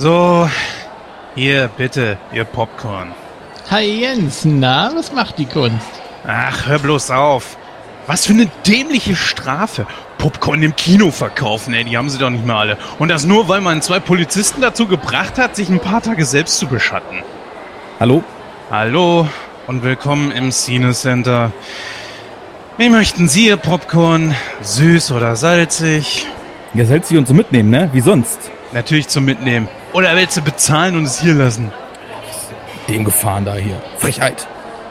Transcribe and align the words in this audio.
So, 0.00 0.48
hier 1.34 1.68
bitte, 1.76 2.18
ihr 2.32 2.44
Popcorn. 2.44 3.10
Hi 3.68 3.82
Jens, 3.82 4.44
na, 4.44 4.92
was 4.94 5.12
macht 5.12 5.38
die 5.38 5.44
Kunst? 5.44 5.88
Ach, 6.24 6.68
hör 6.68 6.78
bloß 6.78 7.10
auf. 7.10 7.56
Was 8.06 8.24
für 8.24 8.32
eine 8.32 8.46
dämliche 8.64 9.16
Strafe. 9.16 9.88
Popcorn 10.18 10.62
im 10.62 10.76
Kino 10.76 11.10
verkaufen, 11.10 11.74
ey, 11.74 11.82
die 11.82 11.96
haben 11.96 12.10
sie 12.10 12.18
doch 12.18 12.30
nicht 12.30 12.46
mehr 12.46 12.54
alle. 12.54 12.78
Und 13.00 13.08
das 13.08 13.24
nur, 13.24 13.48
weil 13.48 13.60
man 13.60 13.82
zwei 13.82 13.98
Polizisten 13.98 14.60
dazu 14.60 14.86
gebracht 14.86 15.36
hat, 15.36 15.56
sich 15.56 15.68
ein 15.68 15.80
paar 15.80 16.00
Tage 16.00 16.24
selbst 16.24 16.58
zu 16.60 16.68
beschatten. 16.68 17.24
Hallo? 17.98 18.22
Hallo 18.70 19.26
und 19.66 19.82
willkommen 19.82 20.30
im 20.30 20.52
Cine 20.52 20.92
Center. 20.92 21.50
Wie 22.76 22.88
möchten 22.88 23.26
Sie 23.26 23.48
Ihr 23.48 23.56
Popcorn? 23.56 24.36
Süß 24.62 25.10
oder 25.10 25.34
salzig? 25.34 26.24
Ja, 26.72 26.84
salzig 26.84 27.18
und 27.18 27.26
so 27.26 27.34
mitnehmen, 27.34 27.70
ne? 27.70 27.90
Wie 27.92 28.00
sonst? 28.00 28.38
Natürlich 28.72 29.08
zum 29.08 29.24
Mitnehmen. 29.24 29.68
Oder 29.92 30.14
willst 30.16 30.36
du 30.36 30.42
bezahlen 30.42 30.96
und 30.96 31.04
es 31.04 31.20
hier 31.20 31.34
lassen? 31.34 31.72
Dem 32.88 33.04
Gefahren 33.04 33.44
da 33.44 33.54
hier. 33.54 33.80
Frechheit. 33.98 34.46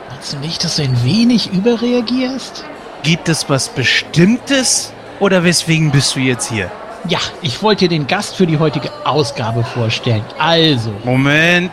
Meinst 0.09 0.33
du 0.33 0.37
nicht, 0.39 0.63
dass 0.63 0.77
du 0.77 0.83
ein 0.83 1.03
wenig 1.03 1.53
überreagierst? 1.53 2.63
Gibt 3.03 3.29
es 3.29 3.49
was 3.49 3.69
Bestimmtes? 3.69 4.91
Oder 5.19 5.43
weswegen 5.43 5.91
bist 5.91 6.15
du 6.15 6.19
jetzt 6.19 6.49
hier? 6.49 6.71
Ja, 7.07 7.19
ich 7.41 7.61
wollte 7.61 7.87
dir 7.87 7.97
den 7.97 8.07
Gast 8.07 8.35
für 8.35 8.47
die 8.47 8.57
heutige 8.59 8.89
Ausgabe 9.05 9.63
vorstellen. 9.63 10.23
Also, 10.37 10.91
Moment. 11.03 11.71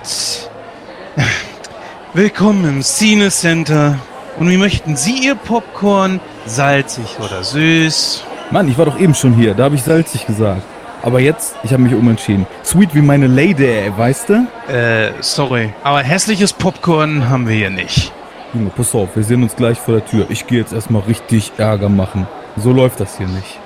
Willkommen 2.13 2.65
im 2.65 2.83
Cine 2.83 3.31
Center. 3.31 3.99
Und 4.39 4.51
wie 4.51 4.57
möchten 4.57 4.97
Sie 4.97 5.27
Ihr 5.27 5.35
Popcorn? 5.35 6.21
Salzig 6.47 7.07
oder 7.19 7.43
süß? 7.43 8.23
Mann, 8.51 8.69
ich 8.69 8.77
war 8.77 8.85
doch 8.85 8.99
eben 8.99 9.15
schon 9.15 9.35
hier. 9.35 9.55
Da 9.55 9.65
habe 9.65 9.75
ich 9.75 9.83
salzig 9.83 10.27
gesagt. 10.27 10.63
Aber 11.05 11.21
jetzt, 11.21 11.55
ich 11.63 11.73
habe 11.75 11.83
mich 11.83 11.93
umentschieden. 11.95 12.47
Sweet 12.65 12.95
wie 12.95 13.03
meine 13.03 13.27
Lady, 13.27 13.67
ey, 13.67 13.93
weißt 13.95 14.31
du? 14.31 14.47
Äh, 14.73 15.13
sorry. 15.21 15.75
Aber 15.83 16.01
hässliches 16.01 16.55
Popcorn 16.55 17.29
haben 17.29 17.47
wir 17.47 17.55
hier 17.55 17.69
nicht. 17.69 18.11
Junge, 18.55 18.71
pass 18.71 18.95
auf, 18.95 19.15
wir 19.15 19.23
sehen 19.23 19.43
uns 19.43 19.55
gleich 19.55 19.79
vor 19.79 19.97
der 19.97 20.07
Tür. 20.07 20.25
Ich 20.31 20.47
gehe 20.47 20.59
jetzt 20.59 20.73
erstmal 20.73 21.03
richtig 21.03 21.53
Ärger 21.59 21.91
machen. 21.91 22.27
So 22.57 22.73
läuft 22.73 23.01
das 23.01 23.19
hier 23.19 23.27
nicht. 23.27 23.61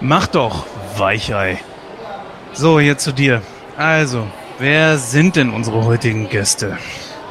Mach 0.00 0.26
doch, 0.26 0.64
Weichei. 0.96 1.58
So, 2.54 2.80
jetzt 2.80 3.04
zu 3.04 3.12
dir. 3.12 3.42
Also, 3.76 4.26
wer 4.58 4.96
sind 4.96 5.36
denn 5.36 5.50
unsere 5.50 5.84
heutigen 5.84 6.30
Gäste? 6.30 6.78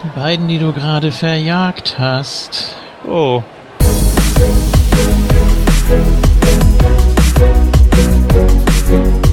die 0.04 0.20
beiden, 0.20 0.48
die 0.48 0.60
du 0.60 0.74
gerade 0.74 1.12
verjagt 1.12 1.98
hast. 1.98 2.76
Oh. 3.08 3.42
Hallo 8.90 9.04
und 9.04 9.27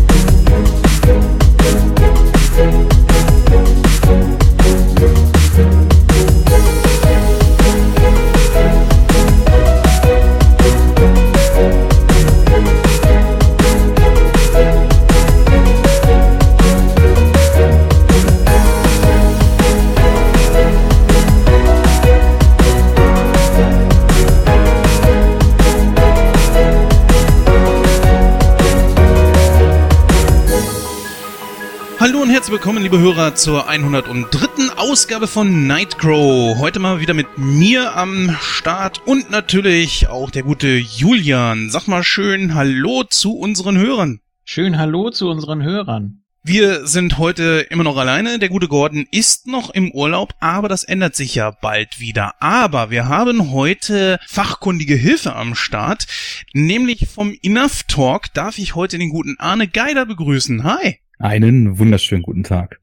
herzlich 32.44 32.60
willkommen, 32.60 32.82
liebe 32.82 32.98
Hörer, 32.98 33.34
zur 33.34 33.70
103. 33.70 34.76
Ausgabe 34.76 35.26
von 35.26 35.66
Nightcrow. 35.66 36.58
Heute 36.58 36.78
mal 36.78 37.00
wieder 37.00 37.14
mit 37.14 37.38
mir 37.38 37.96
am 37.96 38.36
Start 38.38 39.00
und 39.06 39.30
natürlich 39.30 40.08
auch 40.08 40.30
der 40.30 40.42
gute 40.42 40.76
Julian. 40.76 41.70
Sag 41.70 41.88
mal 41.88 42.02
schön 42.02 42.54
Hallo 42.54 43.04
zu 43.04 43.38
unseren 43.38 43.78
Hörern. 43.78 44.20
Schön 44.44 44.76
Hallo 44.76 45.08
zu 45.08 45.30
unseren 45.30 45.62
Hörern. 45.62 46.22
Wir 46.42 46.86
sind 46.86 47.16
heute 47.16 47.66
immer 47.70 47.82
noch 47.82 47.96
alleine. 47.96 48.38
Der 48.38 48.50
gute 48.50 48.68
Gordon 48.68 49.06
ist 49.10 49.46
noch 49.46 49.70
im 49.70 49.90
Urlaub, 49.92 50.34
aber 50.40 50.68
das 50.68 50.84
ändert 50.84 51.16
sich 51.16 51.34
ja 51.36 51.50
bald 51.50 51.98
wieder. 51.98 52.34
Aber 52.40 52.90
wir 52.90 53.08
haben 53.08 53.52
heute 53.52 54.18
fachkundige 54.26 54.96
Hilfe 54.96 55.34
am 55.34 55.54
Start, 55.54 56.06
nämlich 56.52 57.08
vom 57.08 57.34
Enough 57.42 57.84
Talk 57.84 58.34
darf 58.34 58.58
ich 58.58 58.74
heute 58.74 58.98
den 58.98 59.08
guten 59.08 59.36
Arne 59.38 59.66
Geider 59.66 60.04
begrüßen. 60.04 60.62
Hi. 60.64 60.98
Einen 61.18 61.78
wunderschönen 61.78 62.22
guten 62.22 62.42
Tag. 62.42 62.80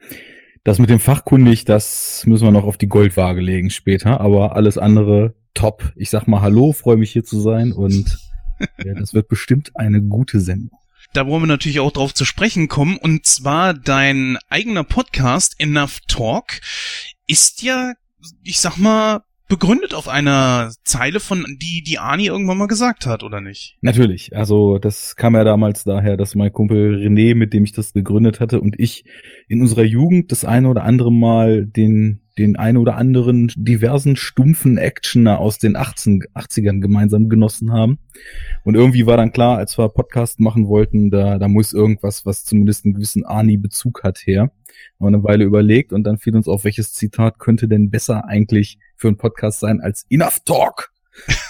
Das 0.63 0.79
mit 0.79 0.89
dem 0.89 0.99
Fachkundig, 0.99 1.65
das 1.65 2.23
müssen 2.25 2.45
wir 2.45 2.51
noch 2.51 2.63
auf 2.63 2.77
die 2.77 2.87
Goldwaage 2.87 3.41
legen 3.41 3.69
später, 3.69 4.21
aber 4.21 4.55
alles 4.55 4.77
andere 4.77 5.35
top. 5.53 5.91
Ich 5.95 6.09
sag 6.09 6.27
mal 6.27 6.41
Hallo, 6.41 6.71
freue 6.71 6.97
mich 6.97 7.11
hier 7.11 7.23
zu 7.23 7.41
sein 7.41 7.71
und 7.71 8.17
ja, 8.83 8.93
das 8.93 9.13
wird 9.13 9.27
bestimmt 9.27 9.71
eine 9.75 10.01
gute 10.01 10.39
Sendung. 10.39 10.79
Da 11.13 11.27
wollen 11.27 11.43
wir 11.43 11.47
natürlich 11.47 11.81
auch 11.81 11.91
drauf 11.91 12.13
zu 12.13 12.23
sprechen 12.23 12.69
kommen. 12.69 12.95
Und 12.97 13.25
zwar 13.25 13.73
dein 13.73 14.37
eigener 14.47 14.85
Podcast 14.85 15.55
Enough 15.59 15.99
Talk 16.07 16.61
ist 17.27 17.63
ja, 17.63 17.93
ich 18.43 18.59
sag 18.59 18.77
mal, 18.77 19.23
begründet 19.51 19.94
auf 19.94 20.07
einer 20.07 20.72
Zeile 20.85 21.19
von 21.19 21.45
die 21.62 21.84
die 21.84 22.00
Ani 22.00 22.28
irgendwann 22.28 22.57
mal 22.57 22.69
gesagt 22.69 23.06
hat, 23.06 23.22
oder 23.22 23.41
nicht? 23.41 23.78
Natürlich. 23.81 24.34
Also 24.34 24.78
das 24.78 25.17
kam 25.17 25.35
ja 25.35 25.44
damals 25.44 25.84
daher, 25.84 26.16
dass 26.16 26.35
mein 26.35 26.53
Kumpel 26.53 26.95
René, 26.95 27.35
mit 27.35 27.51
dem 27.51 27.66
ich 27.66 27.73
das 27.73 27.91
gegründet 27.91 28.40
hatte, 28.40 28.61
und 28.61 28.79
ich 28.79 29.03
in 29.50 29.59
unserer 29.59 29.84
Jugend 29.84 30.31
das 30.31 30.45
eine 30.45 30.69
oder 30.69 30.85
andere 30.85 31.11
Mal 31.11 31.66
den 31.66 32.22
den 32.38 32.56
ein 32.56 32.78
oder 32.78 32.95
anderen 32.95 33.51
diversen 33.56 34.16
stumpfen 34.16 34.78
Actioner 34.78 35.40
aus 35.40 35.59
den 35.59 35.75
18, 35.75 36.23
80ern 36.34 36.79
gemeinsam 36.79 37.28
genossen 37.28 37.73
haben. 37.73 38.00
Und 38.63 38.75
irgendwie 38.75 39.06
war 39.06 39.17
dann 39.17 39.34
klar, 39.34 39.57
als 39.57 39.78
wir 39.78 39.90
Podcast 39.90 40.40
machen 40.40 40.67
wollten, 40.67 41.11
da, 41.11 41.38
da 41.38 41.47
muss 41.47 41.73
irgendwas, 41.73 42.25
was 42.25 42.45
zumindest 42.45 42.85
einen 42.85 42.94
gewissen 42.94 43.25
Ani-Bezug 43.25 44.03
hat, 44.03 44.19
her. 44.25 44.44
Haben 44.44 44.51
wir 45.00 45.07
eine 45.07 45.23
Weile 45.23 45.44
überlegt 45.44 45.91
und 45.91 46.03
dann 46.03 46.17
fiel 46.17 46.35
uns 46.35 46.47
auf, 46.47 46.63
welches 46.63 46.94
Zitat 46.94 47.38
könnte 47.38 47.67
denn 47.67 47.90
besser 47.90 48.25
eigentlich 48.25 48.79
für 49.01 49.07
einen 49.07 49.17
Podcast 49.17 49.59
sein 49.59 49.81
als 49.81 50.06
Enough 50.09 50.41
Talk. 50.45 50.91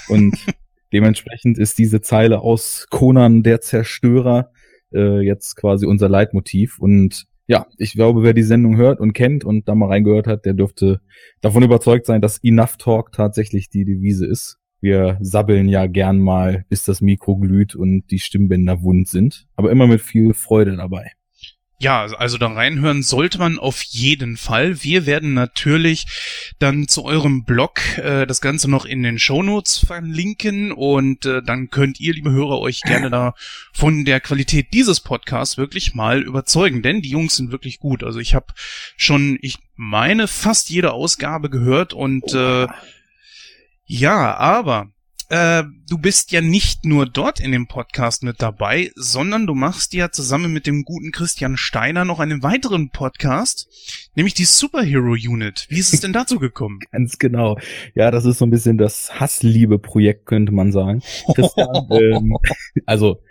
Und 0.07 0.37
dementsprechend 0.93 1.57
ist 1.57 1.77
diese 1.77 2.01
Zeile 2.01 2.39
aus 2.39 2.87
Conan 2.89 3.43
der 3.43 3.59
Zerstörer 3.59 4.51
äh, 4.93 5.19
jetzt 5.19 5.57
quasi 5.57 5.85
unser 5.85 6.07
Leitmotiv. 6.07 6.79
Und 6.79 7.25
ja, 7.47 7.67
ich 7.77 7.93
glaube, 7.93 8.23
wer 8.23 8.33
die 8.33 8.43
Sendung 8.43 8.77
hört 8.77 9.01
und 9.01 9.11
kennt 9.11 9.43
und 9.43 9.67
da 9.67 9.75
mal 9.75 9.89
reingehört 9.89 10.27
hat, 10.27 10.45
der 10.45 10.53
dürfte 10.53 11.01
davon 11.41 11.63
überzeugt 11.63 12.05
sein, 12.05 12.21
dass 12.21 12.41
Enough 12.41 12.77
Talk 12.77 13.11
tatsächlich 13.11 13.69
die 13.69 13.83
Devise 13.83 14.25
ist. 14.25 14.57
Wir 14.79 15.17
sabbeln 15.19 15.67
ja 15.67 15.85
gern 15.87 16.19
mal, 16.19 16.65
bis 16.69 16.85
das 16.85 17.01
Mikro 17.01 17.37
glüht 17.37 17.75
und 17.75 18.09
die 18.09 18.19
Stimmbänder 18.19 18.81
wund 18.81 19.09
sind, 19.09 19.45
aber 19.55 19.69
immer 19.71 19.85
mit 19.85 20.01
viel 20.01 20.33
Freude 20.33 20.77
dabei. 20.77 21.11
Ja, 21.81 22.03
also 22.03 22.37
da 22.37 22.45
reinhören 22.45 23.01
sollte 23.01 23.39
man 23.39 23.57
auf 23.57 23.81
jeden 23.81 24.37
Fall. 24.37 24.83
Wir 24.83 25.07
werden 25.07 25.33
natürlich 25.33 26.05
dann 26.59 26.87
zu 26.87 27.03
eurem 27.03 27.43
Blog 27.43 27.97
äh, 27.97 28.27
das 28.27 28.39
Ganze 28.39 28.69
noch 28.69 28.85
in 28.85 29.01
den 29.01 29.17
Shownotes 29.17 29.79
verlinken 29.79 30.71
und 30.71 31.25
äh, 31.25 31.41
dann 31.41 31.71
könnt 31.71 31.99
ihr, 31.99 32.13
liebe 32.13 32.29
Hörer, 32.29 32.59
euch 32.59 32.81
gerne 32.81 33.09
da 33.09 33.33
von 33.73 34.05
der 34.05 34.19
Qualität 34.19 34.67
dieses 34.73 34.99
Podcasts 34.99 35.57
wirklich 35.57 35.95
mal 35.95 36.21
überzeugen, 36.21 36.83
denn 36.83 37.01
die 37.01 37.09
Jungs 37.09 37.35
sind 37.35 37.51
wirklich 37.51 37.79
gut. 37.79 38.03
Also 38.03 38.19
ich 38.19 38.35
habe 38.35 38.53
schon, 38.95 39.39
ich 39.41 39.57
meine, 39.75 40.27
fast 40.27 40.69
jede 40.69 40.93
Ausgabe 40.93 41.49
gehört 41.49 41.93
und 41.93 42.31
äh, 42.35 42.67
ja, 43.87 44.35
aber 44.37 44.91
äh, 45.31 45.63
du 45.89 45.97
bist 45.97 46.33
ja 46.33 46.41
nicht 46.41 46.83
nur 46.83 47.05
dort 47.05 47.39
in 47.39 47.53
dem 47.53 47.67
Podcast 47.67 48.21
mit 48.21 48.41
dabei, 48.41 48.91
sondern 48.95 49.47
du 49.47 49.55
machst 49.55 49.93
ja 49.93 50.11
zusammen 50.11 50.51
mit 50.51 50.67
dem 50.67 50.83
guten 50.83 51.13
Christian 51.13 51.55
Steiner 51.55 52.03
noch 52.03 52.19
einen 52.19 52.43
weiteren 52.43 52.89
Podcast, 52.89 53.69
nämlich 54.13 54.33
die 54.33 54.43
Superhero 54.43 55.13
Unit. 55.13 55.67
Wie 55.69 55.79
ist 55.79 55.93
es 55.93 56.01
denn 56.01 56.11
dazu 56.11 56.37
gekommen? 56.37 56.79
Ganz 56.91 57.17
genau. 57.17 57.57
Ja, 57.95 58.11
das 58.11 58.25
ist 58.25 58.39
so 58.39 58.45
ein 58.45 58.49
bisschen 58.49 58.77
das 58.77 59.21
Hassliebe-Projekt, 59.21 60.25
könnte 60.25 60.51
man 60.51 60.73
sagen. 60.73 61.01
Christian, 61.33 61.87
ähm, 61.91 62.35
also 62.85 63.21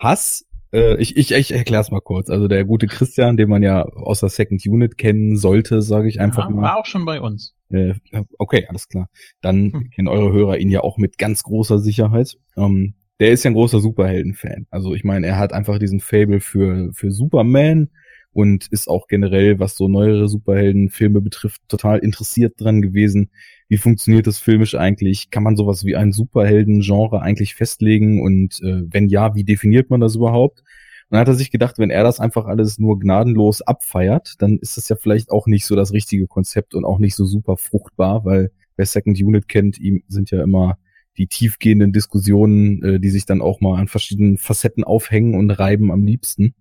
Hass 0.00 0.46
äh, 0.72 0.96
ich, 0.96 1.16
ich, 1.18 1.32
ich 1.32 1.52
erkläre 1.52 1.82
es 1.82 1.90
mal 1.90 2.00
kurz. 2.00 2.30
Also 2.30 2.48
der 2.48 2.64
gute 2.64 2.86
Christian, 2.86 3.36
den 3.36 3.50
man 3.50 3.62
ja 3.62 3.82
aus 3.82 4.20
der 4.20 4.30
Second 4.30 4.64
Unit 4.66 4.96
kennen 4.96 5.36
sollte, 5.36 5.82
sage 5.82 6.08
ich 6.08 6.20
einfach 6.20 6.48
Ja, 6.48 6.54
mal. 6.54 6.62
war 6.62 6.78
auch 6.78 6.86
schon 6.86 7.04
bei 7.04 7.20
uns. 7.20 7.54
Äh, 7.70 7.94
okay, 8.38 8.66
alles 8.68 8.88
klar. 8.88 9.08
Dann 9.40 9.72
Hm. 9.72 9.90
kennen 9.90 10.08
eure 10.08 10.32
Hörer 10.32 10.58
ihn 10.58 10.70
ja 10.70 10.80
auch 10.80 10.98
mit 10.98 11.18
ganz 11.18 11.42
großer 11.42 11.78
Sicherheit. 11.78 12.36
Ähm, 12.56 12.94
der 13.20 13.30
ist 13.32 13.44
ja 13.44 13.50
ein 13.50 13.54
großer 13.54 13.80
Superhelden-Fan. 13.80 14.66
Also 14.70 14.94
ich 14.94 15.04
meine, 15.04 15.26
er 15.26 15.38
hat 15.38 15.52
einfach 15.52 15.78
diesen 15.78 16.00
Fable 16.00 16.40
für, 16.40 16.90
für 16.92 17.10
Superman 17.12 17.90
und 18.32 18.66
ist 18.68 18.88
auch 18.88 19.06
generell, 19.06 19.60
was 19.60 19.76
so 19.76 19.88
neuere 19.88 20.28
Superheldenfilme 20.28 21.20
betrifft, 21.20 21.62
total 21.68 22.00
interessiert 22.00 22.54
dran 22.58 22.82
gewesen. 22.82 23.30
Wie 23.68 23.76
funktioniert 23.78 24.26
das 24.26 24.38
filmisch 24.40 24.74
eigentlich? 24.74 25.30
Kann 25.30 25.44
man 25.44 25.56
sowas 25.56 25.84
wie 25.84 25.94
ein 25.96 26.12
Superhelden-Genre 26.12 27.22
eigentlich 27.22 27.54
festlegen? 27.54 28.20
Und 28.20 28.60
äh, 28.62 28.82
wenn 28.92 29.08
ja, 29.08 29.34
wie 29.36 29.44
definiert 29.44 29.90
man 29.90 30.00
das 30.00 30.16
überhaupt? 30.16 30.64
Dann 31.10 31.20
hat 31.20 31.28
er 31.28 31.34
sich 31.34 31.50
gedacht, 31.50 31.78
wenn 31.78 31.90
er 31.90 32.02
das 32.02 32.20
einfach 32.20 32.46
alles 32.46 32.78
nur 32.78 32.98
gnadenlos 32.98 33.62
abfeiert, 33.62 34.34
dann 34.38 34.58
ist 34.58 34.76
das 34.76 34.88
ja 34.88 34.96
vielleicht 34.96 35.30
auch 35.30 35.46
nicht 35.46 35.66
so 35.66 35.76
das 35.76 35.92
richtige 35.92 36.26
Konzept 36.26 36.74
und 36.74 36.84
auch 36.84 36.98
nicht 36.98 37.14
so 37.14 37.24
super 37.24 37.56
fruchtbar, 37.56 38.24
weil 38.24 38.50
wer 38.76 38.86
Second 38.86 39.20
Unit 39.20 39.48
kennt, 39.48 39.78
ihm 39.78 40.02
sind 40.08 40.30
ja 40.30 40.42
immer 40.42 40.78
die 41.16 41.26
tiefgehenden 41.28 41.92
Diskussionen, 41.92 42.82
äh, 42.82 43.00
die 43.00 43.10
sich 43.10 43.26
dann 43.26 43.40
auch 43.40 43.60
mal 43.60 43.78
an 43.78 43.88
verschiedenen 43.88 44.38
Facetten 44.38 44.82
aufhängen 44.82 45.34
und 45.34 45.50
reiben 45.50 45.92
am 45.92 46.04
liebsten. 46.04 46.54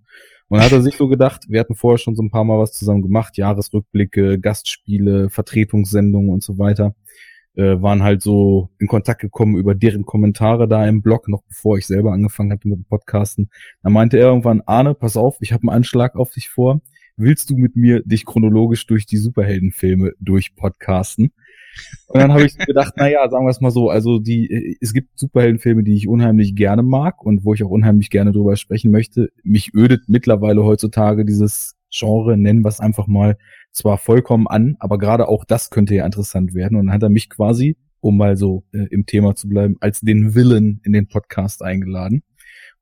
Und 0.50 0.58
dann 0.60 0.66
hat 0.66 0.72
er 0.72 0.82
sich 0.82 0.98
so 0.98 1.08
gedacht, 1.08 1.46
wir 1.48 1.60
hatten 1.60 1.74
vorher 1.74 1.98
schon 1.98 2.16
so 2.16 2.22
ein 2.22 2.30
paar 2.30 2.44
Mal 2.44 2.60
was 2.60 2.74
zusammen 2.74 3.02
gemacht, 3.02 3.38
Jahresrückblicke, 3.38 4.40
Gastspiele, 4.40 5.30
Vertretungssendungen 5.30 6.30
und 6.32 6.44
so 6.44 6.60
weiter 6.60 6.96
äh, 7.56 7.82
waren 7.82 8.04
halt 8.04 8.22
so 8.22 8.70
in 8.80 8.88
Kontakt 8.88 9.22
gekommen 9.22 9.58
über 9.58 9.76
deren 9.76 10.06
Kommentare 10.06 10.68
da 10.68 10.86
im 10.88 11.02
Blog, 11.02 11.28
noch 11.28 11.44
bevor 11.44 11.78
ich 11.78 11.86
selber 11.86 12.12
angefangen 12.12 12.52
hatte 12.52 12.68
mit 12.68 12.80
dem 12.80 12.86
Podcasten. 12.86 13.50
Da 13.82 13.90
meinte 13.90 14.18
er 14.18 14.28
irgendwann, 14.28 14.62
Arne, 14.66 14.96
pass 14.96 15.18
auf, 15.18 15.38
ich 15.42 15.54
habe 15.54 15.64
einen 15.64 15.78
Anschlag 15.78 16.16
auf 16.16 16.32
dich 16.32 16.50
vor. 16.50 16.82
Willst 17.16 17.50
du 17.50 17.58
mit 17.58 17.76
mir 17.76 18.02
dich 18.04 18.26
chronologisch 18.26 18.88
durch 18.88 19.06
die 19.06 19.18
Superheldenfilme 19.18 20.14
durchpodcasten? 20.20 21.32
Und 22.08 22.20
dann 22.20 22.32
habe 22.32 22.46
ich 22.46 22.58
gedacht, 22.58 22.94
na 22.98 23.10
ja, 23.10 23.28
sagen 23.30 23.46
wir 23.46 23.52
es 23.52 23.62
mal 23.62 23.72
so, 23.72 23.90
also 23.90 24.20
die, 24.20 24.78
es 24.82 24.94
gibt 24.94 25.18
Superheldenfilme, 25.18 25.84
die 25.84 25.96
ich 25.96 26.08
unheimlich 26.08 26.56
gerne 26.56 26.84
mag 26.84 27.24
und 27.24 27.46
wo 27.46 27.54
ich 27.54 27.64
auch 27.64 27.70
unheimlich 27.70 28.10
gerne 28.10 28.32
drüber 28.32 28.56
sprechen 28.56 28.92
möchte. 28.92 29.30
Mich 29.44 29.74
ödet 29.74 30.04
mittlerweile 30.08 30.64
heutzutage 30.64 31.26
dieses 31.26 31.76
Genre, 31.92 32.38
nennen 32.38 32.64
wir 32.64 32.70
es 32.70 32.80
einfach 32.80 33.08
mal, 33.08 33.38
zwar 33.74 33.98
vollkommen 33.98 34.48
an, 34.48 34.78
aber 34.80 34.98
gerade 34.98 35.28
auch 35.28 35.44
das 35.44 35.70
könnte 35.70 35.96
ja 35.96 36.06
interessant 36.06 36.54
werden. 36.54 36.78
Und 36.78 36.88
dann 36.88 36.96
hat 36.96 37.04
er 37.04 37.10
mich 37.10 37.30
quasi, 37.30 37.76
um 38.00 38.18
mal 38.18 38.38
so 38.38 38.64
äh, 38.72 38.88
im 38.92 39.06
Thema 39.06 39.36
zu 39.36 39.50
bleiben, 39.50 39.76
als 39.82 40.02
den 40.02 40.36
Willen 40.36 40.80
in 40.84 40.94
den 40.94 41.08
Podcast 41.08 41.64
eingeladen. 41.64 42.24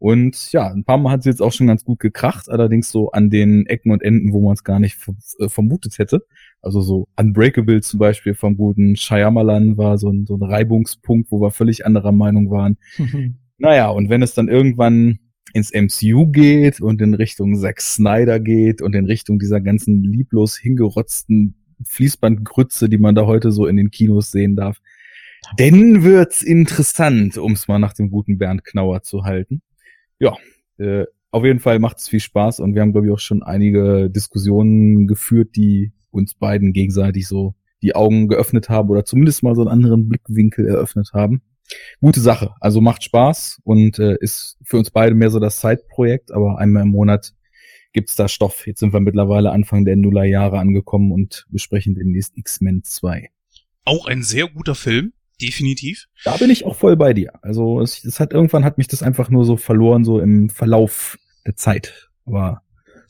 Und 0.01 0.51
ja, 0.51 0.67
ein 0.67 0.83
paar 0.83 0.97
Mal 0.97 1.11
hat 1.11 1.19
es 1.19 1.27
jetzt 1.27 1.43
auch 1.43 1.51
schon 1.51 1.67
ganz 1.67 1.85
gut 1.85 1.99
gekracht, 1.99 2.49
allerdings 2.49 2.89
so 2.89 3.11
an 3.11 3.29
den 3.29 3.67
Ecken 3.67 3.91
und 3.91 4.01
Enden, 4.01 4.33
wo 4.33 4.41
man 4.41 4.53
es 4.53 4.63
gar 4.63 4.79
nicht 4.79 4.97
äh, 5.37 5.47
vermutet 5.47 5.99
hätte. 5.99 6.25
Also 6.59 6.81
so 6.81 7.07
Unbreakable 7.19 7.81
zum 7.81 7.99
Beispiel 7.99 8.33
vom 8.33 8.57
guten 8.57 8.95
Shyamalan 8.95 9.77
war 9.77 9.99
so 9.99 10.09
ein, 10.09 10.25
so 10.25 10.35
ein 10.35 10.43
Reibungspunkt, 10.43 11.31
wo 11.31 11.39
wir 11.39 11.51
völlig 11.51 11.85
anderer 11.85 12.11
Meinung 12.11 12.49
waren. 12.49 12.77
naja, 13.59 13.89
und 13.89 14.09
wenn 14.09 14.23
es 14.23 14.33
dann 14.33 14.47
irgendwann 14.47 15.19
ins 15.53 15.71
MCU 15.73 16.27
geht 16.27 16.81
und 16.81 17.01
in 17.01 17.13
Richtung 17.13 17.55
Zack 17.55 17.81
Snyder 17.81 18.39
geht 18.39 18.81
und 18.81 18.95
in 18.95 19.05
Richtung 19.05 19.39
dieser 19.39 19.61
ganzen 19.61 20.03
lieblos 20.03 20.57
hingerotzten 20.57 21.55
Fließbandgrütze, 21.85 22.89
die 22.89 22.97
man 22.97 23.15
da 23.15 23.25
heute 23.25 23.51
so 23.51 23.65
in 23.65 23.77
den 23.77 23.91
Kinos 23.91 24.31
sehen 24.31 24.55
darf. 24.55 24.79
Denn 25.57 26.03
wird's 26.03 26.43
interessant, 26.43 27.37
um 27.37 27.53
es 27.53 27.67
mal 27.67 27.79
nach 27.79 27.93
dem 27.93 28.11
guten 28.11 28.37
Bernd 28.37 28.63
Knauer 28.63 29.01
zu 29.01 29.23
halten. 29.23 29.61
Ja, 30.19 30.37
äh, 30.77 31.05
auf 31.31 31.43
jeden 31.43 31.59
Fall 31.59 31.79
macht 31.79 31.97
es 31.97 32.07
viel 32.07 32.19
Spaß 32.19 32.59
und 32.59 32.75
wir 32.75 32.81
haben, 32.81 32.91
glaube 32.91 33.07
ich, 33.07 33.13
auch 33.13 33.19
schon 33.19 33.41
einige 33.41 34.09
Diskussionen 34.09 35.07
geführt, 35.07 35.55
die 35.55 35.91
uns 36.11 36.35
beiden 36.35 36.73
gegenseitig 36.73 37.27
so 37.27 37.55
die 37.81 37.95
Augen 37.95 38.27
geöffnet 38.27 38.69
haben 38.69 38.89
oder 38.89 39.05
zumindest 39.05 39.41
mal 39.41 39.55
so 39.55 39.61
einen 39.61 39.71
anderen 39.71 40.07
Blickwinkel 40.07 40.67
eröffnet 40.67 41.11
haben 41.13 41.41
gute 41.99 42.21
Sache. 42.21 42.55
Also 42.59 42.81
macht 42.81 43.03
Spaß 43.03 43.61
und 43.63 43.99
äh, 43.99 44.17
ist 44.19 44.57
für 44.63 44.77
uns 44.77 44.91
beide 44.91 45.15
mehr 45.15 45.29
so 45.29 45.39
das 45.39 45.59
Zeitprojekt, 45.59 46.31
aber 46.31 46.59
einmal 46.59 46.83
im 46.83 46.89
Monat 46.89 47.33
gibt's 47.93 48.15
da 48.15 48.27
Stoff. 48.27 48.67
Jetzt 48.67 48.79
sind 48.79 48.93
wir 48.93 48.99
mittlerweile 48.99 49.51
Anfang 49.51 49.85
der 49.85 49.95
Nullerjahre 49.95 50.59
angekommen 50.59 51.11
und 51.11 51.45
besprechen 51.49 51.95
demnächst 51.95 52.37
X-Men 52.37 52.83
2. 52.83 53.29
Auch 53.85 54.05
ein 54.05 54.23
sehr 54.23 54.47
guter 54.47 54.75
Film, 54.75 55.13
definitiv. 55.41 56.07
Da 56.23 56.37
bin 56.37 56.49
ich 56.49 56.65
auch 56.65 56.75
voll 56.75 56.95
bei 56.95 57.13
dir. 57.13 57.33
Also 57.41 57.81
es, 57.81 58.03
es 58.05 58.19
hat 58.19 58.33
irgendwann 58.33 58.63
hat 58.63 58.77
mich 58.77 58.87
das 58.87 59.03
einfach 59.03 59.29
nur 59.29 59.45
so 59.45 59.57
verloren, 59.57 60.05
so 60.05 60.19
im 60.19 60.49
Verlauf 60.49 61.17
der 61.45 61.55
Zeit. 61.55 62.09
Aber 62.25 62.61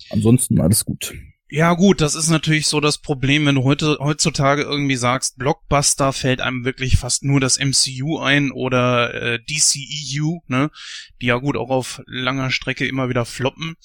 ansonsten 0.10 0.60
alles 0.62 0.86
gut. 0.86 1.14
Ja 1.54 1.74
gut, 1.74 2.00
das 2.00 2.16
ist 2.16 2.30
natürlich 2.30 2.66
so 2.66 2.80
das 2.80 2.98
Problem, 2.98 3.46
wenn 3.46 3.56
du 3.56 3.66
heute 3.66 3.98
heutzutage 4.00 4.62
irgendwie 4.62 4.96
sagst, 4.96 5.38
Blockbuster 5.38 6.14
fällt 6.14 6.40
einem 6.40 6.64
wirklich 6.64 6.96
fast 6.96 7.26
nur 7.26 7.42
das 7.42 7.60
MCU 7.60 8.20
ein 8.20 8.52
oder 8.52 9.14
äh, 9.14 9.40
DCEU, 9.44 10.40
ne, 10.48 10.72
die 11.20 11.26
ja 11.26 11.36
gut 11.36 11.58
auch 11.58 11.70
auf 11.70 12.02
langer 12.06 12.52
Strecke 12.52 12.88
immer 12.88 13.10
wieder 13.10 13.26
floppen. 13.26 13.76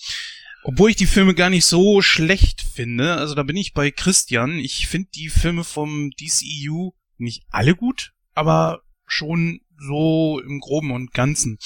Obwohl 0.62 0.90
ich 0.90 0.96
die 0.96 1.06
Filme 1.06 1.34
gar 1.34 1.50
nicht 1.50 1.64
so 1.64 2.02
schlecht 2.02 2.62
finde, 2.62 3.16
also 3.16 3.34
da 3.34 3.42
bin 3.42 3.56
ich 3.56 3.72
bei 3.72 3.90
Christian. 3.90 4.60
Ich 4.60 4.86
finde 4.86 5.08
die 5.16 5.28
Filme 5.28 5.64
vom 5.64 6.12
DCEU 6.12 6.90
nicht 7.18 7.42
alle 7.50 7.74
gut, 7.74 8.12
aber 8.34 8.82
schon 9.06 9.60
so 9.76 10.40
im 10.40 10.60
Groben 10.60 10.92
und 10.92 11.12
Ganzen. 11.12 11.58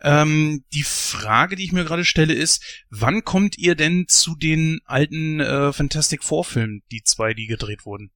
Ähm, 0.00 0.64
die 0.72 0.84
Frage, 0.84 1.56
die 1.56 1.64
ich 1.64 1.72
mir 1.72 1.84
gerade 1.84 2.04
stelle, 2.04 2.34
ist, 2.34 2.84
wann 2.90 3.24
kommt 3.24 3.58
ihr 3.58 3.74
denn 3.74 4.06
zu 4.08 4.36
den 4.36 4.80
alten 4.84 5.40
äh, 5.40 5.72
Fantastic 5.72 6.22
Four 6.22 6.44
Filmen, 6.44 6.82
die 6.92 7.02
zwei, 7.02 7.34
die 7.34 7.46
gedreht 7.46 7.84
wurden? 7.84 8.10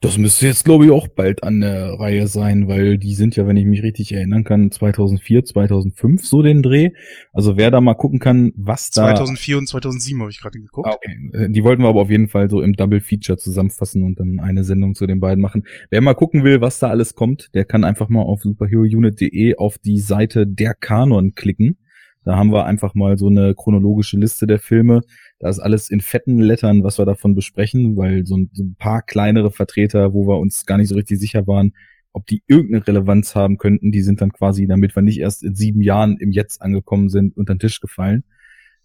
Das 0.00 0.18
müsste 0.18 0.46
jetzt, 0.46 0.64
glaube 0.64 0.84
ich, 0.84 0.90
auch 0.90 1.08
bald 1.08 1.42
an 1.42 1.60
der 1.60 1.98
Reihe 1.98 2.26
sein, 2.26 2.68
weil 2.68 2.98
die 2.98 3.14
sind 3.14 3.36
ja, 3.36 3.46
wenn 3.46 3.56
ich 3.56 3.64
mich 3.64 3.82
richtig 3.82 4.12
erinnern 4.12 4.44
kann, 4.44 4.70
2004, 4.70 5.44
2005 5.44 6.24
so 6.24 6.42
den 6.42 6.62
Dreh. 6.62 6.90
Also 7.32 7.56
wer 7.56 7.70
da 7.70 7.80
mal 7.80 7.94
gucken 7.94 8.18
kann, 8.18 8.52
was 8.56 8.90
da... 8.90 9.14
2004 9.14 9.58
und 9.58 9.68
2007 9.68 10.20
habe 10.20 10.30
ich 10.30 10.40
gerade 10.40 10.58
geguckt. 10.58 10.88
Ah, 10.88 10.94
okay. 10.94 11.44
Äh, 11.44 11.50
die 11.50 11.64
wollten 11.64 11.82
wir 11.82 11.88
aber 11.88 12.02
auf 12.02 12.10
jeden 12.10 12.28
Fall 12.28 12.50
so 12.50 12.60
im 12.60 12.74
Double 12.74 13.00
Feature 13.00 13.38
zusammenfassen 13.38 14.02
und 14.02 14.20
dann 14.20 14.40
eine 14.40 14.64
Sendung 14.64 14.94
zu 14.94 15.06
den 15.06 15.20
beiden 15.20 15.40
machen. 15.40 15.64
Wer 15.90 16.00
mal 16.00 16.14
gucken 16.14 16.44
will, 16.44 16.60
was 16.60 16.78
da 16.78 16.88
alles 16.88 17.14
kommt, 17.14 17.54
der 17.54 17.64
kann 17.64 17.84
einfach 17.84 18.08
mal 18.08 18.22
auf 18.22 18.42
superherounit.de 18.42 19.56
auf 19.56 19.78
die 19.78 19.98
Seite 19.98 20.46
der 20.46 20.74
Kanon 20.74 21.34
klicken. 21.34 21.78
Da 22.26 22.36
haben 22.36 22.52
wir 22.52 22.66
einfach 22.66 22.94
mal 22.94 23.16
so 23.16 23.28
eine 23.28 23.54
chronologische 23.54 24.18
Liste 24.18 24.48
der 24.48 24.58
Filme 24.58 25.02
da 25.38 25.48
ist 25.48 25.58
alles 25.58 25.90
in 25.90 26.00
fetten 26.00 26.38
Lettern, 26.38 26.82
was 26.82 26.98
wir 26.98 27.04
davon 27.04 27.34
besprechen, 27.34 27.96
weil 27.96 28.26
so 28.26 28.36
ein, 28.36 28.50
so 28.52 28.64
ein 28.64 28.76
paar 28.76 29.02
kleinere 29.02 29.50
Vertreter, 29.50 30.14
wo 30.14 30.26
wir 30.26 30.38
uns 30.38 30.64
gar 30.66 30.78
nicht 30.78 30.88
so 30.88 30.94
richtig 30.94 31.18
sicher 31.18 31.46
waren, 31.46 31.74
ob 32.12 32.26
die 32.26 32.42
irgendeine 32.46 32.86
Relevanz 32.86 33.34
haben 33.34 33.58
könnten, 33.58 33.92
die 33.92 34.00
sind 34.00 34.22
dann 34.22 34.32
quasi, 34.32 34.66
damit 34.66 34.96
wir 34.96 35.02
nicht 35.02 35.18
erst 35.18 35.42
in 35.42 35.54
sieben 35.54 35.82
Jahren 35.82 36.16
im 36.16 36.32
Jetzt 36.32 36.62
angekommen 36.62 37.10
sind, 37.10 37.36
unter 37.36 37.54
den 37.54 37.58
Tisch 37.58 37.80
gefallen. 37.80 38.24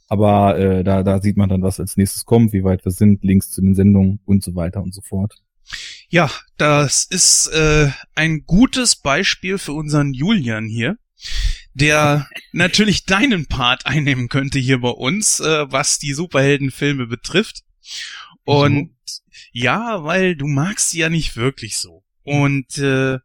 Aber 0.10 0.60
äh, 0.60 0.84
da, 0.84 1.04
da 1.04 1.22
sieht 1.22 1.38
man 1.38 1.48
dann, 1.48 1.62
was 1.62 1.80
als 1.80 1.96
nächstes 1.96 2.26
kommt, 2.26 2.52
wie 2.52 2.66
weit 2.66 2.84
wir 2.84 2.92
sind, 2.92 3.24
Links 3.24 3.50
zu 3.50 3.62
den 3.62 3.74
Sendungen 3.74 4.20
und 4.26 4.44
so 4.44 4.56
weiter 4.56 4.84
und 4.84 4.94
so 4.94 5.02
fort. 5.02 5.42
Ja, 6.10 6.30
das 6.58 7.06
ist 7.06 7.48
äh, 7.54 7.88
ein 8.16 8.44
gutes 8.46 8.98
Beispiel 8.98 9.58
für 9.58 9.72
unseren 9.72 10.14
Julian 10.14 10.66
hier 10.66 10.98
der 11.74 12.28
natürlich 12.52 13.06
deinen 13.06 13.48
Part 13.48 13.86
einnehmen 13.86 14.28
könnte 14.28 14.60
hier 14.60 14.80
bei 14.80 14.90
uns, 14.90 15.40
äh, 15.40 15.72
was 15.72 16.00
die 16.00 16.14
Superheldenfilme 16.14 17.08
betrifft. 17.08 17.64
Und 18.44 18.74
mhm. 18.74 18.96
ja, 19.52 20.04
weil 20.04 20.36
du 20.36 20.48
magst 20.48 20.90
sie 20.90 21.00
ja 21.00 21.10
nicht 21.10 21.38
wirklich 21.38 21.78
so. 21.78 22.04
Und 22.24 22.78
äh, 22.78 23.20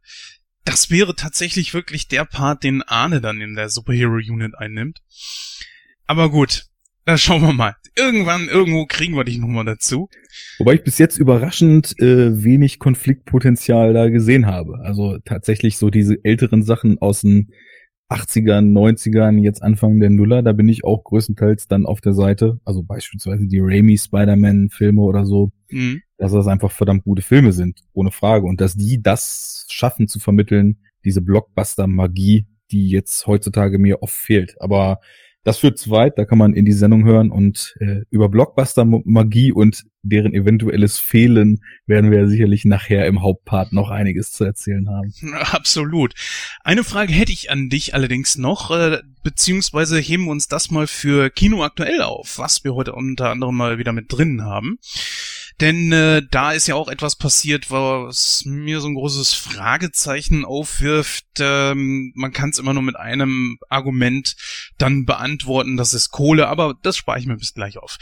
das 0.65 0.89
wäre 0.89 1.15
tatsächlich 1.15 1.73
wirklich 1.73 2.07
der 2.07 2.25
Part, 2.25 2.63
den 2.63 2.81
Arne 2.83 3.21
dann 3.21 3.41
in 3.41 3.55
der 3.55 3.69
Superhero 3.69 4.15
Unit 4.15 4.55
einnimmt. 4.57 4.99
Aber 6.07 6.29
gut, 6.29 6.65
da 7.05 7.17
schauen 7.17 7.41
wir 7.41 7.53
mal. 7.53 7.75
Irgendwann, 7.95 8.49
irgendwo 8.49 8.85
kriegen 8.85 9.15
wir 9.15 9.23
dich 9.23 9.37
nochmal 9.37 9.65
dazu. 9.65 10.09
Wobei 10.59 10.75
ich 10.75 10.83
bis 10.83 10.97
jetzt 10.97 11.17
überraschend 11.17 11.97
äh, 11.99 12.43
wenig 12.43 12.79
Konfliktpotenzial 12.79 13.93
da 13.93 14.09
gesehen 14.09 14.45
habe. 14.45 14.79
Also 14.83 15.17
tatsächlich 15.19 15.77
so 15.77 15.89
diese 15.89 16.17
älteren 16.23 16.63
Sachen 16.63 16.99
aus 16.99 17.21
dem 17.21 17.49
80ern, 18.09 18.71
90ern, 18.71 19.39
jetzt 19.39 19.61
Anfang 19.61 19.99
der 19.99 20.09
Nuller, 20.09 20.41
da 20.41 20.53
bin 20.53 20.69
ich 20.69 20.83
auch 20.83 21.03
größtenteils 21.03 21.67
dann 21.67 21.85
auf 21.85 21.99
der 21.99 22.13
Seite, 22.13 22.59
also 22.63 22.83
beispielsweise 22.83 23.47
die 23.47 23.59
Raimi 23.59 23.97
Spider-Man-Filme 23.97 25.01
oder 25.01 25.25
so, 25.25 25.51
mhm. 25.69 26.01
dass 26.17 26.31
das 26.31 26.47
einfach 26.47 26.71
verdammt 26.71 27.03
gute 27.03 27.21
Filme 27.21 27.51
sind, 27.51 27.81
ohne 27.93 28.11
Frage. 28.11 28.45
Und 28.45 28.61
dass 28.61 28.75
die 28.75 29.01
das 29.01 29.65
schaffen 29.69 30.07
zu 30.07 30.19
vermitteln, 30.19 30.77
diese 31.03 31.21
Blockbuster-Magie, 31.21 32.45
die 32.71 32.89
jetzt 32.89 33.27
heutzutage 33.27 33.77
mir 33.77 34.01
oft 34.01 34.15
fehlt. 34.15 34.55
Aber 34.61 34.99
das 35.47 35.59
führt 35.59 35.77
zu 35.77 35.91
weit, 35.91 36.17
da 36.17 36.25
kann 36.25 36.37
man 36.37 36.53
in 36.53 36.65
die 36.65 36.73
Sendung 36.73 37.05
hören 37.05 37.31
und 37.31 37.77
äh, 37.79 38.01
über 38.09 38.27
Blockbuster-Magie 38.27 39.53
und 39.53 39.85
deren 40.01 40.33
eventuelles 40.33 40.99
Fehlen 40.99 41.63
werden 41.85 42.11
wir 42.11 42.27
sicherlich 42.27 42.65
nachher 42.65 43.07
im 43.07 43.21
Hauptpart 43.21 43.71
noch 43.71 43.89
einiges 43.89 44.33
zu 44.33 44.43
erzählen 44.43 44.89
haben. 44.89 45.13
Absolut. 45.53 46.15
Eine 46.65 46.83
Frage 46.83 47.13
hätte 47.13 47.31
ich 47.31 47.49
an 47.49 47.69
dich 47.69 47.93
allerdings 47.93 48.37
noch, 48.37 48.71
äh, 48.71 48.99
beziehungsweise 49.23 49.99
heben 49.99 50.25
wir 50.25 50.31
uns 50.31 50.49
das 50.49 50.69
mal 50.69 50.85
für 50.85 51.29
Kino 51.29 51.63
aktuell 51.63 52.01
auf, 52.01 52.39
was 52.39 52.65
wir 52.65 52.75
heute 52.75 52.91
unter 52.91 53.29
anderem 53.29 53.55
mal 53.55 53.77
wieder 53.77 53.93
mit 53.93 54.11
drin 54.11 54.43
haben. 54.43 54.79
Denn 55.59 55.91
äh, 55.91 56.21
da 56.29 56.51
ist 56.51 56.67
ja 56.67 56.75
auch 56.75 56.87
etwas 56.87 57.15
passiert, 57.15 57.71
was 57.71 58.43
mir 58.45 58.79
so 58.79 58.87
ein 58.87 58.93
großes 58.93 59.33
Fragezeichen 59.33 60.45
aufwirft. 60.45 61.25
Ähm, 61.39 62.11
man 62.15 62.31
kann 62.31 62.51
es 62.51 62.59
immer 62.59 62.73
nur 62.73 62.83
mit 62.83 62.95
einem 62.95 63.57
Argument 63.67 64.35
dann 64.77 65.05
beantworten, 65.05 65.75
das 65.75 65.95
ist 65.95 66.11
Kohle, 66.11 66.47
aber 66.47 66.75
das 66.83 66.97
spare 66.97 67.19
ich 67.19 67.25
mir 67.25 67.37
bis 67.37 67.55
gleich 67.55 67.77
auf. 67.79 67.97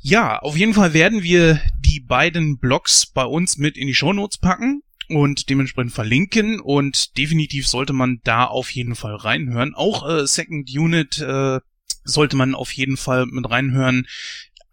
Ja, 0.00 0.38
auf 0.38 0.56
jeden 0.56 0.74
Fall 0.74 0.94
werden 0.94 1.24
wir 1.24 1.60
die 1.80 2.00
beiden 2.00 2.58
Blogs 2.58 3.06
bei 3.06 3.24
uns 3.24 3.58
mit 3.58 3.76
in 3.76 3.88
die 3.88 3.94
Shownotes 3.94 4.38
packen 4.38 4.82
und 5.08 5.50
dementsprechend 5.50 5.92
verlinken 5.92 6.60
und 6.60 7.18
definitiv 7.18 7.66
sollte 7.66 7.92
man 7.92 8.20
da 8.22 8.44
auf 8.44 8.70
jeden 8.70 8.94
Fall 8.94 9.16
reinhören. 9.16 9.74
Auch 9.74 10.08
äh, 10.08 10.26
Second 10.26 10.70
Unit 10.70 11.18
äh, 11.18 11.58
sollte 12.04 12.36
man 12.36 12.54
auf 12.54 12.72
jeden 12.72 12.96
Fall 12.96 13.26
mit 13.26 13.48
reinhören. 13.48 14.06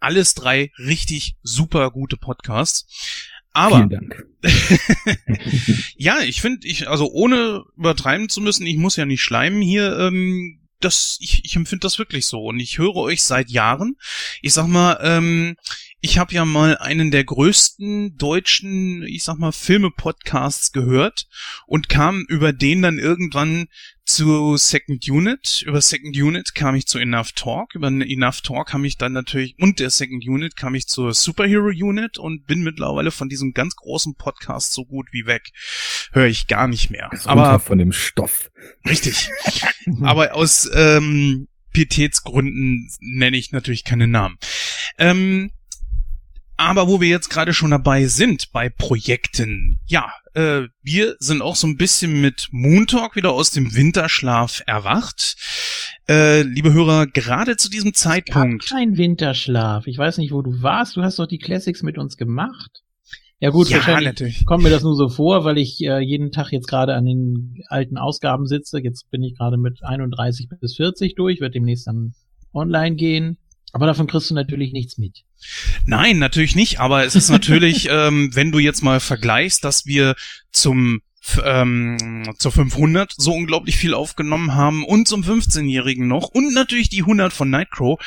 Alles 0.06 0.34
drei 0.34 0.70
richtig 0.78 1.34
super 1.42 1.90
gute 1.90 2.16
Podcasts. 2.16 2.86
Aber 3.52 3.78
Vielen 3.78 3.90
Dank. 3.90 4.24
ja, 5.96 6.20
ich 6.20 6.40
finde, 6.40 6.64
ich, 6.68 6.88
also 6.88 7.10
ohne 7.10 7.64
übertreiben 7.76 8.28
zu 8.28 8.40
müssen, 8.40 8.68
ich 8.68 8.76
muss 8.76 8.94
ja 8.94 9.04
nicht 9.04 9.20
schleimen 9.20 9.60
hier, 9.60 9.98
ähm, 9.98 10.60
das, 10.78 11.18
ich, 11.20 11.44
ich 11.44 11.56
empfinde 11.56 11.80
das 11.80 11.98
wirklich 11.98 12.24
so. 12.26 12.44
Und 12.44 12.60
ich 12.60 12.78
höre 12.78 12.94
euch 12.94 13.24
seit 13.24 13.50
Jahren. 13.50 13.96
Ich 14.42 14.52
sag 14.52 14.68
mal, 14.68 15.00
ähm, 15.02 15.56
ich 16.00 16.18
habe 16.18 16.32
ja 16.34 16.44
mal 16.44 16.78
einen 16.78 17.10
der 17.10 17.24
größten 17.24 18.16
deutschen, 18.16 19.02
ich 19.02 19.24
sag 19.24 19.38
mal, 19.38 19.50
Filme-Podcasts 19.50 20.70
gehört 20.70 21.26
und 21.66 21.88
kam 21.88 22.24
über 22.28 22.52
den 22.52 22.82
dann 22.82 23.00
irgendwann 23.00 23.66
zu 24.06 24.56
Second 24.56 25.08
Unit. 25.08 25.62
Über 25.66 25.80
Second 25.80 26.16
Unit 26.16 26.54
kam 26.54 26.74
ich 26.74 26.86
zu 26.86 26.98
Enough 26.98 27.32
Talk. 27.32 27.74
Über 27.74 27.88
Enough 27.88 28.40
Talk 28.40 28.68
kam 28.68 28.84
ich 28.84 28.96
dann 28.96 29.12
natürlich, 29.12 29.56
und 29.58 29.80
der 29.80 29.90
Second 29.90 30.26
Unit 30.26 30.56
kam 30.56 30.74
ich 30.74 30.86
zur 30.86 31.12
Superhero 31.12 31.66
Unit 31.66 32.18
und 32.18 32.46
bin 32.46 32.62
mittlerweile 32.62 33.10
von 33.10 33.28
diesem 33.28 33.52
ganz 33.52 33.76
großen 33.76 34.14
Podcast 34.14 34.72
so 34.72 34.84
gut 34.84 35.08
wie 35.12 35.26
weg. 35.26 35.50
Höre 36.12 36.26
ich 36.26 36.46
gar 36.46 36.68
nicht 36.68 36.90
mehr. 36.90 37.08
Das 37.10 37.26
Aber 37.26 37.58
von 37.58 37.78
dem 37.78 37.92
Stoff. 37.92 38.50
richtig. 38.88 39.28
Aber 40.02 40.34
aus 40.34 40.70
ähm, 40.72 41.48
Pietätsgründen 41.72 42.88
nenne 43.00 43.36
ich 43.36 43.52
natürlich 43.52 43.84
keine 43.84 44.06
Namen. 44.06 44.38
Ähm, 44.98 45.50
aber 46.56 46.88
wo 46.88 47.00
wir 47.00 47.08
jetzt 47.08 47.28
gerade 47.28 47.52
schon 47.52 47.70
dabei 47.70 48.06
sind 48.06 48.52
bei 48.52 48.68
Projekten, 48.68 49.78
ja, 49.86 50.10
äh, 50.34 50.68
wir 50.82 51.16
sind 51.18 51.42
auch 51.42 51.56
so 51.56 51.66
ein 51.66 51.76
bisschen 51.76 52.20
mit 52.20 52.48
Moon 52.50 52.86
Talk 52.86 53.16
wieder 53.16 53.32
aus 53.32 53.50
dem 53.50 53.74
Winterschlaf 53.74 54.62
erwacht. 54.66 55.36
Äh, 56.08 56.42
liebe 56.42 56.72
Hörer, 56.72 57.06
gerade 57.06 57.56
zu 57.56 57.70
diesem 57.70 57.94
Zeitpunkt. 57.94 58.68
Kein 58.68 58.96
Winterschlaf. 58.96 59.86
Ich 59.86 59.98
weiß 59.98 60.18
nicht, 60.18 60.32
wo 60.32 60.42
du 60.42 60.62
warst. 60.62 60.96
Du 60.96 61.02
hast 61.02 61.18
doch 61.18 61.26
die 61.26 61.38
Classics 61.38 61.82
mit 61.82 61.98
uns 61.98 62.16
gemacht. 62.16 62.82
Ja 63.38 63.50
gut, 63.50 63.68
Ja, 63.68 63.76
wahrscheinlich 63.76 64.06
natürlich. 64.06 64.46
kommt 64.46 64.62
mir 64.62 64.70
das 64.70 64.82
nur 64.82 64.96
so 64.96 65.10
vor, 65.10 65.44
weil 65.44 65.58
ich 65.58 65.82
äh, 65.82 66.00
jeden 66.00 66.32
Tag 66.32 66.52
jetzt 66.52 66.68
gerade 66.68 66.94
an 66.94 67.04
den 67.04 67.62
alten 67.68 67.98
Ausgaben 67.98 68.46
sitze. 68.46 68.78
Jetzt 68.78 69.10
bin 69.10 69.22
ich 69.22 69.36
gerade 69.36 69.58
mit 69.58 69.82
31 69.82 70.48
bis 70.60 70.76
40 70.76 71.14
durch, 71.16 71.40
wird 71.40 71.54
demnächst 71.54 71.86
dann 71.86 72.14
online 72.54 72.96
gehen. 72.96 73.36
Aber 73.76 73.84
davon 73.84 74.06
kriegst 74.06 74.30
du 74.30 74.34
natürlich 74.34 74.72
nichts 74.72 74.96
mit. 74.96 75.24
Nein, 75.84 76.18
natürlich 76.18 76.56
nicht, 76.56 76.80
aber 76.80 77.04
es 77.04 77.14
ist 77.14 77.28
natürlich, 77.28 77.88
ähm, 77.90 78.30
wenn 78.32 78.50
du 78.50 78.58
jetzt 78.58 78.82
mal 78.82 79.00
vergleichst, 79.00 79.62
dass 79.64 79.84
wir 79.84 80.14
zum 80.50 81.02
ähm, 81.44 82.32
zur 82.38 82.52
500 82.52 83.12
so 83.18 83.34
unglaublich 83.34 83.76
viel 83.76 83.92
aufgenommen 83.92 84.54
haben 84.54 84.82
und 84.82 85.06
zum 85.08 85.24
15-Jährigen 85.24 86.08
noch 86.08 86.28
und 86.28 86.54
natürlich 86.54 86.88
die 86.88 87.00
100 87.00 87.34
von 87.34 87.50
Nightcrow, 87.50 88.00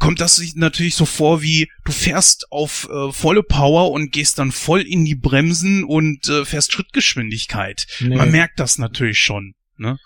kommt 0.00 0.18
das 0.18 0.42
natürlich 0.56 0.96
so 0.96 1.06
vor 1.06 1.42
wie 1.42 1.68
du 1.84 1.92
fährst 1.92 2.50
auf 2.50 2.88
äh, 2.90 3.12
volle 3.12 3.44
Power 3.44 3.92
und 3.92 4.10
gehst 4.10 4.40
dann 4.40 4.50
voll 4.50 4.80
in 4.80 5.04
die 5.04 5.14
Bremsen 5.14 5.84
und 5.84 6.28
äh, 6.28 6.44
fährst 6.44 6.72
Schrittgeschwindigkeit. 6.72 7.86
Nee. 8.00 8.16
Man 8.16 8.32
merkt 8.32 8.58
das 8.58 8.78
natürlich 8.78 9.20
schon. 9.20 9.54
Ne? 9.76 10.00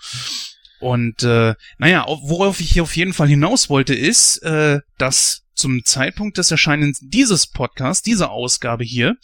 Und 0.81 1.23
äh, 1.23 1.55
naja, 1.79 2.03
auf- 2.05 2.21
worauf 2.23 2.61
ich 2.61 2.73
hier 2.73 2.83
auf 2.83 2.97
jeden 2.97 3.13
Fall 3.13 3.29
hinaus 3.29 3.71
wollte, 3.71 3.95
ist, 3.95 4.39
äh, 4.43 4.81
dass 4.99 5.43
zum 5.55 5.85
Zeitpunkt 5.87 6.37
des 6.37 6.51
Erscheinens 6.51 6.99
dieses 7.03 7.47
Podcasts, 7.47 8.03
dieser 8.03 8.31
Ausgabe 8.31 8.85
hier, 8.85 9.17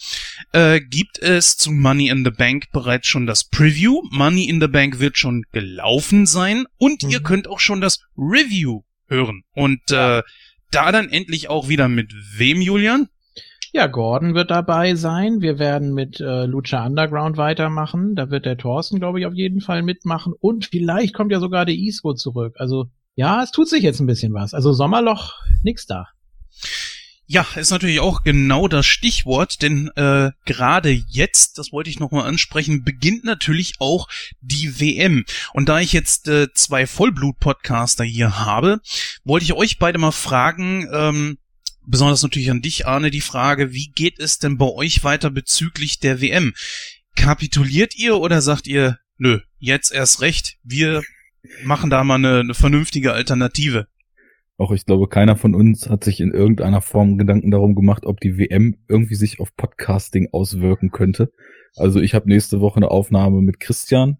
äh, 0.52 0.80
gibt 0.80 1.18
es 1.18 1.58
zu 1.58 1.70
Money 1.70 2.08
in 2.08 2.24
the 2.24 2.30
Bank 2.30 2.70
bereits 2.72 3.06
schon 3.06 3.26
das 3.26 3.44
Preview. 3.44 4.00
Money 4.10 4.48
in 4.48 4.58
the 4.58 4.68
Bank 4.68 4.98
wird 4.98 5.18
schon 5.18 5.44
gelaufen 5.52 6.24
sein 6.24 6.64
und 6.78 7.02
ihr 7.02 7.20
Mhm. 7.20 7.24
könnt 7.24 7.48
auch 7.48 7.60
schon 7.60 7.82
das 7.82 8.00
Review 8.16 8.80
hören. 9.08 9.42
Und 9.52 9.82
äh, 9.90 10.22
da 10.70 10.90
dann 10.90 11.10
endlich 11.10 11.50
auch 11.50 11.68
wieder 11.68 11.88
mit 11.88 12.10
wem, 12.38 12.62
Julian? 12.62 13.08
Ja, 13.74 13.86
Gordon 13.86 14.34
wird 14.34 14.50
dabei 14.50 14.94
sein. 14.96 15.40
Wir 15.40 15.58
werden 15.58 15.94
mit 15.94 16.20
äh, 16.20 16.44
Lucha 16.44 16.84
Underground 16.84 17.38
weitermachen. 17.38 18.14
Da 18.14 18.28
wird 18.28 18.44
der 18.44 18.58
Thorsten, 18.58 18.98
glaube 18.98 19.18
ich, 19.18 19.24
auf 19.24 19.32
jeden 19.32 19.62
Fall 19.62 19.82
mitmachen. 19.82 20.34
Und 20.38 20.66
vielleicht 20.66 21.14
kommt 21.14 21.32
ja 21.32 21.40
sogar 21.40 21.64
der 21.64 21.74
Isco 21.74 22.12
zurück. 22.12 22.56
Also 22.58 22.90
ja, 23.14 23.42
es 23.42 23.50
tut 23.50 23.70
sich 23.70 23.82
jetzt 23.82 24.00
ein 24.00 24.06
bisschen 24.06 24.34
was. 24.34 24.52
Also 24.52 24.74
Sommerloch, 24.74 25.36
nix 25.62 25.86
da. 25.86 26.08
Ja, 27.26 27.46
ist 27.56 27.70
natürlich 27.70 28.00
auch 28.00 28.24
genau 28.24 28.68
das 28.68 28.84
Stichwort, 28.84 29.62
denn 29.62 29.90
äh, 29.96 30.32
gerade 30.44 30.90
jetzt, 30.90 31.56
das 31.56 31.72
wollte 31.72 31.88
ich 31.88 31.98
nochmal 31.98 32.26
ansprechen, 32.26 32.84
beginnt 32.84 33.24
natürlich 33.24 33.76
auch 33.78 34.06
die 34.42 34.80
WM. 34.80 35.24
Und 35.54 35.70
da 35.70 35.80
ich 35.80 35.94
jetzt 35.94 36.28
äh, 36.28 36.52
zwei 36.52 36.86
Vollblut-Podcaster 36.86 38.04
hier 38.04 38.44
habe, 38.44 38.80
wollte 39.24 39.44
ich 39.44 39.54
euch 39.54 39.78
beide 39.78 39.96
mal 39.96 40.12
fragen, 40.12 40.86
ähm, 40.92 41.38
besonders 41.86 42.22
natürlich 42.22 42.50
an 42.50 42.62
dich, 42.62 42.86
Arne, 42.86 43.10
die 43.10 43.20
Frage, 43.20 43.72
wie 43.72 43.90
geht 43.94 44.18
es 44.18 44.38
denn 44.38 44.58
bei 44.58 44.66
euch 44.66 45.04
weiter 45.04 45.30
bezüglich 45.30 45.98
der 45.98 46.20
WM? 46.20 46.54
Kapituliert 47.14 47.96
ihr 47.96 48.16
oder 48.18 48.40
sagt 48.40 48.66
ihr, 48.66 48.98
nö, 49.18 49.40
jetzt 49.58 49.92
erst 49.92 50.20
recht, 50.20 50.58
wir 50.62 51.02
machen 51.64 51.90
da 51.90 52.04
mal 52.04 52.16
eine, 52.16 52.40
eine 52.40 52.54
vernünftige 52.54 53.12
Alternative? 53.12 53.86
Auch 54.58 54.72
ich 54.72 54.86
glaube, 54.86 55.08
keiner 55.08 55.36
von 55.36 55.54
uns 55.54 55.88
hat 55.88 56.04
sich 56.04 56.20
in 56.20 56.32
irgendeiner 56.32 56.82
Form 56.82 57.18
Gedanken 57.18 57.50
darum 57.50 57.74
gemacht, 57.74 58.06
ob 58.06 58.20
die 58.20 58.38
WM 58.38 58.76
irgendwie 58.88 59.14
sich 59.14 59.40
auf 59.40 59.56
Podcasting 59.56 60.28
auswirken 60.32 60.90
könnte. 60.90 61.32
Also 61.74 62.00
ich 62.00 62.14
habe 62.14 62.28
nächste 62.28 62.60
Woche 62.60 62.76
eine 62.76 62.90
Aufnahme 62.90 63.40
mit 63.40 63.60
Christian. 63.60 64.18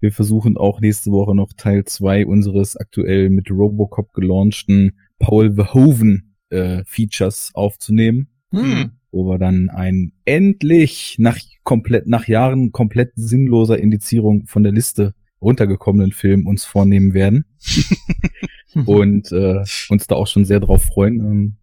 Wir 0.00 0.10
versuchen 0.10 0.56
auch 0.56 0.80
nächste 0.80 1.10
Woche 1.10 1.34
noch 1.34 1.52
Teil 1.56 1.84
zwei 1.84 2.26
unseres 2.26 2.76
aktuell 2.76 3.30
mit 3.30 3.50
Robocop 3.50 4.12
gelaunchten 4.12 4.98
Paul 5.18 5.54
Verhoeven 5.54 6.33
äh, 6.50 6.82
Features 6.86 7.50
aufzunehmen, 7.54 8.28
Hm. 8.52 8.92
wo 9.10 9.28
wir 9.28 9.38
dann 9.38 9.70
ein 9.70 10.12
endlich 10.24 11.16
nach 11.18 11.38
komplett 11.64 12.06
nach 12.06 12.28
Jahren 12.28 12.72
komplett 12.72 13.12
sinnloser 13.16 13.78
Indizierung 13.78 14.46
von 14.46 14.62
der 14.62 14.72
Liste 14.72 15.14
runtergekommenen 15.40 16.12
Film 16.12 16.46
uns 16.46 16.64
vornehmen 16.64 17.14
werden 17.14 17.44
und 18.86 19.30
äh, 19.32 19.62
uns 19.88 20.06
da 20.06 20.14
auch 20.14 20.26
schon 20.26 20.44
sehr 20.44 20.60
drauf 20.60 20.82
freuen. 20.82 21.20
Ähm, 21.20 21.56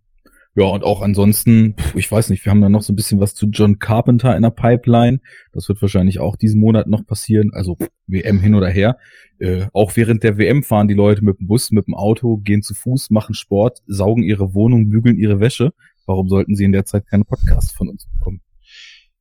ja, 0.54 0.66
und 0.66 0.84
auch 0.84 1.02
ansonsten, 1.02 1.76
ich 1.96 2.12
weiß 2.12 2.30
nicht, 2.30 2.44
wir 2.44 2.52
haben 2.52 2.62
da 2.62 2.68
noch 2.68 2.82
so 2.82 2.92
ein 2.92 2.98
bisschen 2.98 3.22
was 3.22 3.34
zu 3.34 3.48
John 3.48 3.80
Carpenter 3.80 4.36
in 4.36 4.42
der 4.42 4.50
Pipeline. 4.50 5.22
Das 5.54 5.70
wird 5.70 5.82
wahrscheinlich 5.82 6.20
auch 6.20 6.36
diesen 6.36 6.60
Monat 6.60 6.88
noch 6.88 7.06
passieren. 7.06 7.52
Also 7.54 7.78
WM 8.08 8.40
hin 8.40 8.56
oder 8.56 8.70
her. 8.70 8.98
Äh, 9.40 9.68
auch 9.72 9.96
während 9.96 10.24
der 10.24 10.38
WM 10.38 10.64
fahren 10.64 10.90
die 10.90 10.94
Leute 10.94 11.24
mit 11.24 11.40
dem 11.40 11.48
Bus, 11.48 11.72
mit 11.72 11.88
dem 11.88 11.96
Auto, 11.96 12.38
gehen 12.38 12.64
zu 12.64 12.74
Fuß, 12.74 13.12
machen 13.12 13.34
Sport, 13.34 13.82
saugen 13.88 14.24
ihre 14.24 14.54
Wohnung, 14.54 14.90
bügeln 14.90 15.18
ihre 15.18 15.40
Wäsche. 15.40 15.72
Warum 16.06 16.28
sollten 16.28 16.56
sie 16.56 16.66
in 16.66 16.74
der 16.74 16.86
Zeit 16.86 17.08
keine 17.08 17.24
Podcasts 17.24 17.72
von 17.72 17.88
uns 17.88 18.06
bekommen? 18.08 18.42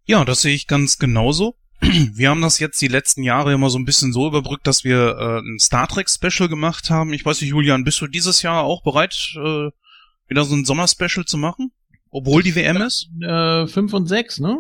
Ja, 0.07 0.25
das 0.25 0.43
sehe 0.43 0.55
ich 0.55 0.67
ganz 0.67 0.99
genauso. 0.99 1.55
Wir 1.81 2.31
haben 2.31 2.43
das 2.43 2.59
jetzt 2.59 2.83
die 2.83 2.89
letzten 2.89 3.23
Jahre 3.23 3.53
immer 3.53 3.71
so 3.71 3.79
ein 3.79 3.85
bisschen 3.85 4.13
so 4.13 4.27
überbrückt, 4.27 4.67
dass 4.67 4.85
wir 4.85 5.17
äh, 5.19 5.39
ein 5.39 5.59
Star 5.59 5.89
Trek 5.89 6.11
Special 6.11 6.49
gemacht 6.49 6.91
haben. 6.91 7.15
Ich 7.15 7.25
weiß 7.25 7.41
nicht, 7.41 7.51
Julian, 7.51 7.85
bist 7.85 8.01
du 8.01 8.07
dieses 8.07 8.43
Jahr 8.43 8.65
auch 8.65 8.83
bereit, 8.83 9.35
äh, 9.37 9.71
wieder 10.31 10.45
so 10.45 10.55
ein 10.55 10.65
Sommer-Special 10.65 11.27
zu 11.27 11.37
machen? 11.37 11.73
Obwohl 12.11 12.43
die 12.43 12.55
WM 12.55 12.79
ist? 12.79 13.09
äh, 13.23 13.67
fünf 13.67 13.93
und 13.93 14.07
sechs, 14.07 14.41
ne? 14.41 14.57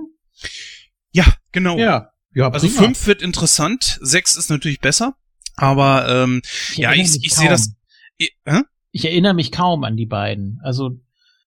Ja, 1.12 1.24
genau. 1.52 1.78
Ja. 1.78 2.10
Ja, 2.32 2.48
Also 2.50 2.68
prima. 2.68 2.82
fünf 2.82 3.06
wird 3.08 3.22
interessant, 3.22 3.98
sechs 4.02 4.36
ist 4.36 4.50
natürlich 4.50 4.80
besser. 4.80 5.14
Aber 5.56 6.08
ähm, 6.08 6.42
Ich 6.72 6.76
ja, 6.78 6.92
ich, 6.92 7.24
ich 7.24 7.34
sehe 7.34 7.48
das. 7.48 7.74
Ich, 8.18 8.36
hä? 8.46 8.60
Ich 8.92 9.04
erinnere 9.04 9.34
mich 9.34 9.50
kaum 9.50 9.82
an 9.84 9.96
die 9.96 10.06
beiden. 10.06 10.60
Also 10.62 10.92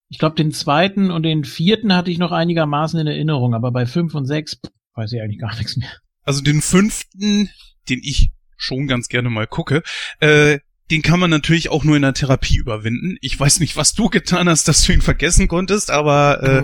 ich 0.10 0.18
glaube, 0.20 0.36
den 0.36 0.52
zweiten 0.52 1.10
und 1.10 1.24
den 1.24 1.46
vierten 1.46 1.94
hatte 1.96 2.12
ich 2.12 2.18
noch 2.18 2.32
einigermaßen 2.34 3.00
in 3.00 3.08
Erinnerung, 3.08 3.54
aber 3.56 3.72
bei 3.72 3.86
fünf 3.86 4.14
und 4.14 4.26
sechs 4.26 4.56
pff, 4.56 4.72
weiß 4.96 5.14
ich 5.14 5.22
eigentlich 5.22 5.40
gar 5.40 5.56
nichts 5.58 5.78
mehr. 5.78 5.90
Also 6.24 6.42
den 6.42 6.62
fünften, 6.62 7.50
den 7.90 8.00
ich 8.04 8.32
schon 8.58 8.88
ganz 8.88 9.08
gerne 9.08 9.30
mal 9.30 9.48
gucke, 9.48 9.84
äh, 10.20 10.60
den 10.92 11.02
kann 11.02 11.20
man 11.20 11.30
natürlich 11.30 11.70
auch 11.70 11.84
nur 11.84 11.96
in 11.96 12.02
der 12.02 12.14
Therapie 12.14 12.58
überwinden. 12.58 13.18
Ich 13.22 13.40
weiß 13.40 13.60
nicht, 13.60 13.78
was 13.78 13.94
du 13.94 14.10
getan 14.10 14.50
hast, 14.50 14.68
dass 14.68 14.84
du 14.84 14.94
ihn 14.94 15.02
vergessen 15.02 15.48
konntest, 15.48 15.92
aber 15.92 16.44
äh, 16.44 16.64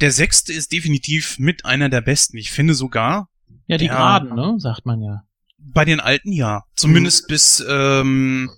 der 0.00 0.12
sechste 0.12 0.52
ist 0.52 0.72
definitiv 0.72 1.38
mit 1.38 1.64
einer 1.64 1.88
der 1.88 2.00
besten. 2.00 2.36
Ich 2.36 2.50
finde 2.50 2.74
sogar 2.74 3.28
ja, 3.66 3.76
die 3.76 3.86
ja. 3.86 3.92
Geraden, 3.92 4.34
ne? 4.34 4.54
Sagt 4.58 4.86
man 4.86 5.02
ja. 5.02 5.24
bei 5.58 5.84
den 5.84 6.00
alten 6.00 6.32
ja. 6.32 6.62
Zumindest 6.76 7.26
bis, 7.28 7.64
ähm, 7.68 8.50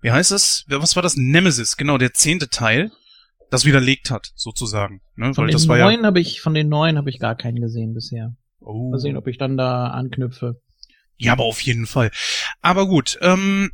wie 0.00 0.12
heißt 0.12 0.30
das? 0.30 0.64
Was 0.68 0.94
war 0.94 1.02
das? 1.02 1.16
Nemesis, 1.16 1.76
genau, 1.76 1.98
der 1.98 2.14
zehnte 2.14 2.48
Teil, 2.48 2.92
das 3.50 3.64
widerlegt 3.64 4.10
hat, 4.10 4.30
sozusagen. 4.36 5.00
Ne? 5.16 5.34
Von 5.34 5.44
Weil 5.44 5.50
den 5.50 5.54
das 5.54 5.68
war 5.68 5.78
ja. 5.78 5.84
neuen 5.86 6.06
habe 6.06 6.20
ich, 6.20 6.40
von 6.40 6.54
den 6.54 6.68
neuen 6.68 6.96
habe 6.98 7.10
ich 7.10 7.18
gar 7.18 7.34
keinen 7.34 7.60
gesehen 7.60 7.94
bisher. 7.94 8.34
Oh. 8.60 8.90
Mal 8.90 8.98
sehen, 8.98 9.16
ob 9.16 9.26
ich 9.26 9.38
dann 9.38 9.56
da 9.56 9.88
anknüpfe. 9.88 10.60
Ja, 11.18 11.32
aber 11.32 11.44
auf 11.44 11.60
jeden 11.60 11.86
Fall. 11.86 12.10
Aber 12.60 12.86
gut, 12.86 13.18
ähm, 13.22 13.70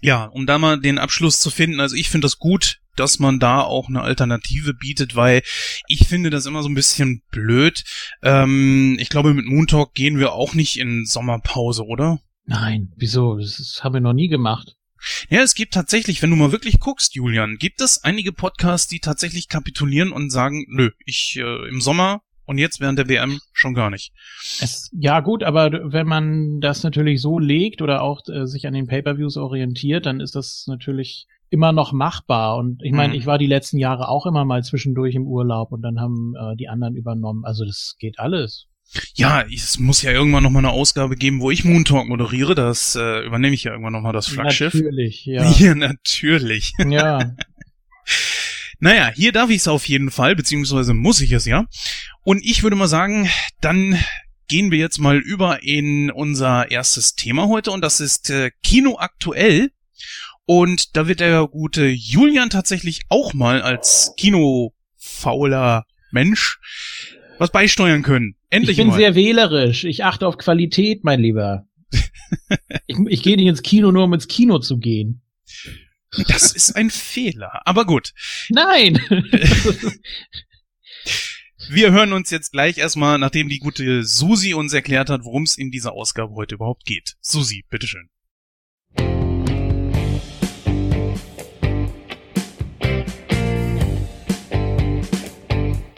ja, 0.00 0.24
um 0.24 0.46
da 0.46 0.58
mal 0.58 0.80
den 0.80 0.98
Abschluss 0.98 1.40
zu 1.40 1.50
finden, 1.50 1.80
also 1.80 1.96
ich 1.96 2.10
finde 2.10 2.26
das 2.26 2.38
gut, 2.38 2.80
dass 2.96 3.18
man 3.18 3.38
da 3.38 3.60
auch 3.60 3.88
eine 3.88 4.02
Alternative 4.02 4.74
bietet, 4.74 5.14
weil 5.14 5.42
ich 5.86 6.08
finde 6.08 6.30
das 6.30 6.46
immer 6.46 6.62
so 6.62 6.68
ein 6.68 6.74
bisschen 6.74 7.22
blöd. 7.30 7.84
Ähm, 8.22 8.96
ich 8.98 9.08
glaube, 9.08 9.34
mit 9.34 9.46
Moon 9.46 9.66
Talk 9.66 9.94
gehen 9.94 10.18
wir 10.18 10.32
auch 10.32 10.54
nicht 10.54 10.78
in 10.78 11.06
Sommerpause, 11.06 11.84
oder? 11.84 12.18
Nein, 12.44 12.92
wieso? 12.96 13.38
Das 13.38 13.80
haben 13.82 13.94
wir 13.94 14.00
noch 14.00 14.14
nie 14.14 14.28
gemacht. 14.28 14.74
Ja, 15.28 15.42
es 15.42 15.54
gibt 15.54 15.74
tatsächlich, 15.74 16.22
wenn 16.22 16.30
du 16.30 16.36
mal 16.36 16.50
wirklich 16.50 16.80
guckst, 16.80 17.14
Julian, 17.14 17.56
gibt 17.56 17.80
es 17.80 18.02
einige 18.02 18.32
Podcasts, 18.32 18.88
die 18.88 18.98
tatsächlich 18.98 19.48
kapitulieren 19.48 20.10
und 20.10 20.30
sagen, 20.30 20.64
nö, 20.68 20.90
ich 21.04 21.36
äh, 21.36 21.68
im 21.68 21.80
Sommer 21.80 22.22
und 22.48 22.56
jetzt 22.56 22.80
während 22.80 22.98
der 22.98 23.08
WM 23.08 23.40
schon 23.52 23.74
gar 23.74 23.90
nicht. 23.90 24.12
Es, 24.60 24.90
ja 24.98 25.20
gut, 25.20 25.44
aber 25.44 25.70
wenn 25.92 26.06
man 26.06 26.60
das 26.60 26.82
natürlich 26.82 27.20
so 27.20 27.38
legt 27.38 27.82
oder 27.82 28.02
auch 28.02 28.22
äh, 28.28 28.46
sich 28.46 28.66
an 28.66 28.72
den 28.72 28.86
Pay-per-Views 28.86 29.36
orientiert, 29.36 30.06
dann 30.06 30.20
ist 30.20 30.34
das 30.34 30.64
natürlich 30.66 31.26
immer 31.50 31.72
noch 31.72 31.92
machbar. 31.92 32.56
Und 32.56 32.82
ich 32.82 32.92
meine, 32.92 33.12
mhm. 33.12 33.18
ich 33.18 33.26
war 33.26 33.36
die 33.36 33.46
letzten 33.46 33.78
Jahre 33.78 34.08
auch 34.08 34.24
immer 34.24 34.46
mal 34.46 34.64
zwischendurch 34.64 35.14
im 35.14 35.26
Urlaub 35.26 35.72
und 35.72 35.82
dann 35.82 36.00
haben 36.00 36.34
äh, 36.36 36.56
die 36.56 36.68
anderen 36.68 36.96
übernommen. 36.96 37.44
Also 37.44 37.66
das 37.66 37.96
geht 37.98 38.18
alles. 38.18 38.66
Ja, 39.14 39.42
es 39.42 39.78
muss 39.78 40.00
ja 40.00 40.12
irgendwann 40.12 40.42
noch 40.42 40.50
mal 40.50 40.60
eine 40.60 40.70
Ausgabe 40.70 41.16
geben, 41.16 41.42
wo 41.42 41.50
ich 41.50 41.66
Moon 41.66 41.84
Talk 41.84 42.08
moderiere. 42.08 42.54
Das 42.54 42.96
äh, 42.96 43.26
übernehme 43.26 43.54
ich 43.54 43.64
ja 43.64 43.72
irgendwann 43.72 43.92
noch 43.92 44.00
mal 44.00 44.14
das 44.14 44.26
Flaggschiff. 44.26 44.72
Natürlich, 44.72 45.26
ja. 45.26 45.50
Ja, 45.58 45.74
natürlich. 45.74 46.72
Ja. 46.78 47.34
naja, 48.80 49.10
hier 49.14 49.32
darf 49.32 49.50
ich 49.50 49.58
es 49.58 49.68
auf 49.68 49.88
jeden 49.88 50.10
Fall, 50.10 50.36
beziehungsweise 50.36 50.94
muss 50.94 51.20
ich 51.20 51.32
es 51.32 51.44
ja. 51.44 51.66
Und 52.22 52.44
ich 52.44 52.62
würde 52.62 52.76
mal 52.76 52.88
sagen, 52.88 53.28
dann 53.60 53.98
gehen 54.48 54.70
wir 54.70 54.78
jetzt 54.78 54.98
mal 54.98 55.18
über 55.18 55.62
in 55.62 56.10
unser 56.10 56.70
erstes 56.70 57.14
Thema 57.14 57.48
heute 57.48 57.70
und 57.70 57.82
das 57.82 58.00
ist 58.00 58.30
äh, 58.30 58.50
Kino 58.62 58.96
aktuell. 58.98 59.70
Und 60.46 60.96
da 60.96 61.06
wird 61.06 61.20
der 61.20 61.46
gute 61.46 61.86
Julian 61.88 62.48
tatsächlich 62.48 63.02
auch 63.10 63.34
mal 63.34 63.60
als 63.60 64.14
kinofauler 64.16 65.84
Mensch 66.10 66.58
was 67.38 67.50
beisteuern 67.50 68.02
können. 68.02 68.34
Endlich 68.50 68.78
Ich 68.78 68.82
bin 68.82 68.88
mal. 68.88 68.96
sehr 68.96 69.14
wählerisch. 69.14 69.84
Ich 69.84 70.04
achte 70.04 70.26
auf 70.26 70.38
Qualität, 70.38 71.04
mein 71.04 71.20
Lieber. 71.20 71.66
ich, 72.86 72.96
ich 73.08 73.22
gehe 73.22 73.36
nicht 73.36 73.46
ins 73.46 73.62
Kino, 73.62 73.92
nur 73.92 74.04
um 74.04 74.14
ins 74.14 74.28
Kino 74.28 74.58
zu 74.58 74.78
gehen. 74.78 75.22
Das 76.26 76.52
ist 76.52 76.74
ein 76.74 76.90
Fehler. 76.90 77.62
Aber 77.66 77.84
gut. 77.84 78.12
Nein! 78.48 78.98
Wir 81.70 81.92
hören 81.92 82.14
uns 82.14 82.30
jetzt 82.30 82.52
gleich 82.52 82.78
erstmal, 82.78 83.18
nachdem 83.18 83.50
die 83.50 83.58
gute 83.58 84.04
Susi 84.04 84.54
uns 84.54 84.72
erklärt 84.72 85.10
hat, 85.10 85.24
worum 85.24 85.42
es 85.42 85.58
in 85.58 85.70
dieser 85.70 85.92
Ausgabe 85.92 86.34
heute 86.34 86.54
überhaupt 86.54 86.86
geht. 86.86 87.16
Susi, 87.20 87.64
bitteschön. 87.68 88.08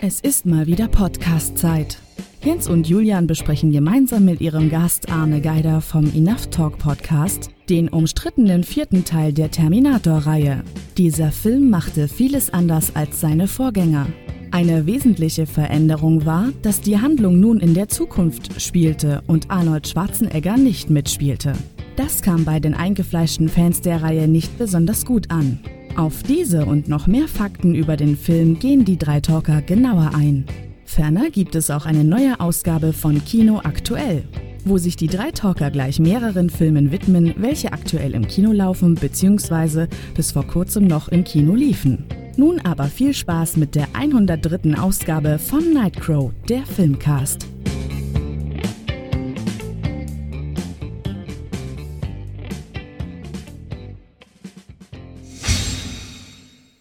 Es 0.03 0.21
ist 0.21 0.45
mal 0.47 0.67
wieder 0.67 0.89
Podcast-Zeit. 0.89 1.99
Jens 2.43 2.69
und 2.69 2.89
Julian 2.89 3.27
besprechen 3.27 3.71
gemeinsam 3.71 4.25
mit 4.25 4.41
ihrem 4.41 4.71
Gast 4.71 5.13
Arne 5.13 5.43
Geider 5.43 5.83
vom 5.83 6.11
Enough 6.15 6.47
Talk 6.47 6.79
Podcast 6.79 7.51
den 7.69 7.91
umstrittenen 7.91 8.65
vierten 8.65 9.05
Teil 9.05 9.35
der 9.35 9.51
Terminator-Reihe. 9.51 10.65
Dieser 10.97 11.33
Film 11.33 11.69
machte 11.69 12.09
vieles 12.09 12.49
anders 12.49 12.97
als 12.97 13.21
seine 13.21 13.47
Vorgänger. 13.47 14.07
Eine 14.53 14.87
wesentliche 14.87 15.45
Veränderung 15.45 16.25
war, 16.25 16.49
dass 16.63 16.81
die 16.81 16.99
Handlung 16.99 17.39
nun 17.41 17.61
in 17.61 17.75
der 17.75 17.89
Zukunft 17.89 18.59
spielte 18.61 19.21
und 19.27 19.51
Arnold 19.51 19.87
Schwarzenegger 19.87 20.57
nicht 20.57 20.89
mitspielte. 20.89 21.53
Das 21.97 22.23
kam 22.23 22.47
bei 22.47 22.59
den 22.59 22.73
eingefleischten 22.73 23.51
Fans 23.51 23.83
der 23.83 24.03
Reihe 24.03 24.29
nicht 24.29 24.57
besonders 24.57 25.05
gut 25.05 25.31
an. 25.31 25.61
Auf 25.95 26.23
diese 26.23 26.65
und 26.65 26.89
noch 26.89 27.07
mehr 27.07 27.29
Fakten 27.29 27.75
über 27.75 27.99
den 27.99 28.17
Film 28.17 28.59
gehen 28.59 28.87
die 28.87 28.97
drei 28.97 29.21
Talker 29.21 29.61
genauer 29.61 30.13
ein. 30.15 30.47
Ferner 30.91 31.31
gibt 31.31 31.55
es 31.55 31.71
auch 31.71 31.87
eine 31.87 32.03
neue 32.03 32.41
Ausgabe 32.41 32.93
von 32.93 33.25
Kino 33.25 33.61
aktuell, 33.63 34.25
wo 34.65 34.77
sich 34.77 34.97
die 34.97 35.07
drei 35.07 35.31
Talker 35.31 35.71
gleich 35.71 36.01
mehreren 36.01 36.51
Filmen 36.51 36.91
widmen, 36.91 37.33
welche 37.37 37.73
aktuell 37.73 38.13
im 38.13 38.27
Kino 38.27 38.51
laufen 38.51 38.97
bzw. 38.97 39.87
bis 40.17 40.33
vor 40.33 40.45
kurzem 40.49 40.89
noch 40.89 41.07
im 41.07 41.23
Kino 41.23 41.55
liefen. 41.55 42.07
Nun 42.37 42.59
aber 42.65 42.87
viel 42.87 43.15
Spaß 43.15 43.57
mit 43.57 43.77
der 43.77 43.87
103. 43.93 44.77
Ausgabe 44.81 45.39
von 45.39 45.73
Nightcrow, 45.73 46.33
der 46.49 46.67
Filmcast. 46.67 47.47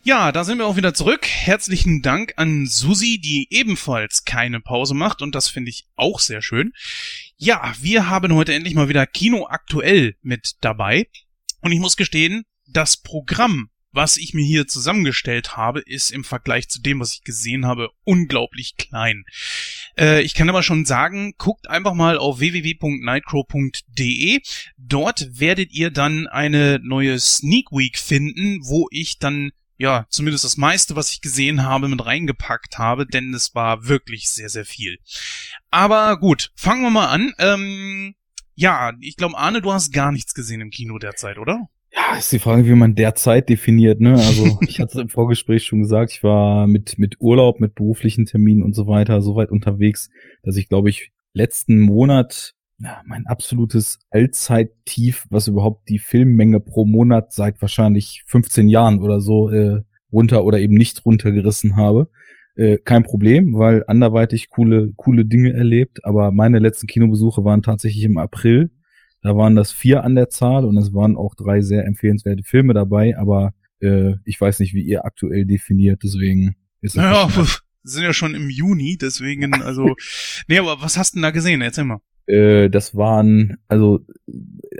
Ja, 0.09 0.31
da 0.31 0.43
sind 0.43 0.57
wir 0.57 0.65
auch 0.65 0.75
wieder 0.75 0.95
zurück. 0.95 1.27
Herzlichen 1.27 2.01
Dank 2.01 2.33
an 2.37 2.65
Susi, 2.65 3.21
die 3.21 3.47
ebenfalls 3.51 4.25
keine 4.25 4.59
Pause 4.59 4.95
macht 4.95 5.21
und 5.21 5.35
das 5.35 5.49
finde 5.49 5.69
ich 5.69 5.85
auch 5.95 6.19
sehr 6.19 6.41
schön. 6.41 6.73
Ja, 7.37 7.75
wir 7.79 8.09
haben 8.09 8.33
heute 8.33 8.55
endlich 8.55 8.73
mal 8.73 8.89
wieder 8.89 9.05
Kino 9.05 9.45
aktuell 9.47 10.15
mit 10.23 10.55
dabei 10.61 11.05
und 11.61 11.73
ich 11.73 11.79
muss 11.79 11.95
gestehen, 11.95 12.45
das 12.65 12.97
Programm, 12.97 13.69
was 13.91 14.17
ich 14.17 14.33
mir 14.33 14.43
hier 14.43 14.65
zusammengestellt 14.65 15.57
habe, 15.57 15.81
ist 15.81 16.09
im 16.09 16.23
Vergleich 16.23 16.69
zu 16.69 16.81
dem, 16.81 16.99
was 16.99 17.13
ich 17.13 17.23
gesehen 17.23 17.67
habe, 17.67 17.91
unglaublich 18.03 18.77
klein. 18.77 19.25
Äh, 19.95 20.23
ich 20.23 20.33
kann 20.33 20.49
aber 20.49 20.63
schon 20.63 20.85
sagen, 20.85 21.35
guckt 21.37 21.69
einfach 21.69 21.93
mal 21.93 22.17
auf 22.17 22.39
www.nightcrow.de. 22.39 24.39
Dort 24.75 25.39
werdet 25.39 25.71
ihr 25.71 25.91
dann 25.91 26.25
eine 26.25 26.79
neue 26.81 27.19
Sneak 27.19 27.71
Week 27.71 27.99
finden, 27.99 28.61
wo 28.63 28.87
ich 28.89 29.19
dann 29.19 29.51
ja, 29.79 30.05
zumindest 30.09 30.43
das 30.43 30.57
meiste, 30.57 30.97
was 30.97 31.09
ich 31.09 31.21
gesehen 31.21 31.63
habe, 31.63 31.87
mit 31.87 32.05
reingepackt 32.05 32.77
habe, 32.77 33.05
denn 33.05 33.33
es 33.33 33.55
war 33.55 33.87
wirklich 33.87 34.29
sehr, 34.29 34.49
sehr 34.49 34.65
viel. 34.65 34.99
Aber 35.71 36.19
gut, 36.19 36.51
fangen 36.55 36.81
wir 36.83 36.89
mal 36.89 37.07
an. 37.07 37.33
Ähm, 37.39 38.13
ja, 38.55 38.91
ich 38.99 39.15
glaube, 39.15 39.37
Arne, 39.37 39.61
du 39.61 39.71
hast 39.71 39.93
gar 39.93 40.11
nichts 40.11 40.33
gesehen 40.33 40.59
im 40.59 40.69
Kino 40.69 40.99
derzeit, 40.99 41.37
oder? 41.37 41.69
Ja, 41.93 42.17
ist 42.17 42.29
die 42.33 42.39
Frage, 42.39 42.65
wie 42.65 42.75
man 42.75 42.93
derzeit 42.93 43.47
definiert, 43.47 44.01
ne? 44.01 44.15
Also 44.15 44.59
ich 44.67 44.81
hatte 44.81 44.97
es 44.97 45.01
im 45.01 45.07
Vorgespräch 45.07 45.63
schon 45.63 45.79
gesagt, 45.79 46.11
ich 46.11 46.23
war 46.23 46.67
mit, 46.67 46.99
mit 46.99 47.15
Urlaub, 47.21 47.61
mit 47.61 47.73
beruflichen 47.73 48.25
Terminen 48.25 48.63
und 48.63 48.75
so 48.75 48.85
weiter 48.85 49.21
so 49.21 49.37
weit 49.37 49.49
unterwegs, 49.49 50.09
dass 50.43 50.57
ich, 50.57 50.67
glaube 50.67 50.89
ich, 50.89 51.13
letzten 51.31 51.79
Monat 51.79 52.53
ja, 52.81 53.01
mein 53.05 53.27
absolutes 53.27 53.99
Allzeittief, 54.09 55.25
was 55.29 55.47
überhaupt 55.47 55.89
die 55.89 55.99
Filmmenge 55.99 56.59
pro 56.59 56.85
Monat 56.85 57.33
seit 57.33 57.61
wahrscheinlich 57.61 58.23
15 58.27 58.69
Jahren 58.69 58.99
oder 58.99 59.19
so 59.19 59.49
äh, 59.49 59.81
runter 60.11 60.43
oder 60.43 60.59
eben 60.59 60.75
nicht 60.75 61.05
runtergerissen 61.05 61.75
habe. 61.75 62.09
Äh, 62.55 62.77
kein 62.77 63.03
Problem, 63.03 63.53
weil 63.57 63.83
anderweitig 63.87 64.49
coole, 64.49 64.93
coole 64.95 65.25
Dinge 65.25 65.53
erlebt, 65.53 66.03
aber 66.05 66.31
meine 66.31 66.59
letzten 66.59 66.87
Kinobesuche 66.87 67.43
waren 67.43 67.61
tatsächlich 67.61 68.03
im 68.03 68.17
April. 68.17 68.71
Da 69.21 69.35
waren 69.35 69.55
das 69.55 69.71
vier 69.73 70.03
an 70.03 70.15
der 70.15 70.29
Zahl 70.29 70.63
und 70.63 70.77
es 70.77 70.93
waren 70.93 71.17
auch 71.17 71.35
drei 71.35 71.61
sehr 71.61 71.85
empfehlenswerte 71.85 72.43
Filme 72.43 72.73
dabei, 72.73 73.17
aber 73.17 73.53
äh, 73.81 74.13
ich 74.23 74.39
weiß 74.39 74.59
nicht, 74.61 74.73
wie 74.73 74.83
ihr 74.83 75.05
aktuell 75.05 75.45
definiert, 75.45 76.01
deswegen 76.03 76.55
ist 76.81 76.91
es. 76.91 76.95
Naja, 76.95 77.29
sind 77.83 78.03
ja 78.03 78.13
schon 78.13 78.35
im 78.35 78.49
Juni, 78.49 78.97
deswegen, 78.97 79.53
also. 79.61 79.95
nee, 80.47 80.59
aber 80.59 80.81
was 80.81 80.97
hast 80.97 81.13
du 81.13 81.17
denn 81.17 81.23
da 81.23 81.31
gesehen? 81.31 81.61
Erzähl 81.61 81.85
mal. 81.85 81.99
Äh, 82.29 82.69
das 82.69 82.95
waren 82.95 83.57
also 83.67 84.05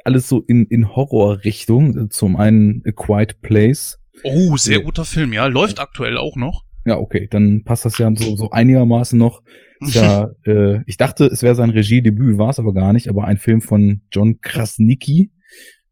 alles 0.04 0.30
so 0.30 0.42
in, 0.42 0.66
in 0.68 0.96
Horrorrichtung. 0.96 2.10
Zum 2.12 2.36
einen 2.36 2.84
A 2.86 2.92
Quiet 2.92 3.42
Place. 3.42 4.00
Oh, 4.24 4.56
sehr 4.58 4.82
guter 4.82 5.06
Film, 5.06 5.34
ja. 5.34 5.48
Läuft 5.48 5.80
aktuell 5.80 6.18
auch 6.18 6.36
noch. 6.36 6.64
Ja, 6.86 6.98
okay, 6.98 7.28
dann 7.30 7.64
passt 7.64 7.86
das 7.86 7.98
ja 7.98 8.12
so, 8.16 8.36
so 8.36 8.52
einigermaßen 8.52 9.18
noch. 9.18 9.42
Ja, 9.82 10.30
äh, 10.46 10.82
ich 10.86 10.98
dachte, 10.98 11.26
es 11.26 11.42
wäre 11.42 11.56
sein 11.56 11.70
Regiedebüt, 11.72 12.38
war 12.38 12.50
es 12.50 12.60
aber 12.60 12.74
gar 12.74 12.94
nicht, 12.94 13.10
aber 13.10 13.26
ein 13.26 13.38
Film 13.38 13.62
von 13.62 14.02
John 14.12 14.42
Krasnicki, 14.42 15.32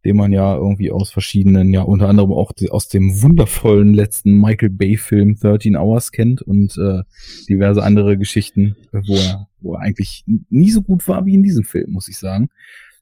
den 0.08 0.16
man 0.16 0.32
ja 0.32 0.56
irgendwie 0.56 0.90
aus 0.90 1.12
verschiedenen, 1.12 1.74
ja 1.74 1.82
unter 1.82 2.08
anderem 2.08 2.32
auch 2.32 2.54
die, 2.54 2.72
aus 2.72 2.88
dem 2.88 3.22
wundervollen 3.22 3.94
letzten 3.94 4.40
Michael 4.40 4.70
Bay-Film 4.70 5.36
13 5.36 5.76
Hours 5.76 6.14
kennt 6.14 6.42
und 6.42 6.78
äh, 6.78 7.04
diverse 7.50 7.84
andere 7.84 8.18
Geschichten, 8.18 8.78
wo 8.94 9.16
er, 9.16 9.50
wo 9.60 9.74
er 9.74 9.82
eigentlich 9.82 10.24
nie 10.26 10.72
so 10.72 10.82
gut 10.82 11.10
war 11.10 11.26
wie 11.26 11.34
in 11.34 11.44
diesem 11.44 11.66
Film, 11.66 11.92
muss 11.92 12.08
ich 12.08 12.18
sagen. 12.18 12.48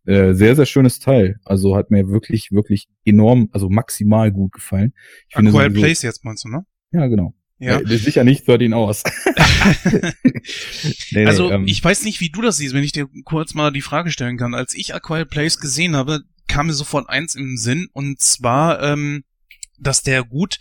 Äh, 0.08 0.34
sehr, 0.34 0.56
sehr 0.56 0.66
schönes 0.66 0.98
Teil. 0.98 1.40
Also 1.46 1.76
hat 1.76 1.92
mir 1.92 2.10
wirklich, 2.10 2.52
wirklich 2.52 2.88
enorm, 3.06 3.50
also 3.52 3.70
maximal 3.70 4.32
gut 4.32 4.54
gefallen. 4.54 4.94
Ich 5.30 5.36
finde 5.36 5.52
Quiet 5.52 5.76
Place 5.76 6.02
jetzt 6.02 6.26
meinst 6.26 6.44
du, 6.44 6.50
ne? 6.50 6.66
Ja, 6.92 7.06
genau. 7.06 7.36
Ja. 7.60 7.82
Äh, 7.82 7.98
sicher 7.98 8.24
nicht 8.24 8.48
13 8.48 8.74
Hours. 8.74 9.04
nee, 11.12 11.26
also 11.28 11.50
nee, 11.50 11.56
ähm, 11.56 11.68
ich 11.68 11.84
weiß 11.84 12.04
nicht, 12.04 12.20
wie 12.20 12.30
du 12.30 12.42
das 12.42 12.58
siehst, 12.58 12.74
wenn 12.74 12.84
ich 12.84 12.94
dir 12.94 13.08
kurz 13.26 13.54
mal 13.54 13.72
die 13.72 13.82
Frage 13.82 14.10
stellen 14.10 14.38
kann. 14.38 14.56
Als 14.56 14.74
ich 14.74 14.96
A 14.96 15.00
Quiet 15.00 15.30
Place 15.30 15.60
gesehen 15.60 15.96
habe, 15.96 16.24
kam 16.56 16.68
mir 16.68 16.74
sofort 16.74 17.10
eins 17.10 17.36
im 17.36 17.58
Sinn 17.58 17.90
und 17.92 18.22
zwar, 18.22 18.82
ähm, 18.82 19.26
dass 19.78 20.04
der 20.04 20.24
gut 20.24 20.58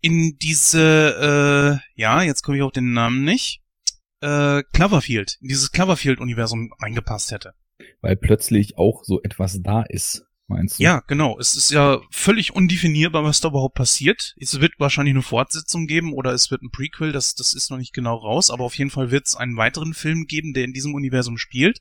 in 0.00 0.38
diese, 0.38 1.80
äh, 1.80 2.00
ja, 2.00 2.22
jetzt 2.22 2.42
komme 2.42 2.56
ich 2.56 2.64
auf 2.64 2.72
den 2.72 2.92
Namen 2.92 3.22
nicht, 3.22 3.62
äh, 4.22 4.64
Cloverfield, 4.72 5.38
in 5.40 5.46
dieses 5.46 5.70
Cloverfield-Universum 5.70 6.72
reingepasst 6.82 7.30
hätte. 7.30 7.54
Weil 8.00 8.16
plötzlich 8.16 8.76
auch 8.76 9.04
so 9.04 9.22
etwas 9.22 9.62
da 9.62 9.82
ist, 9.82 10.24
meinst 10.48 10.80
du? 10.80 10.82
Ja, 10.82 11.04
genau. 11.06 11.38
Es 11.38 11.54
ist 11.54 11.70
ja 11.70 12.00
völlig 12.10 12.52
undefinierbar, 12.52 13.22
was 13.22 13.40
da 13.40 13.46
überhaupt 13.46 13.76
passiert. 13.76 14.34
Es 14.40 14.60
wird 14.60 14.72
wahrscheinlich 14.78 15.14
eine 15.14 15.22
Fortsetzung 15.22 15.86
geben 15.86 16.12
oder 16.12 16.32
es 16.32 16.50
wird 16.50 16.62
ein 16.62 16.72
Prequel, 16.72 17.12
das, 17.12 17.36
das 17.36 17.54
ist 17.54 17.70
noch 17.70 17.78
nicht 17.78 17.94
genau 17.94 18.16
raus, 18.16 18.50
aber 18.50 18.64
auf 18.64 18.76
jeden 18.76 18.90
Fall 18.90 19.12
wird 19.12 19.28
es 19.28 19.36
einen 19.36 19.56
weiteren 19.56 19.94
Film 19.94 20.26
geben, 20.26 20.54
der 20.54 20.64
in 20.64 20.72
diesem 20.72 20.92
Universum 20.92 21.38
spielt. 21.38 21.78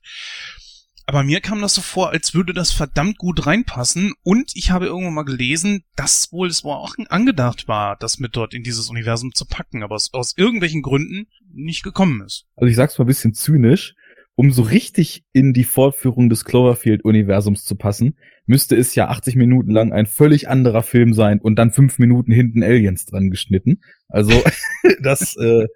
Aber 1.08 1.24
mir 1.24 1.40
kam 1.40 1.62
das 1.62 1.76
so 1.76 1.82
vor, 1.82 2.10
als 2.10 2.34
würde 2.34 2.54
das 2.54 2.72
verdammt 2.72 3.18
gut 3.18 3.46
reinpassen. 3.46 4.14
Und 4.24 4.52
ich 4.56 4.72
habe 4.72 4.88
irgendwann 4.88 5.14
mal 5.14 5.24
gelesen, 5.24 5.84
dass 5.96 6.32
wohl 6.32 6.48
es 6.48 6.64
wohl 6.64 6.74
auch 6.74 6.96
angedacht 7.10 7.68
war, 7.68 7.96
das 7.98 8.20
mit 8.20 8.36
dort 8.36 8.54
in 8.54 8.64
dieses 8.64 8.90
Universum 8.90 9.34
zu 9.34 9.46
packen, 9.46 9.84
aber 9.84 9.96
es 9.96 10.14
aus 10.14 10.34
irgendwelchen 10.36 10.82
Gründen 10.82 11.28
nicht 11.54 11.84
gekommen 11.84 12.22
ist. 12.26 12.46
Also 12.56 12.70
ich 12.70 12.76
sag's 12.76 12.98
mal 12.98 13.06
ein 13.06 13.08
bisschen 13.08 13.34
zynisch. 13.34 13.94
Um 14.38 14.52
so 14.52 14.64
richtig 14.64 15.24
in 15.32 15.54
die 15.54 15.64
Fortführung 15.64 16.30
des 16.30 16.44
Cloverfield-Universums 16.44 17.64
zu 17.64 17.78
passen, 17.78 18.18
müsste 18.46 18.76
es 18.76 18.94
ja 18.94 19.08
80 19.08 19.38
Minuten 19.38 19.72
lang 19.72 19.94
ein 19.94 20.08
völlig 20.08 20.50
anderer 20.50 20.84
Film 20.84 21.14
sein 21.14 21.40
und 21.40 21.56
dann 21.56 21.72
fünf 21.72 22.00
Minuten 22.00 22.34
hinten 22.34 22.62
Aliens 22.62 23.06
dran 23.06 23.30
geschnitten. 23.30 23.80
Also 24.10 24.34
das 25.02 25.38
äh, 25.38 25.68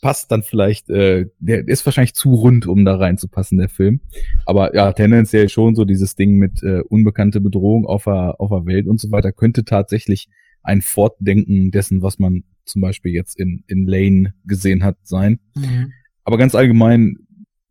passt 0.00 0.30
dann 0.32 0.42
vielleicht, 0.42 0.88
äh, 0.90 1.26
der 1.38 1.68
ist 1.68 1.84
wahrscheinlich 1.84 2.14
zu 2.14 2.34
rund, 2.34 2.66
um 2.66 2.84
da 2.84 2.96
reinzupassen, 2.96 3.58
der 3.58 3.68
Film. 3.68 4.00
Aber 4.46 4.74
ja, 4.74 4.92
tendenziell 4.92 5.48
schon 5.48 5.74
so 5.74 5.84
dieses 5.84 6.16
Ding 6.16 6.36
mit 6.36 6.62
äh, 6.62 6.80
unbekannte 6.88 7.40
Bedrohung 7.40 7.86
auf 7.86 8.04
der, 8.04 8.40
auf 8.40 8.50
der 8.50 8.66
Welt 8.66 8.86
und 8.86 9.00
so 9.00 9.10
weiter 9.10 9.32
könnte 9.32 9.64
tatsächlich 9.64 10.28
ein 10.62 10.82
Fortdenken 10.82 11.70
dessen, 11.70 12.02
was 12.02 12.18
man 12.18 12.44
zum 12.64 12.82
Beispiel 12.82 13.12
jetzt 13.12 13.38
in, 13.38 13.64
in 13.66 13.86
Lane 13.86 14.34
gesehen 14.44 14.84
hat, 14.84 14.96
sein. 15.02 15.40
Mhm. 15.54 15.92
Aber 16.24 16.38
ganz 16.38 16.54
allgemein 16.54 17.16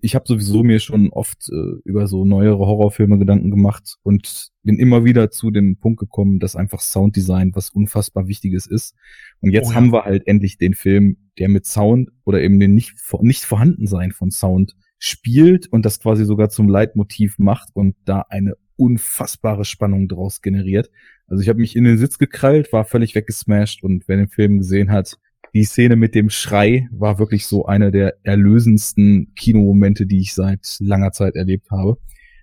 ich 0.01 0.15
habe 0.15 0.25
sowieso 0.27 0.63
mir 0.63 0.79
schon 0.79 1.09
oft 1.09 1.49
äh, 1.49 1.79
über 1.83 2.07
so 2.07 2.23
neuere 2.23 2.59
Horrorfilme 2.59 3.17
Gedanken 3.17 3.51
gemacht 3.51 3.97
und 4.03 4.49
bin 4.63 4.77
immer 4.77 5.03
wieder 5.03 5.29
zu 5.29 5.51
dem 5.51 5.77
Punkt 5.77 5.99
gekommen, 5.99 6.39
dass 6.39 6.55
einfach 6.55 6.79
Sounddesign 6.79 7.53
was 7.55 7.69
unfassbar 7.69 8.27
Wichtiges 8.27 8.65
ist. 8.65 8.95
Und 9.41 9.51
jetzt 9.51 9.67
oh 9.67 9.71
ja. 9.71 9.75
haben 9.75 9.91
wir 9.91 10.05
halt 10.05 10.25
endlich 10.27 10.57
den 10.57 10.73
Film, 10.73 11.17
der 11.37 11.49
mit 11.49 11.65
Sound 11.65 12.09
oder 12.23 12.41
eben 12.41 12.59
den 12.59 12.73
nicht, 12.73 12.95
nicht 13.21 13.43
Vorhandensein 13.43 14.11
von 14.11 14.31
Sound 14.31 14.75
spielt 14.99 15.67
und 15.67 15.85
das 15.85 15.99
quasi 15.99 16.25
sogar 16.25 16.49
zum 16.49 16.69
Leitmotiv 16.69 17.37
macht 17.37 17.69
und 17.73 17.95
da 18.05 18.25
eine 18.29 18.55
unfassbare 18.75 19.65
Spannung 19.65 20.07
draus 20.07 20.41
generiert. 20.41 20.89
Also 21.27 21.41
ich 21.41 21.49
habe 21.49 21.59
mich 21.59 21.75
in 21.75 21.83
den 21.83 21.97
Sitz 21.97 22.17
gekrallt, 22.17 22.71
war 22.71 22.85
völlig 22.85 23.15
weggesmashed 23.15 23.83
und 23.83 24.07
wer 24.07 24.17
den 24.17 24.29
Film 24.29 24.59
gesehen 24.59 24.91
hat, 24.91 25.17
die 25.53 25.63
Szene 25.63 25.95
mit 25.95 26.15
dem 26.15 26.29
Schrei 26.29 26.87
war 26.91 27.19
wirklich 27.19 27.47
so 27.47 27.65
eine 27.65 27.91
der 27.91 28.15
erlösendsten 28.23 29.33
Kinomomente, 29.35 30.05
die 30.05 30.19
ich 30.19 30.33
seit 30.33 30.77
langer 30.79 31.11
Zeit 31.11 31.35
erlebt 31.35 31.71
habe. 31.71 31.97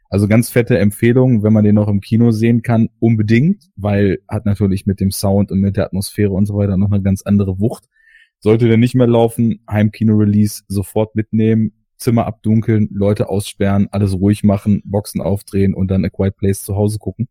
Also 0.09 0.29
ganz 0.29 0.51
fette 0.51 0.79
Empfehlung, 0.79 1.43
wenn 1.43 1.53
man 1.53 1.65
den 1.65 1.75
noch 1.75 1.89
im 1.89 2.01
Kino 2.01 2.31
sehen 2.31 2.63
kann, 2.63 2.89
unbedingt, 3.01 3.71
weil 3.77 4.19
hat 4.29 4.47
natürlich 4.47 4.87
mit 4.87 5.01
dem 5.01 5.11
Sound 5.11 5.51
und 5.51 5.61
mit 5.61 5.77
der 5.77 5.87
Atmosphäre 5.87 6.31
und 6.31 6.47
so 6.47 6.57
weiter 6.57 6.77
noch 6.77 6.93
eine 6.93 7.03
ganz 7.03 7.23
andere 7.23 7.59
Wucht. 7.59 7.89
Sollte 8.39 8.69
der 8.69 8.77
nicht 8.77 8.95
mehr 8.95 9.07
laufen, 9.07 9.61
Heimkino-Release 9.69 10.63
sofort 10.69 11.17
mitnehmen, 11.17 11.73
Zimmer 11.97 12.27
abdunkeln, 12.27 12.89
Leute 12.93 13.29
aussperren, 13.29 13.89
alles 13.91 14.15
ruhig 14.15 14.45
machen, 14.45 14.83
Boxen 14.85 15.21
aufdrehen 15.21 15.75
und 15.75 15.91
dann 15.91 16.05
A 16.05 16.09
Quiet 16.09 16.37
Place 16.37 16.63
zu 16.63 16.77
Hause 16.77 16.99
gucken. 16.99 17.29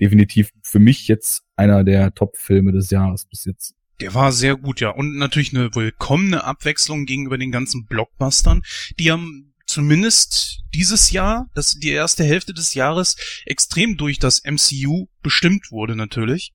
Definitiv 0.00 0.50
für 0.62 0.78
mich 0.78 1.06
jetzt 1.08 1.44
einer 1.54 1.84
der 1.84 2.12
Top-Filme 2.14 2.72
des 2.72 2.90
Jahres 2.90 3.26
bis 3.26 3.44
jetzt. 3.44 3.74
Der 4.00 4.14
war 4.14 4.32
sehr 4.32 4.56
gut, 4.56 4.80
ja. 4.80 4.90
Und 4.90 5.16
natürlich 5.16 5.54
eine 5.54 5.74
willkommene 5.74 6.44
Abwechslung 6.44 7.06
gegenüber 7.06 7.38
den 7.38 7.52
ganzen 7.52 7.86
Blockbustern, 7.86 8.62
die 8.98 9.10
haben 9.10 9.54
zumindest 9.66 10.62
dieses 10.74 11.10
Jahr, 11.10 11.48
das 11.54 11.74
die 11.74 11.90
erste 11.90 12.24
Hälfte 12.24 12.54
des 12.54 12.74
Jahres, 12.74 13.16
extrem 13.46 13.96
durch 13.96 14.18
das 14.18 14.42
MCU 14.44 15.08
bestimmt 15.22 15.70
wurde 15.70 15.96
natürlich. 15.96 16.52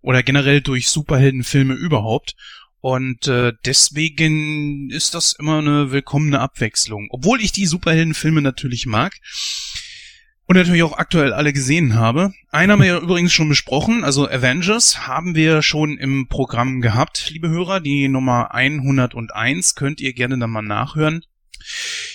Oder 0.00 0.22
generell 0.22 0.60
durch 0.60 0.88
Superheldenfilme 0.88 1.74
überhaupt. 1.74 2.34
Und 2.80 3.28
äh, 3.28 3.52
deswegen 3.64 4.90
ist 4.90 5.14
das 5.14 5.34
immer 5.38 5.58
eine 5.58 5.92
willkommene 5.92 6.40
Abwechslung. 6.40 7.06
Obwohl 7.10 7.40
ich 7.40 7.52
die 7.52 7.66
Superheldenfilme 7.66 8.42
natürlich 8.42 8.86
mag 8.86 9.14
und 10.52 10.58
natürlich 10.58 10.82
auch 10.82 10.98
aktuell 10.98 11.32
alle 11.32 11.54
gesehen 11.54 11.94
habe. 11.94 12.34
Einen 12.50 12.72
haben 12.72 12.80
wir 12.80 12.88
ja 12.88 12.98
übrigens 13.02 13.32
schon 13.32 13.48
besprochen, 13.48 14.04
also 14.04 14.28
Avengers 14.28 15.06
haben 15.06 15.34
wir 15.34 15.62
schon 15.62 15.96
im 15.96 16.28
Programm 16.28 16.82
gehabt, 16.82 17.30
liebe 17.32 17.48
Hörer. 17.48 17.80
Die 17.80 18.06
Nummer 18.08 18.54
101 18.54 19.74
könnt 19.76 20.02
ihr 20.02 20.12
gerne 20.12 20.38
dann 20.38 20.50
mal 20.50 20.60
nachhören. 20.60 21.24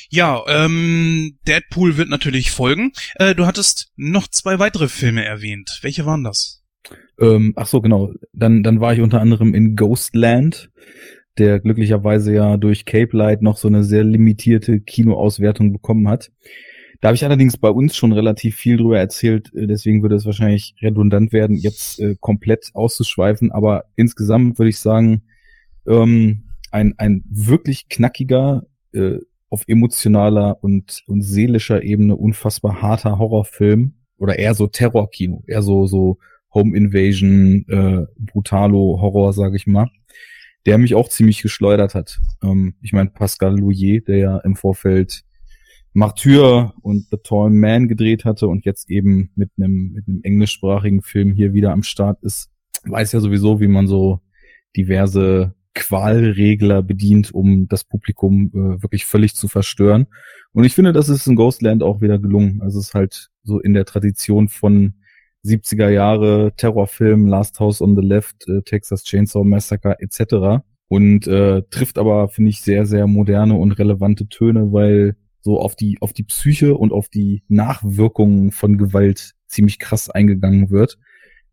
Ja, 0.10 0.44
ähm, 0.48 1.40
Deadpool 1.48 1.98
wird 1.98 2.10
natürlich 2.10 2.52
folgen. 2.52 2.92
Äh, 3.16 3.34
du 3.34 3.48
hattest 3.48 3.92
noch 3.96 4.28
zwei 4.28 4.60
weitere 4.60 4.88
Filme 4.88 5.26
erwähnt. 5.26 5.80
Welche 5.82 6.06
waren 6.06 6.24
das? 6.24 6.64
Ähm, 7.20 7.54
ach 7.56 7.66
so, 7.66 7.82
genau. 7.82 8.14
Dann, 8.34 8.62
dann 8.62 8.82
war 8.82 8.94
ich 8.94 9.02
unter 9.02 9.20
anderem 9.20 9.56
in 9.56 9.76
Ghostland, 9.76 10.70
der 11.40 11.60
glücklicherweise 11.60 12.36
ja 12.36 12.58
durch 12.58 12.86
Cape 12.86 13.18
Light 13.18 13.42
noch 13.42 13.58
so 13.58 13.68
eine 13.68 13.84
sehr 13.84 14.04
limitierte 14.04 14.80
Kinoauswertung 14.80 15.74
bekommen 15.74 16.08
hat. 16.08 16.30
Da 17.00 17.10
habe 17.10 17.16
ich 17.16 17.26
allerdings 17.26 17.58
bei 17.58 17.70
uns 17.70 17.96
schon 17.96 18.12
relativ 18.12 18.56
viel 18.56 18.78
drüber 18.78 19.00
erzählt, 19.00 19.54
äh, 19.54 19.68
deswegen 19.68 20.02
würde 20.02 20.16
es 20.16 20.26
wahrscheinlich 20.26 20.76
redundant 20.82 21.34
werden, 21.34 21.56
jetzt 21.56 22.00
äh, 22.00 22.16
komplett 22.20 22.72
auszuschweifen. 22.74 23.52
Aber 23.52 23.86
insgesamt 23.96 24.58
würde 24.58 24.70
ich 24.70 24.80
sagen, 24.80 25.24
ähm, 25.88 26.44
ein, 26.72 26.96
ein 26.98 27.24
wirklich 27.30 27.90
knackiger, 27.90 28.66
äh, 28.94 29.20
auf 29.50 29.64
emotionaler 29.68 30.62
und, 30.62 31.04
und 31.08 31.22
seelischer 31.22 31.84
Ebene 31.84 32.16
unfassbar 32.16 32.82
harter 32.82 33.18
Horrorfilm 33.18 33.94
oder 34.18 34.38
eher 34.38 34.54
so 34.54 34.68
Terrorkino, 34.68 35.44
eher 35.48 35.62
so 35.62 35.88
so 35.88 36.18
Home 36.54 36.76
Invasion, 36.76 37.66
äh, 37.68 38.06
brutalo 38.18 39.00
Horror, 39.02 39.34
sage 39.34 39.56
ich 39.58 39.68
mal, 39.68 39.90
der 40.66 40.78
mich 40.78 40.96
auch 40.96 41.10
ziemlich 41.10 41.42
geschleudert 41.42 41.94
hat. 41.94 42.20
Ähm, 42.44 42.76
ich 42.82 42.94
meine 42.94 43.10
Pascal 43.10 43.58
Louier, 43.58 44.02
der 44.02 44.18
ja 44.18 44.38
im 44.40 44.56
Vorfeld 44.56 45.24
Martyr 45.98 46.76
und 46.84 47.08
The 47.10 47.18
Tall 47.24 47.50
Man 47.50 47.88
gedreht 47.88 48.24
hatte 48.24 48.48
und 48.48 48.66
jetzt 48.66 48.88
eben 48.88 49.32
mit 49.34 49.50
einem 49.58 49.94
mit 49.94 50.08
einem 50.08 50.22
englischsprachigen 50.22 51.02
Film 51.02 51.34
hier 51.34 51.54
wieder 51.54 51.72
am 51.72 51.82
Start 51.82 52.22
ist, 52.22 52.52
weiß 52.84 53.14
ja 53.14 53.20
sowieso, 53.20 53.60
wie 53.62 53.68
man 53.68 53.88
so 53.88 54.20
diverse 54.76 55.56
Qualregler 55.74 56.84
bedient, 56.84 57.34
um 57.34 57.68
das 57.68 57.84
Publikum 57.84 58.52
äh, 58.54 58.84
wirklich 58.84 59.06
völlig 59.08 59.34
zu 59.34 59.48
verstören. 59.48 60.06
Und 60.54 60.66
ich 60.66 60.76
finde, 60.76 60.94
das 60.94 61.10
ist 61.10 61.26
in 61.26 61.36
Ghostland 61.36 61.82
auch 61.82 62.00
wieder 62.00 62.20
gelungen. 62.20 62.62
Also 62.62 62.78
es 62.80 62.90
ist 62.90 62.94
halt 62.94 63.32
so 63.42 63.60
in 63.60 63.74
der 63.74 63.86
Tradition 63.86 64.50
von 64.50 64.94
70er 65.44 65.90
Jahre 65.90 66.54
Terrorfilm, 66.58 67.26
Last 67.26 67.60
House 67.60 67.82
on 67.82 67.96
the 67.96 68.06
Left, 68.06 68.48
äh, 68.48 68.62
Texas 68.62 69.04
Chainsaw 69.04 69.44
Massacre 69.44 70.00
etc. 70.00 70.64
Und 70.90 71.26
äh, 71.26 71.64
trifft 71.72 71.98
aber, 71.98 72.28
finde 72.28 72.52
ich, 72.52 72.62
sehr, 72.62 72.86
sehr 72.86 73.08
moderne 73.08 73.56
und 73.56 73.72
relevante 73.72 74.28
Töne, 74.28 74.72
weil 74.72 75.16
so 75.48 75.62
auf 75.62 75.78
die, 75.78 75.98
auf 76.02 76.12
die 76.12 76.26
Psyche 76.26 76.76
und 76.76 76.92
auf 76.92 77.08
die 77.08 77.42
Nachwirkungen 77.48 78.52
von 78.52 78.78
Gewalt 78.78 79.32
ziemlich 79.48 79.80
krass 79.80 80.10
eingegangen 80.10 80.72
wird. 80.72 80.98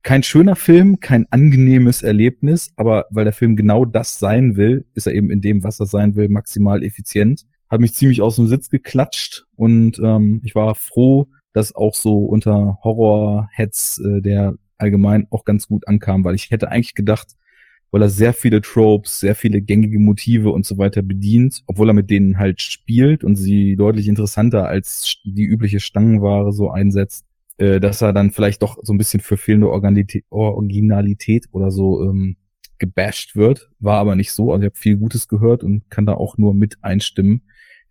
Kein 0.03 0.25
schöner 0.25 0.57
Film, 0.57 0.99
kein 0.99 1.27
angenehmes 1.31 2.03
Erlebnis, 2.03 2.73
aber 2.75 3.07
weil 3.11 3.23
der 3.23 3.33
Film 3.33 3.55
genau 3.55 3.85
das 3.85 4.19
sein 4.19 4.57
will, 4.57 4.85
ist 4.95 5.07
er 5.07 5.15
eben 5.15 5.31
in 5.31 5.41
dem, 5.41 5.63
was 5.63 5.79
er 5.79 5.87
sein 5.87 6.17
will, 6.17 6.29
maximal 6.29 6.83
effizient. 6.83 7.47
Hat 7.71 7.81
mich 7.81 7.95
ziemlich 7.95 8.21
aus 8.21 8.35
dem 8.35 8.49
Sitz 8.49 8.69
geklatscht 8.69 9.45
und 9.55 10.01
ähm, 10.01 10.41
ich 10.43 10.57
war 10.57 10.75
froh, 10.75 11.29
dass 11.53 11.73
auch 11.73 11.95
so 11.95 12.25
unter 12.25 12.81
Horror-Heads 12.83 14.01
äh, 14.01 14.21
der 14.23 14.57
allgemein 14.77 15.29
auch 15.31 15.45
ganz 15.45 15.69
gut 15.69 15.87
ankam, 15.87 16.25
weil 16.25 16.35
ich 16.35 16.51
hätte 16.51 16.69
eigentlich 16.69 16.97
gedacht, 16.97 17.37
weil 17.95 18.03
er 18.03 18.11
sehr 18.11 18.35
viele 18.35 18.61
Tropes, 18.61 19.21
sehr 19.21 19.37
viele 19.37 19.61
gängige 19.61 20.01
Motive 20.01 20.51
und 20.51 20.67
so 20.67 20.79
weiter 20.79 21.01
bedient, 21.01 21.63
obwohl 21.69 21.91
er 21.91 21.93
mit 21.93 22.11
denen 22.11 22.41
halt 22.41 22.61
spielt 22.61 23.23
und 23.23 23.37
sie 23.37 23.77
deutlich 23.77 24.09
interessanter 24.09 24.67
als 24.67 25.19
die 25.23 25.45
übliche 25.45 25.79
Stangenware 25.79 26.53
so 26.53 26.73
einsetzt, 26.73 27.25
äh, 27.59 27.79
dass 27.79 28.03
er 28.03 28.13
dann 28.13 28.33
vielleicht 28.33 28.63
doch 28.63 28.79
so 28.83 28.93
ein 28.93 28.99
bisschen 28.99 29.21
für 29.21 29.37
fehlende 29.37 29.71
Organität, 29.71 30.25
Originalität 30.31 31.47
oder 31.53 31.71
so 31.71 32.03
ähm, 32.03 32.37
gebasht 32.79 33.37
wird. 33.37 33.71
War 33.79 33.99
aber 34.01 34.17
nicht 34.17 34.33
so. 34.33 34.53
Also 34.53 34.65
ich 34.65 34.71
habe 34.71 34.77
viel 34.77 34.97
Gutes 34.97 35.29
gehört 35.29 35.63
und 35.63 35.89
kann 35.89 36.05
da 36.05 36.15
auch 36.15 36.37
nur 36.37 36.53
mit 36.53 36.79
einstimmen. 36.83 37.43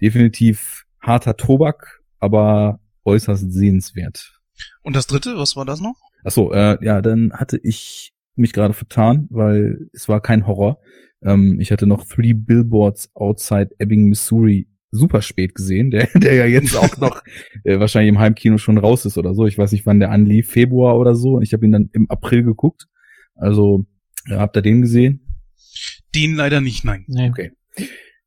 Definitiv 0.02 0.84
harter 1.00 1.38
Tobak, 1.38 2.02
aber 2.20 2.82
äußerst 3.06 3.54
sehenswert. 3.54 4.38
Und 4.82 4.98
das 4.98 5.08
dritte, 5.08 5.38
was 5.38 5.56
war 5.56 5.64
das 5.64 5.80
noch? 5.80 5.96
Achso, 6.26 6.52
äh, 6.52 6.78
ja, 6.84 7.02
dann 7.02 7.32
hatte 7.32 7.58
ich 7.64 8.14
mich 8.36 8.54
gerade 8.54 8.74
vertan, 8.74 9.28
weil 9.30 9.90
es 9.94 10.10
war 10.10 10.22
kein 10.22 10.48
Horror. 10.48 10.80
Ähm, 11.22 11.60
ich 11.60 11.72
hatte 11.72 11.88
noch 11.88 12.06
Three 12.06 12.34
Billboards 12.34 13.12
Outside 13.16 13.72
Ebbing, 13.80 14.06
Missouri 14.10 14.68
super 14.94 15.22
spät 15.22 15.56
gesehen, 15.56 15.92
der, 15.92 16.08
der 16.16 16.36
ja 16.36 16.46
jetzt 16.46 16.76
auch 16.76 16.98
noch 16.98 17.22
äh, 17.64 17.80
wahrscheinlich 17.80 18.10
im 18.10 18.20
Heimkino 18.20 18.58
schon 18.58 18.78
raus 18.78 19.06
ist 19.06 19.18
oder 19.18 19.34
so. 19.34 19.46
Ich 19.46 19.58
weiß 19.58 19.72
nicht, 19.72 19.86
wann 19.86 20.00
der 20.00 20.12
anlief, 20.12 20.50
Februar 20.50 20.98
oder 20.98 21.16
so. 21.16 21.36
Und 21.36 21.44
ich 21.44 21.54
habe 21.54 21.66
ihn 21.66 21.72
dann 21.72 21.90
im 21.94 22.10
April 22.10 22.44
geguckt. 22.44 22.88
Also, 23.36 23.86
ja, 24.28 24.40
habt 24.40 24.56
ihr 24.56 24.62
den 24.62 24.82
gesehen? 24.82 25.22
Den 26.16 26.36
leider 26.36 26.62
nicht, 26.62 26.86
nein. 26.86 27.06
Nee. 27.08 27.30
Okay. 27.30 27.52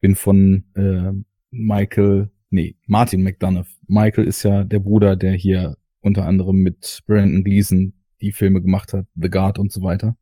Bin 0.01 0.17
von 0.17 0.65
äh, 0.75 1.13
Michael, 1.51 2.31
nee, 2.51 2.77
Martin 2.87 3.23
McDonough. 3.23 3.69
Michael 3.87 4.27
ist 4.27 4.43
ja 4.43 4.65
der 4.65 4.81
Bruder, 4.81 5.15
der 5.15 5.33
hier 5.33 5.77
unter 6.01 6.27
anderem 6.27 6.57
mit 6.57 7.03
Brandon 7.07 7.45
Gleason 7.45 7.95
die 8.21 8.33
Filme 8.33 8.63
gemacht 8.63 8.93
hat, 8.93 9.07
The 9.15 9.31
Guard 9.31 9.59
und 9.59 9.73
so 9.73 9.83
weiter. 9.83 10.17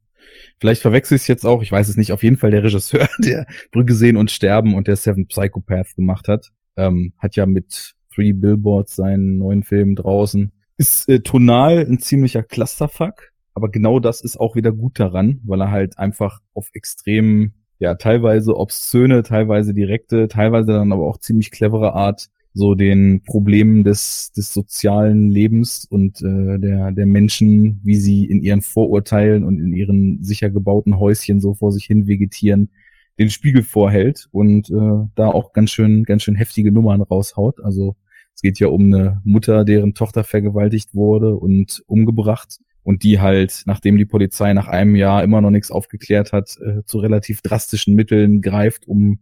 Vielleicht 0.59 0.83
verwechsel 0.83 1.17
ich 1.17 1.23
es 1.23 1.29
jetzt 1.29 1.45
auch, 1.45 1.63
ich 1.63 1.71
weiß 1.71 1.89
es 1.89 1.97
nicht. 1.97 2.13
Auf 2.13 2.23
jeden 2.23 2.37
Fall 2.37 2.51
der 2.51 2.65
Regisseur, 2.65 3.09
der 3.19 3.47
Brücke 3.73 3.95
sehen 3.95 4.17
und 4.17 4.31
sterben 4.31 4.75
und 4.75 4.89
der 4.89 4.97
Seven 4.97 5.27
Psychopath 5.27 5.95
gemacht 5.97 6.29
hat, 6.29 6.51
ähm, 6.77 7.13
hat 7.19 7.37
ja 7.37 7.47
mit 7.47 7.95
Three 8.15 8.33
Billboards, 8.33 8.97
seinen 8.97 9.39
neuen 9.39 9.63
Film 9.63 9.97
draußen. 9.97 10.53
Ist 10.77 11.09
äh, 11.09 11.21
tonal 11.21 11.79
ein 11.79 11.99
ziemlicher 11.99 12.43
Clusterfuck, 12.43 13.33
aber 13.55 13.71
genau 13.71 14.01
das 14.01 14.21
ist 14.21 14.39
auch 14.39 14.57
wieder 14.57 14.73
gut 14.73 14.99
daran, 14.99 15.41
weil 15.45 15.61
er 15.61 15.71
halt 15.71 15.99
einfach 15.99 16.41
auf 16.53 16.71
extrem, 16.73 17.53
ja, 17.79 17.95
teilweise 17.95 18.57
obszöne, 18.57 19.23
teilweise 19.23 19.75
direkte, 19.75 20.29
teilweise 20.29 20.73
dann 20.73 20.93
aber 20.93 21.07
auch 21.07 21.19
ziemlich 21.19 21.51
clevere 21.51 21.95
Art 21.95 22.29
so 22.55 22.77
den 22.77 23.23
Problemen 23.25 23.83
des, 23.83 24.31
des 24.31 24.55
sozialen 24.55 25.29
Lebens 25.29 25.85
und 25.85 26.23
äh, 26.23 26.59
der, 26.59 26.93
der 26.93 27.07
Menschen, 27.07 27.81
wie 27.83 27.97
sie 27.97 28.25
in 28.25 28.43
ihren 28.43 28.63
Vorurteilen 28.63 29.43
und 29.43 29.59
in 29.59 29.73
ihren 29.73 30.23
sicher 30.23 30.51
gebauten 30.51 31.01
Häuschen 31.01 31.41
so 31.41 31.55
vor 31.55 31.73
sich 31.73 31.85
hin 31.85 32.07
vegetieren, 32.07 32.71
den 33.19 33.29
Spiegel 33.29 33.65
vorhält 33.65 34.29
und 34.31 34.71
äh, 34.71 35.09
da 35.17 35.29
auch 35.29 35.53
ganz 35.53 35.73
schön, 35.73 36.05
ganz 36.05 36.23
schön 36.23 36.37
heftige 36.37 36.71
Nummern 36.71 37.03
raushaut. 37.03 37.61
Also 37.61 37.97
es 38.37 38.41
geht 38.41 38.61
ja 38.61 38.69
um 38.69 38.85
eine 38.85 39.21
Mutter, 39.25 39.65
deren 39.65 39.95
Tochter 39.95 40.23
vergewaltigt 40.23 40.95
wurde 40.95 41.35
und 41.35 41.83
umgebracht 41.89 42.61
und 42.85 43.03
die 43.03 43.21
halt, 43.21 43.63
nachdem 43.67 43.97
die 43.99 44.05
Polizei 44.05 44.53
nach 44.53 44.69
einem 44.69 44.95
Jahr 44.95 45.25
immer 45.25 45.41
noch 45.41 45.51
nichts 45.51 45.73
aufgeklärt 45.73 46.33
hat, 46.33 46.57
äh, 46.61 46.85
zu 46.85 46.99
relativ 46.99 47.43
drastischen 47.43 47.97
Mitteln 47.97 48.43
greift, 48.43 48.87
um 48.87 49.19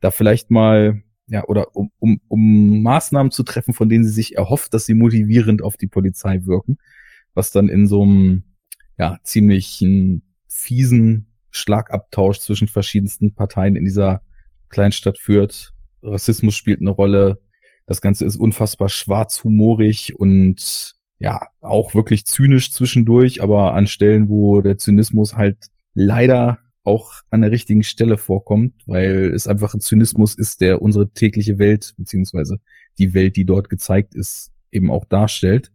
da 0.00 0.10
vielleicht 0.10 0.50
mal 0.50 1.02
ja, 1.26 1.44
oder 1.46 1.74
um, 1.76 1.90
um, 1.98 2.20
um 2.28 2.82
Maßnahmen 2.82 3.30
zu 3.30 3.42
treffen, 3.42 3.74
von 3.74 3.88
denen 3.88 4.04
sie 4.04 4.10
sich 4.10 4.36
erhofft, 4.36 4.74
dass 4.74 4.86
sie 4.86 4.94
motivierend 4.94 5.62
auf 5.62 5.76
die 5.76 5.86
Polizei 5.86 6.44
wirken, 6.44 6.78
was 7.34 7.52
dann 7.52 7.68
in 7.68 7.86
so 7.86 8.02
einem 8.02 8.44
ja, 8.98 9.18
ziemlich 9.22 9.84
fiesen 10.48 11.26
Schlagabtausch 11.50 12.38
zwischen 12.38 12.68
verschiedensten 12.68 13.34
Parteien 13.34 13.76
in 13.76 13.84
dieser 13.84 14.22
Kleinstadt 14.68 15.18
führt. 15.18 15.72
Rassismus 16.02 16.54
spielt 16.54 16.80
eine 16.80 16.90
Rolle. 16.90 17.40
Das 17.86 18.00
Ganze 18.00 18.24
ist 18.24 18.36
unfassbar 18.36 18.88
schwarzhumorig 18.88 20.18
und 20.18 20.94
ja, 21.18 21.48
auch 21.60 21.94
wirklich 21.94 22.26
zynisch 22.26 22.72
zwischendurch, 22.72 23.42
aber 23.42 23.74
an 23.74 23.86
Stellen, 23.86 24.28
wo 24.28 24.60
der 24.60 24.78
Zynismus 24.78 25.36
halt 25.36 25.56
leider 25.94 26.58
auch 26.84 27.12
an 27.30 27.42
der 27.42 27.50
richtigen 27.50 27.82
Stelle 27.82 28.18
vorkommt, 28.18 28.74
weil 28.86 29.32
es 29.34 29.46
einfach 29.46 29.74
ein 29.74 29.80
Zynismus 29.80 30.34
ist, 30.34 30.60
der 30.60 30.82
unsere 30.82 31.10
tägliche 31.10 31.58
Welt, 31.58 31.94
beziehungsweise 31.96 32.58
die 32.98 33.14
Welt, 33.14 33.36
die 33.36 33.44
dort 33.44 33.68
gezeigt 33.68 34.14
ist, 34.14 34.52
eben 34.70 34.90
auch 34.90 35.04
darstellt. 35.04 35.72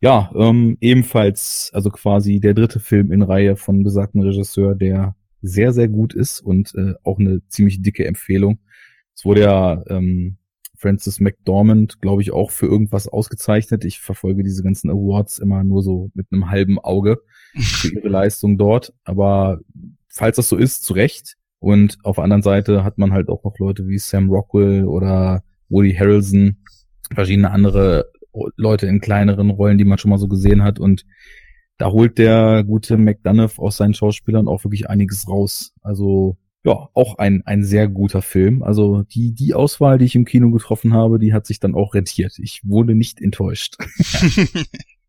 Ja, 0.00 0.30
ähm, 0.36 0.76
ebenfalls, 0.80 1.70
also 1.72 1.90
quasi 1.90 2.38
der 2.38 2.54
dritte 2.54 2.80
Film 2.80 3.12
in 3.12 3.22
Reihe 3.22 3.56
von 3.56 3.82
besagten 3.82 4.22
Regisseur, 4.22 4.74
der 4.74 5.16
sehr, 5.40 5.72
sehr 5.72 5.88
gut 5.88 6.14
ist 6.14 6.40
und 6.40 6.74
äh, 6.74 6.94
auch 7.02 7.18
eine 7.18 7.46
ziemlich 7.48 7.80
dicke 7.80 8.06
Empfehlung. 8.06 8.58
Es 9.14 9.24
wurde 9.24 9.42
ja 9.42 9.82
ähm, 9.88 10.36
Francis 10.76 11.20
McDormand, 11.20 12.00
glaube 12.00 12.22
ich, 12.22 12.32
auch 12.32 12.50
für 12.50 12.66
irgendwas 12.66 13.08
ausgezeichnet. 13.08 13.84
Ich 13.84 14.00
verfolge 14.00 14.42
diese 14.42 14.62
ganzen 14.62 14.90
Awards 14.90 15.38
immer 15.38 15.64
nur 15.64 15.82
so 15.82 16.10
mit 16.14 16.26
einem 16.30 16.50
halben 16.50 16.78
Auge 16.78 17.22
für 17.54 17.88
ihre 17.88 18.08
Leistung 18.08 18.58
dort. 18.58 18.92
Aber 19.04 19.60
falls 20.16 20.36
das 20.36 20.48
so 20.48 20.56
ist, 20.56 20.82
zu 20.82 20.94
Recht. 20.94 21.36
Und 21.58 21.98
auf 22.02 22.16
der 22.16 22.24
anderen 22.24 22.42
Seite 22.42 22.84
hat 22.84 22.98
man 22.98 23.12
halt 23.12 23.28
auch 23.28 23.44
noch 23.44 23.58
Leute 23.58 23.86
wie 23.86 23.98
Sam 23.98 24.30
Rockwell 24.30 24.84
oder 24.84 25.42
Woody 25.68 25.94
Harrelson, 25.94 26.56
verschiedene 27.14 27.50
andere 27.50 28.10
Leute 28.56 28.86
in 28.86 29.00
kleineren 29.00 29.50
Rollen, 29.50 29.78
die 29.78 29.84
man 29.84 29.98
schon 29.98 30.10
mal 30.10 30.18
so 30.18 30.28
gesehen 30.28 30.62
hat. 30.62 30.78
Und 30.78 31.04
da 31.78 31.90
holt 31.90 32.18
der 32.18 32.64
gute 32.64 32.96
McDonough 32.96 33.58
aus 33.58 33.76
seinen 33.76 33.94
Schauspielern 33.94 34.48
auch 34.48 34.64
wirklich 34.64 34.88
einiges 34.88 35.28
raus. 35.28 35.72
Also 35.82 36.36
ja, 36.64 36.88
auch 36.94 37.18
ein, 37.18 37.42
ein 37.44 37.62
sehr 37.62 37.86
guter 37.86 38.22
Film. 38.22 38.62
Also 38.62 39.02
die, 39.02 39.32
die 39.32 39.54
Auswahl, 39.54 39.98
die 39.98 40.06
ich 40.06 40.16
im 40.16 40.24
Kino 40.24 40.50
getroffen 40.50 40.94
habe, 40.94 41.18
die 41.18 41.34
hat 41.34 41.46
sich 41.46 41.60
dann 41.60 41.74
auch 41.74 41.94
rentiert. 41.94 42.38
Ich 42.38 42.62
wurde 42.64 42.94
nicht 42.94 43.20
enttäuscht. 43.20 43.76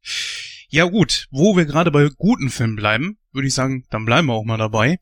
Ja 0.70 0.84
gut, 0.86 1.28
wo 1.32 1.56
wir 1.56 1.66
gerade 1.66 1.92
bei 1.92 2.10
guten 2.18 2.50
Filmen 2.50 2.76
bleiben, 2.76 3.18
würde 3.32 3.48
ich 3.48 3.54
sagen, 3.54 3.86
dann 3.90 4.06
bleiben 4.06 4.28
wir 4.28 4.34
auch 4.34 4.44
mal 4.44 4.58
dabei. 4.58 5.00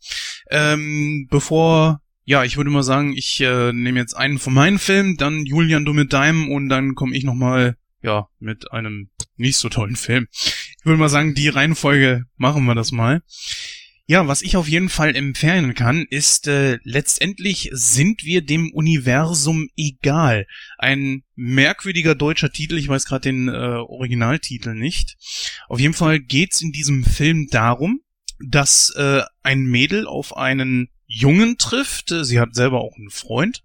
Ähm, 0.52 1.28
bevor, 1.30 2.02
ja, 2.24 2.44
ich 2.44 2.58
würde 2.58 2.70
mal 2.70 2.84
sagen, 2.84 3.14
ich 3.14 3.42
äh, 3.42 3.74
nehme 3.74 4.00
jetzt 4.00 4.16
einen 4.16 4.38
von 4.38 4.54
meinen 4.54 4.78
Filmen, 4.78 5.18
dann 5.18 5.46
Julian, 5.46 5.86
du 5.86 5.94
mit 5.94 6.14
deinem 6.14 6.52
und 6.52 6.70
dann 6.70 6.94
komme 6.94 7.16
ich 7.16 7.24
nochmal, 7.24 7.78
ja, 8.04 8.28
mit 8.40 8.72
einem 8.72 9.10
nicht 9.38 9.58
so 9.58 9.70
tollen 9.70 9.96
Film. 9.96 10.28
Ich 10.32 10.86
würde 10.86 11.00
mal 11.00 11.10
sagen, 11.10 11.34
die 11.34 11.50
Reihenfolge 11.50 12.26
machen 12.38 12.66
wir 12.66 12.76
das 12.76 12.92
mal. 12.92 13.24
Ja, 14.08 14.28
was 14.28 14.44
ich 14.44 14.56
auf 14.56 14.68
jeden 14.68 14.90
Fall 14.90 15.16
empfehlen 15.16 15.74
kann, 15.74 16.06
ist 16.08 16.48
äh, 16.48 16.78
letztendlich 16.84 17.70
sind 17.72 18.24
wir 18.24 18.46
dem 18.46 18.72
Universum 18.72 19.68
egal. 19.76 20.46
Ein 20.78 21.24
merkwürdiger 21.34 22.14
deutscher 22.14 22.52
Titel, 22.52 22.78
ich 22.78 22.88
weiß 22.88 23.06
gerade 23.06 23.22
den 23.22 23.48
äh, 23.48 23.52
Originaltitel 23.52 24.76
nicht. 24.76 25.18
Auf 25.68 25.80
jeden 25.80 25.96
Fall 25.96 26.20
geht's 26.20 26.62
in 26.62 26.72
diesem 26.72 27.04
Film 27.04 27.48
darum, 27.50 28.02
dass 28.40 28.92
äh, 28.92 29.24
ein 29.42 29.64
Mädel 29.64 30.06
auf 30.06 30.38
einen 30.38 30.90
Jungen 31.08 31.58
trifft. 31.58 32.14
Sie 32.22 32.40
hat 32.40 32.54
selber 32.54 32.82
auch 32.82 32.96
einen 32.98 33.10
Freund 33.10 33.64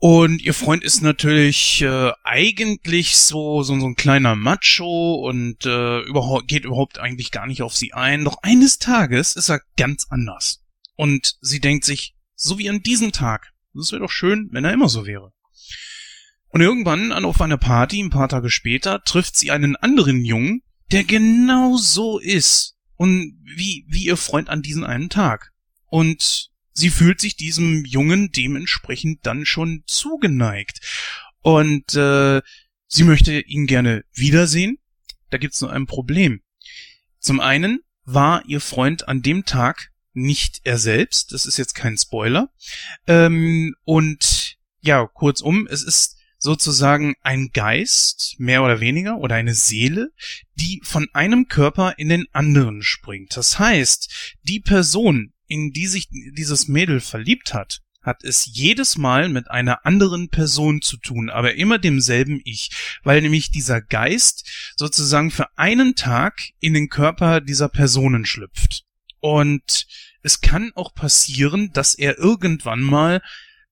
und 0.00 0.40
ihr 0.42 0.54
Freund 0.54 0.84
ist 0.84 1.02
natürlich 1.02 1.82
äh, 1.82 2.12
eigentlich 2.22 3.16
so, 3.16 3.64
so 3.64 3.78
so 3.80 3.86
ein 3.86 3.96
kleiner 3.96 4.36
Macho 4.36 5.14
und 5.14 5.66
äh, 5.66 6.00
überhaupt 6.02 6.46
geht 6.46 6.64
überhaupt 6.64 7.00
eigentlich 7.00 7.32
gar 7.32 7.48
nicht 7.48 7.62
auf 7.62 7.74
sie 7.74 7.92
ein. 7.92 8.24
Doch 8.24 8.38
eines 8.42 8.78
Tages 8.78 9.34
ist 9.34 9.48
er 9.48 9.60
ganz 9.76 10.06
anders. 10.08 10.62
Und 10.94 11.36
sie 11.40 11.58
denkt 11.58 11.84
sich, 11.84 12.14
so 12.36 12.58
wie 12.58 12.70
an 12.70 12.82
diesem 12.82 13.10
Tag, 13.10 13.52
das 13.74 13.90
wäre 13.90 14.02
doch 14.02 14.12
schön, 14.12 14.48
wenn 14.52 14.64
er 14.64 14.72
immer 14.72 14.88
so 14.88 15.04
wäre. 15.04 15.32
Und 16.50 16.60
irgendwann 16.60 17.10
an 17.10 17.24
auf 17.24 17.40
einer 17.40 17.58
Party, 17.58 18.00
ein 18.00 18.10
paar 18.10 18.28
Tage 18.28 18.50
später, 18.50 19.02
trifft 19.02 19.36
sie 19.36 19.50
einen 19.50 19.74
anderen 19.74 20.24
Jungen, 20.24 20.62
der 20.92 21.02
genau 21.02 21.76
so 21.76 22.20
ist 22.20 22.76
und 22.94 23.36
wie 23.42 23.84
wie 23.88 24.04
ihr 24.04 24.16
Freund 24.16 24.48
an 24.48 24.62
diesem 24.62 24.84
einen 24.84 25.08
Tag. 25.08 25.52
Und 25.86 26.50
sie 26.78 26.90
fühlt 26.90 27.20
sich 27.20 27.36
diesem 27.36 27.84
Jungen 27.84 28.30
dementsprechend 28.30 29.26
dann 29.26 29.44
schon 29.44 29.82
zugeneigt. 29.86 30.80
Und 31.42 31.94
äh, 31.94 32.40
sie 32.86 33.04
möchte 33.04 33.40
ihn 33.40 33.66
gerne 33.66 34.04
wiedersehen. 34.12 34.78
Da 35.30 35.38
gibt's 35.38 35.60
nur 35.60 35.72
ein 35.72 35.86
Problem. 35.86 36.40
Zum 37.18 37.40
einen 37.40 37.80
war 38.04 38.44
ihr 38.46 38.60
Freund 38.60 39.08
an 39.08 39.22
dem 39.22 39.44
Tag 39.44 39.90
nicht 40.12 40.60
er 40.64 40.78
selbst. 40.78 41.32
Das 41.32 41.46
ist 41.46 41.58
jetzt 41.58 41.74
kein 41.74 41.98
Spoiler. 41.98 42.50
Ähm, 43.06 43.74
und 43.84 44.56
ja, 44.80 45.04
kurzum, 45.06 45.66
es 45.70 45.82
ist 45.82 46.16
sozusagen 46.38 47.16
ein 47.22 47.50
Geist, 47.52 48.36
mehr 48.38 48.62
oder 48.62 48.78
weniger, 48.78 49.18
oder 49.18 49.34
eine 49.34 49.54
Seele, 49.54 50.12
die 50.54 50.80
von 50.84 51.08
einem 51.12 51.48
Körper 51.48 51.94
in 51.98 52.08
den 52.08 52.26
anderen 52.32 52.82
springt. 52.82 53.36
Das 53.36 53.58
heißt, 53.58 54.36
die 54.44 54.60
Person, 54.60 55.32
in 55.48 55.72
die 55.72 55.86
sich 55.86 56.08
dieses 56.10 56.68
Mädel 56.68 57.00
verliebt 57.00 57.54
hat, 57.54 57.80
hat 58.02 58.24
es 58.24 58.46
jedes 58.46 58.96
Mal 58.96 59.28
mit 59.28 59.50
einer 59.50 59.84
anderen 59.84 60.28
Person 60.28 60.80
zu 60.80 60.96
tun, 60.96 61.30
aber 61.30 61.54
immer 61.54 61.78
demselben 61.78 62.40
Ich, 62.44 62.70
weil 63.02 63.20
nämlich 63.20 63.50
dieser 63.50 63.80
Geist 63.80 64.74
sozusagen 64.76 65.30
für 65.30 65.46
einen 65.56 65.94
Tag 65.94 66.40
in 66.60 66.74
den 66.74 66.88
Körper 66.88 67.40
dieser 67.40 67.68
Personen 67.68 68.24
schlüpft. 68.24 68.84
Und 69.20 69.86
es 70.22 70.40
kann 70.40 70.72
auch 70.74 70.94
passieren, 70.94 71.70
dass 71.72 71.94
er 71.94 72.18
irgendwann 72.18 72.80
mal 72.80 73.20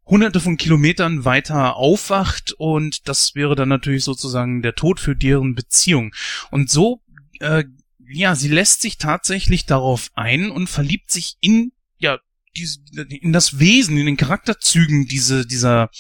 hunderte 0.04 0.40
von 0.40 0.56
Kilometern 0.56 1.24
weiter 1.24 1.76
aufwacht 1.76 2.52
und 2.52 3.08
das 3.08 3.34
wäre 3.34 3.56
dann 3.56 3.68
natürlich 3.68 4.04
sozusagen 4.04 4.62
der 4.62 4.74
Tod 4.74 5.00
für 5.00 5.16
deren 5.16 5.54
Beziehung. 5.54 6.14
Und 6.50 6.70
so 6.70 7.02
äh, 7.40 7.64
ja, 8.08 8.34
sie 8.34 8.48
lässt 8.48 8.82
sich 8.82 8.98
tatsächlich 8.98 9.66
darauf 9.66 10.10
ein 10.14 10.50
und 10.50 10.68
verliebt 10.68 11.10
sich 11.10 11.36
in, 11.40 11.72
ja, 11.98 12.18
diese, 12.56 12.80
in 13.08 13.32
das 13.32 13.58
Wesen, 13.58 13.96
in 13.98 14.06
den 14.06 14.16
Charakterzügen 14.16 15.06
diese, 15.06 15.46
dieser, 15.46 15.90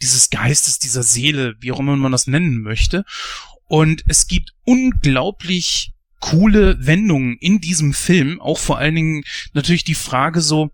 dieses 0.00 0.30
Geistes, 0.30 0.78
dieser 0.78 1.02
Seele, 1.02 1.54
wie 1.60 1.72
auch 1.72 1.80
immer 1.80 1.96
man 1.96 2.12
das 2.12 2.26
nennen 2.26 2.62
möchte. 2.62 3.04
Und 3.66 4.04
es 4.08 4.26
gibt 4.26 4.52
unglaublich 4.64 5.92
coole 6.20 6.86
Wendungen 6.86 7.36
in 7.38 7.60
diesem 7.60 7.92
Film, 7.92 8.40
auch 8.40 8.58
vor 8.58 8.78
allen 8.78 8.94
Dingen 8.94 9.24
natürlich 9.54 9.84
die 9.84 9.94
Frage 9.94 10.40
so, 10.40 10.70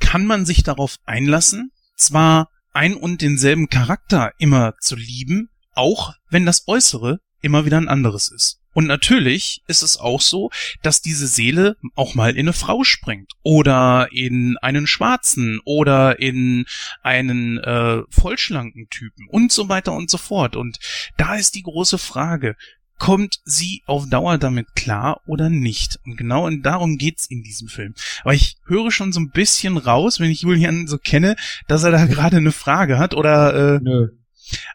kann 0.00 0.26
man 0.26 0.44
sich 0.46 0.62
darauf 0.62 0.96
einlassen, 1.04 1.70
zwar 1.96 2.50
ein 2.72 2.94
und 2.94 3.22
denselben 3.22 3.68
Charakter 3.68 4.32
immer 4.38 4.74
zu 4.80 4.96
lieben, 4.96 5.50
auch 5.74 6.14
wenn 6.30 6.46
das 6.46 6.66
Äußere 6.66 7.20
immer 7.40 7.64
wieder 7.64 7.76
ein 7.76 7.88
anderes 7.88 8.28
ist. 8.30 8.57
Und 8.74 8.86
natürlich 8.86 9.62
ist 9.66 9.82
es 9.82 9.98
auch 9.98 10.20
so, 10.20 10.50
dass 10.82 11.02
diese 11.02 11.26
Seele 11.26 11.76
auch 11.94 12.14
mal 12.14 12.32
in 12.32 12.40
eine 12.40 12.52
Frau 12.52 12.84
springt 12.84 13.32
oder 13.42 14.08
in 14.12 14.56
einen 14.58 14.86
schwarzen 14.86 15.60
oder 15.64 16.20
in 16.20 16.64
einen 17.02 17.58
äh, 17.58 18.02
vollschlanken 18.10 18.88
Typen 18.88 19.26
und 19.30 19.52
so 19.52 19.68
weiter 19.68 19.92
und 19.92 20.10
so 20.10 20.18
fort. 20.18 20.56
Und 20.56 20.78
da 21.16 21.34
ist 21.34 21.54
die 21.54 21.62
große 21.62 21.98
Frage, 21.98 22.56
kommt 22.98 23.40
sie 23.44 23.82
auf 23.86 24.08
Dauer 24.08 24.38
damit 24.38 24.74
klar 24.74 25.20
oder 25.26 25.48
nicht? 25.48 25.98
Und 26.04 26.16
genau 26.16 26.50
darum 26.50 26.98
geht's 26.98 27.26
in 27.26 27.42
diesem 27.42 27.68
Film. 27.68 27.94
Aber 28.22 28.34
ich 28.34 28.56
höre 28.66 28.90
schon 28.90 29.12
so 29.12 29.20
ein 29.20 29.30
bisschen 29.30 29.76
raus, 29.76 30.20
wenn 30.20 30.30
ich 30.30 30.42
Julian 30.42 30.86
so 30.86 30.98
kenne, 30.98 31.36
dass 31.68 31.84
er 31.84 31.90
da 31.90 32.04
gerade 32.06 32.36
eine 32.36 32.52
Frage 32.52 32.98
hat 32.98 33.14
oder 33.14 33.76
äh, 33.76 33.80
Nö. 33.80 34.08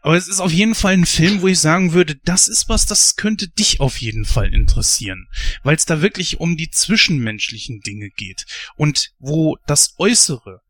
Aber 0.01 0.15
es 0.15 0.27
ist 0.27 0.39
auf 0.39 0.51
jeden 0.51 0.75
Fall 0.75 0.93
ein 0.93 1.05
Film, 1.05 1.41
wo 1.41 1.47
ich 1.47 1.59
sagen 1.59 1.93
würde, 1.93 2.15
das 2.23 2.47
ist 2.47 2.69
was, 2.69 2.85
das 2.85 3.15
könnte 3.15 3.47
dich 3.47 3.79
auf 3.79 3.97
jeden 3.97 4.25
Fall 4.25 4.53
interessieren. 4.53 5.27
Weil 5.63 5.75
es 5.75 5.85
da 5.85 6.01
wirklich 6.01 6.39
um 6.39 6.57
die 6.57 6.69
zwischenmenschlichen 6.69 7.81
Dinge 7.81 8.09
geht. 8.09 8.45
Und 8.75 9.11
wo 9.19 9.57
das 9.67 9.95
Äußere 9.97 10.61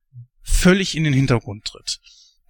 völlig 0.43 0.95
in 0.95 1.03
den 1.03 1.13
Hintergrund 1.13 1.65
tritt. 1.65 1.99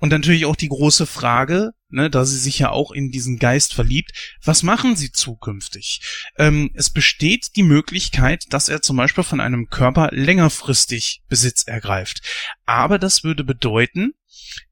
Und 0.03 0.09
natürlich 0.09 0.45
auch 0.45 0.57
die 0.57 0.67
große 0.67 1.05
Frage, 1.05 1.71
ne, 1.87 2.09
da 2.09 2.25
sie 2.25 2.37
sich 2.37 2.59
ja 2.59 2.71
auch 2.71 2.91
in 2.91 3.09
diesen 3.09 3.39
Geist 3.39 3.73
verliebt, 3.73 4.11
was 4.43 4.61
machen 4.61 4.97
sie 4.97 5.13
zukünftig? 5.13 6.01
Ähm, 6.37 6.71
es 6.73 6.89
besteht 6.89 7.55
die 7.55 7.63
Möglichkeit, 7.63 8.47
dass 8.49 8.67
er 8.67 8.81
zum 8.81 8.97
Beispiel 8.97 9.23
von 9.23 9.39
einem 9.39 9.69
Körper 9.69 10.09
längerfristig 10.11 11.21
Besitz 11.29 11.63
ergreift. 11.63 12.21
Aber 12.65 12.99
das 12.99 13.23
würde 13.23 13.45
bedeuten, 13.45 14.11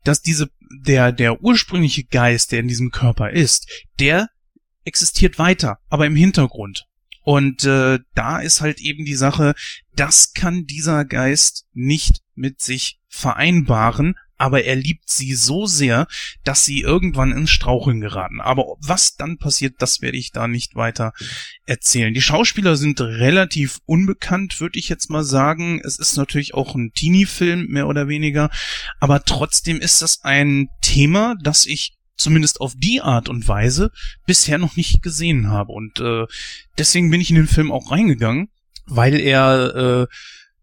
dass 0.04 0.22
diese, 0.22 0.50
der, 0.86 1.12
der 1.12 1.42
ursprüngliche 1.42 2.04
Geist, 2.04 2.52
der 2.52 2.60
in 2.60 2.68
diesem 2.68 2.92
Körper 2.92 3.32
ist, 3.32 3.70
der 4.00 4.30
existiert 4.84 5.38
weiter, 5.40 5.78
aber 5.90 6.06
im 6.06 6.16
Hintergrund. 6.16 6.86
Und 7.24 7.66
äh, 7.66 8.00
da 8.16 8.40
ist 8.40 8.62
halt 8.62 8.80
eben 8.80 9.06
die 9.06 9.16
Sache, 9.16 9.54
das 9.96 10.34
kann 10.34 10.66
dieser 10.66 11.06
Geist 11.06 11.66
nicht 11.74 12.22
mit 12.34 12.62
sich 12.62 13.00
vereinbaren, 13.08 14.16
aber 14.42 14.64
er 14.64 14.76
liebt 14.76 15.08
sie 15.08 15.36
so 15.36 15.68
sehr, 15.68 16.08
dass 16.44 16.66
sie 16.66 16.82
irgendwann 16.82 17.32
ins 17.32 17.52
Straucheln 17.52 18.02
geraten. 18.02 18.42
Aber 18.42 18.76
was 18.80 19.16
dann 19.16 19.38
passiert, 19.38 19.76
das 19.78 20.02
werde 20.02 20.18
ich 20.18 20.32
da 20.32 20.48
nicht 20.48 20.74
weiter 20.74 21.14
erzählen. 21.68 22.12
Die 22.12 22.24
Schauspieler 22.24 22.76
sind 22.76 23.00
relativ 23.02 23.82
unbekannt, 23.86 24.60
würde 24.60 24.80
ich 24.80 24.90
jetzt 24.90 25.12
mal 25.12 25.24
sagen. 25.24 25.80
Es 25.86 26.00
ist 26.00 26.18
natürlich 26.18 26.56
auch 26.56 26.74
ein 26.74 26.92
Teenie-Film, 26.92 27.68
mehr 27.68 27.88
oder 27.88 28.08
weniger. 28.08 28.50
Aber 29.00 29.24
trotzdem 29.24 29.80
ist 29.80 30.02
das 30.02 30.24
ein 30.24 30.70
Thema, 30.82 31.36
das 31.44 31.68
ich 31.68 32.00
zumindest 32.18 32.62
auf 32.62 32.74
die 32.76 33.00
Art 33.00 33.30
und 33.30 33.48
Weise 33.48 33.92
bisher 34.26 34.58
noch 34.58 34.76
nicht 34.76 35.04
gesehen 35.04 35.50
habe. 35.50 35.72
Und 35.72 36.00
äh, 36.00 36.26
deswegen 36.80 37.12
bin 37.12 37.22
ich 37.22 37.30
in 37.30 37.36
den 37.36 37.48
Film 37.48 37.72
auch 37.72 37.92
reingegangen, 37.92 38.50
weil 38.88 39.20
er 39.20 39.76
äh, 39.76 40.16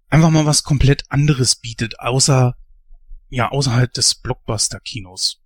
einfach 0.08 0.30
mal 0.30 0.46
was 0.46 0.64
komplett 0.64 1.04
anderes 1.10 1.54
bietet, 1.54 2.00
außer 2.00 2.56
ja, 3.30 3.50
außerhalb 3.50 3.92
des 3.92 4.14
Blockbuster-Kinos. 4.14 5.42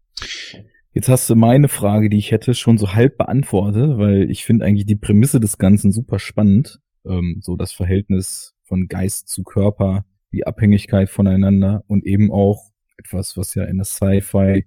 Jetzt 0.93 1.09
hast 1.09 1.31
du 1.31 1.37
meine 1.37 1.69
Frage, 1.69 2.11
die 2.11 2.19
ich 2.19 2.31
hätte, 2.33 2.55
schon 2.55 2.79
so 2.79 2.95
halb 2.95 3.17
beantwortet, 3.17 3.97
weil 3.99 4.31
ich 4.31 4.45
finde 4.45 4.67
eigentlich 4.67 4.87
die 4.87 4.97
Prämisse 4.97 5.41
des 5.41 5.59
Ganzen 5.59 5.91
super 5.91 6.19
spannend. 6.19 6.81
Ähm, 7.07 7.39
so 7.41 7.57
das 7.57 7.73
Verhältnis 7.73 8.55
von 8.63 8.89
Geist 8.89 9.29
zu 9.29 9.43
Körper, 9.43 10.05
die 10.33 10.47
Abhängigkeit 10.47 11.09
voneinander 11.11 11.83
und 11.87 12.05
eben 12.05 12.31
auch 12.31 12.71
etwas, 12.99 13.37
was 13.37 13.55
ja 13.55 13.65
in 13.65 13.79
der 13.79 13.85
Sci-Fi 13.85 14.67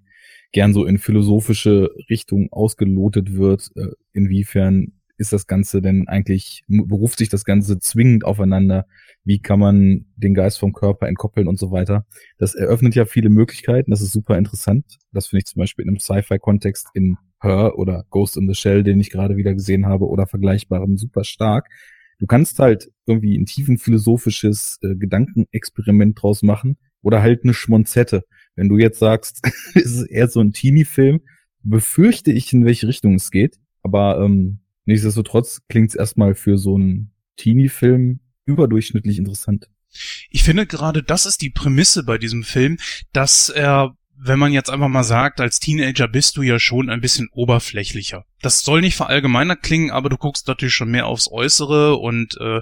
gern 0.51 0.73
so 0.73 0.86
in 0.86 0.97
philosophische 0.97 1.91
Richtung 2.10 2.51
ausgelotet 2.51 3.36
wird, 3.36 3.71
äh, 3.75 3.89
inwiefern 4.13 4.93
ist 5.17 5.34
das 5.34 5.47
Ganze 5.47 5.82
denn 5.82 6.08
eigentlich, 6.08 6.63
beruft 6.67 7.19
sich 7.19 7.30
das 7.30 7.45
Ganze 7.45 7.80
zwingend 7.80 8.25
aufeinander? 8.25 8.86
Wie 9.23 9.39
kann 9.39 9.60
man 9.60 10.06
den 10.15 10.34
Geist 10.34 10.60
vom 10.60 10.73
Körper 10.73 11.08
entkoppeln 11.08 11.47
und 11.47 11.58
so 11.58 11.71
weiter? 11.71 12.06
Das 12.38 12.56
eröffnet 12.56 12.95
ja 12.95 13.06
viele 13.06 13.30
Möglichkeiten, 13.30 13.91
das 13.91 14.01
ist 14.01 14.12
super 14.12 14.38
interessant. 14.38 14.86
Das 15.12 15.28
finde 15.28 15.39
ich 15.39 15.45
zum 15.45 15.60
Beispiel 15.60 15.84
in 15.84 15.89
einem 15.89 15.99
Sci-Fi-Kontext 15.99 16.89
in 16.93 17.17
Her 17.41 17.78
oder 17.78 18.06
Ghost 18.10 18.38
in 18.38 18.47
the 18.47 18.56
Shell, 18.56 18.84
den 18.84 18.99
ich 18.99 19.10
gerade 19.10 19.38
wieder 19.38 19.54
gesehen 19.54 19.86
habe, 19.86 20.08
oder 20.08 20.28
vergleichbarem 20.28 20.97
super 20.97 21.23
stark. 21.23 21.69
Du 22.19 22.28
kannst 22.28 22.60
halt 22.60 22.91
irgendwie 23.06 23.38
ein 23.38 23.45
tiefen 23.45 23.78
philosophisches 23.78 24.80
äh, 24.82 24.95
Gedankenexperiment 24.95 26.21
draus 26.21 26.43
machen 26.43 26.78
oder 27.01 27.21
halt 27.21 27.43
eine 27.43 27.54
Schmonzette. 27.54 28.23
Wenn 28.56 28.69
du 28.69 28.78
jetzt 28.78 28.99
sagst, 28.99 29.41
es 29.75 29.95
ist 29.95 30.10
eher 30.10 30.28
so 30.28 30.39
ein 30.39 30.54
Teenie-Film, 30.54 31.21
befürchte 31.63 32.32
ich, 32.32 32.54
in 32.54 32.65
welche 32.65 32.88
Richtung 32.88 33.15
es 33.15 33.32
geht. 33.32 33.60
Aber 33.84 34.19
ähm, 34.23 34.60
Nichtsdestotrotz 34.86 35.62
klingt 35.67 35.89
es 35.89 35.95
erstmal 35.95 36.36
für 36.36 36.58
so 36.58 36.76
einen 36.76 37.12
Teenie-Film 37.38 38.19
überdurchschnittlich 38.45 39.17
interessant. 39.17 39.69
Ich 40.30 40.43
finde 40.43 40.65
gerade, 40.65 41.04
das 41.04 41.26
ist 41.26 41.41
die 41.41 41.50
Prämisse 41.50 42.04
bei 42.04 42.17
diesem 42.17 42.43
Film, 42.43 42.78
dass 43.13 43.50
er, 43.50 43.95
wenn 44.17 44.39
man 44.39 44.52
jetzt 44.52 44.69
einfach 44.69 44.88
mal 44.88 45.04
sagt, 45.04 45.39
als 45.41 45.60
Teenager 45.60 46.08
bist 46.08 46.38
du 46.38 46.41
ja 46.41 46.60
schon 46.60 46.89
ein 46.89 47.02
bisschen 47.02 47.30
oberflächlicher. 47.32 48.26
Das 48.41 48.62
soll 48.62 48.82
nicht 48.82 48.95
verallgemeinert 48.95 49.63
klingen, 49.63 49.91
aber 49.91 50.10
du 50.10 50.17
guckst 50.17 50.48
natürlich 50.48 50.76
schon 50.76 50.91
mehr 50.91 51.08
aufs 51.08 51.30
Äußere 51.32 51.95
und 51.95 52.38
äh, 52.39 52.62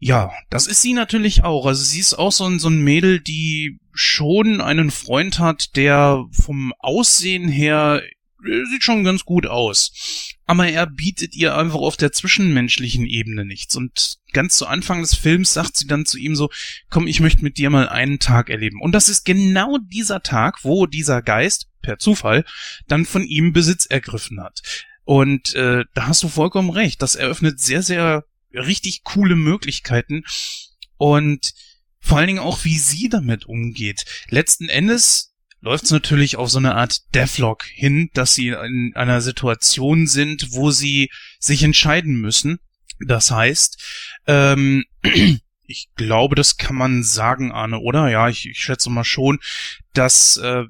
ja, 0.00 0.30
das 0.50 0.66
ist 0.66 0.82
sie 0.82 0.92
natürlich 0.92 1.42
auch. 1.42 1.66
Also 1.66 1.82
sie 1.82 2.00
ist 2.00 2.14
auch 2.14 2.30
so 2.30 2.44
ein, 2.44 2.58
so 2.58 2.68
ein 2.68 2.82
Mädel, 2.82 3.20
die 3.20 3.78
schon 3.92 4.60
einen 4.60 4.92
Freund 4.92 5.40
hat, 5.40 5.76
der 5.76 6.24
vom 6.30 6.72
Aussehen 6.78 7.48
her 7.48 8.02
sieht 8.42 8.84
schon 8.84 9.04
ganz 9.04 9.24
gut 9.24 9.46
aus. 9.46 10.36
Aber 10.46 10.68
er 10.68 10.86
bietet 10.86 11.34
ihr 11.34 11.56
einfach 11.56 11.80
auf 11.80 11.96
der 11.96 12.12
zwischenmenschlichen 12.12 13.06
Ebene 13.06 13.44
nichts. 13.44 13.76
Und 13.76 14.18
ganz 14.32 14.56
zu 14.56 14.66
Anfang 14.66 15.00
des 15.00 15.14
Films 15.14 15.52
sagt 15.52 15.76
sie 15.76 15.86
dann 15.86 16.06
zu 16.06 16.18
ihm 16.18 16.36
so, 16.36 16.50
komm, 16.90 17.06
ich 17.06 17.20
möchte 17.20 17.42
mit 17.42 17.58
dir 17.58 17.70
mal 17.70 17.88
einen 17.88 18.18
Tag 18.18 18.48
erleben. 18.48 18.80
Und 18.80 18.92
das 18.92 19.08
ist 19.08 19.24
genau 19.24 19.78
dieser 19.78 20.22
Tag, 20.22 20.64
wo 20.64 20.86
dieser 20.86 21.22
Geist, 21.22 21.68
per 21.82 21.98
Zufall, 21.98 22.44
dann 22.86 23.04
von 23.04 23.24
ihm 23.24 23.52
Besitz 23.52 23.86
ergriffen 23.86 24.40
hat. 24.40 24.62
Und 25.04 25.54
äh, 25.54 25.84
da 25.94 26.06
hast 26.06 26.22
du 26.22 26.28
vollkommen 26.28 26.70
recht. 26.70 27.02
Das 27.02 27.14
eröffnet 27.14 27.60
sehr, 27.60 27.82
sehr 27.82 28.24
richtig 28.52 29.04
coole 29.04 29.36
Möglichkeiten. 29.36 30.24
Und 30.96 31.54
vor 32.00 32.18
allen 32.18 32.26
Dingen 32.28 32.38
auch, 32.38 32.64
wie 32.64 32.78
sie 32.78 33.08
damit 33.08 33.46
umgeht. 33.46 34.04
Letzten 34.28 34.68
Endes 34.68 35.27
läuft 35.60 35.84
es 35.84 35.90
natürlich 35.90 36.36
auf 36.36 36.50
so 36.50 36.58
eine 36.58 36.74
Art 36.74 37.14
Deathlock 37.14 37.64
hin, 37.64 38.10
dass 38.14 38.34
sie 38.34 38.48
in 38.48 38.92
einer 38.94 39.20
Situation 39.20 40.06
sind, 40.06 40.52
wo 40.52 40.70
sie 40.70 41.10
sich 41.38 41.62
entscheiden 41.62 42.20
müssen. 42.20 42.58
Das 43.00 43.30
heißt, 43.30 43.82
ähm, 44.26 44.84
ich 45.66 45.88
glaube, 45.96 46.34
das 46.34 46.56
kann 46.56 46.76
man 46.76 47.02
sagen, 47.02 47.52
Arne, 47.52 47.78
oder? 47.78 48.08
Ja, 48.08 48.28
ich, 48.28 48.48
ich 48.48 48.58
schätze 48.58 48.90
mal 48.90 49.04
schon, 49.04 49.38
dass, 49.92 50.36
äh, 50.38 50.64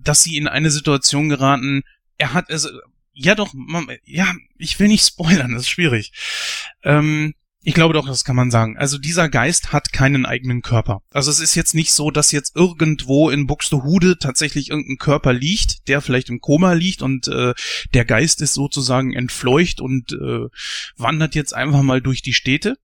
dass 0.00 0.22
sie 0.22 0.36
in 0.36 0.48
eine 0.48 0.70
Situation 0.70 1.28
geraten, 1.28 1.82
er 2.18 2.34
hat, 2.34 2.50
also, 2.50 2.68
ja 3.12 3.34
doch, 3.34 3.52
man, 3.54 3.88
ja, 4.04 4.32
ich 4.58 4.78
will 4.78 4.88
nicht 4.88 5.06
spoilern, 5.06 5.52
das 5.52 5.62
ist 5.62 5.68
schwierig. 5.68 6.12
Ähm, 6.82 7.34
ich 7.66 7.74
glaube 7.74 7.94
doch, 7.94 8.06
das 8.06 8.24
kann 8.24 8.36
man 8.36 8.50
sagen. 8.50 8.76
Also 8.76 8.98
dieser 8.98 9.30
Geist 9.30 9.72
hat 9.72 9.92
keinen 9.92 10.26
eigenen 10.26 10.60
Körper. 10.60 11.00
Also 11.10 11.30
es 11.30 11.40
ist 11.40 11.54
jetzt 11.54 11.74
nicht 11.74 11.92
so, 11.92 12.10
dass 12.10 12.30
jetzt 12.30 12.54
irgendwo 12.54 13.30
in 13.30 13.46
Buxtehude 13.46 14.18
tatsächlich 14.18 14.68
irgendein 14.68 14.98
Körper 14.98 15.32
liegt, 15.32 15.88
der 15.88 16.02
vielleicht 16.02 16.28
im 16.28 16.40
Koma 16.40 16.74
liegt 16.74 17.00
und 17.00 17.26
äh, 17.28 17.54
der 17.94 18.04
Geist 18.04 18.42
ist 18.42 18.52
sozusagen 18.52 19.14
entfleucht 19.14 19.80
und 19.80 20.12
äh, 20.12 20.48
wandert 20.96 21.34
jetzt 21.34 21.54
einfach 21.54 21.82
mal 21.82 22.02
durch 22.02 22.20
die 22.20 22.34
Städte, 22.34 22.76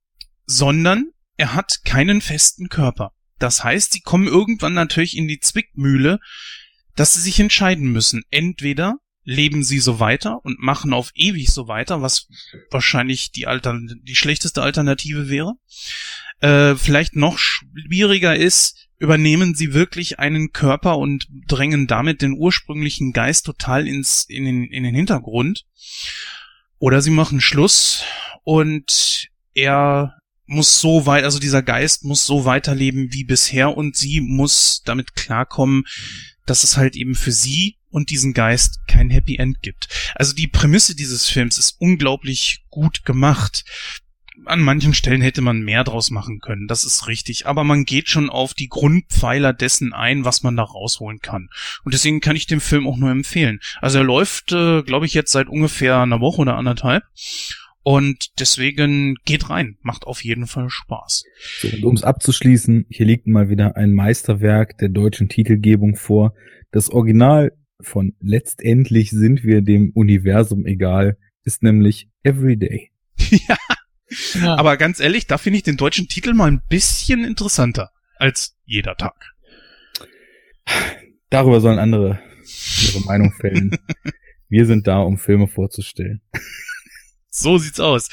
sondern 0.46 1.10
er 1.36 1.54
hat 1.54 1.84
keinen 1.84 2.22
festen 2.22 2.70
Körper. 2.70 3.12
Das 3.38 3.62
heißt, 3.62 3.92
sie 3.92 4.00
kommen 4.00 4.28
irgendwann 4.28 4.74
natürlich 4.74 5.14
in 5.14 5.28
die 5.28 5.40
Zwickmühle, 5.40 6.20
dass 6.96 7.14
sie 7.14 7.20
sich 7.20 7.38
entscheiden 7.38 7.92
müssen. 7.92 8.22
Entweder 8.30 8.96
leben 9.24 9.62
sie 9.62 9.78
so 9.78 10.00
weiter 10.00 10.44
und 10.44 10.60
machen 10.60 10.92
auf 10.92 11.10
ewig 11.14 11.50
so 11.50 11.68
weiter, 11.68 12.02
was 12.02 12.28
wahrscheinlich 12.70 13.32
die, 13.32 13.46
Altern 13.46 14.00
die 14.02 14.16
schlechteste 14.16 14.62
Alternative 14.62 15.28
wäre. 15.28 15.54
Äh, 16.40 16.74
vielleicht 16.76 17.16
noch 17.16 17.38
schwieriger 17.38 18.34
ist, 18.34 18.88
übernehmen 18.98 19.54
sie 19.54 19.72
wirklich 19.74 20.18
einen 20.18 20.52
Körper 20.52 20.98
und 20.98 21.26
drängen 21.46 21.86
damit 21.86 22.22
den 22.22 22.36
ursprünglichen 22.36 23.12
Geist 23.12 23.46
total 23.46 23.86
ins, 23.86 24.24
in, 24.24 24.44
den, 24.44 24.64
in 24.64 24.84
den 24.84 24.94
Hintergrund. 24.94 25.64
Oder 26.78 27.02
sie 27.02 27.10
machen 27.10 27.40
Schluss 27.40 28.04
und 28.42 29.28
er 29.54 30.16
muss 30.46 30.80
so 30.80 31.06
weit, 31.06 31.24
also 31.24 31.38
dieser 31.38 31.62
Geist 31.62 32.04
muss 32.04 32.26
so 32.26 32.44
weiterleben 32.44 33.12
wie 33.12 33.24
bisher 33.24 33.76
und 33.76 33.96
sie 33.96 34.20
muss 34.20 34.82
damit 34.84 35.14
klarkommen, 35.14 35.84
dass 36.44 36.64
es 36.64 36.76
halt 36.76 36.96
eben 36.96 37.14
für 37.14 37.32
sie 37.32 37.76
und 37.90 38.10
diesen 38.10 38.32
Geist 38.32 38.80
kein 38.86 39.10
Happy 39.10 39.36
End 39.36 39.62
gibt. 39.62 39.88
Also 40.14 40.34
die 40.34 40.48
Prämisse 40.48 40.94
dieses 40.94 41.28
Films 41.28 41.58
ist 41.58 41.76
unglaublich 41.80 42.64
gut 42.70 43.04
gemacht. 43.04 43.64
An 44.46 44.62
manchen 44.62 44.94
Stellen 44.94 45.20
hätte 45.20 45.42
man 45.42 45.60
mehr 45.60 45.84
draus 45.84 46.10
machen 46.10 46.40
können, 46.40 46.66
das 46.66 46.84
ist 46.84 47.06
richtig, 47.06 47.46
aber 47.46 47.62
man 47.62 47.84
geht 47.84 48.08
schon 48.08 48.30
auf 48.30 48.54
die 48.54 48.68
Grundpfeiler 48.68 49.52
dessen 49.52 49.92
ein, 49.92 50.24
was 50.24 50.42
man 50.42 50.56
da 50.56 50.62
rausholen 50.62 51.18
kann. 51.20 51.50
Und 51.84 51.92
deswegen 51.92 52.20
kann 52.20 52.36
ich 52.36 52.46
den 52.46 52.60
Film 52.60 52.86
auch 52.86 52.96
nur 52.96 53.10
empfehlen. 53.10 53.60
Also 53.82 53.98
er 53.98 54.04
läuft, 54.04 54.52
äh, 54.52 54.82
glaube 54.82 55.04
ich, 55.04 55.12
jetzt 55.12 55.32
seit 55.32 55.48
ungefähr 55.48 55.98
einer 55.98 56.20
Woche 56.20 56.40
oder 56.40 56.56
anderthalb. 56.56 57.04
Und 57.82 58.38
deswegen 58.38 59.16
geht 59.24 59.48
rein, 59.48 59.76
macht 59.82 60.04
auf 60.04 60.22
jeden 60.22 60.46
Fall 60.46 60.68
Spaß. 60.68 61.24
So, 61.60 61.88
um 61.88 61.94
es 61.94 62.02
abzuschließen, 62.02 62.86
hier 62.90 63.06
liegt 63.06 63.26
mal 63.26 63.48
wieder 63.48 63.76
ein 63.76 63.92
Meisterwerk 63.92 64.76
der 64.78 64.90
deutschen 64.90 65.28
Titelgebung 65.28 65.96
vor. 65.96 66.34
Das 66.72 66.90
Original 66.90 67.52
von 67.82 68.14
Letztendlich 68.20 69.10
sind 69.10 69.44
wir 69.44 69.62
dem 69.62 69.90
Universum 69.90 70.66
egal 70.66 71.16
ist 71.44 71.62
nämlich 71.62 72.08
Everyday. 72.22 72.90
ja. 73.18 73.56
ja. 74.34 74.54
Aber 74.56 74.76
ganz 74.76 75.00
ehrlich, 75.00 75.26
da 75.26 75.38
finde 75.38 75.58
ich 75.58 75.62
den 75.62 75.76
deutschen 75.76 76.08
Titel 76.08 76.34
mal 76.34 76.50
ein 76.50 76.62
bisschen 76.68 77.24
interessanter 77.24 77.90
als 78.16 78.56
jeder 78.64 78.96
Tag. 78.96 79.34
Darüber 81.30 81.60
sollen 81.60 81.78
andere 81.78 82.20
ihre 82.82 83.00
Meinung 83.04 83.32
fällen. 83.32 83.76
Wir 84.48 84.66
sind 84.66 84.86
da, 84.86 84.98
um 84.98 85.16
Filme 85.16 85.46
vorzustellen. 85.46 86.20
So 87.28 87.58
sieht's 87.58 87.78
aus. 87.78 88.08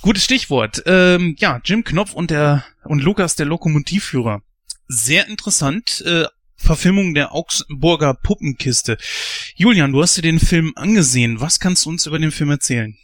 Gutes 0.00 0.24
Stichwort. 0.24 0.82
Ähm, 0.86 1.34
ja, 1.38 1.60
Jim 1.64 1.82
Knopf 1.82 2.12
und 2.12 2.30
der 2.30 2.64
und 2.84 3.02
Lukas 3.02 3.34
der 3.34 3.46
Lokomotivführer. 3.46 4.42
Sehr 4.86 5.26
interessant. 5.26 6.04
Äh, 6.06 6.26
Verfilmung 6.56 7.14
der 7.14 7.34
Augsburger 7.34 8.14
Puppenkiste. 8.14 8.96
Julian, 9.54 9.92
du 9.92 10.02
hast 10.02 10.16
dir 10.16 10.22
den 10.22 10.38
Film 10.38 10.72
angesehen. 10.76 11.40
Was 11.40 11.60
kannst 11.60 11.84
du 11.84 11.90
uns 11.90 12.06
über 12.06 12.18
den 12.18 12.30
Film 12.30 12.50
erzählen? 12.50 12.96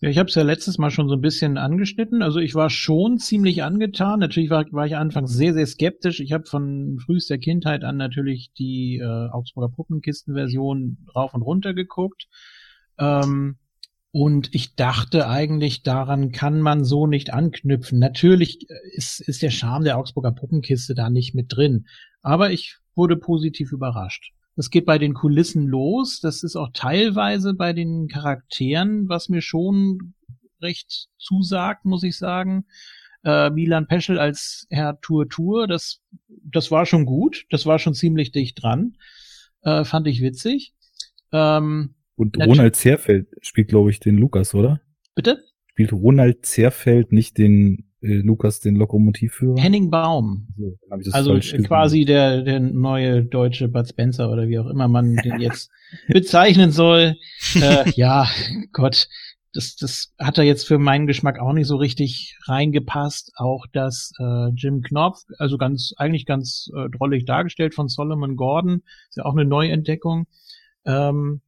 Ja, 0.00 0.08
ich 0.10 0.18
habe 0.18 0.28
es 0.28 0.34
ja 0.36 0.42
letztes 0.42 0.78
Mal 0.78 0.90
schon 0.90 1.08
so 1.08 1.14
ein 1.14 1.20
bisschen 1.20 1.58
angeschnitten. 1.58 2.22
Also 2.22 2.38
ich 2.38 2.54
war 2.54 2.70
schon 2.70 3.18
ziemlich 3.18 3.64
angetan. 3.64 4.20
Natürlich 4.20 4.50
war, 4.50 4.64
war 4.70 4.86
ich 4.86 4.96
anfangs 4.96 5.32
sehr, 5.32 5.54
sehr 5.54 5.66
skeptisch. 5.66 6.20
Ich 6.20 6.32
habe 6.32 6.46
von 6.46 6.98
frühester 7.04 7.38
Kindheit 7.38 7.82
an 7.82 7.96
natürlich 7.96 8.52
die 8.56 8.98
äh, 9.02 9.30
Augsburger 9.30 9.74
Puppenkisten-Version 9.74 11.08
rauf 11.16 11.34
und 11.34 11.42
runter 11.42 11.74
geguckt. 11.74 12.28
Ähm, 12.98 13.56
und 14.10 14.54
ich 14.54 14.74
dachte 14.76 15.28
eigentlich, 15.28 15.82
daran 15.82 16.30
kann 16.32 16.60
man 16.60 16.84
so 16.84 17.06
nicht 17.06 17.32
anknüpfen. 17.32 17.98
Natürlich 17.98 18.66
ist, 18.94 19.20
ist 19.20 19.42
der 19.42 19.50
Charme 19.50 19.84
der 19.84 19.98
Augsburger 19.98 20.32
Puppenkiste 20.32 20.94
da 20.94 21.10
nicht 21.10 21.34
mit 21.34 21.54
drin. 21.54 21.86
Aber 22.22 22.50
ich 22.50 22.76
wurde 22.94 23.16
positiv 23.16 23.72
überrascht. 23.72 24.32
Das 24.56 24.70
geht 24.70 24.86
bei 24.86 24.98
den 24.98 25.14
Kulissen 25.14 25.66
los. 25.66 26.20
Das 26.20 26.42
ist 26.42 26.56
auch 26.56 26.70
teilweise 26.74 27.54
bei 27.54 27.72
den 27.72 28.08
Charakteren, 28.08 29.08
was 29.08 29.28
mir 29.28 29.40
schon 29.40 30.14
recht 30.60 31.08
zusagt, 31.16 31.84
muss 31.84 32.02
ich 32.02 32.18
sagen. 32.18 32.66
Äh, 33.24 33.50
Milan 33.50 33.86
Peschel 33.86 34.18
als 34.18 34.66
Herr 34.70 35.00
Tour 35.00 35.28
Tour, 35.28 35.68
das, 35.68 36.02
das 36.28 36.70
war 36.70 36.86
schon 36.86 37.06
gut. 37.06 37.46
Das 37.50 37.66
war 37.66 37.78
schon 37.78 37.94
ziemlich 37.94 38.32
dicht 38.32 38.60
dran. 38.60 38.96
Äh, 39.62 39.84
fand 39.84 40.06
ich 40.08 40.22
witzig. 40.22 40.74
Ähm, 41.32 41.94
Und 42.16 42.36
Ronald 42.36 42.74
Zerfeld 42.76 43.28
spielt, 43.42 43.68
glaube 43.68 43.90
ich, 43.90 44.00
den 44.00 44.18
Lukas, 44.18 44.54
oder? 44.54 44.80
Bitte? 45.14 45.44
Spielt 45.68 45.92
Ronald 45.92 46.46
Zerfeld 46.46 47.12
nicht 47.12 47.38
den 47.38 47.87
äh, 48.00 48.16
Lukas 48.16 48.60
den 48.60 48.76
Lokomotivführer? 48.76 49.60
Henning 49.60 49.90
Baum. 49.90 50.48
So, 50.56 50.78
also 51.12 51.38
quasi 51.62 52.04
der, 52.04 52.42
der 52.42 52.60
neue 52.60 53.24
deutsche 53.24 53.68
Bud 53.68 53.88
Spencer 53.88 54.30
oder 54.30 54.48
wie 54.48 54.58
auch 54.58 54.66
immer 54.66 54.88
man 54.88 55.16
den 55.24 55.40
jetzt 55.40 55.70
bezeichnen 56.08 56.70
soll. 56.70 57.16
äh, 57.54 57.90
ja, 57.94 58.26
Gott, 58.72 59.08
das, 59.52 59.76
das 59.76 60.14
hat 60.18 60.38
da 60.38 60.42
jetzt 60.42 60.66
für 60.66 60.78
meinen 60.78 61.06
Geschmack 61.06 61.38
auch 61.38 61.52
nicht 61.52 61.66
so 61.66 61.76
richtig 61.76 62.36
reingepasst. 62.46 63.32
Auch 63.36 63.66
das 63.72 64.12
äh, 64.20 64.50
Jim 64.54 64.82
Knopf, 64.82 65.22
also 65.38 65.58
ganz, 65.58 65.92
eigentlich 65.96 66.26
ganz 66.26 66.70
äh, 66.76 66.88
drollig 66.90 67.24
dargestellt 67.24 67.74
von 67.74 67.88
Solomon 67.88 68.36
Gordon, 68.36 68.82
ist 69.08 69.16
ja 69.16 69.24
auch 69.24 69.32
eine 69.32 69.44
Neuentdeckung. 69.44 70.26
Ähm, 70.84 71.40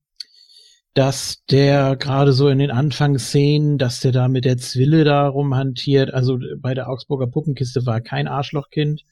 dass 0.94 1.44
der 1.50 1.96
gerade 1.96 2.32
so 2.32 2.48
in 2.48 2.58
den 2.58 2.70
Anfangsszenen, 2.70 3.78
dass 3.78 4.00
der 4.00 4.12
da 4.12 4.28
mit 4.28 4.44
der 4.44 4.56
Zwille 4.58 5.04
da 5.04 5.28
rumhantiert. 5.28 6.12
Also 6.12 6.38
bei 6.58 6.74
der 6.74 6.88
Augsburger 6.88 7.28
Puppenkiste 7.28 7.86
war 7.86 8.00
kein 8.00 8.26
Arschlochkind, 8.26 9.04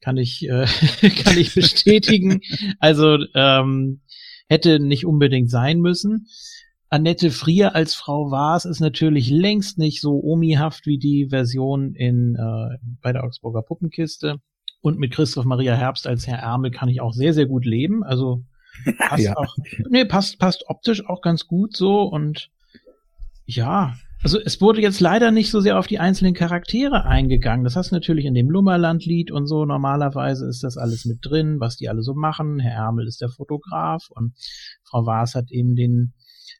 kann 0.00 0.18
ich 0.18 0.46
äh, 0.48 0.66
kann 1.24 1.38
ich 1.38 1.54
bestätigen. 1.54 2.40
also 2.80 3.18
ähm, 3.34 4.02
hätte 4.48 4.78
nicht 4.78 5.06
unbedingt 5.06 5.50
sein 5.50 5.80
müssen. 5.80 6.26
Annette 6.90 7.30
Frier 7.30 7.74
als 7.74 7.94
Frau 7.94 8.30
Waas 8.30 8.66
ist 8.66 8.80
natürlich 8.80 9.30
längst 9.30 9.78
nicht 9.78 10.02
so 10.02 10.20
omihaft 10.22 10.84
wie 10.84 10.98
die 10.98 11.28
Version 11.30 11.94
in 11.94 12.34
äh, 12.34 12.76
bei 13.00 13.14
der 13.14 13.24
Augsburger 13.24 13.62
Puppenkiste. 13.62 14.36
Und 14.82 14.98
mit 14.98 15.12
Christoph 15.12 15.46
Maria 15.46 15.74
Herbst 15.74 16.06
als 16.06 16.26
Herr 16.26 16.40
Ärmel 16.40 16.70
kann 16.70 16.90
ich 16.90 17.00
auch 17.00 17.14
sehr, 17.14 17.32
sehr 17.32 17.46
gut 17.46 17.64
leben. 17.64 18.04
Also 18.04 18.44
Passt 18.98 19.24
ja. 19.24 19.36
auch, 19.36 19.56
nee, 19.88 20.04
passt, 20.04 20.38
passt 20.38 20.64
optisch 20.68 21.06
auch 21.06 21.20
ganz 21.20 21.46
gut 21.46 21.76
so 21.76 22.02
und 22.02 22.50
ja, 23.44 23.94
also 24.22 24.38
es 24.38 24.60
wurde 24.60 24.80
jetzt 24.80 25.00
leider 25.00 25.32
nicht 25.32 25.50
so 25.50 25.60
sehr 25.60 25.78
auf 25.78 25.88
die 25.88 25.98
einzelnen 25.98 26.34
Charaktere 26.34 27.04
eingegangen. 27.04 27.64
Das 27.64 27.74
hast 27.74 27.90
du 27.90 27.96
natürlich 27.96 28.24
in 28.24 28.34
dem 28.34 28.50
Lummerland-Lied 28.50 29.32
und 29.32 29.46
so. 29.46 29.64
Normalerweise 29.64 30.46
ist 30.46 30.62
das 30.62 30.76
alles 30.76 31.04
mit 31.04 31.18
drin, 31.22 31.58
was 31.58 31.76
die 31.76 31.88
alle 31.88 32.02
so 32.02 32.14
machen. 32.14 32.60
Herr 32.60 32.84
Ärmel 32.84 33.08
ist 33.08 33.20
der 33.20 33.30
Fotograf 33.30 34.04
und 34.10 34.34
Frau 34.84 35.06
Waas 35.06 35.34
hat 35.34 35.50
eben 35.50 35.74
den 35.74 36.12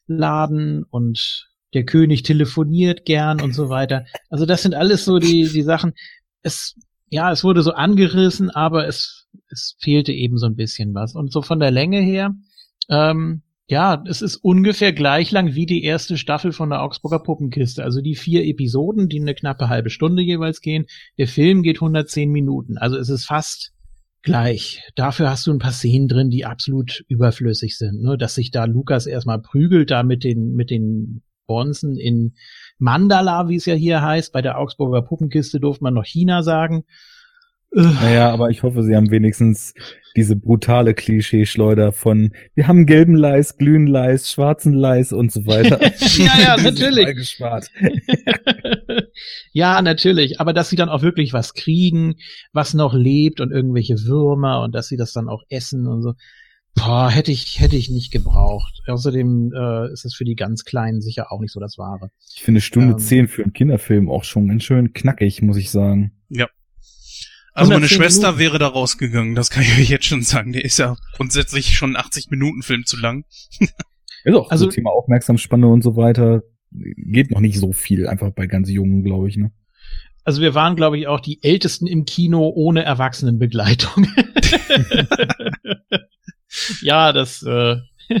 Laden 0.07 0.83
und 0.83 1.47
der 1.73 1.85
König 1.85 2.23
telefoniert 2.23 3.05
gern 3.05 3.39
und 3.39 3.53
so 3.53 3.69
weiter. 3.69 4.05
Also 4.29 4.45
das 4.45 4.61
sind 4.61 4.75
alles 4.75 5.05
so 5.05 5.19
die, 5.19 5.47
die 5.47 5.63
Sachen. 5.63 5.93
Es, 6.41 6.75
ja, 7.09 7.31
es 7.31 7.45
wurde 7.45 7.61
so 7.63 7.71
angerissen, 7.71 8.49
aber 8.49 8.87
es 8.87 9.22
es 9.53 9.75
fehlte 9.79 10.11
eben 10.11 10.37
so 10.37 10.45
ein 10.45 10.55
bisschen 10.55 10.93
was. 10.93 11.15
Und 11.15 11.31
so 11.31 11.41
von 11.41 11.59
der 11.59 11.71
Länge 11.71 12.01
her, 12.01 12.35
ähm, 12.89 13.43
ja, 13.67 14.03
es 14.07 14.21
ist 14.21 14.35
ungefähr 14.37 14.91
gleich 14.91 15.31
lang 15.31 15.55
wie 15.55 15.65
die 15.65 15.83
erste 15.83 16.17
Staffel 16.17 16.51
von 16.51 16.69
der 16.69 16.81
Augsburger 16.81 17.19
Puppenkiste. 17.19 17.83
Also 17.83 18.01
die 18.01 18.15
vier 18.15 18.45
Episoden, 18.45 19.07
die 19.07 19.21
eine 19.21 19.33
knappe 19.33 19.69
halbe 19.69 19.89
Stunde 19.89 20.21
jeweils 20.21 20.59
gehen. 20.61 20.85
Der 21.17 21.27
Film 21.27 21.63
geht 21.63 21.77
110 21.77 22.29
Minuten. 22.29 22.77
Also 22.77 22.97
es 22.97 23.09
ist 23.09 23.25
fast 23.25 23.71
gleich. 24.21 24.81
Dafür 24.95 25.29
hast 25.29 25.47
du 25.47 25.51
ein 25.51 25.59
paar 25.59 25.71
Szenen 25.71 26.07
drin, 26.07 26.29
die 26.29 26.45
absolut 26.45 27.03
überflüssig 27.07 27.77
sind. 27.77 28.01
Ne? 28.01 28.17
Dass 28.17 28.35
sich 28.35 28.51
da 28.51 28.65
Lukas 28.65 29.05
erstmal 29.05 29.41
prügelt, 29.41 29.91
da 29.91 30.03
mit 30.03 30.23
den, 30.23 30.53
mit 30.55 30.69
den 30.69 31.23
Bonzen 31.47 31.97
in 31.97 32.35
Mandala, 32.79 33.47
wie 33.47 33.55
es 33.55 33.65
ja 33.65 33.75
hier 33.75 34.01
heißt. 34.01 34.33
Bei 34.33 34.41
der 34.41 34.57
Augsburger 34.57 35.01
Puppenkiste 35.01 35.59
durfte 35.59 35.83
man 35.83 35.93
noch 35.93 36.05
China 36.05 36.43
sagen. 36.43 36.83
Naja, 37.75 38.31
aber 38.31 38.49
ich 38.49 38.61
hoffe, 38.63 38.83
sie 38.83 38.95
haben 38.95 39.09
wenigstens 39.09 39.73
diese 40.15 40.35
brutale 40.35 40.93
Klischeeschleuder 40.93 41.91
von 41.91 42.33
wir 42.53 42.67
haben 42.67 42.85
gelben 42.85 43.15
Leis, 43.15 43.57
glühen 43.57 43.87
Leis, 43.87 44.31
schwarzen 44.31 44.73
Leis 44.73 45.11
und 45.11 45.31
so 45.31 45.45
weiter. 45.47 45.81
ja, 46.17 46.39
ja, 46.39 46.57
natürlich. 46.61 47.39
ja, 49.53 49.81
natürlich. 49.81 50.39
Aber 50.39 50.53
dass 50.53 50.69
sie 50.69 50.75
dann 50.75 50.89
auch 50.89 51.01
wirklich 51.01 51.33
was 51.33 51.53
kriegen, 51.53 52.15
was 52.51 52.73
noch 52.73 52.93
lebt 52.93 53.41
und 53.41 53.51
irgendwelche 53.51 54.03
Würmer 54.03 54.61
und 54.61 54.75
dass 54.75 54.87
sie 54.87 54.97
das 54.97 55.13
dann 55.13 55.27
auch 55.27 55.41
essen 55.49 55.87
und 55.87 56.03
so. 56.03 56.13
Boah, 56.75 57.09
hätte 57.09 57.31
ich, 57.31 57.59
hätte 57.59 57.75
ich 57.75 57.89
nicht 57.89 58.11
gebraucht. 58.11 58.81
Außerdem 58.87 59.51
äh, 59.55 59.91
ist 59.93 60.05
es 60.05 60.15
für 60.15 60.25
die 60.25 60.35
ganz 60.35 60.63
Kleinen 60.63 61.01
sicher 61.01 61.31
auch 61.31 61.39
nicht 61.39 61.51
so 61.51 61.59
das 61.59 61.77
Wahre. 61.77 62.09
Ich 62.35 62.41
finde 62.41 62.61
Stunde 62.61 62.93
ähm, 62.93 62.99
zehn 62.99 63.27
für 63.27 63.43
einen 63.43 63.53
Kinderfilm 63.53 64.09
auch 64.09 64.23
schon 64.23 64.47
ganz 64.47 64.63
schön 64.63 64.91
knackig, 64.93 65.43
muss 65.43 65.57
ich 65.57 65.69
sagen. 65.69 66.13
Ja, 66.29 66.47
also 67.53 67.71
meine 67.71 67.87
Schwester 67.87 68.33
Minuten. 68.33 68.39
wäre 68.39 68.59
da 68.59 68.67
rausgegangen, 68.67 69.35
das 69.35 69.49
kann 69.49 69.63
ich 69.63 69.77
euch 69.77 69.89
jetzt 69.89 70.05
schon 70.05 70.23
sagen. 70.23 70.53
Der 70.53 70.65
ist 70.65 70.79
ja 70.79 70.95
grundsätzlich 71.15 71.77
schon 71.77 71.95
80 71.95 72.29
Minuten 72.29 72.63
Film 72.63 72.85
zu 72.85 72.97
lang. 72.97 73.25
ja 73.59 74.31
doch, 74.31 74.49
also 74.49 74.65
so 74.65 74.71
Thema 74.71 74.91
Aufmerksamsspanne 74.91 75.67
und 75.67 75.83
so 75.83 75.95
weiter 75.95 76.43
geht 76.71 77.31
noch 77.31 77.39
nicht 77.39 77.59
so 77.59 77.71
viel, 77.71 78.07
einfach 78.07 78.31
bei 78.31 78.47
ganz 78.47 78.69
Jungen, 78.69 79.03
glaube 79.03 79.29
ich, 79.29 79.37
ne? 79.37 79.51
Also 80.25 80.41
wir 80.41 80.55
waren, 80.55 80.75
glaube 80.75 80.97
ich, 80.97 81.07
auch 81.07 81.19
die 81.19 81.43
Ältesten 81.43 81.85
im 81.85 82.05
Kino 82.05 82.49
ohne 82.49 82.83
Erwachsenenbegleitung. 82.83 84.07
ja, 86.81 87.11
das 87.11 87.43
äh 87.43 87.75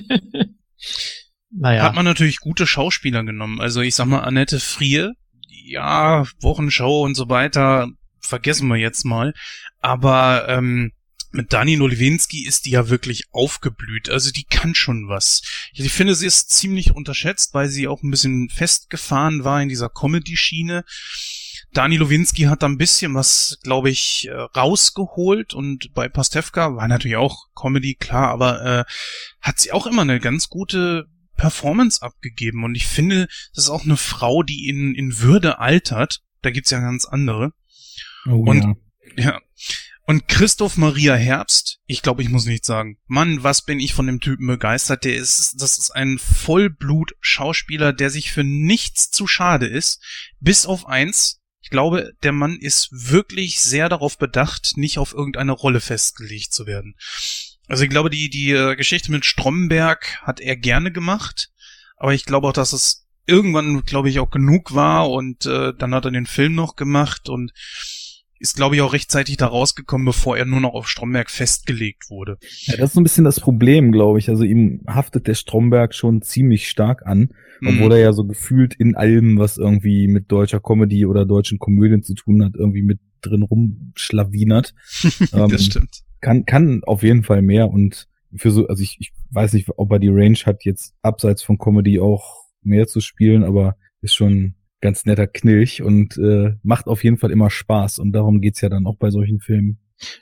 naja. 1.49 1.83
Hat 1.83 1.95
man 1.95 2.05
natürlich 2.05 2.39
gute 2.39 2.67
Schauspieler 2.67 3.23
genommen. 3.23 3.61
Also 3.61 3.81
ich 3.81 3.95
sag 3.95 4.07
mal, 4.07 4.19
Annette 4.19 4.59
Frier, 4.59 5.13
ja, 5.47 6.25
Wochenschau 6.41 7.03
und 7.03 7.15
so 7.15 7.29
weiter, 7.29 7.87
vergessen 8.23 8.67
wir 8.67 8.77
jetzt 8.77 9.03
mal. 9.05 9.33
Aber 9.79 10.47
ähm, 10.49 10.91
mit 11.31 11.51
Dani 11.51 11.77
Nolewinski 11.77 12.45
ist 12.45 12.65
die 12.65 12.71
ja 12.71 12.89
wirklich 12.89 13.23
aufgeblüht. 13.31 14.09
Also 14.09 14.31
die 14.31 14.43
kann 14.43 14.75
schon 14.75 15.09
was. 15.09 15.41
Ich 15.73 15.91
finde, 15.91 16.15
sie 16.15 16.27
ist 16.27 16.51
ziemlich 16.51 16.91
unterschätzt, 16.91 17.53
weil 17.53 17.69
sie 17.69 17.87
auch 17.87 18.03
ein 18.03 18.11
bisschen 18.11 18.49
festgefahren 18.49 19.43
war 19.43 19.61
in 19.61 19.69
dieser 19.69 19.89
Comedy-Schiene. 19.89 20.85
Dani 21.73 21.97
Lowinski 21.97 22.43
hat 22.43 22.61
da 22.61 22.67
ein 22.67 22.77
bisschen 22.77 23.15
was, 23.15 23.57
glaube 23.63 23.89
ich, 23.89 24.27
äh, 24.27 24.31
rausgeholt 24.31 25.55
und 25.55 25.91
bei 25.95 26.07
Pastewka 26.07 26.75
war 26.75 26.87
natürlich 26.87 27.17
auch 27.17 27.47
Comedy, 27.55 27.95
klar, 27.95 28.29
aber 28.29 28.63
äh, 28.63 28.83
hat 29.41 29.59
sie 29.59 29.71
auch 29.71 29.87
immer 29.87 30.03
eine 30.03 30.19
ganz 30.19 30.49
gute 30.49 31.07
Performance 31.35 32.03
abgegeben 32.03 32.63
und 32.63 32.75
ich 32.75 32.85
finde, 32.85 33.27
das 33.55 33.65
ist 33.65 33.69
auch 33.71 33.85
eine 33.85 33.97
Frau, 33.97 34.43
die 34.43 34.69
in, 34.69 34.93
in 34.93 35.19
Würde 35.19 35.57
altert. 35.57 36.21
Da 36.43 36.51
gibt's 36.51 36.69
ja 36.69 36.79
ganz 36.79 37.05
andere. 37.05 37.53
Oh, 38.25 38.49
und 38.49 38.77
ja. 39.17 39.23
ja. 39.23 39.41
Und 40.05 40.27
Christoph 40.27 40.75
Maria 40.75 41.15
Herbst, 41.15 41.79
ich 41.85 42.01
glaube, 42.01 42.23
ich 42.23 42.29
muss 42.29 42.45
nicht 42.45 42.65
sagen, 42.65 42.97
Mann, 43.07 43.41
was 43.43 43.61
bin 43.61 43.79
ich 43.79 43.93
von 43.93 44.05
dem 44.05 44.19
Typen 44.19 44.47
begeistert. 44.47 45.05
Der 45.05 45.15
ist, 45.15 45.61
das 45.61 45.77
ist 45.77 45.91
ein 45.91 46.19
Vollblut-Schauspieler, 46.19 47.93
der 47.93 48.09
sich 48.09 48.31
für 48.31 48.43
nichts 48.43 49.11
zu 49.11 49.27
schade 49.27 49.65
ist. 49.65 50.03
Bis 50.41 50.65
auf 50.65 50.87
eins. 50.87 51.41
Ich 51.61 51.69
glaube, 51.69 52.13
der 52.21 52.33
Mann 52.33 52.57
ist 52.57 52.89
wirklich 52.91 53.61
sehr 53.61 53.87
darauf 53.87 54.17
bedacht, 54.17 54.73
nicht 54.75 54.97
auf 54.97 55.13
irgendeine 55.13 55.53
Rolle 55.53 55.79
festgelegt 55.79 56.53
zu 56.53 56.67
werden. 56.67 56.95
Also 57.67 57.85
ich 57.85 57.89
glaube, 57.89 58.09
die, 58.09 58.29
die 58.29 58.51
äh, 58.51 58.75
Geschichte 58.75 59.09
mit 59.09 59.25
Stromberg 59.25 60.21
hat 60.21 60.41
er 60.41 60.57
gerne 60.57 60.91
gemacht. 60.91 61.49
Aber 61.95 62.13
ich 62.13 62.25
glaube 62.25 62.49
auch, 62.49 62.53
dass 62.53 62.73
es 62.73 63.07
irgendwann, 63.25 63.83
glaube 63.83 64.09
ich, 64.09 64.19
auch 64.19 64.29
genug 64.29 64.75
war 64.75 65.09
und 65.09 65.45
äh, 65.45 65.73
dann 65.73 65.95
hat 65.95 66.03
er 66.03 66.11
den 66.11 66.25
Film 66.25 66.55
noch 66.55 66.75
gemacht 66.75 67.29
und 67.29 67.53
ist, 68.39 68.55
glaube 68.55 68.75
ich, 68.75 68.81
auch 68.81 68.91
rechtzeitig 68.93 69.37
da 69.37 69.47
rausgekommen, 69.47 70.05
bevor 70.05 70.37
er 70.37 70.45
nur 70.45 70.59
noch 70.59 70.73
auf 70.73 70.87
Stromberg 70.89 71.29
festgelegt 71.31 72.09
wurde. 72.09 72.37
Ja, 72.65 72.75
das 72.77 72.89
ist 72.89 72.93
so 72.95 72.99
ein 72.99 73.03
bisschen 73.03 73.23
das 73.23 73.39
Problem, 73.39 73.91
glaube 73.91 74.19
ich. 74.19 74.29
Also 74.29 74.43
ihm 74.43 74.81
haftet 74.87 75.27
der 75.27 75.35
Stromberg 75.35 75.93
schon 75.95 76.21
ziemlich 76.21 76.67
stark 76.69 77.05
an, 77.05 77.29
Mhm. 77.61 77.67
obwohl 77.69 77.93
er 77.93 77.99
ja 77.99 78.13
so 78.13 78.25
gefühlt 78.25 78.73
in 78.75 78.95
allem, 78.95 79.37
was 79.37 79.57
irgendwie 79.57 80.07
mit 80.07 80.29
deutscher 80.31 80.59
Comedy 80.59 81.05
oder 81.05 81.25
deutschen 81.25 81.59
Komödien 81.59 82.03
zu 82.03 82.13
tun 82.15 82.43
hat, 82.43 82.55
irgendwie 82.55 82.81
mit 82.81 82.99
drin 83.21 83.43
rumschlawinert. 83.43 84.73
Ähm, 85.33 85.49
das 85.49 85.65
stimmt. 85.65 86.01
kann, 86.21 86.45
kann 86.45 86.83
auf 86.83 87.03
jeden 87.03 87.23
Fall 87.23 87.41
mehr 87.41 87.69
und 87.69 88.07
für 88.35 88.51
so, 88.51 88.67
also 88.67 88.81
ich, 88.81 88.97
ich 88.99 89.11
weiß 89.29 89.53
nicht, 89.53 89.69
ob 89.77 89.91
er 89.91 89.99
die 89.99 90.09
Range 90.09 90.37
hat, 90.45 90.65
jetzt 90.65 90.93
abseits 91.01 91.43
von 91.43 91.57
Comedy 91.57 91.99
auch 91.99 92.43
mehr 92.63 92.87
zu 92.87 92.99
spielen, 92.99 93.43
aber 93.43 93.75
ist 94.01 94.15
schon 94.15 94.55
ganz 94.83 95.05
netter 95.05 95.27
Knilch 95.27 95.81
und 95.81 96.17
äh, 96.17 96.55
macht 96.61 96.87
auf 96.87 97.03
jeden 97.03 97.17
Fall 97.17 97.31
immer 97.31 97.49
Spaß 97.49 97.99
und 97.99 98.11
darum 98.11 98.41
geht's 98.41 98.61
ja 98.61 98.69
dann 98.69 98.85
auch 98.85 98.97
bei 98.97 99.09
solchen 99.09 99.39
Filmen. 99.39 99.79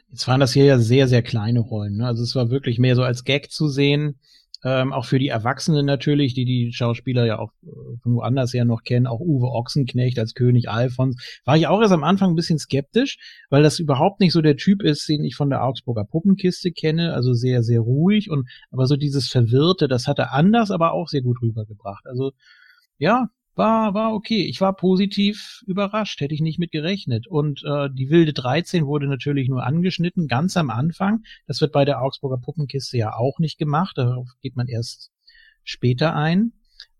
Jetzt 0.09 0.27
waren 0.27 0.39
das 0.39 0.53
hier 0.53 0.65
ja 0.65 0.77
sehr, 0.77 1.07
sehr 1.07 1.23
kleine 1.23 1.59
Rollen. 1.59 1.97
Ne? 1.97 2.05
Also 2.05 2.21
es 2.21 2.35
war 2.35 2.51
wirklich 2.51 2.77
mehr 2.77 2.95
so 2.95 3.01
als 3.01 3.23
Gag 3.23 3.51
zu 3.51 3.67
sehen. 3.67 4.19
Ähm, 4.63 4.93
auch 4.93 5.05
für 5.05 5.17
die 5.17 5.29
Erwachsenen 5.29 5.87
natürlich, 5.87 6.35
die 6.35 6.45
die 6.45 6.71
Schauspieler 6.71 7.25
ja 7.25 7.39
auch 7.39 7.51
äh, 7.63 7.97
von 8.03 8.13
woanders 8.13 8.53
her 8.53 8.63
noch 8.63 8.83
kennen. 8.83 9.07
Auch 9.07 9.19
Uwe 9.19 9.47
Ochsenknecht 9.47 10.19
als 10.19 10.35
König 10.35 10.69
Alfons. 10.69 11.41
War 11.45 11.57
ich 11.57 11.65
auch 11.65 11.81
erst 11.81 11.93
am 11.93 12.03
Anfang 12.03 12.29
ein 12.29 12.35
bisschen 12.35 12.59
skeptisch, 12.59 13.17
weil 13.49 13.63
das 13.63 13.79
überhaupt 13.79 14.19
nicht 14.19 14.33
so 14.33 14.41
der 14.43 14.57
Typ 14.57 14.83
ist, 14.83 15.09
den 15.09 15.23
ich 15.23 15.35
von 15.35 15.49
der 15.49 15.63
Augsburger 15.63 16.05
Puppenkiste 16.05 16.71
kenne. 16.71 17.15
Also 17.15 17.33
sehr, 17.33 17.63
sehr 17.63 17.79
ruhig 17.79 18.29
und 18.29 18.47
aber 18.69 18.85
so 18.85 18.97
dieses 18.97 19.29
Verwirrte, 19.29 19.87
das 19.87 20.05
hat 20.05 20.19
er 20.19 20.31
anders, 20.31 20.69
aber 20.69 20.93
auch 20.93 21.07
sehr 21.07 21.23
gut 21.23 21.41
rübergebracht. 21.41 22.05
Also 22.05 22.33
ja, 22.99 23.29
war, 23.55 23.93
war 23.93 24.13
okay. 24.13 24.45
Ich 24.45 24.61
war 24.61 24.75
positiv 24.75 25.61
überrascht, 25.67 26.21
hätte 26.21 26.33
ich 26.33 26.41
nicht 26.41 26.59
mit 26.59 26.71
gerechnet. 26.71 27.27
Und 27.27 27.63
äh, 27.63 27.89
die 27.93 28.09
wilde 28.09 28.33
13 28.33 28.85
wurde 28.85 29.07
natürlich 29.07 29.49
nur 29.49 29.63
angeschnitten, 29.65 30.27
ganz 30.27 30.55
am 30.57 30.69
Anfang. 30.69 31.23
Das 31.47 31.61
wird 31.61 31.71
bei 31.71 31.85
der 31.85 32.01
Augsburger 32.01 32.37
Puppenkiste 32.37 32.97
ja 32.97 33.13
auch 33.13 33.39
nicht 33.39 33.57
gemacht. 33.57 33.97
Darauf 33.97 34.27
geht 34.41 34.55
man 34.55 34.67
erst 34.67 35.11
später 35.63 36.15
ein. 36.15 36.53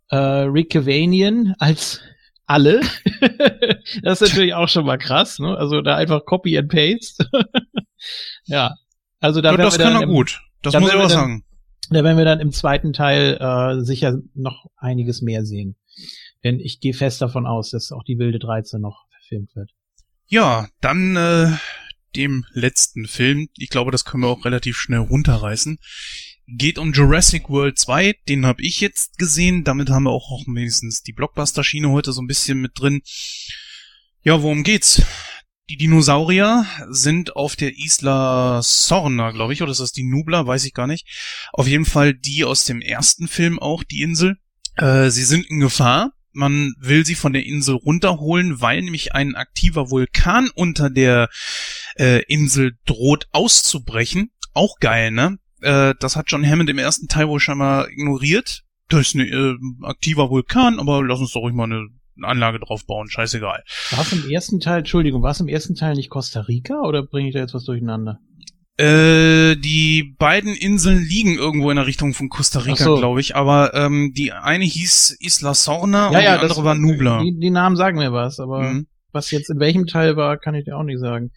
Äh, 0.10 0.16
Rick 0.18 0.72
Cavanian 0.72 1.56
als 1.60 2.02
alle. 2.46 2.82
das 4.04 4.22
ist 4.22 4.30
natürlich 4.30 4.54
auch 4.54 4.68
schon 4.68 4.86
mal 4.86 4.98
krass, 4.98 5.40
ne? 5.40 5.56
Also 5.58 5.82
da 5.82 5.96
einfach 5.96 6.26
Copy 6.26 6.58
and 6.58 6.70
Paste. 6.70 7.26
ja. 8.46 8.76
Also 9.20 9.40
da 9.42 9.52
Ja, 9.52 9.58
das 9.58 9.78
kann 9.78 9.94
dann 9.94 10.04
er 10.04 10.08
gut. 10.08 10.42
Das 10.62 10.74
da 10.74 10.80
muss 10.80 10.90
ich 10.90 10.96
werden 10.96 11.06
auch 11.06 11.10
wir 11.10 11.16
dann- 11.16 11.22
sagen. 11.30 11.44
da 11.92 12.04
werden 12.04 12.18
wir 12.18 12.26
dann 12.26 12.40
im 12.42 12.52
zweiten 12.52 12.92
Teil 12.94 13.38
äh, 13.40 13.82
sicher 13.84 14.18
noch 14.34 14.66
einiges 14.76 15.22
mehr 15.22 15.46
sehen. 15.46 15.76
Denn 16.44 16.60
ich 16.60 16.80
gehe 16.80 16.94
fest 16.94 17.22
davon 17.22 17.46
aus, 17.46 17.72
dass 17.72 17.92
auch 17.92 18.04
die 18.04 18.18
wilde 18.18 18.40
13 18.40 18.82
noch 18.82 19.06
verfilmt 19.12 19.56
wird. 19.56 19.72
Ja, 20.28 20.70
dann 20.80 21.16
äh, 21.16 21.52
dem 22.16 22.46
letzten 22.52 23.08
Film. 23.08 23.50
Ich 23.58 23.70
glaube, 23.70 23.92
das 23.92 24.06
können 24.06 24.24
wir 24.24 24.30
auch 24.30 24.46
relativ 24.46 24.78
schnell 24.78 25.00
runterreißen. 25.00 25.78
Geht 26.48 26.78
um 26.78 26.92
Jurassic 26.92 27.50
World 27.50 27.78
2, 27.78 28.16
den 28.28 28.46
habe 28.46 28.62
ich 28.62 28.82
jetzt 28.82 29.18
gesehen. 29.18 29.64
Damit 29.64 29.90
haben 29.90 30.04
wir 30.04 30.12
auch, 30.12 30.32
auch 30.32 30.46
wenigstens 30.48 31.04
die 31.04 31.14
Blockbuster-Schiene 31.14 31.90
heute 31.90 32.12
so 32.12 32.22
ein 32.22 32.28
bisschen 32.28 32.60
mit 32.60 32.80
drin. 32.80 33.02
Ja, 34.24 34.42
worum 34.42 34.64
geht's? 34.64 35.02
Die 35.70 35.78
Dinosaurier 35.78 36.66
sind 36.90 37.38
auf 37.38 37.56
der 37.56 37.78
Isla 37.78 38.62
Sorna, 38.62 39.32
glaube 39.32 39.54
ich, 39.54 39.62
oder 39.62 39.72
ist 39.72 39.80
das 39.80 39.94
die 39.94 40.04
Nubla? 40.04 40.46
Weiß 40.46 40.66
ich 40.66 40.74
gar 40.74 40.88
nicht. 40.88 41.08
Auf 41.54 41.68
jeden 41.68 41.86
Fall 41.86 42.14
die 42.14 42.44
aus 42.44 42.66
dem 42.66 42.82
ersten 42.82 43.30
Film 43.30 43.58
auch, 43.58 43.84
die 43.84 44.02
Insel. 44.02 44.38
Äh, 44.76 45.10
sie 45.12 45.24
sind 45.24 45.46
in 45.50 45.62
Gefahr. 45.62 46.12
Man 46.34 46.74
will 46.80 47.06
sie 47.06 47.16
von 47.16 47.34
der 47.34 47.46
Insel 47.46 47.76
runterholen, 47.76 48.62
weil 48.62 48.82
nämlich 48.82 49.14
ein 49.14 49.36
aktiver 49.36 49.90
Vulkan 49.90 50.50
unter 50.56 50.90
der 50.90 51.30
äh, 51.98 52.24
Insel 52.24 52.78
droht 52.86 53.28
auszubrechen. 53.32 54.32
Auch 54.54 54.80
geil, 54.80 55.12
ne? 55.12 55.38
Äh, 55.62 55.94
das 56.00 56.16
hat 56.16 56.26
John 56.28 56.46
Hammond 56.46 56.70
im 56.70 56.78
ersten 56.78 57.08
Teil 57.08 57.28
wohl 57.28 57.40
schon 57.40 57.58
mal 57.58 57.88
ignoriert. 57.90 58.64
Das 58.90 59.08
ist 59.08 59.16
ein 59.16 59.22
äh, 59.22 59.56
aktiver 59.86 60.30
Vulkan, 60.30 60.80
aber 60.80 61.04
lass 61.04 61.20
uns 61.20 61.32
doch 61.32 61.42
ruhig 61.42 61.54
mal 61.54 61.66
eine 61.66 61.88
Anlage 62.22 62.60
drauf 62.60 62.86
bauen, 62.86 63.10
scheißegal. 63.10 63.64
War 63.92 64.02
es 64.02 64.14
im 64.14 64.30
ersten 64.30 64.60
Teil, 64.60 64.80
Entschuldigung, 64.80 65.24
war 65.24 65.32
es 65.32 65.40
im 65.40 65.48
ersten 65.48 65.76
Teil 65.76 65.96
nicht 65.96 66.10
Costa 66.10 66.42
Rica 66.42 66.82
oder 66.82 67.04
bringe 67.04 67.30
ich 67.30 67.34
da 67.34 67.40
jetzt 67.40 67.54
was 67.54 67.64
durcheinander? 67.64 68.20
Äh, 68.78 69.58
die 69.58 70.16
beiden 70.18 70.56
Inseln 70.56 71.04
liegen 71.04 71.36
irgendwo 71.36 71.70
in 71.70 71.76
der 71.76 71.86
Richtung 71.86 72.14
von 72.14 72.30
Costa 72.30 72.60
Rica, 72.60 72.84
so. 72.84 72.98
glaube 72.98 73.20
ich, 73.22 73.36
aber 73.36 73.74
ähm, 73.74 74.14
die 74.16 74.32
eine 74.32 74.64
hieß 74.66 75.18
Isla 75.20 75.54
Sorna 75.54 76.08
und 76.08 76.20
die 76.20 76.26
andere 76.26 76.64
war 76.64 76.74
Nubla. 76.76 77.22
Die, 77.22 77.38
die 77.38 77.52
Namen 77.52 77.76
sagen 77.76 77.98
mir 77.98 78.12
was, 78.14 78.40
aber 78.40 78.62
Mhm. 78.62 78.88
was 79.12 79.30
jetzt 79.30 79.50
in 79.50 79.60
welchem 79.60 79.86
Teil 79.88 80.16
war, 80.16 80.38
kann 80.38 80.56
ich 80.56 80.66
dir 80.66 80.78
auch 80.78 80.84
nicht 80.84 81.00
sagen. 81.00 81.32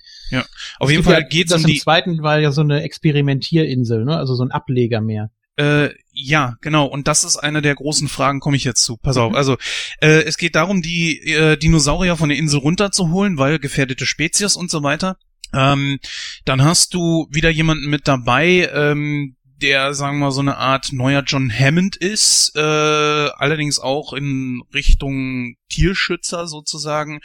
Auf 0.79 0.89
Es 0.89 0.91
jeden 0.93 1.03
Fall 1.03 1.21
ja, 1.21 1.27
geht's 1.27 1.51
das 1.51 1.65
um 1.65 1.69
im 1.69 1.75
die 1.75 1.81
zweiten 1.81 2.23
war 2.23 2.39
ja 2.39 2.51
so 2.53 2.63
eine 2.63 2.83
Experimentierinsel, 2.83 4.05
ne? 4.05 4.17
Also 4.17 4.35
so 4.37 4.45
ein 4.45 4.51
Ableger 4.53 5.01
mehr. 5.01 5.31
Äh, 5.57 5.91
ja, 6.13 6.55
genau. 6.63 6.87
Und 6.87 7.07
das 7.09 7.25
ist 7.25 7.37
eine 7.37 7.63
der 7.63 7.75
großen 7.75 8.09
Fragen, 8.09 8.41
komme 8.41 8.57
ich 8.57 8.65
jetzt 8.65 8.83
zu. 8.85 8.97
Pass 8.97 9.17
auf. 9.17 9.31
Mhm. 9.33 9.37
Also, 9.37 9.57
äh, 10.01 10.23
es 10.23 10.37
geht 10.37 10.55
darum, 10.57 10.83
die 10.83 11.21
äh, 11.31 11.57
Dinosaurier 11.57 12.17
von 12.17 12.29
der 12.29 12.39
Insel 12.39 12.61
runterzuholen, 12.61 13.39
weil 13.39 13.59
gefährdete 13.59 14.07
Spezies 14.07 14.57
und 14.57 14.71
so 14.71 14.83
weiter. 14.83 15.17
Ähm, 15.55 15.99
dann 16.45 16.63
hast 16.63 16.95
du 16.95 17.27
wieder 17.31 17.51
jemanden 17.51 17.89
mit 17.89 18.09
dabei, 18.09 18.71
ähm, 18.73 19.37
der, 19.63 19.95
sagen 19.95 20.19
wir 20.19 20.27
mal, 20.27 20.31
so 20.31 20.41
eine 20.41 20.57
Art 20.57 20.93
neuer 20.93 21.23
John 21.23 21.51
Hammond 21.51 21.97
ist, 21.97 22.53
äh, 22.57 22.61
allerdings 22.61 23.79
auch 23.79 24.13
in 24.13 24.63
Richtung 24.75 25.55
Tierschützer 25.69 26.47
sozusagen. 26.47 27.21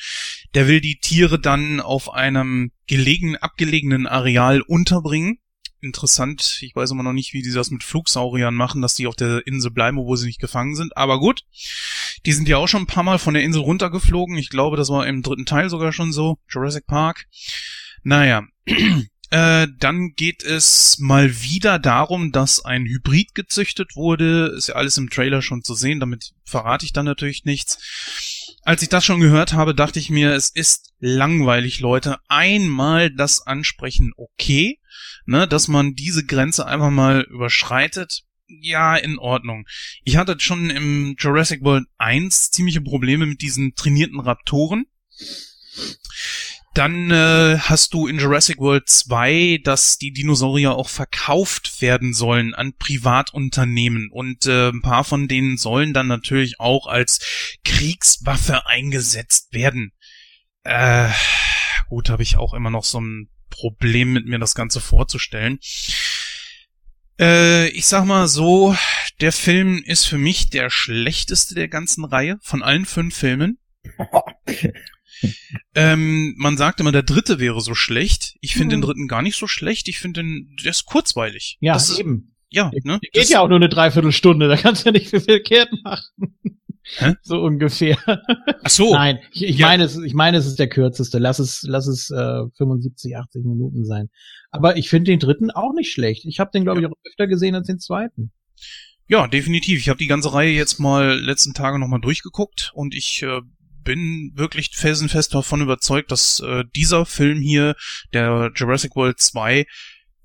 Der 0.54 0.68
will 0.68 0.80
die 0.80 1.00
Tiere 1.00 1.40
dann 1.40 1.80
auf 1.82 2.14
einem 2.14 2.72
gelegen, 2.88 3.36
abgelegenen 3.36 4.08
Areal 4.08 4.62
unterbringen 4.62 5.40
interessant. 5.82 6.60
Ich 6.62 6.76
weiß 6.76 6.92
immer 6.92 7.04
noch 7.04 7.14
nicht, 7.14 7.34
wie 7.34 7.42
die 7.42 7.52
das 7.52 7.72
mit 7.72 7.84
Flugsauriern 7.84 8.56
machen, 8.56 8.82
dass 8.82 8.96
die 8.96 9.08
auf 9.08 9.16
der 9.16 9.46
Insel 9.48 9.72
bleiben, 9.72 9.98
wo 9.98 10.16
sie 10.16 10.28
nicht 10.28 10.42
gefangen 10.42 10.76
sind. 10.76 10.96
Aber 10.98 11.20
gut. 11.20 11.46
Die 12.26 12.34
sind 12.34 12.50
ja 12.50 12.58
auch 12.58 12.68
schon 12.68 12.84
ein 12.84 12.88
paar 12.88 13.04
Mal 13.04 13.18
von 13.18 13.34
der 13.34 13.44
Insel 13.44 13.62
runtergeflogen. 13.62 14.38
Ich 14.38 14.50
glaube, 14.50 14.78
das 14.78 14.90
war 14.90 15.08
im 15.08 15.22
dritten 15.22 15.46
Teil 15.46 15.70
sogar 15.70 15.94
schon 15.94 16.12
so. 16.12 16.38
Jurassic 16.50 16.86
Park. 16.86 17.28
Naja. 18.04 18.43
Äh, 19.32 19.68
dann 19.78 20.14
geht 20.16 20.41
es 20.41 20.97
mal 20.97 21.43
wieder 21.43 21.78
darum, 21.78 22.32
dass 22.32 22.66
ein 22.66 22.88
Hybrid 22.88 23.36
gezüchtet 23.36 23.95
wurde. 23.95 24.56
Ist 24.58 24.70
ja 24.70 24.74
alles 24.74 24.97
im 24.97 25.12
Trailer 25.12 25.43
schon 25.43 25.62
zu 25.62 25.76
sehen, 25.76 26.00
damit 26.00 26.32
verrate 26.45 26.84
ich 26.84 26.93
dann 26.93 27.06
natürlich 27.06 27.45
nichts. 27.45 28.58
Als 28.64 28.82
ich 28.82 28.89
das 28.89 29.06
schon 29.06 29.20
gehört 29.20 29.54
habe, 29.54 29.76
dachte 29.76 30.00
ich 30.00 30.10
mir, 30.10 30.34
es 30.34 30.50
ist 30.50 30.93
langweilig, 30.97 31.80
Leute. 31.80 32.18
Einmal 32.28 33.12
das 33.12 33.45
ansprechen, 33.45 34.14
okay 34.18 34.80
ne, 35.30 35.47
dass 35.47 35.68
man 35.68 35.93
diese 35.93 36.26
Grenze 36.26 36.66
einfach 36.66 36.89
mal 36.89 37.22
überschreitet, 37.22 38.24
ja, 38.47 38.95
in 38.95 39.20
Ordnung. 39.20 39.68
Ich 40.04 40.18
hatte 40.18 40.36
schon 40.39 40.72
im 40.72 41.16
Jurassic 41.20 41.64
World 41.64 41.86
1 42.00 42.50
ziemliche 42.50 42.82
Probleme 42.82 43.28
mit 43.28 43.41
diesen 43.41 43.76
trainierten 43.76 44.20
Raptoren. 44.20 44.86
Dann 46.74 47.09
äh, 47.09 47.57
hast 47.59 47.93
du 47.93 48.07
in 48.07 48.20
Jurassic 48.20 48.59
World 48.59 48.88
2, 48.88 49.61
dass 49.63 49.97
die 49.97 50.11
Dinosaurier 50.11 50.74
auch 50.74 50.89
verkauft 50.89 51.82
werden 51.82 52.13
sollen 52.13 52.53
an 52.53 52.74
Privatunternehmen 52.78 54.09
und 54.11 54.45
äh, 54.45 54.70
ein 54.70 54.82
paar 54.82 55.03
von 55.03 55.28
denen 55.28 55.57
sollen 55.57 55.93
dann 55.93 56.07
natürlich 56.07 56.59
auch 56.59 56.86
als 56.88 57.20
Kriegswaffe 57.63 58.67
eingesetzt 58.67 59.51
werden. 59.51 59.93
Äh, 60.63 61.09
gut, 61.89 62.09
habe 62.09 62.24
ich 62.24 62.38
auch 62.38 62.53
immer 62.53 62.70
noch 62.70 62.84
so 62.84 63.01
ein 63.01 63.30
Problem 63.49 64.13
mit 64.13 64.28
mir, 64.28 64.38
das 64.38 64.53
Ganze 64.53 64.80
vorzustellen. 64.80 65.59
Äh, 67.20 67.70
ich 67.70 67.88
sag 67.88 68.05
mal 68.05 68.28
so, 68.28 68.76
der 69.22 69.32
Film 69.32 69.84
ist 69.84 70.05
für 70.05 70.20
mich 70.20 70.49
der 70.49 70.70
schlechteste 70.70 71.55
der 71.55 71.67
ganzen 71.67 72.05
Reihe 72.05 72.38
von 72.41 72.61
allen 72.61 72.86
fünf 72.86 73.15
Filmen. 73.17 73.57
Ähm, 75.76 76.36
man 76.38 76.57
sagt 76.57 76.80
immer, 76.80 76.91
der 76.91 77.03
dritte 77.03 77.39
wäre 77.39 77.62
so 77.62 77.76
schlecht. 77.76 78.36
Ich 78.41 78.53
finde 78.53 78.76
Mhm. 78.78 78.82
den 78.82 78.88
dritten 78.88 79.07
gar 79.07 79.22
nicht 79.22 79.36
so 79.38 79.47
schlecht. 79.47 79.88
Ich 79.88 79.99
finde 79.99 80.22
den, 80.24 80.55
der 80.64 80.72
ist 80.72 80.86
kurzweilig. 80.86 81.57
Ja, 81.62 81.74
das 81.74 81.89
ist, 81.89 81.99
eben. 81.99 82.36
ja, 82.49 82.72
ne? 82.84 82.99
Geht 83.01 83.16
Das- 83.24 83.30
ja 83.30 83.41
auch 83.41 83.47
nur 83.47 83.57
eine 83.57 83.70
Dreiviertelstunde, 83.70 84.47
da 84.47 84.57
kannst 84.57 84.84
du 84.84 84.89
ja 84.89 84.91
nicht 84.93 85.10
viel 85.10 85.22
verkehrt 85.22 85.70
machen. 85.84 86.05
Hä? 86.97 87.14
So 87.22 87.39
ungefähr. 87.41 87.97
Ach 88.64 88.70
so. 88.70 88.93
Nein, 88.93 89.20
ich, 89.32 89.43
ich 89.43 89.57
Ja. 89.60 89.68
meine, 89.68 89.84
es, 89.84 89.95
ich 89.97 90.14
meine, 90.16 90.38
es 90.38 90.47
ist 90.47 90.57
der 90.57 90.70
kürzeste. 90.70 91.20
Lass 91.20 91.38
es, 91.38 91.62
lass 91.68 91.86
es 91.88 92.10
äh, 92.10 92.41
75, 92.57 93.16
80 93.16 93.45
Minuten 93.45 93.86
sein. 93.86 94.10
Aber 94.49 94.76
ich 94.78 94.89
finde 94.89 95.12
den 95.12 95.20
dritten 95.20 95.51
auch 95.51 95.74
nicht 95.76 95.91
schlecht. 95.91 96.26
Ich 96.26 96.39
habe 96.39 96.49
den, 96.51 96.64
glaube 96.64 96.80
ich, 96.82 96.88
auch 96.88 96.93
öfter 97.07 97.28
gesehen 97.28 97.53
als 97.53 97.68
den 97.68 97.78
zweiten. 97.80 98.32
Ja, 99.07 99.28
definitiv. 99.28 99.80
Ich 99.80 99.89
habe 99.89 99.99
die 99.99 100.07
ganze 100.07 100.34
Reihe 100.34 100.51
jetzt 100.51 100.80
mal 100.80 101.20
letzten 101.20 101.53
Tage 101.53 101.78
nochmal 101.80 102.01
durchgeguckt 102.01 102.72
und 102.74 102.95
ich 102.95 103.22
äh, 103.22 103.41
bin 103.90 104.34
wirklich 104.36 104.70
felsenfest 104.76 105.34
davon 105.34 105.62
überzeugt, 105.62 106.12
dass 106.12 106.42
äh, 106.42 106.64
dieser 106.76 107.08
Film 107.08 107.42
hier, 107.42 107.76
der 108.14 108.52
Jurassic 108.54 108.96
World 108.96 109.20
2, 109.20 109.66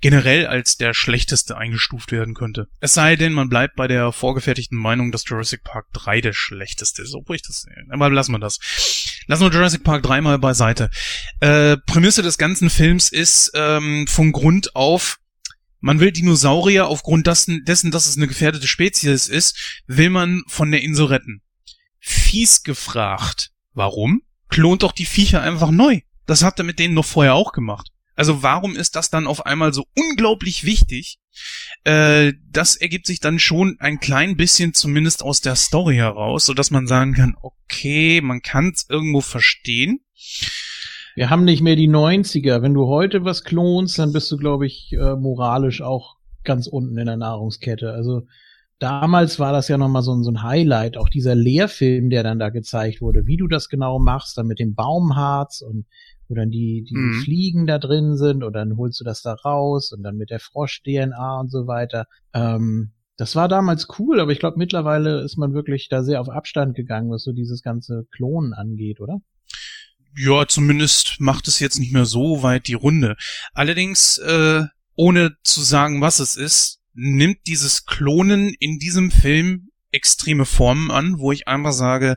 generell 0.03 0.47
als 0.47 0.77
der 0.77 0.93
schlechteste 0.93 1.57
eingestuft 1.57 2.13
werden 2.13 2.35
könnte. 2.35 2.69
Es 2.81 2.93
sei 2.93 3.17
denn, 3.17 3.33
man 3.33 3.49
bleibt 3.49 3.75
bei 3.75 3.89
der 3.89 4.13
vorgefertigten 4.13 4.77
Meinung, 4.77 5.13
dass 5.13 5.25
Jurassic 5.27 5.65
Park 5.65 5.87
3 5.95 6.21
der 6.21 6.35
schlechteste 6.35 7.01
ist, 7.01 7.15
obwohl 7.15 7.37
ich 7.37 7.43
das, 7.43 7.65
aber 7.89 8.11
lassen 8.11 8.33
wir 8.33 8.39
das. 8.39 8.59
lassen 9.29 9.45
wir 9.45 9.51
Jurassic 9.51 9.83
Park 9.83 10.03
dreimal 10.03 10.39
beiseite. 10.39 10.91
Äh, 11.41 11.79
Prämisse 11.87 12.21
des 12.21 12.37
ganzen 12.37 12.69
Films 12.69 13.11
ist 13.11 13.51
ähm, 13.55 14.07
von 14.09 14.33
Grund 14.33 14.77
auf, 14.77 15.21
man 15.81 16.01
will 16.01 16.13
Dinosaurier 16.13 16.87
aufgrund 16.87 17.27
dessen, 17.27 17.65
dessen, 17.65 17.91
dass 17.91 18.07
es 18.07 18.19
eine 18.19 18.27
gefährdete 18.27 18.67
Spezies 18.67 19.27
ist, 19.27 19.83
will 19.87 20.11
man 20.11 20.43
von 20.49 20.71
der 20.71 20.83
Insel 20.83 21.07
retten. 21.07 21.41
Fies 21.99 22.63
gefragt. 22.63 23.54
Warum? 23.75 24.23
Klont 24.49 24.83
doch 24.83 24.93
die 24.93 25.07
Viecher 25.07 25.43
einfach 25.43 25.71
neu. 25.71 26.01
Das 26.27 26.43
hat 26.43 26.59
er 26.59 26.65
mit 26.65 26.79
denen 26.79 26.95
noch 26.95 27.05
vorher 27.05 27.35
auch 27.35 27.53
gemacht. 27.53 27.91
Also 28.17 28.43
warum 28.45 28.77
ist 28.77 28.95
das 28.95 29.11
dann 29.11 29.27
auf 29.27 29.45
einmal 29.45 29.73
so 29.73 29.85
unglaublich 29.97 30.65
wichtig? 30.65 31.19
Äh, 31.83 32.35
das 32.49 32.77
ergibt 32.77 33.07
sich 33.07 33.19
dann 33.19 33.41
schon 33.41 33.77
ein 33.81 33.99
klein 33.99 34.37
bisschen 34.37 34.73
zumindest 34.73 35.23
aus 35.23 35.41
der 35.41 35.57
Story 35.57 35.97
heraus, 35.97 36.47
so 36.47 36.55
dass 36.55 36.71
man 36.71 36.87
sagen 36.87 37.15
kann, 37.15 37.37
okay, 37.43 38.21
man 38.21 38.41
kann 38.41 38.73
es 38.75 38.89
irgendwo 38.89 39.21
verstehen. 39.21 40.01
Wir 41.17 41.31
haben 41.31 41.45
nicht 41.45 41.63
mehr 41.63 41.77
die 41.77 41.89
90er. 41.89 42.63
Wenn 42.63 42.75
du 42.75 42.87
heute 42.87 43.25
was 43.25 43.43
klonst, 43.43 43.99
dann 43.99 44.13
bist 44.13 44.31
du, 44.31 44.37
glaube 44.37 44.67
ich, 44.67 44.93
äh, 44.93 45.17
moralisch 45.17 45.83
auch 45.83 46.17
ganz 46.45 46.69
unten 46.69 46.97
in 46.97 47.07
der 47.07 47.17
Nahrungskette. 47.17 47.93
Also 47.93 48.23
damals 48.85 49.39
war 49.39 49.53
das 49.53 49.69
ja 49.69 49.79
nochmal 49.79 50.03
so, 50.03 50.23
so 50.23 50.31
ein 50.31 50.43
Highlight, 50.43 50.99
auch 50.99 51.09
dieser 51.09 51.35
Lehrfilm, 51.35 52.11
der 52.11 52.23
dann 52.23 52.39
da 52.39 52.51
gezeigt 52.51 53.01
wurde, 53.01 53.25
wie 53.25 53.39
du 53.39 53.49
das 53.49 53.71
genau 53.71 53.99
machst, 53.99 54.37
dann 54.37 54.47
mit 54.47 54.59
dem 54.59 54.75
Baumharz 54.75 55.63
und 55.63 55.87
wo 56.29 56.35
dann 56.35 56.51
die, 56.51 56.85
die 56.85 56.95
mhm. 56.95 57.23
Fliegen 57.23 57.67
da 57.67 57.79
drin 57.79 58.19
sind 58.19 58.45
und 58.45 58.53
dann 58.53 58.77
holst 58.77 59.01
du 59.01 59.05
das 59.05 59.23
da 59.23 59.33
raus 59.33 59.91
und 59.93 60.03
dann 60.03 60.17
mit 60.17 60.29
der 60.29 60.39
Frosch-DNA 60.39 61.41
und 61.41 61.51
so 61.51 61.67
weiter. 61.67 62.07
Ähm, 62.35 62.93
das 63.17 63.35
war 63.35 63.49
damals 63.49 63.89
cool, 63.99 64.21
aber 64.21 64.33
ich 64.33 64.39
glaube, 64.39 64.59
mittlerweile 64.59 65.23
ist 65.23 65.39
man 65.39 65.55
wirklich 65.55 65.89
da 65.89 66.03
sehr 66.03 66.21
auf 66.21 66.29
Abstand 66.29 66.75
gegangen, 66.75 67.11
was 67.11 67.23
so 67.23 67.33
dieses 67.33 67.63
ganze 67.63 68.07
Klonen 68.11 68.53
angeht, 68.53 69.01
oder? 69.01 69.23
Ja, 70.15 70.47
zumindest 70.47 71.17
macht 71.21 71.49
es 71.49 71.59
jetzt 71.59 71.79
nicht 71.79 71.93
mehr 71.93 72.05
so 72.05 72.43
weit 72.43 72.69
die 72.69 72.75
Runde. 72.75 73.17
Allerdings, 73.55 74.19
äh, 74.19 74.65
ohne 74.95 75.37
zu 75.43 75.63
sagen, 75.63 76.03
was 76.03 76.19
es 76.21 76.37
ist, 76.37 76.81
nimmt 76.95 77.47
dieses 77.47 77.87
Klonen 77.87 78.55
in 78.59 78.79
diesem 78.79 79.11
Film 79.11 79.71
extreme 79.91 80.45
Formen 80.45 80.91
an, 80.91 81.19
wo 81.19 81.33
ich 81.33 81.47
einmal 81.49 81.73
sage, 81.73 82.17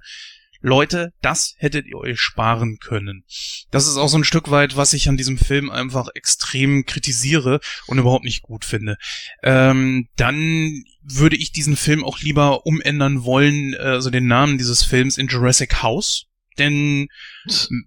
Leute, 0.61 1.13
das 1.21 1.53
hättet 1.57 1.85
ihr 1.85 1.97
euch 1.97 2.19
sparen 2.19 2.77
können. 2.79 3.23
Das 3.69 3.87
ist 3.87 3.97
auch 3.97 4.07
so 4.07 4.17
ein 4.17 4.23
Stück 4.23 4.49
weit, 4.49 4.75
was 4.75 4.93
ich 4.93 5.07
an 5.07 5.17
diesem 5.17 5.37
Film 5.37 5.69
einfach 5.69 6.07
extrem 6.15 6.85
kritisiere 6.85 7.59
und 7.85 7.99
überhaupt 7.99 8.25
nicht 8.25 8.41
gut 8.41 8.65
finde. 8.65 8.97
Ähm, 9.43 10.07
dann 10.15 10.83
würde 11.03 11.35
ich 11.35 11.51
diesen 11.51 11.77
Film 11.77 12.03
auch 12.03 12.19
lieber 12.19 12.65
umändern 12.65 13.23
wollen, 13.23 13.73
äh, 13.73 13.77
also 13.77 14.09
den 14.09 14.27
Namen 14.27 14.57
dieses 14.57 14.83
Films 14.83 15.17
in 15.17 15.27
Jurassic 15.27 15.83
House. 15.83 16.25
Denn 16.57 17.07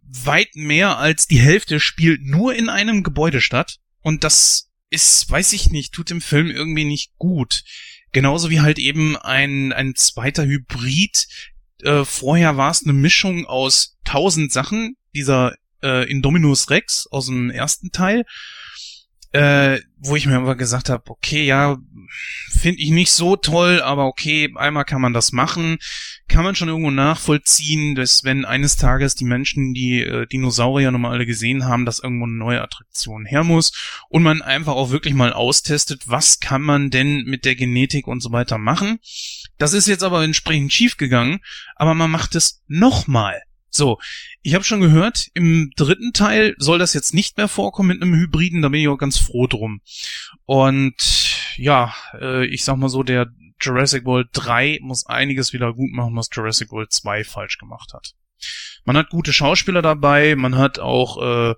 weit 0.04 0.54
mehr 0.54 0.98
als 0.98 1.26
die 1.26 1.40
Hälfte 1.40 1.80
spielt 1.80 2.22
nur 2.22 2.54
in 2.54 2.68
einem 2.68 3.02
Gebäude 3.02 3.40
statt. 3.40 3.78
Und 4.00 4.22
das 4.22 4.69
ist, 4.90 5.30
weiß 5.30 5.52
ich 5.52 5.70
nicht, 5.70 5.92
tut 5.92 6.10
dem 6.10 6.20
Film 6.20 6.50
irgendwie 6.50 6.84
nicht 6.84 7.12
gut. 7.16 7.62
Genauso 8.12 8.50
wie 8.50 8.60
halt 8.60 8.78
eben 8.78 9.16
ein, 9.16 9.72
ein 9.72 9.94
zweiter 9.94 10.44
Hybrid, 10.44 11.28
äh, 11.82 12.04
vorher 12.04 12.56
war 12.56 12.70
es 12.70 12.82
eine 12.84 12.92
Mischung 12.92 13.46
aus 13.46 13.96
tausend 14.04 14.52
Sachen, 14.52 14.96
dieser 15.14 15.54
äh, 15.82 16.10
Indominus 16.10 16.70
Rex 16.70 17.06
aus 17.06 17.26
dem 17.26 17.50
ersten 17.50 17.92
Teil, 17.92 18.24
äh, 19.32 19.78
wo 19.98 20.16
ich 20.16 20.26
mir 20.26 20.36
aber 20.36 20.56
gesagt 20.56 20.88
habe, 20.88 21.08
okay, 21.08 21.44
ja, 21.44 21.78
finde 22.50 22.80
ich 22.80 22.90
nicht 22.90 23.12
so 23.12 23.36
toll, 23.36 23.80
aber 23.80 24.06
okay, 24.06 24.52
einmal 24.56 24.84
kann 24.84 25.00
man 25.00 25.12
das 25.12 25.30
machen, 25.30 25.78
kann 26.26 26.42
man 26.42 26.56
schon 26.56 26.68
irgendwo 26.68 26.90
nachvollziehen, 26.90 27.94
dass 27.94 28.24
wenn 28.24 28.44
eines 28.44 28.76
Tages 28.76 29.14
die 29.14 29.24
Menschen 29.24 29.72
die 29.72 30.02
äh, 30.02 30.26
Dinosaurier 30.26 30.90
nochmal 30.90 31.12
alle 31.12 31.26
gesehen 31.26 31.64
haben, 31.66 31.84
dass 31.84 32.00
irgendwo 32.00 32.24
eine 32.24 32.34
neue 32.34 32.62
Attraktion 32.62 33.24
her 33.24 33.44
muss 33.44 33.72
und 34.08 34.22
man 34.22 34.42
einfach 34.42 34.74
auch 34.74 34.90
wirklich 34.90 35.14
mal 35.14 35.32
austestet, 35.32 36.08
was 36.08 36.40
kann 36.40 36.62
man 36.62 36.90
denn 36.90 37.24
mit 37.24 37.44
der 37.44 37.54
Genetik 37.54 38.08
und 38.08 38.20
so 38.20 38.32
weiter 38.32 38.58
machen. 38.58 38.98
Das 39.58 39.74
ist 39.74 39.86
jetzt 39.86 40.02
aber 40.02 40.24
entsprechend 40.24 40.72
schief 40.72 40.96
gegangen, 40.96 41.40
aber 41.76 41.94
man 41.94 42.10
macht 42.10 42.34
es 42.34 42.62
nochmal. 42.66 43.42
So, 43.70 43.98
ich 44.42 44.54
habe 44.54 44.64
schon 44.64 44.80
gehört, 44.80 45.28
im 45.34 45.70
dritten 45.76 46.12
Teil 46.12 46.54
soll 46.58 46.78
das 46.78 46.94
jetzt 46.94 47.12
nicht 47.12 47.36
mehr 47.36 47.48
vorkommen 47.48 47.88
mit 47.88 48.02
einem 48.02 48.14
Hybriden, 48.14 48.62
da 48.62 48.68
bin 48.68 48.80
ich 48.80 48.88
auch 48.88 48.96
ganz 48.96 49.18
froh 49.18 49.46
drum. 49.46 49.80
Und 50.46 51.36
ja, 51.56 51.94
äh, 52.18 52.46
ich 52.46 52.64
sag 52.64 52.76
mal 52.76 52.88
so, 52.88 53.02
der 53.02 53.30
Jurassic 53.60 54.04
World 54.06 54.28
3 54.32 54.78
muss 54.80 55.06
einiges 55.06 55.52
wieder 55.52 55.74
gut 55.74 55.90
machen, 55.92 56.16
was 56.16 56.30
Jurassic 56.32 56.70
World 56.72 56.92
2 56.92 57.24
falsch 57.24 57.58
gemacht 57.58 57.92
hat. 57.92 58.14
Man 58.84 58.96
hat 58.96 59.10
gute 59.10 59.34
Schauspieler 59.34 59.82
dabei, 59.82 60.34
man 60.34 60.56
hat 60.56 60.78
auch 60.78 61.50
äh, 61.50 61.54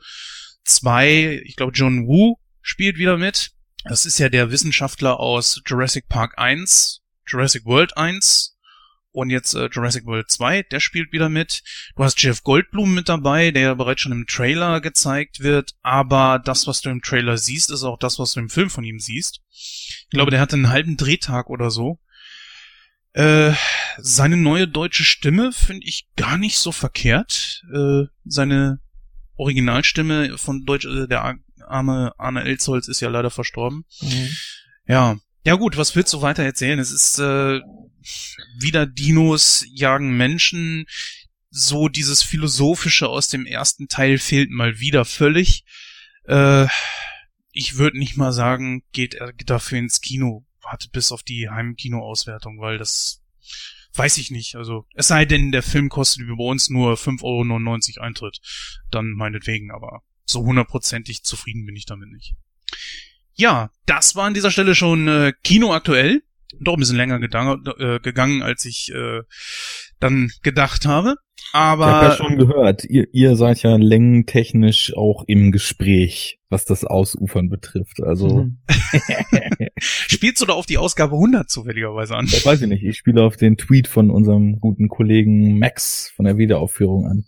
zwei, 0.64 1.40
ich 1.44 1.54
glaube 1.54 1.72
John 1.72 2.06
Woo 2.06 2.38
spielt 2.60 2.98
wieder 2.98 3.16
mit. 3.16 3.52
Das 3.84 4.06
ist 4.06 4.18
ja 4.18 4.28
der 4.28 4.50
Wissenschaftler 4.50 5.20
aus 5.20 5.60
Jurassic 5.66 6.08
Park 6.08 6.38
1, 6.38 7.02
Jurassic 7.26 7.64
World 7.64 7.96
1 7.96 8.51
und 9.12 9.30
jetzt 9.30 9.54
äh, 9.54 9.68
Jurassic 9.70 10.06
World 10.06 10.30
2, 10.30 10.62
der 10.64 10.80
spielt 10.80 11.12
wieder 11.12 11.28
mit. 11.28 11.62
Du 11.96 12.04
hast 12.04 12.20
Jeff 12.22 12.42
Goldblum 12.42 12.94
mit 12.94 13.08
dabei, 13.08 13.50
der 13.50 13.62
ja 13.62 13.74
bereits 13.74 14.00
schon 14.00 14.12
im 14.12 14.26
Trailer 14.26 14.80
gezeigt 14.80 15.40
wird, 15.40 15.74
aber 15.82 16.40
das, 16.44 16.66
was 16.66 16.80
du 16.80 16.90
im 16.90 17.02
Trailer 17.02 17.38
siehst, 17.38 17.70
ist 17.70 17.84
auch 17.84 17.98
das, 17.98 18.18
was 18.18 18.32
du 18.32 18.40
im 18.40 18.48
Film 18.48 18.70
von 18.70 18.84
ihm 18.84 18.98
siehst. 18.98 19.40
Ich 19.50 20.10
glaube, 20.10 20.30
der 20.30 20.40
hatte 20.40 20.56
einen 20.56 20.70
halben 20.70 20.96
Drehtag 20.96 21.50
oder 21.50 21.70
so. 21.70 21.98
Äh, 23.12 23.52
seine 23.98 24.38
neue 24.38 24.66
deutsche 24.66 25.04
Stimme 25.04 25.52
finde 25.52 25.86
ich 25.86 26.08
gar 26.16 26.38
nicht 26.38 26.58
so 26.58 26.72
verkehrt. 26.72 27.62
Äh, 27.72 28.04
seine 28.24 28.80
Originalstimme 29.36 30.38
von 30.38 30.64
Deutsch, 30.64 30.86
äh, 30.86 31.06
der 31.06 31.36
arme 31.66 32.12
Arne 32.18 32.44
Elzholz 32.44 32.88
ist 32.88 33.00
ja 33.00 33.10
leider 33.10 33.30
verstorben. 33.30 33.84
Mhm. 34.00 34.28
Ja. 34.86 35.16
Ja 35.44 35.56
gut, 35.56 35.76
was 35.76 35.96
willst 35.96 36.12
du 36.12 36.22
weiter 36.22 36.44
erzählen? 36.44 36.78
Es 36.78 36.92
ist 36.92 37.18
äh, 37.18 37.60
wieder 38.59 38.86
Dinos 38.86 39.64
jagen 39.70 40.16
Menschen. 40.16 40.86
So 41.50 41.88
dieses 41.88 42.22
Philosophische 42.22 43.09
aus 43.09 43.28
dem 43.28 43.46
ersten 43.46 43.88
Teil 43.88 44.18
fehlt 44.18 44.50
mal 44.50 44.80
wieder 44.80 45.05
völlig. 45.05 45.64
Äh, 46.24 46.66
ich 47.53 47.76
würde 47.76 47.98
nicht 47.98 48.16
mal 48.16 48.32
sagen, 48.32 48.82
geht 48.92 49.14
er 49.14 49.32
dafür 49.32 49.78
ins 49.78 50.00
Kino. 50.00 50.46
Wartet 50.62 50.92
bis 50.92 51.12
auf 51.12 51.22
die 51.22 51.50
Heimkino-Auswertung, 51.50 52.61
weil 52.61 52.78
das 52.78 53.22
weiß 53.94 54.18
ich 54.18 54.30
nicht. 54.30 54.55
Also, 54.57 54.86
es 54.94 55.09
sei 55.09 55.24
denn, 55.24 55.53
der 55.53 55.62
Film 55.62 55.88
kostet 55.88 56.26
wie 56.26 56.36
bei 56.36 56.44
uns 56.44 56.70
nur 56.70 56.94
5,99 56.94 57.96
Euro 57.96 58.07
Eintritt. 58.07 58.40
Dann 58.90 59.11
meinetwegen, 59.11 59.70
aber 59.70 60.03
so 60.24 60.42
hundertprozentig 60.44 61.24
zufrieden 61.24 61.66
bin 61.66 61.76
ich 61.76 61.84
damit 61.84 62.11
nicht. 62.11 62.34
Ja, 63.34 63.70
das 63.86 64.14
war 64.14 64.26
an 64.26 64.34
dieser 64.34 64.50
Stelle 64.50 64.74
schon 64.74 65.09
äh, 65.09 65.32
Kino 65.42 65.72
aktuell 65.74 66.22
doch 66.61 66.74
ein 66.74 66.80
bisschen 66.80 66.96
länger 66.96 67.20
äh, 67.20 67.98
gegangen, 68.00 68.42
als 68.42 68.64
ich 68.64 68.92
äh, 68.94 69.22
dann 70.00 70.30
gedacht 70.42 70.86
habe. 70.86 71.16
Aber 71.53 71.86
ich 71.86 71.92
habe 71.92 72.07
ja 72.07 72.16
schon 72.16 72.38
gehört, 72.38 72.84
ihr, 72.84 73.07
ihr 73.12 73.36
seid 73.36 73.62
ja 73.62 73.76
längentechnisch 73.76 74.94
auch 74.96 75.24
im 75.26 75.53
Gespräch, 75.53 76.38
was 76.48 76.64
das 76.64 76.84
Ausufern 76.84 77.48
betrifft. 77.48 78.03
Also 78.03 78.44
mhm. 78.44 78.59
spielst 79.78 80.40
du 80.40 80.46
da 80.46 80.55
auf 80.55 80.66
die 80.66 80.78
Ausgabe 80.78 81.16
100 81.16 81.50
zufälligerweise 81.50 82.16
an? 82.16 82.26
Das 82.30 82.46
weiß 82.46 82.62
ich 82.62 82.68
nicht. 82.68 82.84
Ich 82.84 82.96
spiele 82.96 83.22
auf 83.22 83.36
den 83.36 83.57
Tweet 83.57 83.88
von 83.88 84.11
unserem 84.11 84.61
guten 84.61 84.88
Kollegen 84.88 85.59
Max 85.59 86.11
von 86.14 86.24
der 86.24 86.38
Wiederaufführung 86.38 87.07
an, 87.07 87.24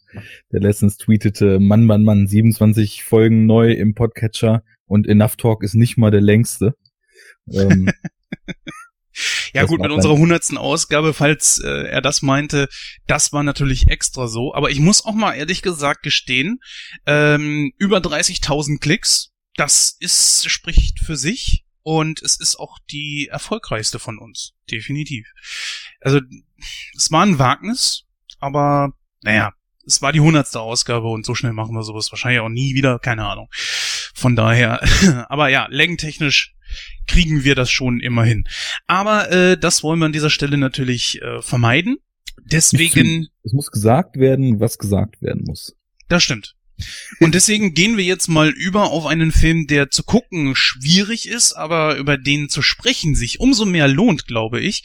der 0.53 0.61
letztens 0.61 0.97
tweetete: 0.97 1.59
Mann, 1.61 1.85
Mann, 1.85 2.03
Mann, 2.03 2.27
27 2.27 3.05
Folgen 3.05 3.47
neu 3.47 3.73
im 3.73 3.95
Podcatcher 3.95 4.63
und 4.87 5.07
Enough 5.07 5.37
Talk 5.37 5.63
ist 5.63 5.75
nicht 5.75 5.99
mal 5.99 6.11
der 6.11 6.23
längste. 6.23 6.75
Ähm, 7.53 7.91
ja 9.55 9.63
das 9.63 9.71
gut, 9.71 9.81
mit 9.81 9.91
unserer 9.91 10.17
hundertsten 10.17 10.59
Ausgabe, 10.59 11.15
falls 11.15 11.59
äh, 11.59 11.87
er 11.87 12.03
das 12.03 12.23
meinte, 12.23 12.69
das 13.07 13.33
war 13.33 13.43
natürlich 13.43 13.89
extra 13.89 14.27
so. 14.27 14.55
Aber 14.55 14.71
ich 14.71 14.81
muss 14.81 15.05
auch 15.05 15.15
mal 15.15 15.35
ehrlich 15.35 15.63
gesagt 15.63 16.03
gestehen, 16.03 16.61
ähm, 17.07 17.73
über 17.79 17.99
30.000 17.99 18.81
Klicks, 18.81 19.31
das 19.57 19.97
ist 20.01 20.51
spricht 20.51 21.01
für 21.01 21.17
sich 21.17 21.65
und 21.83 22.21
es 22.23 22.41
ist 22.41 22.59
auch 22.59 22.79
die 22.91 23.29
erfolgreichste 23.31 23.99
von 23.99 24.19
uns, 24.19 24.55
definitiv. 24.71 25.27
Also 26.01 26.21
es 26.97 27.11
war 27.13 27.25
ein 27.25 27.39
Wagnis, 27.39 28.05
aber 28.41 28.93
naja, 29.23 29.53
es 29.87 30.03
war 30.03 30.13
die 30.13 30.21
hundertste 30.21 30.61
Ausgabe 30.61 31.09
und 31.09 31.25
so 31.25 31.35
schnell 31.35 31.53
machen 31.53 31.75
wir 31.75 31.83
sowas 31.83 32.11
wahrscheinlich 32.11 32.41
auch 32.41 32.49
nie 32.49 32.75
wieder, 32.75 32.99
keine 32.99 33.27
Ahnung. 33.27 33.49
Von 34.15 34.35
daher, 34.35 34.81
aber 35.29 35.49
ja, 35.49 35.67
längentechnisch 35.71 36.55
kriegen 37.07 37.45
wir 37.45 37.55
das 37.55 37.71
schon 37.71 38.01
immerhin. 38.01 38.45
Aber 38.87 39.31
äh, 39.31 39.57
das 39.59 39.83
wollen 39.83 39.99
wir 39.99 40.07
an 40.07 40.13
dieser 40.13 40.31
Stelle 40.31 40.59
natürlich 40.59 41.21
äh, 41.23 41.43
vermeiden. 41.43 41.99
Deswegen. 42.43 43.29
Es 43.43 43.53
muss 43.53 43.71
gesagt 43.71 44.17
werden, 44.17 44.61
was 44.61 44.79
gesagt 44.79 45.23
werden 45.23 45.45
muss. 45.47 45.75
Das 46.09 46.23
stimmt. 46.23 46.55
Und 47.21 47.35
deswegen 47.35 47.75
gehen 47.75 47.97
wir 47.97 48.05
jetzt 48.05 48.29
mal 48.29 48.51
über 48.51 48.91
auf 48.91 49.07
einen 49.07 49.31
Film, 49.31 49.67
der 49.69 49.91
zu 49.91 50.03
gucken 50.03 50.57
schwierig 50.57 51.29
ist, 51.29 51.53
aber 51.53 51.97
über 51.97 52.19
den 52.19 52.49
zu 52.49 52.63
sprechen 52.63 53.15
sich 53.15 53.39
umso 53.39 53.65
mehr 53.65 53.87
lohnt, 53.87 54.27
glaube 54.27 54.61
ich. 54.61 54.83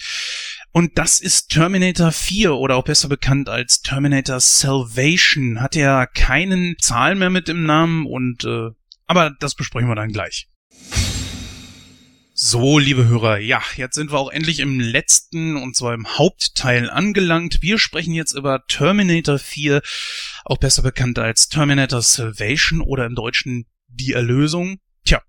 Und 0.72 1.00
das 1.00 1.20
ist 1.20 1.50
Terminator 1.50 2.12
4 2.12 2.54
oder 2.54 2.76
auch 2.76 2.84
besser 2.84 3.10
bekannt 3.10 3.50
als 3.50 3.82
Terminator 3.82 4.40
Salvation. 4.40 5.62
Hat 5.62 5.76
ja 5.76 6.06
keinen 6.06 6.76
Zahl 6.80 7.16
mehr 7.16 7.32
mit 7.32 7.50
im 7.50 7.64
Namen 7.64 8.06
und 8.06 8.46
äh, 8.46 8.70
aber 9.08 9.32
das 9.40 9.56
besprechen 9.56 9.90
wir 9.90 9.96
dann 9.96 10.12
gleich. 10.12 10.48
So, 12.42 12.80
liebe 12.80 13.06
Hörer, 13.06 13.40
ja, 13.40 13.62
jetzt 13.76 13.96
sind 13.96 14.14
wir 14.14 14.18
auch 14.18 14.32
endlich 14.32 14.60
im 14.60 14.80
letzten 14.80 15.58
und 15.58 15.76
zwar 15.76 15.94
im 15.94 16.08
Hauptteil 16.08 16.90
angelangt. 16.90 17.62
Wir 17.62 17.78
sprechen 17.78 18.14
jetzt 18.14 18.32
über 18.32 18.66
Terminator 18.66 19.38
4, 19.38 19.82
auch 20.46 20.56
besser 20.56 20.82
bekannt 20.82 21.20
als 21.20 21.50
Terminator 21.50 22.02
Salvation 22.02 22.80
oder 22.80 23.06
im 23.06 23.14
Deutschen 23.14 23.66
Die 23.90 24.14
Erlösung. 24.14 24.80
Tja, 25.04 25.22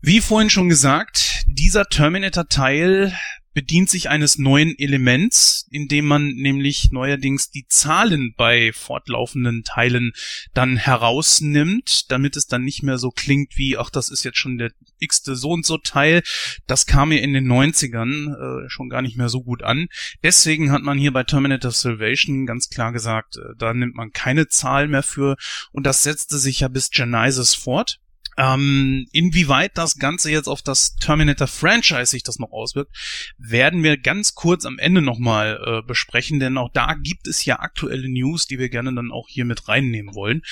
wie 0.00 0.20
vorhin 0.20 0.48
schon 0.48 0.68
gesagt, 0.68 1.42
dieser 1.48 1.86
Terminator-Teil 1.86 3.12
bedient 3.60 3.90
sich 3.90 4.08
eines 4.08 4.38
neuen 4.38 4.74
Elements, 4.78 5.66
indem 5.70 6.06
man 6.06 6.28
nämlich 6.28 6.92
neuerdings 6.92 7.50
die 7.50 7.66
Zahlen 7.68 8.32
bei 8.34 8.72
fortlaufenden 8.72 9.64
Teilen 9.64 10.12
dann 10.54 10.78
herausnimmt, 10.78 12.10
damit 12.10 12.38
es 12.38 12.46
dann 12.46 12.64
nicht 12.64 12.82
mehr 12.82 12.96
so 12.96 13.10
klingt 13.10 13.58
wie, 13.58 13.76
ach, 13.76 13.90
das 13.90 14.08
ist 14.08 14.24
jetzt 14.24 14.38
schon 14.38 14.56
der 14.56 14.70
x-te 14.98 15.36
so 15.36 15.50
und 15.50 15.66
so 15.66 15.76
Teil. 15.76 16.22
Das 16.66 16.86
kam 16.86 17.10
mir 17.10 17.20
in 17.20 17.34
den 17.34 17.52
90ern 17.52 18.64
äh, 18.64 18.70
schon 18.70 18.88
gar 18.88 19.02
nicht 19.02 19.18
mehr 19.18 19.28
so 19.28 19.42
gut 19.42 19.62
an. 19.62 19.88
Deswegen 20.22 20.72
hat 20.72 20.80
man 20.80 20.96
hier 20.96 21.12
bei 21.12 21.24
Terminator 21.24 21.70
Salvation 21.70 22.46
ganz 22.46 22.70
klar 22.70 22.92
gesagt, 22.92 23.36
äh, 23.36 23.54
da 23.58 23.74
nimmt 23.74 23.94
man 23.94 24.10
keine 24.12 24.48
Zahl 24.48 24.88
mehr 24.88 25.02
für 25.02 25.36
und 25.70 25.84
das 25.84 26.02
setzte 26.02 26.38
sich 26.38 26.60
ja 26.60 26.68
bis 26.68 26.88
Genesis 26.88 27.54
fort. 27.54 28.00
Ähm, 28.36 29.06
inwieweit 29.12 29.76
das 29.76 29.96
Ganze 29.96 30.30
jetzt 30.30 30.48
auf 30.48 30.62
das 30.62 30.94
Terminator-Franchise 30.96 32.06
sich 32.06 32.22
das 32.22 32.38
noch 32.38 32.52
auswirkt, 32.52 32.96
werden 33.38 33.82
wir 33.82 33.96
ganz 33.96 34.34
kurz 34.34 34.64
am 34.64 34.78
Ende 34.78 35.02
nochmal 35.02 35.60
äh, 35.64 35.86
besprechen, 35.86 36.40
denn 36.40 36.56
auch 36.56 36.70
da 36.72 36.94
gibt 36.94 37.26
es 37.26 37.44
ja 37.44 37.60
aktuelle 37.60 38.08
News, 38.08 38.46
die 38.46 38.58
wir 38.58 38.68
gerne 38.68 38.94
dann 38.94 39.12
auch 39.12 39.28
hier 39.28 39.44
mit 39.44 39.68
reinnehmen 39.68 40.14
wollen. 40.14 40.42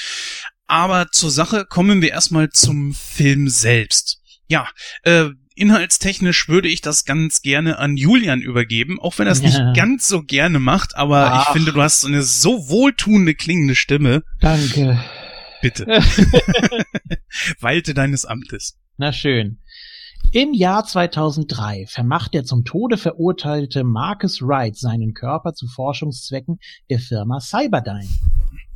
Aber 0.67 1.11
zur 1.11 1.31
Sache 1.31 1.65
kommen 1.65 2.03
wir 2.03 2.11
erstmal 2.11 2.51
zum 2.51 2.95
Film 2.95 3.49
selbst. 3.49 4.21
Ja, 4.49 4.69
äh, 5.03 5.31
inhaltstechnisch 5.55 6.49
würde 6.49 6.69
ich 6.69 6.81
das 6.81 7.05
ganz 7.05 7.43
gerne 7.43 7.79
an 7.79 7.97
Julian 7.97 8.41
übergeben, 8.41 9.01
auch 9.01 9.19
wenn 9.19 9.27
er 9.27 9.33
es 9.33 9.43
ja. 9.43 9.49
nicht 9.49 9.77
ganz 9.77 10.09
so 10.09 10.23
gerne 10.23 10.59
macht, 10.59 10.97
aber 10.97 11.33
Ach. 11.33 11.47
ich 11.47 11.53
finde, 11.53 11.73
du 11.73 11.83
hast 11.83 12.05
eine 12.05 12.23
so 12.23 12.69
wohltuende 12.69 13.35
klingende 13.35 13.75
Stimme. 13.75 14.23
Danke. 14.41 15.03
Bitte. 15.63 15.87
Walte 17.61 17.95
deines 17.95 18.25
Amtes. 18.25 18.79
Na 18.97 19.13
schön. 19.13 19.59
Im 20.33 20.53
Jahr 20.53 20.85
2003 20.85 21.87
vermacht 21.87 22.35
der 22.35 22.45
zum 22.45 22.65
Tode 22.65 22.99
verurteilte 22.99 23.83
Marcus 23.83 24.43
Wright 24.43 24.77
seinen 24.77 25.15
Körper 25.15 25.55
zu 25.55 25.67
Forschungszwecken 25.67 26.59
der 26.91 26.99
Firma 26.99 27.41
Cyberdyne. 27.41 28.09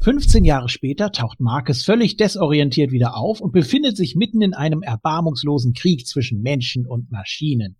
15 0.01 0.45
Jahre 0.45 0.68
später 0.68 1.12
taucht 1.12 1.41
Marcus 1.41 1.85
völlig 1.85 2.16
desorientiert 2.16 2.91
wieder 2.91 3.16
auf 3.16 3.41
und 3.41 3.53
befindet 3.53 3.97
sich 3.97 4.16
mitten 4.16 4.41
in 4.41 4.55
einem 4.55 4.83
erbarmungslosen 4.83 5.74
Krieg 5.74 6.07
zwischen 6.07 6.41
Menschen 6.41 6.87
und 6.87 7.11
Maschinen. 7.11 7.76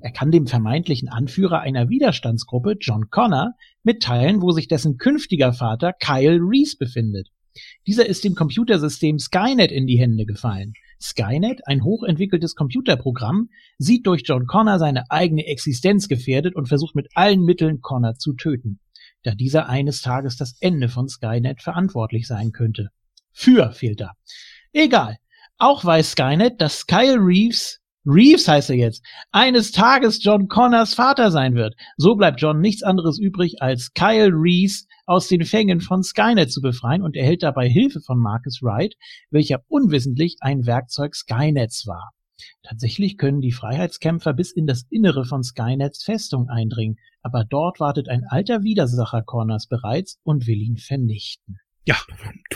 Er 0.00 0.12
kann 0.12 0.30
dem 0.30 0.46
vermeintlichen 0.46 1.08
Anführer 1.08 1.60
einer 1.60 1.88
Widerstandsgruppe, 1.88 2.76
John 2.80 3.10
Connor, 3.10 3.54
mitteilen, 3.82 4.40
wo 4.40 4.52
sich 4.52 4.68
dessen 4.68 4.98
künftiger 4.98 5.52
Vater 5.52 5.92
Kyle 5.92 6.38
Reese 6.40 6.76
befindet. 6.78 7.28
Dieser 7.86 8.06
ist 8.06 8.24
dem 8.24 8.34
Computersystem 8.34 9.18
Skynet 9.18 9.72
in 9.72 9.86
die 9.86 9.98
Hände 9.98 10.24
gefallen. 10.24 10.74
Skynet, 11.00 11.66
ein 11.66 11.82
hochentwickeltes 11.82 12.54
Computerprogramm, 12.54 13.48
sieht 13.78 14.06
durch 14.06 14.22
John 14.24 14.46
Connor 14.46 14.78
seine 14.78 15.10
eigene 15.10 15.46
Existenz 15.46 16.08
gefährdet 16.08 16.54
und 16.54 16.68
versucht 16.68 16.94
mit 16.94 17.08
allen 17.14 17.42
Mitteln 17.42 17.80
Connor 17.80 18.16
zu 18.16 18.34
töten, 18.34 18.80
da 19.22 19.34
dieser 19.34 19.68
eines 19.68 20.02
Tages 20.02 20.36
das 20.36 20.56
Ende 20.60 20.88
von 20.88 21.08
Skynet 21.08 21.62
verantwortlich 21.62 22.26
sein 22.26 22.52
könnte. 22.52 22.90
Für 23.32 23.72
fehlt 23.72 24.00
da. 24.00 24.12
Egal. 24.72 25.16
Auch 25.56 25.84
weiß 25.84 26.12
Skynet, 26.12 26.60
dass 26.60 26.86
Kyle 26.86 27.18
Reeves 27.18 27.79
Reeves 28.06 28.48
heißt 28.48 28.70
er 28.70 28.76
jetzt, 28.76 29.04
eines 29.30 29.72
Tages 29.72 30.24
John 30.24 30.48
Connors 30.48 30.94
Vater 30.94 31.30
sein 31.30 31.54
wird. 31.54 31.74
So 31.98 32.14
bleibt 32.14 32.40
John 32.40 32.58
nichts 32.58 32.82
anderes 32.82 33.18
übrig, 33.18 33.60
als 33.60 33.92
Kyle 33.92 34.30
Reeves 34.32 34.86
aus 35.04 35.28
den 35.28 35.44
Fängen 35.44 35.82
von 35.82 36.02
Skynet 36.02 36.50
zu 36.50 36.62
befreien 36.62 37.02
und 37.02 37.14
erhält 37.14 37.42
dabei 37.42 37.68
Hilfe 37.68 38.00
von 38.00 38.18
Marcus 38.18 38.62
Wright, 38.62 38.94
welcher 39.30 39.62
unwissentlich 39.68 40.36
ein 40.40 40.64
Werkzeug 40.64 41.14
Skynets 41.14 41.86
war. 41.86 42.12
Tatsächlich 42.62 43.18
können 43.18 43.42
die 43.42 43.52
Freiheitskämpfer 43.52 44.32
bis 44.32 44.50
in 44.50 44.66
das 44.66 44.86
Innere 44.88 45.26
von 45.26 45.42
Skynets 45.42 46.02
Festung 46.02 46.48
eindringen, 46.48 46.96
aber 47.22 47.44
dort 47.44 47.80
wartet 47.80 48.08
ein 48.08 48.24
alter 48.26 48.62
Widersacher 48.62 49.22
Connors 49.22 49.66
bereits 49.66 50.18
und 50.22 50.46
will 50.46 50.62
ihn 50.62 50.78
vernichten. 50.78 51.58
Ja. 51.84 51.96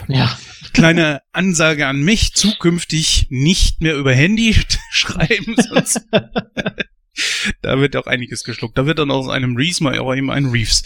ja. 0.07 0.37
Kleine 0.73 1.21
Ansage 1.31 1.87
an 1.87 2.03
mich, 2.03 2.33
zukünftig 2.33 3.27
nicht 3.29 3.81
mehr 3.81 3.95
über 3.95 4.13
Handy 4.13 4.55
schreiben, 4.91 5.55
sonst 5.57 6.01
da 7.61 7.79
wird 7.79 7.95
auch 7.95 8.07
einiges 8.07 8.43
geschluckt. 8.43 8.77
Da 8.77 8.85
wird 8.85 8.99
dann 8.99 9.11
aus 9.11 9.29
einem 9.29 9.55
Reese 9.55 9.83
mal 9.83 9.97
auch 9.99 10.13
eben 10.13 10.31
ein 10.31 10.45
Reeves. 10.45 10.83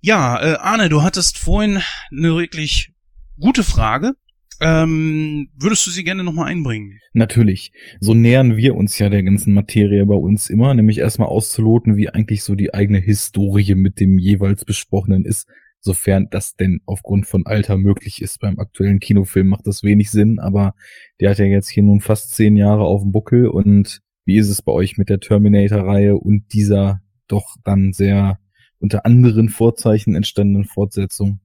Ja, 0.00 0.40
äh, 0.42 0.56
Arne, 0.56 0.88
du 0.88 1.02
hattest 1.02 1.38
vorhin 1.38 1.82
eine 2.10 2.36
wirklich 2.36 2.92
gute 3.38 3.64
Frage. 3.64 4.14
Ähm, 4.62 5.48
würdest 5.56 5.86
du 5.86 5.90
sie 5.90 6.04
gerne 6.04 6.22
nochmal 6.22 6.48
einbringen? 6.48 6.98
Natürlich. 7.14 7.72
So 7.98 8.12
nähern 8.12 8.58
wir 8.58 8.74
uns 8.74 8.98
ja 8.98 9.08
der 9.08 9.22
ganzen 9.22 9.54
Materie 9.54 10.04
bei 10.04 10.14
uns 10.14 10.50
immer, 10.50 10.74
nämlich 10.74 10.98
erstmal 10.98 11.28
auszuloten, 11.28 11.96
wie 11.96 12.10
eigentlich 12.10 12.42
so 12.42 12.54
die 12.54 12.74
eigene 12.74 12.98
Historie 12.98 13.74
mit 13.74 14.00
dem 14.00 14.18
jeweils 14.18 14.66
Besprochenen 14.66 15.24
ist 15.24 15.48
sofern 15.80 16.28
das 16.30 16.56
denn 16.56 16.80
aufgrund 16.86 17.26
von 17.26 17.46
Alter 17.46 17.76
möglich 17.76 18.22
ist. 18.22 18.40
Beim 18.40 18.58
aktuellen 18.58 19.00
Kinofilm 19.00 19.48
macht 19.48 19.66
das 19.66 19.82
wenig 19.82 20.10
Sinn, 20.10 20.38
aber 20.38 20.74
der 21.20 21.30
hat 21.30 21.38
ja 21.38 21.46
jetzt 21.46 21.70
hier 21.70 21.82
nun 21.82 22.00
fast 22.00 22.34
zehn 22.34 22.56
Jahre 22.56 22.84
auf 22.84 23.02
dem 23.02 23.12
Buckel 23.12 23.48
und 23.48 24.00
wie 24.24 24.36
ist 24.36 24.48
es 24.48 24.62
bei 24.62 24.72
euch 24.72 24.96
mit 24.96 25.08
der 25.08 25.20
Terminator-Reihe 25.20 26.16
und 26.16 26.52
dieser 26.52 27.02
doch 27.26 27.56
dann 27.64 27.92
sehr 27.92 28.38
unter 28.78 29.06
anderen 29.06 29.48
Vorzeichen 29.48 30.14
entstandenen 30.14 30.64
Fortsetzung? 30.64 31.40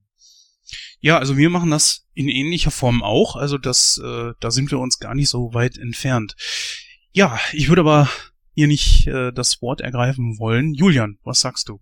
Ja, 0.99 1.17
also 1.19 1.37
wir 1.37 1.49
machen 1.49 1.71
das 1.71 2.07
in 2.13 2.27
ähnlicher 2.27 2.71
Form 2.71 3.03
auch, 3.03 3.35
also 3.35 3.57
das, 3.57 4.01
äh, 4.03 4.33
da 4.39 4.51
sind 4.51 4.71
wir 4.71 4.79
uns 4.79 4.99
gar 4.99 5.15
nicht 5.15 5.29
so 5.29 5.53
weit 5.53 5.77
entfernt. 5.77 6.35
Ja, 7.11 7.39
ich 7.53 7.69
würde 7.69 7.81
aber 7.81 8.09
hier 8.53 8.67
nicht 8.67 9.07
äh, 9.07 9.31
das 9.31 9.61
Wort 9.61 9.81
ergreifen 9.81 10.39
wollen. 10.39 10.73
Julian, 10.73 11.17
was 11.23 11.41
sagst 11.41 11.69
du? 11.69 11.79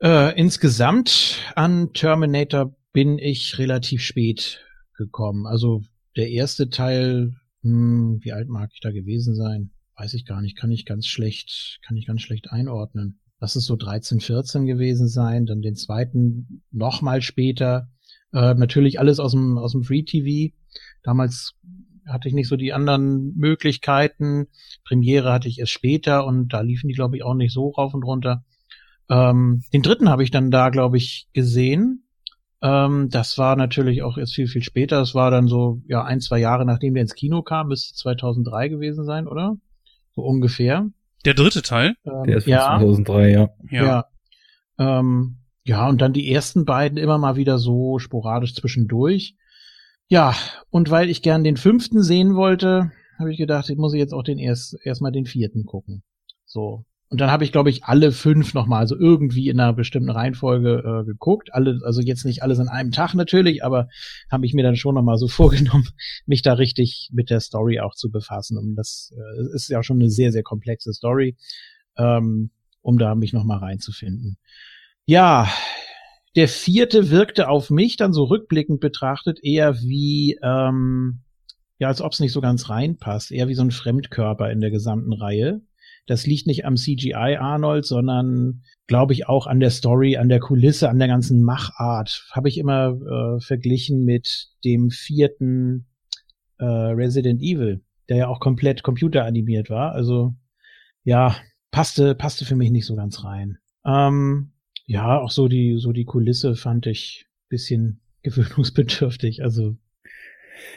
Äh, 0.00 0.38
insgesamt 0.38 1.38
an 1.54 1.92
Terminator 1.92 2.74
bin 2.92 3.18
ich 3.18 3.58
relativ 3.58 4.02
spät 4.02 4.64
gekommen. 4.96 5.46
Also 5.46 5.82
der 6.16 6.30
erste 6.30 6.70
Teil, 6.70 7.34
hm, 7.62 8.20
wie 8.22 8.32
alt 8.32 8.48
mag 8.48 8.70
ich 8.74 8.80
da 8.80 8.90
gewesen 8.90 9.34
sein? 9.34 9.70
Weiß 9.96 10.14
ich 10.14 10.26
gar 10.26 10.42
nicht, 10.42 10.56
kann 10.56 10.70
ich 10.70 10.84
ganz 10.84 11.06
schlecht, 11.06 11.78
kann 11.86 11.96
ich 11.96 12.06
ganz 12.06 12.22
schlecht 12.22 12.50
einordnen. 12.50 13.20
Lass 13.38 13.56
es 13.56 13.66
so 13.66 13.76
13, 13.76 14.20
14 14.20 14.66
gewesen 14.66 15.08
sein, 15.08 15.46
dann 15.46 15.62
den 15.62 15.76
zweiten 15.76 16.62
nochmal 16.70 17.22
später. 17.22 17.90
Äh, 18.32 18.54
natürlich 18.54 18.98
alles 18.98 19.20
aus 19.20 19.32
dem, 19.32 19.58
aus 19.58 19.72
dem 19.72 19.84
Free 19.84 20.02
TV. 20.02 20.54
Damals 21.02 21.54
hatte 22.06 22.28
ich 22.28 22.34
nicht 22.34 22.48
so 22.48 22.56
die 22.56 22.72
anderen 22.72 23.34
Möglichkeiten. 23.36 24.46
Premiere 24.84 25.32
hatte 25.32 25.48
ich 25.48 25.58
erst 25.58 25.72
später 25.72 26.26
und 26.26 26.52
da 26.52 26.60
liefen 26.60 26.88
die, 26.88 26.94
glaube 26.94 27.16
ich, 27.16 27.24
auch 27.24 27.34
nicht 27.34 27.52
so 27.52 27.70
rauf 27.70 27.94
und 27.94 28.04
runter. 28.04 28.44
Ähm, 29.08 29.62
den 29.72 29.82
dritten 29.82 30.08
habe 30.08 30.22
ich 30.22 30.30
dann 30.30 30.50
da, 30.50 30.70
glaube 30.70 30.96
ich, 30.96 31.28
gesehen. 31.32 32.06
Ähm, 32.62 33.08
das 33.10 33.38
war 33.38 33.56
natürlich 33.56 34.02
auch 34.02 34.18
erst 34.18 34.34
viel, 34.34 34.48
viel 34.48 34.62
später. 34.62 34.98
Das 34.98 35.14
war 35.14 35.30
dann 35.30 35.46
so, 35.46 35.82
ja, 35.86 36.04
ein, 36.04 36.20
zwei 36.20 36.38
Jahre 36.38 36.64
nachdem 36.64 36.94
der 36.94 37.02
ins 37.02 37.14
Kino 37.14 37.42
kam, 37.42 37.68
müsste 37.68 37.94
2003 37.94 38.68
gewesen 38.68 39.04
sein, 39.04 39.28
oder? 39.28 39.56
So 40.14 40.22
ungefähr. 40.22 40.88
Der 41.24 41.34
dritte 41.34 41.62
Teil? 41.62 41.94
Ähm, 42.04 42.24
der 42.26 42.36
ist 42.38 42.44
von 42.44 42.52
ja. 42.52 42.78
2003, 42.78 43.30
ja. 43.30 43.48
Ja. 43.70 43.84
Ja. 43.84 44.04
Ähm, 44.78 45.38
ja, 45.64 45.88
und 45.88 46.00
dann 46.00 46.12
die 46.12 46.32
ersten 46.32 46.64
beiden 46.64 46.96
immer 46.96 47.18
mal 47.18 47.36
wieder 47.36 47.58
so 47.58 47.98
sporadisch 47.98 48.54
zwischendurch. 48.54 49.36
Ja, 50.08 50.34
und 50.70 50.90
weil 50.90 51.10
ich 51.10 51.22
gern 51.22 51.42
den 51.42 51.56
fünften 51.56 52.02
sehen 52.02 52.36
wollte, 52.36 52.92
habe 53.18 53.32
ich 53.32 53.38
gedacht, 53.38 53.68
ich 53.68 53.76
muss 53.76 53.94
jetzt 53.94 54.12
auch 54.12 54.22
den 54.22 54.38
erst 54.38 54.76
erstmal 54.84 55.10
den 55.12 55.26
vierten 55.26 55.64
gucken. 55.64 56.04
So. 56.44 56.84
Und 57.08 57.20
dann 57.20 57.30
habe 57.30 57.44
ich, 57.44 57.52
glaube 57.52 57.70
ich, 57.70 57.84
alle 57.84 58.10
fünf 58.10 58.52
nochmal, 58.52 58.80
also 58.80 58.98
irgendwie 58.98 59.48
in 59.48 59.60
einer 59.60 59.72
bestimmten 59.72 60.10
Reihenfolge 60.10 60.82
äh, 60.84 61.04
geguckt. 61.04 61.54
Alle, 61.54 61.78
also 61.84 62.00
jetzt 62.00 62.24
nicht 62.24 62.42
alles 62.42 62.58
an 62.58 62.68
einem 62.68 62.90
Tag 62.90 63.14
natürlich, 63.14 63.64
aber 63.64 63.88
habe 64.30 64.44
ich 64.44 64.54
mir 64.54 64.64
dann 64.64 64.74
schon 64.74 64.96
nochmal 64.96 65.16
so 65.16 65.28
vorgenommen, 65.28 65.88
mich 66.26 66.42
da 66.42 66.54
richtig 66.54 67.10
mit 67.12 67.30
der 67.30 67.40
Story 67.40 67.78
auch 67.78 67.94
zu 67.94 68.10
befassen. 68.10 68.58
Und 68.58 68.74
das 68.74 69.12
äh, 69.16 69.54
ist 69.54 69.68
ja 69.68 69.84
schon 69.84 70.00
eine 70.00 70.10
sehr, 70.10 70.32
sehr 70.32 70.42
komplexe 70.42 70.92
Story, 70.92 71.36
ähm, 71.96 72.50
um 72.80 72.98
da 72.98 73.14
mich 73.14 73.32
nochmal 73.32 73.58
reinzufinden. 73.58 74.38
Ja, 75.04 75.48
der 76.34 76.48
vierte 76.48 77.10
wirkte 77.10 77.48
auf 77.48 77.70
mich 77.70 77.96
dann 77.96 78.12
so 78.12 78.24
rückblickend 78.24 78.80
betrachtet 78.80 79.38
eher 79.44 79.80
wie, 79.80 80.38
ähm, 80.42 81.20
ja, 81.78 81.86
als 81.86 82.02
ob 82.02 82.12
es 82.12 82.20
nicht 82.20 82.32
so 82.32 82.40
ganz 82.40 82.68
reinpasst, 82.68 83.30
eher 83.30 83.46
wie 83.46 83.54
so 83.54 83.62
ein 83.62 83.70
Fremdkörper 83.70 84.50
in 84.50 84.60
der 84.60 84.72
gesamten 84.72 85.12
Reihe 85.12 85.62
das 86.06 86.26
liegt 86.26 86.46
nicht 86.46 86.64
am 86.64 86.76
CGI 86.76 87.36
Arnold, 87.38 87.84
sondern 87.84 88.62
glaube 88.86 89.12
ich 89.12 89.28
auch 89.28 89.46
an 89.46 89.60
der 89.60 89.70
Story, 89.70 90.16
an 90.16 90.28
der 90.28 90.38
Kulisse, 90.38 90.88
an 90.88 90.98
der 90.98 91.08
ganzen 91.08 91.42
Machart. 91.42 92.28
Habe 92.32 92.48
ich 92.48 92.58
immer 92.58 92.96
äh, 93.00 93.40
verglichen 93.40 94.04
mit 94.04 94.48
dem 94.64 94.90
vierten 94.90 95.86
äh, 96.58 96.64
Resident 96.64 97.42
Evil, 97.42 97.82
der 98.08 98.16
ja 98.16 98.28
auch 98.28 98.38
komplett 98.38 98.82
computeranimiert 98.84 99.68
war. 99.68 99.92
Also 99.92 100.34
ja, 101.02 101.36
passte 101.72 102.14
passte 102.14 102.44
für 102.44 102.56
mich 102.56 102.70
nicht 102.70 102.86
so 102.86 102.94
ganz 102.94 103.24
rein. 103.24 103.58
Ähm, 103.84 104.52
ja, 104.86 105.18
auch 105.18 105.30
so 105.30 105.48
die 105.48 105.76
so 105.78 105.92
die 105.92 106.04
Kulisse 106.04 106.54
fand 106.54 106.86
ich 106.86 107.26
bisschen 107.48 108.00
gewöhnungsbedürftig. 108.22 109.42
Also 109.42 109.76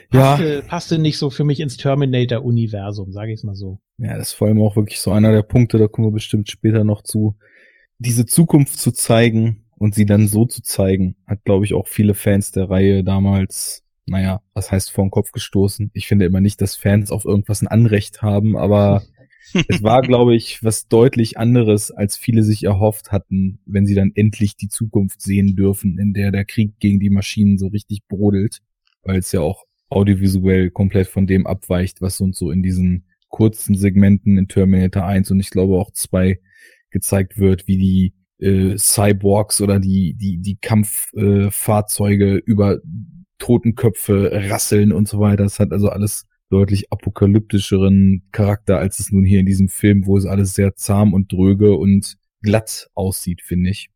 passte, 0.10 0.56
ja. 0.56 0.62
passte 0.62 0.98
nicht 0.98 1.20
so 1.20 1.30
für 1.30 1.44
mich 1.44 1.60
ins 1.60 1.78
Terminator-Universum, 1.78 3.12
sage 3.12 3.32
ich 3.32 3.40
es 3.40 3.44
mal 3.44 3.56
so. 3.56 3.80
Ja, 4.00 4.18
das 4.18 4.30
ist 4.30 4.34
vor 4.34 4.48
allem 4.48 4.62
auch 4.62 4.78
wirklich 4.78 5.00
so 5.00 5.12
einer 5.12 5.34
der 5.34 5.42
Punkte, 5.42 5.78
da 5.78 5.88
kommen 5.88 6.08
wir 6.08 6.14
bestimmt 6.14 6.50
später 6.50 6.86
noch 6.86 7.04
zu. 7.04 7.36
Diese 7.98 8.26
Zukunft 8.26 8.80
zu 8.80 8.94
zeigen 8.94 9.66
und 9.78 9.94
sie 9.94 10.06
dann 10.06 10.30
so 10.30 10.46
zu 10.46 10.62
zeigen, 10.62 11.18
hat, 11.28 11.44
glaube 11.44 11.66
ich, 11.66 11.74
auch 11.74 11.88
viele 11.88 12.14
Fans 12.14 12.52
der 12.52 12.70
Reihe 12.70 13.04
damals, 13.04 13.84
naja, 14.06 14.42
was 14.54 14.72
heißt 14.72 14.92
vor 14.92 15.04
den 15.04 15.12
Kopf 15.12 15.34
gestoßen. 15.34 15.92
Ich 15.94 16.08
finde 16.08 16.26
immer 16.26 16.40
nicht, 16.40 16.62
dass 16.62 16.78
Fans 16.78 17.12
auf 17.12 17.26
irgendwas 17.26 17.62
ein 17.62 17.68
Anrecht 17.68 18.22
haben, 18.22 18.56
aber 18.56 19.04
es 19.68 19.84
war, 19.84 20.02
glaube 20.02 20.34
ich, 20.34 20.64
was 20.64 20.88
deutlich 20.88 21.38
anderes, 21.38 21.92
als 21.92 22.16
viele 22.16 22.44
sich 22.44 22.64
erhofft 22.64 23.12
hatten, 23.12 23.60
wenn 23.66 23.86
sie 23.86 23.96
dann 23.96 24.14
endlich 24.16 24.56
die 24.56 24.70
Zukunft 24.70 25.22
sehen 25.22 25.58
dürfen, 25.58 26.00
in 26.00 26.14
der 26.14 26.32
der 26.32 26.46
Krieg 26.46 26.80
gegen 26.80 27.02
die 27.02 27.10
Maschinen 27.10 27.58
so 27.58 27.68
richtig 27.68 28.08
brodelt, 28.08 28.62
weil 29.04 29.20
es 29.20 29.34
ja 29.34 29.42
auch 29.42 29.66
audiovisuell 29.90 30.70
komplett 30.70 31.08
von 31.08 31.28
dem 31.28 31.48
abweicht, 31.48 32.02
was 32.02 32.22
uns 32.22 32.40
so 32.40 32.52
in 32.52 32.64
diesen 32.64 33.06
kurzen 33.30 33.76
Segmenten 33.76 34.38
in 34.38 34.48
Terminator 34.48 35.06
1 35.06 35.32
und 35.32 35.40
ich 35.40 35.50
glaube 35.50 35.76
auch 35.76 35.92
2 35.92 36.40
gezeigt 36.92 37.38
wird, 37.38 37.68
wie 37.68 37.78
die 37.78 38.14
äh, 38.44 38.78
Cyborgs 38.78 39.62
oder 39.62 39.80
die, 39.80 40.16
die, 40.16 40.40
die 40.40 40.58
Kampffahrzeuge 40.58 42.38
äh, 42.38 42.42
über 42.46 42.80
Totenköpfe 43.38 44.32
rasseln 44.50 44.92
und 44.92 45.08
so 45.08 45.20
weiter. 45.20 45.44
Das 45.44 45.60
hat 45.60 45.72
also 45.72 45.90
alles 45.90 46.26
deutlich 46.50 46.92
apokalyptischeren 46.92 48.28
Charakter, 48.32 48.80
als 48.80 49.00
es 49.00 49.12
nun 49.12 49.24
hier 49.24 49.40
in 49.40 49.46
diesem 49.46 49.70
Film, 49.70 50.06
wo 50.06 50.18
es 50.18 50.26
alles 50.26 50.54
sehr 50.54 50.76
zahm 50.76 51.14
und 51.14 51.32
dröge 51.32 51.76
und 51.76 52.18
glatt 52.42 52.90
aussieht, 52.96 53.42
finde 53.44 53.70
ich. 53.70 53.90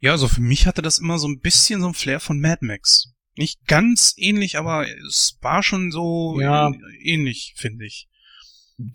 Ja, 0.00 0.12
also 0.12 0.28
für 0.28 0.40
mich 0.40 0.66
hatte 0.66 0.82
das 0.82 0.98
immer 0.98 1.18
so 1.18 1.28
ein 1.28 1.40
bisschen 1.40 1.80
so 1.80 1.88
ein 1.88 1.94
Flair 1.94 2.20
von 2.20 2.40
Mad 2.40 2.64
Max. 2.64 3.14
Nicht 3.36 3.66
ganz 3.66 4.14
ähnlich, 4.16 4.58
aber 4.58 4.86
es 5.08 5.38
war 5.40 5.62
schon 5.62 5.90
so 5.90 6.38
ja. 6.40 6.72
ähnlich, 7.02 7.54
finde 7.56 7.84
ich. 7.86 8.08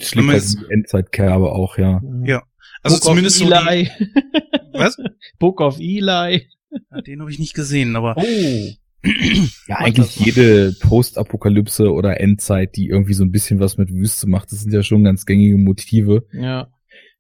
Schlimm 0.01 0.30
halt 0.30 0.43
die 0.43 0.71
Endzeitkerbe 0.73 1.51
auch, 1.51 1.77
ja. 1.77 2.01
Ja. 2.23 2.43
Also 2.84 2.97
Book 2.97 3.03
zumindest 3.03 3.38
so 3.38 3.45
die, 3.45 3.89
Was? 4.73 4.97
Book 5.39 5.61
of 5.61 5.80
Eli. 5.80 6.47
Ja, 6.91 7.01
den 7.01 7.21
habe 7.21 7.32
ich 7.32 7.39
nicht 7.39 7.53
gesehen, 7.53 7.95
aber 7.95 8.15
Oh. 8.17 8.69
ja, 9.67 9.77
eigentlich 9.77 10.19
jede 10.19 10.73
Postapokalypse 10.82 11.91
oder 11.91 12.19
Endzeit, 12.19 12.75
die 12.75 12.88
irgendwie 12.88 13.13
so 13.13 13.23
ein 13.23 13.32
bisschen 13.32 13.59
was 13.59 13.77
mit 13.77 13.91
Wüste 13.93 14.27
macht, 14.27 14.51
das 14.51 14.61
sind 14.61 14.73
ja 14.73 14.84
schon 14.84 15.03
ganz 15.03 15.25
gängige 15.25 15.57
Motive. 15.57 16.25
Ja. 16.34 16.67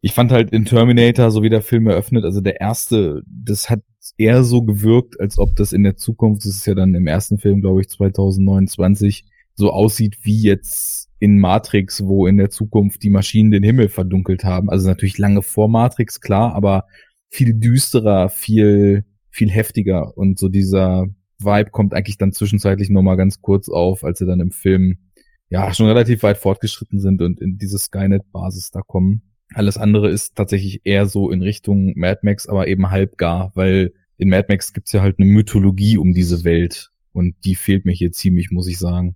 Ich 0.01 0.13
fand 0.13 0.31
halt 0.31 0.51
in 0.51 0.65
Terminator, 0.65 1.31
so 1.31 1.41
wie 1.41 1.49
der 1.49 1.61
Film 1.61 1.87
eröffnet, 1.87 2.23
also 2.25 2.41
der 2.41 2.61
erste, 2.61 3.23
das 3.27 3.69
hat 3.69 3.81
eher 4.17 4.43
so 4.43 4.61
gewirkt, 4.61 5.19
als 5.19 5.37
ob 5.37 5.55
das 5.55 5.73
in 5.73 5.83
der 5.83 5.97
Zukunft, 5.97 6.45
das 6.45 6.55
ist 6.55 6.65
ja 6.67 6.75
dann 6.75 6.95
im 6.95 7.07
ersten 7.07 7.37
Film, 7.37 7.61
glaube 7.61 7.81
ich, 7.81 7.89
2029, 7.89 9.25
so 9.55 9.71
aussieht 9.71 10.17
wie 10.23 10.41
jetzt 10.41 11.08
in 11.19 11.37
Matrix, 11.37 12.05
wo 12.05 12.27
in 12.27 12.37
der 12.37 12.49
Zukunft 12.49 13.03
die 13.03 13.09
Maschinen 13.09 13.51
den 13.51 13.63
Himmel 13.63 13.89
verdunkelt 13.89 14.43
haben. 14.43 14.69
Also 14.69 14.87
natürlich 14.87 15.17
lange 15.17 15.41
vor 15.41 15.67
Matrix, 15.67 16.21
klar, 16.21 16.55
aber 16.55 16.85
viel 17.29 17.53
düsterer, 17.53 18.29
viel, 18.29 19.05
viel 19.29 19.49
heftiger. 19.49 20.17
Und 20.17 20.39
so 20.39 20.49
dieser 20.49 21.07
Vibe 21.39 21.71
kommt 21.71 21.93
eigentlich 21.93 22.17
dann 22.17 22.31
zwischenzeitlich 22.31 22.89
nochmal 22.89 23.17
ganz 23.17 23.41
kurz 23.41 23.69
auf, 23.69 24.03
als 24.03 24.19
sie 24.19 24.25
dann 24.25 24.39
im 24.39 24.51
Film 24.51 24.97
ja 25.49 25.73
schon 25.73 25.87
relativ 25.87 26.23
weit 26.23 26.37
fortgeschritten 26.37 26.99
sind 26.99 27.21
und 27.21 27.41
in 27.41 27.57
diese 27.57 27.79
Skynet-Basis 27.79 28.71
da 28.71 28.81
kommen. 28.81 29.21
Alles 29.53 29.77
andere 29.77 30.09
ist 30.09 30.35
tatsächlich 30.35 30.81
eher 30.85 31.07
so 31.07 31.31
in 31.31 31.41
Richtung 31.41 31.93
Mad 31.97 32.19
Max, 32.21 32.47
aber 32.47 32.67
eben 32.67 32.91
halbgar, 32.91 33.51
weil 33.55 33.93
in 34.17 34.29
Mad 34.29 34.45
Max 34.47 34.73
gibt's 34.73 34.91
ja 34.91 35.01
halt 35.01 35.17
eine 35.17 35.27
Mythologie 35.27 35.97
um 35.97 36.13
diese 36.13 36.43
Welt 36.43 36.91
und 37.13 37.35
die 37.45 37.55
fehlt 37.55 37.85
mir 37.85 37.93
hier 37.93 38.11
ziemlich, 38.11 38.51
muss 38.51 38.67
ich 38.67 38.77
sagen. 38.77 39.15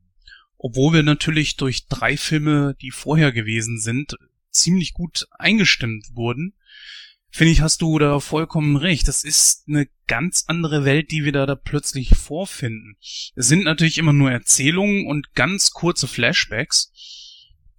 Obwohl 0.66 0.94
wir 0.94 1.04
natürlich 1.04 1.58
durch 1.58 1.88
drei 1.88 2.16
Filme, 2.16 2.74
die 2.82 2.92
vorher 2.92 3.34
gewesen 3.34 3.82
sind, 3.82 4.16
ziemlich 4.50 4.94
gut 4.94 5.28
eingestimmt 5.38 6.06
wurden, 6.14 6.54
finde 7.30 7.52
ich, 7.52 7.60
hast 7.60 7.82
du 7.82 8.00
da 8.00 8.22
vollkommen 8.22 8.78
recht. 8.78 9.10
Das 9.10 9.26
ist 9.26 9.68
eine 9.68 9.90
ganz 10.08 10.46
andere 10.48 10.86
Welt, 10.86 11.12
die 11.12 11.26
wir 11.26 11.34
da, 11.34 11.46
da 11.46 11.56
plötzlich 11.56 12.16
vorfinden. 12.16 12.96
Es 13.36 13.50
sind 13.50 13.66
natürlich 13.66 13.98
immer 13.98 14.14
nur 14.14 14.32
Erzählungen 14.32 15.06
und 15.06 15.34
ganz 15.34 15.72
kurze 15.72 16.08
Flashbacks, 16.08 16.94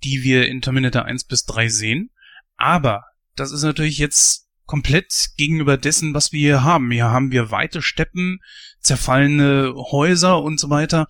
die 0.05 0.22
wir 0.22 0.47
in 0.47 0.61
Terminator 0.61 1.07
1 1.07 1.24
bis 1.24 1.47
3 1.47 1.70
sehen. 1.70 2.11
Aber 2.59 3.05
das 3.35 3.51
ist 3.51 3.62
natürlich 3.62 3.97
jetzt 3.97 4.47
komplett 4.66 5.30
gegenüber 5.39 5.78
dessen, 5.78 6.12
was 6.12 6.32
wir 6.32 6.41
hier 6.41 6.64
haben. 6.64 6.91
Hier 6.91 7.11
haben 7.11 7.32
wir 7.32 7.51
weite 7.51 7.80
Steppen, 7.80 8.41
zerfallene 8.80 9.72
Häuser 9.74 10.43
und 10.43 10.61
so 10.61 10.68
weiter. 10.68 11.07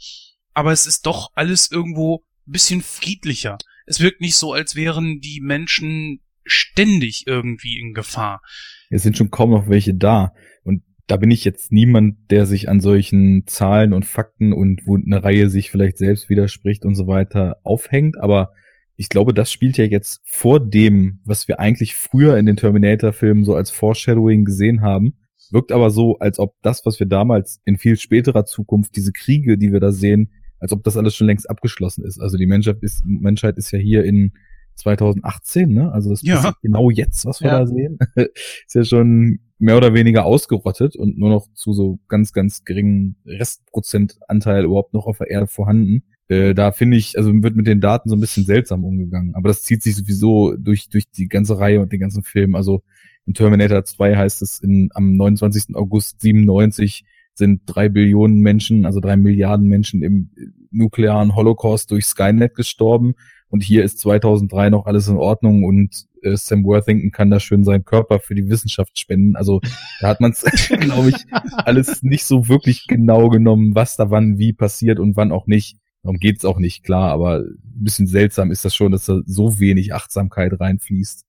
Aber 0.55 0.73
es 0.73 0.87
ist 0.87 1.07
doch 1.07 1.33
alles 1.35 1.71
irgendwo 1.71 2.23
ein 2.47 2.53
bisschen 2.53 2.81
friedlicher. 2.81 3.59
Es 3.87 4.01
wirkt 4.01 4.21
nicht 4.21 4.37
so, 4.37 4.53
als 4.53 4.77
wären 4.77 5.21
die 5.21 5.41
Menschen 5.41 6.21
ständig 6.45 7.27
irgendwie 7.27 7.79
in 7.79 7.93
Gefahr. 7.93 8.41
Es 8.91 9.03
sind 9.03 9.17
schon 9.17 9.31
kaum 9.31 9.51
noch 9.51 9.69
welche 9.69 9.95
da. 9.95 10.33
Und 10.63 10.83
da 11.07 11.17
bin 11.17 11.31
ich 11.31 11.45
jetzt 11.45 11.73
niemand, 11.73 12.31
der 12.31 12.47
sich 12.47 12.69
an 12.69 12.81
solchen 12.81 13.47
Zahlen 13.47 13.93
und 13.93 14.05
Fakten 14.05 14.53
und 14.53 14.87
wo 14.87 14.97
eine 14.97 15.23
Reihe 15.23 15.51
sich 15.51 15.71
vielleicht 15.71 15.99
selbst 15.99 16.31
widerspricht 16.31 16.85
und 16.85 16.95
so 16.95 17.07
weiter 17.07 17.57
aufhängt. 17.63 18.19
Aber 18.19 18.53
ich 18.97 19.09
glaube, 19.09 19.35
das 19.35 19.51
spielt 19.51 19.77
ja 19.77 19.85
jetzt 19.85 20.21
vor 20.25 20.61
dem, 20.61 21.21
was 21.25 21.49
wir 21.49 21.59
eigentlich 21.59 21.95
früher 21.95 22.39
in 22.39 22.47
den 22.47 22.57
Terminator-Filmen 22.57 23.45
so 23.45 23.55
als 23.55 23.71
Foreshadowing 23.71 24.45
gesehen 24.45 24.83
haben. 24.83 25.15
Wirkt 25.51 25.73
aber 25.73 25.91
so, 25.91 26.19
als 26.19 26.39
ob 26.39 26.55
das, 26.63 26.85
was 26.87 26.99
wir 26.99 27.07
damals 27.07 27.61
in 27.65 27.77
viel 27.77 27.97
späterer 27.97 28.45
Zukunft, 28.45 28.97
diese 28.97 29.13
Kriege, 29.13 29.59
die 29.59 29.73
wir 29.73 29.81
da 29.81 29.93
sehen, 29.93 30.31
als 30.65 30.73
ob 30.73 30.83
das 30.83 30.97
alles 30.97 31.15
schon 31.15 31.27
längst 31.27 31.49
abgeschlossen 31.51 32.05
ist. 32.05 32.19
Also 32.19 32.39
die 32.39 32.47
Menschheit 32.47 32.79
ist, 32.81 33.05
Menschheit 33.05 33.59
ist 33.59 33.71
ja 33.71 33.79
hier 33.79 34.03
in 34.03 34.33
2018, 34.77 35.71
ne? 35.71 35.93
Also 35.93 36.09
das 36.09 36.23
ja. 36.23 36.49
ist 36.49 36.63
genau 36.63 36.89
jetzt, 36.89 37.27
was 37.27 37.43
wir 37.43 37.49
ja. 37.49 37.59
da 37.61 37.67
sehen. 37.67 37.99
ist 38.15 38.75
ja 38.75 38.83
schon 38.83 39.41
mehr 39.59 39.77
oder 39.77 39.93
weniger 39.93 40.25
ausgerottet 40.25 40.97
und 40.97 41.19
nur 41.19 41.29
noch 41.29 41.53
zu 41.53 41.75
so 41.75 41.99
ganz, 42.09 42.33
ganz 42.33 42.65
geringen 42.65 43.17
Restprozentanteil 43.27 44.65
überhaupt 44.65 44.95
noch 44.95 45.07
auf 45.07 45.19
der 45.19 45.29
Erde 45.29 45.49
vorhanden. 45.49 46.03
Äh, 46.29 46.55
da 46.55 46.73
finde 46.73 46.97
ich, 46.97 47.19
also 47.19 47.31
wird 47.43 47.57
mit 47.57 47.67
den 47.67 47.83
Daten 47.83 48.09
so 48.09 48.17
ein 48.17 48.21
bisschen 48.21 48.47
seltsam 48.47 48.85
umgegangen. 48.85 49.35
Aber 49.35 49.49
das 49.49 49.65
zieht 49.65 49.83
sich 49.83 49.95
sowieso 49.95 50.57
durch, 50.57 50.89
durch 50.89 51.11
die 51.11 51.29
ganze 51.29 51.59
Reihe 51.59 51.83
und 51.83 51.93
den 51.93 52.01
ganzen 52.01 52.23
Film. 52.23 52.55
Also 52.55 52.83
in 53.27 53.35
Terminator 53.35 53.85
2 53.85 54.17
heißt 54.17 54.41
es 54.41 54.61
in, 54.61 54.89
am 54.95 55.15
29. 55.15 55.77
August 55.77 56.23
97 56.23 57.05
sind 57.35 57.63
drei 57.67 57.89
Billionen 57.89 58.41
Menschen, 58.41 58.87
also 58.87 59.01
drei 59.01 59.17
Milliarden 59.17 59.67
Menschen 59.69 60.03
im 60.03 60.31
nuklearen 60.71 61.35
Holocaust 61.35 61.91
durch 61.91 62.07
Skynet 62.07 62.55
gestorben. 62.55 63.15
Und 63.49 63.63
hier 63.63 63.85
ist 63.85 64.01
2003 64.01 64.71
noch 64.71 64.87
alles 64.87 65.07
in 65.07 65.17
Ordnung 65.17 65.63
und 65.63 66.07
äh, 66.23 66.37
Sam 66.37 66.65
Worthington 66.65 67.13
kann 67.13 67.31
da 67.31 67.39
schön 67.39 67.63
seinen 67.63 67.85
Körper 67.85 68.19
für 68.19 68.35
die 68.35 68.49
Wissenschaft 68.49 68.99
spenden. 68.99 69.37
Also 69.37 69.61
da 70.01 70.09
hat 70.09 70.21
man 70.21 70.33
es, 70.33 70.43
glaube 70.81 71.11
ich, 71.11 71.17
alles 71.31 72.03
nicht 72.03 72.25
so 72.25 72.49
wirklich 72.49 72.87
genau 72.89 73.29
genommen, 73.29 73.75
was 73.75 73.97
da 73.97 74.11
wann 74.11 74.39
wie 74.39 74.53
passiert 74.53 74.99
und 74.99 75.17
wann 75.17 75.31
auch 75.31 75.47
nicht. 75.47 75.77
Darum 76.03 76.19
geht's 76.19 76.45
auch 76.45 76.59
nicht, 76.59 76.83
klar, 76.83 77.13
aber 77.13 77.39
ein 77.39 77.59
bisschen 77.63 78.07
seltsam 78.07 78.51
ist 78.51 78.65
das 78.65 78.75
schon, 78.75 78.93
dass 78.93 79.07
da 79.07 79.21
so 79.25 79.59
wenig 79.59 79.95
Achtsamkeit 79.95 80.59
reinfließt. 80.59 81.25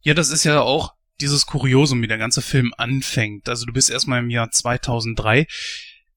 Ja, 0.00 0.14
das 0.14 0.30
ist 0.30 0.44
ja 0.44 0.62
auch 0.62 0.93
dieses 1.20 1.46
Kuriosum, 1.46 2.02
wie 2.02 2.08
der 2.08 2.18
ganze 2.18 2.42
Film 2.42 2.72
anfängt. 2.76 3.48
Also 3.48 3.66
du 3.66 3.72
bist 3.72 3.90
erstmal 3.90 4.20
im 4.20 4.30
Jahr 4.30 4.50
2003 4.50 5.46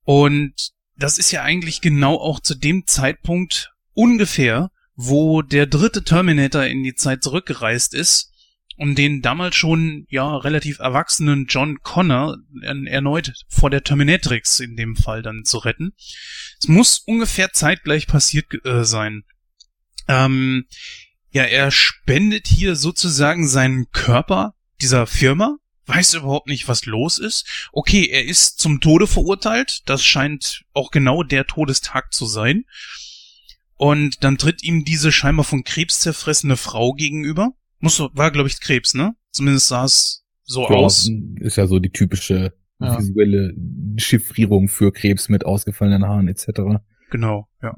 und 0.04 0.54
das 0.95 1.18
ist 1.18 1.32
ja 1.32 1.43
eigentlich 1.43 1.82
genau 1.82 2.16
auch 2.16 2.39
zu 2.39 2.56
dem 2.56 2.88
Zeitpunkt 2.88 3.74
ungefähr, 3.93 4.72
wo 4.95 5.41
der 5.41 5.68
dritte 5.68 6.04
Terminator 6.04 6.64
in 6.64 6.84
die 6.84 6.95
Zeit 6.95 7.24
zurückgereist 7.24 7.93
ist, 7.93 8.32
um 8.78 8.95
den 8.95 9.22
damals 9.22 9.56
schon 9.56 10.06
ja 10.10 10.38
relativ 10.38 10.80
erwachsenen 10.80 11.45
John 11.48 11.80
Connor 11.82 12.38
erneut 12.62 13.34
vor 13.48 13.70
der 13.70 13.84
Terminatrix 13.84 14.60
in 14.60 14.76
dem 14.76 14.95
Fall 14.95 15.22
dann 15.22 15.45
zu 15.45 15.60
retten. 15.60 15.93
Es 16.60 16.68
muss 16.68 17.00
ungefähr 17.00 17.54
zeitgleich 17.54 18.08
passiert 18.08 18.45
äh, 18.66 18.84
sein. 18.84 19.24
Ähm, 20.08 20.66
ja, 21.30 21.43
er 21.43 21.70
spendet 21.72 22.48
hier 22.48 22.76
sozusagen 22.76 23.48
seinen 23.48 23.91
Körper 23.91 24.56
dieser 24.82 25.07
Firma, 25.07 25.57
weiß 25.86 26.15
überhaupt 26.15 26.47
nicht, 26.47 26.67
was 26.67 26.86
los 26.86 27.17
ist. 27.19 27.69
Okay, 27.71 28.07
er 28.07 28.25
ist 28.25 28.59
zum 28.59 28.82
Tode 28.82 29.07
verurteilt, 29.07 29.82
das 29.86 30.03
scheint 30.03 30.63
auch 30.73 30.91
genau 30.91 31.23
der 31.23 31.45
Todestag 31.47 32.13
zu 32.13 32.25
sein. 32.25 32.65
Und 33.75 34.23
dann 34.23 34.38
tritt 34.38 34.63
ihm 34.63 34.86
diese 34.86 35.11
scheinbar 35.11 35.45
von 35.45 35.63
Krebs 35.63 35.99
zerfressene 35.99 36.57
Frau 36.57 36.93
gegenüber, 36.93 37.51
Muss, 37.80 37.99
war, 37.99 38.32
glaube 38.32 38.49
ich, 38.49 38.59
Krebs, 38.59 38.95
ne? 38.95 39.15
Zumindest 39.32 39.67
sah 39.67 39.86
es 39.86 40.25
so 40.43 40.63
Ja, 40.63 40.69
aus. 40.78 41.09
Ist 41.39 41.57
ja 41.57 41.67
so 41.67 41.78
die 41.80 41.91
typische 41.91 42.53
Ja. 42.80 42.97
visuelle 42.97 43.53
Chiffrierung 43.97 44.67
für 44.67 44.91
Krebs 44.91 45.30
mit 45.30 45.45
ausgefallenen 45.45 46.05
Haaren 46.07 46.28
etc. 46.28 46.47
Genau, 47.11 47.47
ja. 47.61 47.78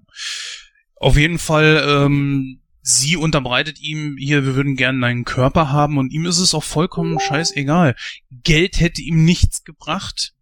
Auf 0.96 1.18
jeden 1.18 1.38
Fall, 1.38 1.84
ähm, 1.86 2.62
sie 2.90 3.18
unterbreitet 3.18 3.80
ihm 3.80 4.18
hier, 4.18 4.46
wir 4.46 4.56
würden 4.56 4.76
gerne 4.76 5.00
deinen 5.00 5.26
Körper 5.26 5.72
haben 5.72 5.98
und 5.98 6.12
ihm 6.12 6.26
ist 6.26 6.40
es 6.40 6.54
auch 6.54 6.64
vollkommen 6.64 7.20
scheißegal. 7.20 7.96
Geld 8.32 8.80
hätte 8.80 9.02
ihm 9.02 9.24
nichts 9.26 9.64
gebracht. 9.64 10.34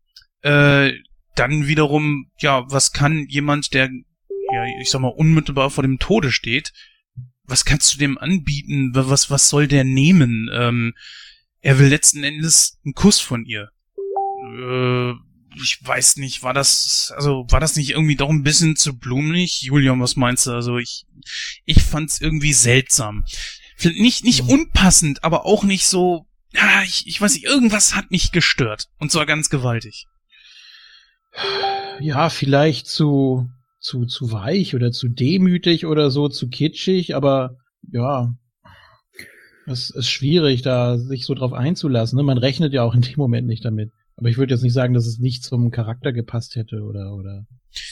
Äh, 0.42 0.94
dann 1.36 1.68
wiederum, 1.68 2.32
ja, 2.40 2.64
was 2.72 2.94
kann 2.94 3.28
jemand, 3.28 3.74
der, 3.74 3.90
ja, 4.54 4.66
ich 4.82 4.90
sag 4.90 5.02
mal, 5.02 5.10
unmittelbar 5.10 5.70
vor 5.70 5.84
dem 5.84 6.00
Tode 6.00 6.32
steht, 6.32 6.72
was 7.44 7.66
kannst 7.66 7.94
du 7.94 7.98
dem 7.98 8.18
anbieten? 8.18 8.92
Was, 8.94 9.30
was 9.30 9.50
soll 9.50 9.68
der 9.68 9.84
nehmen? 9.84 10.50
Ähm, 10.54 10.94
er 11.62 11.80
will 11.80 11.88
letzten 11.88 12.24
Endes 12.24 12.80
einen 12.86 12.94
Kuss 12.94 13.20
von 13.20 13.46
ihr. 13.46 13.72
Äh, 14.42 15.14
ich 15.62 15.80
weiß 15.82 16.18
nicht, 16.18 16.44
war 16.44 16.54
das, 16.54 17.14
also 17.16 17.46
war 17.50 17.60
das 17.60 17.76
nicht 17.76 17.92
irgendwie 17.92 18.16
doch 18.16 18.30
ein 18.30 18.44
bisschen 18.44 18.76
zu 18.76 18.98
blumig? 18.98 19.62
Julian, 19.62 20.02
was 20.02 20.16
meinst 20.16 20.46
du? 20.46 20.52
Also 20.52 20.78
ich, 20.78 21.06
ich 21.66 21.84
fand's 21.84 22.22
irgendwie 22.22 22.54
seltsam. 22.54 23.24
Nicht, 23.84 24.24
nicht 24.24 24.42
unpassend, 24.48 25.24
aber 25.24 25.46
auch 25.46 25.64
nicht 25.64 25.86
so, 25.86 26.26
ah, 26.56 26.84
ich, 26.84 27.08
ich 27.08 27.22
weiß 27.22 27.36
nicht, 27.36 27.46
irgendwas 27.46 27.96
hat 27.96 28.12
mich 28.12 28.32
gestört. 28.32 28.88
Und 29.00 29.12
zwar 29.12 29.26
ganz 29.26 29.50
gewaltig. 29.50 30.08
Ja, 32.00 32.30
vielleicht 32.30 32.88
zu, 32.88 33.50
zu, 33.80 34.06
zu 34.06 34.32
weich 34.32 34.76
oder 34.76 34.92
zu 34.92 35.08
demütig 35.08 35.86
oder 35.86 36.10
so, 36.10 36.30
zu 36.30 36.50
kitschig, 36.50 37.16
aber 37.16 37.58
ja, 37.92 38.34
es 39.68 39.90
ist 39.90 40.10
schwierig, 40.10 40.62
da 40.62 40.98
sich 40.98 41.26
so 41.26 41.34
drauf 41.34 41.54
einzulassen. 41.54 42.18
Ne? 42.18 42.24
Man 42.24 42.38
rechnet 42.38 42.74
ja 42.74 42.84
auch 42.84 42.96
in 42.96 43.02
dem 43.02 43.18
Moment 43.18 43.48
nicht 43.48 43.66
damit. 43.66 43.92
Aber 44.18 44.30
ich 44.30 44.38
würde 44.38 44.54
jetzt 44.54 44.64
nicht 44.64 44.74
sagen, 44.74 44.94
dass 44.94 45.06
es 45.06 45.20
nicht 45.20 45.44
zum 45.44 45.72
Charakter 45.72 46.12
gepasst 46.12 46.56
hätte 46.56 46.82
oder, 46.82 47.14
oder. 47.14 47.46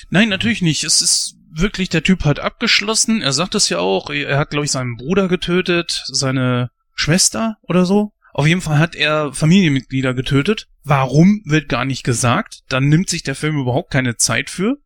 Nein, 0.09 0.30
natürlich 0.30 0.61
nicht. 0.61 0.84
Es 0.84 1.01
ist 1.01 1.38
wirklich, 1.51 1.89
der 1.89 2.03
Typ 2.03 2.26
hat 2.26 2.39
abgeschlossen. 2.39 3.21
Er 3.21 3.32
sagt 3.32 3.55
es 3.55 3.69
ja 3.69 3.78
auch. 3.78 4.09
Er 4.09 4.38
hat, 4.38 4.49
glaube 4.49 4.65
ich, 4.65 4.71
seinen 4.71 4.95
Bruder 4.97 5.28
getötet, 5.28 6.03
seine 6.07 6.71
Schwester 6.95 7.57
oder 7.61 7.86
so. 7.86 8.11
Auf 8.34 8.47
jeden 8.47 8.61
Fall 8.61 8.80
hat 8.80 8.95
er 8.95 9.34
Familienmitglieder 9.34 10.13
getötet. 10.13 10.67
Warum, 10.84 11.41
wird 11.45 11.69
gar 11.69 11.86
nicht 11.86 12.03
gesagt. 12.03 12.63
Dann 12.69 12.89
nimmt 12.89 13.07
sich 13.09 13.23
der 13.23 13.36
Film 13.36 13.57
überhaupt 13.57 13.91
keine 13.91 14.17
Zeit 14.17 14.49
für. 14.49 14.78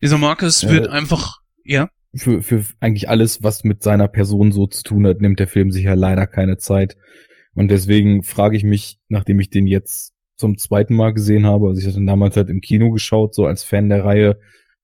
Dieser 0.00 0.18
Marcus 0.18 0.62
Ja. 0.62 0.70
wird 0.70 0.88
einfach, 0.88 1.40
ja, 1.64 1.90
Für, 2.14 2.42
für 2.42 2.64
eigentlich 2.80 3.08
alles, 3.08 3.42
was 3.42 3.64
mit 3.64 3.82
seiner 3.82 4.08
Person 4.08 4.52
so 4.52 4.66
zu 4.66 4.82
tun 4.82 5.06
hat, 5.06 5.20
nimmt 5.20 5.40
der 5.40 5.48
Film 5.48 5.72
sich 5.72 5.84
ja 5.84 5.94
leider 5.94 6.26
keine 6.26 6.56
Zeit. 6.58 6.96
Und 7.54 7.68
deswegen 7.68 8.22
frage 8.22 8.56
ich 8.56 8.64
mich, 8.64 8.98
nachdem 9.08 9.40
ich 9.40 9.50
den 9.50 9.66
jetzt 9.66 10.13
zum 10.36 10.58
zweiten 10.58 10.94
Mal 10.94 11.12
gesehen 11.14 11.46
habe, 11.46 11.68
also 11.68 11.80
ich 11.80 11.86
hatte 11.86 12.04
damals 12.04 12.36
halt 12.36 12.50
im 12.50 12.60
Kino 12.60 12.90
geschaut, 12.90 13.34
so 13.34 13.46
als 13.46 13.62
Fan 13.62 13.88
der 13.88 14.04
Reihe, 14.04 14.38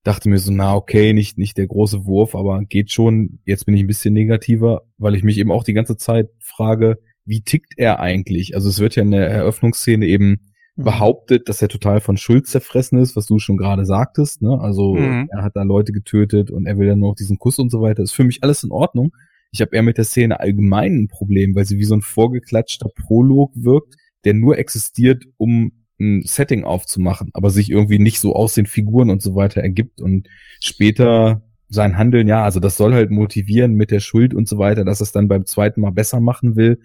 dachte 0.04 0.28
mir 0.28 0.38
so, 0.38 0.52
na 0.52 0.74
okay, 0.74 1.12
nicht, 1.12 1.36
nicht 1.38 1.58
der 1.58 1.66
große 1.66 2.06
Wurf, 2.06 2.34
aber 2.34 2.62
geht 2.64 2.90
schon. 2.90 3.40
Jetzt 3.44 3.66
bin 3.66 3.74
ich 3.74 3.82
ein 3.82 3.86
bisschen 3.86 4.14
negativer, 4.14 4.82
weil 4.96 5.14
ich 5.14 5.24
mich 5.24 5.36
eben 5.38 5.52
auch 5.52 5.64
die 5.64 5.74
ganze 5.74 5.96
Zeit 5.96 6.30
frage, 6.38 6.98
wie 7.26 7.42
tickt 7.42 7.74
er 7.76 8.00
eigentlich? 8.00 8.54
Also 8.54 8.68
es 8.70 8.78
wird 8.78 8.96
ja 8.96 9.02
in 9.02 9.10
der 9.10 9.28
Eröffnungsszene 9.28 10.06
eben 10.06 10.40
behauptet, 10.76 11.48
dass 11.48 11.60
er 11.60 11.68
total 11.68 12.00
von 12.00 12.16
Schuld 12.16 12.46
zerfressen 12.46 12.98
ist, 12.98 13.14
was 13.14 13.26
du 13.26 13.38
schon 13.38 13.58
gerade 13.58 13.84
sagtest. 13.84 14.40
Ne? 14.40 14.58
Also 14.58 14.94
Mhm. 14.94 15.28
er 15.30 15.42
hat 15.42 15.54
da 15.54 15.62
Leute 15.62 15.92
getötet 15.92 16.50
und 16.50 16.64
er 16.64 16.78
will 16.78 16.88
dann 16.88 17.00
noch 17.00 17.14
diesen 17.14 17.38
Kuss 17.38 17.58
und 17.58 17.70
so 17.70 17.82
weiter. 17.82 18.02
Ist 18.02 18.12
für 18.12 18.24
mich 18.24 18.42
alles 18.42 18.64
in 18.64 18.70
Ordnung. 18.70 19.12
Ich 19.52 19.60
habe 19.60 19.74
eher 19.76 19.82
mit 19.82 19.98
der 19.98 20.04
Szene 20.04 20.40
allgemein 20.40 20.94
ein 21.02 21.08
Problem, 21.08 21.54
weil 21.54 21.66
sie 21.66 21.78
wie 21.78 21.84
so 21.84 21.94
ein 21.94 22.00
vorgeklatschter 22.02 22.88
Prolog 22.88 23.52
wirkt, 23.54 23.96
der 24.24 24.34
nur 24.34 24.58
existiert, 24.58 25.24
um 25.36 25.72
ein 26.00 26.22
Setting 26.22 26.64
aufzumachen, 26.64 27.30
aber 27.34 27.50
sich 27.50 27.70
irgendwie 27.70 27.98
nicht 27.98 28.20
so 28.20 28.34
aus 28.34 28.54
den 28.54 28.66
Figuren 28.66 29.10
und 29.10 29.22
so 29.22 29.34
weiter 29.34 29.60
ergibt 29.60 30.00
und 30.00 30.28
später 30.60 31.42
sein 31.68 31.96
Handeln, 31.96 32.26
ja, 32.26 32.42
also 32.42 32.58
das 32.58 32.76
soll 32.76 32.94
halt 32.94 33.10
motivieren 33.10 33.74
mit 33.74 33.90
der 33.90 34.00
Schuld 34.00 34.34
und 34.34 34.48
so 34.48 34.58
weiter, 34.58 34.84
dass 34.84 35.00
es 35.00 35.12
dann 35.12 35.28
beim 35.28 35.46
zweiten 35.46 35.80
Mal 35.80 35.92
besser 35.92 36.20
machen 36.20 36.56
will. 36.56 36.80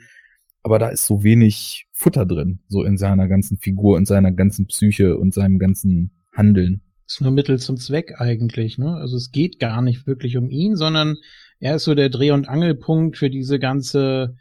Aber 0.61 0.79
da 0.79 0.89
ist 0.89 1.05
so 1.05 1.23
wenig 1.23 1.87
Futter 1.91 2.25
drin, 2.25 2.59
so 2.67 2.83
in 2.83 2.97
seiner 2.97 3.27
ganzen 3.27 3.57
Figur, 3.57 3.97
in 3.97 4.05
seiner 4.05 4.31
ganzen 4.31 4.67
Psyche 4.67 5.17
und 5.17 5.33
seinem 5.33 5.59
ganzen 5.59 6.11
Handeln. 6.33 6.81
ist 7.07 7.21
nur 7.21 7.31
Mittel 7.31 7.59
zum 7.59 7.77
Zweck 7.77 8.19
eigentlich, 8.19 8.77
ne? 8.77 8.95
Also 8.95 9.17
es 9.17 9.31
geht 9.31 9.59
gar 9.59 9.81
nicht 9.81 10.05
wirklich 10.07 10.37
um 10.37 10.49
ihn, 10.49 10.75
sondern 10.75 11.17
er 11.59 11.75
ist 11.75 11.83
so 11.83 11.95
der 11.95 12.09
Dreh- 12.09 12.31
und 12.31 12.49
Angelpunkt 12.49 13.17
für 13.17 13.29
diese 13.29 13.59
ganze, 13.59 14.37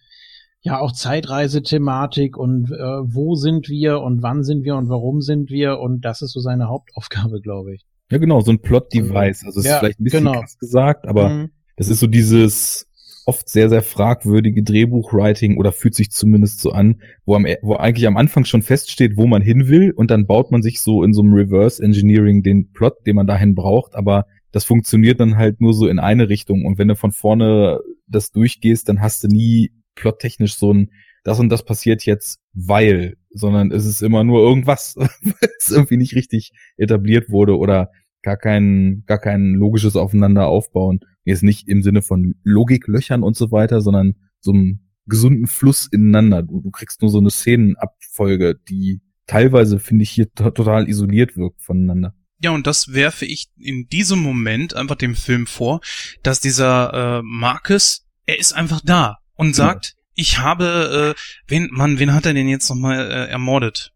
ja 0.64 0.80
auch 0.80 0.92
Zeitreise-Thematik 0.92 2.36
und 2.36 2.70
äh, 2.72 2.74
wo 3.04 3.34
sind 3.34 3.68
wir 3.68 4.00
und 4.00 4.22
wann 4.22 4.42
sind 4.42 4.64
wir 4.64 4.76
und 4.76 4.88
warum 4.88 5.20
sind 5.20 5.50
wir 5.50 5.78
und 5.78 6.04
das 6.04 6.22
ist 6.22 6.32
so 6.32 6.40
seine 6.40 6.68
Hauptaufgabe, 6.68 7.40
glaube 7.40 7.74
ich. 7.74 7.84
Ja, 8.10 8.18
genau, 8.18 8.40
so 8.40 8.50
ein 8.50 8.60
Plot-Device. 8.60 9.44
Also 9.44 9.60
es 9.60 9.66
Ja, 9.66 9.74
ist 9.74 9.78
vielleicht 9.78 10.00
ein 10.00 10.04
bisschen 10.04 10.24
genau. 10.24 10.40
krass 10.40 10.58
gesagt, 10.58 11.06
aber 11.06 11.28
Mhm. 11.28 11.50
das 11.76 11.88
ist 11.88 12.00
so 12.00 12.06
dieses 12.06 12.86
oft 13.26 13.48
sehr, 13.48 13.68
sehr 13.70 13.82
fragwürdige 13.82 14.62
Drehbuchwriting 14.62 15.56
oder 15.56 15.72
fühlt 15.72 15.94
sich 15.94 16.10
zumindest 16.10 16.60
so 16.60 16.72
an, 16.72 17.00
wo, 17.24 17.34
am, 17.34 17.46
wo 17.62 17.76
eigentlich 17.76 18.06
am 18.06 18.16
Anfang 18.18 18.44
schon 18.44 18.60
feststeht, 18.62 19.16
wo 19.16 19.26
man 19.26 19.40
hin 19.42 19.68
will 19.68 19.92
und 19.92 20.10
dann 20.10 20.26
baut 20.26 20.50
man 20.50 20.62
sich 20.62 20.80
so 20.82 21.02
in 21.02 21.14
so 21.14 21.22
einem 21.22 21.32
Reverse 21.32 21.82
Engineering 21.82 22.42
den 22.42 22.70
Plot, 22.72 23.06
den 23.06 23.16
man 23.16 23.26
dahin 23.26 23.54
braucht, 23.54 23.94
aber 23.94 24.26
das 24.52 24.64
funktioniert 24.64 25.20
dann 25.20 25.36
halt 25.36 25.60
nur 25.60 25.72
so 25.72 25.88
in 25.88 25.98
eine 25.98 26.28
Richtung 26.28 26.64
und 26.66 26.78
wenn 26.78 26.88
du 26.88 26.96
von 26.96 27.12
vorne 27.12 27.80
das 28.06 28.30
durchgehst, 28.30 28.88
dann 28.88 29.00
hast 29.00 29.24
du 29.24 29.28
nie 29.28 29.72
plottechnisch 29.94 30.56
so 30.56 30.72
ein 30.72 30.90
das 31.24 31.40
und 31.40 31.48
das 31.48 31.64
passiert 31.64 32.04
jetzt, 32.04 32.38
weil, 32.52 33.16
sondern 33.30 33.72
es 33.72 33.86
ist 33.86 34.02
immer 34.02 34.22
nur 34.24 34.40
irgendwas, 34.40 34.94
es 35.58 35.70
irgendwie 35.70 35.96
nicht 35.96 36.14
richtig 36.14 36.52
etabliert 36.76 37.30
wurde 37.30 37.56
oder 37.56 37.90
gar 38.22 38.36
kein, 38.36 39.04
gar 39.06 39.18
kein 39.18 39.54
logisches 39.54 39.96
Aufeinander 39.96 40.46
aufbauen. 40.46 41.00
Jetzt 41.24 41.42
nicht 41.42 41.66
im 41.66 41.82
Sinne 41.82 42.02
von 42.02 42.34
Logiklöchern 42.44 43.22
und 43.22 43.36
so 43.36 43.50
weiter, 43.50 43.80
sondern 43.80 44.14
so 44.40 44.52
einem 44.52 44.80
gesunden 45.06 45.46
Fluss 45.46 45.88
ineinander. 45.90 46.42
Du, 46.42 46.60
du 46.60 46.70
kriegst 46.70 47.00
nur 47.00 47.10
so 47.10 47.18
eine 47.18 47.30
Szenenabfolge, 47.30 48.56
die 48.68 49.00
teilweise, 49.26 49.78
finde 49.78 50.02
ich, 50.02 50.10
hier 50.10 50.30
to 50.32 50.50
total 50.50 50.88
isoliert 50.88 51.36
wirkt 51.36 51.62
voneinander. 51.62 52.14
Ja, 52.40 52.50
und 52.50 52.66
das 52.66 52.92
werfe 52.92 53.24
ich 53.24 53.48
in 53.56 53.88
diesem 53.88 54.18
Moment 54.18 54.74
einfach 54.74 54.96
dem 54.96 55.14
Film 55.14 55.46
vor, 55.46 55.80
dass 56.22 56.40
dieser 56.40 57.20
äh, 57.20 57.22
Marcus, 57.24 58.06
er 58.26 58.38
ist 58.38 58.52
einfach 58.52 58.82
da 58.84 59.18
und 59.34 59.54
sagt, 59.56 59.94
ich 60.14 60.38
habe, 60.38 61.14
äh, 61.16 61.20
wen, 61.48 61.68
Mann, 61.72 61.98
wen 61.98 62.12
hat 62.14 62.26
er 62.26 62.34
denn 62.34 62.48
jetzt 62.48 62.68
nochmal 62.68 63.10
äh, 63.10 63.30
ermordet? 63.30 63.92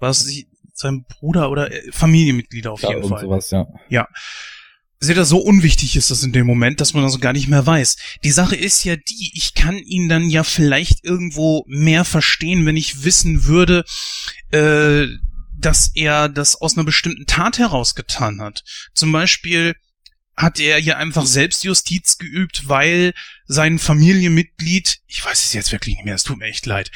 Was 0.00 0.24
sie, 0.24 0.48
sein 0.74 1.04
Bruder 1.08 1.50
oder 1.50 1.70
äh, 1.70 1.92
Familienmitglieder 1.92 2.72
auf 2.72 2.82
Ja, 2.82 2.90
jeden 2.94 3.08
Fall. 3.08 3.20
sowas, 3.20 3.50
ja. 3.50 4.08
Seht 5.02 5.16
ihr, 5.16 5.24
so 5.24 5.38
unwichtig 5.38 5.96
ist 5.96 6.10
das 6.10 6.22
in 6.24 6.32
dem 6.32 6.46
Moment, 6.46 6.80
dass 6.80 6.92
man 6.92 7.02
das 7.02 7.18
gar 7.20 7.32
nicht 7.32 7.48
mehr 7.48 7.64
weiß. 7.64 7.96
Die 8.22 8.30
Sache 8.30 8.54
ist 8.54 8.84
ja 8.84 8.96
die, 8.96 9.32
ich 9.34 9.54
kann 9.54 9.78
ihn 9.78 10.10
dann 10.10 10.28
ja 10.28 10.44
vielleicht 10.44 11.04
irgendwo 11.04 11.64
mehr 11.66 12.04
verstehen, 12.04 12.66
wenn 12.66 12.76
ich 12.76 13.02
wissen 13.02 13.44
würde, 13.46 13.84
äh, 14.50 15.06
dass 15.58 15.90
er 15.94 16.28
das 16.28 16.60
aus 16.60 16.76
einer 16.76 16.84
bestimmten 16.84 17.24
Tat 17.26 17.58
herausgetan 17.58 18.42
hat. 18.42 18.62
Zum 18.94 19.10
Beispiel 19.12 19.74
hat 20.40 20.60
er 20.60 20.78
hier 20.78 20.98
einfach 20.98 21.26
Selbstjustiz 21.26 22.18
geübt, 22.18 22.68
weil 22.68 23.12
sein 23.46 23.78
Familienmitglied, 23.78 25.00
ich 25.06 25.24
weiß 25.24 25.44
es 25.44 25.52
jetzt 25.52 25.72
wirklich 25.72 25.96
nicht 25.96 26.04
mehr, 26.04 26.14
es 26.14 26.22
tut 26.22 26.38
mir 26.38 26.46
echt 26.46 26.66
leid, 26.66 26.90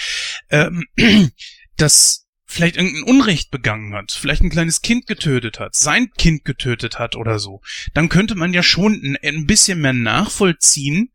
ähm, 0.51 0.85
das 1.77 2.27
vielleicht 2.47 2.77
irgendein 2.77 3.05
Unrecht 3.05 3.51
begangen 3.51 3.95
hat, 3.95 4.13
vielleicht 4.13 4.43
ein 4.43 4.51
kleines 4.51 4.83
Kind 4.83 5.07
getötet 5.07 5.59
hat, 5.59 5.75
sein 5.75 6.11
Kind 6.17 6.45
getötet 6.45 6.99
hat 6.99 7.17
oder 7.17 7.39
so, 7.39 7.61
dann 7.95 8.09
könnte 8.09 8.35
man 8.35 8.53
ja 8.53 8.63
schon 8.63 9.01
ein, 9.03 9.17
ein 9.23 9.47
bisschen 9.47 9.81
mehr 9.81 9.93
nachvollziehen, 9.93 11.11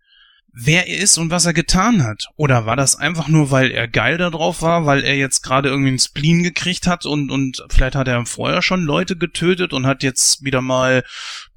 wer 0.53 0.87
er 0.87 0.97
ist 0.99 1.17
und 1.17 1.31
was 1.31 1.45
er 1.45 1.53
getan 1.53 2.03
hat. 2.03 2.25
Oder 2.35 2.65
war 2.65 2.75
das 2.75 2.95
einfach 2.95 3.27
nur, 3.27 3.51
weil 3.51 3.71
er 3.71 3.87
geil 3.87 4.17
da 4.17 4.29
drauf 4.29 4.61
war, 4.61 4.85
weil 4.85 5.03
er 5.03 5.15
jetzt 5.15 5.41
gerade 5.41 5.69
irgendwie 5.69 5.89
einen 5.89 5.99
Spleen 5.99 6.43
gekriegt 6.43 6.87
hat 6.87 7.05
und, 7.05 7.29
und 7.31 7.63
vielleicht 7.69 7.95
hat 7.95 8.07
er 8.07 8.25
vorher 8.25 8.61
schon 8.61 8.83
Leute 8.83 9.15
getötet 9.15 9.73
und 9.73 9.85
hat 9.85 10.03
jetzt 10.03 10.43
wieder 10.43 10.61
mal 10.61 11.03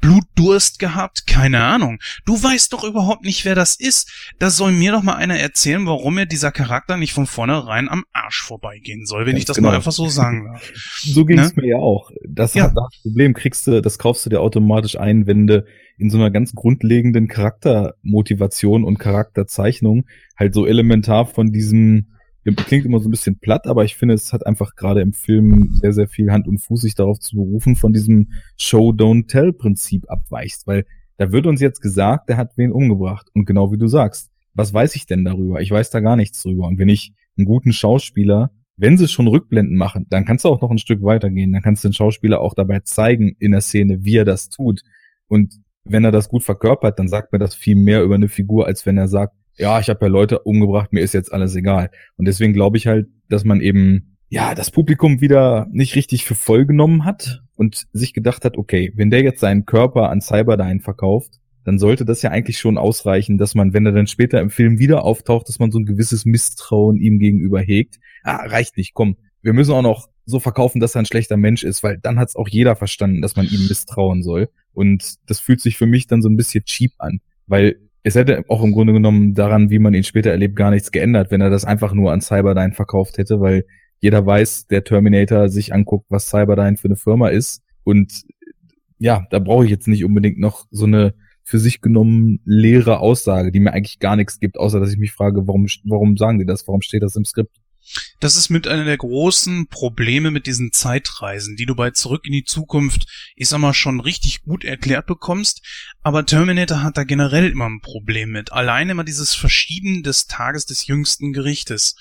Blutdurst 0.01 0.78
gehabt? 0.78 1.26
Keine 1.26 1.62
Ahnung. 1.62 1.99
Du 2.24 2.40
weißt 2.43 2.72
doch 2.72 2.84
überhaupt 2.84 3.24
nicht, 3.24 3.45
wer 3.45 3.55
das 3.55 3.76
ist. 3.76 4.32
Da 4.38 4.51
soll 4.51 4.72
mir 4.72 4.93
doch 4.93 5.03
mal 5.03 5.14
einer 5.14 5.38
erzählen, 5.38 5.86
warum 5.86 6.14
mir 6.16 6.26
dieser 6.26 6.51
Charakter 6.53 6.97
nicht 6.97 7.12
von 7.12 7.26
vornherein 7.26 7.88
am 7.88 8.05
Arsch 8.12 8.43
vorbeigehen 8.43 9.07
soll, 9.07 9.20
wenn 9.26 9.32
Ganz 9.32 9.40
ich 9.40 9.45
das 9.47 9.57
genau. 9.57 9.68
mal 9.68 9.76
einfach 9.76 9.93
so 9.93 10.09
sagen 10.09 10.47
darf. 10.53 10.70
So 11.03 11.24
ging 11.24 11.38
es 11.38 11.55
Ne? 11.57 11.62
mir 11.62 11.68
ja 11.70 11.76
auch. 11.76 12.11
Das, 12.28 12.55
Ja. 12.55 12.68
das 12.68 13.01
Problem 13.03 13.32
kriegst 13.34 13.66
du, 13.66 13.80
das 13.80 13.99
kaufst 13.99 14.26
du 14.26 14.30
dir 14.30 14.40
automatisch 14.40 14.97
ein, 14.99 15.26
wenn 15.26 15.47
du 15.47 15.64
in 15.99 16.11
so 16.11 16.18
einer 16.18 16.30
ganz 16.30 16.55
grundlegenden 16.55 17.28
Charaktermotivation 17.28 18.84
und 18.84 18.99
Charakterzeichnung 18.99 20.05
halt 20.36 20.55
so 20.55 20.66
elementar 20.66 21.26
von 21.26 21.53
diesem 21.53 22.09
klingt 22.45 22.84
immer 22.84 22.99
so 22.99 23.09
ein 23.09 23.12
bisschen 23.12 23.38
platt, 23.38 23.66
aber 23.66 23.84
ich 23.84 23.95
finde, 23.95 24.14
es 24.14 24.32
hat 24.32 24.47
einfach 24.47 24.74
gerade 24.74 25.01
im 25.01 25.12
Film 25.12 25.70
sehr, 25.80 25.93
sehr 25.93 26.09
viel 26.09 26.32
Hand 26.32 26.49
und 26.49 26.59
Fuß, 26.59 26.80
sich 26.80 26.97
darauf 26.97 27.20
zu 27.20 27.36
berufen, 27.36 27.76
von 27.76 27.93
diesem 27.93 28.32
Show-Don't-Tell-Prinzip 28.57 30.11
abweichst, 30.11 30.66
weil 30.66 30.84
da 31.18 31.30
wird 31.30 31.47
uns 31.47 31.61
jetzt 31.61 31.80
gesagt, 31.80 32.28
der 32.28 32.36
hat 32.36 32.57
wen 32.57 32.72
umgebracht. 32.72 33.28
Und 33.32 33.45
genau 33.45 33.70
wie 33.70 33.78
du 33.78 33.86
sagst, 33.86 34.30
was 34.55 34.74
weiß 34.74 34.97
ich 34.97 35.07
denn 35.07 35.24
darüber? 35.24 35.61
Ich 35.61 35.70
weiß 35.70 35.90
da 35.90 36.01
gar 36.01 36.16
nichts 36.16 36.43
drüber. 36.43 36.66
Und 36.66 36.78
wenn 36.78 36.88
ich 36.88 37.12
einen 37.38 37.47
guten 37.47 37.72
Schauspieler, 37.72 38.51
wenn 38.76 38.99
sie 38.99 39.07
schon 39.07 39.28
Rückblenden 39.28 39.76
machen, 39.76 40.07
dann 40.11 40.24
kannst 40.24 40.45
du 40.45 40.49
auch 40.49 40.61
noch 40.61 40.70
ein 40.70 40.78
Stück 40.78 41.03
weitergehen. 41.03 41.53
Dann 41.53 41.62
kannst 41.62 41.84
du 41.84 41.88
den 41.88 41.95
Schauspieler 41.95 42.40
auch 42.40 42.55
dabei 42.55 42.80
zeigen 42.80 43.36
in 43.38 43.53
der 43.53 43.61
Szene, 43.61 44.05
wie 44.05 44.16
er 44.16 44.24
das 44.24 44.49
tut. 44.49 44.82
Und 45.28 45.61
wenn 45.84 46.04
er 46.04 46.12
das 46.12 46.28
gut 46.28 46.44
verkörpert, 46.44 46.98
dann 46.98 47.08
sagt 47.08 47.32
mir 47.32 47.38
das 47.38 47.54
viel 47.54 47.76
mehr 47.76 48.02
über 48.02 48.14
eine 48.14 48.28
Figur, 48.28 48.66
als 48.66 48.86
wenn 48.86 48.98
er 48.98 49.08
sagt, 49.08 49.34
ja, 49.56 49.78
ich 49.80 49.88
habe 49.90 50.06
ja 50.06 50.10
Leute 50.10 50.40
umgebracht, 50.40 50.92
mir 50.92 51.00
ist 51.00 51.14
jetzt 51.14 51.32
alles 51.32 51.54
egal. 51.54 51.90
Und 52.16 52.26
deswegen 52.26 52.52
glaube 52.52 52.76
ich 52.76 52.86
halt, 52.86 53.08
dass 53.28 53.44
man 53.44 53.60
eben 53.60 54.16
ja 54.28 54.54
das 54.54 54.70
Publikum 54.70 55.20
wieder 55.20 55.66
nicht 55.72 55.94
richtig 55.94 56.24
für 56.24 56.34
voll 56.34 56.64
genommen 56.64 57.04
hat 57.04 57.42
und 57.54 57.86
sich 57.92 58.14
gedacht 58.14 58.44
hat, 58.44 58.56
okay, 58.56 58.92
wenn 58.96 59.10
der 59.10 59.22
jetzt 59.22 59.40
seinen 59.40 59.66
Körper 59.66 60.08
an 60.08 60.20
Cyberdyne 60.20 60.80
verkauft, 60.80 61.38
dann 61.64 61.78
sollte 61.78 62.04
das 62.04 62.22
ja 62.22 62.30
eigentlich 62.30 62.58
schon 62.58 62.78
ausreichen, 62.78 63.38
dass 63.38 63.54
man, 63.54 63.72
wenn 63.72 63.86
er 63.86 63.92
dann 63.92 64.06
später 64.06 64.40
im 64.40 64.50
Film 64.50 64.78
wieder 64.78 65.04
auftaucht, 65.04 65.48
dass 65.48 65.58
man 65.58 65.70
so 65.70 65.78
ein 65.78 65.86
gewisses 65.86 66.24
Misstrauen 66.24 66.96
ihm 66.96 67.18
gegenüber 67.18 67.60
hegt. 67.60 68.00
Ah, 68.24 68.46
reicht 68.46 68.76
nicht, 68.76 68.94
komm. 68.94 69.16
Wir 69.42 69.52
müssen 69.52 69.72
auch 69.72 69.82
noch 69.82 70.08
so 70.24 70.40
verkaufen, 70.40 70.80
dass 70.80 70.94
er 70.94 71.00
ein 71.00 71.06
schlechter 71.06 71.36
Mensch 71.36 71.64
ist, 71.64 71.82
weil 71.82 71.98
dann 71.98 72.18
hat 72.18 72.28
es 72.28 72.36
auch 72.36 72.48
jeder 72.48 72.76
verstanden, 72.76 73.22
dass 73.22 73.36
man 73.36 73.46
ihm 73.46 73.66
misstrauen 73.68 74.22
soll. 74.22 74.48
Und 74.72 75.16
das 75.28 75.40
fühlt 75.40 75.60
sich 75.60 75.76
für 75.76 75.86
mich 75.86 76.06
dann 76.06 76.22
so 76.22 76.28
ein 76.28 76.36
bisschen 76.36 76.64
cheap 76.64 76.92
an, 76.98 77.20
weil 77.46 77.76
es 78.04 78.14
hätte 78.14 78.44
auch 78.48 78.62
im 78.62 78.72
Grunde 78.72 78.92
genommen 78.92 79.34
daran, 79.34 79.70
wie 79.70 79.78
man 79.78 79.94
ihn 79.94 80.02
später 80.04 80.30
erlebt, 80.30 80.56
gar 80.56 80.70
nichts 80.70 80.90
geändert, 80.90 81.30
wenn 81.30 81.40
er 81.40 81.50
das 81.50 81.64
einfach 81.64 81.94
nur 81.94 82.12
an 82.12 82.20
Cyberdyne 82.20 82.72
verkauft 82.72 83.18
hätte, 83.18 83.40
weil 83.40 83.64
jeder 84.00 84.26
weiß, 84.26 84.66
der 84.66 84.82
Terminator 84.82 85.48
sich 85.48 85.72
anguckt, 85.72 86.06
was 86.08 86.28
Cyberdyne 86.28 86.76
für 86.76 86.88
eine 86.88 86.96
Firma 86.96 87.28
ist. 87.28 87.62
Und 87.84 88.24
ja, 88.98 89.26
da 89.30 89.38
brauche 89.38 89.64
ich 89.64 89.70
jetzt 89.70 89.86
nicht 89.86 90.04
unbedingt 90.04 90.38
noch 90.38 90.66
so 90.70 90.86
eine 90.86 91.14
für 91.44 91.58
sich 91.58 91.80
genommen 91.80 92.40
leere 92.44 93.00
Aussage, 93.00 93.52
die 93.52 93.60
mir 93.60 93.72
eigentlich 93.72 93.98
gar 93.98 94.16
nichts 94.16 94.40
gibt, 94.40 94.58
außer 94.58 94.80
dass 94.80 94.92
ich 94.92 94.98
mich 94.98 95.12
frage, 95.12 95.46
warum, 95.46 95.66
warum 95.84 96.16
sagen 96.16 96.38
die 96.38 96.46
das? 96.46 96.66
Warum 96.66 96.82
steht 96.82 97.02
das 97.02 97.16
im 97.16 97.24
Skript? 97.24 97.56
Das 98.20 98.36
ist 98.36 98.48
mit 98.48 98.68
einer 98.68 98.84
der 98.84 98.96
großen 98.96 99.66
Probleme 99.66 100.30
mit 100.30 100.46
diesen 100.46 100.72
Zeitreisen, 100.72 101.56
die 101.56 101.66
du 101.66 101.74
bei 101.74 101.90
Zurück 101.90 102.24
in 102.24 102.32
die 102.32 102.44
Zukunft, 102.44 103.06
ich 103.36 103.48
sag 103.48 103.58
mal, 103.58 103.74
schon 103.74 104.00
richtig 104.00 104.42
gut 104.42 104.64
erklärt 104.64 105.06
bekommst. 105.06 105.62
Aber 106.02 106.24
Terminator 106.24 106.82
hat 106.82 106.96
da 106.96 107.04
generell 107.04 107.50
immer 107.50 107.68
ein 107.68 107.80
Problem 107.80 108.30
mit. 108.30 108.52
Alleine 108.52 108.92
immer 108.92 109.04
dieses 109.04 109.34
Verschieben 109.34 110.02
des 110.02 110.26
Tages 110.26 110.66
des 110.66 110.86
jüngsten 110.86 111.32
Gerichtes. 111.32 111.96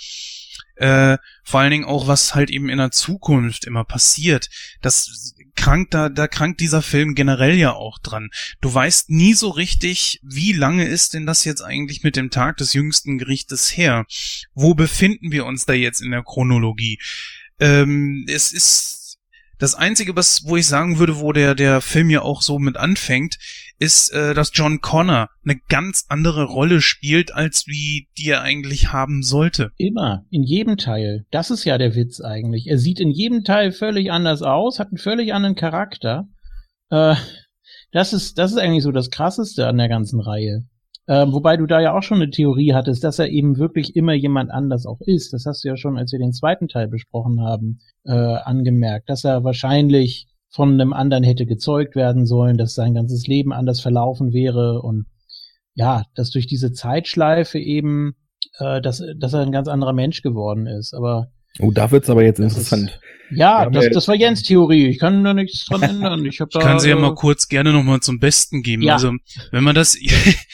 Äh, 0.75 1.17
vor 1.43 1.59
allen 1.59 1.71
Dingen 1.71 1.85
auch, 1.85 2.07
was 2.07 2.33
halt 2.33 2.49
eben 2.49 2.69
in 2.69 2.77
der 2.77 2.91
Zukunft 2.91 3.65
immer 3.65 3.83
passiert. 3.83 4.49
Das 4.81 5.35
krankt 5.55 5.93
da, 5.93 6.09
da 6.09 6.27
krankt 6.27 6.59
dieser 6.59 6.81
Film 6.81 7.15
generell 7.15 7.55
ja 7.55 7.73
auch 7.73 7.99
dran. 7.99 8.29
Du 8.61 8.73
weißt 8.73 9.09
nie 9.09 9.33
so 9.33 9.49
richtig, 9.49 10.19
wie 10.23 10.53
lange 10.53 10.85
ist 10.85 11.13
denn 11.13 11.25
das 11.25 11.45
jetzt 11.45 11.61
eigentlich 11.61 12.03
mit 12.03 12.15
dem 12.15 12.29
Tag 12.29 12.57
des 12.57 12.73
jüngsten 12.73 13.17
Gerichtes 13.17 13.75
her? 13.75 14.05
Wo 14.53 14.73
befinden 14.73 15.31
wir 15.31 15.45
uns 15.45 15.65
da 15.65 15.73
jetzt 15.73 16.01
in 16.01 16.11
der 16.11 16.23
Chronologie? 16.23 16.99
Ähm, 17.59 18.25
es 18.27 18.51
ist 18.51 19.17
das 19.61 19.75
Einzige, 19.75 20.15
was, 20.15 20.43
wo 20.45 20.57
ich 20.57 20.65
sagen 20.65 20.97
würde, 20.97 21.19
wo 21.19 21.33
der, 21.33 21.53
der 21.53 21.81
Film 21.81 22.09
ja 22.09 22.23
auch 22.23 22.41
so 22.41 22.57
mit 22.57 22.77
anfängt, 22.77 23.37
ist, 23.81 24.13
äh, 24.13 24.35
dass 24.35 24.51
John 24.53 24.79
Connor 24.79 25.29
eine 25.43 25.59
ganz 25.67 26.05
andere 26.07 26.43
Rolle 26.43 26.81
spielt, 26.81 27.33
als 27.33 27.65
wie 27.65 28.07
die 28.17 28.29
er 28.29 28.41
eigentlich 28.41 28.93
haben 28.93 29.23
sollte. 29.23 29.71
Immer, 29.77 30.23
in 30.29 30.43
jedem 30.43 30.77
Teil. 30.77 31.25
Das 31.31 31.49
ist 31.49 31.65
ja 31.65 31.79
der 31.79 31.95
Witz 31.95 32.21
eigentlich. 32.21 32.67
Er 32.67 32.77
sieht 32.77 32.99
in 32.99 33.09
jedem 33.09 33.43
Teil 33.43 33.71
völlig 33.71 34.11
anders 34.11 34.43
aus, 34.43 34.79
hat 34.79 34.89
einen 34.89 34.99
völlig 34.99 35.33
anderen 35.33 35.55
Charakter. 35.55 36.27
Äh, 36.91 37.15
das 37.91 38.13
ist, 38.13 38.37
das 38.37 38.51
ist 38.51 38.59
eigentlich 38.59 38.83
so 38.83 38.91
das 38.91 39.09
Krasseste 39.09 39.67
an 39.67 39.77
der 39.77 39.89
ganzen 39.89 40.19
Reihe. 40.21 40.63
Ähm, 41.07 41.33
wobei 41.33 41.57
du 41.57 41.65
da 41.65 41.81
ja 41.81 41.97
auch 41.97 42.03
schon 42.03 42.21
eine 42.21 42.29
Theorie 42.29 42.73
hattest, 42.73 43.03
dass 43.03 43.17
er 43.17 43.29
eben 43.29 43.57
wirklich 43.57 43.95
immer 43.95 44.13
jemand 44.13 44.51
anders 44.51 44.85
auch 44.85 45.01
ist. 45.01 45.33
Das 45.33 45.45
hast 45.47 45.63
du 45.63 45.69
ja 45.69 45.75
schon, 45.75 45.97
als 45.97 46.11
wir 46.11 46.19
den 46.19 46.33
zweiten 46.33 46.67
Teil 46.67 46.87
besprochen 46.87 47.41
haben, 47.41 47.79
äh, 48.05 48.11
angemerkt, 48.11 49.09
dass 49.09 49.23
er 49.23 49.43
wahrscheinlich 49.43 50.27
von 50.51 50.73
einem 50.73 50.93
anderen 50.93 51.23
hätte 51.23 51.45
gezeugt 51.45 51.95
werden 51.95 52.25
sollen, 52.25 52.57
dass 52.57 52.73
sein 52.73 52.93
ganzes 52.93 53.25
Leben 53.27 53.53
anders 53.53 53.79
verlaufen 53.79 54.33
wäre 54.33 54.81
und 54.81 55.05
ja, 55.73 56.03
dass 56.15 56.29
durch 56.31 56.47
diese 56.47 56.73
Zeitschleife 56.73 57.57
eben, 57.57 58.13
äh, 58.59 58.81
dass, 58.81 59.01
dass 59.17 59.33
er 59.33 59.41
ein 59.41 59.53
ganz 59.53 59.67
anderer 59.67 59.93
Mensch 59.93 60.21
geworden 60.21 60.67
ist. 60.67 60.93
Aber 60.93 61.31
Oh, 61.59 61.71
da 61.71 61.91
wird's 61.91 62.09
aber 62.09 62.23
jetzt 62.23 62.39
interessant. 62.39 62.91
Ist, 63.29 63.37
ja, 63.37 63.69
das, 63.69 63.89
das 63.91 64.07
war 64.07 64.15
Jens 64.15 64.43
Theorie. 64.43 64.87
Ich 64.87 64.99
kann 64.99 65.23
da 65.23 65.33
nichts 65.33 65.65
dran 65.65 65.81
ändern. 65.89 66.25
Ich, 66.25 66.39
hab 66.39 66.49
ich 66.53 66.59
kann 66.59 66.79
sie 66.79 66.89
ja 66.89 66.95
mal 66.95 67.15
kurz 67.15 67.47
gerne 67.47 67.73
noch 67.73 67.83
mal 67.83 67.99
zum 67.99 68.19
Besten 68.19 68.63
geben. 68.63 68.83
Ja. 68.83 68.93
Also, 68.93 69.13
wenn 69.51 69.63
man 69.63 69.75
das, 69.75 69.97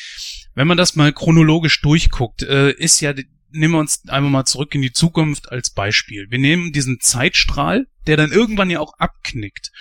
wenn 0.56 0.68
man 0.68 0.78
das 0.78 0.96
mal 0.96 1.14
chronologisch 1.14 1.82
durchguckt, 1.82 2.44
äh, 2.44 2.72
ist 2.72 3.00
ja, 3.02 3.14
nehmen 3.52 3.74
wir 3.74 3.80
uns 3.80 4.08
einfach 4.08 4.30
mal 4.30 4.46
zurück 4.46 4.74
in 4.74 4.82
die 4.82 4.92
Zukunft 4.92 5.52
als 5.52 5.70
Beispiel. 5.70 6.28
Wir 6.30 6.40
nehmen 6.40 6.72
diesen 6.72 7.00
Zeitstrahl, 7.00 7.88
der 8.08 8.18
dann 8.18 8.32
irgendwann 8.32 8.70
ja 8.70 8.80
auch 8.80 8.94
abknickt. 8.98 9.72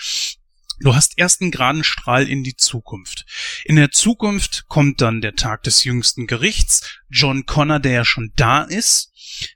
Du 0.80 0.94
hast 0.94 1.14
erst 1.16 1.40
einen 1.40 1.50
geraden 1.50 1.84
Strahl 1.84 2.28
in 2.28 2.44
die 2.44 2.56
Zukunft. 2.56 3.24
In 3.64 3.76
der 3.76 3.92
Zukunft 3.92 4.66
kommt 4.68 5.00
dann 5.00 5.22
der 5.22 5.34
Tag 5.34 5.62
des 5.62 5.84
jüngsten 5.84 6.26
Gerichts. 6.26 7.00
John 7.08 7.46
Connor, 7.46 7.80
der 7.80 7.92
ja 7.92 8.04
schon 8.04 8.32
da 8.36 8.62
ist, 8.62 9.12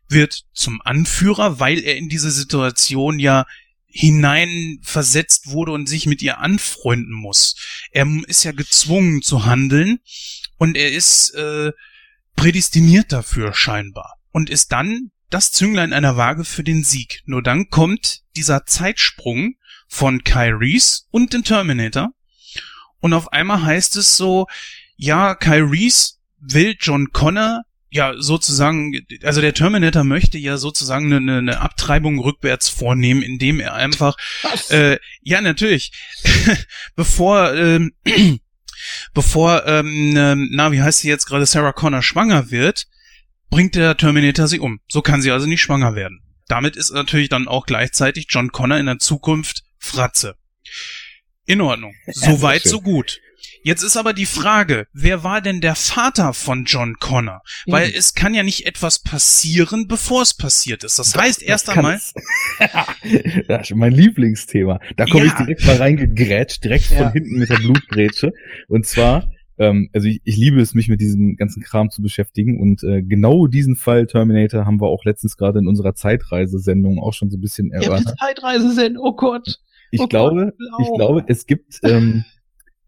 wird 0.08 0.44
zum 0.54 0.80
Anführer, 0.82 1.60
weil 1.60 1.80
er 1.80 1.96
in 1.96 2.08
diese 2.08 2.30
Situation 2.30 3.18
ja 3.18 3.46
hineinversetzt 3.86 5.48
wurde 5.48 5.72
und 5.72 5.88
sich 5.88 6.06
mit 6.06 6.22
ihr 6.22 6.38
anfreunden 6.38 7.12
muss. 7.12 7.56
Er 7.90 8.06
ist 8.26 8.44
ja 8.44 8.52
gezwungen 8.52 9.20
zu 9.20 9.44
handeln 9.44 9.98
und 10.56 10.76
er 10.76 10.92
ist 10.92 11.34
äh, 11.34 11.72
prädestiniert 12.36 13.12
dafür 13.12 13.52
scheinbar 13.52 14.18
und 14.30 14.48
ist 14.48 14.72
dann 14.72 15.10
das 15.30 15.52
Zünglein 15.52 15.92
einer 15.92 16.16
Waage 16.16 16.44
für 16.44 16.64
den 16.64 16.84
Sieg. 16.84 17.22
Nur 17.24 17.42
dann 17.42 17.70
kommt 17.70 18.22
dieser 18.36 18.66
Zeitsprung 18.66 19.54
von 19.88 20.24
Kyries 20.24 21.06
und 21.10 21.32
dem 21.32 21.44
Terminator. 21.44 22.10
Und 23.00 23.12
auf 23.12 23.32
einmal 23.32 23.62
heißt 23.62 23.96
es 23.96 24.16
so, 24.16 24.46
ja, 24.96 25.34
Kyries 25.34 26.18
will 26.38 26.76
John 26.78 27.12
Connor 27.12 27.62
ja 27.90 28.14
sozusagen, 28.18 28.94
also 29.22 29.40
der 29.40 29.54
Terminator 29.54 30.04
möchte 30.04 30.38
ja 30.38 30.58
sozusagen 30.58 31.12
eine, 31.12 31.38
eine 31.38 31.60
Abtreibung 31.60 32.20
rückwärts 32.20 32.68
vornehmen, 32.68 33.22
indem 33.22 33.58
er 33.58 33.74
einfach, 33.74 34.16
äh, 34.68 34.98
ja 35.22 35.40
natürlich, 35.40 35.92
bevor 36.94 37.54
ähm, 37.54 37.92
bevor, 39.14 39.66
ähm, 39.66 40.14
ähm, 40.16 40.48
na, 40.52 40.72
wie 40.72 40.82
heißt 40.82 41.00
sie 41.00 41.08
jetzt 41.08 41.26
gerade, 41.26 41.46
Sarah 41.46 41.72
Connor 41.72 42.02
schwanger 42.02 42.50
wird, 42.50 42.86
bringt 43.50 43.74
der 43.74 43.96
Terminator 43.96 44.48
sie 44.48 44.60
um. 44.60 44.80
So 44.88 45.02
kann 45.02 45.22
sie 45.22 45.30
also 45.30 45.46
nicht 45.46 45.60
schwanger 45.60 45.94
werden. 45.94 46.22
Damit 46.48 46.76
ist 46.76 46.92
natürlich 46.92 47.28
dann 47.28 47.48
auch 47.48 47.66
gleichzeitig 47.66 48.26
John 48.28 48.50
Connor 48.52 48.78
in 48.78 48.86
der 48.86 48.98
Zukunft 48.98 49.62
Fratze. 49.78 50.36
In 51.46 51.60
Ordnung. 51.60 51.94
So 52.12 52.42
weit, 52.42 52.62
so 52.62 52.80
gut. 52.80 53.20
Jetzt 53.62 53.82
ist 53.82 53.96
aber 53.96 54.14
die 54.14 54.26
Frage, 54.26 54.86
wer 54.92 55.22
war 55.22 55.40
denn 55.42 55.60
der 55.60 55.74
Vater 55.74 56.32
von 56.32 56.64
John 56.64 56.96
Connor? 56.98 57.42
Mhm. 57.66 57.72
Weil 57.72 57.92
es 57.94 58.14
kann 58.14 58.34
ja 58.34 58.42
nicht 58.42 58.66
etwas 58.66 59.00
passieren, 59.00 59.86
bevor 59.86 60.22
es 60.22 60.34
passiert 60.34 60.82
ist. 60.82 60.98
Das, 60.98 61.12
das 61.12 61.22
heißt 61.22 61.42
erst 61.42 61.68
einmal. 61.68 62.00
das 63.48 63.70
ist 63.70 63.76
mein 63.76 63.92
Lieblingsthema. 63.92 64.80
Da 64.96 65.04
komme 65.04 65.26
ja. 65.26 65.32
ich 65.32 65.34
direkt 65.34 65.66
mal 65.66 65.76
reingegrätscht, 65.76 66.64
direkt 66.64 66.90
ja. 66.90 66.98
von 66.98 67.12
hinten 67.12 67.38
mit 67.38 67.50
der 67.50 67.56
Blutgrätsche. 67.56 68.32
Und 68.68 68.86
zwar, 68.86 69.30
ähm, 69.60 69.88
also 69.92 70.08
ich, 70.08 70.20
ich 70.24 70.36
liebe 70.36 70.60
es, 70.60 70.74
mich 70.74 70.88
mit 70.88 71.00
diesem 71.00 71.36
ganzen 71.36 71.62
Kram 71.62 71.90
zu 71.90 72.02
beschäftigen. 72.02 72.60
Und 72.60 72.82
äh, 72.82 73.02
genau 73.02 73.46
diesen 73.46 73.76
Fall 73.76 74.06
Terminator 74.06 74.66
haben 74.66 74.80
wir 74.80 74.88
auch 74.88 75.04
letztens 75.04 75.36
gerade 75.36 75.60
in 75.60 75.68
unserer 75.68 75.94
Zeitreisesendung 75.94 76.98
auch 76.98 77.12
schon 77.12 77.30
so 77.30 77.36
ein 77.36 77.40
bisschen 77.40 77.70
erörtert. 77.70 78.16
Ja, 78.20 78.26
Zeitreisesendung, 78.26 79.04
oh 79.04 79.14
Gott. 79.14 79.60
Ich 79.92 80.00
oh 80.00 80.08
glaube, 80.08 80.52
Gott, 80.58 80.86
ich 80.86 80.92
glaube, 80.94 81.24
es 81.28 81.46
gibt 81.46 81.78
ähm, 81.84 82.24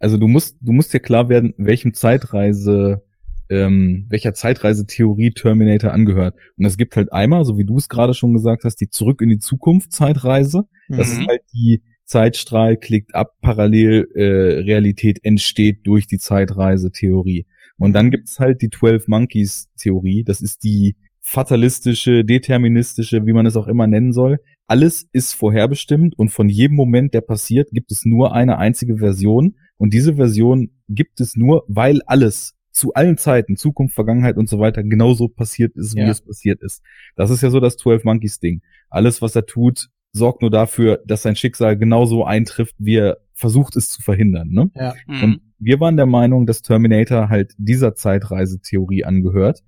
also 0.03 0.19
du 0.19 0.27
musst, 0.27 0.57
du 0.61 0.73
musst 0.73 0.93
dir 0.93 0.99
klar 0.99 1.29
werden, 1.29 1.55
welchem 1.59 1.95
Zeitreise, 1.95 3.05
ähm, 3.49 4.07
welcher 4.09 4.35
Zeitreisetheorie 4.35 5.31
Terminator 5.31 5.93
angehört. 5.93 6.35
Und 6.59 6.65
es 6.65 6.77
gibt 6.77 6.97
halt 6.97 7.13
einmal, 7.13 7.45
so 7.45 7.57
wie 7.57 7.65
du 7.65 7.77
es 7.77 7.89
gerade 7.89 8.13
schon 8.13 8.33
gesagt 8.33 8.65
hast, 8.65 8.81
die 8.81 8.89
Zurück 8.89 9.21
in 9.21 9.29
die 9.29 9.39
Zukunft 9.39 9.93
Zeitreise. 9.93 10.65
Das 10.89 11.15
mhm. 11.15 11.21
ist 11.21 11.29
halt 11.29 11.43
die 11.55 11.83
Zeitstrahl 12.05 12.77
klickt 12.77 13.15
ab, 13.15 13.35
parallel 13.41 14.09
äh, 14.15 14.23
Realität 14.63 15.21
entsteht 15.25 15.87
durch 15.87 16.07
die 16.07 16.19
Zeitreisetheorie. 16.19 17.47
Und 17.79 17.95
dann 17.95 18.11
gibt's 18.11 18.39
halt 18.39 18.63
die 18.63 18.71
12 18.71 19.09
Monkeys 19.09 19.69
Theorie. 19.77 20.25
Das 20.25 20.41
ist 20.41 20.63
die 20.63 20.97
fatalistische, 21.21 22.25
deterministische, 22.25 23.27
wie 23.27 23.33
man 23.33 23.47
es 23.47 23.57
auch 23.57 23.69
immer 23.69 23.87
nennen 23.87 24.13
soll. 24.13 24.39
Alles 24.67 25.09
ist 25.13 25.35
vorherbestimmt 25.35 26.19
und 26.19 26.31
von 26.31 26.49
jedem 26.49 26.77
Moment, 26.77 27.15
der 27.15 27.21
passiert, 27.21 27.71
gibt 27.71 27.93
es 27.93 28.05
nur 28.05 28.35
eine 28.35 28.59
einzige 28.59 28.99
Version 28.99 29.57
und 29.77 29.95
diese 29.95 30.17
Version 30.17 30.71
gibt 30.89 31.21
es 31.21 31.37
nur, 31.37 31.65
weil 31.69 32.01
alles 32.07 32.55
zu 32.73 32.95
allen 32.95 33.19
Zeiten, 33.19 33.57
Zukunft, 33.57 33.95
Vergangenheit 33.95 34.37
und 34.37 34.49
so 34.49 34.59
weiter, 34.59 34.83
genauso 34.83 35.29
passiert 35.29 35.77
ist, 35.77 35.95
wie 35.95 36.01
ja. 36.01 36.09
es 36.09 36.23
passiert 36.23 36.63
ist. 36.63 36.83
Das 37.17 37.31
ist 37.31 37.43
ja 37.43 37.51
so 37.51 37.61
das 37.61 37.77
12 37.77 38.05
Monkeys 38.05 38.41
Ding. 38.41 38.63
Alles, 38.89 39.21
was 39.21 39.37
er 39.37 39.45
tut, 39.45 39.91
sorgt 40.13 40.43
nur 40.43 40.51
dafür, 40.51 41.03
dass 41.07 41.23
sein 41.23 41.37
Schicksal 41.37 41.77
genauso 41.77 42.25
eintrifft, 42.25 42.75
wie 42.79 42.97
er 42.97 43.19
versucht 43.33 43.77
es 43.77 43.89
zu 43.89 44.03
verhindern. 44.03 44.49
Ne? 44.51 44.71
Ja. 44.75 44.95
Mhm. 45.07 45.23
Und 45.23 45.41
wir 45.59 45.81
waren 45.81 45.97
der 45.97 46.07
Meinung, 46.07 46.47
dass 46.47 46.63
Terminator 46.63 47.29
halt 47.29 47.55
dieser 47.57 47.95
Zeitreisetheorie 47.95 49.05
angehört. 49.05 49.63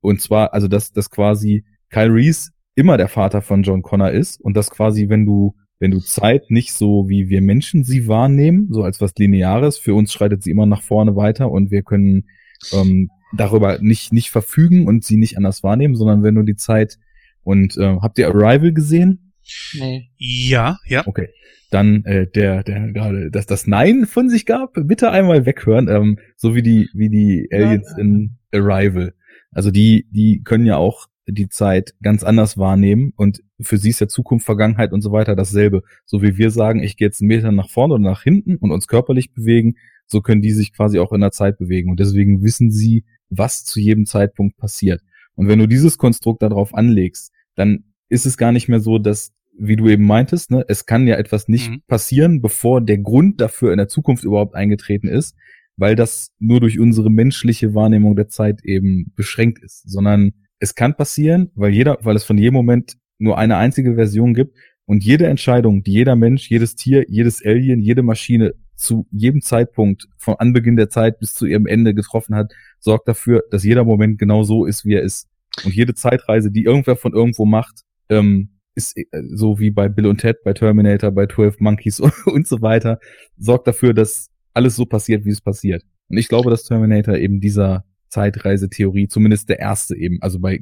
Und 0.00 0.20
zwar, 0.20 0.54
also 0.54 0.68
dass, 0.68 0.92
dass 0.92 1.10
quasi 1.10 1.64
Kyle 1.90 2.12
Reese 2.12 2.50
immer 2.74 2.96
der 2.96 3.08
Vater 3.08 3.42
von 3.42 3.62
John 3.62 3.82
Connor 3.82 4.10
ist 4.10 4.40
und 4.40 4.56
dass 4.56 4.70
quasi, 4.70 5.08
wenn 5.08 5.26
du, 5.26 5.54
wenn 5.78 5.90
du 5.90 5.98
Zeit 5.98 6.50
nicht 6.50 6.72
so 6.72 7.08
wie 7.08 7.28
wir 7.28 7.42
Menschen 7.42 7.84
sie 7.84 8.08
wahrnehmen, 8.08 8.68
so 8.70 8.82
als 8.82 9.00
was 9.00 9.12
Lineares, 9.18 9.78
für 9.78 9.94
uns 9.94 10.12
schreitet 10.12 10.42
sie 10.42 10.50
immer 10.50 10.66
nach 10.66 10.82
vorne 10.82 11.16
weiter 11.16 11.50
und 11.50 11.70
wir 11.70 11.82
können 11.82 12.26
ähm, 12.72 13.10
darüber 13.36 13.78
nicht, 13.80 14.12
nicht 14.12 14.30
verfügen 14.30 14.86
und 14.86 15.04
sie 15.04 15.16
nicht 15.16 15.36
anders 15.36 15.62
wahrnehmen, 15.62 15.94
sondern 15.94 16.22
wenn 16.22 16.34
du 16.34 16.42
die 16.42 16.56
Zeit 16.56 16.98
und 17.42 17.76
äh, 17.76 17.96
habt 18.00 18.18
ihr 18.18 18.28
Arrival 18.28 18.72
gesehen? 18.72 19.29
Nee. 19.78 20.10
Ja, 20.16 20.78
ja. 20.86 21.06
Okay. 21.06 21.28
Dann 21.70 22.04
äh, 22.04 22.26
der, 22.26 22.64
der 22.64 22.92
gerade 22.92 23.30
dass 23.30 23.46
das 23.46 23.66
Nein 23.66 24.06
von 24.06 24.28
sich 24.28 24.44
gab, 24.44 24.74
bitte 24.74 25.10
einmal 25.10 25.46
weghören, 25.46 25.88
ähm, 25.88 26.18
so 26.36 26.54
wie 26.54 26.62
die, 26.62 26.88
wie 26.94 27.08
die 27.08 27.48
Aliens 27.52 27.92
ja. 27.96 28.02
in 28.02 28.36
Arrival. 28.52 29.14
Also 29.52 29.70
die, 29.70 30.06
die 30.10 30.42
können 30.42 30.66
ja 30.66 30.76
auch 30.76 31.06
die 31.26 31.48
Zeit 31.48 31.94
ganz 32.02 32.24
anders 32.24 32.58
wahrnehmen 32.58 33.12
und 33.16 33.42
für 33.60 33.78
sie 33.78 33.90
ist 33.90 34.00
ja 34.00 34.08
Zukunft, 34.08 34.46
Vergangenheit 34.46 34.92
und 34.92 35.00
so 35.00 35.12
weiter 35.12 35.36
dasselbe. 35.36 35.82
So 36.04 36.22
wie 36.22 36.38
wir 36.38 36.50
sagen, 36.50 36.82
ich 36.82 36.96
gehe 36.96 37.06
jetzt 37.06 37.20
einen 37.20 37.28
Meter 37.28 37.52
nach 37.52 37.68
vorne 37.68 37.94
oder 37.94 38.02
nach 38.02 38.22
hinten 38.22 38.56
und 38.56 38.72
uns 38.72 38.88
körperlich 38.88 39.32
bewegen, 39.32 39.76
so 40.06 40.20
können 40.22 40.42
die 40.42 40.52
sich 40.52 40.72
quasi 40.72 40.98
auch 40.98 41.12
in 41.12 41.20
der 41.20 41.30
Zeit 41.30 41.58
bewegen 41.58 41.90
und 41.90 42.00
deswegen 42.00 42.42
wissen 42.42 42.70
sie, 42.72 43.04
was 43.28 43.64
zu 43.64 43.78
jedem 43.78 44.06
Zeitpunkt 44.06 44.56
passiert. 44.56 45.02
Und 45.34 45.46
wenn 45.48 45.60
du 45.60 45.68
dieses 45.68 45.98
Konstrukt 45.98 46.42
darauf 46.42 46.74
anlegst, 46.74 47.32
dann 47.54 47.84
ist 48.10 48.26
es 48.26 48.36
gar 48.36 48.52
nicht 48.52 48.68
mehr 48.68 48.80
so, 48.80 48.98
dass, 48.98 49.32
wie 49.58 49.76
du 49.76 49.88
eben 49.88 50.04
meintest, 50.04 50.50
ne, 50.50 50.64
es 50.68 50.84
kann 50.84 51.06
ja 51.06 51.16
etwas 51.16 51.48
nicht 51.48 51.70
mhm. 51.70 51.82
passieren, 51.86 52.42
bevor 52.42 52.82
der 52.82 52.98
Grund 52.98 53.40
dafür 53.40 53.72
in 53.72 53.78
der 53.78 53.88
Zukunft 53.88 54.24
überhaupt 54.24 54.54
eingetreten 54.54 55.08
ist, 55.08 55.34
weil 55.76 55.96
das 55.96 56.32
nur 56.38 56.60
durch 56.60 56.78
unsere 56.78 57.10
menschliche 57.10 57.74
Wahrnehmung 57.74 58.16
der 58.16 58.28
Zeit 58.28 58.62
eben 58.64 59.12
beschränkt 59.16 59.62
ist, 59.62 59.88
sondern 59.90 60.32
es 60.58 60.74
kann 60.74 60.94
passieren, 60.94 61.50
weil 61.54 61.72
jeder, 61.72 61.98
weil 62.02 62.16
es 62.16 62.24
von 62.24 62.36
jedem 62.36 62.54
Moment 62.54 62.98
nur 63.18 63.38
eine 63.38 63.56
einzige 63.56 63.94
Version 63.94 64.34
gibt 64.34 64.56
und 64.84 65.04
jede 65.04 65.26
Entscheidung, 65.26 65.82
die 65.82 65.92
jeder 65.92 66.16
Mensch, 66.16 66.50
jedes 66.50 66.74
Tier, 66.74 67.04
jedes 67.08 67.44
Alien, 67.44 67.80
jede 67.80 68.02
Maschine 68.02 68.54
zu 68.74 69.06
jedem 69.10 69.40
Zeitpunkt 69.40 70.08
von 70.16 70.34
Anbeginn 70.38 70.76
der 70.76 70.90
Zeit 70.90 71.18
bis 71.18 71.32
zu 71.32 71.46
ihrem 71.46 71.66
Ende 71.66 71.94
getroffen 71.94 72.34
hat, 72.34 72.52
sorgt 72.78 73.06
dafür, 73.08 73.44
dass 73.50 73.62
jeder 73.62 73.84
Moment 73.84 74.18
genau 74.18 74.42
so 74.42 74.64
ist, 74.64 74.84
wie 74.84 74.94
er 74.94 75.02
ist. 75.02 75.28
Und 75.64 75.74
jede 75.74 75.94
Zeitreise, 75.94 76.50
die 76.50 76.64
irgendwer 76.64 76.96
von 76.96 77.12
irgendwo 77.12 77.44
macht, 77.44 77.82
ähm, 78.10 78.50
ist 78.74 78.96
äh, 78.96 79.04
so 79.34 79.58
wie 79.58 79.70
bei 79.70 79.88
Bill 79.88 80.06
und 80.06 80.18
Ted, 80.18 80.42
bei 80.44 80.52
Terminator, 80.52 81.10
bei 81.10 81.26
12 81.26 81.60
Monkeys 81.60 82.00
und 82.26 82.46
so 82.46 82.60
weiter, 82.62 82.98
sorgt 83.36 83.66
dafür, 83.66 83.94
dass 83.94 84.28
alles 84.54 84.76
so 84.76 84.86
passiert, 84.86 85.24
wie 85.24 85.30
es 85.30 85.40
passiert. 85.40 85.84
Und 86.08 86.18
ich 86.18 86.28
glaube, 86.28 86.50
dass 86.50 86.64
Terminator 86.64 87.16
eben 87.16 87.40
dieser 87.40 87.84
Zeitreisetheorie, 88.10 89.08
zumindest 89.08 89.48
der 89.48 89.60
erste 89.60 89.96
eben, 89.96 90.18
also 90.20 90.38
bei 90.38 90.60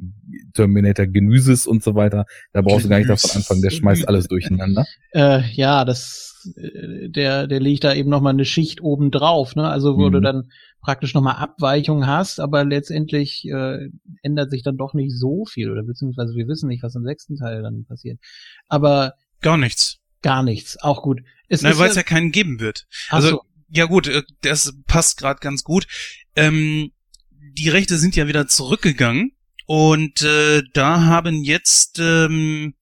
Terminator 0.53 1.07
Genüses 1.07 1.67
und 1.67 1.83
so 1.83 1.95
weiter, 1.95 2.25
da 2.53 2.61
brauchst 2.61 2.85
du 2.85 2.89
gar 2.89 2.99
nicht 2.99 3.09
davon 3.09 3.31
anfangen, 3.35 3.61
der 3.61 3.71
schmeißt 3.71 4.07
alles 4.07 4.27
durcheinander. 4.27 4.85
Äh, 5.11 5.41
ja, 5.51 5.83
das, 5.83 6.53
äh, 6.55 7.09
der, 7.09 7.47
der 7.47 7.59
legt 7.59 7.83
da 7.83 7.93
eben 7.93 8.09
nochmal 8.09 8.33
eine 8.33 8.45
Schicht 8.45 8.81
oben 8.81 9.11
drauf, 9.11 9.55
ne, 9.55 9.67
also 9.67 9.97
wo 9.97 10.07
mhm. 10.07 10.13
du 10.13 10.21
dann 10.21 10.49
praktisch 10.81 11.13
nochmal 11.13 11.35
Abweichungen 11.35 12.07
hast, 12.07 12.39
aber 12.39 12.63
letztendlich 12.63 13.45
äh, 13.45 13.89
ändert 14.21 14.51
sich 14.51 14.63
dann 14.63 14.77
doch 14.77 14.93
nicht 14.93 15.11
so 15.17 15.45
viel 15.45 15.71
oder 15.71 15.83
beziehungsweise 15.83 16.35
wir 16.35 16.47
wissen 16.47 16.69
nicht, 16.69 16.83
was 16.83 16.95
im 16.95 17.03
sechsten 17.03 17.35
Teil 17.35 17.61
dann 17.61 17.85
passiert. 17.85 18.19
Aber 18.67 19.13
gar 19.41 19.57
nichts. 19.57 19.97
Gar 20.21 20.43
nichts, 20.43 20.77
auch 20.81 21.01
gut. 21.01 21.21
Es 21.47 21.61
Nein, 21.61 21.77
weil 21.77 21.89
es 21.89 21.95
ja 21.95 22.03
keinen 22.03 22.31
geben 22.31 22.59
wird. 22.59 22.87
Also 23.09 23.29
so. 23.29 23.41
ja 23.69 23.85
gut, 23.85 24.07
äh, 24.07 24.23
das 24.41 24.73
passt 24.85 25.17
gerade 25.17 25.39
ganz 25.39 25.63
gut. 25.63 25.87
Ähm, 26.35 26.91
die 27.39 27.69
Rechte 27.69 27.97
sind 27.97 28.15
ja 28.15 28.27
wieder 28.27 28.47
zurückgegangen 28.47 29.31
und 29.65 30.21
äh, 30.23 30.63
da 30.73 31.01
haben 31.05 31.43
jetzt, 31.43 31.99
ähm, 31.99 32.73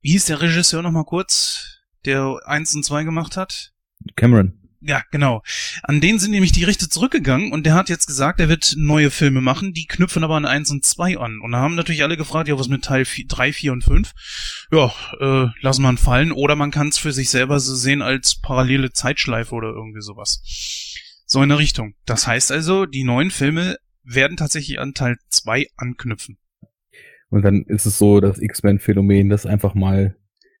wie 0.00 0.12
hieß 0.12 0.26
der 0.26 0.40
Regisseur 0.40 0.82
nochmal 0.82 1.04
kurz, 1.04 1.78
der 2.04 2.40
eins 2.44 2.74
und 2.74 2.84
zwei 2.84 3.04
gemacht 3.04 3.36
hat? 3.36 3.72
Cameron. 4.16 4.58
Ja, 4.84 5.02
genau. 5.12 5.42
An 5.84 6.00
den 6.00 6.18
sind 6.18 6.32
nämlich 6.32 6.50
die 6.50 6.64
Rechte 6.64 6.88
zurückgegangen 6.88 7.52
und 7.52 7.64
der 7.64 7.74
hat 7.74 7.88
jetzt 7.88 8.06
gesagt, 8.06 8.40
er 8.40 8.48
wird 8.48 8.74
neue 8.76 9.12
Filme 9.12 9.40
machen, 9.40 9.72
die 9.72 9.86
knüpfen 9.86 10.24
aber 10.24 10.34
an 10.34 10.44
1 10.44 10.72
und 10.72 10.84
2 10.84 11.18
an. 11.18 11.40
Und 11.40 11.52
da 11.52 11.58
haben 11.58 11.76
natürlich 11.76 12.02
alle 12.02 12.16
gefragt, 12.16 12.48
ja, 12.48 12.58
was 12.58 12.66
mit 12.66 12.82
Teil 12.82 13.04
4, 13.04 13.26
3, 13.28 13.52
4 13.52 13.72
und 13.72 13.84
5? 13.84 14.12
Ja, 14.72 14.92
äh, 15.20 15.46
lassen 15.60 15.82
wir 15.82 15.96
fallen. 15.96 16.32
Oder 16.32 16.56
man 16.56 16.72
kann 16.72 16.88
es 16.88 16.98
für 16.98 17.12
sich 17.12 17.30
selber 17.30 17.60
so 17.60 17.76
sehen 17.76 18.02
als 18.02 18.40
parallele 18.40 18.90
Zeitschleife 18.90 19.54
oder 19.54 19.68
irgendwie 19.68 20.02
sowas. 20.02 20.42
So 21.26 21.40
in 21.44 21.50
der 21.50 21.58
Richtung. 21.58 21.94
Das 22.04 22.26
heißt 22.26 22.50
also, 22.50 22.84
die 22.84 23.04
neuen 23.04 23.30
Filme 23.30 23.76
werden 24.04 24.36
tatsächlich 24.36 24.78
an 24.78 24.94
Teil 24.94 25.16
2 25.28 25.66
anknüpfen. 25.76 26.38
Und 27.30 27.42
dann 27.42 27.62
ist 27.62 27.86
es 27.86 27.98
so 27.98 28.20
das 28.20 28.38
X-Men-Phänomen, 28.38 29.28
dass 29.28 29.46
einfach 29.46 29.74
mal 29.74 30.16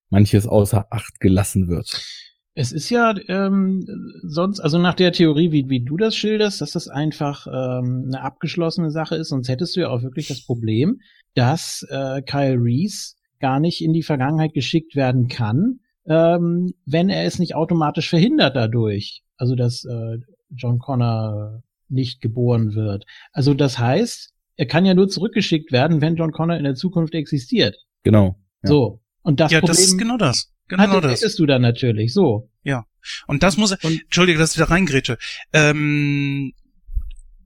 manches 0.08 0.46
außer 0.46 0.86
Acht 0.90 1.20
gelassen 1.20 1.68
wird. 1.68 2.02
Es 2.54 2.70
ist 2.70 2.90
ja 2.90 3.14
ähm, 3.28 3.86
sonst, 4.22 4.60
also 4.60 4.78
nach 4.78 4.94
der 4.94 5.12
Theorie, 5.12 5.52
wie, 5.52 5.70
wie 5.70 5.84
du 5.84 5.96
das 5.96 6.14
schilderst, 6.14 6.60
dass 6.60 6.72
das 6.72 6.88
einfach 6.88 7.46
ähm, 7.46 8.04
eine 8.06 8.22
abgeschlossene 8.22 8.90
Sache 8.90 9.16
ist, 9.16 9.30
sonst 9.30 9.48
hättest 9.48 9.74
du 9.74 9.80
ja 9.80 9.88
auch 9.88 10.02
wirklich 10.02 10.28
das 10.28 10.44
Problem, 10.44 11.00
dass 11.34 11.86
äh, 11.88 12.20
Kyle 12.22 12.58
Reese 12.58 13.14
gar 13.40 13.58
nicht 13.58 13.82
in 13.82 13.94
die 13.94 14.02
Vergangenheit 14.02 14.52
geschickt 14.52 14.94
werden 14.94 15.28
kann, 15.28 15.80
ähm, 16.06 16.74
wenn 16.84 17.08
er 17.08 17.24
es 17.24 17.38
nicht 17.38 17.54
automatisch 17.54 18.10
verhindert 18.10 18.54
dadurch. 18.54 19.22
Also 19.36 19.54
dass 19.54 19.84
äh, 19.84 20.18
John 20.50 20.78
Connor 20.78 21.62
nicht 21.92 22.20
geboren 22.20 22.74
wird. 22.74 23.04
Also 23.32 23.54
das 23.54 23.78
heißt, 23.78 24.32
er 24.56 24.66
kann 24.66 24.84
ja 24.84 24.94
nur 24.94 25.08
zurückgeschickt 25.08 25.72
werden, 25.72 26.00
wenn 26.00 26.16
John 26.16 26.32
Connor 26.32 26.56
in 26.56 26.64
der 26.64 26.74
Zukunft 26.74 27.14
existiert. 27.14 27.76
Genau. 28.02 28.38
Ja. 28.62 28.68
So. 28.68 29.02
Und 29.22 29.40
das 29.40 29.52
ja, 29.52 29.60
Problem 29.60 29.76
das 29.76 29.84
ist 29.84 29.98
genau 29.98 30.16
das. 30.16 30.52
Genau 30.68 30.82
hatte, 30.84 31.00
das. 31.02 31.20
hättest 31.20 31.38
du 31.38 31.46
dann 31.46 31.62
natürlich, 31.62 32.12
so. 32.12 32.50
Ja. 32.62 32.86
Und 33.26 33.42
das 33.42 33.56
muss, 33.56 33.72
und, 33.72 34.02
entschuldige, 34.02 34.38
dass 34.38 34.52
ich 34.52 34.56
wieder 34.56 34.70
reingrätsche. 34.70 35.18
Ähm, 35.52 36.52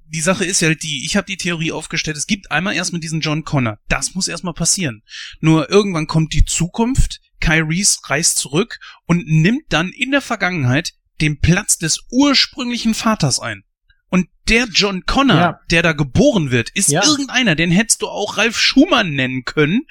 die 0.09 0.21
Sache 0.21 0.45
ist 0.45 0.61
ja 0.61 0.69
halt 0.69 0.83
die, 0.83 1.05
ich 1.05 1.17
habe 1.17 1.27
die 1.27 1.37
Theorie 1.37 1.73
aufgestellt, 1.73 2.17
es 2.17 2.27
gibt 2.27 2.51
einmal 2.51 2.75
erstmal 2.75 3.01
diesen 3.01 3.21
John 3.21 3.45
Connor. 3.45 3.79
Das 3.89 4.15
muss 4.15 4.29
erstmal 4.29 4.55
passieren. 4.55 5.03
Nur 5.41 5.71
irgendwann 5.71 6.07
kommt 6.07 6.33
die 6.33 6.45
Zukunft, 6.45 7.21
Kai 7.41 7.61
Reese 7.63 7.99
reist 8.05 8.39
zurück 8.39 8.79
und 9.07 9.27
nimmt 9.27 9.65
dann 9.71 9.91
in 9.91 10.11
der 10.11 10.21
Vergangenheit 10.23 10.93
den 11.21 11.41
Platz 11.41 11.79
des 11.79 12.05
ursprünglichen 12.11 12.95
Vaters 12.95 13.41
ein. 13.41 13.65
Und 14.09 14.29
der 14.49 14.67
John 14.73 15.05
Connor, 15.07 15.37
ja. 15.37 15.61
der 15.71 15.83
da 15.83 15.93
geboren 15.93 16.51
wird, 16.51 16.71
ist 16.71 16.91
ja. 16.91 17.05
irgendeiner, 17.05 17.57
den 17.57 17.71
hättest 17.71 18.03
du 18.03 18.07
auch 18.07 18.39
Ralf 18.39 18.57
Schumann 18.57 19.15
nennen 19.15 19.45
können. 19.45 19.83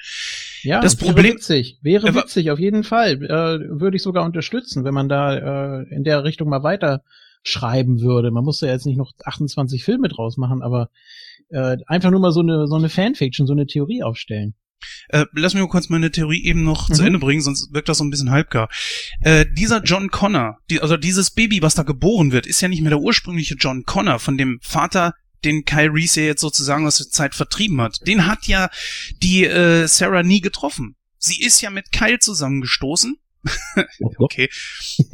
Ja, 0.62 0.80
das 0.80 0.96
Problem 0.96 1.24
wäre 1.24 1.34
witzig, 1.34 1.78
wäre 1.82 2.14
witzig, 2.14 2.50
auf 2.50 2.58
jeden 2.58 2.82
Fall. 2.82 3.22
Äh, 3.22 3.80
würde 3.80 3.96
ich 3.96 4.02
sogar 4.02 4.24
unterstützen, 4.24 4.84
wenn 4.84 4.94
man 4.94 5.08
da 5.08 5.80
äh, 5.80 5.94
in 5.94 6.04
der 6.04 6.24
Richtung 6.24 6.48
mal 6.48 6.62
weiter 6.62 7.02
schreiben 7.42 8.00
würde. 8.00 8.30
Man 8.30 8.44
muss 8.44 8.60
ja 8.60 8.68
jetzt 8.68 8.86
nicht 8.86 8.96
noch 8.96 9.12
28 9.24 9.84
Filme 9.84 10.08
draus 10.08 10.36
machen, 10.36 10.62
aber 10.62 10.90
äh, 11.50 11.76
einfach 11.86 12.10
nur 12.10 12.20
mal 12.20 12.32
so 12.32 12.40
eine, 12.40 12.66
so 12.66 12.76
eine 12.76 12.88
Fanfiction, 12.88 13.46
so 13.46 13.52
eine 13.52 13.66
Theorie 13.66 14.02
aufstellen. 14.02 14.54
Äh, 15.08 15.24
lass 15.32 15.54
mich 15.54 15.62
mal 15.62 15.68
kurz 15.68 15.88
meine 15.88 16.10
Theorie 16.10 16.44
eben 16.44 16.64
noch 16.64 16.88
mhm. 16.88 16.94
zu 16.94 17.02
Ende 17.02 17.18
bringen, 17.18 17.42
sonst 17.42 17.72
wirkt 17.72 17.88
das 17.88 17.98
so 17.98 18.04
ein 18.04 18.10
bisschen 18.10 18.30
halbgar. 18.30 18.68
Äh, 19.20 19.46
dieser 19.52 19.82
John 19.82 20.10
Connor, 20.10 20.58
die, 20.70 20.80
also 20.80 20.96
dieses 20.96 21.30
Baby, 21.30 21.62
was 21.62 21.74
da 21.74 21.82
geboren 21.82 22.32
wird, 22.32 22.46
ist 22.46 22.60
ja 22.60 22.68
nicht 22.68 22.82
mehr 22.82 22.90
der 22.90 23.00
ursprüngliche 23.00 23.54
John 23.54 23.84
Connor 23.84 24.18
von 24.18 24.36
dem 24.38 24.58
Vater, 24.62 25.14
den 25.44 25.64
Kyle 25.64 25.92
Reese 25.92 26.20
ja 26.20 26.26
jetzt 26.26 26.40
sozusagen 26.40 26.86
aus 26.86 26.98
der 26.98 27.08
Zeit 27.08 27.34
vertrieben 27.34 27.80
hat. 27.80 28.06
Den 28.06 28.26
hat 28.26 28.46
ja 28.46 28.68
die 29.22 29.44
äh, 29.44 29.86
Sarah 29.86 30.22
nie 30.22 30.40
getroffen. 30.40 30.96
Sie 31.18 31.42
ist 31.42 31.60
ja 31.60 31.70
mit 31.70 31.92
Kyle 31.92 32.18
zusammengestoßen. 32.18 33.16
okay. 34.18 34.48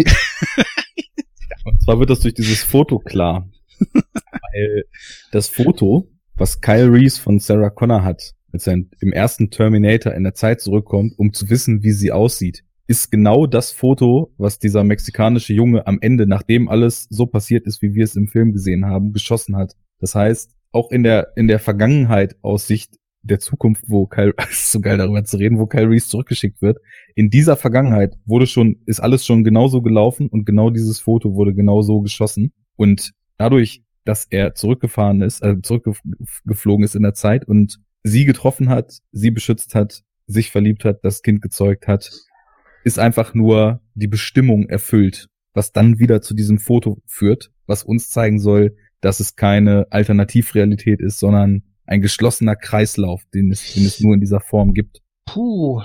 Und 1.65 1.83
zwar 1.83 1.99
wird 2.01 2.11
das 2.11 2.21
durch 2.21 2.35
dieses 2.35 2.63
Foto 2.63 2.99
klar. 2.99 3.49
Weil 3.93 4.85
das 5.31 5.49
Foto, 5.49 6.09
was 6.35 6.61
Kyle 6.61 6.91
Reese 6.93 7.21
von 7.21 7.39
Sarah 7.39 7.71
Connor 7.71 8.05
hat, 8.05 8.35
als 8.53 8.67
er 8.67 8.75
im 9.01 9.13
ersten 9.13 9.51
Terminator 9.51 10.13
in 10.13 10.25
der 10.25 10.35
Zeit 10.35 10.61
zurückkommt, 10.61 11.19
um 11.19 11.33
zu 11.33 11.49
wissen, 11.51 11.83
wie 11.83 11.93
sie 11.93 12.13
aussieht, 12.13 12.65
ist 12.87 13.11
genau 13.11 13.47
das 13.47 13.73
Foto, 13.73 14.33
was 14.37 14.59
dieser 14.59 14.85
mexikanische 14.85 15.55
Junge 15.55 15.87
am 15.87 15.99
Ende, 16.01 16.27
nachdem 16.27 16.69
alles 16.69 17.07
so 17.11 17.27
passiert 17.27 17.67
ist, 17.67 17.81
wie 17.81 17.95
wir 17.95 18.05
es 18.05 18.17
im 18.17 18.29
Film 18.29 18.53
gesehen 18.53 18.85
haben, 18.85 19.13
geschossen 19.13 19.57
hat. 19.57 19.75
Das 19.99 20.15
heißt, 20.15 20.51
auch 20.73 20.91
in 20.91 21.03
der, 21.03 21.33
in 21.37 21.49
der 21.49 21.59
Vergangenheit 21.59 22.37
aus 22.43 22.67
Sicht 22.67 22.97
der 23.23 23.39
Zukunft, 23.39 23.85
wo 23.87 24.07
Kyle, 24.07 24.35
ist 24.51 24.73
so 24.73 24.81
geil 24.81 24.99
darüber 24.99 25.25
zu 25.25 25.37
reden, 25.37 25.59
wo 25.59 25.67
Kyle 25.67 25.89
Reese 25.89 26.09
zurückgeschickt 26.09 26.61
wird. 26.61 26.79
In 27.15 27.31
dieser 27.31 27.57
Vergangenheit 27.57 28.15
wurde 28.25 28.47
schon, 28.47 28.77
ist 28.87 29.01
alles 29.01 29.25
schon 29.25 29.45
genauso 29.45 29.81
gelaufen 29.81 30.29
und 30.29 30.45
genau 30.45 30.71
dieses 30.71 31.01
Foto 31.01 31.35
wurde 31.35 31.55
genauso 31.55 32.01
geschossen. 32.01 32.53
Und 32.77 33.13
dadurch, 33.37 33.85
dass 34.05 34.27
er 34.29 34.55
zurückgefahren 34.55 35.23
ist, 35.23 35.43
also 35.43 35.61
zurückgeflogen 35.61 36.85
ist 36.85 36.97
in 36.97 37.03
der 37.03 37.15
Zeit 37.15 37.47
und 37.47 37.79
sie 38.03 38.25
getroffen 38.25 38.69
hat, 38.69 38.99
sie 39.13 39.31
beschützt 39.31 39.75
hat, 39.75 40.03
sich 40.27 40.51
verliebt 40.51 40.85
hat, 40.85 41.05
das 41.05 41.23
Kind 41.23 41.43
gezeugt 41.43 41.87
hat, 41.87 42.11
ist 42.85 42.99
einfach 42.99 43.35
nur 43.35 43.81
die 43.95 44.09
Bestimmung 44.09 44.69
erfüllt, 44.69 45.29
was 45.55 45.73
dann 45.73 45.99
wieder 45.99 46.23
zu 46.23 46.35
diesem 46.35 46.59
Foto 46.59 46.99
führt, 47.07 47.51
was 47.67 47.85
uns 47.85 48.11
zeigen 48.11 48.41
soll, 48.41 48.77
dass 49.01 49.21
es 49.21 49.37
keine 49.37 49.87
Alternativrealität 49.91 51.01
ist, 51.01 51.19
sondern 51.19 51.63
ein 51.87 52.01
geschlossener 52.01 52.57
Kreislauf, 52.57 53.23
den 53.35 53.51
es, 53.51 53.75
den 53.75 53.85
es 53.85 54.01
nur 54.01 54.15
in 54.15 54.21
dieser 54.21 54.41
Form 54.41 54.75
gibt. 54.75 55.03
Puh. 55.27 55.83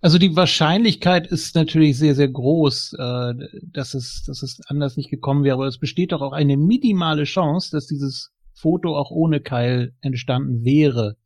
Also 0.00 0.18
die 0.18 0.36
Wahrscheinlichkeit 0.36 1.26
ist 1.26 1.54
natürlich 1.54 1.96
sehr, 1.96 2.14
sehr 2.14 2.28
groß, 2.28 2.94
äh, 2.98 3.34
dass, 3.72 3.94
es, 3.94 4.24
dass 4.26 4.42
es 4.42 4.60
anders 4.66 4.98
nicht 4.98 5.08
gekommen 5.08 5.44
wäre. 5.44 5.54
Aber 5.54 5.66
es 5.66 5.78
besteht 5.78 6.12
doch 6.12 6.20
auch 6.20 6.32
eine 6.32 6.58
minimale 6.58 7.24
Chance, 7.24 7.70
dass 7.72 7.86
dieses 7.86 8.30
Foto 8.52 8.96
auch 8.96 9.10
ohne 9.10 9.40
Keil 9.40 9.94
entstanden 10.02 10.62
wäre. 10.62 11.16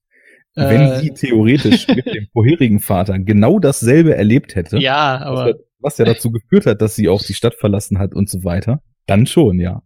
Wenn 0.59 0.81
Äh, 0.81 1.01
sie 1.01 1.11
theoretisch 1.11 1.87
mit 1.89 2.07
dem 2.07 2.27
vorherigen 2.33 2.81
Vater 2.81 3.19
genau 3.19 3.59
dasselbe 3.59 4.15
erlebt 4.17 4.55
hätte, 4.55 4.79
Ja, 4.79 5.21
was, 5.21 5.27
aber 5.27 5.49
ja, 5.51 5.55
was 5.81 5.99
ja 5.99 6.05
dazu 6.05 6.31
geführt 6.31 6.67
hat, 6.67 6.83
dass 6.83 6.95
sie 6.97 7.09
auch 7.09 7.23
die 7.23 7.35
Stadt 7.35 7.55
verlassen 7.55 7.99
hat 7.99 8.15
und 8.15 8.29
so 8.29 8.45
weiter, 8.45 8.83
dann 9.07 9.27
schon, 9.27 9.59
ja. 9.61 9.83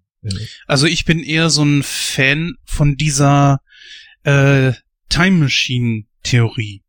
Also 0.67 0.87
ich 0.87 1.05
bin 1.05 1.19
eher 1.21 1.51
so 1.51 1.65
ein 1.65 1.83
Fan 1.83 2.55
von 2.65 2.97
dieser 2.97 3.61
äh, 4.25 4.73
Time 5.09 5.39
Machine 5.39 6.05
Theorie. 6.23 6.83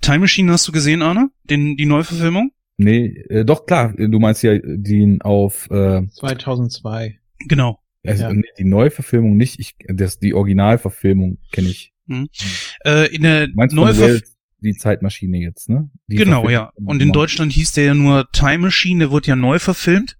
Time 0.00 0.18
Machine 0.20 0.50
hast 0.52 0.66
du 0.66 0.72
gesehen, 0.72 1.00
Arne? 1.00 1.30
Den, 1.44 1.76
die 1.76 1.86
Neuverfilmung? 1.86 2.50
Nee, 2.76 3.06
äh, 3.28 3.44
doch 3.44 3.66
klar, 3.66 3.92
du 3.96 4.18
meinst 4.18 4.42
ja 4.42 4.58
den 4.58 5.22
auf 5.22 5.70
äh, 5.70 6.02
2002. 6.10 7.18
Genau. 7.48 7.78
Also, 8.04 8.24
Ja. 8.24 8.32
die 8.58 8.64
Neuverfilmung 8.64 9.36
nicht, 9.36 9.58
ich 9.60 9.76
das 9.88 10.18
die 10.18 10.34
Originalverfilmung 10.34 11.38
kenne 11.52 11.68
ich. 11.68 11.92
Äh, 12.84 13.14
in 13.14 13.22
der 13.22 13.48
Neuverfilmung. 13.48 14.22
Die 14.60 14.74
Zeitmaschine 14.74 15.38
jetzt, 15.38 15.68
ne? 15.68 15.90
Die 16.06 16.14
Genau, 16.14 16.48
ja. 16.48 16.70
Und 16.76 17.02
in 17.02 17.10
Deutschland 17.10 17.52
hieß 17.52 17.72
der 17.72 17.84
ja 17.84 17.94
nur 17.94 18.30
Time 18.30 18.58
Machine, 18.58 19.00
der 19.00 19.10
wurde 19.10 19.26
ja 19.26 19.36
neu 19.36 19.58
verfilmt. 19.58 20.16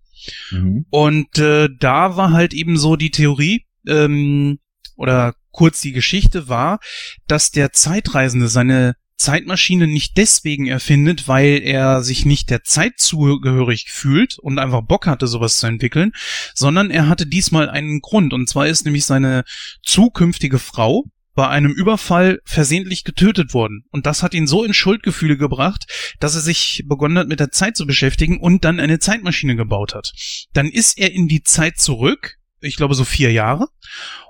Mhm. 0.51 0.85
Und 0.91 1.39
äh, 1.39 1.69
da 1.79 2.17
war 2.17 2.33
halt 2.33 2.53
eben 2.53 2.77
so 2.77 2.97
die 2.97 3.13
Theorie, 3.13 3.67
ähm, 3.87 4.59
oder 4.97 5.35
kurz 5.53 5.81
die 5.81 5.93
Geschichte 5.93 6.49
war, 6.49 6.81
dass 7.29 7.53
der 7.53 7.73
Zeitreisende 7.73 8.49
seine 8.49 8.95
Zeitmaschine 9.17 9.87
nicht 9.87 10.17
deswegen 10.17 10.67
erfindet, 10.67 11.29
weil 11.29 11.61
er 11.63 12.03
sich 12.03 12.25
nicht 12.25 12.51
der 12.51 12.63
Zeit 12.63 12.95
zugehörig 12.99 13.87
fühlt 13.91 14.39
und 14.39 14.59
einfach 14.59 14.83
Bock 14.83 15.07
hatte, 15.07 15.27
sowas 15.27 15.59
zu 15.59 15.67
entwickeln, 15.67 16.13
sondern 16.55 16.91
er 16.91 17.09
hatte 17.09 17.27
diesmal 17.27 17.71
einen 17.71 18.01
Grund. 18.01 18.33
Und 18.33 18.49
zwar 18.49 18.67
ist 18.67 18.85
nämlich 18.85 19.05
seine 19.05 19.45
zukünftige 19.83 20.59
Frau 20.59 21.05
bei 21.35 21.49
einem 21.49 21.73
Überfall 21.73 22.41
versehentlich 22.45 23.05
getötet 23.05 23.55
worden. 23.55 23.85
Und 23.91 24.07
das 24.07 24.23
hat 24.23 24.35
ihn 24.35 24.47
so 24.47 24.65
in 24.65 24.75
Schuldgefühle 24.75 25.37
gebracht, 25.37 25.85
dass 26.21 26.35
er 26.35 26.43
sich 26.43 26.85
begonnen 26.87 27.19
hat, 27.19 27.29
mit 27.29 27.41
der 27.41 27.51
Zeit 27.51 27.77
zu 27.77 27.87
beschäftigen 27.87 28.39
und 28.39 28.65
dann 28.65 28.81
eine 28.81 28.99
Zeitmaschine 28.99 29.57
gebaut 29.57 29.95
hat. 29.95 30.13
Dann 30.53 30.67
ist 30.67 30.99
er 30.99 31.13
in 31.13 31.29
die 31.29 31.43
Zeit 31.43 31.79
zurück, 31.79 32.37
ich 32.61 32.77
glaube 32.77 32.95
so 32.95 33.05
vier 33.05 33.33
Jahre, 33.33 33.69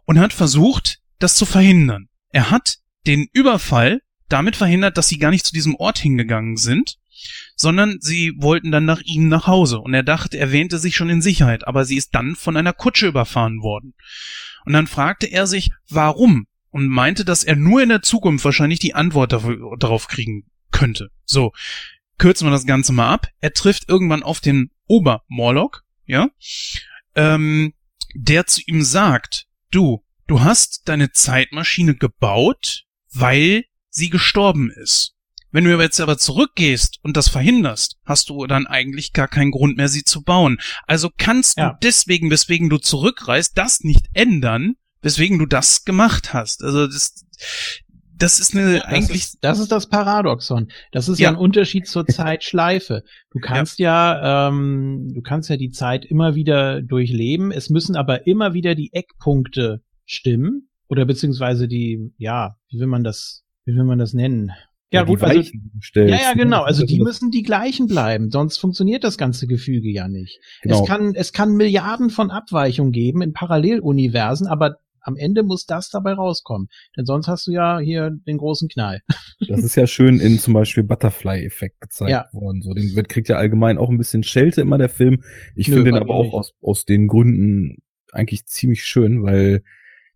und 0.04 0.18
hat 0.18 0.32
versucht, 0.32 0.98
das 1.18 1.34
zu 1.34 1.44
verhindern. 1.44 2.08
Er 2.30 2.50
hat 2.50 2.76
den 3.06 3.26
Überfall 3.32 4.00
damit 4.28 4.56
verhindert, 4.56 4.96
dass 4.96 5.08
sie 5.08 5.18
gar 5.18 5.30
nicht 5.30 5.46
zu 5.46 5.52
diesem 5.52 5.74
Ort 5.76 5.98
hingegangen 5.98 6.56
sind, 6.56 6.98
sondern 7.56 7.98
sie 8.00 8.32
wollten 8.36 8.70
dann 8.70 8.84
nach 8.84 9.00
ihm 9.02 9.28
nach 9.28 9.46
Hause. 9.46 9.78
Und 9.78 9.94
er 9.94 10.02
dachte, 10.02 10.38
er 10.38 10.52
wähnte 10.52 10.78
sich 10.78 10.96
schon 10.96 11.10
in 11.10 11.22
Sicherheit, 11.22 11.66
aber 11.66 11.84
sie 11.84 11.96
ist 11.96 12.14
dann 12.14 12.34
von 12.34 12.56
einer 12.56 12.72
Kutsche 12.72 13.08
überfahren 13.08 13.62
worden. 13.62 13.94
Und 14.64 14.72
dann 14.72 14.86
fragte 14.86 15.26
er 15.26 15.46
sich, 15.46 15.70
warum? 15.88 16.46
Und 16.70 16.88
meinte, 16.88 17.24
dass 17.24 17.44
er 17.44 17.56
nur 17.56 17.82
in 17.82 17.90
der 17.90 18.02
Zukunft 18.02 18.44
wahrscheinlich 18.44 18.78
die 18.78 18.94
Antwort 18.94 19.32
darauf 19.32 20.08
kriegen 20.08 20.44
könnte. 20.70 21.10
So, 21.24 21.52
kürzen 22.18 22.46
wir 22.46 22.52
das 22.52 22.66
Ganze 22.66 22.92
mal 22.92 23.12
ab. 23.12 23.28
Er 23.40 23.52
trifft 23.52 23.88
irgendwann 23.88 24.22
auf 24.22 24.40
den 24.40 24.70
Ober-Morlock, 24.86 25.84
ja, 26.06 26.28
ähm, 27.14 27.74
der 28.14 28.46
zu 28.46 28.62
ihm 28.66 28.82
sagt, 28.82 29.46
du, 29.70 30.04
du 30.26 30.40
hast 30.40 30.88
deine 30.88 31.12
Zeitmaschine 31.12 31.94
gebaut, 31.94 32.84
weil 33.12 33.64
sie 33.92 34.10
gestorben 34.10 34.70
ist. 34.70 35.14
Wenn 35.50 35.64
du 35.64 35.78
jetzt 35.78 36.00
aber 36.00 36.16
zurückgehst 36.16 36.98
und 37.02 37.14
das 37.16 37.28
verhinderst, 37.28 37.98
hast 38.06 38.30
du 38.30 38.46
dann 38.46 38.66
eigentlich 38.66 39.12
gar 39.12 39.28
keinen 39.28 39.50
Grund 39.50 39.76
mehr, 39.76 39.88
sie 39.88 40.02
zu 40.02 40.22
bauen. 40.22 40.58
Also 40.86 41.10
kannst 41.16 41.58
Ja. 41.58 41.70
du 41.70 41.76
deswegen, 41.82 42.30
weswegen 42.30 42.70
du 42.70 42.78
zurückreist, 42.78 43.56
das 43.58 43.80
nicht 43.84 44.06
ändern, 44.14 44.74
weswegen 45.02 45.38
du 45.38 45.44
das 45.46 45.84
gemacht 45.84 46.32
hast. 46.32 46.62
Also 46.64 46.86
das, 46.86 47.26
das 48.16 48.40
ist 48.40 48.54
eine 48.56 48.74
Das 48.78 48.84
eigentlich 48.84 49.20
ist, 49.24 49.38
das 49.42 49.58
ist 49.58 49.70
das 49.72 49.88
Paradoxon. 49.90 50.68
Das 50.90 51.10
ist 51.10 51.18
ja, 51.18 51.24
Ja. 51.24 51.30
ein 51.32 51.36
Unterschied 51.38 51.86
zur 51.86 52.06
Zeitschleife. 52.06 53.02
Du 53.30 53.38
kannst 53.38 53.78
ja, 53.78 54.48
ähm, 54.48 55.10
du 55.14 55.20
kannst 55.20 55.50
ja 55.50 55.58
die 55.58 55.70
Zeit 55.70 56.06
immer 56.06 56.34
wieder 56.34 56.80
durchleben. 56.80 57.52
Es 57.52 57.68
müssen 57.68 57.94
aber 57.94 58.26
immer 58.26 58.54
wieder 58.54 58.74
die 58.74 58.90
Eckpunkte 58.94 59.82
stimmen 60.06 60.70
oder 60.88 61.04
beziehungsweise 61.04 61.68
die, 61.68 62.14
ja, 62.16 62.56
wie 62.70 62.78
will 62.78 62.86
man 62.86 63.04
das, 63.04 63.41
wie 63.64 63.74
will 63.74 63.84
man 63.84 63.98
das 63.98 64.12
nennen? 64.12 64.52
Ja, 64.90 65.04
die 65.04 65.12
gut, 65.12 65.22
also 65.22 65.42
stellst, 65.80 66.10
ja, 66.12 66.20
ja, 66.20 66.34
ne? 66.34 66.42
genau. 66.42 66.62
Also 66.62 66.82
ist 66.82 66.90
die 66.90 67.00
müssen 67.00 67.30
die 67.30 67.42
gleichen 67.42 67.86
bleiben, 67.86 68.30
sonst 68.30 68.58
funktioniert 68.58 69.04
das 69.04 69.16
ganze 69.16 69.46
Gefüge 69.46 69.88
ja 69.90 70.06
nicht. 70.06 70.38
Genau. 70.62 70.82
Es 70.82 70.86
kann, 70.86 71.14
es 71.14 71.32
kann 71.32 71.56
Milliarden 71.56 72.10
von 72.10 72.30
Abweichungen 72.30 72.92
geben 72.92 73.22
in 73.22 73.32
Paralleluniversen, 73.32 74.46
aber 74.46 74.76
am 75.00 75.16
Ende 75.16 75.42
muss 75.42 75.66
das 75.66 75.88
dabei 75.88 76.12
rauskommen. 76.12 76.68
Denn 76.96 77.06
sonst 77.06 77.26
hast 77.26 77.46
du 77.46 77.52
ja 77.52 77.78
hier 77.78 78.10
den 78.10 78.38
großen 78.38 78.68
Knall. 78.68 79.00
Das 79.48 79.64
ist 79.64 79.74
ja 79.74 79.88
schön 79.88 80.20
in 80.20 80.38
zum 80.38 80.54
Beispiel 80.54 80.84
Butterfly-Effekt 80.84 81.80
gezeigt 81.80 82.12
Ja. 82.12 82.26
worden. 82.32 82.62
So, 82.62 82.74
den 82.74 82.94
wird, 82.94 83.08
kriegt 83.08 83.28
ja 83.28 83.38
allgemein 83.38 83.76
auch 83.76 83.90
ein 83.90 83.98
bisschen 83.98 84.22
Schelte 84.22 84.60
immer 84.60 84.78
der 84.78 84.88
Film. 84.88 85.24
Ich 85.56 85.66
finde 85.66 85.84
den 85.84 85.96
aber 85.96 86.14
auch 86.14 86.22
nicht. 86.22 86.34
aus, 86.34 86.52
aus 86.62 86.84
den 86.84 87.08
Gründen 87.08 87.78
eigentlich 88.12 88.46
ziemlich 88.46 88.84
schön, 88.84 89.24
weil 89.24 89.64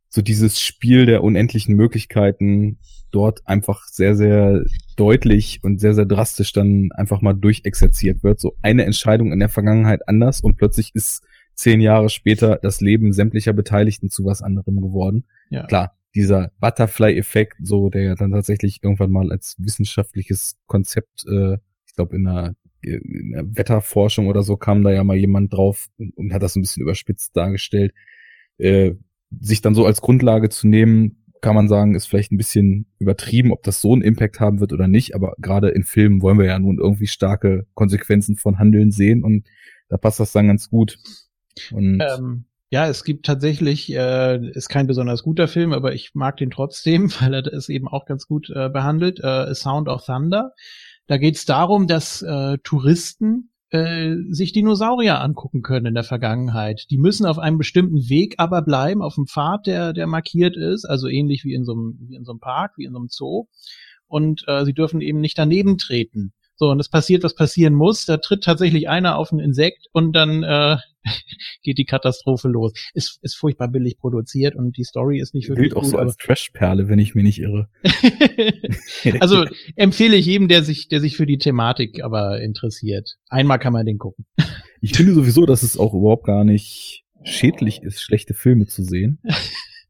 so 0.09 0.23
dieses 0.23 0.61
Spiel 0.61 1.07
der 1.07 1.25
unendlichen 1.25 1.75
Möglichkeiten 1.75 2.79
dort 3.11 3.47
einfach 3.47 3.85
sehr, 3.85 4.15
sehr 4.15 4.65
deutlich 4.97 5.61
und 5.63 5.81
sehr, 5.81 5.95
sehr 5.95 6.07
drastisch 6.07 6.53
dann 6.53 6.91
einfach 6.95 7.21
mal 7.23 7.35
durchexerziert 7.35 8.23
wird. 8.23 8.41
So 8.41 8.57
eine 8.63 8.85
Entscheidung 8.85 9.33
in 9.33 9.39
der 9.39 9.49
Vergangenheit 9.49 10.09
anders 10.09 10.41
und 10.41 10.57
plötzlich 10.57 10.95
ist 10.95 11.25
zehn 11.55 11.81
Jahre 11.81 12.11
später 12.11 12.59
das 12.63 12.81
Leben 12.81 13.13
sämtlicher 13.13 13.53
Beteiligten 13.53 14.11
zu 14.11 14.25
was 14.25 14.43
anderem 14.43 14.81
geworden 14.81 15.25
Ja. 15.51 15.67
klar, 15.67 15.97
dieser 16.15 16.51
Butterfly-Effekt, 16.61 17.57
so 17.63 17.91
der 17.91 18.03
ja 18.03 18.15
dann 18.15 18.33
tatsächlich 18.33 18.81
irgendwann 18.83 19.11
mal 19.11 19.31
als 19.31 19.55
wissenschaftliches 19.59 20.57
Konzept, 20.67 21.25
äh, 21.27 21.55
ich 21.87 21.95
glaube 21.95 22.17
in 22.17 22.27
einer, 22.27 22.55
in 22.81 23.35
einer 23.35 23.57
Wetterforschung 23.57 24.27
oder 24.27 24.43
so 24.43 24.57
kam 24.57 24.83
da 24.83 24.91
ja 24.91 25.05
mal 25.05 25.17
jemand 25.17 25.53
drauf 25.53 25.89
und, 25.99 26.17
und 26.17 26.33
hat 26.33 26.43
das 26.43 26.57
ein 26.57 26.63
bisschen 26.63 26.83
überspitzt 26.83 27.37
dargestellt. 27.37 27.93
Äh, 28.59 28.95
sich 29.41 29.61
dann 29.61 29.75
so 29.75 29.85
als 29.85 30.01
Grundlage 30.01 30.49
zu 30.49 30.69
nehmen, 30.69 31.26
kann 31.47 31.55
man 31.55 31.69
sagen, 31.69 31.95
ist 31.95 32.07
vielleicht 32.07 32.33
ein 32.33 32.39
bisschen 32.39 32.87
übertrieben, 32.99 33.53
ob 33.53 33.63
das 33.63 33.81
so 33.81 33.93
einen 33.93 34.03
Impact 34.03 34.41
haben 34.41 34.59
wird 34.59 34.73
oder 34.73 34.89
nicht, 34.89 35.15
aber 35.15 35.37
gerade 35.39 35.69
in 35.69 35.85
Filmen 35.85 36.21
wollen 36.21 36.41
wir 36.41 36.47
ja 36.47 36.59
nun 36.59 36.81
irgendwie 36.81 37.07
starke 37.07 37.69
Konsequenzen 37.75 38.35
von 38.35 38.59
Handeln 38.59 38.91
sehen 38.91 39.23
und 39.23 39.47
da 39.89 39.97
passt 39.97 40.19
das 40.19 40.33
dann 40.33 40.49
ganz 40.49 40.69
gut. 40.69 40.99
Und 41.71 42.01
Ähm, 42.01 42.47
ja, 42.69 42.89
es 42.89 43.05
gibt 43.05 43.27
tatsächlich, 43.27 43.95
äh, 43.95 44.45
ist 44.55 44.69
kein 44.69 44.89
besonders 44.89 45.23
guter 45.23 45.47
Film, 45.47 45.73
aber 45.73 45.95
ich 45.95 46.17
mag 46.17 46.37
den 46.37 46.51
trotzdem, 46.51 47.13
weil 47.21 47.33
er 47.33 47.47
es 47.47 47.69
eben 47.69 47.87
auch 47.87 48.07
ganz 48.07 48.27
gut 48.27 48.51
äh, 48.51 48.69
behandelt. 48.69 49.21
Äh, 49.21 49.29
A 49.29 49.55
Sound 49.55 49.87
of 49.87 50.05
Thunder. 50.05 50.53
Da 51.07 51.17
geht 51.17 51.37
es 51.37 51.45
darum, 51.45 51.87
dass 51.87 52.23
äh, 52.23 52.59
Touristen 52.65 53.53
äh, 53.71 54.15
sich 54.31 54.53
Dinosaurier 54.53 55.21
angucken 55.21 55.63
können 55.63 55.87
in 55.87 55.95
der 55.95 56.05
Vergangenheit. 56.05 56.87
Die 56.91 56.99
müssen 56.99 57.27
auf 57.27 57.39
einem 57.39 57.59
bestimmten 57.59 58.09
Weg 58.09 58.37
aber 58.39 58.63
bleiben, 58.63 59.03
auf 59.03 59.17
dem 59.17 59.27
Pfad, 59.27 59.67
der, 59.67 59.93
der 59.93 60.07
markiert 60.07 60.57
ist, 60.57 60.85
also 60.85 61.09
ähnlich 61.09 61.45
wie 61.45 61.55
in 61.55 61.65
so 61.65 61.73
einem, 61.73 61.99
wie 62.09 62.17
in 62.17 62.25
so 62.25 62.33
einem 62.33 62.41
Park, 62.41 62.73
wie 62.77 62.85
in 62.85 62.93
so 62.93 62.99
einem 62.99 63.09
Zoo. 63.09 63.47
Und 64.07 64.45
äh, 64.47 64.65
sie 64.65 64.73
dürfen 64.73 65.01
eben 65.01 65.21
nicht 65.21 65.37
daneben 65.37 65.79
treten. 65.79 66.33
So, 66.59 66.71
und 66.71 66.81
es 66.81 66.89
passiert, 66.89 67.23
was 67.23 67.35
passieren 67.35 67.75
muss. 67.75 68.07
Da 68.07 68.17
tritt 68.17 68.43
tatsächlich 68.43 68.89
einer 68.89 69.17
auf 69.17 69.31
ein 69.31 69.41
Insekt 69.41 69.89
und 69.93 70.15
dann 70.15 70.43
äh, 70.43 70.79
geht 71.63 71.77
die 71.77 71.85
Katastrophe 71.85 72.49
los. 72.49 72.73
Ist, 72.95 73.19
ist 73.23 73.37
furchtbar 73.37 73.69
billig 73.69 73.99
produziert 73.99 74.57
und 74.57 74.77
die 74.77 74.85
Story 74.85 75.21
ist 75.21 75.35
nicht 75.35 75.49
wirklich 75.49 75.69
gilt 75.69 75.77
auch 75.77 75.83
gut. 75.83 75.91
so 75.91 75.99
als 75.99 76.17
Trashperle, 76.17 76.89
wenn 76.89 76.99
ich 76.99 77.15
mich 77.15 77.25
nicht 77.25 77.41
irre. 77.41 77.69
also 79.21 79.45
empfehle 79.77 80.17
ich 80.17 80.25
jedem, 80.25 80.49
der 80.49 80.63
sich, 80.63 80.89
der 80.89 81.01
sich 81.01 81.17
für 81.17 81.27
die 81.27 81.39
Thematik 81.39 82.03
aber 82.03 82.41
interessiert. 82.41 83.17
Einmal 83.29 83.59
kann 83.59 83.73
man 83.73 83.87
den 83.87 83.99
gucken. 83.99 84.27
Ich 84.83 84.93
finde 84.93 85.15
sowieso, 85.15 85.47
dass 85.47 85.63
es 85.63 85.79
auch 85.79 85.95
überhaupt 85.95 86.27
gar 86.27 86.45
nicht 86.45 87.07
schädlich 87.25 87.83
ist, 87.83 88.03
schlechte 88.03 88.35
Filme 88.35 88.67
zu 88.67 88.85
sehen. 88.85 89.19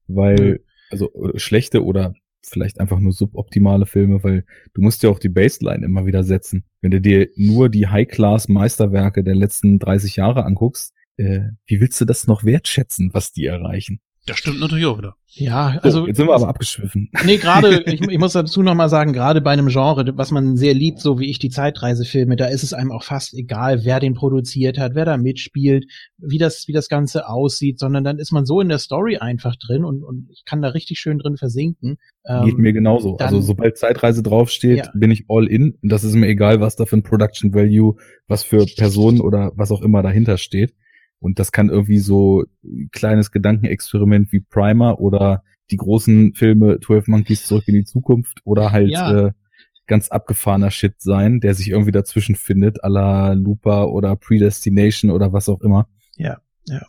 Weil, 0.06 0.60
also 0.90 1.12
äh, 1.12 1.38
schlechte 1.38 1.84
oder 1.84 2.14
vielleicht 2.48 2.81
einfach 2.81 2.98
nur 2.98 3.12
suboptimale 3.12 3.86
Filme, 3.86 4.23
weil 4.23 4.44
du 4.74 4.82
musst 4.82 5.02
ja 5.02 5.10
auch 5.10 5.18
die 5.18 5.28
Baseline 5.28 5.85
immer 5.85 6.06
wieder 6.06 6.24
setzen. 6.24 6.64
Wenn 6.81 6.90
du 6.90 7.01
dir 7.01 7.28
nur 7.36 7.68
die 7.68 7.89
High-Class-Meisterwerke 7.89 9.24
der 9.24 9.35
letzten 9.35 9.78
30 9.78 10.16
Jahre 10.16 10.44
anguckst, 10.44 10.94
äh, 11.16 11.40
wie 11.66 11.81
willst 11.81 12.01
du 12.01 12.05
das 12.05 12.27
noch 12.27 12.44
wertschätzen, 12.44 13.10
was 13.12 13.32
die 13.32 13.47
erreichen? 13.47 14.01
Das 14.27 14.39
stimmt 14.39 14.59
natürlich 14.61 14.86
auch 14.86 14.98
wieder. 14.98 15.15
Ja, 15.39 15.78
also. 15.82 16.01
So, 16.01 16.07
jetzt 16.07 16.16
sind 16.16 16.27
wir 16.27 16.35
aber 16.35 16.48
abgeschwiffen. 16.48 17.11
Nee, 17.24 17.36
gerade, 17.36 17.82
ich, 17.86 18.01
ich 18.01 18.19
muss 18.19 18.32
dazu 18.32 18.62
nochmal 18.62 18.89
sagen, 18.89 19.12
gerade 19.12 19.40
bei 19.40 19.53
einem 19.53 19.69
Genre, 19.69 20.05
was 20.16 20.31
man 20.32 20.57
sehr 20.57 20.74
liebt, 20.74 20.98
so 20.98 21.19
wie 21.20 21.31
ich 21.31 21.39
die 21.39 21.51
Zeitreisefilme, 21.51 22.35
da 22.36 22.47
ist 22.47 22.62
es 22.62 22.73
einem 22.73 22.90
auch 22.90 23.05
fast 23.05 23.35
egal, 23.35 23.85
wer 23.85 24.01
den 24.01 24.15
produziert 24.15 24.78
hat, 24.78 24.94
wer 24.94 25.05
da 25.05 25.16
mitspielt, 25.16 25.85
wie 26.19 26.39
das, 26.39 26.66
wie 26.66 26.73
das 26.73 26.89
Ganze 26.89 27.28
aussieht, 27.28 27.78
sondern 27.78 28.03
dann 28.03 28.19
ist 28.19 28.32
man 28.32 28.47
so 28.47 28.61
in 28.61 28.69
der 28.69 28.78
Story 28.78 29.19
einfach 29.19 29.55
drin 29.57 29.85
und, 29.85 30.03
und 30.03 30.28
ich 30.32 30.44
kann 30.44 30.62
da 30.62 30.69
richtig 30.69 30.98
schön 30.98 31.19
drin 31.19 31.36
versinken. 31.36 31.98
Geht 32.24 32.55
Ähm, 32.55 32.61
mir 32.61 32.73
genauso. 32.73 33.16
dann- 33.16 33.28
also 33.28 33.40
sobald 33.40 33.78
Zeitreise 33.78 34.23
draufsteht, 34.23 34.78
Ja. 34.78 34.90
bin 34.94 35.11
ich 35.12 35.27
all 35.28 35.47
in. 35.47 35.78
Das 35.82 36.03
ist 36.03 36.15
mir 36.15 36.27
egal, 36.27 36.61
was 36.61 36.74
da 36.77 36.86
für 36.86 36.97
ein 36.97 37.03
Production 37.05 37.55
Value, 37.55 37.94
was 38.27 38.43
für 38.43 38.66
Personen 38.77 39.20
oder 39.20 39.53
was 39.55 39.70
auch 39.70 39.82
immer 39.82 40.03
dahinter 40.03 40.36
steht. 40.39 40.74
Und 41.18 41.38
das 41.38 41.52
kann 41.52 41.68
irgendwie 41.70 41.98
so 41.98 42.44
ein 42.64 42.88
kleines 42.93 43.30
Gedankenexperiment 43.32 44.32
wie 44.32 44.40
Primer 44.40 45.01
oder 45.01 45.43
die 45.70 45.76
großen 45.76 46.34
Filme 46.34 46.78
12 46.80 47.09
Monkeys 47.09 47.47
zurück 47.47 47.64
in 47.66 47.74
die 47.74 47.84
Zukunft 47.84 48.40
oder 48.44 48.70
halt 48.72 48.90
Ja. 48.90 49.26
äh, 49.28 49.32
ganz 49.86 50.09
abgefahrener 50.09 50.70
Shit 50.70 50.94
sein, 50.98 51.40
der 51.40 51.55
sich 51.55 51.70
irgendwie 51.70 51.93
dazwischen 51.93 52.34
findet, 52.34 52.84
à 52.84 52.88
la 52.88 53.32
Looper 53.32 53.90
oder 53.93 54.16
Predestination 54.16 55.10
oder 55.10 55.32
was 55.32 55.48
auch 55.48 55.60
immer. 55.60 55.88
Ja, 56.16 56.38
ja. 56.66 56.82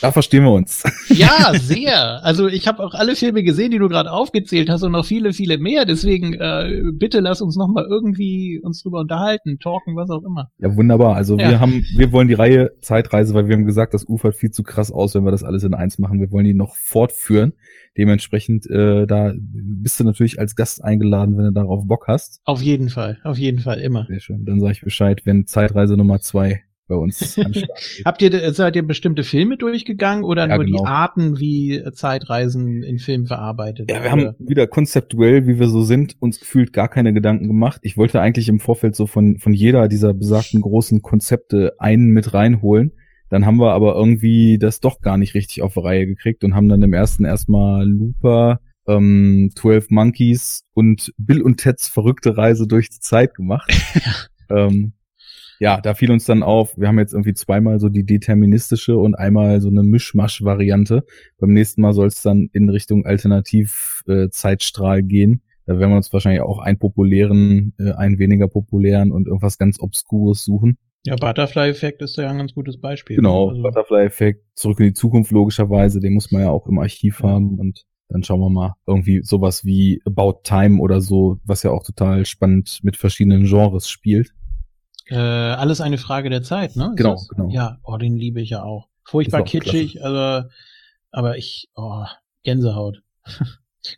Da 0.00 0.12
verstehen 0.12 0.44
wir 0.44 0.52
uns. 0.52 0.84
Ja, 1.08 1.52
sehr. 1.58 2.22
Also 2.24 2.46
ich 2.46 2.68
habe 2.68 2.84
auch 2.84 2.94
alle 2.94 3.16
Filme 3.16 3.42
gesehen, 3.42 3.70
die 3.72 3.78
du 3.78 3.88
gerade 3.88 4.12
aufgezählt 4.12 4.68
hast 4.70 4.82
und 4.82 4.92
noch 4.92 5.04
viele, 5.04 5.32
viele 5.32 5.58
mehr. 5.58 5.84
Deswegen 5.84 6.34
äh, 6.34 6.82
bitte 6.92 7.20
lass 7.20 7.40
uns 7.40 7.56
noch 7.56 7.66
mal 7.68 7.84
irgendwie 7.88 8.60
uns 8.62 8.82
drüber 8.82 9.00
unterhalten, 9.00 9.58
talken, 9.58 9.96
was 9.96 10.10
auch 10.10 10.22
immer. 10.22 10.50
Ja, 10.58 10.76
wunderbar. 10.76 11.16
Also 11.16 11.36
Ja. 11.38 11.48
wir 11.50 11.60
haben, 11.60 11.84
wir 11.96 12.12
wollen 12.12 12.28
die 12.28 12.34
Reihe 12.34 12.70
Zeitreise, 12.82 13.34
weil 13.34 13.48
wir 13.48 13.56
haben 13.56 13.64
gesagt, 13.64 13.94
das 13.94 14.06
ufert 14.08 14.36
viel 14.36 14.50
zu 14.50 14.62
krass 14.62 14.92
aus, 14.92 15.14
wenn 15.14 15.24
wir 15.24 15.32
das 15.32 15.42
alles 15.42 15.64
in 15.64 15.74
eins 15.74 15.98
machen. 15.98 16.20
Wir 16.20 16.30
wollen 16.30 16.44
die 16.44 16.54
noch 16.54 16.76
fortführen. 16.76 17.54
Dementsprechend, 17.96 18.68
äh, 18.70 19.06
da 19.06 19.32
bist 19.36 19.98
du 19.98 20.04
natürlich 20.04 20.38
als 20.38 20.54
Gast 20.54 20.84
eingeladen, 20.84 21.36
wenn 21.36 21.46
du 21.46 21.52
darauf 21.52 21.86
Bock 21.86 22.06
hast. 22.06 22.40
Auf 22.44 22.62
jeden 22.62 22.90
Fall, 22.90 23.18
auf 23.24 23.38
jeden 23.38 23.58
Fall 23.58 23.80
immer. 23.80 24.06
Sehr 24.08 24.20
schön. 24.20 24.44
Dann 24.44 24.60
sage 24.60 24.72
ich 24.72 24.82
Bescheid, 24.82 25.22
wenn 25.24 25.46
Zeitreise 25.46 25.96
Nummer 25.96 26.20
zwei 26.20 26.62
bei 26.88 26.96
uns. 26.96 27.38
Habt 28.04 28.22
ihr 28.22 28.52
seid 28.52 28.74
ihr 28.74 28.86
bestimmte 28.86 29.22
Filme 29.22 29.56
durchgegangen 29.56 30.24
oder 30.24 30.48
Ja, 30.48 30.56
nur 30.56 30.64
genau. 30.64 30.78
die 30.78 30.86
Arten, 30.86 31.38
wie 31.38 31.82
Zeitreisen 31.92 32.82
in 32.82 32.98
Filmen 32.98 33.26
verarbeitet? 33.26 33.90
Ja, 33.90 34.02
wir 34.02 34.10
haben 34.10 34.34
wieder 34.38 34.66
konzeptuell, 34.66 35.46
wie 35.46 35.60
wir 35.60 35.68
so 35.68 35.82
sind, 35.82 36.16
uns 36.20 36.40
gefühlt 36.40 36.72
gar 36.72 36.88
keine 36.88 37.12
Gedanken 37.12 37.46
gemacht. 37.46 37.80
Ich 37.84 37.96
wollte 37.96 38.20
eigentlich 38.20 38.48
im 38.48 38.58
Vorfeld 38.58 38.96
so 38.96 39.06
von, 39.06 39.38
von 39.38 39.52
jeder 39.52 39.88
dieser 39.88 40.14
besagten 40.14 40.60
großen 40.60 41.02
Konzepte 41.02 41.74
einen 41.78 42.08
mit 42.08 42.34
reinholen. 42.34 42.92
Dann 43.30 43.44
haben 43.44 43.60
wir 43.60 43.72
aber 43.72 43.94
irgendwie 43.94 44.58
das 44.58 44.80
doch 44.80 45.00
gar 45.00 45.18
nicht 45.18 45.34
richtig 45.34 45.62
auf 45.62 45.74
die 45.74 45.80
Reihe 45.80 46.06
gekriegt 46.06 46.44
und 46.44 46.54
haben 46.54 46.68
dann 46.68 46.82
im 46.82 46.94
ersten 46.94 47.24
erstmal 47.26 47.86
Looper, 47.86 48.60
ähm, 48.86 49.50
12 49.54 49.90
Monkeys 49.90 50.64
und 50.72 51.12
Bill 51.18 51.42
und 51.42 51.58
Teds 51.58 51.88
verrückte 51.88 52.38
Reise 52.38 52.66
durch 52.66 52.88
die 52.88 53.00
Zeit 53.00 53.34
gemacht. 53.34 53.70
ähm, 54.50 54.94
ja, 55.60 55.80
da 55.80 55.94
fiel 55.94 56.10
uns 56.10 56.24
dann 56.24 56.42
auf, 56.42 56.76
wir 56.78 56.88
haben 56.88 56.98
jetzt 56.98 57.12
irgendwie 57.12 57.34
zweimal 57.34 57.80
so 57.80 57.88
die 57.88 58.04
deterministische 58.04 58.96
und 58.96 59.14
einmal 59.14 59.60
so 59.60 59.68
eine 59.68 59.82
Mischmasch-Variante. 59.82 61.04
Beim 61.38 61.52
nächsten 61.52 61.82
Mal 61.82 61.92
soll 61.92 62.06
es 62.08 62.22
dann 62.22 62.48
in 62.52 62.68
Richtung 62.68 63.06
Alternativ-Zeitstrahl 63.06 65.02
gehen. 65.02 65.42
Da 65.66 65.78
werden 65.78 65.90
wir 65.90 65.96
uns 65.96 66.12
wahrscheinlich 66.12 66.42
auch 66.42 66.60
einen 66.60 66.78
populären, 66.78 67.74
äh, 67.78 67.92
einen 67.92 68.18
weniger 68.18 68.48
populären 68.48 69.12
und 69.12 69.26
irgendwas 69.26 69.58
ganz 69.58 69.80
Obskures 69.80 70.44
suchen. 70.44 70.78
Ja, 71.04 71.16
Butterfly-Effekt 71.16 72.02
ist 72.02 72.16
ja 72.16 72.28
ein 72.30 72.38
ganz 72.38 72.54
gutes 72.54 72.80
Beispiel. 72.80 73.16
Genau, 73.16 73.50
Also, 73.50 73.62
Butterfly-Effekt, 73.62 74.44
zurück 74.54 74.80
in 74.80 74.86
die 74.86 74.92
Zukunft 74.94 75.30
logischerweise, 75.30 76.00
den 76.00 76.14
muss 76.14 76.30
man 76.30 76.42
ja 76.42 76.50
auch 76.50 76.66
im 76.66 76.78
Archiv 76.78 77.22
haben 77.22 77.58
und 77.58 77.84
dann 78.08 78.22
schauen 78.22 78.40
wir 78.40 78.48
mal 78.48 78.74
irgendwie 78.86 79.22
sowas 79.22 79.64
wie 79.64 80.00
About 80.06 80.40
Time 80.42 80.80
oder 80.80 81.00
so, 81.00 81.38
was 81.44 81.62
ja 81.62 81.70
auch 81.70 81.84
total 81.84 82.24
spannend 82.24 82.80
mit 82.82 82.96
verschiedenen 82.96 83.44
Genres 83.44 83.88
spielt. 83.88 84.32
Äh, 85.10 85.16
alles 85.16 85.80
eine 85.80 85.98
Frage 85.98 86.30
der 86.30 86.42
Zeit, 86.42 86.76
ne? 86.76 86.86
Ist 86.90 86.96
Genau, 86.96 87.12
das? 87.14 87.28
genau. 87.28 87.48
Ja, 87.50 87.78
oh, 87.82 87.96
den 87.96 88.16
liebe 88.16 88.40
ich 88.40 88.50
ja 88.50 88.62
auch. 88.62 88.88
Furchtbar 89.04 89.42
auch 89.42 89.46
kitschig, 89.46 90.04
aber, 90.04 90.48
aber 91.10 91.36
ich, 91.38 91.68
oh, 91.74 92.04
Gänsehaut. 92.44 93.02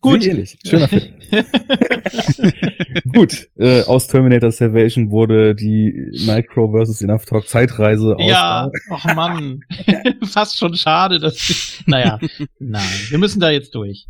Gut. 0.03 0.23
Sehr 0.23 0.33
ähnlich. 0.33 0.57
Schöner 0.65 0.87
Film. 0.87 1.15
Gut, 3.13 3.49
äh, 3.57 3.83
aus 3.83 4.07
Terminator 4.07 4.51
Salvation 4.53 5.11
wurde 5.11 5.55
die 5.55 6.11
Nightcrow 6.27 6.71
vs. 6.87 7.03
Enough 7.03 7.25
Talk 7.25 7.49
Zeitreise 7.49 8.15
Ja, 8.21 8.67
aus. 8.67 8.73
ach 8.91 9.15
Mann. 9.15 9.61
Fast 10.25 10.59
schon 10.59 10.75
schade, 10.77 11.19
dass, 11.19 11.83
naja, 11.87 12.19
nein, 12.59 12.83
wir 13.09 13.19
müssen 13.19 13.41
da 13.41 13.51
jetzt 13.51 13.75
durch. 13.75 14.07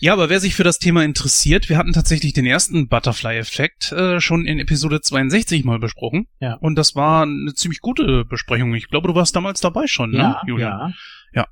Ja, 0.00 0.12
aber 0.14 0.28
wer 0.30 0.40
sich 0.40 0.54
für 0.54 0.64
das 0.64 0.78
Thema 0.78 1.04
interessiert, 1.04 1.68
wir 1.68 1.76
hatten 1.76 1.92
tatsächlich 1.92 2.32
den 2.32 2.46
ersten 2.46 2.88
Butterfly-Effekt 2.88 3.92
äh, 3.92 4.20
schon 4.20 4.46
in 4.46 4.58
Episode 4.58 5.00
62 5.00 5.64
mal 5.64 5.78
besprochen. 5.78 6.26
Ja. 6.40 6.54
Und 6.54 6.76
das 6.76 6.94
war 6.94 7.22
eine 7.22 7.54
ziemlich 7.54 7.80
gute 7.80 8.24
Besprechung. 8.24 8.74
Ich 8.74 8.88
glaube, 8.88 9.08
du 9.08 9.14
warst 9.14 9.36
damals 9.36 9.60
dabei 9.60 9.86
schon, 9.86 10.10
ne, 10.12 10.18
Ja, 10.18 10.42
Julian? 10.46 10.94
ja. 11.32 11.46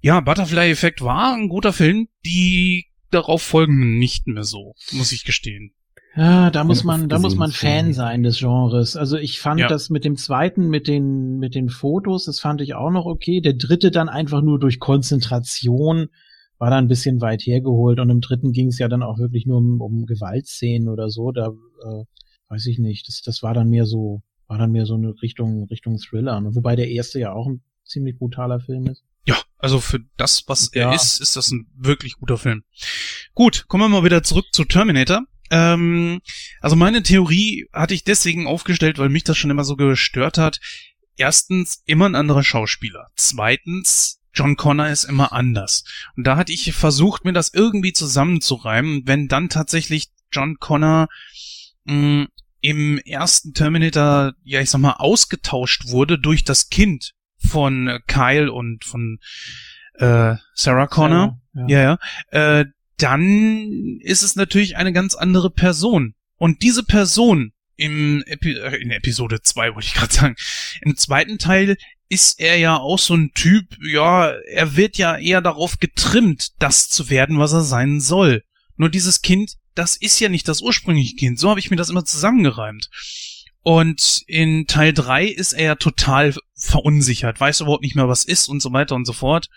Ja, 0.00 0.20
Butterfly-Effekt 0.20 1.00
war 1.02 1.34
ein 1.34 1.48
guter 1.48 1.72
Film. 1.72 2.08
Die 2.26 2.86
darauf 3.10 3.42
folgenden 3.42 3.98
nicht 3.98 4.26
mehr 4.26 4.44
so, 4.44 4.74
muss 4.92 5.12
ich 5.12 5.24
gestehen. 5.24 5.72
Ja, 6.16 6.50
da 6.50 6.62
muss 6.62 6.80
Ja, 6.80 6.86
man, 6.86 7.08
da 7.08 7.18
muss 7.18 7.34
man 7.36 7.50
Fan 7.50 7.88
ja. 7.88 7.92
sein 7.94 8.22
des 8.22 8.38
Genres. 8.38 8.96
Also 8.96 9.16
ich 9.16 9.40
fand 9.40 9.60
Ja. 9.60 9.66
das 9.68 9.90
mit 9.90 10.04
dem 10.04 10.16
zweiten, 10.16 10.68
mit 10.68 10.86
den, 10.88 11.38
mit 11.38 11.54
den 11.54 11.68
Fotos, 11.70 12.24
das 12.26 12.38
fand 12.38 12.60
ich 12.60 12.74
auch 12.74 12.90
noch 12.90 13.06
okay. 13.06 13.40
Der 13.40 13.54
dritte 13.54 13.90
dann 13.90 14.08
einfach 14.08 14.42
nur 14.42 14.60
durch 14.60 14.78
Konzentration 14.78 16.08
war 16.58 16.70
da 16.70 16.78
ein 16.78 16.88
bisschen 16.88 17.20
weit 17.20 17.42
hergeholt 17.42 17.98
und 18.00 18.10
im 18.10 18.20
dritten 18.20 18.52
ging 18.52 18.68
es 18.68 18.78
ja 18.78 18.88
dann 18.88 19.02
auch 19.02 19.18
wirklich 19.18 19.46
nur 19.46 19.58
um, 19.58 19.80
um 19.80 20.06
Gewaltszenen 20.06 20.88
oder 20.88 21.10
so. 21.10 21.32
Da 21.32 21.48
äh, 21.48 22.04
weiß 22.48 22.66
ich 22.66 22.78
nicht. 22.78 23.08
Das, 23.08 23.22
das 23.22 23.42
war 23.42 23.54
dann 23.54 23.68
mehr 23.70 23.86
so, 23.86 24.22
war 24.46 24.58
dann 24.58 24.72
mehr 24.72 24.86
so 24.86 24.94
eine 24.94 25.14
Richtung, 25.22 25.64
Richtung 25.64 25.98
Thriller. 25.98 26.40
Ne? 26.40 26.54
Wobei 26.54 26.76
der 26.76 26.88
erste 26.90 27.18
ja 27.18 27.32
auch 27.32 27.46
ein 27.48 27.62
ziemlich 27.84 28.16
brutaler 28.18 28.60
Film 28.60 28.86
ist. 28.86 29.04
Ja, 29.26 29.36
also 29.58 29.80
für 29.80 30.00
das, 30.16 30.44
was 30.46 30.68
er 30.72 30.90
Ja. 30.90 30.94
ist, 30.94 31.20
ist 31.20 31.36
das 31.36 31.50
ein 31.50 31.66
wirklich 31.76 32.14
guter 32.16 32.38
Film. 32.38 32.62
Gut, 33.34 33.66
kommen 33.68 33.84
wir 33.84 33.88
mal 34.00 34.04
wieder 34.04 34.22
zurück 34.22 34.46
zu 34.52 34.64
Terminator. 34.64 35.22
Ähm, 35.50 36.20
also 36.60 36.76
meine 36.76 37.02
Theorie 37.02 37.66
hatte 37.72 37.94
ich 37.94 38.04
deswegen 38.04 38.46
aufgestellt, 38.46 38.98
weil 38.98 39.08
mich 39.08 39.24
das 39.24 39.36
schon 39.36 39.50
immer 39.50 39.64
so 39.64 39.76
gestört 39.76 40.38
hat. 40.38 40.60
Erstens, 41.16 41.82
immer 41.86 42.06
ein 42.06 42.14
anderer 42.16 42.42
Schauspieler. 42.42 43.08
Zweitens, 43.16 44.20
John 44.34 44.56
Connor 44.56 44.88
ist 44.88 45.04
immer 45.04 45.32
anders. 45.32 45.84
Und 46.16 46.26
da 46.26 46.36
hatte 46.36 46.52
ich 46.52 46.72
versucht, 46.74 47.24
mir 47.24 47.32
das 47.32 47.54
irgendwie 47.54 47.92
zusammenzureimen, 47.92 49.02
wenn 49.06 49.28
dann 49.28 49.48
tatsächlich 49.48 50.08
John 50.32 50.58
Connor 50.58 51.08
mh, 51.84 52.26
im 52.60 52.98
ersten 52.98 53.54
Terminator, 53.54 54.34
ja 54.42 54.60
ich 54.60 54.70
sag 54.70 54.80
mal, 54.80 54.94
ausgetauscht 54.98 55.88
wurde 55.88 56.18
durch 56.18 56.44
das 56.44 56.68
Kind 56.68 57.12
von 57.36 57.88
äh, 57.88 58.00
Kyle 58.06 58.50
und 58.50 58.84
von 58.84 59.18
äh, 59.94 60.34
Sarah 60.54 60.86
Connor. 60.86 61.38
Ja, 61.54 61.66
Ja, 61.68 61.98
ja. 62.32 62.60
Äh, 62.60 62.66
dann 62.96 63.98
ist 64.00 64.22
es 64.22 64.36
natürlich 64.36 64.76
eine 64.76 64.92
ganz 64.92 65.14
andere 65.14 65.50
Person. 65.50 66.14
Und 66.36 66.62
diese 66.62 66.84
Person 66.84 67.52
im 67.76 68.22
Epi 68.26 68.52
äh, 68.52 68.76
in 68.80 68.90
Episode 68.90 69.42
2 69.42 69.74
wollte 69.74 69.88
ich 69.88 69.94
gerade 69.94 70.14
sagen, 70.14 70.36
im 70.80 70.96
zweiten 70.96 71.38
Teil 71.38 71.76
ist 72.14 72.38
er 72.38 72.56
ja 72.56 72.76
auch 72.76 73.00
so 73.00 73.14
ein 73.14 73.32
Typ, 73.34 73.76
ja, 73.82 74.28
er 74.28 74.76
wird 74.76 74.96
ja 74.98 75.16
eher 75.16 75.40
darauf 75.40 75.80
getrimmt, 75.80 76.52
das 76.60 76.88
zu 76.88 77.10
werden, 77.10 77.40
was 77.40 77.52
er 77.52 77.62
sein 77.62 78.00
soll. 78.00 78.44
Nur 78.76 78.88
dieses 78.88 79.20
Kind, 79.20 79.54
das 79.74 79.96
ist 79.96 80.20
ja 80.20 80.28
nicht 80.28 80.46
das 80.46 80.62
ursprüngliche 80.62 81.16
Kind. 81.16 81.40
So 81.40 81.50
habe 81.50 81.58
ich 81.58 81.70
mir 81.70 81.76
das 81.76 81.90
immer 81.90 82.04
zusammengereimt. 82.04 82.88
Und 83.62 84.22
in 84.28 84.68
Teil 84.68 84.92
3 84.92 85.26
ist 85.26 85.54
er 85.54 85.64
ja 85.64 85.74
total 85.74 86.36
verunsichert, 86.54 87.40
weiß 87.40 87.60
überhaupt 87.60 87.82
nicht 87.82 87.96
mehr, 87.96 88.08
was 88.08 88.24
ist 88.24 88.48
und 88.48 88.62
so 88.62 88.72
weiter 88.72 88.94
und 88.94 89.06
so 89.06 89.12
fort. 89.12 89.48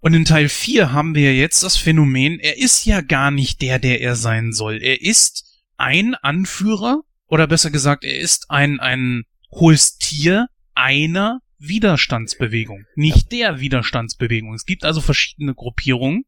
Und 0.00 0.12
in 0.12 0.26
Teil 0.26 0.50
4 0.50 0.92
haben 0.92 1.14
wir 1.14 1.34
jetzt 1.34 1.62
das 1.62 1.78
Phänomen, 1.78 2.38
er 2.38 2.58
ist 2.58 2.84
ja 2.84 3.00
gar 3.00 3.30
nicht 3.30 3.62
der, 3.62 3.78
der 3.78 4.02
er 4.02 4.14
sein 4.14 4.52
soll. 4.52 4.82
Er 4.82 5.00
ist 5.00 5.44
ein 5.78 6.14
Anführer, 6.16 7.00
oder 7.28 7.46
besser 7.46 7.70
gesagt, 7.70 8.04
er 8.04 8.18
ist 8.18 8.50
ein, 8.50 8.78
ein 8.78 9.24
hohes 9.50 9.96
Tier 9.96 10.48
einer 10.74 11.40
Widerstandsbewegung, 11.58 12.84
nicht 12.94 13.32
der 13.32 13.60
Widerstandsbewegung. 13.60 14.54
Es 14.54 14.66
gibt 14.66 14.84
also 14.84 15.00
verschiedene 15.00 15.54
Gruppierungen. 15.54 16.24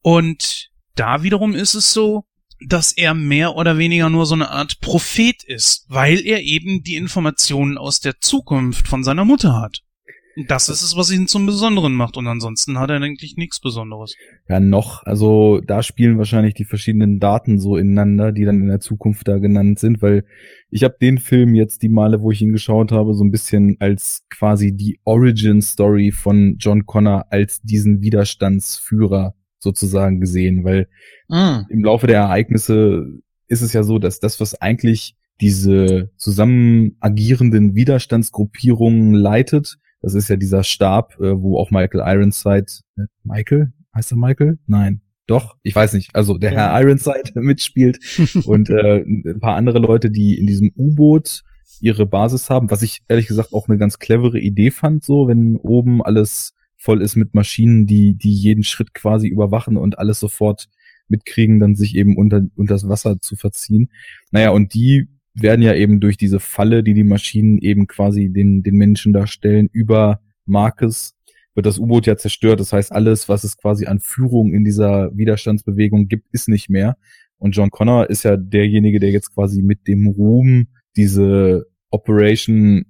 Und 0.00 0.70
da 0.94 1.22
wiederum 1.22 1.54
ist 1.54 1.74
es 1.74 1.92
so, 1.92 2.24
dass 2.66 2.92
er 2.92 3.14
mehr 3.14 3.56
oder 3.56 3.78
weniger 3.78 4.10
nur 4.10 4.26
so 4.26 4.34
eine 4.34 4.50
Art 4.50 4.80
Prophet 4.80 5.42
ist, 5.44 5.86
weil 5.88 6.24
er 6.24 6.42
eben 6.42 6.82
die 6.82 6.94
Informationen 6.94 7.78
aus 7.78 8.00
der 8.00 8.20
Zukunft 8.20 8.88
von 8.88 9.04
seiner 9.04 9.24
Mutter 9.24 9.60
hat. 9.60 9.83
Das 10.48 10.68
ist 10.68 10.82
es, 10.82 10.96
was 10.96 11.12
ihn 11.12 11.26
zum 11.26 11.46
Besonderen 11.46 11.94
macht. 11.94 12.16
Und 12.16 12.26
ansonsten 12.26 12.78
hat 12.78 12.90
er 12.90 13.00
eigentlich 13.00 13.36
nichts 13.36 13.60
Besonderes. 13.60 14.14
Ja, 14.48 14.60
noch. 14.60 15.04
Also 15.04 15.60
da 15.60 15.82
spielen 15.82 16.18
wahrscheinlich 16.18 16.54
die 16.54 16.64
verschiedenen 16.64 17.20
Daten 17.20 17.58
so 17.58 17.76
ineinander, 17.76 18.32
die 18.32 18.44
dann 18.44 18.60
in 18.60 18.68
der 18.68 18.80
Zukunft 18.80 19.28
da 19.28 19.38
genannt 19.38 19.78
sind, 19.78 20.02
weil 20.02 20.24
ich 20.70 20.82
habe 20.82 20.96
den 21.00 21.18
Film 21.18 21.54
jetzt 21.54 21.82
die 21.82 21.88
Male, 21.88 22.20
wo 22.20 22.30
ich 22.30 22.42
ihn 22.42 22.52
geschaut 22.52 22.90
habe, 22.90 23.14
so 23.14 23.22
ein 23.22 23.30
bisschen 23.30 23.76
als 23.78 24.24
quasi 24.28 24.74
die 24.74 24.98
Origin 25.04 25.62
Story 25.62 26.10
von 26.10 26.56
John 26.58 26.84
Connor 26.86 27.26
als 27.30 27.62
diesen 27.62 28.00
Widerstandsführer 28.00 29.34
sozusagen 29.58 30.20
gesehen, 30.20 30.64
weil 30.64 30.88
mm. 31.28 31.66
im 31.70 31.84
Laufe 31.84 32.06
der 32.06 32.18
Ereignisse 32.18 33.06
ist 33.46 33.62
es 33.62 33.72
ja 33.72 33.82
so, 33.82 33.98
dass 33.98 34.20
das, 34.20 34.40
was 34.40 34.60
eigentlich 34.60 35.16
diese 35.40 36.10
zusammen 36.16 36.96
agierenden 37.00 37.74
Widerstandsgruppierungen 37.74 39.14
leitet, 39.14 39.78
das 40.04 40.12
ist 40.14 40.28
ja 40.28 40.36
dieser 40.36 40.62
Stab, 40.64 41.18
äh, 41.18 41.40
wo 41.40 41.58
auch 41.58 41.70
Michael 41.70 42.02
Ironside, 42.04 42.66
äh, 42.98 43.04
Michael? 43.22 43.72
Heißt 43.94 44.12
er 44.12 44.18
Michael? 44.18 44.58
Nein. 44.66 45.00
Doch, 45.26 45.56
ich 45.62 45.74
weiß 45.74 45.94
nicht. 45.94 46.14
Also 46.14 46.36
der 46.36 46.52
ja. 46.52 46.72
Herr 46.72 46.82
Ironside 46.82 47.32
mitspielt 47.40 47.98
und 48.44 48.68
äh, 48.68 49.02
ein 49.02 49.40
paar 49.40 49.56
andere 49.56 49.78
Leute, 49.78 50.10
die 50.10 50.38
in 50.38 50.46
diesem 50.46 50.72
U-Boot 50.76 51.42
ihre 51.80 52.04
Basis 52.04 52.50
haben, 52.50 52.70
was 52.70 52.82
ich 52.82 53.02
ehrlich 53.08 53.26
gesagt 53.26 53.54
auch 53.54 53.66
eine 53.66 53.78
ganz 53.78 53.98
clevere 53.98 54.38
Idee 54.38 54.70
fand, 54.70 55.04
so 55.04 55.26
wenn 55.26 55.56
oben 55.56 56.02
alles 56.02 56.52
voll 56.76 57.00
ist 57.00 57.16
mit 57.16 57.34
Maschinen, 57.34 57.86
die 57.86 58.14
die 58.14 58.34
jeden 58.34 58.62
Schritt 58.62 58.92
quasi 58.92 59.28
überwachen 59.28 59.78
und 59.78 59.98
alles 59.98 60.20
sofort 60.20 60.68
mitkriegen, 61.08 61.60
dann 61.60 61.76
sich 61.76 61.96
eben 61.96 62.18
unter 62.18 62.42
unter 62.56 62.74
das 62.74 62.88
Wasser 62.88 63.20
zu 63.20 63.36
verziehen. 63.36 63.90
Naja, 64.30 64.50
und 64.50 64.74
die 64.74 65.08
werden 65.34 65.62
ja 65.62 65.74
eben 65.74 66.00
durch 66.00 66.16
diese 66.16 66.40
Falle, 66.40 66.82
die 66.82 66.94
die 66.94 67.04
Maschinen 67.04 67.58
eben 67.58 67.86
quasi 67.86 68.30
den, 68.30 68.62
den 68.62 68.76
Menschen 68.76 69.12
darstellen, 69.12 69.68
über 69.72 70.20
Marcus 70.46 71.14
wird 71.54 71.66
das 71.66 71.78
U-Boot 71.78 72.06
ja 72.06 72.16
zerstört. 72.16 72.60
Das 72.60 72.72
heißt, 72.72 72.92
alles, 72.92 73.28
was 73.28 73.44
es 73.44 73.56
quasi 73.56 73.86
an 73.86 74.00
Führung 74.00 74.52
in 74.52 74.64
dieser 74.64 75.16
Widerstandsbewegung 75.16 76.08
gibt, 76.08 76.26
ist 76.32 76.48
nicht 76.48 76.68
mehr. 76.68 76.96
Und 77.38 77.52
John 77.56 77.70
Connor 77.70 78.10
ist 78.10 78.22
ja 78.22 78.36
derjenige, 78.36 79.00
der 79.00 79.10
jetzt 79.10 79.34
quasi 79.34 79.62
mit 79.62 79.86
dem 79.86 80.06
Ruhm 80.08 80.68
diese 80.96 81.66
Operation 81.90 82.86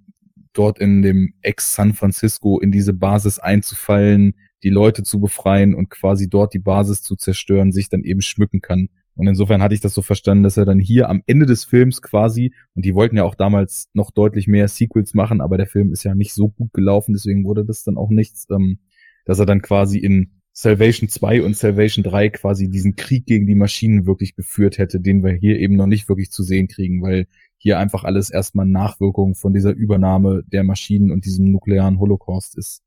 dort 0.52 0.78
in 0.78 1.02
dem 1.02 1.34
Ex-San 1.42 1.94
Francisco 1.94 2.60
in 2.60 2.70
diese 2.70 2.92
Basis 2.92 3.38
einzufallen, 3.38 4.34
die 4.62 4.70
Leute 4.70 5.02
zu 5.02 5.20
befreien 5.20 5.74
und 5.74 5.90
quasi 5.90 6.28
dort 6.28 6.54
die 6.54 6.58
Basis 6.58 7.02
zu 7.02 7.16
zerstören, 7.16 7.72
sich 7.72 7.88
dann 7.88 8.04
eben 8.04 8.22
schmücken 8.22 8.60
kann. 8.60 8.88
Und 9.16 9.27
insofern 9.28 9.62
hatte 9.62 9.74
ich 9.74 9.81
das 9.81 9.95
so 9.95 10.03
verstanden, 10.03 10.43
dass 10.43 10.57
er 10.57 10.65
dann 10.65 10.81
hier 10.81 11.09
am 11.09 11.23
Ende 11.27 11.47
des 11.47 11.65
Films 11.65 12.03
quasi, 12.03 12.53
und 12.74 12.85
die 12.85 12.95
wollten 12.95 13.16
ja 13.16 13.24
auch 13.24 13.35
damals 13.35 13.89
noch 13.93 14.11
deutlich 14.11 14.49
mehr 14.49 14.69
Sequels 14.69 15.15
machen, 15.15 15.41
aber 15.41 15.57
der 15.57 15.66
Film 15.66 15.93
ist 15.93 16.05
ja 16.05 16.15
nicht 16.15 16.35
so 16.35 16.49
gut 16.49 16.73
gelaufen, 16.73 17.12
deswegen 17.12 17.45
wurde 17.45 17.65
das 17.65 17.85
dann 17.85 17.97
auch 17.97 18.11
nichts, 18.11 18.47
ähm, 18.51 18.78
dass 19.24 19.39
er 19.39 19.47
dann 19.47 19.62
quasi 19.62 19.99
in 19.99 20.32
Salvation 20.53 21.09
2 21.09 21.43
und 21.43 21.57
Salvation 21.57 22.05
3 22.05 22.31
quasi 22.31 22.70
diesen 22.70 22.95
Krieg 22.95 23.27
gegen 23.27 23.47
die 23.47 23.57
Maschinen 23.57 24.07
wirklich 24.07 24.36
geführt 24.36 24.78
hätte, 24.78 25.01
den 25.01 25.24
wir 25.24 25.32
hier 25.32 25.59
eben 25.59 25.74
noch 25.74 25.86
nicht 25.86 26.09
wirklich 26.09 26.31
zu 26.31 26.45
sehen 26.45 26.69
kriegen, 26.69 27.03
weil 27.03 27.27
hier 27.57 27.78
einfach 27.78 28.05
alles 28.05 28.31
erstmal 28.31 28.66
Nachwirkungen 28.66 29.35
von 29.35 29.53
dieser 29.53 29.73
Übernahme 29.73 30.45
der 30.47 30.62
Maschinen 30.62 31.11
und 31.11 31.24
diesem 31.24 31.51
nuklearen 31.51 31.99
Holocaust 31.99 32.57
ist. 32.57 32.82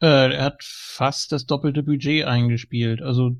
Äh, 0.00 0.34
er 0.34 0.44
hat 0.44 0.62
fast 0.64 1.32
das 1.32 1.44
doppelte 1.44 1.82
Budget 1.82 2.24
eingespielt. 2.24 3.02
Also 3.02 3.36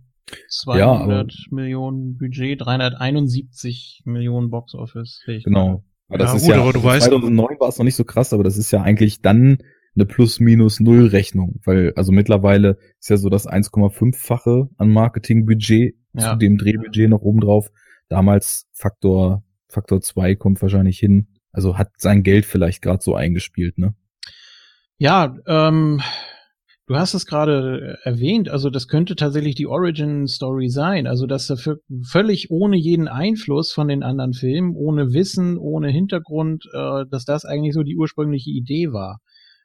200 0.49 1.33
ja, 1.33 1.39
Millionen 1.51 2.17
Budget, 2.17 2.61
371 2.61 4.03
Millionen 4.05 4.51
Box 4.51 4.75
Office. 4.75 5.23
Genau. 5.27 5.85
Aber 6.09 6.19
das 6.19 6.31
ja, 6.31 6.37
ist 6.37 6.43
gut, 6.43 6.55
ja, 6.55 6.61
aber 6.61 6.73
du 6.73 6.85
weißt, 6.85 7.07
2009 7.07 7.61
war 7.61 7.69
es 7.69 7.79
noch 7.79 7.85
nicht 7.85 7.97
so 7.97 8.05
krass, 8.05 8.33
aber 8.33 8.45
das 8.45 8.57
ist 8.57 8.71
ja 8.71 8.83
eigentlich 8.83 9.23
dann 9.23 9.59
eine 9.95 10.07
Plus-Minus-Null-Rechnung, 10.07 11.61
weil 11.65 11.93
also 11.97 12.13
mittlerweile 12.13 12.79
ist 12.99 13.11
ja 13.11 13.17
so 13.17 13.29
das 13.29 13.47
1,5-fache 13.47 14.69
an 14.77 14.91
Marketingbudget 14.91 15.95
ja. 16.15 16.33
zu 16.33 16.37
dem 16.37 16.59
Drehbudget 16.59 17.11
noch 17.11 17.21
obendrauf. 17.21 17.71
Damals 18.09 18.69
Faktor 18.73 19.43
Faktor 19.69 20.01
2 20.01 20.37
kommt 20.37 20.63
wahrscheinlich 20.63 20.99
hin. 20.99 21.29
Also 21.51 21.79
hat 21.79 21.91
sein 21.97 22.23
Geld 22.23 22.47
vielleicht 22.47 22.83
gerade 22.83 23.03
so 23.03 23.15
eingespielt, 23.15 23.79
ne? 23.79 23.95
Ja, 24.99 25.37
ähm, 25.47 26.01
Du 26.93 26.99
hast 26.99 27.15
es 27.15 27.25
gerade 27.25 27.97
äh, 28.05 28.07
erwähnt, 28.07 28.51
also 28.51 28.69
das 28.69 28.87
könnte 28.87 29.17
tatsächlich 29.17 29.55
die 29.55 29.67
Origin 29.67 30.27
Story 30.29 30.69
sein, 30.69 31.07
also 31.07 31.27
dass 31.27 31.47
dafür 31.47 31.79
völlig 32.07 32.51
ohne 32.51 32.77
jeden 32.77 33.09
Einfluss 33.09 33.73
von 33.73 33.89
den 33.89 34.03
anderen 34.03 34.35
Filmen, 34.35 34.77
ohne 34.77 35.15
Wissen, 35.15 35.57
ohne 35.57 35.89
Hintergrund, 35.89 36.67
äh, 36.75 37.07
dass 37.11 37.25
das 37.25 37.47
eigentlich 37.47 37.73
so 37.73 37.83
die 37.83 37.97
ursprüngliche 37.97 38.51
Idee 38.51 38.93
war. 38.93 39.21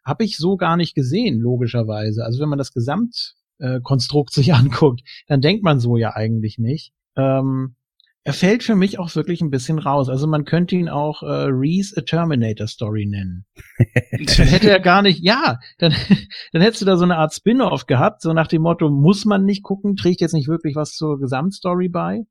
Habe 0.06 0.24
ich 0.24 0.38
so 0.38 0.56
gar 0.56 0.78
nicht 0.78 0.96
gesehen, 0.96 1.42
logischerweise. 1.42 2.24
Also 2.24 2.42
wenn 2.42 2.48
man 2.48 2.60
das 2.60 2.72
Gesamtkonstrukt 2.72 4.32
sich 4.32 4.54
anguckt, 4.54 5.02
dann 5.28 5.42
denkt 5.42 5.66
man 5.66 5.82
so 5.82 5.98
ja 5.98 6.16
eigentlich 6.16 6.58
nicht. 6.60 6.94
Ähm, 7.18 7.76
er 8.28 8.34
fällt 8.34 8.62
für 8.62 8.76
mich 8.76 9.00
auch 9.00 9.16
wirklich 9.16 9.40
ein 9.40 9.52
bisschen 9.52 9.80
raus. 9.80 10.10
Also 10.10 10.28
man 10.28 10.44
könnte 10.44 10.76
ihn 10.76 10.90
auch 10.90 11.24
äh, 11.24 11.48
Reese 11.48 11.96
a 11.96 12.02
Terminator 12.02 12.68
Story 12.68 13.06
nennen. 13.06 13.46
dann 14.12 14.48
hätte 14.48 14.70
er 14.70 14.82
gar 14.82 15.02
nicht, 15.02 15.24
ja, 15.24 15.60
dann, 15.78 15.96
dann 16.52 16.62
hättest 16.62 16.82
du 16.82 16.86
da 16.86 16.98
so 16.98 17.06
eine 17.06 17.16
Art 17.16 17.34
Spin-off 17.34 17.86
gehabt, 17.86 18.22
so 18.22 18.34
nach 18.34 18.48
dem 18.48 18.64
Motto, 18.64 18.90
muss 18.90 19.24
man 19.24 19.46
nicht 19.46 19.64
gucken, 19.64 19.96
trägt 19.96 20.20
jetzt 20.20 20.34
nicht 20.34 20.50
wirklich 20.50 20.76
was 20.76 20.92
zur 20.92 21.22
Gesamtstory 21.22 21.88
bei. 21.88 22.26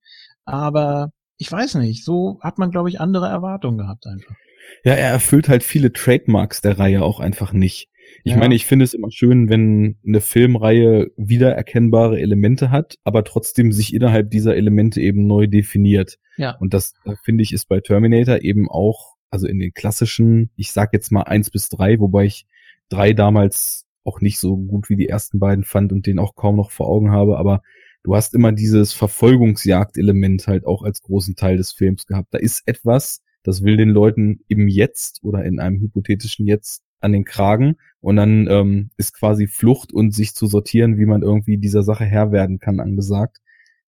Aber 0.45 1.13
ich 1.39 1.51
weiß 1.51 1.77
nicht, 1.77 2.05
so 2.05 2.41
hat 2.43 2.59
man, 2.59 2.71
glaube 2.71 2.91
ich, 2.91 3.01
andere 3.01 3.29
Erwartungen 3.29 3.79
gehabt 3.79 4.07
einfach. 4.07 4.37
Ja, 4.85 4.93
er 4.93 5.09
erfüllt 5.09 5.49
halt 5.49 5.63
viele 5.63 5.95
Trademarks 5.95 6.61
der 6.61 6.79
Reihe 6.79 7.03
auch 7.03 7.21
einfach 7.21 7.55
nicht. 7.55 7.89
Ich 8.25 8.33
ja. 8.33 8.39
meine, 8.39 8.55
ich 8.55 8.67
finde 8.67 8.85
es 8.85 8.95
immer 8.95 9.11
schön, 9.11 9.49
wenn 9.49 9.97
eine 10.07 10.21
Filmreihe 10.21 11.11
wiedererkennbare 11.17 12.21
Elemente 12.21 12.71
hat, 12.71 12.99
aber 13.05 13.25
trotzdem 13.25 13.73
sich 13.73 13.95
innerhalb 13.95 14.31
dieser 14.31 14.57
Elemente 14.57 15.01
eben 15.01 15.27
neu 15.27 15.47
definiert. 15.47 16.19
Ja. 16.37 16.57
Und 16.57 16.75
das, 16.75 16.95
finde 17.25 17.43
ich, 17.43 17.53
ist 17.53 17.69
bei 17.69 17.81
Terminator 17.81 18.43
eben 18.43 18.69
auch, 18.69 19.17
also 19.31 19.47
in 19.47 19.59
den 19.59 19.73
klassischen, 19.73 20.51
ich 20.57 20.73
sag 20.73 20.93
jetzt 20.93 21.11
mal 21.11 21.23
eins 21.23 21.51
bis 21.51 21.69
drei, 21.69 21.99
wobei 22.01 22.25
ich 22.25 22.47
drei 22.89 23.13
damals 23.13 23.87
auch 24.05 24.21
nicht 24.21 24.39
so 24.39 24.57
gut 24.57 24.89
wie 24.89 24.97
die 24.97 25.09
ersten 25.09 25.39
beiden 25.39 25.65
fand 25.65 25.93
und 25.93 26.07
den 26.07 26.19
auch 26.19 26.37
kaum 26.37 26.57
noch 26.57 26.71
vor 26.71 26.89
Augen 26.89 27.11
habe, 27.11 27.39
aber 27.39 27.63
du 28.05 28.15
hast 28.15 28.35
immer 28.35 28.53
dieses 28.53 28.93
Verfolgungsjagd-Element 28.93 30.47
halt 30.47 30.65
auch 30.65 30.83
als 30.83 31.03
großen 31.03 31.35
Teil 31.35 31.57
des 31.57 31.73
Films 31.73 32.07
gehabt. 32.07 32.33
Da 32.33 32.39
ist 32.39 32.63
etwas, 32.67 33.23
das 33.43 33.63
will 33.63 33.77
den 33.77 33.91
Leuten 33.91 34.41
im 34.47 34.69
Jetzt 34.69 35.25
oder 35.25 35.45
in 35.45 35.59
einem 35.59 35.81
hypothetischen 35.81 36.47
Jetzt 36.47 36.85
an 37.01 37.13
den 37.13 37.25
Kragen 37.25 37.77
und 38.01 38.17
dann 38.17 38.47
ähm, 38.49 38.91
ist 38.97 39.15
quasi 39.15 39.47
Flucht 39.47 39.93
und 39.93 40.13
sich 40.13 40.35
zu 40.35 40.47
sortieren, 40.47 40.99
wie 40.99 41.07
man 41.07 41.23
irgendwie 41.23 41.59
dieser 41.59 41.83
Sache 41.83 42.05
Herr 42.05 42.33
werden 42.33 42.59
kann, 42.59 42.81
angesagt. 42.81 43.39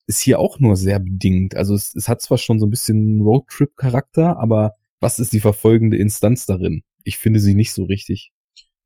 Ist 0.06 0.20
hier 0.20 0.38
auch 0.38 0.58
nur 0.58 0.76
sehr 0.76 0.98
bedingt. 0.98 1.54
Also 1.54 1.74
es, 1.74 1.94
es 1.94 2.08
hat 2.08 2.22
zwar 2.22 2.38
schon 2.38 2.58
so 2.58 2.66
ein 2.66 2.70
bisschen 2.70 3.20
Roadtrip-Charakter, 3.20 4.38
aber 4.38 4.72
was 5.00 5.18
ist 5.18 5.32
die 5.32 5.40
verfolgende 5.40 5.96
Instanz 5.96 6.46
darin? 6.46 6.82
Ich 7.04 7.18
finde 7.18 7.40
sie 7.40 7.54
nicht 7.54 7.72
so 7.72 7.84
richtig. 7.84 8.32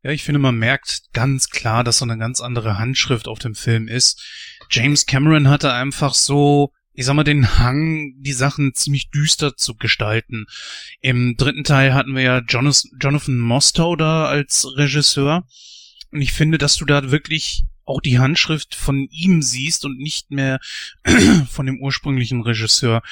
Ja, 0.03 0.11
ich 0.11 0.25
finde, 0.25 0.41
man 0.41 0.57
merkt 0.57 1.13
ganz 1.13 1.49
klar, 1.49 1.85
dass 1.85 1.99
so 1.99 2.05
eine 2.05 2.19
ganz 2.19 2.41
andere 2.41 2.79
Handschrift 2.79 3.29
auf 3.29 3.39
dem 3.39 3.55
Film 3.55 3.87
ist. 3.87 4.21
James 4.69 5.07
Cameron 5.07 5.49
hatte 5.49 5.73
einfach 5.73 6.15
so 6.15 6.73
ich 6.95 7.07
sag 7.07 7.15
mal, 7.15 7.25
den 7.25 7.59
Hang, 7.59 8.15
die 8.19 8.33
Sachen 8.33 8.75
ziemlich 8.75 9.11
düster 9.11 9.57
zu 9.57 9.75
gestalten. 9.75 10.47
Im 11.01 11.37
dritten 11.37 11.65
Teil 11.65 11.95
hatten 11.95 12.15
wir 12.15 12.23
ja 12.23 12.39
Jonathan 12.41 13.39
Mostow 13.39 13.97
da 13.97 14.27
als 14.27 14.67
Regisseur. 14.77 15.47
Und 16.11 16.21
ich 16.21 16.33
finde, 16.33 16.59
dass 16.59 16.77
du 16.77 16.85
da 16.85 17.11
wirklich 17.11 17.65
auch 17.85 18.01
die 18.01 18.19
Handschrift 18.19 18.75
von 18.75 19.09
ihm 19.11 19.43
siehst 19.43 19.85
und 19.85 19.99
nicht 19.99 20.31
mehr 20.31 20.61
von 21.51 21.67
dem 21.67 21.81
ursprünglichen 21.81 22.43
Regisseur. 22.43 23.03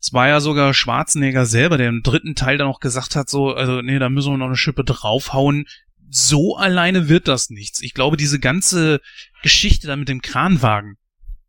Es 0.00 0.12
war 0.12 0.28
ja 0.28 0.40
sogar 0.40 0.74
Schwarzenegger 0.74 1.46
selber, 1.46 1.78
der 1.78 1.88
im 1.88 2.02
dritten 2.02 2.34
Teil 2.34 2.58
dann 2.58 2.68
auch 2.68 2.80
gesagt 2.80 3.16
hat, 3.16 3.28
so, 3.28 3.54
also, 3.54 3.82
nee, 3.82 3.98
da 3.98 4.08
müssen 4.08 4.32
wir 4.32 4.38
noch 4.38 4.46
eine 4.46 4.56
Schippe 4.56 4.84
draufhauen. 4.84 5.66
So 6.10 6.56
alleine 6.56 7.08
wird 7.08 7.28
das 7.28 7.50
nichts. 7.50 7.82
Ich 7.82 7.94
glaube, 7.94 8.16
diese 8.16 8.38
ganze 8.38 9.00
Geschichte 9.42 9.86
da 9.86 9.96
mit 9.96 10.08
dem 10.08 10.22
Kranwagen, 10.22 10.96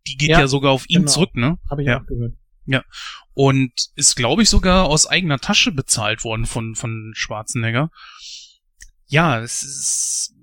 die 0.08 0.18
geht 0.18 0.30
ja, 0.30 0.42
ja 0.42 0.48
sogar 0.48 0.72
auf 0.72 0.90
ihn 0.90 1.02
genau. 1.02 1.12
zurück, 1.12 1.36
ne? 1.36 1.58
Habe 1.70 1.82
ich 1.82 1.88
ja. 1.88 2.02
auch 2.02 2.06
gehört. 2.06 2.34
Ja. 2.66 2.84
Und 3.34 3.72
ist, 3.96 4.16
glaube 4.16 4.44
ich, 4.44 4.50
sogar 4.50 4.86
aus 4.86 5.08
eigener 5.08 5.40
Tasche 5.40 5.72
bezahlt 5.72 6.24
worden 6.24 6.46
von, 6.46 6.76
von 6.76 7.14
Schwarzenegger. 7.16 7.90
Ja, 9.08 9.40
es 9.40 9.64
ist, 9.64 10.36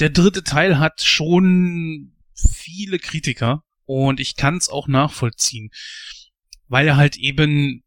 der 0.00 0.10
dritte 0.10 0.44
Teil 0.44 0.78
hat 0.78 1.02
schon 1.02 2.12
viele 2.34 2.98
Kritiker 2.98 3.64
und 3.84 4.18
ich 4.18 4.36
kann 4.36 4.56
es 4.56 4.70
auch 4.70 4.88
nachvollziehen, 4.88 5.70
weil 6.68 6.88
er 6.88 6.96
halt 6.96 7.16
eben 7.16 7.82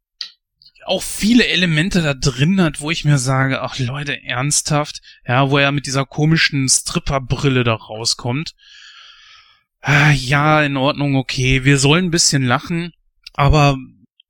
auch 0.85 1.01
viele 1.01 1.47
Elemente 1.47 2.01
da 2.01 2.13
drin 2.13 2.61
hat, 2.61 2.79
wo 2.79 2.91
ich 2.91 3.03
mir 3.03 3.17
sage, 3.17 3.61
ach 3.61 3.77
Leute, 3.79 4.23
ernsthaft, 4.23 5.01
ja, 5.27 5.49
wo 5.49 5.57
er 5.57 5.71
mit 5.71 5.85
dieser 5.85 6.05
komischen 6.05 6.69
Stripperbrille 6.69 7.63
da 7.63 7.73
rauskommt 7.73 8.53
ja, 9.85 10.63
in 10.63 10.77
Ordnung, 10.77 11.15
okay, 11.15 11.63
wir 11.63 11.77
sollen 11.77 12.05
ein 12.05 12.11
bisschen 12.11 12.43
lachen, 12.43 12.91
aber 13.33 13.77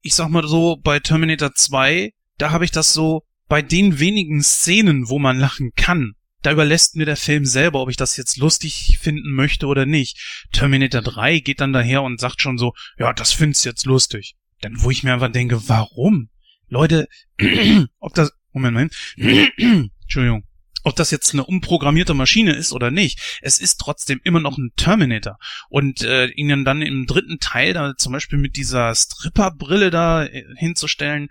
ich 0.02 0.14
sag 0.14 0.30
mal 0.30 0.48
so, 0.48 0.78
bei 0.78 1.00
Terminator 1.00 1.54
2, 1.54 2.12
da 2.38 2.52
habe 2.52 2.66
ich 2.66 2.72
das 2.72 2.94
so, 2.94 3.24
bei 3.48 3.62
den 3.62 4.00
wenigen 4.00 4.44
Szenen, 4.44 5.10
wo 5.10 5.20
man 5.20 5.40
lachen 5.40 5.72
kann, 5.76 6.14
da 6.42 6.52
überlässt 6.52 6.96
mir 6.96 7.06
der 7.06 7.18
Film 7.18 7.46
selber, 7.46 7.82
ob 7.82 7.90
ich 7.90 7.98
das 7.98 8.16
jetzt 8.16 8.38
lustig 8.38 8.98
finden 9.02 9.34
möchte 9.34 9.68
oder 9.68 9.86
nicht. 9.86 10.48
Terminator 10.52 11.02
3 11.02 11.40
geht 11.40 11.62
dann 11.62 11.74
daher 11.74 12.04
und 12.04 12.20
sagt 12.20 12.42
schon 12.42 12.58
so, 12.58 12.74
ja, 12.98 13.12
das 13.14 13.34
findest 13.34 13.66
jetzt 13.66 13.86
lustig. 13.86 14.36
Dann, 14.62 14.82
wo 14.82 14.92
ich 14.92 15.04
mir 15.04 15.14
einfach 15.14 15.32
denke, 15.32 15.68
warum? 15.68 16.30
Leute, 16.70 17.08
ob 18.00 18.14
das, 18.14 18.32
Moment, 18.54 18.94
Moment, 19.18 19.52
Entschuldigung, 20.04 20.47
ob 20.88 20.96
das 20.96 21.12
jetzt 21.12 21.34
eine 21.34 21.44
umprogrammierte 21.44 22.14
Maschine 22.14 22.54
ist 22.54 22.72
oder 22.72 22.92
nicht, 22.92 23.40
es 23.42 23.60
ist 23.60 23.78
trotzdem 23.78 24.22
immer 24.24 24.40
noch 24.40 24.58
ein 24.58 24.72
Terminator. 24.78 25.38
Und 25.70 26.02
äh, 26.02 26.28
ihnen 26.28 26.64
dann 26.64 26.82
im 26.82 27.06
dritten 27.06 27.40
Teil 27.40 27.74
da 27.74 27.94
zum 27.98 28.14
Beispiel 28.14 28.40
mit 28.40 28.56
dieser 28.56 28.96
Stripperbrille 28.96 29.92
da 29.92 30.24
äh, 30.24 30.46
hinzustellen, 30.56 31.28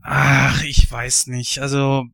ach, 0.00 0.64
ich 0.64 0.90
weiß 0.90 1.26
nicht. 1.26 1.58
Also 1.58 2.06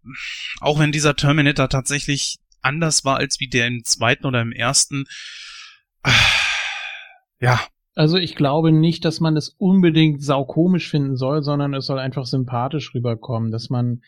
auch 0.60 0.81
wenn 0.81 0.90
dieser 0.90 1.14
Terminator 1.14 1.69
tatsächlich 1.69 2.39
anders 2.60 3.05
war 3.05 3.19
als 3.19 3.39
wie 3.39 3.48
der 3.48 3.69
im 3.69 3.85
zweiten 3.85 4.27
oder 4.27 4.40
im 4.40 4.51
ersten, 4.51 5.05
ach, 6.02 6.44
ja. 7.39 7.60
Also 7.94 8.16
ich 8.16 8.35
glaube 8.35 8.73
nicht, 8.73 9.05
dass 9.05 9.20
man 9.20 9.36
es 9.36 9.51
unbedingt 9.59 10.24
saukomisch 10.24 10.90
finden 10.90 11.16
soll, 11.16 11.43
sondern 11.43 11.73
es 11.74 11.86
soll 11.86 12.01
einfach 12.01 12.27
sympathisch 12.27 12.94
rüberkommen, 12.94 13.52
dass 13.52 13.70
man 13.70 14.02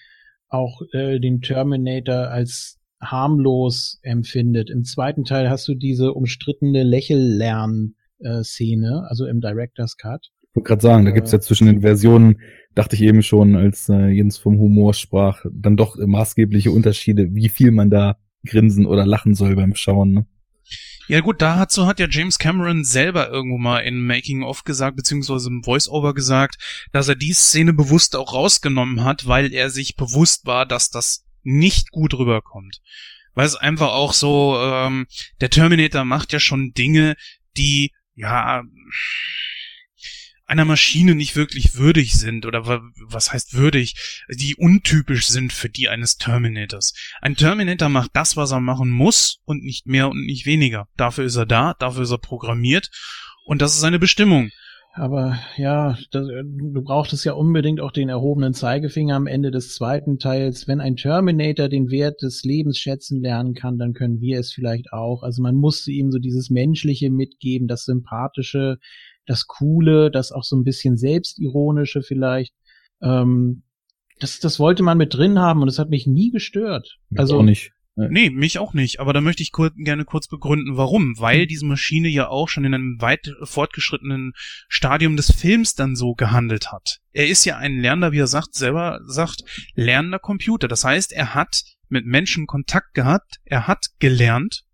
auch 0.55 0.81
äh, 0.93 1.19
den 1.21 1.41
Terminator 1.41 2.29
als 2.29 2.79
harmlos 3.01 3.99
empfindet. 4.03 4.71
Im 4.71 4.85
zweiten 4.85 5.25
Teil 5.25 5.51
hast 5.51 5.67
du 5.69 5.75
diese 5.75 6.15
umstrittene 6.15 6.85
Lächellern-Szene, 6.85 9.07
also 9.09 9.27
im 9.27 9.41
Director's 9.41 9.97
Cut. 9.97 10.31
Ich 10.43 10.57
wollte 10.57 10.69
gerade 10.69 10.83
sagen, 10.83 11.05
da 11.05 11.11
gibt's 11.11 11.33
ja 11.33 11.41
zwischen 11.41 11.67
den 11.67 11.81
Versionen, 11.81 12.41
dachte 12.75 12.95
ich 12.97 13.03
eben 13.03 13.23
schon, 13.23 13.57
als 13.57 13.89
äh, 13.89 14.09
Jens 14.09 14.37
vom 14.39 14.59
Humor 14.59 14.95
sprach, 14.95 15.45
dann 15.53 15.77
doch 15.77 15.97
maßgebliche 15.99 16.71
Unterschiede, 16.71 17.35
wie 17.35 17.49
viel 17.49 17.73
man 17.73 17.91
da 17.91 18.17
grinsen 18.47 18.87
oder 18.87 19.05
lachen 19.05 19.35
soll 19.35 19.57
beim 19.57 19.75
Schauen. 19.75 20.13
Ne? 20.13 20.27
Ja 21.07 21.21
gut, 21.21 21.43
dazu 21.43 21.87
hat 21.87 22.01
ja 22.01 22.07
James 22.09 22.39
Cameron 22.39 22.85
selber 22.85 23.29
irgendwo 23.29 23.59
mal 23.59 23.81
in 23.81 24.07
Making 24.07 24.43
of 24.43 24.65
gesagt, 24.65 24.97
beziehungsweise 24.97 25.49
im 25.49 25.63
Voice-Over 25.63 26.15
gesagt, 26.15 26.57
dass 26.93 27.09
er 27.09 27.15
die 27.15 27.35
Szene 27.35 27.75
bewusst 27.75 28.17
auch 28.17 28.33
rausgenommen 28.33 29.05
hat, 29.05 29.27
weil 29.27 29.53
er 29.53 29.69
sich 29.69 29.97
bewusst 29.97 30.47
war, 30.47 30.65
dass 30.65 30.91
das 30.91 31.27
nicht 31.43 31.91
gut 31.91 32.15
rüberkommt. 32.15 32.81
Weil 33.35 33.47
es 33.47 33.57
einfach 33.57 33.89
auch 33.89 34.15
so, 34.15 34.57
ähm, 34.59 35.07
der 35.41 35.51
Terminator 35.51 36.05
macht 36.05 36.33
ja 36.33 36.41
schon 36.41 36.73
Dinge, 36.73 37.17
die, 37.57 37.93
ja, 38.15 38.63
einer 40.55 40.65
Maschine 40.65 41.17
nicht 41.17 41.35
wirklich 41.35 41.75
würdig 41.75 42.15
sind 42.17 42.47
oder 42.47 42.65
was 42.65 43.33
heißt 43.33 43.55
würdig, 43.55 44.25
die 44.29 44.55
untypisch 44.55 45.27
sind 45.27 45.53
für 45.53 45.69
die 45.69 45.89
eines 45.89 46.17
Terminators. 46.17 46.95
Ein 47.21 47.35
Terminator 47.35 47.89
macht 47.89 48.13
das, 48.15 48.37
was 48.37 48.53
er 48.53 48.61
machen 48.61 48.89
muss 48.89 49.41
und 49.45 49.65
nicht 49.65 49.87
mehr 49.87 50.09
und 50.09 50.25
nicht 50.25 50.47
weniger. 50.47 50.87
Dafür 50.97 51.25
ist 51.25 51.35
er 51.35 51.47
da, 51.47 51.75
dafür 51.75 52.05
ist 52.05 52.13
er 52.13 52.19
programmiert 52.19 52.91
und 53.45 53.61
das 53.63 53.75
ist 53.75 53.81
seine 53.81 53.99
Bestimmung. 53.99 54.51
Aber 54.97 55.41
ja, 55.57 55.99
das, 56.13 56.29
du 56.29 56.83
brauchtest 56.83 57.25
ja 57.25 57.33
unbedingt 57.33 57.81
auch 57.81 57.91
den 57.91 58.09
erhobenen 58.09 58.55
Zeigefinger 58.55 59.17
am 59.17 59.27
Ende 59.27 59.51
des 59.51 59.75
zweiten 59.75 60.21
Teils. 60.21 60.69
Wenn 60.69 60.81
ein 60.81 60.95
Terminator 60.95 61.69
den 61.69 61.91
Wert 61.91 62.23
des 62.23 62.45
Lebens 62.45 62.79
schätzen 62.79 63.21
lernen 63.21 63.55
kann, 63.55 63.77
dann 63.77 63.93
können 63.93 64.21
wir 64.21 64.39
es 64.39 64.53
vielleicht 64.53 64.93
auch. 64.93 65.25
Also 65.25 65.43
man 65.43 65.57
musste 65.57 65.91
ihm 65.91 66.13
so 66.13 66.21
dieses 66.21 66.49
Menschliche 66.49 67.11
mitgeben, 67.11 67.67
das 67.67 67.87
Sympathische, 67.87 68.79
das 69.27 69.47
Coole, 69.47 70.11
das 70.11 70.33
auch 70.33 70.45
so 70.45 70.57
ein 70.57 70.65
bisschen 70.65 70.97
Selbstironische 70.97 72.03
vielleicht. 72.03 72.55
Ähm, 73.03 73.63
das, 74.21 74.39
das 74.39 74.59
wollte 74.59 74.83
man 74.83 74.99
mit 74.99 75.15
drin 75.15 75.39
haben 75.39 75.63
und 75.63 75.69
es 75.69 75.79
hat 75.79 75.91
mich 75.91 76.07
nie 76.07 76.31
gestört. 76.31 76.99
Mich 77.11 77.21
also 77.21 77.39
auch 77.39 77.43
nicht. 77.43 77.73
Nee, 77.97 78.31
mich 78.31 78.59
auch 78.59 78.75
nicht. 78.75 78.99
Aber 78.99 79.13
da 79.13 79.21
möchte 79.21 79.45
ich 79.45 79.53
kur 79.53 79.71
gerne 79.77 80.05
kurz 80.05 80.27
begründen, 80.27 80.77
warum. 80.77 81.15
Weil 81.19 81.43
hm. 81.43 81.49
diese 81.49 81.67
Maschine 81.67 82.09
ja 82.09 82.29
auch 82.29 82.49
schon 82.49 82.65
in 82.65 82.75
einem 82.75 83.01
weit 83.01 83.33
fortgeschrittenen 83.43 84.33
Stadium 84.69 85.17
des 85.17 85.31
Films 85.31 85.75
dann 85.75 85.95
so 85.95 86.15
gehandelt 86.15 86.73
hat. 86.73 86.99
Er 87.13 87.29
ist 87.29 87.45
ja 87.45 87.57
ein 87.57 87.79
lernender, 87.79 88.11
wie 88.11 88.19
er 88.19 88.27
sagt, 88.27 88.55
selber 88.55 89.01
sagt, 89.07 89.45
lernender 89.75 90.19
Computer. 90.19 90.67
Das 90.67 90.85
heißt, 90.85 91.13
er 91.13 91.35
hat 91.35 91.63
mit 91.89 92.05
Menschen 92.05 92.47
Kontakt 92.49 92.95
gehabt, 92.95 93.39
er 93.45 93.69
hat 93.69 93.87
gelernt, 94.01 94.65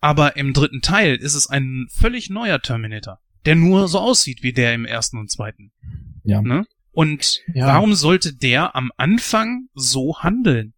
aber 0.00 0.36
im 0.36 0.52
dritten 0.52 0.80
Teil 0.80 1.14
ist 1.14 1.34
es 1.34 1.48
ein 1.48 1.86
völlig 1.90 2.30
neuer 2.30 2.60
Terminator 2.60 3.20
der 3.48 3.56
nur 3.56 3.88
so 3.88 3.98
aussieht 3.98 4.42
wie 4.42 4.52
der 4.52 4.74
im 4.74 4.84
ersten 4.84 5.16
und 5.16 5.30
zweiten. 5.30 5.72
Ja. 6.22 6.42
Ne? 6.42 6.66
Und 6.92 7.42
ja. 7.54 7.66
warum 7.66 7.94
sollte 7.94 8.34
der 8.34 8.76
am 8.76 8.90
Anfang 8.98 9.68
so 9.72 10.18
handeln? 10.18 10.74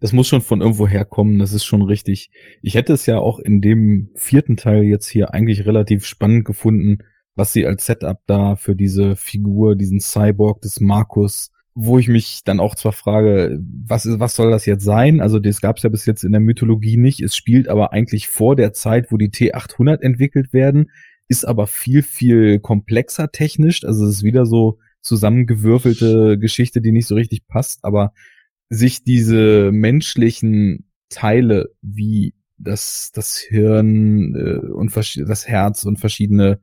Das 0.00 0.12
muss 0.12 0.28
schon 0.28 0.40
von 0.40 0.60
irgendwo 0.60 0.86
herkommen, 0.86 1.40
das 1.40 1.52
ist 1.52 1.64
schon 1.64 1.82
richtig. 1.82 2.30
Ich 2.62 2.76
hätte 2.76 2.92
es 2.92 3.06
ja 3.06 3.18
auch 3.18 3.40
in 3.40 3.60
dem 3.60 4.10
vierten 4.14 4.56
Teil 4.56 4.84
jetzt 4.84 5.08
hier 5.08 5.34
eigentlich 5.34 5.66
relativ 5.66 6.06
spannend 6.06 6.44
gefunden, 6.44 6.98
was 7.34 7.52
sie 7.52 7.66
als 7.66 7.86
Setup 7.86 8.20
da 8.26 8.54
für 8.54 8.76
diese 8.76 9.16
Figur, 9.16 9.74
diesen 9.74 9.98
Cyborg 9.98 10.60
des 10.60 10.78
Markus, 10.78 11.50
wo 11.74 11.98
ich 11.98 12.06
mich 12.06 12.42
dann 12.44 12.60
auch 12.60 12.76
zwar 12.76 12.92
frage, 12.92 13.58
was 13.84 14.06
ist, 14.06 14.20
was 14.20 14.36
soll 14.36 14.52
das 14.52 14.64
jetzt 14.64 14.84
sein? 14.84 15.20
Also 15.20 15.40
das 15.40 15.60
gab 15.60 15.78
es 15.78 15.82
ja 15.82 15.88
bis 15.88 16.06
jetzt 16.06 16.22
in 16.22 16.30
der 16.30 16.40
Mythologie 16.40 16.98
nicht. 16.98 17.20
Es 17.20 17.34
spielt 17.34 17.66
aber 17.66 17.92
eigentlich 17.92 18.28
vor 18.28 18.54
der 18.54 18.72
Zeit, 18.72 19.10
wo 19.10 19.16
die 19.16 19.30
T800 19.30 20.02
entwickelt 20.02 20.52
werden 20.52 20.88
ist 21.28 21.46
aber 21.46 21.66
viel, 21.66 22.02
viel 22.02 22.60
komplexer 22.60 23.30
technisch. 23.32 23.84
Also 23.84 24.06
es 24.06 24.16
ist 24.16 24.22
wieder 24.22 24.46
so 24.46 24.78
zusammengewürfelte 25.02 26.38
Geschichte, 26.38 26.80
die 26.80 26.92
nicht 26.92 27.06
so 27.06 27.14
richtig 27.14 27.46
passt, 27.46 27.84
aber 27.84 28.12
sich 28.68 29.04
diese 29.04 29.70
menschlichen 29.72 30.90
Teile 31.08 31.70
wie 31.82 32.34
das, 32.58 33.12
das 33.12 33.38
Hirn 33.38 34.34
äh, 34.34 34.72
und 34.72 34.92
das 34.94 35.46
Herz 35.46 35.84
und 35.84 35.98
verschiedene 35.98 36.60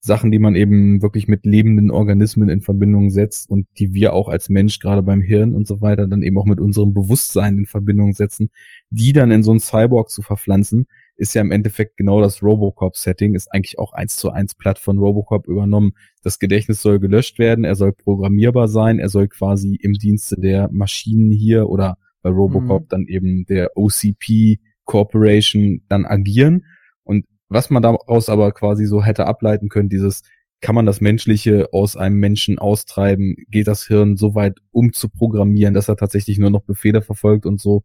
Sachen, 0.00 0.30
die 0.30 0.38
man 0.38 0.54
eben 0.54 1.02
wirklich 1.02 1.26
mit 1.26 1.44
lebenden 1.44 1.90
Organismen 1.90 2.48
in 2.48 2.60
Verbindung 2.60 3.10
setzt 3.10 3.50
und 3.50 3.66
die 3.78 3.94
wir 3.94 4.12
auch 4.12 4.28
als 4.28 4.48
Mensch 4.48 4.78
gerade 4.78 5.02
beim 5.02 5.20
Hirn 5.20 5.54
und 5.54 5.66
so 5.66 5.80
weiter 5.80 6.06
dann 6.06 6.22
eben 6.22 6.38
auch 6.38 6.44
mit 6.44 6.60
unserem 6.60 6.94
Bewusstsein 6.94 7.58
in 7.58 7.66
Verbindung 7.66 8.12
setzen, 8.12 8.50
die 8.90 9.12
dann 9.12 9.30
in 9.30 9.42
so 9.42 9.50
einen 9.50 9.60
Cyborg 9.60 10.10
zu 10.10 10.22
verpflanzen, 10.22 10.86
ist 11.18 11.34
ja 11.34 11.42
im 11.42 11.50
Endeffekt 11.50 11.96
genau 11.96 12.20
das 12.20 12.42
Robocop-Setting, 12.42 13.34
ist 13.34 13.52
eigentlich 13.52 13.78
auch 13.78 13.92
eins 13.92 14.16
zu 14.16 14.30
eins 14.30 14.54
platt 14.54 14.78
von 14.78 14.98
Robocop 14.98 15.48
übernommen. 15.48 15.92
Das 16.22 16.38
Gedächtnis 16.38 16.80
soll 16.80 17.00
gelöscht 17.00 17.38
werden, 17.38 17.64
er 17.64 17.74
soll 17.74 17.92
programmierbar 17.92 18.68
sein, 18.68 18.98
er 19.00 19.08
soll 19.08 19.28
quasi 19.28 19.74
im 19.82 19.94
Dienste 19.94 20.36
der 20.40 20.68
Maschinen 20.72 21.30
hier 21.32 21.68
oder 21.68 21.98
bei 22.22 22.30
Robocop 22.30 22.82
mhm. 22.82 22.88
dann 22.88 23.06
eben 23.06 23.46
der 23.46 23.76
OCP 23.76 24.60
Corporation 24.84 25.82
dann 25.88 26.06
agieren. 26.06 26.64
Und 27.02 27.26
was 27.48 27.68
man 27.68 27.82
daraus 27.82 28.28
aber 28.28 28.52
quasi 28.52 28.86
so 28.86 29.02
hätte 29.02 29.26
ableiten 29.26 29.68
können, 29.68 29.88
dieses 29.88 30.22
kann 30.60 30.74
man 30.74 30.86
das 30.86 31.00
Menschliche 31.00 31.68
aus 31.72 31.96
einem 31.96 32.16
Menschen 32.16 32.58
austreiben? 32.58 33.36
Geht 33.48 33.68
das 33.68 33.86
Hirn 33.86 34.16
so 34.16 34.34
weit 34.34 34.58
um 34.72 34.92
zu 34.92 35.08
programmieren, 35.08 35.74
dass 35.74 35.88
er 35.88 35.96
tatsächlich 35.96 36.38
nur 36.38 36.50
noch 36.50 36.62
Befehle 36.62 37.02
verfolgt 37.02 37.46
und 37.46 37.60
so? 37.60 37.84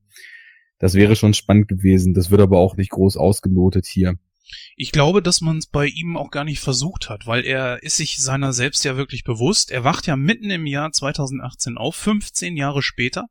Das 0.84 0.96
wäre 0.96 1.16
schon 1.16 1.34
spannend 1.34 1.70
gewesen. 1.70 2.14
Das 2.14 2.30
wird 2.30 2.42
aber 2.42 2.60
auch 2.60 2.76
nicht 2.76 2.90
groß 2.90 3.16
ausgelotet 3.16 3.86
hier. 3.86 4.16
Ich 4.76 4.92
glaube, 4.92 5.22
dass 5.22 5.40
man 5.40 5.60
es 5.60 5.66
bei 5.66 5.86
ihm 5.86 6.18
auch 6.18 6.30
gar 6.30 6.44
nicht 6.44 6.60
versucht 6.60 7.10
hat, 7.10 7.26
weil 7.26 7.46
er 7.46 7.82
ist 7.84 7.96
sich 7.96 8.18
seiner 8.18 8.52
selbst 8.52 8.84
ja 8.84 8.98
wirklich 8.98 9.24
bewusst. 9.24 9.72
Er 9.72 9.86
wacht 9.86 10.08
ja 10.08 10.18
mitten 10.18 10.50
im 10.50 10.66
Jahr 10.66 10.92
2018 10.92 11.78
auf, 11.78 11.96
15 11.96 12.58
Jahre 12.58 12.82
später. 12.82 13.28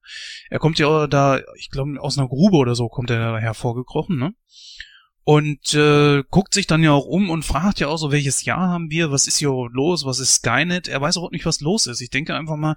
Er 0.49 0.61
kommt 0.61 0.79
ja 0.79 1.07
da, 1.07 1.43
ich 1.59 1.69
glaube, 1.69 2.01
aus 2.01 2.17
einer 2.17 2.27
Grube 2.27 2.57
oder 2.57 2.75
so 2.75 2.89
kommt 2.89 3.11
er 3.11 3.19
da 3.19 3.39
hervorgekrochen, 3.39 4.17
ne? 4.17 4.33
Und 5.25 5.75
äh, 5.75 6.25
guckt 6.31 6.55
sich 6.55 6.67
dann 6.67 6.83
ja 6.83 6.93
auch 6.93 7.05
um 7.05 7.29
und 7.29 7.45
fragt 7.45 7.81
ja 7.81 7.89
auch 7.89 7.99
so, 7.99 8.11
welches 8.11 8.47
Jahr 8.47 8.71
haben 8.71 8.91
wir, 8.91 9.11
was 9.11 9.27
ist 9.27 9.37
hier 9.37 9.53
los, 9.73 10.07
was 10.07 10.21
ist 10.21 10.37
Skynet? 10.37 10.89
Er 10.89 11.03
weiß 11.03 11.19
auch 11.19 11.31
nicht, 11.31 11.45
was 11.45 11.61
los 11.61 11.87
ist. 11.87 12.01
Ich 12.01 12.09
denke 12.09 12.35
einfach 12.35 12.57
mal, 12.57 12.77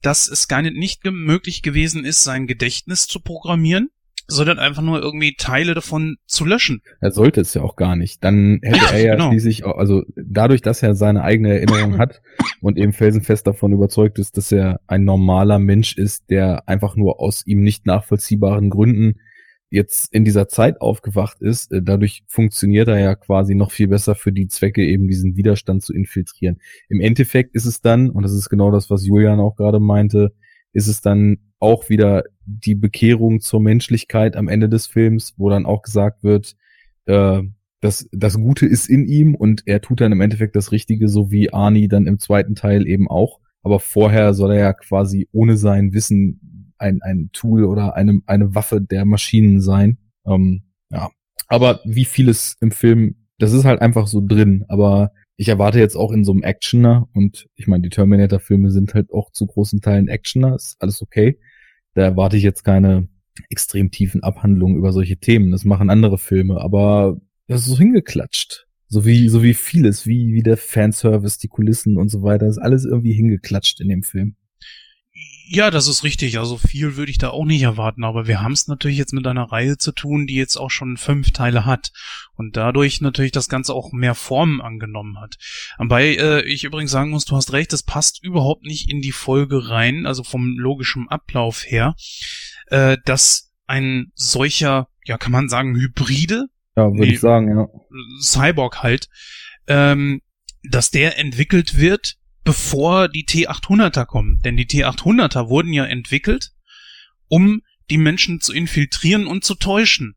dass 0.00 0.24
Skynet 0.24 0.74
nicht 0.74 1.04
möglich 1.04 1.60
gewesen 1.60 2.06
ist, 2.06 2.24
sein 2.24 2.46
Gedächtnis 2.46 3.08
zu 3.08 3.20
programmieren 3.20 3.90
sondern 4.28 4.58
einfach 4.58 4.82
nur 4.82 5.00
irgendwie 5.00 5.34
Teile 5.36 5.74
davon 5.74 6.16
zu 6.26 6.44
löschen. 6.44 6.82
Er 7.00 7.12
sollte 7.12 7.40
es 7.40 7.54
ja 7.54 7.62
auch 7.62 7.76
gar 7.76 7.96
nicht. 7.96 8.24
Dann 8.24 8.60
hätte 8.62 8.94
er 8.94 9.04
ja 9.04 9.14
genau. 9.14 9.30
schließlich, 9.30 9.64
also 9.64 10.04
dadurch, 10.16 10.62
dass 10.62 10.82
er 10.82 10.94
seine 10.94 11.22
eigene 11.22 11.54
Erinnerung 11.54 11.98
hat 11.98 12.22
und 12.60 12.76
eben 12.76 12.92
felsenfest 12.92 13.46
davon 13.46 13.72
überzeugt 13.72 14.18
ist, 14.18 14.36
dass 14.36 14.50
er 14.52 14.80
ein 14.86 15.04
normaler 15.04 15.58
Mensch 15.58 15.96
ist, 15.96 16.30
der 16.30 16.68
einfach 16.68 16.96
nur 16.96 17.20
aus 17.20 17.46
ihm 17.46 17.62
nicht 17.62 17.86
nachvollziehbaren 17.86 18.70
Gründen 18.70 19.20
jetzt 19.68 20.12
in 20.12 20.24
dieser 20.24 20.48
Zeit 20.48 20.80
aufgewacht 20.80 21.40
ist, 21.40 21.72
äh, 21.72 21.82
dadurch 21.82 22.22
funktioniert 22.28 22.88
er 22.88 22.98
ja 22.98 23.14
quasi 23.14 23.54
noch 23.54 23.72
viel 23.72 23.88
besser 23.88 24.14
für 24.14 24.32
die 24.32 24.46
Zwecke, 24.46 24.84
eben 24.84 25.08
diesen 25.08 25.36
Widerstand 25.36 25.82
zu 25.82 25.92
infiltrieren. 25.92 26.60
Im 26.88 27.00
Endeffekt 27.00 27.54
ist 27.54 27.66
es 27.66 27.80
dann, 27.80 28.10
und 28.10 28.22
das 28.22 28.32
ist 28.32 28.48
genau 28.48 28.70
das, 28.70 28.90
was 28.90 29.04
Julian 29.04 29.40
auch 29.40 29.56
gerade 29.56 29.80
meinte, 29.80 30.32
ist 30.76 30.88
es 30.88 31.00
dann 31.00 31.38
auch 31.58 31.88
wieder 31.88 32.24
die 32.44 32.74
Bekehrung 32.74 33.40
zur 33.40 33.60
Menschlichkeit 33.60 34.36
am 34.36 34.48
Ende 34.48 34.68
des 34.68 34.86
Films, 34.86 35.34
wo 35.38 35.48
dann 35.48 35.66
auch 35.66 35.82
gesagt 35.82 36.22
wird, 36.22 36.54
äh, 37.06 37.42
dass 37.80 38.08
das 38.12 38.34
Gute 38.34 38.66
ist 38.66 38.88
in 38.88 39.06
ihm 39.06 39.34
und 39.34 39.62
er 39.66 39.80
tut 39.80 40.00
dann 40.00 40.12
im 40.12 40.20
Endeffekt 40.20 40.54
das 40.54 40.72
Richtige, 40.72 41.08
so 41.08 41.30
wie 41.30 41.52
Arnie 41.52 41.88
dann 41.88 42.06
im 42.06 42.18
zweiten 42.18 42.54
Teil 42.54 42.86
eben 42.86 43.08
auch. 43.08 43.40
Aber 43.62 43.80
vorher 43.80 44.34
soll 44.34 44.52
er 44.52 44.60
ja 44.60 44.72
quasi 44.72 45.28
ohne 45.32 45.56
sein 45.56 45.92
Wissen 45.92 46.72
ein, 46.78 47.00
ein 47.02 47.30
Tool 47.32 47.64
oder 47.64 47.94
eine, 47.96 48.20
eine 48.26 48.54
Waffe 48.54 48.80
der 48.80 49.04
Maschinen 49.04 49.60
sein. 49.60 49.98
Ähm, 50.26 50.62
ja. 50.90 51.10
Aber 51.48 51.80
wie 51.84 52.04
vieles 52.04 52.56
im 52.60 52.70
Film, 52.70 53.16
das 53.38 53.52
ist 53.52 53.64
halt 53.64 53.80
einfach 53.80 54.06
so 54.06 54.22
drin. 54.24 54.64
Aber 54.68 55.12
ich 55.36 55.48
erwarte 55.48 55.78
jetzt 55.78 55.96
auch 55.96 56.12
in 56.12 56.24
so 56.24 56.32
einem 56.32 56.42
Actioner 56.42 57.08
und 57.12 57.48
ich 57.56 57.66
meine, 57.66 57.82
die 57.82 57.90
Terminator-Filme 57.90 58.70
sind 58.70 58.94
halt 58.94 59.12
auch 59.12 59.30
zu 59.30 59.46
großen 59.46 59.80
Teilen 59.80 60.08
Actioner, 60.08 60.54
ist 60.54 60.76
alles 60.80 61.02
okay. 61.02 61.38
Da 61.94 62.02
erwarte 62.02 62.36
ich 62.36 62.42
jetzt 62.42 62.64
keine 62.64 63.08
extrem 63.50 63.90
tiefen 63.90 64.22
Abhandlungen 64.22 64.76
über 64.76 64.92
solche 64.92 65.18
Themen. 65.18 65.50
Das 65.50 65.64
machen 65.64 65.90
andere 65.90 66.18
Filme, 66.18 66.60
aber 66.60 67.20
das 67.48 67.62
ist 67.62 67.66
so 67.66 67.78
hingeklatscht. 67.78 68.66
So 68.88 69.04
wie, 69.04 69.28
so 69.28 69.42
wie 69.42 69.54
vieles, 69.54 70.06
wie, 70.06 70.32
wie 70.32 70.42
der 70.42 70.56
Fanservice, 70.56 71.38
die 71.38 71.48
Kulissen 71.48 71.98
und 71.98 72.08
so 72.08 72.22
weiter, 72.22 72.46
ist 72.46 72.58
alles 72.58 72.84
irgendwie 72.84 73.12
hingeklatscht 73.12 73.80
in 73.80 73.88
dem 73.88 74.02
Film. 74.04 74.36
Ja, 75.48 75.70
das 75.70 75.86
ist 75.86 76.02
richtig. 76.02 76.38
Also 76.38 76.58
viel 76.58 76.96
würde 76.96 77.10
ich 77.10 77.18
da 77.18 77.30
auch 77.30 77.44
nicht 77.44 77.62
erwarten, 77.62 78.02
aber 78.02 78.26
wir 78.26 78.42
haben 78.42 78.52
es 78.52 78.66
natürlich 78.66 78.98
jetzt 78.98 79.12
mit 79.12 79.26
einer 79.28 79.52
Reihe 79.52 79.78
zu 79.78 79.92
tun, 79.92 80.26
die 80.26 80.34
jetzt 80.34 80.56
auch 80.56 80.70
schon 80.70 80.96
fünf 80.96 81.30
Teile 81.30 81.64
hat 81.64 81.92
und 82.34 82.56
dadurch 82.56 83.00
natürlich 83.00 83.30
das 83.30 83.48
Ganze 83.48 83.72
auch 83.72 83.92
mehr 83.92 84.16
Formen 84.16 84.60
angenommen 84.60 85.20
hat. 85.20 85.36
Wobei 85.78 86.16
äh, 86.16 86.42
ich 86.42 86.64
übrigens 86.64 86.90
sagen 86.90 87.10
muss, 87.10 87.26
du 87.26 87.36
hast 87.36 87.52
recht, 87.52 87.72
das 87.72 87.84
passt 87.84 88.24
überhaupt 88.24 88.64
nicht 88.64 88.90
in 88.90 89.00
die 89.00 89.12
Folge 89.12 89.68
rein, 89.68 90.04
also 90.04 90.24
vom 90.24 90.58
logischen 90.58 91.08
Ablauf 91.08 91.64
her, 91.64 91.94
äh, 92.66 92.98
dass 93.04 93.52
ein 93.68 94.10
solcher, 94.14 94.88
ja 95.04 95.16
kann 95.16 95.32
man 95.32 95.48
sagen, 95.48 95.76
Hybride, 95.76 96.46
ja, 96.76 96.90
würde 96.90 97.06
nee, 97.06 97.14
ich 97.14 97.20
sagen, 97.20 97.56
ja. 97.56 97.68
Cyborg 98.20 98.82
halt, 98.82 99.08
ähm, 99.68 100.22
dass 100.64 100.90
der 100.90 101.18
entwickelt 101.20 101.78
wird 101.78 102.16
bevor 102.46 103.08
die 103.08 103.24
T800er 103.24 104.06
kommen. 104.06 104.40
Denn 104.44 104.56
die 104.56 104.66
T800er 104.66 105.48
wurden 105.48 105.72
ja 105.72 105.84
entwickelt, 105.84 106.52
um 107.28 107.60
die 107.90 107.98
Menschen 107.98 108.40
zu 108.40 108.52
infiltrieren 108.52 109.26
und 109.26 109.44
zu 109.44 109.56
täuschen. 109.56 110.14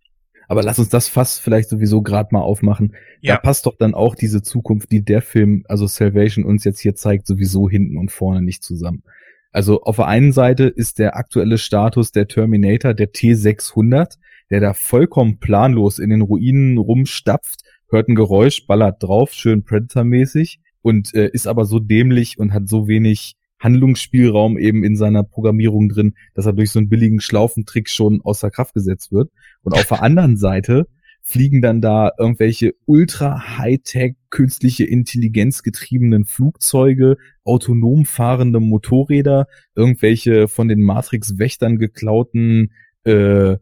Aber 0.48 0.64
lass 0.64 0.80
uns 0.80 0.90
das 0.90 1.08
fast 1.08 1.42
vielleicht 1.42 1.70
sowieso 1.70 2.02
gerade 2.02 2.30
mal 2.32 2.42
aufmachen. 2.42 2.96
Ja. 3.22 3.36
Da 3.36 3.42
passt 3.42 3.66
doch 3.66 3.78
dann 3.78 3.94
auch 3.94 4.16
diese 4.16 4.42
Zukunft, 4.42 4.92
die 4.92 5.04
der 5.04 5.22
Film, 5.22 5.64
also 5.68 5.86
Salvation 5.88 6.46
uns 6.46 6.64
jetzt 6.64 6.80
hier 6.80 6.96
zeigt, 6.96 7.28
sowieso 7.28 7.70
hinten 7.70 7.98
und 7.98 8.12
vorne 8.12 8.42
nicht 8.42 8.64
zusammen. 8.64 9.04
Also 9.52 9.82
auf 9.82 9.98
der 9.98 10.08
einen 10.08 10.32
Seite 10.32 10.66
ist 10.66 11.00
der 11.00 11.18
aktuelle 11.18 11.58
Status 11.58 12.12
der 12.12 12.28
Terminator 12.28 12.94
der 12.94 13.12
T600, 13.12 14.18
der 14.52 14.60
da 14.60 14.74
vollkommen 14.74 15.40
planlos 15.40 15.98
in 15.98 16.12
den 16.12 16.22
Ruinen 16.22 16.78
rumstapft, 16.78 17.62
hört 17.90 18.08
ein 18.08 18.16
Geräusch, 18.16 18.68
ballert 18.68 19.02
drauf, 19.02 19.34
schön 19.34 19.64
Predator-mäßig 19.64 20.60
und 20.82 21.14
äh, 21.14 21.30
ist 21.32 21.48
aber 21.48 21.66
so 21.66 21.80
dämlich 21.80 22.40
und 22.40 22.54
hat 22.54 22.68
so 22.68 22.88
wenig 22.88 23.36
Handlungsspielraum 23.60 24.58
eben 24.58 24.84
in 24.84 24.96
seiner 24.96 25.24
Programmierung 25.24 25.90
drin, 25.90 26.14
dass 26.34 26.46
er 26.46 26.54
durch 26.54 26.72
so 26.72 26.80
einen 26.80 26.90
billigen 26.90 27.20
Schlaufentrick 27.20 27.90
schon 27.90 28.22
außer 28.22 28.50
Kraft 28.52 28.74
gesetzt 28.74 29.12
wird. 29.12 29.32
Und 29.62 29.74
auf 29.74 29.88
der 29.88 30.02
anderen 30.02 30.38
Seite 30.38 30.88
fliegen 31.22 31.62
dann 31.62 31.82
da 31.82 32.12
irgendwelche 32.18 32.74
ultra 32.86 33.58
Hightech 33.58 34.16
künstliche 34.30 34.86
Intelligenz 34.86 35.62
getriebenen 35.62 36.26
Flugzeuge, 36.26 37.18
autonom 37.44 38.06
fahrende 38.06 38.60
Motorräder, 38.60 39.48
irgendwelche 39.76 40.48
von 40.48 40.68
den 40.70 40.82
Matrix-Wächtern 40.82 41.78
geklauten 41.78 42.72
äh, 43.04 43.58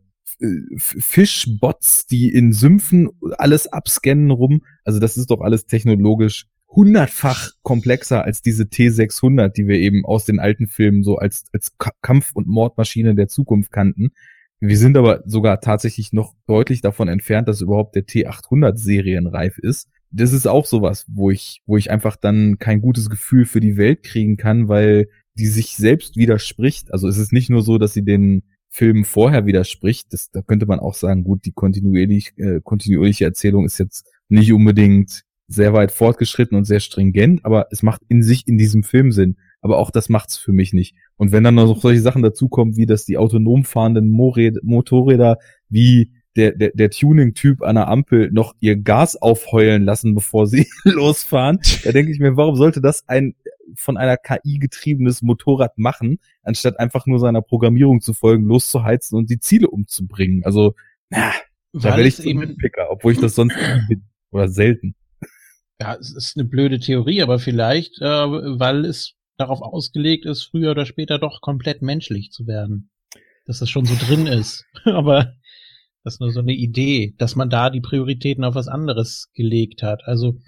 Fischbots, 0.77 2.06
die 2.06 2.31
in 2.31 2.53
Sümpfen 2.53 3.10
alles 3.38 3.68
abscannen 3.68 4.30
rum. 4.30 4.61
Also 4.84 4.99
das 4.99 5.18
ist 5.18 5.31
doch 5.31 5.41
alles 5.41 5.65
technologisch 5.65 6.45
hundertfach 6.69 7.52
komplexer 7.64 8.23
als 8.23 8.41
diese 8.41 8.64
T600, 8.64 9.49
die 9.49 9.68
wir 9.68 9.77
eben 9.77 10.06
aus 10.06 10.26
den 10.26 10.39
alten 10.39 10.68
Filmen 10.68 11.03
so 11.03 11.18
als, 11.18 11.45
als 11.53 11.72
Kampf- 12.02 12.34
und 12.34 12.48
Mordmaschine 12.48 13.15
der 13.15 13.27
Zukunft 13.27 13.72
kannten. 13.72 14.11
Wir 14.60 14.77
sind 14.77 14.98
aber 14.98 15.23
sogar 15.26 15.61
tatsächlich 15.61 16.14
noch 16.14 16.34
deutlich 16.48 16.81
davon 16.81 17.07
entfernt, 17.07 17.48
dass 17.48 17.61
überhaupt 17.61 17.95
der 17.95 18.06
T800 18.06 18.76
serienreif 18.77 19.60
ist. 19.60 19.88
Das 20.10 20.34
ist 20.34 20.48
auch 20.48 20.65
sowas, 20.65 21.06
wo 21.07 21.30
ich, 21.30 21.61
wo 21.65 21.77
ich 21.77 21.91
einfach 21.91 22.15
dann 22.15 22.57
kein 22.57 22.81
gutes 22.81 23.10
Gefühl 23.10 23.45
für 23.45 23.60
die 23.60 23.77
Welt 23.77 24.03
kriegen 24.03 24.38
kann, 24.38 24.68
weil 24.68 25.10
die 25.38 25.48
sich 25.48 25.76
selbst 25.76 26.15
widerspricht. 26.15 26.91
Also 26.91 27.07
es 27.07 27.18
ist 27.18 27.34
nicht 27.34 27.49
nur 27.49 27.61
so, 27.61 27.77
dass 27.77 27.94
sie 27.94 28.03
den 28.03 28.44
Filmen 28.69 29.06
vorher 29.06 29.45
widerspricht. 29.45 30.11
Das, 30.11 30.31
da 30.31 30.41
könnte 30.41 30.65
man 30.65 30.80
auch 30.80 30.95
sagen, 30.95 31.23
gut, 31.23 31.45
die 31.45 31.52
kontinuierlich, 31.52 32.34
äh, 32.38 32.60
kontinuierliche 32.64 33.26
Erzählung 33.26 33.65
ist 33.65 33.77
jetzt 33.77 34.07
nicht 34.30 34.52
unbedingt 34.52 35.23
sehr 35.48 35.74
weit 35.74 35.91
fortgeschritten 35.91 36.57
und 36.57 36.65
sehr 36.65 36.80
stringent, 36.80 37.45
aber 37.45 37.68
es 37.72 37.82
macht 37.82 38.02
in 38.10 38.22
sich 38.22 38.48
in 38.48 38.57
diesem 38.57 38.84
Film 38.84 39.11
Sinn. 39.11 39.38
Aber 39.61 39.78
auch 39.78 39.91
das 39.91 40.10
macht's 40.10 40.38
für 40.38 40.52
mich 40.52 40.74
nicht. 40.74 40.95
Und 41.15 41.32
wenn 41.32 41.44
dann 41.44 41.56
noch 41.56 41.80
solche 41.80 42.02
Sachen 42.02 42.22
dazukommen, 42.22 42.76
wie 42.76 42.86
dass 42.86 43.06
die 43.06 43.18
autonom 43.18 43.64
fahrenden 43.64 44.10
Motorräder, 44.10 45.38
wie 45.69 46.11
der, 46.36 46.52
der, 46.52 46.72
der 46.74 46.91
Tuning-Typ 46.91 47.64
an 47.64 47.76
der 47.76 47.88
Ampel 47.88 48.30
noch 48.32 48.53
ihr 48.60 48.76
Gas 48.78 49.15
aufheulen 49.15 49.84
lassen, 49.84 50.14
bevor 50.14 50.48
sie 50.48 50.68
losfahren, 50.84 51.60
da 51.84 51.91
denke 51.91 52.11
ich 52.11 52.19
mir, 52.19 52.38
warum 52.38 52.56
sollte 52.56 52.82
das 52.82 53.07
ein 53.07 53.34
von 53.74 53.98
einer 53.98 54.18
KI 54.18 54.60
getriebenes 54.60 55.22
Motorrad 55.22 55.78
machen, 55.78 56.19
anstatt 56.44 56.80
einfach 56.80 57.06
nur 57.06 57.19
seiner 57.19 57.41
Programmierung 57.41 58.02
zu 58.02 58.14
folgen, 58.14 58.45
loszuheizen 58.45 59.18
und 59.18 59.30
die 59.30 59.40
Ziele 59.40 59.69
umzubringen? 59.69 60.44
Also, 60.45 60.76
na, 61.10 61.32
da 61.74 61.95
werde 61.95 62.07
ich 62.07 62.18
zum 62.18 62.57
Picker, 62.57 62.88
obwohl 62.90 63.14
ich 63.14 63.19
das 63.19 63.36
sonst 63.36 63.57
bin. 63.88 64.03
Oder 64.32 64.49
selten 64.49 64.94
ja, 65.80 65.95
es 65.95 66.14
ist 66.14 66.38
eine 66.38 66.48
blöde 66.48 66.80
Theorie, 66.80 67.22
aber 67.22 67.40
vielleicht, 67.40 68.02
äh, 68.02 68.06
weil 68.06 68.86
es 68.86 69.14
darauf 69.38 69.62
ausgelegt 69.62 70.26
ist, 70.26 70.44
früher 70.44 70.72
oder 70.72 70.86
später 70.86 71.20
doch 71.20 71.41
komplett 71.41 71.82
menschlich 71.82 72.32
zu 72.32 72.48
werden. 72.48 72.90
Dass 73.45 73.60
das 73.60 73.70
schon 73.70 73.86
so 73.86 73.95
drin 74.06 74.28
ist. 74.28 74.66
aber 74.86 75.36
das 76.04 76.16
ist 76.16 76.20
nur 76.20 76.32
so 76.32 76.40
eine 76.40 76.54
Idee, 76.54 77.14
dass 77.18 77.36
man 77.36 77.49
da 77.49 77.70
die 77.70 77.82
Prioritäten 77.82 78.44
auf 78.44 78.56
was 78.56 78.68
anderes 78.68 79.30
gelegt 79.34 79.84
hat. 79.84 80.02
Also 80.06 80.40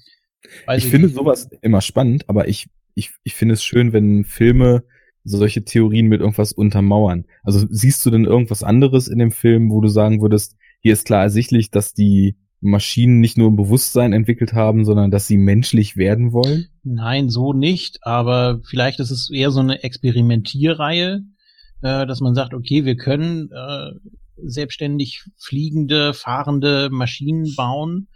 ich, 0.44 0.86
ich 0.86 0.86
finde 0.86 1.08
nicht. 1.08 1.16
sowas 1.16 1.50
immer 1.62 1.82
spannend, 1.82 2.28
aber 2.28 2.48
ich, 2.48 2.70
ich, 2.96 3.12
ich 3.24 3.36
finde 3.36 3.54
es 3.54 3.64
schön, 3.64 3.94
wenn 3.94 4.24
Filme 4.24 4.84
solche 5.24 5.64
Theorien 5.64 6.08
mit 6.08 6.22
irgendwas 6.22 6.54
untermauern. 6.54 7.26
Also 7.44 7.68
siehst 7.70 8.06
du 8.06 8.10
denn 8.10 8.26
irgendwas 8.26 8.64
anderes 8.64 9.08
in 9.08 9.20
dem 9.20 9.32
Film, 9.32 9.70
wo 9.70 9.82
du 9.82 9.90
sagen 9.90 10.22
würdest, 10.22 10.56
hier 10.82 10.94
ist 10.94 11.06
klar 11.06 11.24
ersichtlich, 11.24 11.72
dass 11.72 11.94
die 11.94 12.38
Maschinen 12.62 13.20
nicht 13.20 13.38
nur 13.38 13.50
ein 13.50 13.56
Bewusstsein 13.56 14.14
entwickelt 14.14 14.54
haben, 14.54 14.84
sondern 14.86 15.12
dass 15.12 15.28
sie 15.28 15.38
menschlich 15.38 15.96
werden 15.96 16.34
wollen? 16.34 16.68
Nein, 16.84 17.30
so 17.30 17.54
nicht, 17.54 18.00
aber 18.04 18.60
vielleicht 18.64 19.00
ist 19.00 19.12
es 19.12 19.30
eher 19.32 19.52
so 19.52 19.62
eine 19.62 19.84
Experimentierreihe, 19.84 21.24
äh, 21.82 22.06
dass 22.06 22.20
man 22.20 22.36
sagt, 22.36 22.54
okay, 22.54 22.84
wir 22.84 22.98
können 22.98 23.50
äh, 23.52 23.92
selbstständig 24.44 25.24
fliegende, 25.38 26.14
fahrende 26.14 26.90
Maschinen 26.92 27.54
bauen, 27.56 28.08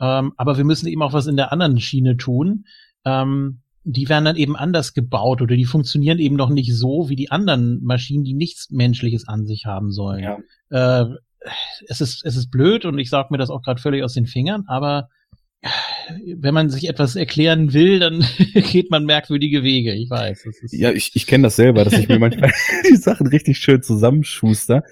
ähm, 0.00 0.32
aber 0.36 0.56
wir 0.56 0.64
müssen 0.64 0.88
eben 0.88 1.02
auch 1.02 1.12
was 1.12 1.26
in 1.26 1.36
der 1.36 1.52
anderen 1.52 1.80
Schiene 1.80 2.16
tun. 2.16 2.64
Ähm, 3.04 3.60
die 3.84 4.08
werden 4.08 4.26
dann 4.26 4.36
eben 4.36 4.56
anders 4.56 4.92
gebaut 4.92 5.40
oder 5.40 5.56
die 5.56 5.64
funktionieren 5.64 6.18
eben 6.18 6.36
noch 6.36 6.50
nicht 6.50 6.74
so 6.76 7.08
wie 7.08 7.16
die 7.16 7.30
anderen 7.30 7.82
Maschinen, 7.82 8.24
die 8.24 8.34
nichts 8.34 8.70
Menschliches 8.70 9.26
an 9.26 9.46
sich 9.46 9.64
haben 9.64 9.92
sollen. 9.92 10.22
Ja. 10.70 11.02
Äh, 11.02 11.14
es 11.86 12.00
ist, 12.00 12.24
es 12.24 12.36
ist 12.36 12.50
blöd 12.50 12.84
und 12.84 12.98
ich 12.98 13.10
sage 13.10 13.28
mir 13.30 13.38
das 13.38 13.50
auch 13.50 13.62
gerade 13.62 13.80
völlig 13.80 14.02
aus 14.02 14.14
den 14.14 14.26
Fingern, 14.26 14.64
aber 14.66 15.08
wenn 16.36 16.54
man 16.54 16.70
sich 16.70 16.88
etwas 16.88 17.16
erklären 17.16 17.72
will, 17.72 17.98
dann 17.98 18.24
geht 18.70 18.90
man 18.90 19.04
merkwürdige 19.04 19.62
Wege, 19.62 19.92
ich 19.92 20.08
weiß. 20.08 20.48
ja, 20.72 20.92
ich, 20.92 21.14
ich 21.14 21.26
kenne 21.26 21.44
das 21.44 21.56
selber, 21.56 21.84
dass 21.84 21.94
ich 21.94 22.08
mir 22.08 22.18
manchmal 22.18 22.52
die 22.90 22.96
Sachen 22.96 23.26
richtig 23.26 23.58
schön 23.58 23.82
zusammenschuster. 23.82 24.84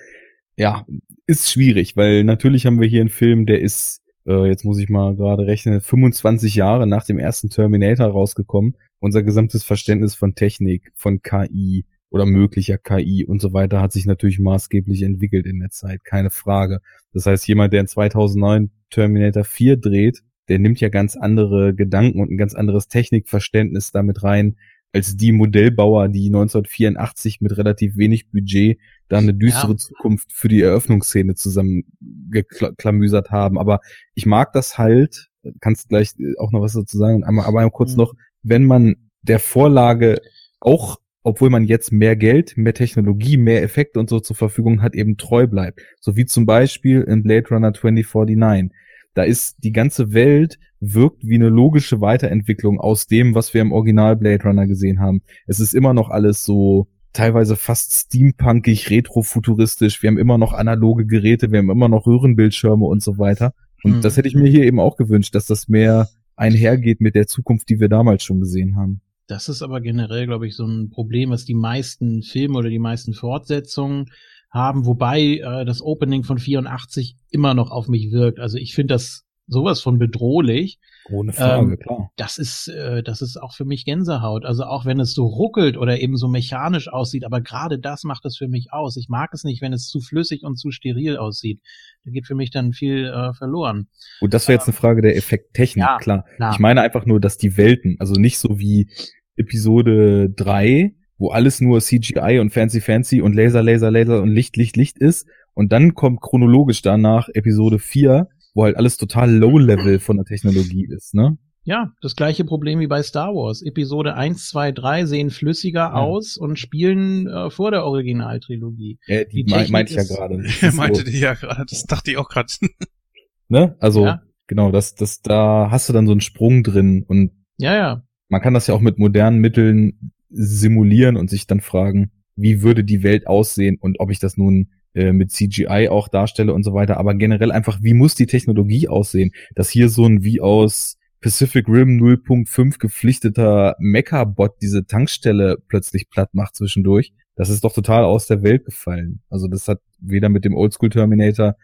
Ja, 0.57 0.87
ist 1.27 1.51
schwierig, 1.51 1.97
weil 1.97 2.25
natürlich 2.25 2.67
haben 2.67 2.81
wir 2.81 2.89
hier 2.89 3.01
einen 3.01 3.11
Film, 3.11 3.47
der 3.47 3.61
ist, 3.61 4.03
äh, 4.27 4.47
jetzt 4.47 4.65
muss 4.65 4.79
ich 4.79 4.89
mal 4.89 5.15
gerade 5.15 5.47
rechnen, 5.47 5.81
25 5.81 6.55
Jahre 6.55 6.87
nach 6.87 7.05
dem 7.05 7.19
ersten 7.19 7.51
Terminator 7.51 8.07
rausgekommen. 8.07 8.77
Unser 8.99 9.23
gesamtes 9.23 9.63
Verständnis 9.63 10.15
von 10.15 10.35
Technik, 10.35 10.91
von 10.95 11.21
KI, 11.21 11.85
oder 12.11 12.27
möglicher 12.27 12.79
KI 12.79 13.25
und 13.27 13.41
so 13.41 13.53
weiter 13.53 13.81
hat 13.81 13.93
sich 13.93 14.07
natürlich 14.07 14.39
maßgeblich 14.39 15.03
entwickelt 15.03 15.47
in 15.47 15.61
der 15.61 15.71
Zeit, 15.71 16.05
keine 16.05 16.31
Frage. 16.31 16.81
Das 17.13 17.27
heißt, 17.27 17.47
jemand, 17.49 17.73
der 17.73 17.81
in 17.81 17.89
2009 17.89 18.71
Terminator 18.91 19.45
4 19.45 19.77
dreht, 19.77 20.23
der 20.49 20.59
nimmt 20.59 20.81
ja 20.81 20.89
ganz 20.89 21.17
andere 21.17 21.75
Gedanken 21.75 22.21
und 22.21 22.31
ein 22.31 22.37
ganz 22.37 22.55
anderes 22.55 22.89
Technikverständnis 22.89 23.91
damit 23.91 24.23
rein, 24.23 24.57
als 24.93 25.17
die 25.17 25.33
Modellbauer, 25.33 26.09
die 26.09 26.27
1984 26.27 27.41
mit 27.41 27.57
relativ 27.59 27.97
wenig 27.97 28.31
Budget 28.31 28.79
da 29.09 29.19
eine 29.19 29.35
düstere 29.35 29.73
ja. 29.73 29.77
Zukunft 29.77 30.33
für 30.33 30.49
die 30.49 30.63
Eröffnungsszene 30.63 31.35
zusammengeklamüsert 31.35 33.31
haben. 33.31 33.59
Aber 33.59 33.81
ich 34.15 34.25
mag 34.25 34.53
das 34.53 34.79
halt, 34.79 35.29
kannst 35.61 35.89
gleich 35.89 36.15
auch 36.39 36.51
noch 36.51 36.63
was 36.63 36.73
dazu 36.73 36.97
sagen, 36.97 37.25
aber, 37.25 37.47
aber 37.47 37.69
kurz 37.71 37.93
mhm. 37.93 37.99
noch, 37.99 38.15
wenn 38.43 38.65
man 38.65 38.97
der 39.23 39.39
Vorlage 39.39 40.21
auch 40.61 40.99
obwohl 41.27 41.51
man 41.51 41.65
jetzt 41.65 41.91
mehr 41.91 42.15
Geld, 42.15 42.57
mehr 42.57 42.73
Technologie, 42.73 43.37
mehr 43.37 43.65
Effekte 43.65 43.99
und 43.99 44.09
so 44.09 44.21
zur 44.21 44.37
Verfügung 44.37 44.81
hat, 44.81 44.95
eben 44.95 45.17
treu 45.17 45.49
bleibt. 45.49 45.81
So 45.99 46.17
wie 46.17 46.25
zum 46.25 46.47
Beispiel 46.47 47.01
in 47.01 47.25
Blade 47.25 47.49
Runner 47.51 47.75
2049. 47.75 48.71
Da 49.15 49.25
ist 49.25 49.57
die 49.65 49.73
ganze 49.73 50.13
Welt 50.13 50.57
wirkt 50.79 51.27
wie 51.27 51.35
eine 51.35 51.49
logische 51.49 52.01
Weiterentwicklung 52.01 52.79
aus 52.79 53.09
dem, 53.09 53.35
was 53.35 53.53
wir 53.55 53.63
im 53.63 53.73
Original 53.73 54.15
Blade 54.15 54.45
Runner 54.45 54.69
gesehen 54.69 55.01
haben. 55.01 55.23
Es 55.49 55.59
ist 55.59 55.75
immer 55.75 55.95
noch 55.95 56.11
alles 56.11 56.45
so 56.45 56.87
teilweise 57.13 57.57
fast 57.57 57.93
steampunkig, 57.93 58.89
retrofuturistisch. 58.91 60.01
Wir 60.05 60.11
haben 60.11 60.19
immer 60.19 60.39
noch 60.39 60.53
analoge 60.53 61.07
Geräte, 61.07 61.51
wir 61.51 61.59
haben 61.59 61.71
immer 61.71 61.89
noch 61.89 62.07
Röhrenbildschirme 62.07 62.85
und 62.85 63.03
so 63.03 63.19
weiter. 63.19 63.53
Und 63.83 63.95
Hm. 63.95 64.01
das 64.01 64.17
hätte 64.17 64.29
ich 64.29 64.37
mir 64.37 64.49
hier 64.49 64.63
eben 64.63 64.79
auch 64.79 64.97
gewünscht, 64.97 65.35
dass 65.35 65.47
das 65.47 65.67
mehr 65.67 66.09
einhergeht 66.37 67.01
mit 67.01 67.17
der 67.17 67.27
Zukunft, 67.27 67.69
die 67.69 67.81
wir 67.81 67.89
damals 67.89 68.23
schon 68.23 68.39
gesehen 68.39 68.77
haben. 68.77 69.01
Das 69.27 69.49
ist 69.49 69.63
aber 69.63 69.81
generell, 69.81 70.27
glaube 70.27 70.47
ich, 70.47 70.55
so 70.57 70.65
ein 70.67 70.91
Problem, 70.91 71.31
was 71.31 71.45
die 71.45 71.55
meisten 71.55 72.23
Filme 72.23 72.59
oder 72.59 72.69
die 72.69 72.79
meisten 72.79 73.13
Fortsetzungen 73.15 74.07
haben, 74.51 74.87
wobei 74.87 75.21
äh, 75.39 75.65
das 75.65 75.83
Opening 75.83 76.23
von 76.25 76.39
84 76.39 77.17
immer 77.31 77.55
noch 77.55 77.71
auf 77.71 77.89
mich 77.89 78.13
wirkt. 78.13 78.39
Also 78.39 78.59
ich 78.59 78.75
finde 78.75 78.95
das 78.95 79.25
sowas 79.49 79.81
von 79.81 79.99
bedrohlich. 79.99 80.79
Ohne 81.09 81.33
Frage, 81.33 81.73
Ähm, 81.73 81.79
klar. 81.79 82.11
Das 82.17 82.37
ist, 82.39 82.67
äh, 82.69 83.03
das 83.05 83.23
ist 83.23 83.37
auch 83.37 83.53
für 83.55 83.65
mich 83.65 83.85
Gänsehaut. 83.85 84.45
Also 84.45 84.65
auch 84.65 84.85
wenn 84.87 84.99
es 84.99 85.13
so 85.13 85.27
ruckelt 85.27 85.77
oder 85.77 86.01
eben 86.01 86.17
so 86.17 86.27
mechanisch 86.27 86.89
aussieht, 86.89 87.25
aber 87.25 87.41
gerade 87.41 87.79
das 87.79 88.03
macht 88.03 88.25
es 88.25 88.37
für 88.37 88.49
mich 88.49 88.73
aus. 88.73 88.97
Ich 88.97 89.09
mag 89.09 89.31
es 89.33 89.45
nicht, 89.45 89.63
wenn 89.63 89.73
es 89.73 89.87
zu 89.87 90.01
flüssig 90.01 90.43
und 90.43 90.57
zu 90.57 90.73
steril 90.73 91.17
aussieht. 91.17 91.61
Da 92.05 92.11
geht 92.11 92.27
für 92.27 92.35
mich 92.35 92.51
dann 92.51 92.73
viel 92.73 93.07
äh, 93.07 93.33
verloren. 93.35 93.89
Und 94.21 94.35
das 94.35 94.49
wäre 94.49 94.59
jetzt 94.59 94.67
eine 94.67 94.77
Frage 94.77 95.01
der 95.03 95.17
Effekttechnik, 95.17 95.85
Ja, 95.85 95.99
klar. 95.99 96.25
klar. 96.37 96.53
Ich 96.53 96.59
meine 96.59 96.81
einfach 96.81 97.07
nur, 97.07 97.21
dass 97.21 97.37
die 97.39 97.57
Welten, 97.57 97.97
also 98.01 98.15
nicht 98.15 98.39
so 98.39 98.59
wie 98.59 98.89
Episode 99.37 100.31
3, 100.31 100.95
wo 101.19 101.29
alles 101.31 101.61
nur 101.61 101.81
CGI 101.81 102.39
und 102.41 102.51
fancy 102.53 102.81
fancy 102.81 103.21
und 103.21 103.35
Laser, 103.35 103.63
Laser, 103.63 103.91
Laser 103.91 104.23
und 104.23 104.31
Licht, 104.31 104.57
Licht, 104.57 104.77
Licht 104.77 104.99
ist. 104.99 105.27
Und 105.55 105.73
dann 105.73 105.95
kommt 105.95 106.21
chronologisch 106.21 106.83
danach 106.83 107.29
Episode 107.33 107.79
4, 107.79 108.29
wo 108.55 108.65
halt 108.65 108.77
alles 108.77 108.97
total 108.99 109.33
low-level 109.35 109.99
von 110.01 110.17
der 110.17 110.27
Technologie 110.27 110.87
ist, 110.91 111.15
ne? 111.15 111.39
Ja, 111.65 111.91
das 112.01 112.15
gleiche 112.15 112.45
Problem 112.45 112.79
wie 112.79 112.87
bei 112.87 113.03
Star 113.03 113.35
Wars. 113.35 113.61
Episode 113.61 114.15
1, 114.15 114.51
2, 114.51 114.71
3 114.71 115.05
sehen 115.07 115.31
flüssiger 115.31 115.97
aus 115.97 116.37
und 116.37 116.61
spielen 116.61 117.27
äh, 117.27 117.51
vor 117.51 117.73
der 117.73 117.85
Originaltrilogie. 117.85 118.99
Ja, 119.09 119.25
die, 119.25 119.43
Die 119.43 119.45
Technik 119.47 119.71
meinte 119.71 119.91
ich 119.93 119.97
ja 119.97 120.05
gerade. 120.05 120.45
Er 120.63 120.73
meinte 120.75 121.01
so, 121.01 121.05
die 121.11 121.19
ja 121.19 121.35
gerade, 121.35 121.65
das 121.69 121.85
dachte 121.85 122.13
ich 122.13 122.19
auch 122.19 122.29
gerade. 122.29 122.53
ne? 123.49 123.75
Also, 123.81 124.05
Ja. 124.05 124.23
genau, 124.47 124.71
das, 124.71 124.95
das, 124.95 125.23
da 125.23 125.69
hast 125.71 125.89
du 125.89 125.93
dann 125.93 126.07
so 126.07 126.13
einen 126.13 126.21
Sprung 126.21 126.63
drin 126.63 127.05
und 127.09 127.33
Ja, 127.59 127.75
ja. 127.75 128.03
Man 128.29 128.41
kann 128.41 128.55
das 128.55 128.67
ja 128.67 128.75
auch 128.75 128.81
mit 128.81 128.99
modernen 128.99 129.39
Mitteln 129.39 130.13
simulieren 130.31 131.17
und 131.17 131.31
sich 131.31 131.47
dann 131.47 131.61
fragen, 131.61 132.11
wie 132.35 132.63
würde 132.63 132.85
die 132.85 133.03
Welt 133.03 133.27
aussehen 133.27 133.79
und 133.81 134.01
ob 134.01 134.11
ich 134.11 134.19
das 134.19 134.37
nun 134.37 134.71
äh, 134.95 135.13
mit 135.13 135.31
CGI 135.31 135.89
auch 135.91 136.09
darstelle 136.09 136.53
und 136.53 136.63
so 136.63 136.75
weiter, 136.75 136.97
aber 136.99 137.15
generell 137.15 137.53
einfach, 137.53 137.79
wie 137.83 137.95
muss 137.95 138.15
die 138.15 138.27
Technologie 138.27 138.89
aussehen, 138.89 139.33
dass 139.55 139.71
hier 139.71 139.89
so 139.89 140.07
ein 140.07 140.25
wie 140.25 140.41
aus 140.41 140.97
Pacific 141.21 141.69
Rim 141.69 141.99
0.5 141.99 142.79
gepflichteter 142.79 143.77
Mecha-Bot 143.79 144.57
diese 144.63 144.87
Tankstelle 144.87 145.57
plötzlich 145.69 146.09
platt 146.11 146.35
macht 146.35 146.55
zwischendurch. 146.55 147.13
Das 147.35 147.51
ist 147.51 147.65
doch 147.65 147.73
total 147.73 148.05
aus 148.05 148.27
der 148.27 148.43
Welt 148.43 148.65
gefallen. 148.65 149.23
Also 149.29 149.49
das 149.49 149.69
hat 149.69 149.81
weder 149.99 150.29
mit 150.29 150.45
dem 150.45 150.55
Oldschool 150.55 150.91
Terminator 150.91 151.57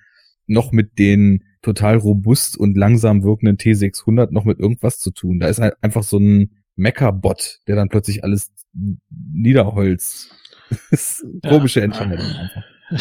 noch 0.47 0.73
mit 0.73 0.99
den 0.99 1.45
total 1.63 1.97
robust 1.97 2.57
und 2.59 2.77
langsam 2.77 3.23
wirkenden 3.23 3.57
T600 3.57 4.31
noch 4.33 4.45
mit 4.45 4.59
irgendwas 4.59 4.99
zu 4.99 5.11
tun. 5.13 5.39
Da 5.39 5.47
ist 5.49 5.61
halt 5.61 5.75
einfach 5.81 6.03
so 6.03 6.19
ein 6.19 6.51
Mecha-Bot, 6.77 7.61
der 7.67 7.77
dann 7.77 7.89
plötzlich 7.89 8.25
alles 8.25 8.53
niederholzt. 9.11 10.31
Eine 10.91 11.41
Ja. 11.45 11.51
komische 11.51 11.83
Entscheidung 11.83 12.27
einfach. 12.27 12.63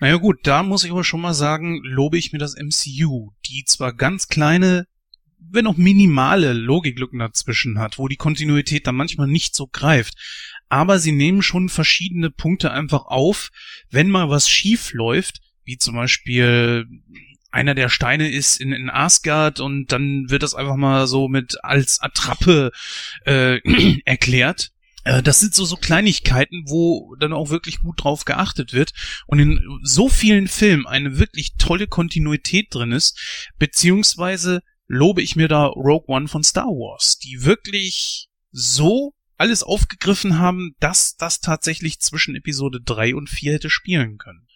Naja 0.00 0.16
gut, 0.16 0.40
da 0.42 0.62
muss 0.62 0.84
ich 0.84 0.90
aber 0.90 1.04
schon 1.04 1.20
mal 1.20 1.34
sagen, 1.34 1.80
lobe 1.84 2.18
ich 2.18 2.32
mir 2.32 2.38
das 2.38 2.56
MCU, 2.56 3.30
die 3.46 3.64
zwar 3.64 3.94
ganz 3.94 4.26
kleine, 4.28 4.86
wenn 5.38 5.66
auch 5.68 5.76
minimale 5.76 6.52
Logiklücken 6.52 7.20
dazwischen 7.20 7.78
hat, 7.78 7.96
wo 7.96 8.08
die 8.08 8.16
Kontinuität 8.16 8.86
dann 8.86 8.96
manchmal 8.96 9.28
nicht 9.28 9.54
so 9.54 9.68
greift, 9.68 10.14
aber 10.68 10.98
sie 10.98 11.12
nehmen 11.12 11.42
schon 11.42 11.68
verschiedene 11.68 12.30
Punkte 12.30 12.72
einfach 12.72 13.06
auf, 13.06 13.50
wenn 13.88 14.10
mal 14.10 14.28
was 14.28 14.48
schief 14.48 14.92
läuft, 14.92 15.40
wie 15.64 15.78
zum 15.78 15.94
Beispiel 15.94 16.86
einer 17.54 17.74
der 17.74 17.88
Steine 17.88 18.30
ist 18.30 18.60
in, 18.60 18.72
in 18.72 18.90
Asgard 18.90 19.60
und 19.60 19.92
dann 19.92 20.28
wird 20.28 20.42
das 20.42 20.54
einfach 20.54 20.76
mal 20.76 21.06
so 21.06 21.28
mit 21.28 21.56
als 21.62 22.00
Attrappe 22.00 22.72
äh, 23.24 23.60
erklärt. 24.04 24.72
Äh, 25.04 25.22
Das 25.22 25.38
sind 25.38 25.54
so, 25.54 25.64
so 25.64 25.76
Kleinigkeiten, 25.76 26.64
wo 26.66 27.14
dann 27.20 27.32
auch 27.32 27.50
wirklich 27.50 27.78
gut 27.78 28.02
drauf 28.02 28.24
geachtet 28.24 28.72
wird 28.72 28.92
und 29.26 29.38
in 29.38 29.60
so 29.82 30.08
vielen 30.08 30.48
Filmen 30.48 30.86
eine 30.86 31.18
wirklich 31.18 31.54
tolle 31.56 31.86
Kontinuität 31.86 32.74
drin 32.74 32.90
ist, 32.90 33.48
beziehungsweise 33.58 34.62
lobe 34.88 35.22
ich 35.22 35.36
mir 35.36 35.48
da 35.48 35.66
Rogue 35.66 36.08
One 36.08 36.26
von 36.26 36.42
Star 36.42 36.66
Wars, 36.66 37.18
die 37.18 37.44
wirklich 37.44 38.28
so 38.50 39.14
alles 39.36 39.62
aufgegriffen 39.62 40.38
haben, 40.38 40.74
dass 40.80 41.16
das 41.16 41.40
tatsächlich 41.40 42.00
zwischen 42.00 42.34
Episode 42.34 42.80
3 42.84 43.14
und 43.14 43.30
4 43.30 43.54
hätte 43.54 43.70
spielen 43.70 44.18
können. 44.18 44.46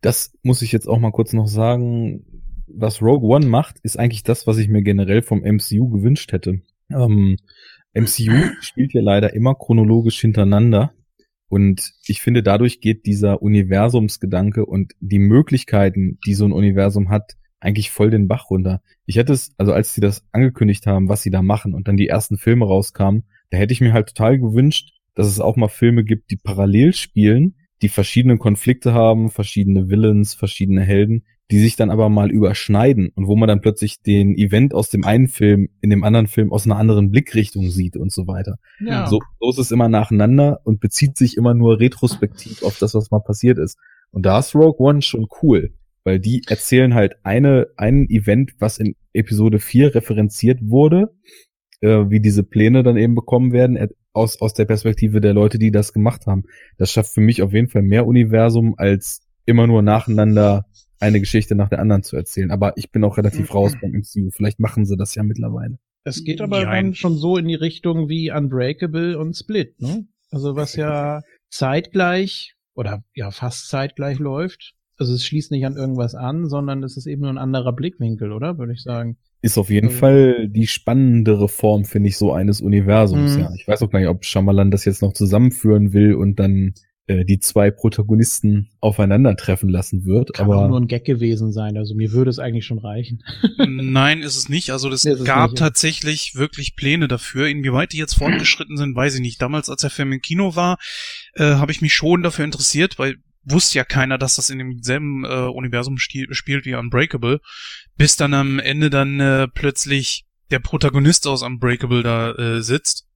Das 0.00 0.32
muss 0.42 0.62
ich 0.62 0.72
jetzt 0.72 0.88
auch 0.88 0.98
mal 0.98 1.10
kurz 1.10 1.32
noch 1.32 1.48
sagen. 1.48 2.24
Was 2.66 3.02
Rogue 3.02 3.28
One 3.28 3.46
macht, 3.46 3.78
ist 3.82 3.98
eigentlich 3.98 4.22
das, 4.22 4.46
was 4.46 4.58
ich 4.58 4.68
mir 4.68 4.82
generell 4.82 5.22
vom 5.22 5.40
MCU 5.40 5.88
gewünscht 5.88 6.32
hätte. 6.32 6.60
Ähm, 6.90 7.36
MCU 7.94 8.32
spielt 8.60 8.92
ja 8.92 9.00
leider 9.02 9.34
immer 9.34 9.54
chronologisch 9.54 10.20
hintereinander. 10.20 10.92
Und 11.48 11.94
ich 12.06 12.20
finde, 12.20 12.42
dadurch 12.42 12.80
geht 12.80 13.06
dieser 13.06 13.40
Universumsgedanke 13.40 14.66
und 14.66 14.92
die 15.00 15.18
Möglichkeiten, 15.18 16.18
die 16.26 16.34
so 16.34 16.44
ein 16.44 16.52
Universum 16.52 17.08
hat, 17.08 17.36
eigentlich 17.58 17.90
voll 17.90 18.10
den 18.10 18.28
Bach 18.28 18.50
runter. 18.50 18.82
Ich 19.06 19.16
hätte 19.16 19.32
es, 19.32 19.52
also 19.56 19.72
als 19.72 19.94
sie 19.94 20.00
das 20.00 20.24
angekündigt 20.30 20.86
haben, 20.86 21.08
was 21.08 21.22
sie 21.22 21.30
da 21.30 21.42
machen 21.42 21.74
und 21.74 21.88
dann 21.88 21.96
die 21.96 22.08
ersten 22.08 22.36
Filme 22.36 22.66
rauskamen, 22.66 23.24
da 23.50 23.56
hätte 23.56 23.72
ich 23.72 23.80
mir 23.80 23.92
halt 23.92 24.08
total 24.08 24.38
gewünscht, 24.38 24.92
dass 25.14 25.26
es 25.26 25.40
auch 25.40 25.56
mal 25.56 25.68
Filme 25.68 26.04
gibt, 26.04 26.30
die 26.30 26.36
parallel 26.36 26.92
spielen, 26.92 27.54
die 27.82 27.88
verschiedene 27.88 28.38
Konflikte 28.38 28.92
haben, 28.92 29.30
verschiedene 29.30 29.88
Villains, 29.88 30.34
verschiedene 30.34 30.82
Helden, 30.82 31.24
die 31.50 31.60
sich 31.60 31.76
dann 31.76 31.90
aber 31.90 32.08
mal 32.08 32.30
überschneiden 32.30 33.10
und 33.14 33.26
wo 33.26 33.36
man 33.36 33.48
dann 33.48 33.60
plötzlich 33.60 34.02
den 34.02 34.36
Event 34.36 34.74
aus 34.74 34.90
dem 34.90 35.04
einen 35.04 35.28
Film 35.28 35.70
in 35.80 35.90
dem 35.90 36.04
anderen 36.04 36.26
Film 36.26 36.52
aus 36.52 36.66
einer 36.66 36.76
anderen 36.76 37.10
Blickrichtung 37.10 37.70
sieht 37.70 37.96
und 37.96 38.12
so 38.12 38.26
weiter. 38.26 38.58
Ja. 38.80 39.06
So, 39.06 39.20
so 39.40 39.50
ist 39.50 39.58
es 39.58 39.70
immer 39.70 39.88
nacheinander 39.88 40.60
und 40.64 40.80
bezieht 40.80 41.16
sich 41.16 41.36
immer 41.36 41.54
nur 41.54 41.80
retrospektiv 41.80 42.62
auf 42.62 42.78
das, 42.78 42.94
was 42.94 43.10
mal 43.10 43.20
passiert 43.20 43.58
ist. 43.58 43.78
Und 44.10 44.26
da 44.26 44.38
ist 44.38 44.54
Rogue 44.54 44.78
One 44.78 45.00
schon 45.00 45.26
cool, 45.42 45.72
weil 46.04 46.18
die 46.18 46.42
erzählen 46.46 46.94
halt 46.94 47.16
eine, 47.22 47.68
ein 47.76 48.08
Event, 48.10 48.52
was 48.58 48.78
in 48.78 48.94
Episode 49.14 49.58
4 49.58 49.94
referenziert 49.94 50.60
wurde, 50.62 51.14
äh, 51.80 52.04
wie 52.08 52.20
diese 52.20 52.42
Pläne 52.42 52.82
dann 52.82 52.96
eben 52.98 53.14
bekommen 53.14 53.52
werden, 53.52 53.76
äh, 53.76 53.88
aus, 54.12 54.40
aus 54.40 54.54
der 54.54 54.64
Perspektive 54.64 55.20
der 55.20 55.34
Leute, 55.34 55.58
die 55.58 55.70
das 55.70 55.92
gemacht 55.92 56.26
haben. 56.26 56.44
Das 56.76 56.90
schafft 56.90 57.12
für 57.12 57.20
mich 57.20 57.42
auf 57.42 57.52
jeden 57.52 57.68
Fall 57.68 57.82
mehr 57.82 58.06
Universum, 58.06 58.74
als 58.76 59.20
immer 59.44 59.66
nur 59.66 59.82
nacheinander 59.82 60.66
eine 61.00 61.20
Geschichte 61.20 61.54
nach 61.54 61.68
der 61.68 61.78
anderen 61.78 62.02
zu 62.02 62.16
erzählen. 62.16 62.50
Aber 62.50 62.76
ich 62.76 62.90
bin 62.90 63.04
auch 63.04 63.16
relativ 63.16 63.54
raus 63.54 63.74
beim 63.80 63.92
MCU. 63.92 64.30
Vielleicht 64.30 64.58
machen 64.58 64.84
sie 64.84 64.96
das 64.96 65.14
ja 65.14 65.22
mittlerweile. 65.22 65.78
Es 66.04 66.24
geht 66.24 66.40
aber 66.40 66.62
Jein. 66.62 66.86
dann 66.86 66.94
schon 66.94 67.16
so 67.16 67.36
in 67.36 67.46
die 67.46 67.54
Richtung 67.54 68.08
wie 68.08 68.32
Unbreakable 68.32 69.18
und 69.18 69.36
Split, 69.36 69.80
ne? 69.80 70.06
Also 70.30 70.56
was 70.56 70.74
ja 70.76 71.22
zeitgleich 71.50 72.54
oder 72.74 73.04
ja 73.14 73.30
fast 73.30 73.68
zeitgleich 73.68 74.18
läuft. 74.18 74.74
Also 74.96 75.14
es 75.14 75.24
schließt 75.24 75.50
nicht 75.50 75.64
an 75.64 75.76
irgendwas 75.76 76.14
an, 76.14 76.48
sondern 76.48 76.82
es 76.82 76.96
ist 76.96 77.06
eben 77.06 77.22
nur 77.22 77.30
ein 77.30 77.38
anderer 77.38 77.72
Blickwinkel, 77.72 78.32
oder? 78.32 78.58
Würde 78.58 78.72
ich 78.72 78.82
sagen. 78.82 79.16
Ist 79.40 79.56
auf 79.58 79.70
jeden 79.70 79.88
Also- 79.88 79.98
Fall 80.00 80.48
die 80.48 80.66
spannendere 80.66 81.48
Form, 81.48 81.84
finde 81.84 82.08
ich, 82.08 82.16
so 82.18 82.32
eines 82.32 82.60
Universums, 82.60 83.34
Mhm. 83.36 83.40
ja. 83.40 83.50
Ich 83.56 83.68
weiß 83.68 83.82
auch 83.82 83.90
gar 83.90 84.00
nicht, 84.00 84.08
ob 84.08 84.24
Shyamalan 84.24 84.70
das 84.70 84.84
jetzt 84.84 85.02
noch 85.02 85.12
zusammenführen 85.12 85.92
will 85.92 86.14
und 86.14 86.40
dann 86.40 86.74
äh, 87.10 87.24
die 87.24 87.38
zwei 87.38 87.70
Protagonisten 87.70 88.68
aufeinandertreffen 88.80 89.70
lassen 89.70 90.04
wird. 90.04 90.34
Kann 90.34 90.46
auch 90.50 90.52
aber 90.56 90.68
nur 90.68 90.78
ein 90.78 90.88
Gag 90.88 91.06
gewesen 91.06 91.52
sein. 91.52 91.78
Also 91.78 91.94
mir 91.94 92.12
würde 92.12 92.28
es 92.28 92.38
eigentlich 92.38 92.66
schon 92.66 92.76
reichen. 92.78 93.22
Nein, 93.66 94.20
ist 94.20 94.36
es 94.36 94.50
nicht. 94.50 94.70
Also 94.72 94.90
es 94.90 95.04
Nee, 95.04 95.14
gab 95.24 95.52
nicht, 95.52 95.58
ja. 95.60 95.66
tatsächlich 95.66 96.34
wirklich 96.34 96.76
Pläne 96.76 97.08
dafür. 97.08 97.46
Inwieweit 97.48 97.94
die 97.94 97.96
jetzt 97.96 98.12
fortgeschritten 98.14 98.76
sind, 98.76 98.94
weiß 98.94 99.14
ich 99.14 99.20
nicht. 99.22 99.40
Damals, 99.40 99.70
als 99.70 99.80
der 99.80 99.88
Film 99.90 100.12
im 100.12 100.20
Kino 100.20 100.54
war, 100.54 100.76
äh, 101.34 101.44
habe 101.44 101.72
ich 101.72 101.80
mich 101.80 101.94
schon 101.94 102.22
dafür 102.22 102.44
interessiert, 102.44 102.98
weil 102.98 103.16
wusste 103.50 103.78
ja 103.78 103.84
keiner, 103.84 104.18
dass 104.18 104.36
das 104.36 104.50
in 104.50 104.58
demselben 104.58 105.24
äh, 105.24 105.48
Universum 105.48 105.98
spielt 105.98 106.64
wie 106.64 106.74
Unbreakable, 106.74 107.40
bis 107.96 108.16
dann 108.16 108.34
am 108.34 108.58
Ende 108.58 108.90
dann 108.90 109.20
äh, 109.20 109.48
plötzlich 109.48 110.26
der 110.50 110.58
Protagonist 110.60 111.26
aus 111.26 111.42
Unbreakable 111.42 112.02
da 112.02 112.32
äh, 112.32 112.62
sitzt, 112.62 113.06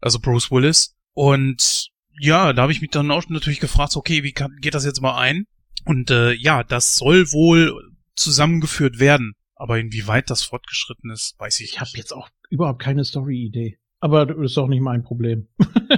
also 0.00 0.18
Bruce 0.18 0.50
Willis. 0.50 0.96
Und 1.12 1.88
ja, 2.18 2.52
da 2.52 2.62
habe 2.62 2.72
ich 2.72 2.80
mich 2.80 2.90
dann 2.90 3.10
auch 3.10 3.28
natürlich 3.28 3.60
gefragt, 3.60 3.96
okay, 3.96 4.22
wie 4.22 4.32
kann, 4.32 4.56
geht 4.60 4.74
das 4.74 4.84
jetzt 4.84 5.02
mal 5.02 5.16
ein? 5.18 5.46
Und 5.84 6.10
äh, 6.10 6.32
ja, 6.32 6.64
das 6.64 6.96
soll 6.96 7.32
wohl 7.32 7.92
zusammengeführt 8.16 8.98
werden. 8.98 9.34
Aber 9.56 9.78
inwieweit 9.78 10.30
das 10.30 10.42
fortgeschritten 10.42 11.10
ist, 11.10 11.38
weiß 11.38 11.60
ich 11.60 11.72
Ich 11.72 11.80
habe 11.80 11.90
jetzt 11.94 12.12
auch 12.12 12.28
überhaupt 12.50 12.82
keine 12.82 13.04
Story-Idee. 13.04 13.78
Aber 14.00 14.26
das 14.26 14.36
ist 14.38 14.58
auch 14.58 14.68
nicht 14.68 14.82
mein 14.82 15.02
Problem. 15.02 15.48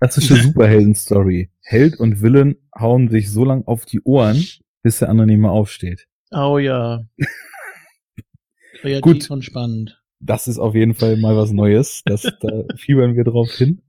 klassische 0.00 0.36
Superhelden-Story. 0.42 1.50
Held 1.62 2.00
und 2.00 2.22
Villain 2.22 2.56
hauen 2.78 3.08
sich 3.08 3.30
so 3.30 3.44
lang 3.44 3.64
auf 3.66 3.84
die 3.84 4.00
Ohren, 4.02 4.44
bis 4.82 4.98
der 4.98 5.10
andere 5.10 5.26
nicht 5.26 5.38
mehr 5.38 5.50
aufsteht. 5.50 6.08
Oh 6.32 6.58
ja. 6.58 7.04
Kreativ 8.80 9.02
Gut. 9.02 9.30
und 9.30 9.44
spannend. 9.44 10.02
Das 10.20 10.48
ist 10.48 10.58
auf 10.58 10.74
jeden 10.74 10.94
Fall 10.94 11.16
mal 11.16 11.36
was 11.36 11.52
Neues. 11.52 12.02
Das, 12.04 12.22
da 12.22 12.64
fiebern 12.76 13.14
wir 13.14 13.24
drauf 13.24 13.50
hin. 13.50 13.82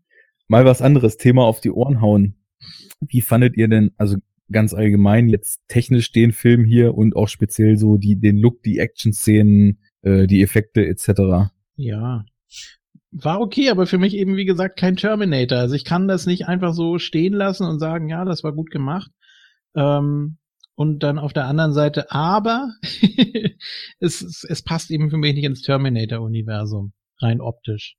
mal 0.48 0.66
was 0.66 0.82
anderes 0.82 1.18
Thema 1.18 1.46
auf 1.46 1.62
die 1.62 1.72
Ohren 1.72 2.02
hauen. 2.02 2.36
Wie 3.00 3.22
fandet 3.22 3.58
ihr 3.58 3.68
denn, 3.68 3.92
also 3.98 4.18
ganz 4.52 4.74
allgemein 4.74 5.30
jetzt 5.30 5.62
technisch 5.70 6.12
den 6.12 6.34
Film 6.34 6.66
hier 6.66 6.94
und 6.96 7.16
auch 7.16 7.28
speziell 7.28 7.78
so 7.78 7.98
die, 7.98 8.20
den 8.20 8.38
Look, 8.38 8.64
die 8.64 8.80
Action-Szenen, 8.80 9.80
äh, 10.02 10.28
die 10.28 10.42
Effekte 10.42 10.86
etc.? 10.86 11.52
Ja. 11.76 12.26
War 13.12 13.42
okay, 13.42 13.70
aber 13.70 13.88
für 13.88 13.98
mich 13.98 14.16
eben, 14.16 14.38
wie 14.38 14.46
gesagt, 14.46 14.80
kein 14.80 14.96
Terminator. 14.96 15.58
Also 15.58 15.76
ich 15.76 15.84
kann 15.84 16.08
das 16.08 16.26
nicht 16.26 16.48
einfach 16.48 16.74
so 16.74 16.98
stehen 16.98 17.34
lassen 17.34 17.66
und 17.66 17.80
sagen, 17.80 18.08
ja, 18.08 18.24
das 18.24 18.44
war 18.44 18.54
gut 18.54 18.72
gemacht. 18.72 19.12
Ähm, 19.76 20.38
und 20.76 21.04
dann 21.04 21.20
auf 21.20 21.34
der 21.34 21.46
anderen 21.46 21.74
Seite, 21.74 22.12
aber 22.12 22.74
es, 24.00 24.46
es 24.48 24.62
passt 24.64 24.92
eben 24.92 25.10
für 25.10 25.18
mich 25.18 25.36
nicht 25.36 25.44
ins 25.44 25.62
Terminator-Universum, 25.62 26.94
rein 27.20 27.42
optisch. 27.42 27.98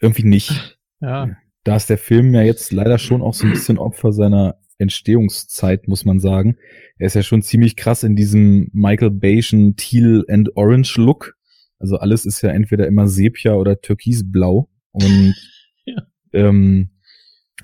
Irgendwie 0.00 0.24
nicht. 0.24 0.78
Ja. 1.00 1.30
Da 1.64 1.76
ist 1.76 1.90
der 1.90 1.98
Film 1.98 2.34
ja 2.34 2.42
jetzt 2.42 2.72
leider 2.72 2.98
schon 2.98 3.22
auch 3.22 3.34
so 3.34 3.46
ein 3.46 3.52
bisschen 3.52 3.78
Opfer 3.78 4.12
seiner 4.12 4.56
Entstehungszeit, 4.78 5.86
muss 5.86 6.04
man 6.04 6.18
sagen. 6.18 6.56
Er 6.98 7.06
ist 7.06 7.14
ja 7.14 7.22
schon 7.22 7.42
ziemlich 7.42 7.76
krass 7.76 8.02
in 8.02 8.16
diesem 8.16 8.68
Michael 8.72 9.10
Bayschen 9.10 9.76
Teal 9.76 10.24
and 10.28 10.56
Orange 10.56 10.96
Look. 10.96 11.36
Also 11.82 11.98
alles 11.98 12.24
ist 12.24 12.40
ja 12.42 12.50
entweder 12.50 12.86
immer 12.86 13.08
Sepia 13.08 13.54
oder 13.54 13.80
Türkisblau. 13.80 14.68
Und 14.92 15.34
ja. 15.84 16.02
ähm, 16.32 16.90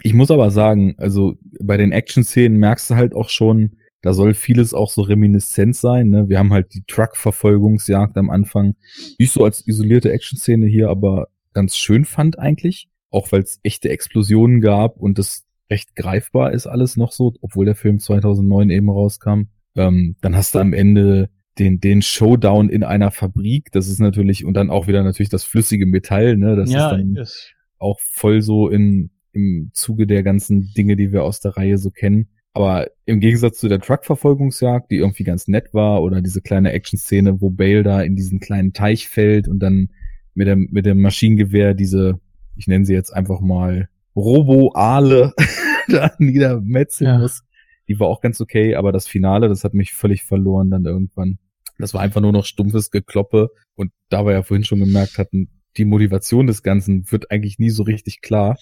ich 0.03 0.13
muss 0.13 0.33
aber 0.33 0.51
sagen, 0.51 0.97
also 0.99 1.37
bei 1.63 1.77
den 1.77 1.93
Action-Szenen 1.93 2.59
merkst 2.59 2.91
du 2.91 2.97
halt 2.97 3.15
auch 3.15 3.29
schon, 3.29 3.77
da 4.03 4.13
soll 4.13 4.35
vieles 4.35 4.75
auch 4.75 4.91
so 4.91 5.03
reminiszent 5.03 5.77
sein. 5.77 6.09
Ne? 6.09 6.29
Wir 6.29 6.41
haben 6.41 6.53
halt 6.53 6.75
die 6.75 6.83
Truck-Verfolgungsjagd 6.87 8.17
am 8.17 8.29
Anfang. 8.29 8.75
Nicht 9.21 9.33
so 9.33 9.45
als 9.45 9.65
isolierte 9.67 10.11
Action-Szene 10.13 10.67
hier, 10.67 10.89
aber 10.89 11.29
ganz 11.53 11.77
schön 11.77 12.05
fand 12.05 12.41
eigentlich. 12.41 12.89
Auch 13.11 13.31
weil 13.31 13.43
es 13.43 13.61
echte 13.63 13.89
Explosionen 13.89 14.61
gab 14.61 14.99
und 14.99 15.19
das 15.19 15.45
recht 15.71 15.95
greifbar 15.95 16.53
ist 16.53 16.67
alles 16.67 16.97
noch 16.97 17.13
so, 17.13 17.35
obwohl 17.41 17.67
der 17.67 17.77
Film 17.77 18.01
2009 18.01 18.71
eben 18.71 18.91
rauskam. 18.91 19.43
Ähm, 19.77 20.17
dann 20.21 20.35
hast 20.35 20.57
du 20.57 20.59
am 20.59 20.73
Ende 20.73 21.31
den, 21.59 21.81
den 21.81 22.03
Showdown 22.03 22.69
in 22.69 22.85
einer 22.85 23.11
Fabrik. 23.11 23.71
Das 23.73 23.89
ist 23.89 23.99
natürlich, 23.99 24.45
und 24.45 24.55
dann 24.55 24.71
auch 24.71 24.87
wieder 24.87 25.03
natürlich 25.03 25.31
das 25.31 25.45
flüssige 25.45 25.87
Metall, 25.87 26.37
ne? 26.37 26.57
Das 26.57 26.71
ja, 26.71 26.87
ist 26.87 26.93
dann 26.93 27.15
yes. 27.15 27.51
auch 27.79 27.99
voll 28.01 28.43
so 28.43 28.69
in, 28.69 29.11
im 29.33 29.71
Zuge 29.73 30.07
der 30.07 30.23
ganzen 30.23 30.73
Dinge, 30.77 30.97
die 30.97 31.13
wir 31.13 31.25
aus 31.25 31.41
der 31.41 31.57
Reihe 31.57 31.79
so 31.79 31.91
kennen. 31.91 32.29
Aber 32.53 32.89
im 33.05 33.21
Gegensatz 33.21 33.59
zu 33.59 33.69
der 33.69 33.81
Truckverfolgungsjagd, 33.81 34.91
die 34.91 34.97
irgendwie 34.97 35.25
ganz 35.25 35.49
nett 35.49 35.75
war, 35.75 36.03
oder 36.03 36.21
diese 36.23 36.41
kleine 36.41 36.73
Action-Szene, 36.73 37.41
wo 37.41 37.51
Bale 37.51 37.83
da 37.83 38.03
in 38.03 38.17
diesen 38.17 38.41
kleinen 38.41 38.73
Teich 38.73 39.09
fällt 39.09 39.49
und 39.49 39.61
dann 39.61 39.91
mit 40.35 40.49
dem, 40.49 40.69
mit 40.73 40.87
dem 40.87 41.01
Maschinengewehr 41.01 41.75
diese, 41.75 42.21
ich 42.57 42.67
nenne 42.67 42.85
sie 42.85 42.95
jetzt 42.95 43.13
einfach 43.13 43.41
mal 43.41 43.89
Robo-Aale 44.17 45.35
da 45.89 46.11
niedermetzeln 46.19 47.11
ja. 47.11 47.19
muss. 47.19 47.45
Die 47.89 47.99
war 48.01 48.09
auch 48.09 48.21
ganz 48.21 48.41
okay, 48.41 48.75
aber 48.75 48.93
das 48.93 49.07
Finale, 49.07 49.49
das 49.49 49.65
hat 49.65 49.75
mich 49.75 49.93
völlig 49.93 50.25
verloren 50.25 50.71
dann 50.71 50.85
irgendwann. 50.85 51.39
Das 51.79 51.95
war 51.95 52.01
einfach 52.01 52.21
nur 52.21 52.33
noch 52.33 52.45
stumpfes 52.45 52.91
Gekloppe 52.91 53.51
und 53.75 53.93
da 54.09 54.25
wir 54.25 54.33
ja 54.33 54.43
vorhin 54.43 54.65
schon 54.65 54.81
gemerkt 54.81 55.19
hatten, 55.19 55.49
die 55.77 55.85
Motivation 55.85 56.47
des 56.47 56.63
Ganzen 56.63 57.11
wird 57.11 57.31
eigentlich 57.31 57.59
nie 57.59 57.71
so 57.71 57.85
richtig 57.85 58.21
klar, 58.21 58.59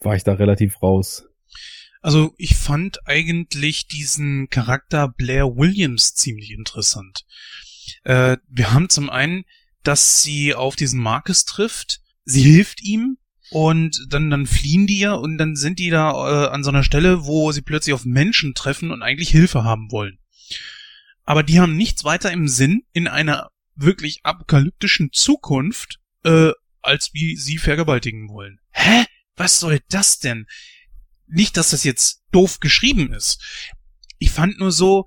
war 0.00 0.16
ich 0.16 0.24
da 0.24 0.34
relativ 0.34 0.82
raus. 0.82 1.26
Also 2.00 2.34
ich 2.36 2.56
fand 2.56 3.06
eigentlich 3.06 3.86
diesen 3.88 4.48
Charakter 4.50 5.08
Blair 5.08 5.56
Williams 5.56 6.14
ziemlich 6.14 6.52
interessant. 6.52 7.24
Äh, 8.04 8.36
wir 8.48 8.72
haben 8.72 8.88
zum 8.88 9.10
einen, 9.10 9.44
dass 9.82 10.22
sie 10.22 10.54
auf 10.54 10.76
diesen 10.76 11.00
Marcus 11.00 11.44
trifft, 11.44 12.00
sie 12.24 12.42
hilft 12.42 12.82
ihm 12.82 13.18
und 13.50 14.06
dann, 14.10 14.30
dann 14.30 14.46
fliehen 14.46 14.86
die 14.86 14.98
ja 14.98 15.14
und 15.14 15.38
dann 15.38 15.56
sind 15.56 15.78
die 15.78 15.90
da 15.90 16.10
äh, 16.10 16.48
an 16.48 16.62
so 16.62 16.70
einer 16.70 16.84
Stelle, 16.84 17.24
wo 17.24 17.50
sie 17.52 17.62
plötzlich 17.62 17.94
auf 17.94 18.04
Menschen 18.04 18.54
treffen 18.54 18.90
und 18.90 19.02
eigentlich 19.02 19.30
Hilfe 19.30 19.64
haben 19.64 19.90
wollen. 19.90 20.17
Aber 21.28 21.42
die 21.42 21.60
haben 21.60 21.76
nichts 21.76 22.04
weiter 22.04 22.32
im 22.32 22.48
Sinn 22.48 22.84
in 22.92 23.06
einer 23.06 23.50
wirklich 23.74 24.20
apokalyptischen 24.22 25.10
Zukunft, 25.12 25.98
äh, 26.24 26.52
als 26.80 27.12
wie 27.12 27.36
sie 27.36 27.58
vergewaltigen 27.58 28.28
wollen. 28.30 28.60
Hä? 28.70 29.04
Was 29.36 29.60
soll 29.60 29.80
das 29.88 30.18
denn? 30.18 30.46
nicht, 31.28 31.56
dass 31.56 31.70
das 31.70 31.84
jetzt 31.84 32.22
doof 32.32 32.60
geschrieben 32.60 33.12
ist. 33.12 33.42
Ich 34.18 34.30
fand 34.30 34.58
nur 34.58 34.72
so, 34.72 35.04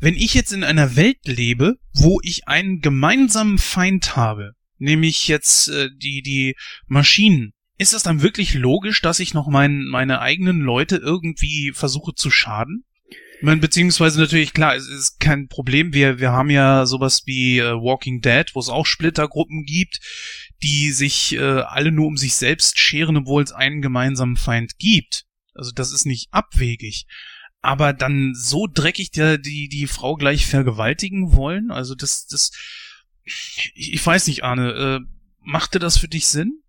wenn 0.00 0.14
ich 0.14 0.34
jetzt 0.34 0.52
in 0.52 0.64
einer 0.64 0.96
Welt 0.96 1.18
lebe, 1.24 1.78
wo 1.92 2.20
ich 2.22 2.48
einen 2.48 2.80
gemeinsamen 2.80 3.58
Feind 3.58 4.16
habe, 4.16 4.52
nämlich 4.78 5.28
jetzt 5.28 5.68
äh, 5.68 5.88
die 5.96 6.22
die 6.22 6.56
Maschinen, 6.86 7.52
ist 7.78 7.94
es 7.94 8.02
dann 8.02 8.22
wirklich 8.22 8.54
logisch, 8.54 9.00
dass 9.00 9.20
ich 9.20 9.32
noch 9.32 9.48
mein, 9.48 9.84
meine 9.84 10.20
eigenen 10.20 10.60
Leute 10.60 10.96
irgendwie 10.96 11.72
versuche 11.72 12.14
zu 12.14 12.30
schaden? 12.30 12.84
Meine, 13.42 13.60
beziehungsweise 13.60 14.20
natürlich, 14.20 14.52
klar, 14.52 14.76
es 14.76 14.86
ist 14.88 15.20
kein 15.20 15.48
Problem. 15.48 15.94
Wir, 15.94 16.18
wir 16.18 16.32
haben 16.32 16.50
ja 16.50 16.84
sowas 16.86 17.22
wie 17.26 17.58
äh, 17.58 17.72
Walking 17.72 18.20
Dead, 18.20 18.46
wo 18.54 18.60
es 18.60 18.68
auch 18.68 18.86
Splittergruppen 18.86 19.64
gibt, 19.64 20.00
die 20.62 20.92
sich 20.92 21.34
äh, 21.36 21.40
alle 21.40 21.90
nur 21.90 22.06
um 22.06 22.16
sich 22.16 22.34
selbst 22.34 22.78
scheren, 22.78 23.16
obwohl 23.16 23.42
es 23.42 23.52
einen 23.52 23.80
gemeinsamen 23.80 24.36
Feind 24.36 24.78
gibt. 24.78 25.24
Also 25.54 25.72
das 25.72 25.92
ist 25.92 26.04
nicht 26.04 26.28
abwegig. 26.32 27.06
Aber 27.62 27.92
dann 27.92 28.34
so 28.34 28.66
dreckig 28.66 29.10
der, 29.10 29.38
die, 29.38 29.68
die 29.68 29.86
Frau 29.86 30.16
gleich 30.16 30.46
vergewaltigen 30.46 31.34
wollen, 31.34 31.70
also 31.70 31.94
das, 31.94 32.26
das, 32.26 32.52
ich, 33.24 33.94
ich 33.94 34.06
weiß 34.06 34.26
nicht, 34.28 34.44
Arne, 34.44 34.72
äh, 34.72 35.00
machte 35.42 35.78
das 35.78 35.98
für 35.98 36.08
dich 36.08 36.26
Sinn? 36.26 36.62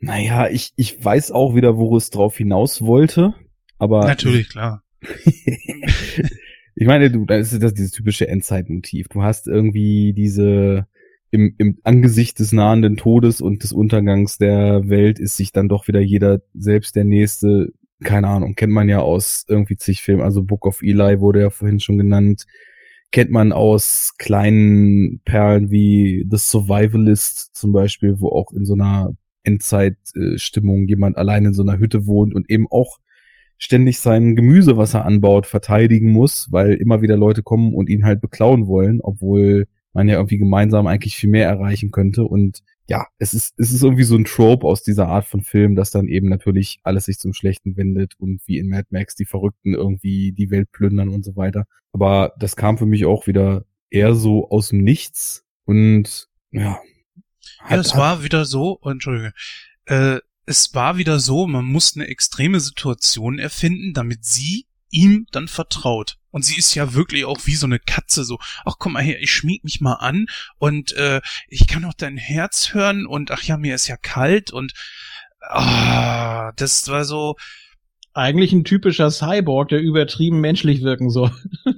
Naja, 0.00 0.48
ich, 0.48 0.72
ich 0.76 1.04
weiß 1.04 1.30
auch 1.30 1.54
wieder, 1.54 1.76
wo 1.76 1.96
es 1.96 2.10
drauf 2.10 2.36
hinaus 2.36 2.80
wollte, 2.80 3.34
aber. 3.78 4.06
Natürlich, 4.06 4.48
klar. 4.48 4.82
Ich 5.00 6.86
meine, 6.86 7.10
du, 7.10 7.24
das 7.24 7.52
ist 7.52 7.62
das 7.62 7.74
dieses 7.74 7.92
typische 7.92 8.28
Endzeitmotiv. 8.28 9.08
Du 9.08 9.22
hast 9.22 9.48
irgendwie 9.48 10.12
diese, 10.12 10.86
im, 11.30 11.54
im 11.58 11.78
Angesicht 11.84 12.38
des 12.38 12.52
nahenden 12.52 12.96
Todes 12.96 13.40
und 13.40 13.62
des 13.62 13.72
Untergangs 13.72 14.38
der 14.38 14.88
Welt 14.88 15.18
ist 15.18 15.36
sich 15.36 15.52
dann 15.52 15.68
doch 15.68 15.88
wieder 15.88 16.00
jeder 16.00 16.42
selbst 16.54 16.96
der 16.96 17.04
Nächste 17.04 17.72
keine 18.02 18.28
Ahnung, 18.28 18.54
kennt 18.54 18.72
man 18.72 18.88
ja 18.88 19.00
aus 19.00 19.44
irgendwie 19.48 19.76
zig 19.76 20.02
Filmen, 20.02 20.22
also 20.22 20.42
Book 20.42 20.66
of 20.66 20.82
Eli 20.82 21.20
wurde 21.20 21.40
ja 21.40 21.50
vorhin 21.50 21.80
schon 21.80 21.98
genannt, 21.98 22.46
kennt 23.10 23.30
man 23.30 23.52
aus 23.52 24.14
kleinen 24.18 25.20
Perlen 25.24 25.70
wie 25.70 26.26
The 26.30 26.38
Survivalist 26.38 27.54
zum 27.54 27.72
Beispiel, 27.72 28.20
wo 28.20 28.28
auch 28.28 28.52
in 28.52 28.64
so 28.64 28.74
einer 28.74 29.14
Endzeitstimmung 29.42 30.86
jemand 30.86 31.16
allein 31.16 31.46
in 31.46 31.54
so 31.54 31.62
einer 31.62 31.78
Hütte 31.78 32.06
wohnt 32.06 32.34
und 32.34 32.48
eben 32.50 32.66
auch 32.70 32.98
ständig 33.60 34.00
sein 34.00 34.34
Gemüse, 34.34 34.76
was 34.76 34.94
er 34.94 35.04
anbaut, 35.04 35.46
verteidigen 35.46 36.10
muss, 36.10 36.50
weil 36.50 36.74
immer 36.74 37.02
wieder 37.02 37.16
Leute 37.16 37.42
kommen 37.42 37.74
und 37.74 37.90
ihn 37.90 38.04
halt 38.04 38.20
beklauen 38.20 38.66
wollen, 38.66 39.00
obwohl 39.02 39.68
man 39.92 40.08
ja 40.08 40.16
irgendwie 40.16 40.38
gemeinsam 40.38 40.86
eigentlich 40.86 41.16
viel 41.16 41.30
mehr 41.30 41.46
erreichen 41.46 41.90
könnte. 41.90 42.24
Und 42.24 42.62
ja, 42.88 43.06
es 43.18 43.34
ist, 43.34 43.54
es 43.58 43.70
ist 43.70 43.82
irgendwie 43.82 44.04
so 44.04 44.16
ein 44.16 44.24
Trope 44.24 44.66
aus 44.66 44.82
dieser 44.82 45.08
Art 45.08 45.26
von 45.26 45.42
Film, 45.42 45.76
dass 45.76 45.90
dann 45.90 46.08
eben 46.08 46.28
natürlich 46.28 46.80
alles 46.84 47.04
sich 47.04 47.18
zum 47.18 47.34
Schlechten 47.34 47.76
wendet 47.76 48.14
und 48.18 48.40
wie 48.46 48.58
in 48.58 48.68
Mad 48.68 48.88
Max 48.90 49.14
die 49.14 49.26
Verrückten 49.26 49.74
irgendwie 49.74 50.32
die 50.32 50.50
Welt 50.50 50.72
plündern 50.72 51.10
und 51.10 51.24
so 51.24 51.36
weiter. 51.36 51.66
Aber 51.92 52.32
das 52.38 52.56
kam 52.56 52.78
für 52.78 52.86
mich 52.86 53.04
auch 53.04 53.26
wieder 53.26 53.66
eher 53.90 54.14
so 54.14 54.48
aus 54.48 54.70
dem 54.70 54.82
Nichts 54.82 55.44
und 55.64 56.28
ja. 56.50 56.80
Hat, 57.60 57.72
ja, 57.72 57.80
es 57.80 57.94
war 57.94 58.24
wieder 58.24 58.46
so, 58.46 58.78
oh, 58.80 58.88
Entschuldige, 58.88 59.32
äh, 59.84 60.18
es 60.50 60.74
war 60.74 60.98
wieder 60.98 61.20
so, 61.20 61.46
man 61.46 61.64
muss 61.64 61.94
eine 61.94 62.08
extreme 62.08 62.58
Situation 62.58 63.38
erfinden, 63.38 63.94
damit 63.94 64.24
sie 64.24 64.66
ihm 64.90 65.28
dann 65.30 65.46
vertraut. 65.46 66.16
Und 66.32 66.44
sie 66.44 66.58
ist 66.58 66.74
ja 66.74 66.92
wirklich 66.92 67.24
auch 67.24 67.38
wie 67.44 67.54
so 67.54 67.66
eine 67.66 67.78
Katze, 67.78 68.24
so, 68.24 68.40
ach 68.64 68.74
komm 68.80 68.94
mal 68.94 69.02
her, 69.02 69.20
ich 69.20 69.32
schmieg 69.32 69.62
mich 69.62 69.80
mal 69.80 69.94
an 69.94 70.26
und 70.58 70.92
äh, 70.94 71.20
ich 71.46 71.68
kann 71.68 71.84
auch 71.84 71.94
dein 71.94 72.16
Herz 72.16 72.74
hören 72.74 73.06
und 73.06 73.30
ach 73.30 73.44
ja, 73.44 73.56
mir 73.58 73.76
ist 73.76 73.86
ja 73.86 73.96
kalt 73.96 74.52
und 74.52 74.72
ah, 75.40 76.50
das 76.56 76.88
war 76.88 77.04
so. 77.04 77.36
Eigentlich 78.12 78.52
ein 78.52 78.64
typischer 78.64 79.08
Cyborg, 79.12 79.68
der 79.68 79.80
übertrieben 79.80 80.40
menschlich 80.40 80.82
wirken 80.82 81.10
soll. 81.10 81.30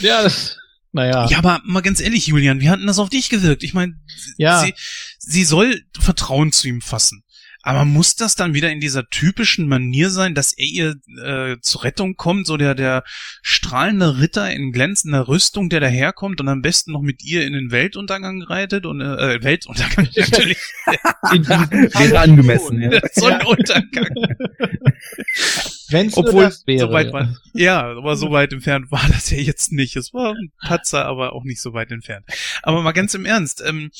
ja, 0.00 0.22
das, 0.22 0.58
naja. 0.92 1.26
Ja, 1.28 1.38
aber 1.38 1.60
mal 1.64 1.80
ganz 1.80 2.00
ehrlich, 2.00 2.26
Julian, 2.26 2.60
wie 2.60 2.68
hat 2.68 2.78
denn 2.78 2.86
das 2.86 2.98
auf 2.98 3.08
dich 3.08 3.30
gewirkt? 3.30 3.62
Ich 3.62 3.74
meine, 3.74 3.98
ja. 4.36 4.60
sie, 4.60 4.74
sie 5.18 5.44
soll 5.44 5.82
Vertrauen 5.98 6.52
zu 6.52 6.68
ihm 6.68 6.80
fassen. 6.80 7.24
Aber 7.62 7.84
muss 7.84 8.16
das 8.16 8.34
dann 8.34 8.54
wieder 8.54 8.70
in 8.70 8.80
dieser 8.80 9.08
typischen 9.08 9.68
Manier 9.68 10.10
sein, 10.10 10.34
dass 10.34 10.52
er 10.52 10.66
ihr 10.66 10.94
äh, 11.24 11.60
zur 11.60 11.84
Rettung 11.84 12.16
kommt, 12.16 12.46
so 12.46 12.56
der, 12.56 12.74
der 12.74 13.04
strahlende 13.40 14.18
Ritter 14.18 14.50
in 14.50 14.72
glänzender 14.72 15.28
Rüstung, 15.28 15.68
der 15.68 15.80
daherkommt 15.80 16.40
und 16.40 16.48
am 16.48 16.60
besten 16.60 16.92
noch 16.92 17.02
mit 17.02 17.22
ihr 17.22 17.46
in 17.46 17.52
den 17.52 17.70
Weltuntergang 17.70 18.42
reitet 18.42 18.84
und 18.84 19.00
äh, 19.00 19.34
äh 19.34 19.42
Weltuntergang 19.42 20.08
natürlich. 20.16 20.58
wäre 20.86 22.18
angemessen, 22.18 22.82
ja. 22.82 23.00
Sonnenuntergang. 23.12 24.08
Wenn's 25.88 26.16
Obwohl, 26.16 26.44
das 26.44 26.66
wäre. 26.66 26.88
So 26.88 26.92
weit 26.92 27.12
war, 27.12 27.36
ja, 27.54 27.82
aber 27.82 28.16
so 28.16 28.30
weit 28.30 28.52
entfernt 28.52 28.90
war 28.90 29.06
das 29.08 29.30
ja 29.30 29.38
jetzt 29.38 29.72
nicht. 29.72 29.94
Es 29.96 30.12
war 30.12 30.32
ein 30.32 30.52
Patzer, 30.60 31.04
aber 31.04 31.32
auch 31.32 31.44
nicht 31.44 31.60
so 31.60 31.72
weit 31.72 31.92
entfernt. 31.92 32.26
Aber 32.62 32.82
mal 32.82 32.92
ganz 32.92 33.14
im 33.14 33.24
Ernst, 33.24 33.62
ähm, 33.64 33.90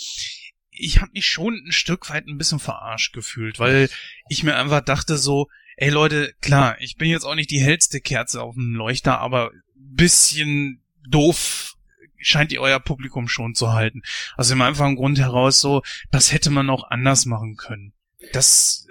ich 0.73 1.01
habe 1.01 1.13
mich 1.13 1.27
schon 1.27 1.55
ein 1.67 1.73
Stück 1.73 2.11
weit 2.11 2.27
ein 2.27 2.39
bisschen 2.39 2.59
verarscht 2.59 3.13
gefühlt, 3.13 3.59
weil 3.59 3.89
ich 4.29 4.43
mir 4.43 4.57
einfach 4.57 4.81
dachte 4.81 5.19
so, 5.19 5.49
ey 5.77 5.91
Leute, 5.91 6.35
klar, 6.41 6.77
ich 6.81 6.97
bin 6.97 7.11
jetzt 7.11 7.25
auch 7.25 7.35
nicht 7.35 7.51
die 7.51 7.61
hellste 7.61 8.01
Kerze 8.01 8.43
auf 8.43 8.55
dem 8.55 8.75
Leuchter, 8.75 9.19
aber 9.19 9.53
bisschen 9.75 10.83
doof 11.07 11.75
scheint 12.19 12.53
ihr 12.53 12.61
euer 12.61 12.81
Publikum 12.81 13.29
schon 13.29 13.55
zu 13.55 13.73
halten. 13.73 14.03
Also 14.37 14.55
im 14.55 14.63
einfachen 14.63 14.97
Grund 14.97 15.19
heraus 15.19 15.61
so, 15.61 15.83
das 16.11 16.33
hätte 16.33 16.51
man 16.51 16.71
auch 16.71 16.85
anders 16.91 17.27
machen 17.27 17.57
können. 17.57 17.93
Das. 18.33 18.87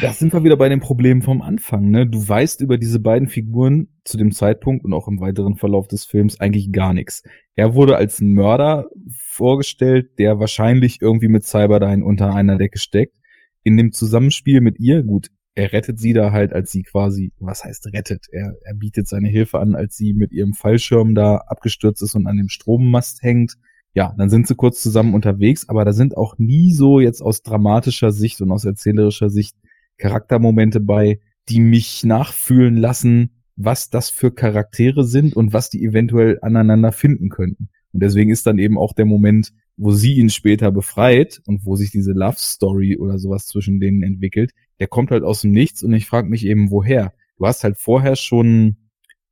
Da 0.00 0.12
sind 0.12 0.32
wir 0.32 0.42
wieder 0.42 0.56
bei 0.56 0.68
den 0.68 0.80
Problemen 0.80 1.22
vom 1.22 1.40
Anfang, 1.40 1.88
ne? 1.88 2.04
Du 2.06 2.28
weißt 2.28 2.60
über 2.60 2.78
diese 2.78 2.98
beiden 2.98 3.28
Figuren 3.28 3.88
zu 4.02 4.16
dem 4.16 4.32
Zeitpunkt 4.32 4.84
und 4.84 4.92
auch 4.92 5.06
im 5.06 5.20
weiteren 5.20 5.54
Verlauf 5.54 5.86
des 5.86 6.04
Films 6.04 6.40
eigentlich 6.40 6.72
gar 6.72 6.92
nichts. 6.92 7.22
Er 7.54 7.74
wurde 7.74 7.96
als 7.96 8.20
Mörder 8.20 8.88
vorgestellt, 9.16 10.18
der 10.18 10.40
wahrscheinlich 10.40 11.00
irgendwie 11.00 11.28
mit 11.28 11.44
Cyberdyne 11.44 12.04
unter 12.04 12.34
einer 12.34 12.58
Decke 12.58 12.78
steckt. 12.78 13.14
In 13.62 13.76
dem 13.76 13.92
Zusammenspiel 13.92 14.60
mit 14.60 14.80
ihr, 14.80 15.04
gut, 15.04 15.28
er 15.54 15.72
rettet 15.72 16.00
sie 16.00 16.12
da 16.12 16.32
halt, 16.32 16.52
als 16.52 16.72
sie 16.72 16.82
quasi, 16.82 17.32
was 17.38 17.64
heißt 17.64 17.86
rettet? 17.92 18.26
Er, 18.32 18.56
er 18.64 18.74
bietet 18.74 19.06
seine 19.06 19.28
Hilfe 19.28 19.60
an, 19.60 19.76
als 19.76 19.96
sie 19.96 20.12
mit 20.12 20.32
ihrem 20.32 20.54
Fallschirm 20.54 21.14
da 21.14 21.36
abgestürzt 21.36 22.02
ist 22.02 22.16
und 22.16 22.26
an 22.26 22.36
dem 22.36 22.48
Strommast 22.48 23.22
hängt. 23.22 23.54
Ja, 23.94 24.12
dann 24.18 24.28
sind 24.28 24.48
sie 24.48 24.56
kurz 24.56 24.82
zusammen 24.82 25.14
unterwegs, 25.14 25.68
aber 25.68 25.84
da 25.84 25.92
sind 25.92 26.16
auch 26.16 26.36
nie 26.36 26.72
so 26.72 26.98
jetzt 26.98 27.22
aus 27.22 27.42
dramatischer 27.42 28.10
Sicht 28.10 28.40
und 28.40 28.50
aus 28.50 28.64
erzählerischer 28.64 29.30
Sicht 29.30 29.54
Charaktermomente 29.98 30.80
bei, 30.80 31.20
die 31.48 31.60
mich 31.60 32.04
nachfühlen 32.04 32.76
lassen, 32.76 33.30
was 33.56 33.90
das 33.90 34.10
für 34.10 34.32
Charaktere 34.32 35.04
sind 35.04 35.36
und 35.36 35.52
was 35.52 35.70
die 35.70 35.84
eventuell 35.84 36.38
aneinander 36.42 36.92
finden 36.92 37.28
könnten. 37.28 37.68
Und 37.92 38.02
deswegen 38.02 38.30
ist 38.30 38.46
dann 38.46 38.58
eben 38.58 38.76
auch 38.76 38.92
der 38.92 39.04
Moment, 39.04 39.52
wo 39.76 39.92
sie 39.92 40.14
ihn 40.14 40.30
später 40.30 40.72
befreit 40.72 41.40
und 41.46 41.64
wo 41.64 41.76
sich 41.76 41.90
diese 41.90 42.12
Love 42.12 42.36
Story 42.38 42.96
oder 42.96 43.18
sowas 43.18 43.46
zwischen 43.46 43.80
denen 43.80 44.02
entwickelt, 44.02 44.52
der 44.80 44.88
kommt 44.88 45.10
halt 45.10 45.22
aus 45.22 45.42
dem 45.42 45.52
Nichts 45.52 45.82
und 45.82 45.92
ich 45.92 46.06
frage 46.06 46.28
mich 46.28 46.44
eben, 46.46 46.70
woher. 46.70 47.12
Du 47.38 47.46
hast 47.46 47.64
halt 47.64 47.76
vorher 47.76 48.16
schon, 48.16 48.76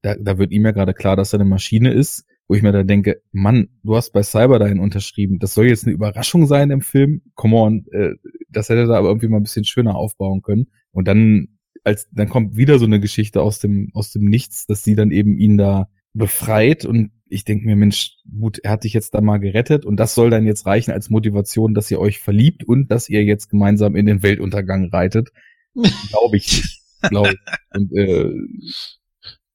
da, 0.03 0.17
da 0.17 0.39
wird 0.39 0.53
ihm 0.53 0.65
ja 0.65 0.73
gerade 0.73 0.95
klar, 0.95 1.17
dass 1.17 1.33
er 1.33 1.41
eine 1.41 1.49
Maschine 1.49 1.93
ist, 1.93 2.25
wo 2.53 2.57
ich 2.57 2.63
mir 2.63 2.73
da 2.73 2.83
denke, 2.83 3.23
Mann, 3.33 3.71
du 3.83 3.97
hast 3.97 4.13
bei 4.13 4.23
Cyberdyne 4.23 4.79
unterschrieben, 4.79 5.39
das 5.39 5.55
soll 5.55 5.69
jetzt 5.69 5.87
eine 5.87 5.95
Überraschung 5.95 6.47
sein 6.47 6.71
im 6.71 6.83
Film, 6.83 7.23
come 7.35 7.57
on, 7.57 7.87
äh, 7.93 8.11
das 8.51 8.69
hätte 8.69 8.83
er 8.83 8.91
aber 8.91 9.09
irgendwie 9.09 9.29
mal 9.29 9.39
ein 9.39 9.43
bisschen 9.43 9.65
schöner 9.65 9.97
aufbauen 9.97 10.43
können. 10.43 10.67
Und 10.91 11.09
dann, 11.09 11.49
als, 11.83 12.11
dann 12.11 12.29
kommt 12.29 12.55
wieder 12.55 12.79
so 12.79 12.85
eine 12.85 13.01
Geschichte 13.01 13.41
aus 13.41 13.59
dem, 13.59 13.89
aus 13.95 14.13
dem 14.13 14.27
Nichts, 14.27 14.67
dass 14.67 14.85
sie 14.85 14.95
dann 14.95 15.13
eben 15.13 15.39
ihn 15.39 15.57
da 15.57 15.89
befreit 16.13 16.85
und 16.85 17.13
ich 17.27 17.47
denke 17.47 17.65
mir, 17.65 17.75
Mensch, 17.75 18.19
gut, 18.39 18.59
er 18.59 18.73
hat 18.73 18.85
dich 18.85 18.93
jetzt 18.93 19.15
da 19.15 19.23
mal 19.23 19.39
gerettet 19.39 19.87
und 19.87 19.97
das 19.97 20.15
soll 20.15 20.29
dann 20.29 20.45
jetzt 20.45 20.67
reichen 20.67 20.91
als 20.91 21.09
Motivation, 21.09 21.73
dass 21.73 21.91
ihr 21.91 22.01
euch 22.01 22.19
verliebt 22.19 22.65
und 22.65 22.91
dass 22.91 23.09
ihr 23.09 23.25
jetzt 23.25 23.49
gemeinsam 23.49 23.97
in 23.97 24.05
den 24.05 24.23
Weltuntergang 24.23 24.91
reitet. 24.91 25.31
Glaube 26.11 26.37
ich. 26.37 26.83
Glaube 27.01 27.31
ich. 27.31 27.39
Und 27.75 27.97
äh, 27.97 28.31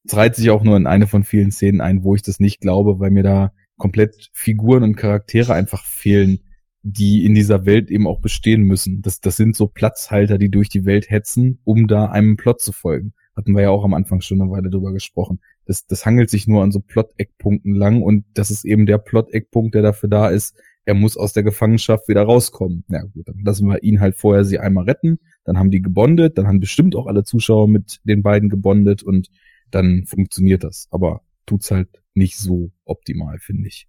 es 0.08 0.16
reiht 0.16 0.34
sich 0.34 0.50
auch 0.50 0.64
nur 0.64 0.76
in 0.76 0.86
eine 0.86 1.06
von 1.06 1.22
vielen 1.22 1.52
Szenen 1.52 1.80
ein, 1.80 2.02
wo 2.02 2.14
ich 2.14 2.22
das 2.22 2.40
nicht 2.40 2.60
glaube, 2.60 2.98
weil 2.98 3.10
mir 3.10 3.22
da 3.22 3.52
komplett 3.76 4.30
Figuren 4.32 4.82
und 4.82 4.96
Charaktere 4.96 5.54
einfach 5.54 5.84
fehlen, 5.84 6.40
die 6.82 7.24
in 7.24 7.34
dieser 7.34 7.66
Welt 7.66 7.90
eben 7.90 8.06
auch 8.06 8.20
bestehen 8.20 8.62
müssen. 8.62 9.02
Das, 9.02 9.20
das 9.20 9.36
sind 9.36 9.54
so 9.54 9.66
Platzhalter, 9.66 10.38
die 10.38 10.50
durch 10.50 10.68
die 10.68 10.84
Welt 10.84 11.10
hetzen, 11.10 11.60
um 11.64 11.86
da 11.86 12.06
einem 12.06 12.36
Plot 12.36 12.60
zu 12.60 12.72
folgen. 12.72 13.12
Hatten 13.36 13.54
wir 13.54 13.62
ja 13.62 13.70
auch 13.70 13.84
am 13.84 13.94
Anfang 13.94 14.20
schon 14.20 14.40
eine 14.40 14.50
Weile 14.50 14.70
drüber 14.70 14.92
gesprochen 14.92 15.40
das, 15.68 15.86
das 15.86 16.06
hangelt 16.06 16.30
sich 16.30 16.48
nur 16.48 16.62
an 16.62 16.72
so 16.72 16.80
Plot-Eckpunkten 16.80 17.74
lang 17.74 18.02
und 18.02 18.24
das 18.34 18.50
ist 18.50 18.64
eben 18.64 18.86
der 18.86 18.98
Plot-Eckpunkt, 18.98 19.74
der 19.74 19.82
dafür 19.82 20.08
da 20.08 20.28
ist, 20.28 20.56
er 20.86 20.94
muss 20.94 21.18
aus 21.18 21.34
der 21.34 21.42
Gefangenschaft 21.42 22.08
wieder 22.08 22.22
rauskommen. 22.22 22.84
Ja 22.88 23.02
gut, 23.02 23.28
dann 23.28 23.40
lassen 23.44 23.68
wir 23.68 23.82
ihn 23.82 24.00
halt 24.00 24.16
vorher 24.16 24.44
sie 24.46 24.58
einmal 24.58 24.84
retten, 24.84 25.18
dann 25.44 25.58
haben 25.58 25.70
die 25.70 25.82
gebondet, 25.82 26.38
dann 26.38 26.48
haben 26.48 26.60
bestimmt 26.60 26.96
auch 26.96 27.06
alle 27.06 27.22
Zuschauer 27.22 27.68
mit 27.68 28.00
den 28.04 28.22
beiden 28.22 28.48
gebondet 28.48 29.02
und 29.02 29.28
dann 29.70 30.04
funktioniert 30.06 30.64
das. 30.64 30.88
Aber 30.90 31.22
tut's 31.46 31.70
halt 31.70 31.88
nicht 32.14 32.36
so 32.36 32.72
optimal, 32.84 33.38
finde 33.38 33.68
ich. 33.68 33.88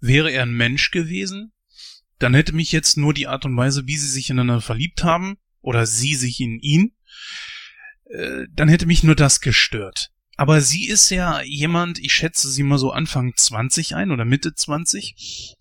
Wäre 0.00 0.30
er 0.30 0.42
ein 0.42 0.54
Mensch 0.54 0.90
gewesen, 0.90 1.52
dann 2.18 2.34
hätte 2.34 2.54
mich 2.54 2.72
jetzt 2.72 2.96
nur 2.96 3.14
die 3.14 3.26
Art 3.26 3.44
und 3.44 3.56
Weise, 3.56 3.86
wie 3.86 3.96
sie 3.96 4.08
sich 4.08 4.30
ineinander 4.30 4.60
verliebt 4.60 5.04
haben, 5.04 5.36
oder 5.60 5.86
sie 5.86 6.14
sich 6.14 6.40
in 6.40 6.58
ihn, 6.60 6.92
äh, 8.10 8.44
dann 8.52 8.68
hätte 8.68 8.86
mich 8.86 9.02
nur 9.02 9.14
das 9.14 9.40
gestört. 9.40 10.10
Aber 10.36 10.60
sie 10.60 10.88
ist 10.88 11.10
ja 11.10 11.42
jemand, 11.42 11.98
ich 11.98 12.12
schätze 12.12 12.50
sie 12.50 12.62
mal 12.62 12.78
so 12.78 12.90
Anfang 12.90 13.32
20 13.36 13.94
ein 13.94 14.10
oder 14.10 14.24
Mitte 14.24 14.54
20. 14.54 15.54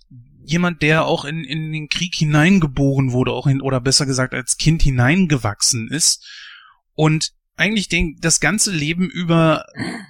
Jemand, 0.46 0.82
der 0.82 1.06
auch 1.06 1.26
in, 1.26 1.44
in 1.44 1.72
den 1.72 1.88
Krieg 1.88 2.16
hineingeboren 2.16 3.12
wurde, 3.12 3.32
auch 3.32 3.48
in, 3.48 3.62
oder 3.62 3.80
besser 3.80 4.06
gesagt 4.06 4.34
als 4.34 4.58
Kind 4.58 4.82
hineingewachsen 4.82 5.90
ist. 5.90 6.28
Und 6.96 7.34
eigentlich 7.56 7.88
den, 7.88 8.18
das 8.20 8.40
ganze 8.40 8.72
Leben 8.72 9.10
über 9.10 9.66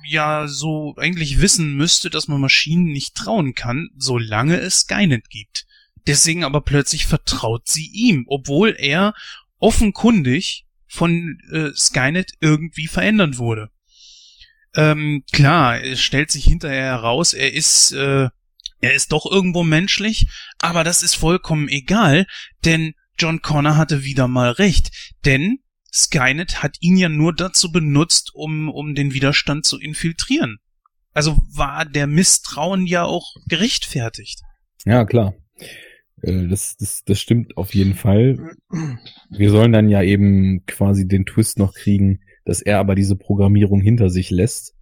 ja 0.07 0.47
so 0.47 0.95
eigentlich 0.97 1.41
wissen 1.41 1.75
müsste, 1.75 2.09
dass 2.09 2.27
man 2.27 2.39
Maschinen 2.39 2.85
nicht 2.85 3.15
trauen 3.15 3.53
kann, 3.53 3.89
solange 3.97 4.57
es 4.57 4.81
Skynet 4.81 5.29
gibt. 5.29 5.65
Deswegen 6.07 6.43
aber 6.43 6.61
plötzlich 6.61 7.05
vertraut 7.05 7.67
sie 7.67 7.87
ihm, 7.87 8.25
obwohl 8.27 8.75
er 8.77 9.13
offenkundig 9.59 10.65
von 10.87 11.39
äh, 11.51 11.71
Skynet 11.75 12.33
irgendwie 12.39 12.87
verändert 12.87 13.37
wurde. 13.37 13.69
Ähm, 14.75 15.23
klar, 15.31 15.81
es 15.81 16.01
stellt 16.01 16.31
sich 16.31 16.45
hinterher 16.45 16.85
heraus, 16.85 17.33
er 17.33 17.53
ist, 17.53 17.91
äh, 17.91 18.29
er 18.81 18.93
ist 18.93 19.11
doch 19.11 19.25
irgendwo 19.29 19.63
menschlich, 19.63 20.27
aber 20.59 20.83
das 20.83 21.03
ist 21.03 21.15
vollkommen 21.15 21.67
egal, 21.69 22.25
denn 22.65 22.95
John 23.17 23.41
Connor 23.41 23.77
hatte 23.77 24.03
wieder 24.03 24.27
mal 24.27 24.51
recht, 24.51 24.91
denn 25.25 25.59
Skynet 25.93 26.63
hat 26.63 26.77
ihn 26.81 26.97
ja 26.97 27.07
nur 27.07 27.35
dazu 27.35 27.71
benutzt, 27.71 28.31
um, 28.33 28.67
um 28.69 28.95
den 28.95 29.13
Widerstand 29.13 29.65
zu 29.65 29.79
infiltrieren. 29.79 30.57
Also 31.13 31.37
war 31.51 31.85
der 31.85 32.07
Misstrauen 32.07 32.87
ja 32.87 33.03
auch 33.03 33.35
gerechtfertigt. 33.47 34.41
Ja, 34.85 35.05
klar. 35.05 35.35
Äh, 36.23 36.47
das, 36.47 36.77
das, 36.77 37.03
das 37.05 37.19
stimmt 37.19 37.57
auf 37.57 37.75
jeden 37.75 37.93
Fall. 37.93 38.55
Wir 39.29 39.51
sollen 39.51 39.71
dann 39.71 39.87
ja 39.87 40.01
eben 40.01 40.65
quasi 40.65 41.07
den 41.07 41.25
Twist 41.27 41.59
noch 41.59 41.75
kriegen, 41.75 42.21
dass 42.43 42.61
er 42.61 42.79
aber 42.79 42.95
diese 42.95 43.15
Programmierung 43.15 43.79
hinter 43.79 44.09
sich 44.09 44.31
lässt. 44.31 44.75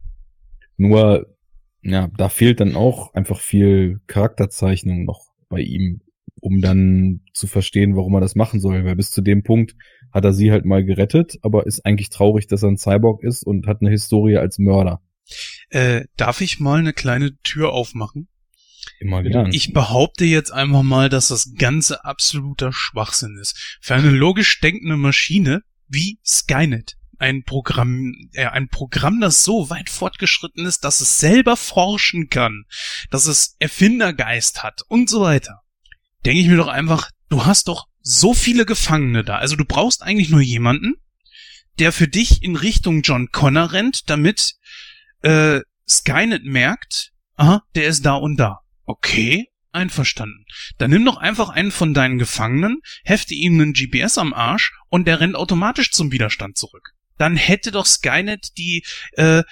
Nur, 0.77 1.35
ja, 1.81 2.09
da 2.17 2.29
fehlt 2.29 2.61
dann 2.61 2.75
auch 2.75 3.13
einfach 3.13 3.41
viel 3.41 3.99
Charakterzeichnung 4.07 5.03
noch 5.03 5.25
bei 5.49 5.59
ihm, 5.59 6.01
um 6.41 6.61
dann 6.61 7.21
zu 7.33 7.47
verstehen, 7.47 7.95
warum 7.95 8.13
er 8.15 8.21
das 8.21 8.35
machen 8.35 8.59
soll. 8.59 8.83
Weil 8.83 8.95
bis 8.95 9.11
zu 9.11 9.21
dem 9.21 9.43
Punkt 9.43 9.75
hat 10.11 10.25
er 10.25 10.33
sie 10.33 10.51
halt 10.51 10.65
mal 10.65 10.83
gerettet, 10.83 11.37
aber 11.41 11.65
ist 11.65 11.85
eigentlich 11.85 12.09
traurig, 12.09 12.47
dass 12.47 12.63
er 12.63 12.69
ein 12.69 12.77
Cyborg 12.77 13.23
ist 13.23 13.43
und 13.43 13.67
hat 13.67 13.81
eine 13.81 13.89
Historie 13.89 14.37
als 14.37 14.59
Mörder. 14.59 15.01
Äh, 15.69 16.05
darf 16.17 16.41
ich 16.41 16.59
mal 16.59 16.79
eine 16.79 16.93
kleine 16.93 17.37
Tür 17.43 17.71
aufmachen? 17.71 18.27
Immer 18.99 19.23
gern. 19.23 19.53
Ich 19.53 19.73
behaupte 19.73 20.25
jetzt 20.25 20.51
einfach 20.51 20.83
mal, 20.83 21.09
dass 21.09 21.29
das 21.29 21.53
Ganze 21.57 22.03
absoluter 22.03 22.71
Schwachsinn 22.73 23.37
ist. 23.39 23.77
Für 23.81 23.95
eine 23.95 24.09
logisch 24.09 24.59
denkende 24.59 24.97
Maschine 24.97 25.61
wie 25.87 26.19
Skynet 26.25 26.97
ein 27.21 27.43
Programm, 27.43 28.13
äh, 28.33 28.47
ein 28.47 28.67
Programm, 28.67 29.21
das 29.21 29.43
so 29.43 29.69
weit 29.69 29.89
fortgeschritten 29.89 30.65
ist, 30.65 30.83
dass 30.83 31.01
es 31.01 31.19
selber 31.19 31.55
forschen 31.55 32.29
kann, 32.29 32.65
dass 33.11 33.27
es 33.27 33.55
Erfindergeist 33.59 34.63
hat 34.63 34.81
und 34.87 35.09
so 35.09 35.21
weiter. 35.21 35.61
Denke 36.25 36.41
ich 36.41 36.47
mir 36.47 36.57
doch 36.57 36.67
einfach, 36.67 37.09
du 37.29 37.45
hast 37.45 37.67
doch 37.67 37.87
so 38.01 38.33
viele 38.33 38.65
Gefangene 38.65 39.23
da. 39.23 39.37
Also 39.37 39.55
du 39.55 39.65
brauchst 39.65 40.03
eigentlich 40.03 40.29
nur 40.29 40.41
jemanden, 40.41 40.95
der 41.79 41.91
für 41.91 42.07
dich 42.07 42.43
in 42.43 42.55
Richtung 42.55 43.01
John 43.01 43.31
Connor 43.31 43.71
rennt, 43.71 44.09
damit 44.09 44.55
äh, 45.21 45.61
Skynet 45.87 46.43
merkt, 46.45 47.11
aha, 47.35 47.63
der 47.75 47.87
ist 47.87 48.05
da 48.05 48.15
und 48.15 48.37
da. 48.37 48.59
Okay, 48.85 49.47
einverstanden. 49.71 50.45
Dann 50.77 50.91
nimm 50.91 51.05
doch 51.05 51.17
einfach 51.17 51.49
einen 51.49 51.71
von 51.71 51.93
deinen 51.93 52.17
Gefangenen, 52.17 52.81
hefte 53.03 53.33
ihm 53.33 53.59
einen 53.59 53.73
GPS 53.73 54.17
am 54.17 54.33
Arsch 54.33 54.73
und 54.89 55.07
der 55.07 55.19
rennt 55.19 55.35
automatisch 55.35 55.91
zum 55.91 56.11
Widerstand 56.11 56.57
zurück 56.57 56.93
dann 57.21 57.37
hätte 57.37 57.71
doch 57.71 57.85
Skynet 57.85 58.57
die 58.57 58.83
äh, 59.13 59.43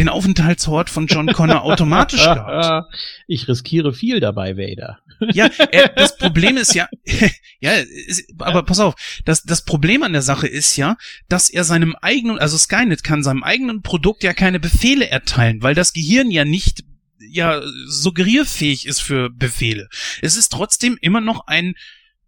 den 0.00 0.08
Aufenthaltsort 0.08 0.88
von 0.88 1.06
John 1.06 1.26
Connor 1.26 1.62
automatisch 1.62 2.24
gehabt. 2.24 2.90
Ich 3.26 3.48
riskiere 3.48 3.92
viel 3.92 4.18
dabei, 4.18 4.56
Vader. 4.56 4.98
Ja, 5.34 5.50
er, 5.70 5.88
das 5.96 6.16
Problem 6.16 6.56
ist 6.56 6.74
ja, 6.74 6.88
ja, 7.60 7.72
ist, 7.72 8.32
aber 8.38 8.62
pass 8.62 8.80
auf, 8.80 8.94
das, 9.26 9.42
das 9.42 9.66
Problem 9.66 10.02
an 10.02 10.14
der 10.14 10.22
Sache 10.22 10.46
ist 10.46 10.76
ja, 10.76 10.96
dass 11.28 11.50
er 11.50 11.64
seinem 11.64 11.94
eigenen, 12.00 12.38
also 12.38 12.56
Skynet 12.56 13.04
kann 13.04 13.22
seinem 13.22 13.42
eigenen 13.42 13.82
Produkt 13.82 14.22
ja 14.22 14.32
keine 14.32 14.58
Befehle 14.58 15.06
erteilen, 15.06 15.62
weil 15.62 15.74
das 15.74 15.92
Gehirn 15.92 16.30
ja 16.30 16.46
nicht 16.46 16.82
ja 17.18 17.60
suggerierfähig 17.86 18.86
ist 18.86 19.00
für 19.00 19.28
Befehle. 19.28 19.90
Es 20.22 20.38
ist 20.38 20.48
trotzdem 20.48 20.96
immer 21.02 21.20
noch 21.20 21.46
ein 21.46 21.74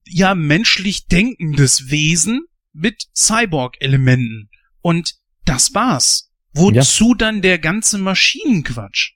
ja 0.06 0.34
menschlich 0.34 1.06
denkendes 1.06 1.90
Wesen 1.90 2.44
mit 2.74 3.06
Cyborg-Elementen. 3.16 4.50
Und 4.82 5.14
das 5.46 5.74
war's. 5.74 6.31
Wozu 6.54 7.10
ja. 7.10 7.16
dann 7.16 7.42
der 7.42 7.58
ganze 7.58 7.98
Maschinenquatsch? 7.98 9.14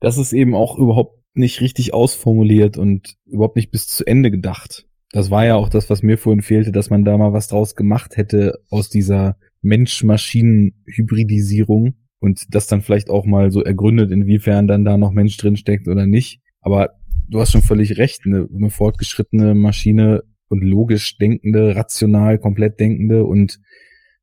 Das 0.00 0.18
ist 0.18 0.32
eben 0.32 0.54
auch 0.54 0.78
überhaupt 0.78 1.20
nicht 1.34 1.60
richtig 1.60 1.94
ausformuliert 1.94 2.76
und 2.76 3.16
überhaupt 3.26 3.56
nicht 3.56 3.70
bis 3.70 3.86
zu 3.86 4.04
Ende 4.06 4.30
gedacht. 4.30 4.86
Das 5.12 5.30
war 5.30 5.44
ja 5.44 5.56
auch 5.56 5.68
das, 5.68 5.90
was 5.90 6.02
mir 6.02 6.16
vorhin 6.18 6.42
fehlte, 6.42 6.72
dass 6.72 6.90
man 6.90 7.04
da 7.04 7.16
mal 7.18 7.32
was 7.32 7.48
draus 7.48 7.74
gemacht 7.74 8.16
hätte 8.16 8.60
aus 8.68 8.88
dieser 8.88 9.36
Mensch-Maschinen-Hybridisierung 9.62 11.96
und 12.20 12.54
das 12.54 12.66
dann 12.66 12.82
vielleicht 12.82 13.10
auch 13.10 13.26
mal 13.26 13.50
so 13.50 13.62
ergründet, 13.62 14.12
inwiefern 14.12 14.68
dann 14.68 14.84
da 14.84 14.96
noch 14.96 15.10
Mensch 15.10 15.36
drin 15.36 15.56
steckt 15.56 15.88
oder 15.88 16.06
nicht. 16.06 16.40
Aber 16.60 16.90
du 17.28 17.40
hast 17.40 17.50
schon 17.52 17.62
völlig 17.62 17.98
recht, 17.98 18.22
eine, 18.24 18.48
eine 18.54 18.70
fortgeschrittene 18.70 19.54
Maschine 19.54 20.22
und 20.48 20.62
logisch 20.62 21.18
denkende, 21.18 21.76
rational, 21.76 22.38
komplett 22.38 22.80
denkende 22.80 23.24
und 23.24 23.60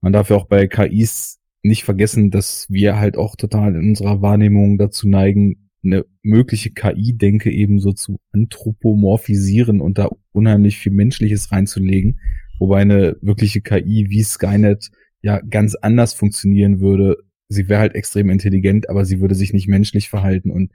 man 0.02 0.14
darf 0.14 0.30
ja 0.30 0.36
auch 0.36 0.48
bei 0.48 0.68
KIs 0.68 1.37
nicht 1.68 1.84
vergessen, 1.84 2.32
dass 2.32 2.66
wir 2.70 2.98
halt 2.98 3.18
auch 3.18 3.36
total 3.36 3.76
in 3.76 3.90
unserer 3.90 4.22
Wahrnehmung 4.22 4.78
dazu 4.78 5.08
neigen, 5.08 5.70
eine 5.84 6.06
mögliche 6.22 6.72
KI-Denke 6.72 7.52
eben 7.52 7.80
so 7.80 7.94
zu 7.94 8.18
anthropomorphisieren 8.32 9.80
und 9.80 9.98
da 9.98 10.10
unheimlich 10.32 10.78
viel 10.78 10.92
Menschliches 10.92 11.52
reinzulegen, 11.52 12.20
wobei 12.60 12.82
eine 12.82 13.18
wirkliche 13.22 13.62
KI 13.62 14.08
wie 14.10 14.24
Skynet 14.24 14.90
ja 15.22 15.40
ganz 15.40 15.76
anders 15.76 16.14
funktionieren 16.14 16.80
würde. 16.80 17.18
Sie 17.48 17.70
wäre 17.70 17.80
halt 17.80 17.96
extrem 17.96 18.30
intelligent, 18.30 18.90
aber 18.90 19.06
sie 19.06 19.22
würde 19.22 19.36
sich 19.36 19.54
nicht 19.54 19.68
menschlich 19.68 20.10
verhalten 20.10 20.52
und 20.52 20.72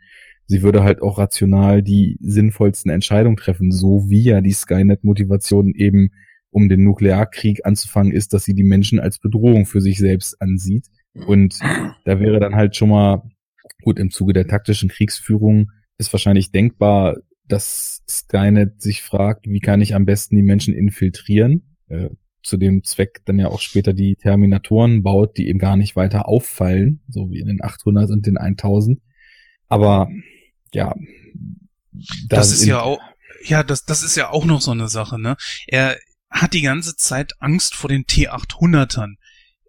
sie 0.46 0.62
würde 0.62 0.82
halt 0.82 1.02
auch 1.02 1.18
rational 1.18 1.82
die 1.82 2.18
sinnvollsten 2.20 2.90
Entscheidungen 2.90 3.36
treffen, 3.36 3.70
so 3.70 4.08
wie 4.08 4.22
ja 4.22 4.40
die 4.40 4.52
Skynet-Motivation 4.52 5.74
eben, 5.74 6.10
um 6.52 6.68
den 6.68 6.84
Nuklearkrieg 6.84 7.64
anzufangen, 7.64 8.12
ist, 8.12 8.32
dass 8.32 8.44
sie 8.44 8.54
die 8.54 8.62
Menschen 8.62 9.00
als 9.00 9.18
Bedrohung 9.18 9.66
für 9.66 9.80
sich 9.80 9.98
selbst 9.98 10.40
ansieht. 10.40 10.86
Und 11.26 11.58
da 12.04 12.20
wäre 12.20 12.38
dann 12.38 12.54
halt 12.54 12.76
schon 12.76 12.90
mal, 12.90 13.22
gut, 13.82 13.98
im 13.98 14.10
Zuge 14.10 14.32
der 14.32 14.46
taktischen 14.46 14.88
Kriegsführung 14.88 15.70
ist 15.98 16.12
wahrscheinlich 16.12 16.52
denkbar, 16.52 17.16
dass 17.46 18.02
Skynet 18.08 18.80
sich 18.80 19.02
fragt, 19.02 19.46
wie 19.46 19.60
kann 19.60 19.80
ich 19.80 19.94
am 19.94 20.04
besten 20.04 20.36
die 20.36 20.42
Menschen 20.42 20.74
infiltrieren? 20.74 21.76
Äh, 21.88 22.10
zu 22.42 22.56
dem 22.56 22.82
Zweck 22.82 23.22
dann 23.24 23.38
ja 23.38 23.48
auch 23.48 23.60
später 23.60 23.92
die 23.92 24.16
Terminatoren 24.16 25.02
baut, 25.02 25.36
die 25.36 25.48
eben 25.48 25.58
gar 25.58 25.76
nicht 25.76 25.94
weiter 25.94 26.28
auffallen, 26.28 27.00
so 27.08 27.30
wie 27.30 27.38
in 27.38 27.46
den 27.46 27.62
800 27.62 28.10
und 28.10 28.26
den 28.26 28.36
1000. 28.36 29.00
Aber 29.68 30.08
ja, 30.72 30.94
da 32.28 32.36
das 32.36 32.52
ist 32.52 32.64
ja 32.64 32.82
auch, 32.82 32.98
ja, 33.44 33.62
das, 33.62 33.84
das 33.84 34.02
ist 34.02 34.16
ja 34.16 34.30
auch 34.30 34.44
noch 34.44 34.60
so 34.60 34.72
eine 34.72 34.88
Sache, 34.88 35.20
ne? 35.20 35.36
Er 35.66 35.96
hat 36.32 36.54
die 36.54 36.62
ganze 36.62 36.96
Zeit 36.96 37.34
Angst 37.40 37.74
vor 37.74 37.88
den 37.88 38.04
T800ern. 38.04 39.14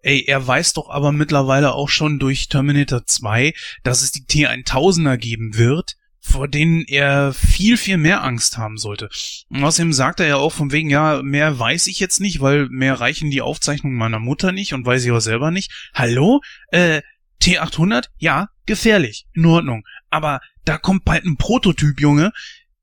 Ey, 0.02 0.24
er 0.26 0.46
weiß 0.46 0.72
doch 0.74 0.90
aber 0.90 1.12
mittlerweile 1.12 1.72
auch 1.72 1.88
schon 1.88 2.18
durch 2.18 2.48
Terminator 2.48 3.06
2, 3.06 3.54
dass 3.84 4.02
es 4.02 4.12
die 4.12 4.24
T1000er 4.24 5.16
geben 5.16 5.56
wird, 5.56 5.96
vor 6.20 6.48
denen 6.48 6.82
er 6.82 7.32
viel, 7.32 7.76
viel 7.76 7.96
mehr 7.96 8.22
Angst 8.22 8.58
haben 8.58 8.78
sollte. 8.78 9.08
Und 9.50 9.62
außerdem 9.62 9.92
sagt 9.92 10.20
er 10.20 10.26
ja 10.26 10.36
auch 10.36 10.52
von 10.52 10.72
wegen, 10.72 10.90
ja, 10.90 11.22
mehr 11.22 11.58
weiß 11.58 11.86
ich 11.86 12.00
jetzt 12.00 12.20
nicht, 12.20 12.40
weil 12.40 12.68
mehr 12.70 12.98
reichen 13.00 13.30
die 13.30 13.42
Aufzeichnungen 13.42 13.96
meiner 13.96 14.18
Mutter 14.18 14.52
nicht 14.52 14.72
und 14.72 14.86
weiß 14.86 15.04
ich 15.04 15.10
auch 15.10 15.20
selber 15.20 15.50
nicht. 15.50 15.70
Hallo? 15.94 16.40
Äh, 16.68 17.02
T800? 17.42 18.08
Ja, 18.18 18.48
gefährlich. 18.64 19.26
In 19.34 19.44
Ordnung. 19.46 19.84
Aber 20.10 20.40
da 20.64 20.78
kommt 20.78 21.04
bald 21.04 21.24
ein 21.24 21.36
Prototyp, 21.36 22.00
Junge. 22.00 22.32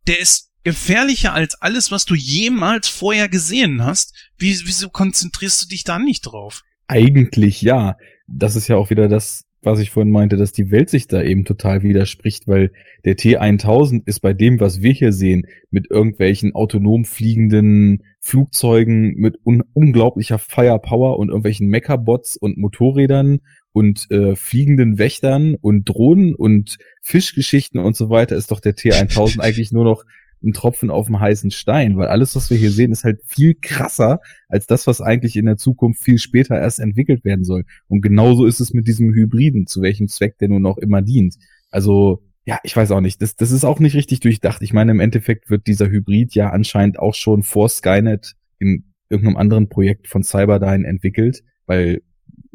Der 0.08 0.20
ist 0.20 0.51
gefährlicher 0.64 1.34
als 1.34 1.56
alles, 1.62 1.92
was 1.92 2.06
du 2.06 2.16
jemals 2.16 2.88
vorher 2.88 3.30
gesehen 3.30 3.84
hast. 3.84 4.32
Wie, 4.38 4.58
wieso 4.66 4.90
konzentrierst 4.90 5.64
du 5.64 5.68
dich 5.68 5.84
da 5.84 6.00
nicht 6.00 6.22
drauf? 6.22 6.64
Eigentlich 6.88 7.62
ja. 7.62 7.98
Das 8.28 8.56
ist 8.56 8.68
ja 8.68 8.78
auch 8.78 8.90
wieder 8.90 9.08
das, 9.08 9.46
was 9.64 9.80
ich 9.80 9.92
vorhin 9.92 10.12
meinte, 10.12 10.38
dass 10.38 10.52
die 10.52 10.72
Welt 10.72 10.90
sich 10.90 11.08
da 11.08 11.22
eben 11.22 11.46
total 11.46 11.84
widerspricht, 11.84 12.48
weil 12.48 12.72
der 13.06 13.16
T1000 13.16 14.02
ist 14.06 14.22
bei 14.22 14.34
dem, 14.34 14.60
was 14.60 14.82
wir 14.82 14.92
hier 14.92 15.14
sehen, 15.14 15.46
mit 15.70 15.90
irgendwelchen 15.90 16.56
autonom 16.56 17.06
fliegenden 17.06 18.04
Flugzeugen 18.20 19.16
mit 19.16 19.38
un 19.44 19.64
unglaublicher 19.74 20.40
Firepower 20.40 21.18
und 21.18 21.30
irgendwelchen 21.30 21.68
Mechabots 21.68 22.38
und 22.38 22.58
Motorrädern 22.58 23.40
und 23.72 24.10
äh, 24.10 24.36
fliegenden 24.36 24.98
Wächtern 24.98 25.56
und 25.56 25.86
Drohnen 25.86 26.36
und 26.36 26.78
Fischgeschichten 27.02 27.80
und 27.80 27.96
so 27.96 28.10
weiter, 28.10 28.36
ist 28.36 28.52
doch 28.52 28.60
der 28.60 28.76
T1000 28.76 29.40
eigentlich 29.42 29.72
nur 29.72 29.84
noch 29.84 30.04
ein 30.44 30.54
Tropfen 30.54 30.90
auf 30.90 31.08
dem 31.08 31.20
heißen 31.20 31.52
Stein, 31.52 31.98
weil 31.98 32.08
alles, 32.08 32.36
was 32.36 32.50
wir 32.50 32.58
hier 32.58 32.72
sehen, 32.72 32.92
ist 32.92 33.04
halt 33.04 33.22
viel 33.26 33.56
krasser 33.56 34.20
als 34.48 34.68
das, 34.68 34.88
was 34.88 35.02
eigentlich 35.02 35.36
in 35.36 35.46
der 35.46 35.58
Zukunft 35.58 36.04
viel 36.04 36.18
später 36.18 36.60
erst 36.60 36.80
entwickelt 36.80 37.24
werden 37.24 37.44
soll. 37.44 37.66
Und 37.88 38.02
genauso 38.02 38.46
ist 38.46 38.60
es 38.60 38.74
mit 38.74 38.88
diesem 38.88 39.14
Hybriden, 39.14 39.68
zu 39.68 39.82
welchem 39.82 40.08
Zweck 40.08 40.38
der 40.40 40.50
nun 40.50 40.66
auch 40.66 40.78
immer 40.78 41.02
dient. 41.02 41.36
Also, 41.70 42.24
ja, 42.46 42.60
ich 42.64 42.76
weiß 42.76 42.92
auch 42.92 43.02
nicht. 43.02 43.22
Das, 43.22 43.36
das 43.36 43.52
ist 43.52 43.64
auch 43.64 43.80
nicht 43.80 43.96
richtig 43.96 44.20
durchdacht. 44.20 44.62
Ich 44.62 44.74
meine, 44.74 44.92
im 44.92 45.00
Endeffekt 45.00 45.50
wird 45.50 45.68
dieser 45.68 45.90
Hybrid 45.90 46.34
ja 46.34 46.50
anscheinend 46.50 46.98
auch 46.98 47.14
schon 47.14 47.44
vor 47.44 47.70
Skynet 47.70 48.34
in 48.58 48.86
irgendeinem 49.10 49.38
anderen 49.38 49.70
Projekt 49.70 50.08
von 50.08 50.24
Cyberdyne 50.24 50.88
entwickelt, 50.88 51.44
weil 51.68 52.02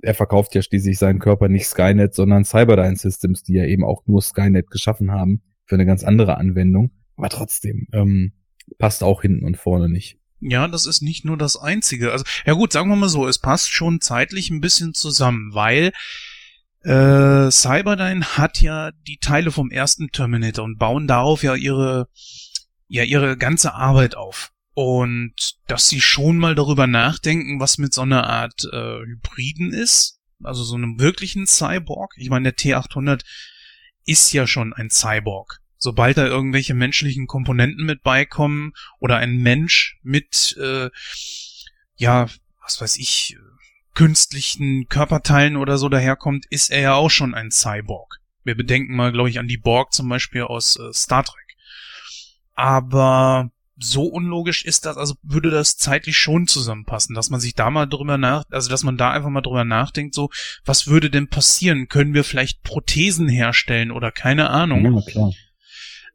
er 0.02 0.14
verkauft 0.14 0.54
ja 0.54 0.62
schließlich 0.62 0.98
seinen 0.98 1.18
Körper 1.18 1.48
nicht 1.48 1.66
Skynet, 1.66 2.14
sondern 2.14 2.44
Cyberdyne 2.44 2.96
Systems, 2.96 3.42
die 3.42 3.54
ja 3.54 3.64
eben 3.64 3.84
auch 3.84 4.06
nur 4.06 4.22
Skynet 4.22 4.70
geschaffen 4.70 5.12
haben 5.12 5.42
für 5.66 5.76
eine 5.76 5.86
ganz 5.86 6.04
andere 6.04 6.36
Anwendung. 6.36 6.90
Aber 7.16 7.28
trotzdem, 7.28 7.88
ähm, 7.92 8.32
passt 8.78 9.02
auch 9.02 9.22
hinten 9.22 9.44
und 9.44 9.56
vorne 9.56 9.88
nicht. 9.88 10.18
Ja, 10.40 10.68
das 10.68 10.86
ist 10.86 11.02
nicht 11.02 11.24
nur 11.24 11.36
das 11.36 11.56
Einzige. 11.56 12.12
Also, 12.12 12.24
ja 12.44 12.52
gut, 12.52 12.72
sagen 12.72 12.88
wir 12.88 12.96
mal 12.96 13.08
so, 13.08 13.26
es 13.26 13.38
passt 13.38 13.70
schon 13.70 14.00
zeitlich 14.00 14.50
ein 14.50 14.60
bisschen 14.60 14.92
zusammen, 14.92 15.54
weil 15.54 15.92
äh, 16.82 17.50
Cyberdyne 17.50 18.36
hat 18.36 18.60
ja 18.60 18.92
die 19.06 19.18
Teile 19.18 19.50
vom 19.50 19.70
ersten 19.70 20.08
Terminator 20.08 20.64
und 20.64 20.78
bauen 20.78 21.06
darauf 21.06 21.42
ja 21.42 21.54
ihre, 21.54 22.08
ja, 22.86 23.02
ihre 23.02 23.36
ganze 23.36 23.74
Arbeit 23.74 24.14
auf. 24.14 24.52
Und 24.74 25.56
dass 25.68 25.88
sie 25.88 26.02
schon 26.02 26.36
mal 26.36 26.54
darüber 26.54 26.86
nachdenken, 26.86 27.60
was 27.60 27.78
mit 27.78 27.94
so 27.94 28.02
einer 28.02 28.28
Art 28.28 28.68
äh, 28.70 29.00
Hybriden 29.06 29.72
ist, 29.72 30.20
also 30.44 30.64
so 30.64 30.76
einem 30.76 31.00
wirklichen 31.00 31.46
Cyborg. 31.46 32.12
Ich 32.18 32.28
meine, 32.28 32.52
der 32.52 32.58
T800 32.58 33.22
ist 34.04 34.32
ja 34.32 34.46
schon 34.46 34.74
ein 34.74 34.90
Cyborg 34.90 35.62
sobald 35.78 36.16
da 36.16 36.26
irgendwelche 36.26 36.74
menschlichen 36.74 37.26
Komponenten 37.26 37.84
mit 37.84 38.02
beikommen 38.02 38.72
oder 38.98 39.16
ein 39.16 39.36
Mensch 39.36 39.98
mit, 40.02 40.56
äh, 40.60 40.90
ja, 41.96 42.26
was 42.62 42.80
weiß 42.80 42.96
ich, 42.98 43.36
künstlichen 43.94 44.88
Körperteilen 44.88 45.56
oder 45.56 45.78
so 45.78 45.88
daherkommt, 45.88 46.44
ist 46.50 46.70
er 46.70 46.80
ja 46.80 46.94
auch 46.94 47.10
schon 47.10 47.34
ein 47.34 47.50
Cyborg. 47.50 48.20
Wir 48.44 48.54
bedenken 48.54 48.94
mal, 48.94 49.10
glaube 49.10 49.30
ich, 49.30 49.38
an 49.38 49.48
die 49.48 49.56
Borg 49.56 49.92
zum 49.92 50.08
Beispiel 50.08 50.42
aus 50.42 50.76
äh, 50.76 50.92
Star 50.92 51.24
Trek. 51.24 51.56
Aber 52.54 53.50
so 53.78 54.04
unlogisch 54.04 54.64
ist 54.64 54.86
das, 54.86 54.96
also 54.96 55.14
würde 55.22 55.50
das 55.50 55.76
zeitlich 55.76 56.16
schon 56.16 56.46
zusammenpassen, 56.46 57.14
dass 57.14 57.30
man 57.30 57.40
sich 57.40 57.54
da 57.54 57.70
mal 57.70 57.86
drüber 57.86 58.16
nach, 58.16 58.44
also 58.50 58.70
dass 58.70 58.84
man 58.84 58.96
da 58.96 59.10
einfach 59.10 59.28
mal 59.28 59.42
drüber 59.42 59.64
nachdenkt, 59.64 60.14
so, 60.14 60.30
was 60.64 60.86
würde 60.86 61.10
denn 61.10 61.28
passieren? 61.28 61.88
Können 61.88 62.14
wir 62.14 62.24
vielleicht 62.24 62.62
Prothesen 62.62 63.28
herstellen 63.28 63.90
oder 63.90 64.10
keine 64.12 64.50
Ahnung? 64.50 64.84
Ja, 64.84 65.02
klar. 65.02 65.32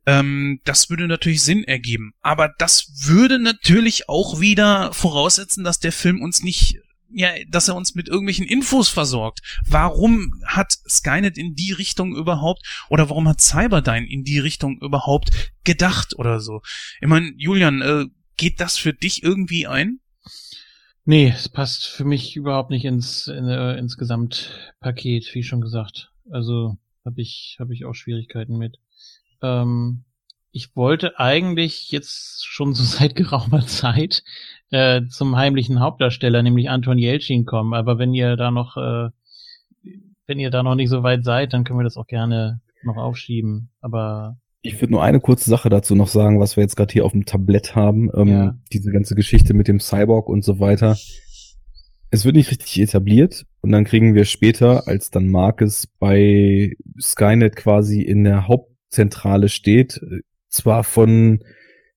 Ähm, 0.06 0.60
das 0.64 0.90
würde 0.90 1.08
natürlich 1.08 1.42
Sinn 1.42 1.64
ergeben. 1.64 2.14
Aber 2.22 2.54
das 2.58 3.06
würde 3.06 3.40
natürlich 3.40 4.10
auch 4.10 4.40
wieder 4.40 4.94
voraussetzen, 4.94 5.64
dass 5.64 5.80
der 5.80 5.92
Film 5.92 6.22
uns 6.22 6.44
nicht 6.44 6.78
ja, 7.14 7.32
dass 7.50 7.68
er 7.68 7.76
uns 7.76 7.94
mit 7.94 8.08
irgendwelchen 8.08 8.46
Infos 8.48 8.90
versorgt. 8.90 9.42
Warum 9.68 10.42
hat 10.46 10.78
Skynet 10.88 11.38
in 11.38 11.56
die 11.56 11.74
Richtung 11.74 12.16
überhaupt 12.16 12.66
oder 12.90 13.10
warum 13.10 13.28
hat 13.28 13.42
Cyberdyne 13.42 14.10
in 14.10 14.24
die 14.24 14.40
Richtung 14.40 14.80
überhaupt 14.80 15.52
gedacht 15.64 16.18
oder 16.18 16.40
so? 16.40 16.62
Ich 17.02 17.08
meine, 17.08 17.34
Julian, 17.36 17.82
äh, 17.82 18.06
geht 18.38 18.62
das 18.62 18.78
für 18.78 18.94
dich 18.94 19.24
irgendwie 19.24 19.68
ein? 19.68 20.00
Nee, 21.04 21.34
es 21.36 21.50
passt 21.50 21.88
für 21.88 22.06
mich 22.06 22.36
überhaupt 22.36 22.70
nicht 22.70 22.86
ins, 22.86 23.28
in, 23.28 23.48
äh, 23.48 23.78
ins 23.78 23.98
Gesamtpaket, 23.98 25.34
wie 25.34 25.44
schon 25.44 25.62
gesagt. 25.62 26.12
Also 26.30 26.78
habe 27.04 27.22
ich, 27.22 27.58
hab 27.60 27.72
ich 27.72 27.86
auch 27.86 27.94
Schwierigkeiten 27.94 28.58
mit. 28.58 28.78
Ähm, 29.42 30.04
ich 30.52 30.76
wollte 30.76 31.18
eigentlich 31.20 31.92
jetzt 31.92 32.46
schon 32.46 32.74
so 32.74 32.84
seit 32.98 33.16
geraumer 33.16 33.66
Zeit 33.66 34.24
äh, 34.70 35.04
zum 35.08 35.36
heimlichen 35.36 35.80
Hauptdarsteller, 35.80 36.44
nämlich 36.44 36.70
Anton 36.70 36.98
Jelchin, 36.98 37.46
kommen. 37.46 37.74
Aber 37.74 37.98
wenn 37.98 38.14
ihr 38.14 38.36
da 38.36 38.52
noch, 38.52 38.78
äh, 38.78 39.10
wenn 40.28 40.40
ihr 40.40 40.50
da 40.50 40.64
noch 40.64 40.76
nicht 40.76 40.90
so 40.90 41.04
weit 41.04 41.24
seid, 41.24 41.54
dann 41.54 41.64
können 41.64 41.80
wir 41.80 41.84
das 41.84 41.98
auch 41.98 42.08
gerne 42.08 42.62
noch 42.84 42.98
aufschieben. 42.98 43.70
Aber 43.82 44.38
ich 44.64 44.80
würde 44.80 44.94
nur 44.94 45.04
eine 45.04 45.20
kurze 45.20 45.50
Sache 45.50 45.70
dazu 45.70 45.96
noch 45.96 46.08
sagen, 46.08 46.40
was 46.40 46.56
wir 46.56 46.64
jetzt 46.64 46.76
gerade 46.76 46.94
hier 46.94 47.06
auf 47.06 47.14
dem 47.14 47.26
Tablett 47.26 47.76
haben. 47.76 48.10
Ähm, 48.16 48.28
ja. 48.28 48.56
Diese 48.72 48.92
ganze 48.92 49.16
Geschichte 49.16 49.54
mit 49.54 49.68
dem 49.68 49.80
Cyborg 49.80 50.30
und 50.30 50.44
so 50.44 50.60
weiter. 50.60 50.98
Es 52.12 52.26
wird 52.26 52.36
nicht 52.36 52.52
richtig 52.52 52.80
etabliert 52.80 53.46
und 53.62 53.72
dann 53.72 53.86
kriegen 53.86 54.14
wir 54.14 54.26
später, 54.26 54.88
als 54.88 55.12
dann 55.12 55.30
Marcus 55.30 55.88
bei 56.00 56.76
Skynet 57.00 57.56
quasi 57.56 58.02
in 58.02 58.24
der 58.26 58.48
Haupt 58.48 58.71
Zentrale 58.92 59.50
steht, 59.50 60.00
zwar 60.50 60.84
von 60.84 61.44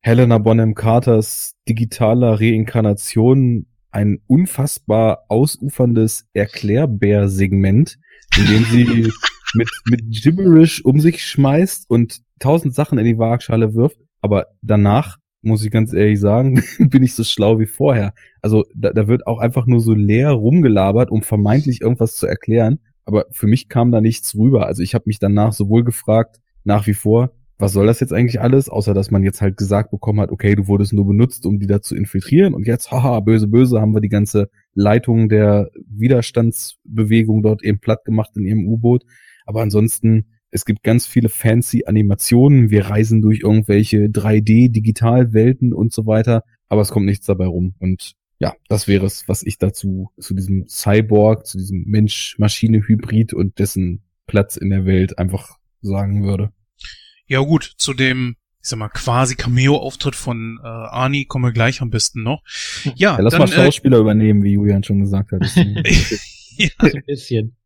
Helena 0.01 0.39
Bonham 0.39 0.75
Carters 0.75 1.57
digitaler 1.69 2.41
Reinkarnation 2.41 3.67
ein 3.91 4.21
unfassbar 4.27 5.25
ausuferndes 5.29 6.29
Erklärbär-Segment, 6.33 7.99
in 8.37 8.47
dem 8.47 8.65
sie 8.65 9.13
mit, 9.55 9.71
mit 9.87 10.03
Gibberish 10.11 10.85
um 10.85 11.01
sich 11.01 11.25
schmeißt 11.25 11.89
und 11.89 12.21
tausend 12.39 12.75
Sachen 12.75 12.99
in 12.99 13.05
die 13.05 13.19
Waagschale 13.19 13.75
wirft, 13.75 13.99
aber 14.21 14.47
danach 14.63 15.19
muss 15.43 15.65
ich 15.65 15.71
ganz 15.71 15.93
ehrlich 15.93 16.19
sagen, 16.19 16.63
bin 16.79 17.03
ich 17.03 17.15
so 17.15 17.25
schlau 17.25 17.59
wie 17.59 17.67
vorher. 17.67 18.15
Also 18.41 18.65
da, 18.75 18.91
da 18.93 19.07
wird 19.07 19.27
auch 19.27 19.39
einfach 19.39 19.67
nur 19.67 19.81
so 19.81 19.95
leer 19.95 20.31
rumgelabert, 20.31 21.11
um 21.11 21.23
vermeintlich 21.23 21.83
irgendwas 21.83 22.17
zu 22.17 22.27
erklären. 22.27 22.81
Aber 23.05 23.27
für 23.31 23.47
mich 23.47 23.69
kam 23.69 23.93
da 23.93 24.01
nichts 24.01 24.35
rüber. 24.35 24.67
Also 24.67 24.83
ich 24.83 24.95
habe 24.95 25.05
mich 25.07 25.19
danach 25.19 25.53
sowohl 25.53 25.85
gefragt, 25.85 26.41
nach 26.65 26.87
wie 26.87 26.95
vor, 26.95 27.31
was 27.59 27.73
soll 27.73 27.87
das 27.87 28.01
jetzt 28.01 28.13
eigentlich 28.13 28.41
alles, 28.41 28.69
außer 28.69 28.95
dass 28.95 29.11
man 29.11 29.23
jetzt 29.23 29.41
halt 29.41 29.57
gesagt 29.57 29.91
bekommen 29.91 30.21
hat, 30.21 30.31
okay, 30.31 30.55
du 30.55 30.67
wurdest 30.67 30.93
nur 30.93 31.07
benutzt, 31.07 31.47
um 31.47 31.61
die 31.61 31.67
da 31.67 31.81
zu 31.81 31.95
infiltrieren 31.95 32.53
und 32.53 32.67
jetzt, 32.67 32.91
haha, 32.91 33.21
böse, 33.21 33.47
böse, 33.47 33.81
haben 33.81 33.95
wir 33.95 34.01
die 34.01 34.09
ganze 34.09 34.51
Leitung 34.75 35.29
der 35.29 35.71
Widerstandsbewegung 35.87 37.43
dort 37.43 37.63
eben 37.63 37.79
platt 37.79 38.05
gemacht 38.05 38.31
in 38.37 38.45
ihrem 38.45 38.67
U-Boot. 38.67 39.05
Aber 39.47 39.63
ansonsten, 39.63 40.27
es 40.51 40.65
gibt 40.65 40.83
ganz 40.83 41.07
viele 41.07 41.29
fancy 41.29 41.85
Animationen, 41.87 42.71
wir 42.71 42.87
reisen 42.87 43.23
durch 43.23 43.41
irgendwelche 43.41 44.07
3D-Digitalwelten 44.07 45.73
und 45.73 45.93
so 45.93 46.07
weiter, 46.07 46.43
aber 46.69 46.81
es 46.81 46.91
kommt 46.91 47.07
nichts 47.07 47.27
dabei 47.27 47.47
rum. 47.47 47.75
Und 47.79 48.15
ja, 48.41 48.55
das 48.69 48.89
wäre 48.89 49.07
es, 49.07 49.29
was 49.29 49.45
ich 49.45 49.59
dazu, 49.59 50.11
zu 50.19 50.35
diesem 50.35 50.67
Cyborg, 50.67 51.47
zu 51.47 51.59
diesem 51.59 51.85
Mensch-Maschine-Hybrid 51.87 53.33
und 53.33 53.61
dessen 53.61 54.03
Platz 54.27 54.57
in 54.57 54.71
der 54.71 54.87
Welt 54.87 55.19
einfach 55.19 55.59
sagen 55.89 56.25
würde. 56.25 56.53
Ja 57.27 57.41
gut, 57.41 57.75
zu 57.79 57.95
dem, 57.95 58.37
ich 58.63 58.69
sag 58.69 58.79
mal, 58.79 58.89
quasi 58.89 59.35
Cameo-Auftritt 59.35 60.15
von 60.15 60.59
äh, 60.63 60.67
Arnie 60.67 61.25
kommen 61.25 61.45
wir 61.45 61.53
gleich 61.53 61.81
am 61.81 61.91
besten 61.91 62.23
noch. 62.23 62.43
Ja, 62.85 62.93
ja 62.97 63.19
lass 63.21 63.33
dann, 63.33 63.41
mal 63.41 63.49
äh, 63.49 63.53
Schauspieler 63.53 63.99
äh, 63.99 64.01
übernehmen, 64.01 64.43
wie 64.43 64.53
Julian 64.53 64.85
schon 64.85 65.01
gesagt 65.01 65.33
hat. 65.33 65.41
ja. 66.57 66.69
Ein 66.79 67.03
bisschen. 67.07 67.57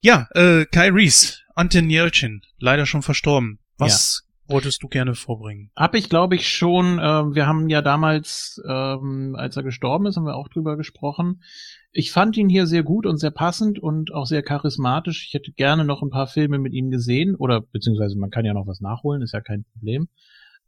Ja, 0.00 0.28
äh, 0.34 0.66
Kai 0.66 0.90
Reese, 0.90 1.38
Anton 1.54 1.88
Yelchin, 1.88 2.42
leider 2.58 2.86
schon 2.86 3.02
verstorben. 3.02 3.58
Was 3.78 4.22
ja. 4.22 4.33
Wolltest 4.46 4.82
du 4.82 4.88
gerne 4.88 5.14
vorbringen? 5.14 5.70
Hab 5.76 5.94
ich, 5.94 6.08
glaube 6.08 6.34
ich, 6.34 6.48
schon. 6.48 6.98
Äh, 6.98 7.34
wir 7.34 7.46
haben 7.46 7.68
ja 7.68 7.82
damals, 7.82 8.60
ähm, 8.68 9.36
als 9.38 9.56
er 9.56 9.62
gestorben 9.62 10.06
ist, 10.06 10.16
haben 10.16 10.26
wir 10.26 10.36
auch 10.36 10.48
drüber 10.48 10.76
gesprochen 10.76 11.40
ich 11.96 12.10
fand 12.10 12.36
ihn 12.36 12.48
hier 12.48 12.66
sehr 12.66 12.82
gut 12.82 13.06
und 13.06 13.18
sehr 13.18 13.30
passend 13.30 13.78
und 13.78 14.12
auch 14.12 14.26
sehr 14.26 14.42
charismatisch. 14.42 15.26
Ich 15.28 15.34
hätte 15.34 15.52
gerne 15.52 15.84
noch 15.84 16.02
ein 16.02 16.10
paar 16.10 16.26
Filme 16.26 16.58
mit 16.58 16.72
ihm 16.72 16.90
gesehen 16.90 17.36
oder 17.36 17.60
beziehungsweise 17.60 18.18
man 18.18 18.30
kann 18.30 18.44
ja 18.44 18.52
noch 18.52 18.66
was 18.66 18.80
nachholen, 18.80 19.22
ist 19.22 19.32
ja 19.32 19.40
kein 19.40 19.64
Problem. 19.72 20.08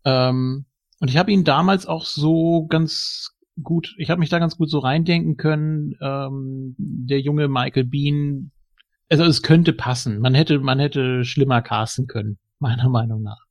Ähm, 0.05 0.67
und 1.01 1.09
ich 1.09 1.17
habe 1.17 1.33
ihn 1.33 1.43
damals 1.43 1.87
auch 1.87 2.05
so 2.05 2.67
ganz 2.69 3.35
gut, 3.61 3.95
ich 3.99 4.09
habe 4.09 4.21
mich 4.21 4.31
da 4.31 4.39
ganz 4.39 4.57
gut 4.57 4.71
so 4.71 4.79
reindenken 4.79 5.37
können. 5.37 5.97
Ähm, 6.01 6.77
der 6.79 7.21
junge 7.21 7.49
Michael 7.49 7.85
Bean, 7.85 8.53
also 9.11 9.25
es 9.25 9.43
könnte 9.43 9.73
passen. 9.73 10.21
Man 10.21 10.35
hätte, 10.35 10.61
man 10.61 10.79
hätte 10.79 11.25
schlimmer 11.25 11.61
casten 11.61 12.07
können, 12.07 12.39
meiner 12.61 12.89
Meinung 12.89 13.23
nach. 13.23 13.46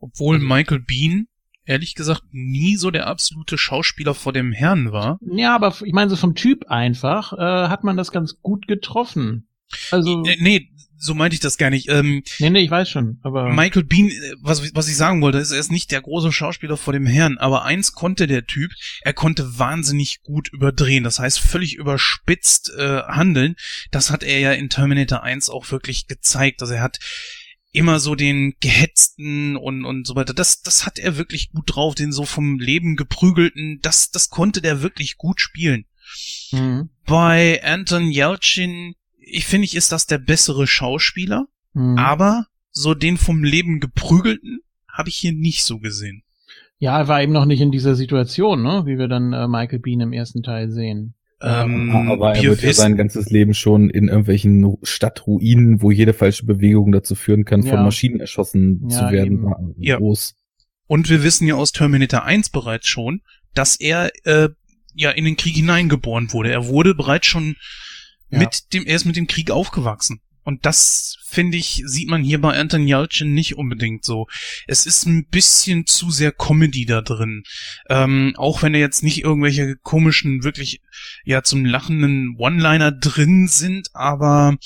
Obwohl 0.00 0.38
Michael 0.38 0.80
Bean 0.80 1.26
ehrlich 1.68 1.94
gesagt 1.94 2.22
nie 2.32 2.76
so 2.76 2.90
der 2.90 3.06
absolute 3.06 3.58
Schauspieler 3.58 4.14
vor 4.14 4.32
dem 4.32 4.52
Herrn 4.52 4.90
war. 4.90 5.18
Ja, 5.20 5.54
aber 5.54 5.74
ich 5.84 5.92
meine, 5.92 6.10
so 6.10 6.16
vom 6.16 6.34
Typ 6.34 6.66
einfach 6.68 7.34
äh, 7.34 7.68
hat 7.68 7.84
man 7.84 7.96
das 7.96 8.10
ganz 8.10 8.40
gut 8.40 8.66
getroffen. 8.66 9.48
Also 9.90 10.22
nee, 10.22 10.36
nee, 10.40 10.70
so 10.96 11.14
meinte 11.14 11.34
ich 11.34 11.40
das 11.40 11.58
gar 11.58 11.68
nicht. 11.68 11.90
Ähm, 11.90 12.22
nee, 12.38 12.48
nee, 12.48 12.60
ich 12.60 12.70
weiß 12.70 12.88
schon, 12.88 13.18
aber 13.22 13.52
Michael 13.52 13.84
Bean, 13.84 14.08
äh, 14.08 14.34
was, 14.40 14.74
was 14.74 14.88
ich 14.88 14.96
sagen 14.96 15.20
wollte, 15.20 15.38
ist, 15.38 15.52
er 15.52 15.60
ist 15.60 15.70
nicht 15.70 15.92
der 15.92 16.00
große 16.00 16.32
Schauspieler 16.32 16.78
vor 16.78 16.94
dem 16.94 17.06
Herrn, 17.06 17.36
aber 17.36 17.64
eins 17.64 17.92
konnte 17.92 18.26
der 18.26 18.46
Typ, 18.46 18.72
er 19.02 19.12
konnte 19.12 19.58
wahnsinnig 19.58 20.22
gut 20.22 20.48
überdrehen, 20.48 21.04
das 21.04 21.18
heißt 21.18 21.38
völlig 21.38 21.74
überspitzt 21.74 22.72
äh, 22.76 23.02
handeln. 23.02 23.56
Das 23.90 24.10
hat 24.10 24.22
er 24.22 24.38
ja 24.40 24.52
in 24.52 24.70
Terminator 24.70 25.22
1 25.22 25.50
auch 25.50 25.70
wirklich 25.70 26.08
gezeigt. 26.08 26.62
Also 26.62 26.74
er 26.74 26.82
hat 26.82 26.98
immer 27.72 28.00
so 28.00 28.14
den 28.14 28.54
gehetzten 28.60 29.56
und, 29.56 29.84
und 29.84 30.06
so 30.06 30.14
weiter. 30.16 30.34
Das, 30.34 30.62
das 30.62 30.86
hat 30.86 30.98
er 30.98 31.16
wirklich 31.16 31.50
gut 31.50 31.74
drauf, 31.74 31.94
den 31.94 32.12
so 32.12 32.24
vom 32.24 32.58
Leben 32.58 32.96
geprügelten, 32.96 33.78
das, 33.82 34.10
das 34.10 34.30
konnte 34.30 34.62
der 34.62 34.82
wirklich 34.82 35.16
gut 35.16 35.40
spielen. 35.40 35.84
Mhm. 36.52 36.88
Bei 37.06 37.62
Anton 37.62 38.10
Yelchin, 38.10 38.94
ich 39.18 39.46
finde, 39.46 39.66
ich 39.66 39.74
ist 39.74 39.92
das 39.92 40.06
der 40.06 40.18
bessere 40.18 40.66
Schauspieler, 40.66 41.46
mhm. 41.74 41.98
aber 41.98 42.46
so 42.70 42.94
den 42.94 43.16
vom 43.16 43.44
Leben 43.44 43.80
geprügelten 43.80 44.60
habe 44.90 45.10
ich 45.10 45.16
hier 45.16 45.32
nicht 45.32 45.64
so 45.64 45.78
gesehen. 45.78 46.22
Ja, 46.78 46.98
er 46.98 47.08
war 47.08 47.22
eben 47.22 47.32
noch 47.32 47.44
nicht 47.44 47.60
in 47.60 47.72
dieser 47.72 47.96
Situation, 47.96 48.62
ne, 48.62 48.84
wie 48.86 48.98
wir 48.98 49.08
dann 49.08 49.32
äh, 49.32 49.48
Michael 49.48 49.80
Bean 49.80 50.00
im 50.00 50.12
ersten 50.12 50.42
Teil 50.42 50.70
sehen. 50.70 51.14
Ähm, 51.40 52.10
aber 52.10 52.34
er 52.34 52.42
wird 52.42 52.62
ja 52.62 52.72
sein 52.72 52.96
ganzes 52.96 53.30
Leben 53.30 53.54
schon 53.54 53.90
in 53.90 54.08
irgendwelchen 54.08 54.76
Stadtruinen, 54.82 55.80
wo 55.82 55.90
jede 55.90 56.12
falsche 56.12 56.46
Bewegung 56.46 56.90
dazu 56.90 57.14
führen 57.14 57.44
kann, 57.44 57.62
ja. 57.62 57.70
von 57.74 57.84
Maschinen 57.84 58.18
erschossen 58.18 58.88
ja, 58.88 58.88
zu 58.88 59.12
werden, 59.12 59.74
ja. 59.78 59.96
groß. 59.98 60.34
Und 60.88 61.08
wir 61.10 61.22
wissen 61.22 61.46
ja 61.46 61.54
aus 61.54 61.70
Terminator 61.72 62.24
1 62.24 62.50
bereits 62.50 62.88
schon, 62.88 63.20
dass 63.54 63.76
er 63.76 64.10
äh, 64.24 64.48
ja 64.94 65.10
in 65.10 65.24
den 65.24 65.36
Krieg 65.36 65.54
hineingeboren 65.54 66.32
wurde. 66.32 66.50
Er 66.50 66.66
wurde 66.66 66.94
bereits 66.94 67.26
schon 67.26 67.56
mit 68.30 68.72
dem, 68.72 68.84
er 68.86 68.96
ist 68.96 69.04
mit 69.04 69.16
dem 69.16 69.26
Krieg 69.26 69.50
aufgewachsen. 69.50 70.20
Und 70.48 70.64
das, 70.64 71.18
finde 71.26 71.58
ich, 71.58 71.82
sieht 71.84 72.08
man 72.08 72.22
hier 72.22 72.40
bei 72.40 72.58
Anton 72.58 72.88
Yelchin 72.88 73.34
nicht 73.34 73.58
unbedingt 73.58 74.02
so. 74.02 74.28
Es 74.66 74.86
ist 74.86 75.04
ein 75.04 75.26
bisschen 75.26 75.84
zu 75.84 76.10
sehr 76.10 76.32
Comedy 76.32 76.86
da 76.86 77.02
drin. 77.02 77.42
Ähm, 77.90 78.32
auch 78.38 78.62
wenn 78.62 78.72
er 78.72 78.80
jetzt 78.80 79.02
nicht 79.02 79.22
irgendwelche 79.22 79.76
komischen, 79.76 80.44
wirklich, 80.44 80.80
ja, 81.22 81.42
zum 81.42 81.66
lachenden 81.66 82.34
One-Liner 82.38 82.92
drin 82.92 83.46
sind, 83.46 83.90
aber 83.92 84.56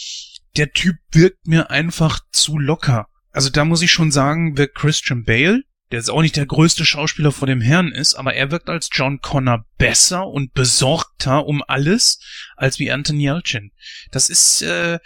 der 0.57 0.71
Typ 0.71 0.99
wirkt 1.11 1.49
mir 1.49 1.71
einfach 1.71 2.21
zu 2.31 2.61
locker. 2.61 3.09
Also 3.33 3.51
da 3.51 3.65
muss 3.65 3.83
ich 3.83 3.91
schon 3.91 4.13
sagen, 4.13 4.57
wer 4.57 4.69
Christian 4.69 5.25
Bale, 5.25 5.65
der 5.91 5.99
jetzt 5.99 6.11
auch 6.11 6.23
nicht 6.23 6.37
der 6.37 6.47
größte 6.47 6.85
Schauspieler 6.85 7.33
vor 7.33 7.49
dem 7.49 7.61
Herrn 7.61 7.91
ist, 7.91 8.15
aber 8.15 8.35
er 8.35 8.53
wirkt 8.53 8.69
als 8.69 8.89
John 8.93 9.21
Connor 9.21 9.67
besser 9.79 10.29
und 10.29 10.55
besorgter 10.55 11.45
um 11.45 11.61
alles 11.67 12.21
als 12.57 12.79
wie 12.79 12.93
Anton 12.93 13.19
Yelchin. 13.19 13.73
Das 14.13 14.31
ist, 14.31 14.63
äh, 14.63 15.01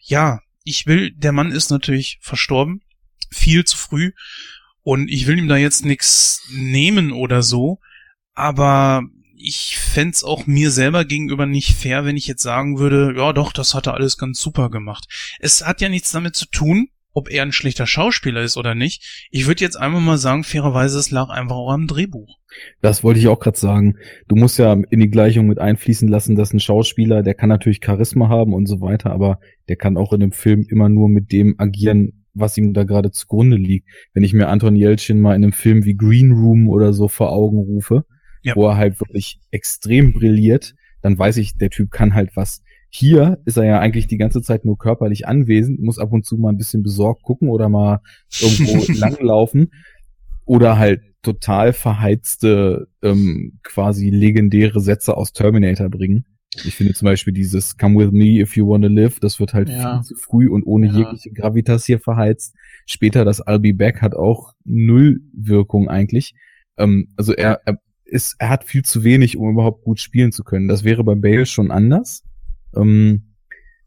ja, 0.00 0.40
ich 0.64 0.86
will, 0.86 1.10
der 1.12 1.32
Mann 1.32 1.52
ist 1.52 1.70
natürlich 1.70 2.18
verstorben, 2.20 2.82
viel 3.30 3.64
zu 3.64 3.76
früh, 3.76 4.12
und 4.82 5.10
ich 5.10 5.26
will 5.26 5.38
ihm 5.38 5.48
da 5.48 5.56
jetzt 5.56 5.84
nichts 5.84 6.42
nehmen 6.50 7.12
oder 7.12 7.42
so, 7.42 7.80
aber 8.34 9.02
ich 9.36 9.78
fände 9.78 10.16
auch 10.24 10.46
mir 10.46 10.70
selber 10.70 11.04
gegenüber 11.04 11.46
nicht 11.46 11.74
fair, 11.74 12.04
wenn 12.04 12.16
ich 12.16 12.26
jetzt 12.26 12.42
sagen 12.42 12.78
würde, 12.78 13.14
ja 13.16 13.32
doch, 13.32 13.52
das 13.52 13.74
hat 13.74 13.86
er 13.86 13.94
alles 13.94 14.18
ganz 14.18 14.40
super 14.40 14.70
gemacht. 14.70 15.06
Es 15.38 15.64
hat 15.64 15.80
ja 15.80 15.88
nichts 15.88 16.12
damit 16.12 16.36
zu 16.36 16.46
tun, 16.46 16.88
ob 17.14 17.30
er 17.30 17.42
ein 17.42 17.52
schlechter 17.52 17.86
Schauspieler 17.86 18.42
ist 18.42 18.56
oder 18.56 18.74
nicht. 18.74 19.28
Ich 19.30 19.46
würde 19.46 19.64
jetzt 19.64 19.76
einfach 19.76 20.00
mal 20.00 20.18
sagen, 20.18 20.44
fairerweise, 20.44 20.98
es 20.98 21.10
lag 21.10 21.30
einfach 21.30 21.56
auch 21.56 21.72
am 21.72 21.86
Drehbuch. 21.86 22.36
Das 22.82 23.02
wollte 23.02 23.20
ich 23.20 23.28
auch 23.28 23.40
gerade 23.40 23.58
sagen. 23.58 23.96
Du 24.28 24.36
musst 24.36 24.58
ja 24.58 24.72
in 24.90 25.00
die 25.00 25.10
Gleichung 25.10 25.46
mit 25.46 25.58
einfließen 25.58 26.08
lassen, 26.08 26.36
dass 26.36 26.52
ein 26.52 26.60
Schauspieler, 26.60 27.22
der 27.22 27.34
kann 27.34 27.48
natürlich 27.48 27.80
Charisma 27.82 28.28
haben 28.28 28.52
und 28.52 28.66
so 28.66 28.80
weiter, 28.80 29.10
aber 29.10 29.38
der 29.68 29.76
kann 29.76 29.96
auch 29.96 30.12
in 30.12 30.20
dem 30.20 30.32
Film 30.32 30.66
immer 30.68 30.88
nur 30.88 31.08
mit 31.08 31.32
dem 31.32 31.54
agieren, 31.58 32.24
was 32.34 32.56
ihm 32.58 32.74
da 32.74 32.82
gerade 32.82 33.12
zugrunde 33.12 33.56
liegt. 33.56 33.88
Wenn 34.12 34.24
ich 34.24 34.32
mir 34.32 34.48
Anton 34.48 34.76
Jeltsin 34.76 35.20
mal 35.20 35.36
in 35.36 35.44
einem 35.44 35.52
Film 35.52 35.84
wie 35.84 35.96
Green 35.96 36.32
Room 36.32 36.68
oder 36.68 36.92
so 36.92 37.08
vor 37.08 37.32
Augen 37.32 37.58
rufe, 37.58 38.04
ja. 38.42 38.56
wo 38.56 38.66
er 38.66 38.76
halt 38.76 39.00
wirklich 39.00 39.40
extrem 39.50 40.12
brilliert, 40.12 40.74
dann 41.00 41.18
weiß 41.18 41.36
ich, 41.36 41.56
der 41.56 41.70
Typ 41.70 41.90
kann 41.90 42.14
halt 42.14 42.34
was. 42.34 42.62
Hier 42.96 43.40
ist 43.44 43.56
er 43.56 43.64
ja 43.64 43.80
eigentlich 43.80 44.06
die 44.06 44.18
ganze 44.18 44.40
Zeit 44.40 44.64
nur 44.64 44.78
körperlich 44.78 45.26
anwesend, 45.26 45.82
muss 45.82 45.98
ab 45.98 46.12
und 46.12 46.24
zu 46.24 46.38
mal 46.38 46.50
ein 46.50 46.56
bisschen 46.56 46.84
besorgt 46.84 47.24
gucken 47.24 47.48
oder 47.48 47.68
mal 47.68 48.00
irgendwo 48.40 48.92
langlaufen 49.00 49.72
oder 50.44 50.78
halt 50.78 51.00
total 51.20 51.72
verheizte, 51.72 52.86
ähm, 53.02 53.58
quasi 53.64 54.10
legendäre 54.10 54.80
Sätze 54.80 55.16
aus 55.16 55.32
Terminator 55.32 55.88
bringen. 55.88 56.24
Ich 56.64 56.76
finde 56.76 56.94
zum 56.94 57.06
Beispiel 57.06 57.32
dieses 57.32 57.76
Come 57.76 57.98
with 57.98 58.12
me 58.12 58.38
if 58.40 58.56
you 58.56 58.68
wanna 58.68 58.86
live, 58.86 59.18
das 59.18 59.40
wird 59.40 59.54
halt 59.54 59.70
ja. 59.70 59.96
viel 59.96 60.04
zu 60.04 60.14
früh 60.14 60.48
und 60.48 60.62
ohne 60.62 60.86
ja. 60.86 60.98
jegliche 60.98 61.32
Gravitas 61.32 61.84
hier 61.84 61.98
verheizt. 61.98 62.54
Später 62.86 63.24
das 63.24 63.44
I'll 63.44 63.58
be 63.58 63.74
back 63.74 64.02
hat 64.02 64.14
auch 64.14 64.52
null 64.64 65.20
Wirkung 65.32 65.88
eigentlich. 65.88 66.36
Ähm, 66.78 67.08
also 67.16 67.32
er, 67.32 67.60
er 67.64 67.80
ist, 68.04 68.36
er 68.38 68.50
hat 68.50 68.62
viel 68.62 68.84
zu 68.84 69.02
wenig, 69.02 69.36
um 69.36 69.50
überhaupt 69.50 69.82
gut 69.82 69.98
spielen 69.98 70.30
zu 70.30 70.44
können. 70.44 70.68
Das 70.68 70.84
wäre 70.84 71.02
bei 71.02 71.16
Bale 71.16 71.46
schon 71.46 71.72
anders. 71.72 72.22
Ähm, 72.76 73.34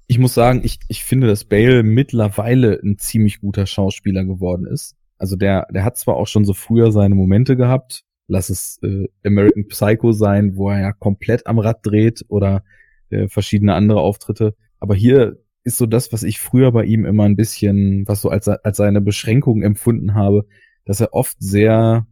ich 0.07 0.19
muss 0.19 0.33
sagen, 0.33 0.61
ich, 0.63 0.79
ich 0.87 1.03
finde, 1.03 1.27
dass 1.27 1.45
Bale 1.45 1.83
mittlerweile 1.83 2.79
ein 2.81 2.97
ziemlich 2.97 3.41
guter 3.41 3.65
Schauspieler 3.65 4.23
geworden 4.23 4.65
ist. 4.65 4.95
Also 5.17 5.35
der, 5.35 5.67
der 5.73 5.83
hat 5.83 5.97
zwar 5.97 6.15
auch 6.15 6.27
schon 6.27 6.45
so 6.45 6.53
früher 6.53 6.91
seine 6.91 7.15
Momente 7.15 7.57
gehabt, 7.57 8.03
lass 8.27 8.49
es 8.49 8.79
äh, 8.83 9.07
American 9.25 9.67
Psycho 9.67 10.11
sein, 10.11 10.55
wo 10.55 10.69
er 10.69 10.79
ja 10.79 10.91
komplett 10.93 11.47
am 11.47 11.59
Rad 11.59 11.85
dreht 11.85 12.23
oder 12.29 12.63
äh, 13.09 13.27
verschiedene 13.27 13.73
andere 13.73 13.99
Auftritte. 13.99 14.55
Aber 14.79 14.95
hier 14.95 15.37
ist 15.63 15.77
so 15.77 15.85
das, 15.85 16.13
was 16.13 16.23
ich 16.23 16.39
früher 16.39 16.71
bei 16.71 16.85
ihm 16.85 17.05
immer 17.05 17.23
ein 17.23 17.35
bisschen, 17.35 18.07
was 18.07 18.21
so 18.21 18.29
als, 18.29 18.47
als 18.47 18.77
seine 18.77 19.01
Beschränkung 19.01 19.61
empfunden 19.63 20.13
habe, 20.13 20.45
dass 20.85 21.01
er 21.01 21.13
oft 21.13 21.35
sehr 21.39 22.07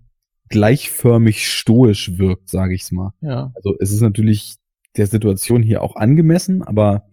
gleichförmig 0.49 1.49
stoisch 1.49 2.17
wirkt, 2.17 2.49
sage 2.49 2.75
ich's 2.75 2.91
mal. 2.91 3.13
Ja. 3.21 3.51
Also 3.55 3.75
es 3.79 3.91
ist 3.91 4.01
natürlich 4.01 4.55
der 4.97 5.07
Situation 5.07 5.61
hier 5.61 5.81
auch 5.81 5.95
angemessen, 5.95 6.63
aber 6.63 7.05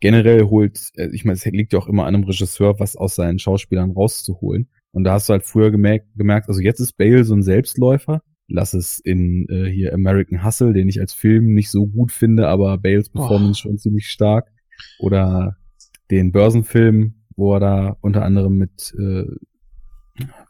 generell 0.00 0.44
holt, 0.44 0.90
äh, 0.94 1.08
ich 1.12 1.24
meine, 1.24 1.36
es 1.36 1.44
liegt 1.44 1.72
ja 1.72 1.78
auch 1.78 1.88
immer 1.88 2.06
an 2.06 2.14
einem 2.14 2.24
Regisseur, 2.24 2.78
was 2.78 2.96
aus 2.96 3.14
seinen 3.14 3.38
Schauspielern 3.38 3.92
rauszuholen. 3.92 4.68
Und 4.92 5.04
da 5.04 5.12
hast 5.12 5.28
du 5.28 5.32
halt 5.32 5.44
früher 5.44 5.70
gemerkt, 5.70 6.06
gemerkt 6.16 6.48
also 6.48 6.60
jetzt 6.60 6.80
ist 6.80 6.96
Bale 6.96 7.24
so 7.24 7.34
ein 7.34 7.42
Selbstläufer. 7.42 8.22
Lass 8.48 8.72
es 8.72 8.98
in 9.00 9.46
äh, 9.50 9.70
hier 9.70 9.92
American 9.92 10.42
Hustle, 10.42 10.72
den 10.72 10.88
ich 10.88 11.00
als 11.00 11.12
Film 11.12 11.52
nicht 11.52 11.70
so 11.70 11.86
gut 11.86 12.12
finde, 12.12 12.48
aber 12.48 12.78
Bales 12.78 13.10
Performance 13.10 13.60
oh. 13.60 13.68
schon 13.68 13.78
ziemlich 13.78 14.08
stark. 14.08 14.50
Oder 15.00 15.56
den 16.10 16.32
Börsenfilm, 16.32 17.14
wo 17.36 17.54
er 17.54 17.60
da 17.60 17.96
unter 18.00 18.24
anderem 18.24 18.56
mit, 18.56 18.94
äh, 18.98 19.24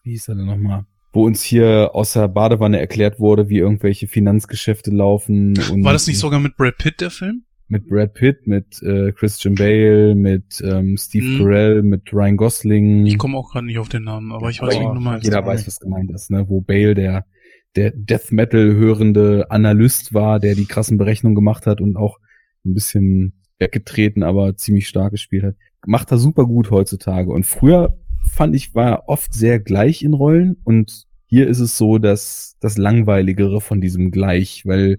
wie 0.04 0.10
hieß 0.10 0.28
er 0.28 0.36
denn 0.36 0.46
nochmal? 0.46 0.84
Wo 1.18 1.26
uns 1.26 1.42
hier 1.42 1.90
aus 1.94 2.12
der 2.12 2.28
Badewanne 2.28 2.78
erklärt 2.78 3.18
wurde, 3.18 3.48
wie 3.48 3.58
irgendwelche 3.58 4.06
Finanzgeschäfte 4.06 4.92
laufen. 4.92 5.58
Und 5.68 5.82
War 5.82 5.92
das 5.92 6.06
nicht 6.06 6.20
sogar 6.20 6.38
mit 6.38 6.56
Brad 6.56 6.78
Pitt, 6.78 7.00
der 7.00 7.10
Film? 7.10 7.42
mit 7.66 7.88
Brad 7.88 8.14
Pitt, 8.14 8.46
mit 8.46 8.80
äh, 8.84 9.10
Christian 9.10 9.56
Bale, 9.56 10.14
mit 10.14 10.62
ähm, 10.64 10.96
Steve 10.96 11.26
hm. 11.26 11.38
Carell, 11.38 11.82
mit 11.82 12.12
Ryan 12.12 12.36
Gosling. 12.36 13.06
Ich 13.06 13.18
komme 13.18 13.36
auch 13.36 13.50
gerade 13.50 13.66
nicht 13.66 13.80
auf 13.80 13.88
den 13.88 14.04
Namen, 14.04 14.30
aber 14.30 14.48
ich 14.48 14.62
weiß, 14.62 14.76
aber 14.76 14.90
wie 14.90 14.94
du 14.94 15.00
meinst. 15.00 15.24
Jeder 15.24 15.44
weiß, 15.44 15.66
was 15.66 15.80
gemeint 15.80 16.12
ist, 16.12 16.30
ne? 16.30 16.48
Wo 16.48 16.60
Bale 16.60 16.94
der 16.94 17.26
der 17.74 17.90
Death 17.90 18.30
Metal 18.30 18.74
hörende 18.76 19.50
Analyst 19.50 20.14
war, 20.14 20.38
der 20.38 20.54
die 20.54 20.66
krassen 20.66 20.98
Berechnungen 20.98 21.34
gemacht 21.34 21.66
hat 21.66 21.80
und 21.80 21.96
auch 21.96 22.18
ein 22.64 22.74
bisschen 22.74 23.42
weggetreten, 23.58 24.22
aber 24.22 24.56
ziemlich 24.56 24.86
stark 24.86 25.10
gespielt 25.10 25.42
hat. 25.42 25.56
Macht 25.84 26.12
er 26.12 26.18
super 26.18 26.46
gut 26.46 26.70
heutzutage. 26.70 27.32
Und 27.32 27.44
früher 27.44 27.98
fand 28.24 28.54
ich, 28.54 28.76
war 28.76 28.90
er 28.90 29.08
oft 29.08 29.34
sehr 29.34 29.58
gleich 29.58 30.02
in 30.02 30.14
Rollen 30.14 30.56
und 30.62 31.07
hier 31.28 31.46
ist 31.46 31.60
es 31.60 31.76
so, 31.76 31.98
dass 31.98 32.56
das 32.60 32.78
Langweiligere 32.78 33.60
von 33.60 33.80
diesem 33.80 34.10
Gleich, 34.10 34.64
weil 34.64 34.98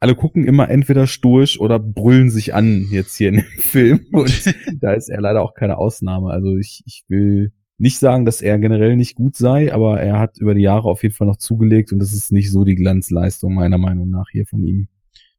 alle 0.00 0.14
gucken 0.14 0.46
immer 0.46 0.70
entweder 0.70 1.06
stoisch 1.06 1.60
oder 1.60 1.78
brüllen 1.78 2.30
sich 2.30 2.54
an 2.54 2.86
jetzt 2.90 3.16
hier 3.16 3.28
in 3.28 3.36
dem 3.36 3.44
Film. 3.58 4.06
Und 4.12 4.54
da 4.80 4.94
ist 4.94 5.10
er 5.10 5.20
leider 5.20 5.42
auch 5.42 5.54
keine 5.54 5.76
Ausnahme. 5.76 6.30
Also 6.30 6.56
ich, 6.56 6.82
ich 6.86 7.04
will 7.08 7.52
nicht 7.78 7.98
sagen, 7.98 8.24
dass 8.24 8.40
er 8.40 8.58
generell 8.58 8.96
nicht 8.96 9.16
gut 9.16 9.36
sei, 9.36 9.72
aber 9.72 10.00
er 10.00 10.18
hat 10.18 10.38
über 10.38 10.54
die 10.54 10.62
Jahre 10.62 10.88
auf 10.88 11.02
jeden 11.02 11.14
Fall 11.14 11.26
noch 11.26 11.36
zugelegt 11.36 11.92
und 11.92 11.98
das 11.98 12.14
ist 12.14 12.32
nicht 12.32 12.50
so 12.50 12.64
die 12.64 12.74
Glanzleistung 12.74 13.52
meiner 13.54 13.78
Meinung 13.78 14.08
nach 14.08 14.30
hier 14.32 14.46
von 14.46 14.62
ihm. 14.62 14.88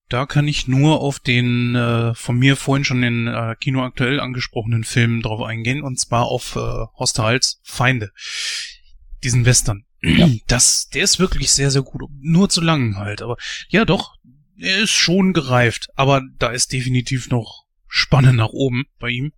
Da 0.08 0.28
kann 0.28 0.48
ich 0.48 0.68
nur 0.68 1.02
auf 1.02 1.20
den 1.20 1.76
äh, 1.76 2.14
von 2.14 2.38
mir 2.38 2.56
vorhin 2.56 2.86
schon 2.86 3.02
in 3.02 3.28
äh, 3.28 3.56
Kino 3.60 3.82
aktuell 3.82 4.20
angesprochenen 4.20 4.84
Film 4.84 5.24
drauf 5.24 5.42
eingehen 5.42 5.82
und 5.82 6.00
zwar 6.00 6.28
auf 6.28 6.56
äh, 6.56 6.86
Hostiles 7.00 7.60
Feinde. 7.64 8.12
Diesen 9.24 9.46
Western. 9.46 9.87
Ja. 10.02 10.30
Das, 10.48 10.90
der 10.90 11.04
ist 11.04 11.20
wirklich 11.20 11.52
sehr, 11.52 11.72
sehr 11.72 11.82
gut. 11.82 12.04
Nur 12.22 12.50
zu 12.50 12.62
lang 12.62 12.98
halt. 12.98 13.22
Aber 13.22 13.38
ja, 13.70 13.86
doch, 13.86 14.16
er 14.60 14.80
ist 14.80 14.92
schon 14.92 15.34
gereift, 15.34 15.88
aber 15.96 16.22
da 16.40 16.50
ist 16.50 16.72
definitiv 16.72 17.30
noch 17.30 17.66
Spanne 17.88 18.34
nach 18.34 18.50
oben 18.50 18.86
bei 19.00 19.10
ihm. 19.10 19.32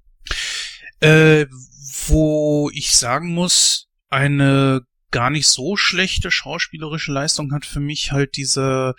Äh, 1.00 1.46
wo 2.08 2.70
ich 2.74 2.96
sagen 2.96 3.34
muss, 3.34 3.90
eine 4.10 4.82
gar 5.12 5.30
nicht 5.30 5.48
so 5.48 5.76
schlechte 5.76 6.30
schauspielerische 6.32 7.12
Leistung 7.12 7.54
hat 7.54 7.66
für 7.66 7.80
mich 7.80 8.12
halt 8.12 8.36
diese, 8.38 8.96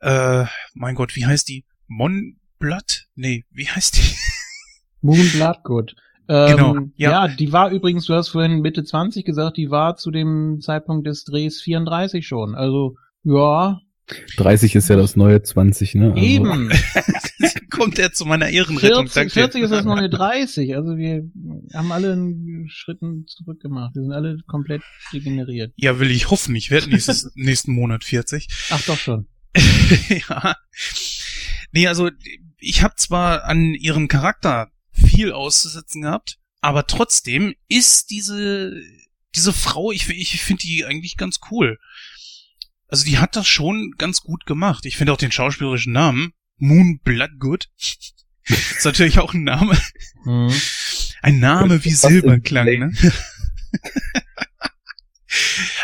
äh, 0.00 0.44
mein 0.74 0.94
Gott, 0.94 1.16
wie 1.16 1.26
heißt 1.26 1.48
die? 1.48 1.64
Monblood? 1.88 3.08
Nee, 3.14 3.44
wie 3.50 3.68
heißt 3.68 3.96
die? 3.96 4.16
Moonblood, 5.00 5.64
gut. 5.64 5.96
Ähm, 6.28 6.56
genau, 6.56 6.76
ja. 6.96 7.26
ja. 7.26 7.28
die 7.28 7.52
war 7.52 7.70
übrigens, 7.70 8.06
du 8.06 8.14
hast 8.14 8.28
vorhin 8.28 8.60
Mitte 8.60 8.84
20 8.84 9.24
gesagt, 9.24 9.56
die 9.56 9.70
war 9.70 9.96
zu 9.96 10.10
dem 10.10 10.60
Zeitpunkt 10.60 11.06
des 11.06 11.24
Drehs 11.24 11.60
34 11.60 12.26
schon. 12.26 12.54
Also, 12.54 12.96
ja, 13.24 13.80
30 14.36 14.74
ist 14.74 14.88
ja 14.88 14.96
das 14.96 15.16
neue 15.16 15.42
20, 15.42 15.94
ne? 15.94 16.12
Also. 16.12 16.16
Eben. 16.16 16.70
Kommt 17.70 17.98
er 17.98 18.12
zu 18.12 18.26
meiner 18.26 18.48
Ehrenrettung. 18.48 19.08
40, 19.08 19.32
40 19.32 19.62
ist 19.62 19.70
das 19.70 19.84
neue 19.84 20.08
30. 20.10 20.76
Also 20.76 20.96
wir 20.96 21.22
haben 21.74 21.90
alle 21.90 22.12
einen 22.12 22.68
Schritten 22.68 23.26
zurück 23.26 23.60
gemacht. 23.60 23.94
Wir 23.94 24.02
sind 24.02 24.12
alle 24.12 24.38
komplett 24.46 24.82
degeneriert. 25.12 25.72
Ja, 25.76 25.98
will 25.98 26.10
ich 26.10 26.30
hoffen. 26.30 26.54
Ich 26.54 26.70
werde 26.70 26.90
nächstes, 26.90 27.32
nächsten 27.34 27.72
Monat 27.72 28.04
40. 28.04 28.48
Ach 28.70 28.82
doch 28.82 28.98
schon. 28.98 29.26
ja. 30.28 30.54
Nee, 31.72 31.86
also 31.88 32.10
ich 32.58 32.82
habe 32.82 32.94
zwar 32.96 33.44
an 33.44 33.74
ihrem 33.74 34.08
Charakter 34.08 34.68
viel 35.02 35.32
auszusetzen 35.32 36.02
gehabt, 36.02 36.38
aber 36.60 36.86
trotzdem 36.86 37.54
ist 37.68 38.10
diese 38.10 38.80
diese 39.34 39.52
Frau, 39.52 39.92
ich, 39.92 40.08
ich 40.08 40.42
finde 40.42 40.62
die 40.62 40.84
eigentlich 40.84 41.16
ganz 41.16 41.40
cool. 41.50 41.78
Also 42.88 43.04
die 43.04 43.18
hat 43.18 43.36
das 43.36 43.48
schon 43.48 43.94
ganz 43.96 44.20
gut 44.20 44.44
gemacht. 44.44 44.84
Ich 44.84 44.96
finde 44.96 45.12
auch 45.12 45.18
den 45.18 45.32
schauspielerischen 45.32 45.92
Namen 45.92 46.32
Moon 46.58 47.00
Bloodgood. 47.02 47.70
ist 48.44 48.84
natürlich 48.84 49.18
auch 49.18 49.34
ein 49.34 49.44
Name. 49.44 49.78
Mhm. 50.24 50.52
Ein 51.22 51.38
Name 51.40 51.84
wie 51.84 51.92
Silberklang, 51.92 52.66
ne? 52.66 52.92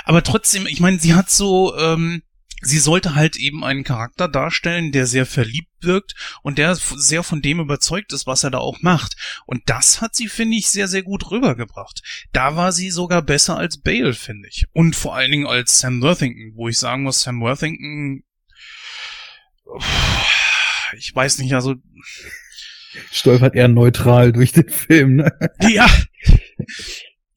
Aber 0.04 0.22
trotzdem, 0.22 0.66
ich 0.66 0.80
meine, 0.80 0.98
sie 0.98 1.14
hat 1.14 1.30
so 1.30 1.76
ähm, 1.78 2.22
sie 2.60 2.78
sollte 2.78 3.14
halt 3.14 3.36
eben 3.36 3.64
einen 3.64 3.84
Charakter 3.84 4.28
darstellen, 4.28 4.92
der 4.92 5.06
sehr 5.06 5.26
verliebt 5.26 5.68
wirkt 5.80 6.14
und 6.42 6.58
der 6.58 6.74
sehr 6.74 7.22
von 7.22 7.40
dem 7.40 7.60
überzeugt 7.60 8.12
ist, 8.12 8.26
was 8.26 8.44
er 8.44 8.50
da 8.50 8.58
auch 8.58 8.80
macht. 8.80 9.16
Und 9.46 9.62
das 9.66 10.00
hat 10.00 10.14
sie, 10.14 10.28
finde 10.28 10.56
ich, 10.56 10.68
sehr, 10.68 10.88
sehr 10.88 11.02
gut 11.02 11.30
rübergebracht. 11.30 12.02
Da 12.32 12.56
war 12.56 12.72
sie 12.72 12.90
sogar 12.90 13.22
besser 13.22 13.56
als 13.56 13.80
Bale, 13.80 14.14
finde 14.14 14.48
ich. 14.48 14.66
Und 14.72 14.96
vor 14.96 15.14
allen 15.14 15.30
Dingen 15.30 15.46
als 15.46 15.80
Sam 15.80 16.02
Worthington, 16.02 16.52
wo 16.56 16.68
ich 16.68 16.78
sagen 16.78 17.04
muss, 17.04 17.22
Sam 17.22 17.40
Worthington, 17.40 18.24
ich 20.96 21.14
weiß 21.14 21.38
nicht, 21.38 21.54
also 21.54 21.76
stolpert 23.12 23.54
eher 23.54 23.68
neutral 23.68 24.32
durch 24.32 24.52
den 24.52 24.68
Film, 24.68 25.16
ne? 25.16 25.32
Ja. 25.60 25.86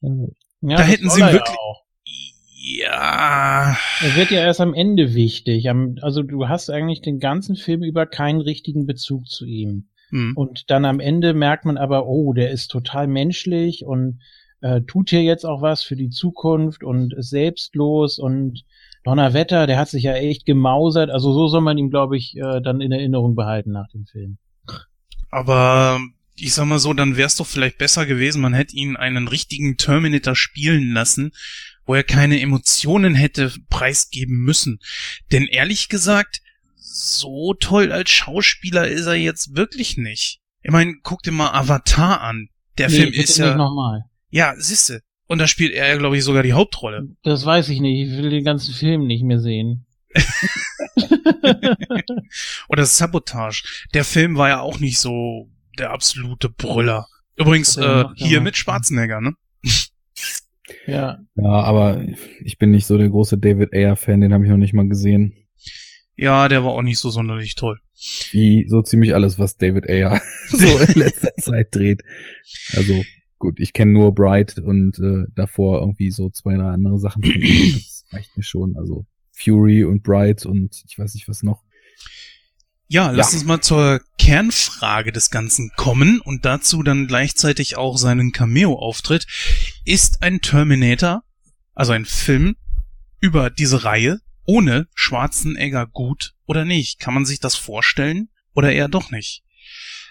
ja 0.00 0.76
da 0.76 0.82
hätten 0.82 1.10
sie 1.10 1.20
wirklich, 1.20 1.56
ja 1.56 1.81
ja. 2.62 3.76
Er 4.00 4.16
wird 4.16 4.30
ja 4.30 4.40
erst 4.40 4.60
am 4.60 4.72
Ende 4.72 5.14
wichtig. 5.14 5.68
Also 6.00 6.22
du 6.22 6.48
hast 6.48 6.70
eigentlich 6.70 7.02
den 7.02 7.18
ganzen 7.18 7.56
Film 7.56 7.82
über 7.82 8.06
keinen 8.06 8.40
richtigen 8.40 8.86
Bezug 8.86 9.26
zu 9.26 9.44
ihm. 9.44 9.88
Mhm. 10.10 10.36
Und 10.36 10.70
dann 10.70 10.84
am 10.84 11.00
Ende 11.00 11.34
merkt 11.34 11.64
man 11.64 11.76
aber, 11.76 12.06
oh, 12.06 12.32
der 12.32 12.50
ist 12.52 12.68
total 12.68 13.08
menschlich 13.08 13.84
und 13.84 14.20
äh, 14.60 14.82
tut 14.82 15.10
hier 15.10 15.24
jetzt 15.24 15.44
auch 15.44 15.60
was 15.60 15.82
für 15.82 15.96
die 15.96 16.10
Zukunft 16.10 16.84
und 16.84 17.14
ist 17.14 17.30
selbstlos 17.30 18.20
und 18.20 18.62
Donnerwetter, 19.02 19.66
der 19.66 19.78
hat 19.78 19.88
sich 19.88 20.04
ja 20.04 20.14
echt 20.14 20.46
gemausert. 20.46 21.10
Also 21.10 21.32
so 21.32 21.48
soll 21.48 21.62
man 21.62 21.76
ihn, 21.76 21.90
glaube 21.90 22.16
ich, 22.16 22.36
äh, 22.36 22.60
dann 22.62 22.80
in 22.80 22.92
Erinnerung 22.92 23.34
behalten 23.34 23.72
nach 23.72 23.88
dem 23.88 24.06
Film. 24.06 24.38
Aber 25.30 25.98
ich 26.36 26.54
sag 26.54 26.66
mal 26.66 26.78
so, 26.78 26.92
dann 26.92 27.16
wär's 27.16 27.34
doch 27.34 27.46
vielleicht 27.46 27.78
besser 27.78 28.06
gewesen, 28.06 28.40
man 28.40 28.54
hätte 28.54 28.76
ihn 28.76 28.96
einen 28.96 29.26
richtigen 29.26 29.76
Terminator 29.76 30.36
spielen 30.36 30.92
lassen 30.92 31.32
wo 31.84 31.94
er 31.94 32.04
keine 32.04 32.40
Emotionen 32.40 33.14
hätte 33.14 33.52
preisgeben 33.68 34.36
müssen. 34.36 34.78
Denn 35.30 35.46
ehrlich 35.46 35.88
gesagt, 35.88 36.42
so 36.76 37.54
toll 37.54 37.92
als 37.92 38.10
Schauspieler 38.10 38.88
ist 38.88 39.06
er 39.06 39.14
jetzt 39.14 39.56
wirklich 39.56 39.96
nicht. 39.96 40.40
Ich 40.62 40.70
meine, 40.70 40.94
guck 41.02 41.22
dir 41.22 41.32
mal 41.32 41.50
Avatar 41.50 42.20
an. 42.20 42.48
Der 42.78 42.88
nee, 42.88 42.96
Film 42.96 43.12
ist 43.12 43.38
ja. 43.38 43.54
Nochmal. 43.54 44.04
Ja, 44.30 44.54
siehste. 44.56 45.02
Und 45.26 45.38
da 45.38 45.46
spielt 45.46 45.72
er 45.72 45.88
ja, 45.88 45.96
glaube 45.96 46.16
ich, 46.18 46.24
sogar 46.24 46.42
die 46.42 46.52
Hauptrolle. 46.52 47.08
Das 47.22 47.46
weiß 47.46 47.68
ich 47.70 47.80
nicht. 47.80 48.08
Ich 48.08 48.18
will 48.18 48.30
den 48.30 48.44
ganzen 48.44 48.74
Film 48.74 49.06
nicht 49.06 49.24
mehr 49.24 49.40
sehen. 49.40 49.86
Oder 52.68 52.84
Sabotage. 52.84 53.64
Der 53.94 54.04
Film 54.04 54.36
war 54.36 54.48
ja 54.48 54.60
auch 54.60 54.78
nicht 54.78 54.98
so 54.98 55.50
der 55.78 55.90
absolute 55.90 56.50
Brüller. 56.50 57.06
Übrigens, 57.36 57.76
äh, 57.76 58.04
hier 58.16 58.40
mit 58.40 58.56
Schwarzenegger, 58.56 59.20
ne? 59.20 59.32
Ja. 60.86 61.18
Ja, 61.34 61.50
aber 61.50 62.04
ich 62.40 62.58
bin 62.58 62.70
nicht 62.70 62.86
so 62.86 62.98
der 62.98 63.08
große 63.08 63.38
David 63.38 63.72
Ayer-Fan, 63.72 64.20
den 64.20 64.32
habe 64.32 64.44
ich 64.44 64.50
noch 64.50 64.56
nicht 64.56 64.74
mal 64.74 64.88
gesehen. 64.88 65.34
Ja, 66.16 66.48
der 66.48 66.64
war 66.64 66.72
auch 66.72 66.82
nicht 66.82 66.98
so 66.98 67.10
sonderlich 67.10 67.54
toll. 67.54 67.78
Wie 68.30 68.66
so 68.68 68.82
ziemlich 68.82 69.14
alles, 69.14 69.38
was 69.38 69.56
David 69.56 69.88
Ayer 69.88 70.20
so 70.48 70.78
in 70.78 71.00
letzter 71.00 71.34
Zeit 71.38 71.68
dreht. 71.74 72.02
Also 72.74 73.02
gut, 73.38 73.58
ich 73.58 73.72
kenne 73.72 73.92
nur 73.92 74.14
Bright 74.14 74.58
und 74.58 74.98
äh, 74.98 75.24
davor 75.34 75.80
irgendwie 75.80 76.10
so 76.10 76.30
zwei, 76.30 76.54
drei 76.54 76.68
andere 76.68 76.98
Sachen. 76.98 77.22
Das 77.22 78.04
reicht 78.12 78.36
mir 78.36 78.42
schon. 78.42 78.76
Also 78.76 79.06
Fury 79.32 79.84
und 79.84 80.02
Bright 80.02 80.44
und 80.46 80.82
ich 80.86 80.98
weiß 80.98 81.14
nicht 81.14 81.28
was 81.28 81.42
noch. 81.42 81.64
Ja, 82.92 83.10
lass 83.10 83.32
ja. 83.32 83.38
uns 83.38 83.46
mal 83.46 83.62
zur 83.62 84.02
Kernfrage 84.18 85.12
des 85.12 85.30
Ganzen 85.30 85.70
kommen 85.76 86.20
und 86.20 86.44
dazu 86.44 86.82
dann 86.82 87.06
gleichzeitig 87.06 87.78
auch 87.78 87.96
seinen 87.96 88.32
Cameo-Auftritt. 88.32 89.26
Ist 89.86 90.22
ein 90.22 90.42
Terminator, 90.42 91.22
also 91.72 91.92
ein 91.92 92.04
Film 92.04 92.54
über 93.18 93.48
diese 93.48 93.84
Reihe, 93.84 94.20
ohne 94.44 94.88
Schwarzenegger 94.94 95.86
gut 95.86 96.34
oder 96.44 96.66
nicht? 96.66 97.00
Kann 97.00 97.14
man 97.14 97.24
sich 97.24 97.40
das 97.40 97.54
vorstellen 97.54 98.28
oder 98.52 98.70
eher 98.72 98.88
doch 98.88 99.10
nicht? 99.10 99.42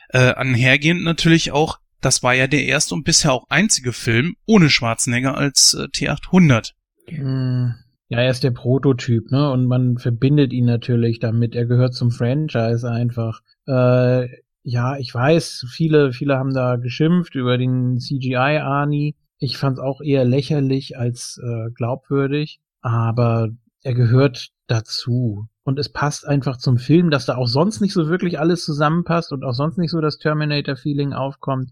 Äh, 0.09 0.33
anhergehend 0.33 1.03
natürlich 1.03 1.51
auch, 1.51 1.77
das 2.01 2.23
war 2.23 2.33
ja 2.33 2.47
der 2.47 2.65
erste 2.65 2.95
und 2.95 3.03
bisher 3.03 3.31
auch 3.31 3.45
einzige 3.49 3.93
Film 3.93 4.37
ohne 4.47 4.71
Schwarzenegger 4.71 5.37
als 5.37 5.75
äh, 5.75 5.83
T800. 5.83 6.71
Hm. 7.09 7.75
Ja, 8.11 8.19
er 8.19 8.29
ist 8.29 8.43
der 8.43 8.51
Prototyp, 8.51 9.31
ne? 9.31 9.49
Und 9.51 9.67
man 9.67 9.97
verbindet 9.97 10.51
ihn 10.51 10.65
natürlich 10.65 11.19
damit. 11.19 11.55
Er 11.55 11.65
gehört 11.65 11.93
zum 11.93 12.11
Franchise 12.11 12.91
einfach. 12.91 13.39
Äh, 13.67 14.27
ja, 14.63 14.97
ich 14.97 15.15
weiß, 15.15 15.65
viele, 15.71 16.11
viele 16.11 16.37
haben 16.37 16.53
da 16.53 16.75
geschimpft 16.75 17.35
über 17.35 17.57
den 17.57 17.99
CGI-Arnie. 17.99 19.15
Ich 19.39 19.57
fand 19.57 19.77
es 19.77 19.83
auch 19.83 20.01
eher 20.01 20.25
lächerlich 20.25 20.97
als 20.97 21.39
äh, 21.41 21.71
glaubwürdig, 21.71 22.59
aber 22.81 23.47
er 23.81 23.93
gehört 23.93 24.49
dazu. 24.67 25.47
Und 25.63 25.79
es 25.79 25.87
passt 25.87 26.27
einfach 26.27 26.57
zum 26.57 26.77
Film, 26.77 27.11
dass 27.11 27.25
da 27.25 27.37
auch 27.37 27.47
sonst 27.47 27.79
nicht 27.79 27.93
so 27.93 28.09
wirklich 28.09 28.39
alles 28.39 28.65
zusammenpasst 28.65 29.31
und 29.31 29.45
auch 29.45 29.53
sonst 29.53 29.77
nicht 29.77 29.91
so 29.91 30.01
das 30.01 30.17
Terminator-Feeling 30.17 31.13
aufkommt, 31.13 31.71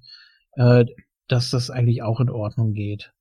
äh, 0.53 0.85
dass 1.27 1.49
das 1.49 1.69
eigentlich 1.69 2.01
auch 2.01 2.21
in 2.21 2.29
Ordnung 2.29 2.71
geht. 2.71 3.11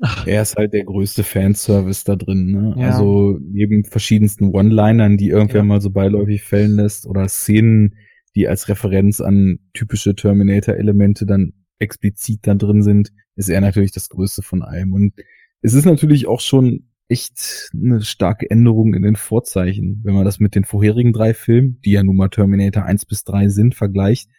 Er 0.26 0.42
ist 0.42 0.56
halt 0.56 0.72
der 0.72 0.84
größte 0.84 1.24
Fanservice 1.24 2.04
da 2.04 2.16
drin, 2.16 2.52
ne? 2.52 2.74
Ja. 2.78 2.90
Also 2.90 3.38
neben 3.42 3.84
verschiedensten 3.84 4.50
One-Linern, 4.54 5.16
die 5.16 5.28
irgendwer 5.28 5.58
ja. 5.58 5.64
mal 5.64 5.80
so 5.80 5.90
beiläufig 5.90 6.42
fällen 6.42 6.76
lässt 6.76 7.06
oder 7.06 7.28
Szenen, 7.28 7.96
die 8.34 8.48
als 8.48 8.68
Referenz 8.68 9.20
an 9.20 9.58
typische 9.74 10.14
Terminator-Elemente 10.14 11.26
dann 11.26 11.52
explizit 11.78 12.40
da 12.42 12.54
drin 12.54 12.82
sind, 12.82 13.12
ist 13.36 13.48
er 13.48 13.60
natürlich 13.60 13.92
das 13.92 14.08
Größte 14.08 14.42
von 14.42 14.62
allem. 14.62 14.92
Und 14.92 15.14
es 15.62 15.74
ist 15.74 15.84
natürlich 15.84 16.26
auch 16.26 16.40
schon 16.40 16.86
echt 17.08 17.70
eine 17.74 18.02
starke 18.02 18.48
Änderung 18.50 18.94
in 18.94 19.02
den 19.02 19.16
Vorzeichen, 19.16 20.00
wenn 20.04 20.14
man 20.14 20.24
das 20.24 20.38
mit 20.38 20.54
den 20.54 20.64
vorherigen 20.64 21.12
drei 21.12 21.34
Filmen, 21.34 21.80
die 21.84 21.92
ja 21.92 22.02
nun 22.02 22.16
mal 22.16 22.28
Terminator 22.28 22.84
1 22.84 23.04
bis 23.04 23.24
3 23.24 23.48
sind, 23.48 23.74
vergleicht. 23.74 24.30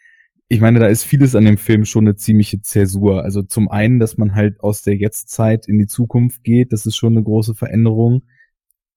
Ich 0.52 0.60
meine, 0.60 0.80
da 0.80 0.86
ist 0.86 1.04
vieles 1.04 1.34
an 1.34 1.46
dem 1.46 1.56
Film 1.56 1.86
schon 1.86 2.04
eine 2.04 2.14
ziemliche 2.14 2.60
Zäsur. 2.60 3.22
Also 3.22 3.40
zum 3.40 3.70
einen, 3.70 3.98
dass 3.98 4.18
man 4.18 4.34
halt 4.34 4.60
aus 4.60 4.82
der 4.82 4.94
Jetztzeit 4.94 5.66
in 5.66 5.78
die 5.78 5.86
Zukunft 5.86 6.44
geht, 6.44 6.74
das 6.74 6.84
ist 6.84 6.94
schon 6.94 7.14
eine 7.14 7.22
große 7.22 7.54
Veränderung. 7.54 8.24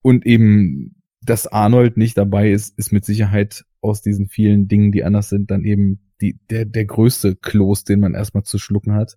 Und 0.02 0.26
eben, 0.26 0.96
dass 1.22 1.46
Arnold 1.46 1.96
nicht 1.96 2.18
dabei 2.18 2.50
ist, 2.50 2.78
ist 2.78 2.92
mit 2.92 3.06
Sicherheit 3.06 3.64
aus 3.80 4.02
diesen 4.02 4.28
vielen 4.28 4.68
Dingen, 4.68 4.92
die 4.92 5.02
anders 5.02 5.30
sind, 5.30 5.50
dann 5.50 5.64
eben 5.64 6.00
die, 6.20 6.38
der, 6.50 6.66
der 6.66 6.84
größte 6.84 7.36
Kloß, 7.36 7.84
den 7.84 8.00
man 8.00 8.12
erstmal 8.12 8.42
zu 8.42 8.58
schlucken 8.58 8.92
hat. 8.92 9.16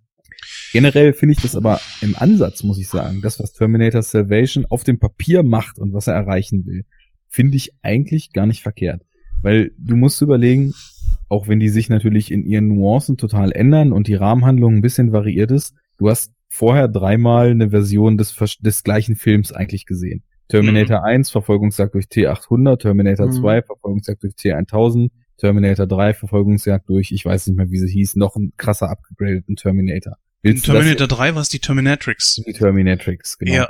Generell 0.71 1.11
finde 1.11 1.33
ich 1.33 1.41
das 1.41 1.57
aber 1.57 1.81
im 1.99 2.15
Ansatz, 2.15 2.63
muss 2.63 2.79
ich 2.79 2.87
sagen, 2.87 3.19
das, 3.21 3.37
was 3.41 3.51
Terminator 3.51 4.01
Salvation 4.01 4.65
auf 4.65 4.85
dem 4.85 4.97
Papier 4.97 5.43
macht 5.43 5.77
und 5.77 5.91
was 5.91 6.07
er 6.07 6.13
erreichen 6.13 6.65
will, 6.65 6.85
finde 7.27 7.57
ich 7.57 7.73
eigentlich 7.81 8.31
gar 8.31 8.45
nicht 8.45 8.61
verkehrt. 8.61 9.01
Weil 9.41 9.71
du 9.77 9.97
musst 9.97 10.21
überlegen, 10.21 10.73
auch 11.29 11.47
wenn 11.47 11.59
die 11.59 11.69
sich 11.69 11.89
natürlich 11.89 12.31
in 12.31 12.43
ihren 12.43 12.67
Nuancen 12.67 13.17
total 13.17 13.51
ändern 13.51 13.93
und 13.93 14.07
die 14.07 14.15
Rahmenhandlung 14.15 14.75
ein 14.75 14.81
bisschen 14.81 15.11
variiert 15.11 15.51
ist, 15.51 15.75
du 15.97 16.09
hast 16.09 16.33
vorher 16.49 16.87
dreimal 16.87 17.51
eine 17.51 17.69
Version 17.69 18.17
des, 18.17 18.35
des 18.59 18.83
gleichen 18.83 19.15
Films 19.15 19.51
eigentlich 19.51 19.85
gesehen. 19.85 20.23
Terminator 20.47 20.99
mhm. 20.99 21.05
1, 21.05 21.29
Verfolgungsjagd 21.29 21.93
durch 21.93 22.05
T800, 22.05 22.79
Terminator 22.79 23.27
mhm. 23.27 23.33
2, 23.33 23.61
Verfolgungsjagd 23.61 24.23
durch 24.23 24.33
T1000, 24.33 25.11
Terminator 25.37 25.85
3, 25.85 26.15
Verfolgungsjagd 26.15 26.89
durch, 26.89 27.11
ich 27.11 27.23
weiß 27.23 27.47
nicht 27.47 27.55
mehr, 27.55 27.69
wie 27.69 27.77
sie 27.77 27.91
hieß, 27.91 28.15
noch 28.15 28.35
ein 28.35 28.53
krasser 28.57 28.89
upgradeten 28.89 29.55
Terminator. 29.55 30.17
Willst 30.41 30.67
In 30.67 30.73
Terminator 30.73 31.07
3 31.07 31.35
war 31.35 31.41
es 31.41 31.49
die 31.49 31.59
Terminatrix. 31.59 32.41
Die 32.47 32.53
Terminatrix, 32.53 33.37
genau. 33.37 33.53
Ja. 33.53 33.69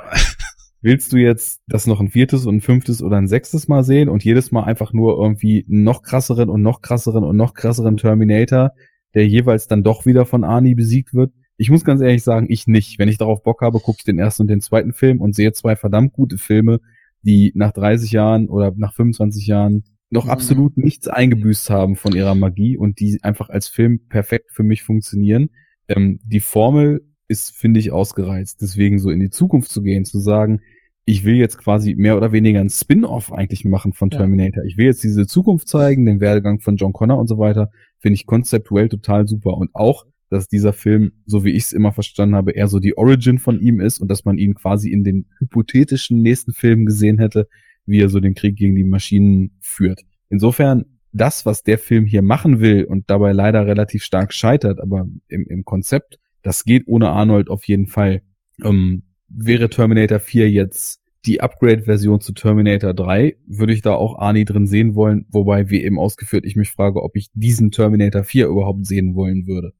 Willst 0.82 1.12
du 1.12 1.18
jetzt 1.18 1.60
das 1.66 1.86
noch 1.86 2.00
ein 2.00 2.08
viertes 2.08 2.46
und 2.46 2.56
ein 2.56 2.60
fünftes 2.62 3.02
oder 3.02 3.18
ein 3.18 3.28
sechstes 3.28 3.68
Mal 3.68 3.84
sehen 3.84 4.08
und 4.08 4.24
jedes 4.24 4.50
Mal 4.50 4.64
einfach 4.64 4.94
nur 4.94 5.18
irgendwie 5.18 5.64
noch 5.68 6.02
krasseren 6.02 6.48
und 6.48 6.62
noch 6.62 6.80
krasseren 6.80 7.22
und 7.22 7.36
noch 7.36 7.52
krasseren 7.52 7.98
Terminator, 7.98 8.72
der 9.14 9.26
jeweils 9.26 9.66
dann 9.66 9.82
doch 9.82 10.06
wieder 10.06 10.24
von 10.24 10.42
Arnie 10.42 10.74
besiegt 10.74 11.12
wird? 11.12 11.32
Ich 11.58 11.70
muss 11.70 11.84
ganz 11.84 12.00
ehrlich 12.00 12.22
sagen, 12.22 12.46
ich 12.48 12.66
nicht. 12.66 12.98
Wenn 12.98 13.10
ich 13.10 13.18
darauf 13.18 13.42
Bock 13.42 13.60
habe, 13.60 13.80
gucke 13.80 13.98
ich 13.98 14.04
den 14.04 14.18
ersten 14.18 14.42
und 14.42 14.48
den 14.48 14.62
zweiten 14.62 14.94
Film 14.94 15.20
und 15.20 15.34
sehe 15.34 15.52
zwei 15.52 15.76
verdammt 15.76 16.14
gute 16.14 16.38
Filme, 16.38 16.80
die 17.22 17.52
nach 17.54 17.72
30 17.72 18.12
Jahren 18.12 18.48
oder 18.48 18.72
nach 18.74 18.94
25 18.94 19.46
Jahren 19.46 19.84
noch 20.08 20.24
mhm. 20.24 20.30
absolut 20.30 20.78
nichts 20.78 21.08
eingebüßt 21.08 21.68
haben 21.68 21.96
von 21.96 22.14
ihrer 22.14 22.34
Magie 22.34 22.78
und 22.78 23.00
die 23.00 23.18
einfach 23.22 23.50
als 23.50 23.68
Film 23.68 24.06
perfekt 24.08 24.50
für 24.52 24.62
mich 24.62 24.82
funktionieren. 24.82 25.50
Ähm, 25.88 26.20
die 26.24 26.40
Formel 26.40 27.02
ist, 27.30 27.56
finde 27.56 27.80
ich, 27.80 27.92
ausgereizt. 27.92 28.60
Deswegen 28.60 28.98
so 28.98 29.10
in 29.10 29.20
die 29.20 29.30
Zukunft 29.30 29.70
zu 29.70 29.82
gehen, 29.82 30.04
zu 30.04 30.18
sagen, 30.18 30.60
ich 31.04 31.24
will 31.24 31.36
jetzt 31.36 31.58
quasi 31.58 31.94
mehr 31.94 32.16
oder 32.16 32.32
weniger 32.32 32.60
ein 32.60 32.68
Spin-off 32.68 33.32
eigentlich 33.32 33.64
machen 33.64 33.92
von 33.92 34.10
Terminator. 34.10 34.62
Ja. 34.62 34.68
Ich 34.68 34.76
will 34.76 34.86
jetzt 34.86 35.02
diese 35.02 35.26
Zukunft 35.26 35.68
zeigen, 35.68 36.06
den 36.06 36.20
Werdegang 36.20 36.60
von 36.60 36.76
John 36.76 36.92
Connor 36.92 37.18
und 37.18 37.28
so 37.28 37.38
weiter, 37.38 37.70
finde 37.98 38.14
ich 38.14 38.26
konzeptuell 38.26 38.88
total 38.88 39.26
super. 39.26 39.56
Und 39.56 39.70
auch 39.74 40.04
dass 40.30 40.46
dieser 40.46 40.72
Film, 40.72 41.12
so 41.26 41.44
wie 41.44 41.50
ich 41.50 41.64
es 41.64 41.72
immer 41.72 41.92
verstanden 41.92 42.36
habe, 42.36 42.52
eher 42.52 42.68
so 42.68 42.78
die 42.78 42.96
Origin 42.96 43.38
von 43.38 43.60
ihm 43.60 43.80
ist 43.80 43.98
und 43.98 44.08
dass 44.08 44.24
man 44.24 44.38
ihn 44.38 44.54
quasi 44.54 44.90
in 44.90 45.02
den 45.02 45.26
hypothetischen 45.40 46.22
nächsten 46.22 46.52
Filmen 46.52 46.86
gesehen 46.86 47.18
hätte, 47.18 47.48
wie 47.84 48.00
er 48.00 48.08
so 48.08 48.20
den 48.20 48.34
Krieg 48.34 48.56
gegen 48.56 48.76
die 48.76 48.84
Maschinen 48.84 49.56
führt. 49.60 50.02
Insofern, 50.28 50.84
das, 51.12 51.44
was 51.44 51.64
der 51.64 51.78
Film 51.78 52.06
hier 52.06 52.22
machen 52.22 52.60
will 52.60 52.84
und 52.84 53.10
dabei 53.10 53.32
leider 53.32 53.66
relativ 53.66 54.04
stark 54.04 54.32
scheitert, 54.32 54.78
aber 54.78 55.08
im, 55.26 55.46
im 55.48 55.64
Konzept, 55.64 56.20
das 56.42 56.64
geht 56.64 56.84
ohne 56.86 57.10
Arnold 57.10 57.48
auf 57.48 57.64
jeden 57.64 57.86
Fall. 57.86 58.22
Ähm, 58.62 59.04
wäre 59.28 59.70
Terminator 59.70 60.20
4 60.20 60.50
jetzt 60.50 61.00
die 61.26 61.40
Upgrade-Version 61.40 62.20
zu 62.20 62.32
Terminator 62.32 62.94
3, 62.94 63.36
würde 63.46 63.72
ich 63.72 63.82
da 63.82 63.92
auch 63.92 64.18
Arnie 64.18 64.44
drin 64.44 64.66
sehen 64.66 64.94
wollen, 64.94 65.26
wobei, 65.30 65.68
wie 65.68 65.82
eben 65.82 65.98
ausgeführt, 65.98 66.46
ich 66.46 66.56
mich 66.56 66.70
frage, 66.70 67.02
ob 67.02 67.14
ich 67.16 67.28
diesen 67.34 67.70
Terminator 67.70 68.24
4 68.24 68.46
überhaupt 68.46 68.86
sehen 68.86 69.14
wollen 69.14 69.46
würde. 69.46 69.72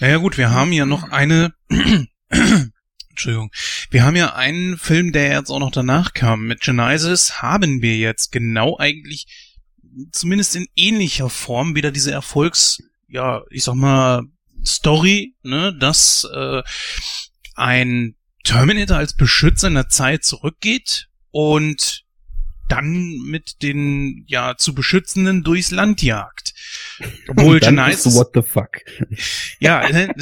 Naja 0.00 0.16
gut, 0.16 0.38
wir 0.38 0.50
haben 0.50 0.72
ja 0.72 0.86
noch 0.86 1.10
eine, 1.10 1.52
Entschuldigung, 3.10 3.50
wir 3.90 4.04
haben 4.04 4.16
ja 4.16 4.34
einen 4.34 4.78
Film, 4.78 5.12
der 5.12 5.32
jetzt 5.32 5.50
auch 5.50 5.58
noch 5.58 5.70
danach 5.70 6.14
kam. 6.14 6.46
Mit 6.46 6.62
Genesis 6.62 7.42
haben 7.42 7.82
wir 7.82 7.98
jetzt 7.98 8.32
genau 8.32 8.78
eigentlich, 8.78 9.26
zumindest 10.12 10.56
in 10.56 10.66
ähnlicher 10.76 11.28
Form, 11.28 11.74
wieder 11.74 11.90
diese 11.90 12.12
Erfolgs, 12.12 12.82
ja, 13.08 13.42
ich 13.50 13.64
sag 13.64 13.74
mal, 13.74 14.22
Story, 14.64 15.34
ne, 15.42 15.74
dass 15.78 16.26
äh, 16.32 16.62
ein 17.54 18.14
Terminator 18.44 18.96
als 18.96 19.14
Beschützer 19.14 19.68
in 19.68 19.74
der 19.74 19.88
Zeit 19.88 20.24
zurückgeht 20.24 21.08
und 21.30 22.04
dann 22.68 23.18
mit 23.24 23.62
den 23.62 24.24
ja 24.28 24.56
zu 24.56 24.74
beschützenden 24.74 25.42
durchs 25.42 25.70
Land 25.70 26.02
jagt. 26.02 26.54
Obwohl 27.28 27.60
Genesis 27.60 28.14
what 28.14 28.30
the 28.34 28.42
fuck. 28.42 28.78
Ja, 29.58 29.88
ne, 29.88 30.14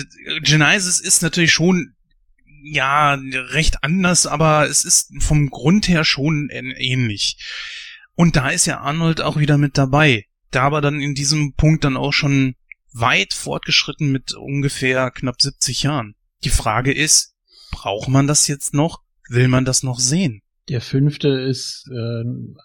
Genesis 0.43 0.99
ist 0.99 1.23
natürlich 1.23 1.53
schon 1.53 1.95
ja 2.63 3.15
recht 3.15 3.85
anders, 3.85 4.27
aber 4.27 4.69
es 4.69 4.85
ist 4.85 5.13
vom 5.21 5.51
Grund 5.51 5.89
her 5.89 6.05
schon 6.05 6.49
ähnlich. 6.51 7.39
Und 8.15 8.35
da 8.37 8.49
ist 8.49 8.67
ja 8.67 8.81
Arnold 8.81 9.21
auch 9.21 9.39
wieder 9.39 9.59
mit 9.59 9.79
dabei. 9.79 10.27
Da 10.51 10.63
aber 10.63 10.81
dann 10.81 11.01
in 11.01 11.15
diesem 11.15 11.53
Punkt 11.53 11.85
dann 11.85 11.97
auch 11.97 12.13
schon 12.13 12.57
weit 13.01 13.35
fortgeschritten 13.35 14.11
mit 14.11 14.35
ungefähr 14.35 15.11
knapp 15.11 15.41
70 15.41 15.83
Jahren. 15.83 16.15
Die 16.45 16.51
Frage 16.51 16.93
ist, 16.93 17.35
braucht 17.71 18.09
man 18.09 18.27
das 18.27 18.47
jetzt 18.47 18.75
noch? 18.75 19.03
Will 19.29 19.49
man 19.49 19.65
das 19.65 19.83
noch 19.83 19.99
sehen? 19.99 20.43
Der 20.69 20.81
fünfte 20.81 21.29
ist, 21.29 21.89
äh, 21.91 22.25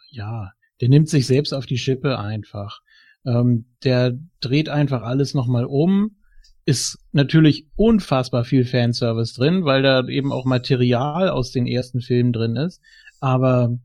ja, 0.09 0.51
der 0.81 0.89
nimmt 0.89 1.09
sich 1.09 1.27
selbst 1.27 1.53
auf 1.53 1.65
die 1.65 1.77
Schippe 1.77 2.19
einfach. 2.19 2.81
Ähm, 3.25 3.65
der 3.83 4.17
dreht 4.41 4.69
einfach 4.69 5.01
alles 5.01 5.33
nochmal 5.33 5.65
um. 5.65 6.17
Ist 6.65 6.99
natürlich 7.11 7.67
unfassbar 7.75 8.45
viel 8.45 8.65
Fanservice 8.65 9.33
drin, 9.33 9.65
weil 9.65 9.81
da 9.81 10.07
eben 10.07 10.31
auch 10.31 10.45
Material 10.45 11.29
aus 11.29 11.51
den 11.51 11.67
ersten 11.67 12.01
Filmen 12.01 12.33
drin 12.33 12.55
ist. 12.55 12.81
Aber 13.19 13.77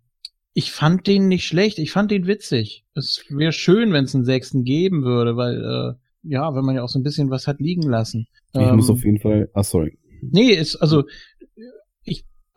ich 0.52 0.72
fand 0.72 1.06
den 1.06 1.28
nicht 1.28 1.46
schlecht, 1.46 1.78
ich 1.78 1.92
fand 1.92 2.10
den 2.10 2.26
witzig. 2.26 2.84
Es 2.94 3.24
wäre 3.28 3.52
schön, 3.52 3.92
wenn 3.92 4.04
es 4.04 4.14
einen 4.14 4.24
sechsten 4.24 4.64
geben 4.64 5.04
würde, 5.04 5.36
weil, 5.36 5.64
äh, 5.64 6.07
ja, 6.22 6.54
wenn 6.54 6.64
man 6.64 6.76
ja 6.76 6.82
auch 6.82 6.88
so 6.88 6.98
ein 6.98 7.04
bisschen 7.04 7.30
was 7.30 7.46
hat 7.46 7.60
liegen 7.60 7.82
lassen. 7.82 8.26
Ich 8.52 8.60
ähm, 8.60 8.76
muss 8.76 8.90
auf 8.90 9.04
jeden 9.04 9.18
Fall, 9.18 9.50
ah, 9.54 9.62
sorry. 9.62 9.98
Nee, 10.20 10.50
ist, 10.50 10.76
also, 10.76 11.04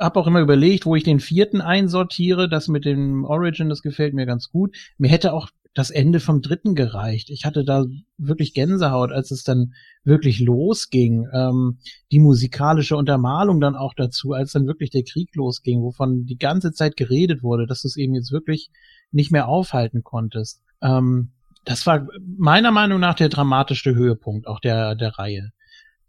habe 0.02 0.20
auch 0.20 0.28
immer 0.28 0.42
überlegt, 0.42 0.86
wo 0.86 0.96
ich 0.96 1.04
den 1.04 1.20
vierten 1.20 1.62
einsortiere. 1.62 2.50
Das 2.50 2.68
mit 2.68 2.86
dem 2.86 3.24
Origin, 3.24 3.70
das 3.70 3.82
gefällt 3.82 4.14
mir 4.14 4.26
ganz 4.26 4.50
gut. 4.50 4.76
Mir 4.98 5.10
hätte 5.10 5.34
auch 5.34 5.50
das 5.74 5.90
Ende 5.90 6.20
vom 6.20 6.42
dritten 6.42 6.76
gereicht. 6.76 7.30
Ich 7.30 7.46
hatte 7.46 7.64
da 7.64 7.86
wirklich 8.18 8.54
Gänsehaut, 8.54 9.12
als 9.12 9.32
es 9.32 9.44
dann 9.44 9.74
wirklich 10.04 10.42
losging. 10.42 11.28
Ähm, 11.34 11.78
die 12.12 12.20
musikalische 12.20 12.98
Untermalung 12.98 13.62
dann 13.62 13.76
auch 13.76 13.94
dazu, 13.94 14.34
als 14.34 14.52
dann 14.52 14.68
wirklich 14.68 14.90
der 14.90 15.04
Krieg 15.04 15.34
losging, 15.36 15.82
wovon 15.82 16.26
die 16.26 16.38
ganze 16.38 16.74
Zeit 16.74 16.98
geredet 16.98 17.42
wurde, 17.42 17.68
dass 17.68 17.84
du 17.84 17.88
es 17.88 17.96
eben 17.96 18.16
jetzt 18.16 18.34
wirklich 18.34 18.70
nicht 19.12 19.32
mehr 19.32 19.48
aufhalten 19.48 20.04
konntest. 20.04 20.62
Ähm, 20.82 21.32
das 21.64 21.86
war 21.86 22.08
meiner 22.38 22.72
Meinung 22.72 23.00
nach 23.00 23.16
der 23.16 23.30
dramatischste 23.30 23.96
Höhepunkt 23.96 24.48
auch 24.48 24.60
der, 24.60 24.96
der 24.96 25.18
Reihe. 25.18 25.52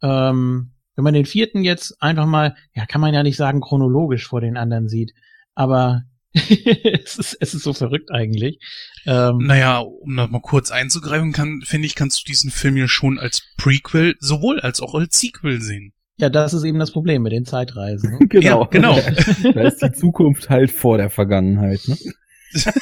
Ähm, 0.03 0.73
wenn 0.95 1.05
man 1.05 1.15
den 1.15 1.27
vierten 1.27 1.63
jetzt 1.63 2.01
einfach 2.03 2.27
mal, 2.27 2.55
ja, 2.75 2.87
kann 2.87 3.01
man 3.01 3.15
ja 3.15 3.23
nicht 3.23 3.37
sagen 3.37 3.61
chronologisch 3.61 4.27
vor 4.27 4.41
den 4.41 4.57
anderen 4.57 4.89
sieht, 4.89 5.13
aber 5.55 6.03
es, 6.35 7.19
ist, 7.19 7.37
es 7.41 7.55
ist 7.55 7.63
so 7.63 7.73
verrückt 7.73 8.11
eigentlich. 8.11 8.59
Ähm, 9.07 9.39
naja, 9.39 9.79
um 9.79 10.15
noch 10.15 10.31
mal 10.31 10.41
kurz 10.41 10.71
einzugreifen 10.71 11.33
kann, 11.33 11.61
finde 11.63 11.87
ich, 11.87 11.95
kannst 11.95 12.21
du 12.21 12.25
diesen 12.25 12.51
Film 12.51 12.77
ja 12.77 12.89
schon 12.89 13.19
als 13.19 13.43
Prequel 13.59 14.17
sowohl 14.19 14.61
als 14.61 14.81
auch 14.81 14.95
als 14.95 15.19
Sequel 15.19 15.61
sehen. 15.61 15.93
Ja, 16.19 16.31
das 16.31 16.55
ist 16.55 16.65
eben 16.65 16.79
das 16.79 16.93
Problem 16.93 17.23
mit 17.23 17.33
den 17.33 17.45
Zeitreisen. 17.45 18.19
Ne? 18.19 18.27
genau, 18.29 18.63
ja, 18.63 18.69
genau. 18.69 18.95
da 19.55 19.63
ist 19.63 19.83
die 19.83 19.93
Zukunft 19.93 20.49
halt 20.49 20.71
vor 20.71 20.97
der 20.97 21.11
Vergangenheit. 21.11 21.81
Ne? 21.87 21.97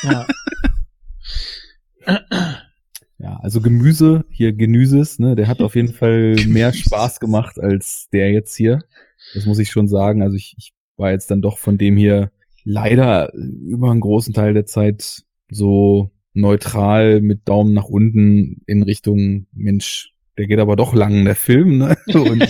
Ja. 0.03 0.27
Ja, 3.23 3.37
also 3.43 3.61
Gemüse, 3.61 4.25
hier 4.31 4.53
Genüses, 4.53 5.19
ne, 5.19 5.37
der 5.37 5.47
hat 5.47 5.61
auf 5.61 5.75
jeden 5.75 5.93
Fall 5.93 6.37
mehr 6.47 6.73
Spaß 6.73 7.21
gemacht 7.21 7.61
als 7.61 8.09
der 8.13 8.33
jetzt 8.33 8.57
hier. 8.57 8.83
Das 9.35 9.47
muss 9.47 9.59
ich 9.59 9.71
schon 9.71 9.89
sagen. 9.89 10.23
Also 10.23 10.37
ich, 10.37 10.55
ich 10.57 10.73
war 10.97 11.11
jetzt 11.11 11.31
dann 11.31 11.43
doch 11.43 11.59
von 11.59 11.77
dem 11.77 11.97
hier 11.97 12.31
leider 12.65 13.33
über 13.35 13.91
einen 13.91 14.01
großen 14.01 14.33
Teil 14.33 14.55
der 14.55 14.67
Zeit 14.67 15.23
so 15.51 16.11
neutral 16.33 17.21
mit 17.21 17.49
Daumen 17.49 17.75
nach 17.75 17.85
unten 17.85 18.63
in 18.67 18.83
Richtung 18.83 19.47
Mensch, 19.53 20.15
der 20.39 20.47
geht 20.47 20.59
aber 20.59 20.77
doch 20.77 20.95
lang, 20.95 21.25
der 21.25 21.35
Film, 21.35 21.79
ne? 21.79 21.97
Und 22.15 22.49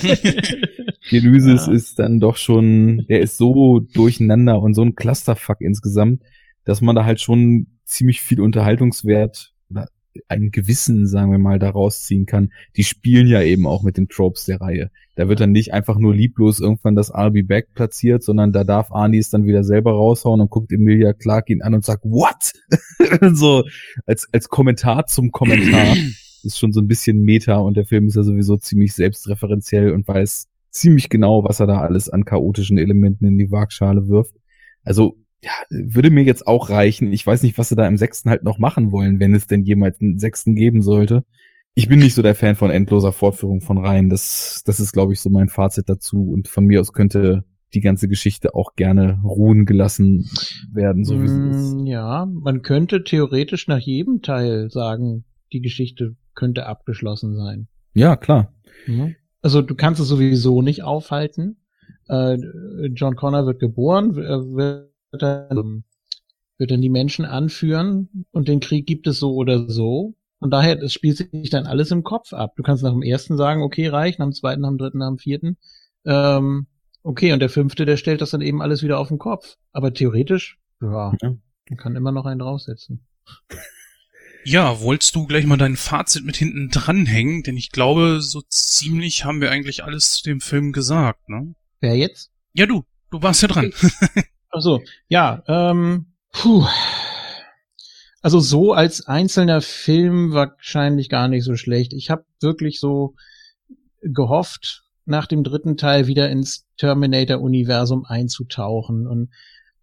Genüses 1.08 1.66
ja. 1.66 1.72
ist 1.72 1.98
dann 1.98 2.20
doch 2.20 2.36
schon, 2.36 3.06
der 3.08 3.20
ist 3.20 3.36
so 3.36 3.80
durcheinander 3.80 4.60
und 4.60 4.74
so 4.74 4.82
ein 4.82 4.94
Clusterfuck 4.94 5.60
insgesamt, 5.60 6.22
dass 6.64 6.82
man 6.82 6.94
da 6.94 7.04
halt 7.04 7.20
schon 7.20 7.66
ziemlich 7.84 8.20
viel 8.20 8.40
Unterhaltungswert 8.40 9.54
einen 10.28 10.50
Gewissen, 10.50 11.06
sagen 11.06 11.30
wir 11.30 11.38
mal, 11.38 11.58
da 11.58 11.70
rausziehen 11.70 12.26
kann. 12.26 12.52
Die 12.76 12.84
spielen 12.84 13.26
ja 13.26 13.42
eben 13.42 13.66
auch 13.66 13.82
mit 13.82 13.96
den 13.96 14.08
Tropes 14.08 14.44
der 14.44 14.60
Reihe. 14.60 14.90
Da 15.14 15.28
wird 15.28 15.40
dann 15.40 15.52
nicht 15.52 15.72
einfach 15.72 15.98
nur 15.98 16.14
lieblos 16.14 16.60
irgendwann 16.60 16.96
das 16.96 17.12
I'll 17.12 17.30
be 17.30 17.44
back 17.44 17.74
platziert, 17.74 18.22
sondern 18.22 18.52
da 18.52 18.64
darf 18.64 18.90
Arnie 18.92 19.18
es 19.18 19.30
dann 19.30 19.44
wieder 19.44 19.64
selber 19.64 19.92
raushauen 19.92 20.40
und 20.40 20.50
guckt 20.50 20.72
Emilia 20.72 21.12
Clark 21.12 21.50
ihn 21.50 21.62
an 21.62 21.74
und 21.74 21.84
sagt, 21.84 22.04
what? 22.04 22.52
so, 23.34 23.64
als, 24.06 24.28
als 24.32 24.48
Kommentar 24.48 25.06
zum 25.06 25.30
Kommentar 25.30 25.96
ist 26.42 26.58
schon 26.58 26.72
so 26.72 26.80
ein 26.80 26.88
bisschen 26.88 27.22
Meta 27.22 27.56
und 27.58 27.76
der 27.76 27.84
Film 27.84 28.06
ist 28.06 28.16
ja 28.16 28.22
sowieso 28.22 28.56
ziemlich 28.56 28.94
selbstreferenziell 28.94 29.92
und 29.92 30.08
weiß 30.08 30.48
ziemlich 30.70 31.08
genau, 31.08 31.44
was 31.44 31.60
er 31.60 31.66
da 31.66 31.80
alles 31.80 32.08
an 32.08 32.24
chaotischen 32.24 32.78
Elementen 32.78 33.26
in 33.26 33.38
die 33.38 33.50
Waagschale 33.50 34.08
wirft. 34.08 34.36
Also 34.84 35.16
ja, 35.42 35.52
würde 35.70 36.10
mir 36.10 36.24
jetzt 36.24 36.46
auch 36.46 36.70
reichen. 36.70 37.12
Ich 37.12 37.26
weiß 37.26 37.42
nicht, 37.42 37.56
was 37.56 37.68
sie 37.68 37.76
da 37.76 37.86
im 37.86 37.96
sechsten 37.96 38.30
halt 38.30 38.42
noch 38.42 38.58
machen 38.58 38.92
wollen, 38.92 39.20
wenn 39.20 39.34
es 39.34 39.46
denn 39.46 39.64
jemals 39.64 40.00
einen 40.00 40.18
sechsten 40.18 40.54
geben 40.54 40.82
sollte. 40.82 41.24
Ich 41.74 41.88
bin 41.88 42.00
nicht 42.00 42.14
so 42.14 42.22
der 42.22 42.34
Fan 42.34 42.56
von 42.56 42.70
endloser 42.70 43.12
Fortführung 43.12 43.60
von 43.60 43.78
Reihen. 43.78 44.10
Das, 44.10 44.62
das 44.66 44.80
ist, 44.80 44.92
glaube 44.92 45.12
ich, 45.12 45.20
so 45.20 45.30
mein 45.30 45.48
Fazit 45.48 45.88
dazu. 45.88 46.30
Und 46.30 46.48
von 46.48 46.66
mir 46.66 46.80
aus 46.80 46.92
könnte 46.92 47.44
die 47.72 47.80
ganze 47.80 48.08
Geschichte 48.08 48.54
auch 48.54 48.74
gerne 48.74 49.20
ruhen 49.22 49.64
gelassen 49.64 50.28
werden, 50.72 51.04
so 51.04 51.22
wie 51.22 51.28
sie 51.28 51.48
ist. 51.50 51.74
Mm, 51.74 51.86
ja, 51.86 52.26
man 52.26 52.62
könnte 52.62 53.04
theoretisch 53.04 53.68
nach 53.68 53.78
jedem 53.78 54.22
Teil 54.22 54.70
sagen, 54.70 55.24
die 55.52 55.60
Geschichte 55.60 56.16
könnte 56.34 56.66
abgeschlossen 56.66 57.36
sein. 57.36 57.68
Ja, 57.94 58.16
klar. 58.16 58.52
Mhm. 58.86 59.14
Also 59.40 59.62
du 59.62 59.74
kannst 59.74 60.00
es 60.00 60.08
sowieso 60.08 60.62
nicht 60.62 60.82
aufhalten. 60.82 61.58
Äh, 62.08 62.38
John 62.92 63.14
Connor 63.14 63.46
wird 63.46 63.60
geboren, 63.60 64.16
wird 64.16 64.89
dann, 65.12 65.84
wird 66.58 66.70
dann 66.70 66.80
die 66.80 66.88
Menschen 66.88 67.24
anführen 67.24 68.26
und 68.30 68.48
den 68.48 68.60
Krieg 68.60 68.86
gibt 68.86 69.06
es 69.06 69.18
so 69.18 69.34
oder 69.34 69.68
so. 69.68 70.14
Und 70.38 70.50
daher, 70.52 70.80
es 70.82 70.92
spielt 70.92 71.18
sich 71.18 71.50
dann 71.50 71.66
alles 71.66 71.90
im 71.90 72.02
Kopf 72.02 72.32
ab. 72.32 72.54
Du 72.56 72.62
kannst 72.62 72.82
nach 72.82 72.92
dem 72.92 73.02
ersten 73.02 73.36
sagen, 73.36 73.62
okay, 73.62 73.88
reicht, 73.88 74.18
nach 74.18 74.26
dem 74.26 74.32
zweiten, 74.32 74.62
nach 74.62 74.70
dem 74.70 74.78
dritten, 74.78 74.98
nach 74.98 75.08
dem 75.08 75.18
vierten. 75.18 75.58
Ähm, 76.06 76.66
okay, 77.02 77.32
und 77.32 77.40
der 77.40 77.50
fünfte, 77.50 77.84
der 77.84 77.98
stellt 77.98 78.22
das 78.22 78.30
dann 78.30 78.40
eben 78.40 78.62
alles 78.62 78.82
wieder 78.82 78.98
auf 78.98 79.08
den 79.08 79.18
Kopf. 79.18 79.56
Aber 79.72 79.92
theoretisch, 79.92 80.58
ja, 80.80 81.12
ja. 81.20 81.36
man 81.68 81.76
kann 81.76 81.94
immer 81.94 82.10
noch 82.10 82.24
einen 82.24 82.40
draufsetzen. 82.40 83.06
Ja, 84.44 84.80
wolltest 84.80 85.14
du 85.14 85.26
gleich 85.26 85.44
mal 85.44 85.58
dein 85.58 85.76
Fazit 85.76 86.24
mit 86.24 86.36
hinten 86.36 86.70
dranhängen? 86.70 87.42
Denn 87.42 87.58
ich 87.58 87.70
glaube, 87.70 88.22
so 88.22 88.40
ziemlich 88.48 89.24
haben 89.24 89.42
wir 89.42 89.50
eigentlich 89.50 89.84
alles 89.84 90.12
zu 90.12 90.24
dem 90.24 90.40
Film 90.40 90.72
gesagt, 90.72 91.28
ne? 91.28 91.54
Wer 91.80 91.96
jetzt? 91.96 92.30
Ja, 92.54 92.64
du. 92.66 92.84
Du 93.10 93.22
warst 93.22 93.42
ja 93.42 93.48
dran. 93.48 93.72
so, 94.58 94.80
ja, 95.08 95.42
ähm, 95.46 96.06
puh. 96.32 96.66
Also 98.22 98.40
so 98.40 98.72
als 98.72 99.06
einzelner 99.06 99.62
Film 99.62 100.32
wahrscheinlich 100.32 101.08
gar 101.08 101.28
nicht 101.28 101.44
so 101.44 101.56
schlecht. 101.56 101.92
Ich 101.94 102.10
habe 102.10 102.24
wirklich 102.40 102.78
so 102.78 103.14
gehofft, 104.02 104.84
nach 105.06 105.26
dem 105.26 105.42
dritten 105.42 105.76
Teil 105.76 106.06
wieder 106.06 106.30
ins 106.30 106.66
Terminator-Universum 106.76 108.04
einzutauchen. 108.04 109.06
Und 109.06 109.30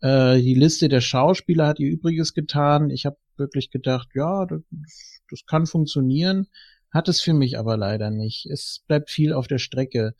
äh, 0.01 0.39
die 0.39 0.53
Liste 0.53 0.87
der 0.87 1.01
Schauspieler 1.01 1.67
hat 1.67 1.79
ihr 1.79 1.89
Übriges 1.89 2.33
getan. 2.33 2.89
Ich 2.89 3.05
habe 3.05 3.17
wirklich 3.35 3.71
gedacht, 3.71 4.09
ja, 4.13 4.45
das, 4.45 4.61
das 5.29 5.45
kann 5.45 5.65
funktionieren. 5.65 6.47
Hat 6.91 7.09
es 7.09 7.19
für 7.21 7.33
mich 7.33 7.57
aber 7.57 7.75
leider 7.75 8.11
nicht. 8.11 8.45
Es 8.45 8.83
bleibt 8.87 9.09
viel 9.09 9.33
auf 9.33 9.47
der 9.47 9.57
Strecke 9.57 10.15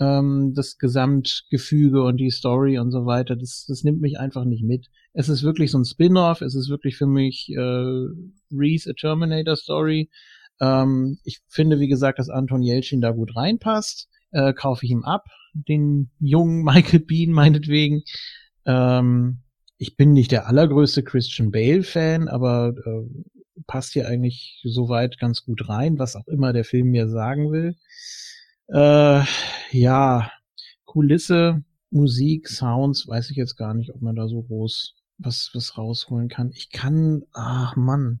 ähm, 0.00 0.54
das 0.54 0.78
Gesamtgefüge 0.78 2.02
und 2.02 2.16
die 2.16 2.30
Story 2.30 2.78
und 2.78 2.90
so 2.90 3.04
weiter, 3.04 3.36
das, 3.36 3.66
das 3.68 3.84
nimmt 3.84 4.00
mich 4.00 4.18
einfach 4.18 4.44
nicht 4.44 4.64
mit. 4.64 4.88
Es 5.12 5.28
ist 5.28 5.42
wirklich 5.42 5.70
so 5.70 5.78
ein 5.78 5.84
Spin-off, 5.84 6.40
es 6.40 6.54
ist 6.54 6.70
wirklich 6.70 6.96
für 6.96 7.06
mich 7.06 7.50
äh, 7.50 8.06
Reese 8.50 8.90
a 8.90 8.92
Terminator 8.94 9.56
Story. 9.56 10.10
Ähm, 10.60 11.18
ich 11.24 11.40
finde, 11.48 11.78
wie 11.80 11.88
gesagt, 11.88 12.18
dass 12.18 12.30
Anton 12.30 12.62
Yelchin 12.62 13.00
da 13.00 13.10
gut 13.10 13.36
reinpasst. 13.36 14.08
Äh, 14.32 14.54
kaufe 14.54 14.86
ich 14.86 14.92
ihm 14.92 15.04
ab, 15.04 15.26
den 15.54 16.10
jungen 16.18 16.62
Michael 16.64 17.00
Bean 17.00 17.32
meinetwegen. 17.32 18.02
Ähm, 18.64 19.40
ich 19.76 19.96
bin 19.96 20.12
nicht 20.12 20.30
der 20.30 20.46
allergrößte 20.46 21.02
Christian 21.02 21.50
Bale-Fan, 21.50 22.28
aber 22.28 22.74
äh, 22.84 23.62
passt 23.66 23.92
hier 23.92 24.08
eigentlich 24.08 24.60
soweit 24.64 25.18
ganz 25.18 25.44
gut 25.44 25.68
rein, 25.68 25.98
was 25.98 26.16
auch 26.16 26.28
immer 26.28 26.52
der 26.52 26.64
Film 26.64 26.88
mir 26.88 27.08
sagen 27.08 27.50
will. 27.52 27.76
Äh, 28.72 29.22
ja, 29.72 30.30
Kulisse, 30.84 31.62
Musik, 31.90 32.48
Sounds, 32.48 33.08
weiß 33.08 33.30
ich 33.30 33.36
jetzt 33.36 33.56
gar 33.56 33.74
nicht, 33.74 33.92
ob 33.94 34.00
man 34.00 34.14
da 34.14 34.28
so 34.28 34.42
groß 34.42 34.94
was, 35.18 35.50
was 35.54 35.76
rausholen 35.76 36.28
kann. 36.28 36.50
Ich 36.54 36.70
kann, 36.70 37.22
ach 37.32 37.76
Mann. 37.76 38.20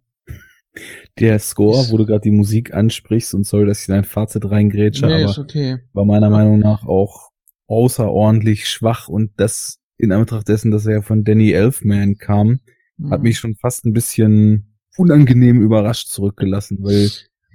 Der 1.18 1.38
Score, 1.38 1.90
wo 1.90 1.96
du 1.96 2.06
gerade 2.06 2.22
die 2.22 2.30
Musik 2.30 2.74
ansprichst 2.74 3.34
und 3.34 3.44
soll, 3.44 3.66
dass 3.66 3.80
ich 3.80 3.86
dein 3.86 4.04
Fazit 4.04 4.48
reingrätsche, 4.48 5.06
nee, 5.06 5.24
aber 5.24 5.38
okay. 5.38 5.78
war 5.92 6.04
meiner 6.04 6.30
Meinung 6.30 6.60
nach 6.60 6.84
auch 6.84 7.30
außerordentlich 7.66 8.68
schwach 8.68 9.08
und 9.08 9.32
das 9.36 9.78
in 9.96 10.12
Anbetracht 10.12 10.48
dessen, 10.48 10.70
dass 10.70 10.86
er 10.86 10.94
ja 10.94 11.02
von 11.02 11.24
Danny 11.24 11.52
Elfman 11.52 12.18
kam, 12.18 12.60
mhm. 12.96 13.10
hat 13.10 13.22
mich 13.22 13.38
schon 13.38 13.56
fast 13.56 13.84
ein 13.84 13.92
bisschen 13.92 14.78
unangenehm 14.96 15.60
überrascht 15.60 16.08
zurückgelassen, 16.08 16.78
weil 16.82 17.10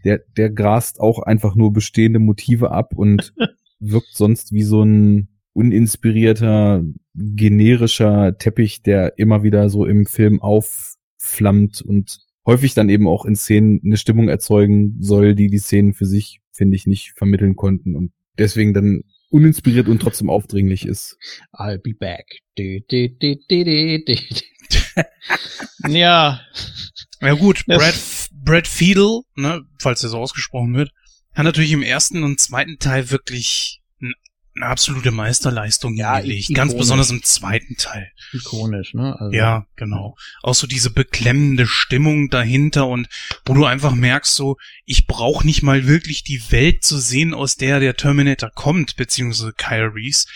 der, 0.05 0.21
der 0.37 0.49
grast 0.51 0.99
auch 0.99 1.19
einfach 1.19 1.55
nur 1.55 1.73
bestehende 1.73 2.19
Motive 2.19 2.71
ab 2.71 2.93
und 2.95 3.33
wirkt 3.79 4.15
sonst 4.15 4.53
wie 4.53 4.63
so 4.63 4.83
ein 4.83 5.27
uninspirierter, 5.53 6.83
generischer 7.13 8.37
Teppich, 8.37 8.83
der 8.83 9.17
immer 9.17 9.43
wieder 9.43 9.69
so 9.69 9.85
im 9.85 10.05
Film 10.05 10.41
aufflammt 10.41 11.81
und 11.81 12.19
häufig 12.45 12.73
dann 12.73 12.89
eben 12.89 13.07
auch 13.07 13.25
in 13.25 13.35
Szenen 13.35 13.81
eine 13.83 13.97
Stimmung 13.97 14.29
erzeugen 14.29 14.97
soll, 14.99 15.33
die 15.33 15.49
die 15.49 15.57
Szenen 15.57 15.93
für 15.93 16.05
sich, 16.05 16.41
finde 16.51 16.75
ich, 16.75 16.85
nicht 16.87 17.13
vermitteln 17.17 17.55
konnten 17.55 17.95
und 17.95 18.11
deswegen 18.37 18.73
dann 18.73 19.01
uninspiriert 19.29 19.87
und 19.87 20.01
trotzdem 20.01 20.29
aufdringlich 20.29 20.85
ist. 20.85 21.17
I'll 21.53 21.79
be 21.81 21.93
back. 21.93 22.25
Du, 22.55 22.79
du, 22.87 23.09
du, 23.09 23.37
ja. 25.87 26.41
Ja 27.21 27.33
gut, 27.33 27.65
Brad 27.65 27.93
Brad 28.45 28.67
Fiedel, 28.67 29.21
ne, 29.35 29.63
falls 29.79 30.03
er 30.03 30.09
so 30.09 30.19
ausgesprochen 30.19 30.75
wird, 30.75 30.91
hat 31.33 31.43
natürlich 31.43 31.71
im 31.71 31.81
ersten 31.81 32.23
und 32.23 32.39
zweiten 32.39 32.79
Teil 32.79 33.11
wirklich 33.11 33.81
eine 34.55 34.67
absolute 34.67 35.11
Meisterleistung 35.11 35.95
ja, 35.95 36.15
hingelegt. 36.15 36.53
Ganz 36.53 36.77
besonders 36.77 37.09
im 37.09 37.23
zweiten 37.23 37.75
Teil. 37.75 38.09
Ikonisch, 38.31 38.93
ne? 38.93 39.19
Also. 39.19 39.35
Ja, 39.35 39.65
genau. 39.75 40.15
Auch 40.43 40.55
so 40.55 40.65
diese 40.65 40.91
beklemmende 40.91 41.67
Stimmung 41.67 42.29
dahinter 42.29 42.87
und 42.87 43.09
wo 43.45 43.53
du 43.53 43.65
einfach 43.65 43.93
merkst, 43.93 44.33
so, 44.33 44.55
ich 44.85 45.07
brauche 45.07 45.45
nicht 45.45 45.61
mal 45.61 45.87
wirklich 45.87 46.23
die 46.23 46.51
Welt 46.51 46.83
zu 46.83 46.97
sehen, 46.99 47.33
aus 47.33 47.57
der 47.57 47.81
der 47.81 47.97
Terminator 47.97 48.49
kommt, 48.49 48.95
beziehungsweise 48.95 49.51
Kyle 49.51 49.93
Reese. 49.93 50.27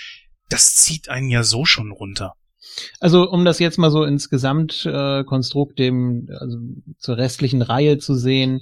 Das 0.50 0.76
zieht 0.76 1.08
einen 1.08 1.30
ja 1.30 1.44
so 1.44 1.64
schon 1.64 1.92
runter. 1.92 2.34
Also 3.00 3.30
um 3.30 3.46
das 3.46 3.60
jetzt 3.60 3.78
mal 3.78 3.92
so 3.92 4.04
ins 4.04 4.30
Gesamtkonstrukt 4.30 5.80
dem 5.80 6.30
also 6.40 6.58
zur 6.98 7.18
restlichen 7.18 7.62
Reihe 7.62 7.98
zu 7.98 8.16
sehen, 8.16 8.62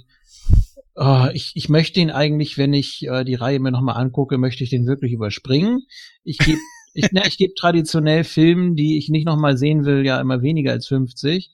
oh, 0.94 1.26
ich, 1.32 1.52
ich 1.54 1.68
möchte 1.68 2.00
ihn 2.00 2.10
eigentlich, 2.10 2.58
wenn 2.58 2.72
ich 2.72 3.06
äh, 3.06 3.24
die 3.24 3.34
Reihe 3.34 3.60
mir 3.60 3.70
nochmal 3.70 3.96
angucke, 3.96 4.38
möchte 4.38 4.64
ich 4.64 4.70
den 4.70 4.86
wirklich 4.86 5.12
überspringen. 5.12 5.82
Ich 6.24 6.38
gebe 6.38 6.58
ich, 6.94 7.10
ich 7.12 7.38
geb 7.38 7.54
traditionell 7.56 8.24
Filmen, 8.24 8.74
die 8.74 8.98
ich 8.98 9.08
nicht 9.08 9.26
nochmal 9.26 9.56
sehen 9.56 9.84
will, 9.84 10.04
ja 10.04 10.20
immer 10.20 10.42
weniger 10.42 10.72
als 10.72 10.86
50 10.88 11.52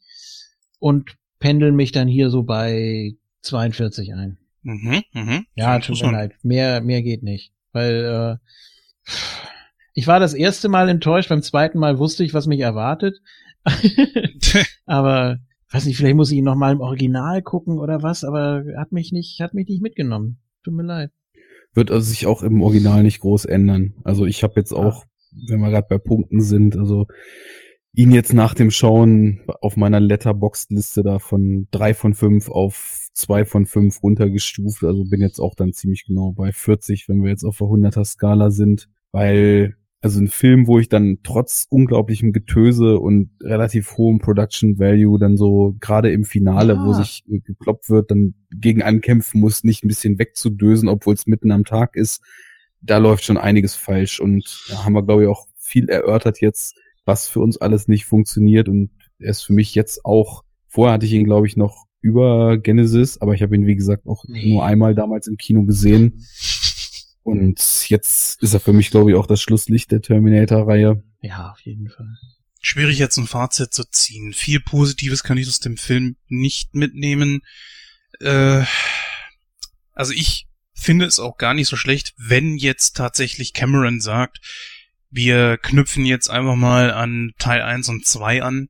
und 0.79 1.17
pendel 1.39 1.73
mich 1.73 1.93
dann 1.93 2.09
hier 2.09 2.31
so 2.31 2.43
bei 2.43 3.17
42 3.43 4.15
ein. 4.15 4.39
Mhm, 4.63 5.03
mhm. 5.13 5.47
Ja, 5.55 5.79
tut 5.79 6.03
mir 6.03 6.13
leid. 6.13 6.33
Mehr, 6.43 6.81
mehr 6.81 7.03
geht 7.03 7.23
nicht. 7.23 7.53
Weil 7.73 8.41
äh, 8.41 9.11
ich 9.95 10.07
war 10.07 10.21
das 10.21 10.35
erste 10.35 10.69
Mal 10.69 10.89
enttäuscht, 10.89 11.29
beim 11.29 11.43
zweiten 11.43 11.79
Mal 11.79 11.99
wusste 11.99 12.25
ich, 12.25 12.35
was 12.35 12.47
mich 12.47 12.61
erwartet. 12.61 13.23
aber 14.87 15.39
weiß 15.71 15.87
nicht, 15.87 15.97
vielleicht 15.97 16.17
muss 16.17 16.31
ich 16.31 16.39
ihn 16.39 16.45
noch 16.45 16.57
mal 16.57 16.73
im 16.73 16.81
Original 16.81 17.43
gucken 17.43 17.79
oder 17.79 18.03
was, 18.03 18.25
aber 18.25 18.65
hat 18.77 18.93
mich 18.93 19.13
nicht, 19.13 19.41
hat 19.41 19.55
mich 19.55 19.69
nicht 19.69 19.83
mitgenommen. 19.83 20.39
Tut 20.65 20.75
mir 20.75 20.83
leid. 20.83 21.11
Wird 21.73 21.91
also 21.91 22.09
sich 22.09 22.27
auch 22.27 22.43
im 22.43 22.61
Original 22.63 23.03
nicht 23.03 23.21
groß 23.21 23.45
ändern. 23.45 23.95
Also 24.05 24.27
ich 24.27 24.43
habe 24.43 24.55
jetzt 24.57 24.73
auch, 24.73 25.05
wenn 25.49 25.61
wir 25.61 25.71
gerade 25.71 25.87
bei 25.89 25.99
Punkten 25.99 26.41
sind, 26.41 26.77
also 26.77 27.07
ihn 27.93 28.11
jetzt 28.11 28.33
nach 28.33 28.55
dem 28.55 28.71
Schauen 28.71 29.41
auf 29.61 29.77
meiner 29.77 30.01
Letterbox-Liste 30.01 31.03
da 31.05 31.21
von 31.21 31.69
drei 31.71 31.95
von 31.95 32.15
fünf 32.15 32.49
auf 32.51 33.09
zwei 33.13 33.45
von 33.45 33.67
fünf 33.67 34.03
runtergestuft. 34.03 34.83
Also 34.83 35.05
bin 35.05 35.21
jetzt 35.21 35.39
auch 35.39 35.55
dann 35.55 35.73
ziemlich 35.73 36.05
genau 36.05 36.33
bei 36.33 36.53
40, 36.53 37.09
wenn 37.09 37.23
wir 37.23 37.31
jetzt 37.31 37.45
auf 37.45 37.59
der 37.59 37.69
100er 37.69 38.05
Skala 38.05 38.51
sind, 38.51 38.89
weil 39.13 39.77
also 40.05 40.21
ein 40.21 40.29
Film, 40.29 40.67
wo 40.67 40.79
ich 40.79 40.91
dann 40.91 41.21
trotz 41.23 41.67
unglaublichem 41.71 42.35
Getöse 42.35 42.99
und 42.99 43.31
relativ 43.41 43.97
hohem 43.97 44.19
Production 44.19 44.79
Value 44.79 45.19
dann 45.19 45.39
so 45.39 45.77
gerade 45.81 46.13
im 46.13 46.25
Finale, 46.25 46.77
ah. 46.77 46.85
wo 46.85 46.93
sich 46.93 47.25
gekloppt 47.27 47.89
wird, 47.89 48.11
dann 48.11 48.35
gegen 48.51 48.83
ankämpfen 48.83 49.41
muss, 49.41 49.65
nicht 49.65 49.83
ein 49.83 49.89
bisschen 49.89 50.19
wegzudösen, 50.19 50.91
obwohl 50.91 51.15
es 51.15 51.27
mitten 51.27 51.51
am 51.51 51.65
Tag 51.65 51.97
ist. 51.97 52.23
Da 52.83 52.99
läuft 52.99 53.25
schon 53.25 53.39
einiges 53.39 53.77
falsch 53.77 54.21
und 54.21 54.67
da 54.69 54.85
haben 54.85 54.93
wir, 54.93 55.03
glaube 55.03 55.23
ich, 55.23 55.29
auch 55.29 55.47
viel 55.57 55.89
erörtert 55.89 56.43
jetzt, 56.43 56.77
was 57.07 57.27
für 57.27 57.41
uns 57.41 57.57
alles 57.57 57.89
nicht 57.89 58.05
funktioniert 58.05 58.69
und 58.69 58.91
er 59.19 59.31
ist 59.31 59.41
für 59.41 59.55
mich 59.55 59.75
jetzt 59.75 60.05
auch, 60.05 60.45
vorher 60.69 60.93
hatte 60.93 61.07
ich 61.07 61.15
ihn, 61.15 61.25
glaube 61.25 61.47
ich, 61.47 61.57
noch 61.57 61.87
über 62.03 62.59
Genesis, 62.59 63.17
aber 63.23 63.33
ich 63.33 63.43
habe 63.43 63.57
ihn, 63.57 63.67
wie 63.67 63.75
gesagt, 63.77 64.07
auch 64.07 64.25
nee. 64.29 64.53
nur 64.53 64.67
einmal 64.67 64.95
damals 64.95 65.29
im 65.29 65.39
Kino 65.39 65.63
gesehen. 65.63 66.27
Und 67.25 67.89
jetzt 67.89 68.43
ist 68.43 68.53
er 68.53 68.61
für 68.61 68.75
mich, 68.75 68.91
glaube 68.91 69.11
ich, 69.11 69.17
auch 69.17 69.27
das 69.27 69.41
Schlusslicht 69.41 69.91
der 69.91 70.03
Terminator-Reihe. 70.03 71.03
Ja, 71.23 71.51
auf 71.51 71.61
jeden 71.61 71.89
Fall. 71.89 72.19
Schwierig 72.61 72.99
jetzt 72.99 73.17
ein 73.17 73.27
Fazit 73.27 73.73
zu 73.73 73.85
ziehen. 73.91 74.35
Viel 74.35 74.61
Positives 74.61 75.23
kann 75.23 75.39
ich 75.39 75.49
aus 75.49 75.59
dem 75.59 75.79
Film 75.79 76.17
nicht 76.29 76.75
mitnehmen. 76.75 77.41
Äh, 78.21 78.65
also 79.93 80.13
ich 80.13 80.49
finde 80.75 81.07
es 81.07 81.19
auch 81.19 81.39
gar 81.39 81.55
nicht 81.55 81.69
so 81.69 81.77
schlecht, 81.77 82.13
wenn 82.19 82.59
jetzt 82.59 82.97
tatsächlich 82.97 83.55
Cameron 83.55 84.03
sagt, 84.03 84.41
wir 85.09 85.57
knüpfen 85.57 86.05
jetzt 86.05 86.29
einfach 86.29 86.57
mal 86.57 86.93
an 86.93 87.33
Teil 87.39 87.63
1 87.63 87.89
und 87.89 88.07
2 88.07 88.43
an 88.43 88.69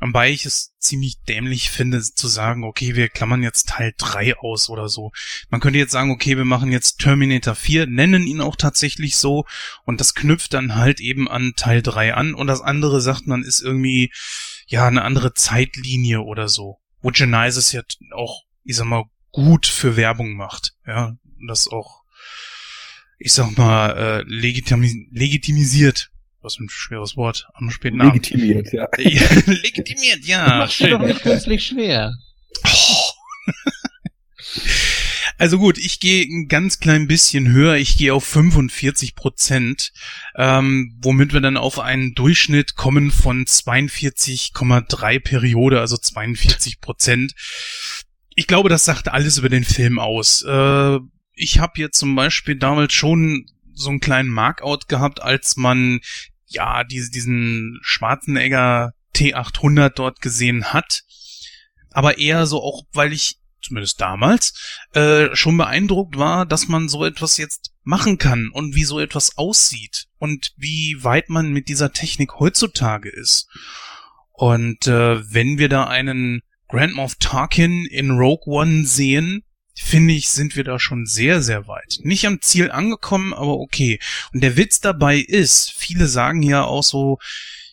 Wobei 0.00 0.30
ich 0.30 0.46
es 0.46 0.74
ziemlich 0.78 1.20
dämlich 1.28 1.70
finde, 1.70 2.00
zu 2.02 2.26
sagen, 2.26 2.64
okay, 2.64 2.96
wir 2.96 3.08
klammern 3.08 3.42
jetzt 3.42 3.68
Teil 3.68 3.92
3 3.98 4.38
aus 4.38 4.70
oder 4.70 4.88
so. 4.88 5.12
Man 5.50 5.60
könnte 5.60 5.78
jetzt 5.78 5.92
sagen, 5.92 6.10
okay, 6.10 6.38
wir 6.38 6.46
machen 6.46 6.72
jetzt 6.72 6.98
Terminator 6.98 7.54
4, 7.54 7.86
nennen 7.86 8.26
ihn 8.26 8.40
auch 8.40 8.56
tatsächlich 8.56 9.16
so 9.16 9.44
und 9.84 10.00
das 10.00 10.14
knüpft 10.14 10.54
dann 10.54 10.74
halt 10.74 11.00
eben 11.00 11.28
an 11.28 11.52
Teil 11.56 11.82
3 11.82 12.14
an 12.14 12.34
und 12.34 12.46
das 12.46 12.62
andere 12.62 13.02
sagt 13.02 13.26
man 13.26 13.42
ist 13.42 13.60
irgendwie, 13.60 14.10
ja, 14.66 14.86
eine 14.86 15.02
andere 15.02 15.34
Zeitlinie 15.34 16.22
oder 16.22 16.48
so. 16.48 16.78
Wo 17.02 17.10
Genesis 17.10 17.72
ja 17.72 17.82
auch, 18.12 18.44
ich 18.64 18.76
sag 18.76 18.86
mal, 18.86 19.04
gut 19.32 19.66
für 19.66 19.96
Werbung 19.96 20.34
macht. 20.34 20.74
Ja, 20.86 21.16
das 21.46 21.68
auch, 21.68 22.02
ich 23.18 23.32
sag 23.32 23.56
mal, 23.58 23.90
äh, 23.96 24.22
legitimi 24.22 25.08
legitimisiert 25.12 26.10
was 26.42 26.56
für 26.56 26.64
ein 26.64 26.68
schweres 26.68 27.16
Wort 27.16 27.46
am 27.54 27.70
späten 27.70 28.00
Abend. 28.00 28.30
Legitimiert, 28.30 28.72
ja. 28.72 28.88
Legitimiert, 28.96 30.24
ja. 30.24 30.44
Das 30.44 30.58
macht 30.58 30.72
schön. 30.72 30.90
doch 30.90 31.00
nicht 31.00 31.22
künstlich 31.22 31.66
schwer. 31.66 32.14
Oh. 32.66 33.50
Also 35.40 35.58
gut, 35.58 35.78
ich 35.78 36.00
gehe 36.00 36.22
ein 36.22 36.48
ganz 36.48 36.80
klein 36.80 37.06
bisschen 37.06 37.50
höher. 37.50 37.76
Ich 37.76 37.96
gehe 37.96 38.12
auf 38.12 38.24
45 38.24 39.14
Prozent, 39.14 39.90
ähm, 40.36 40.98
womit 41.00 41.32
wir 41.32 41.40
dann 41.40 41.56
auf 41.56 41.78
einen 41.78 42.14
Durchschnitt 42.14 42.76
kommen 42.76 43.10
von 43.10 43.46
42,3 43.46 45.18
Periode, 45.18 45.80
also 45.80 45.96
42 45.96 46.82
Prozent. 46.82 47.32
Ich 48.34 48.46
glaube, 48.46 48.68
das 48.68 48.84
sagt 48.84 49.08
alles 49.08 49.38
über 49.38 49.48
den 49.48 49.64
Film 49.64 49.98
aus. 49.98 50.42
Äh, 50.42 50.98
ich 51.32 51.58
habe 51.58 51.80
jetzt 51.80 51.98
zum 51.98 52.14
Beispiel 52.14 52.56
damals 52.56 52.92
schon 52.92 53.46
so 53.80 53.90
einen 53.90 54.00
kleinen 54.00 54.28
Markout 54.28 54.88
gehabt, 54.88 55.22
als 55.22 55.56
man 55.56 56.00
ja 56.46 56.84
diese, 56.84 57.10
diesen 57.10 57.78
Schwarzenegger 57.82 58.92
T800 59.14 59.90
dort 59.90 60.20
gesehen 60.20 60.72
hat. 60.72 61.02
Aber 61.92 62.18
eher 62.18 62.46
so 62.46 62.62
auch, 62.62 62.84
weil 62.92 63.12
ich 63.12 63.40
zumindest 63.62 64.00
damals 64.00 64.54
äh, 64.94 65.34
schon 65.34 65.56
beeindruckt 65.56 66.16
war, 66.16 66.46
dass 66.46 66.68
man 66.68 66.88
so 66.88 67.04
etwas 67.04 67.36
jetzt 67.36 67.72
machen 67.82 68.18
kann 68.18 68.48
und 68.52 68.74
wie 68.74 68.84
so 68.84 69.00
etwas 69.00 69.36
aussieht 69.36 70.06
und 70.18 70.52
wie 70.56 71.02
weit 71.02 71.28
man 71.28 71.52
mit 71.52 71.68
dieser 71.68 71.92
Technik 71.92 72.38
heutzutage 72.38 73.08
ist. 73.08 73.48
Und 74.32 74.86
äh, 74.86 75.32
wenn 75.32 75.58
wir 75.58 75.68
da 75.68 75.86
einen 75.86 76.42
Grand 76.68 76.94
Moff 76.94 77.16
Tarkin 77.16 77.84
in 77.86 78.12
Rogue 78.12 78.46
One 78.46 78.86
sehen, 78.86 79.42
finde 79.82 80.14
ich, 80.14 80.28
sind 80.28 80.56
wir 80.56 80.64
da 80.64 80.78
schon 80.78 81.06
sehr, 81.06 81.42
sehr 81.42 81.66
weit. 81.66 81.98
Nicht 82.02 82.26
am 82.26 82.40
Ziel 82.40 82.70
angekommen, 82.70 83.32
aber 83.34 83.58
okay. 83.58 83.98
Und 84.32 84.42
der 84.42 84.56
Witz 84.56 84.80
dabei 84.80 85.16
ist, 85.16 85.72
viele 85.72 86.06
sagen 86.06 86.42
ja 86.42 86.64
auch 86.64 86.82
so, 86.82 87.18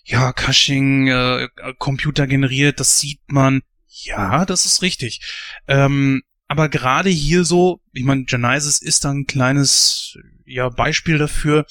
ja, 0.04 0.32
Cushing, 0.32 1.08
äh, 1.08 1.50
Computer 1.78 2.28
generiert, 2.28 2.80
das 2.80 3.00
sieht 3.00 3.20
man. 3.28 3.62
Ja, 3.88 4.46
das 4.46 4.66
ist 4.66 4.82
richtig. 4.82 5.22
Ähm, 5.68 6.24
aber 6.48 6.70
gerade 6.70 7.10
hier 7.10 7.44
so, 7.44 7.82
ich 7.92 8.04
meine, 8.04 8.24
Genesis 8.24 8.82
ist 8.82 9.04
da 9.04 9.12
ein 9.12 9.26
kleines 9.26 10.18
ja, 10.46 10.70
Beispiel 10.70 11.18
dafür, 11.18 11.66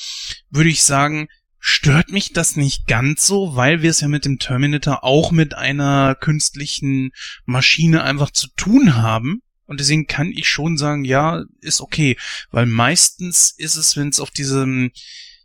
würde 0.50 0.68
ich 0.68 0.84
sagen, 0.84 1.28
stört 1.58 2.10
mich 2.10 2.32
das 2.32 2.56
nicht 2.56 2.86
ganz 2.86 3.26
so, 3.26 3.56
weil 3.56 3.80
wir 3.80 3.90
es 3.90 4.00
ja 4.00 4.08
mit 4.08 4.24
dem 4.26 4.38
Terminator 4.38 5.02
auch 5.02 5.32
mit 5.32 5.54
einer 5.54 6.14
künstlichen 6.14 7.10
Maschine 7.46 8.02
einfach 8.02 8.30
zu 8.30 8.48
tun 8.54 8.96
haben. 8.96 9.40
Und 9.66 9.80
deswegen 9.80 10.06
kann 10.06 10.30
ich 10.30 10.48
schon 10.48 10.78
sagen, 10.78 11.04
ja, 11.04 11.44
ist 11.60 11.80
okay. 11.80 12.16
Weil 12.50 12.66
meistens 12.66 13.50
ist 13.50 13.76
es, 13.76 13.96
wenn 13.96 14.08
es 14.08 14.20
auf 14.20 14.30
diesem, 14.30 14.92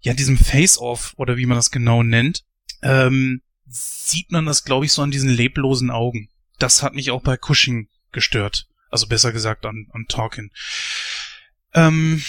ja, 0.01 0.13
diesem 0.13 0.37
Face-Off 0.37 1.13
oder 1.17 1.37
wie 1.37 1.45
man 1.45 1.57
das 1.57 1.71
genau 1.71 2.03
nennt, 2.03 2.43
ähm, 2.83 3.41
sieht 3.67 4.31
man 4.31 4.45
das, 4.45 4.63
glaube 4.63 4.85
ich, 4.85 4.93
so 4.93 5.01
an 5.01 5.11
diesen 5.11 5.29
leblosen 5.29 5.91
Augen. 5.91 6.29
Das 6.59 6.83
hat 6.83 6.93
mich 6.93 7.11
auch 7.11 7.21
bei 7.21 7.37
Cushing 7.37 7.87
gestört. 8.11 8.67
Also 8.89 9.07
besser 9.07 9.31
gesagt 9.31 9.65
an, 9.65 9.87
an 9.91 10.05
Talkin. 10.07 10.51
Ähm, 11.73 12.23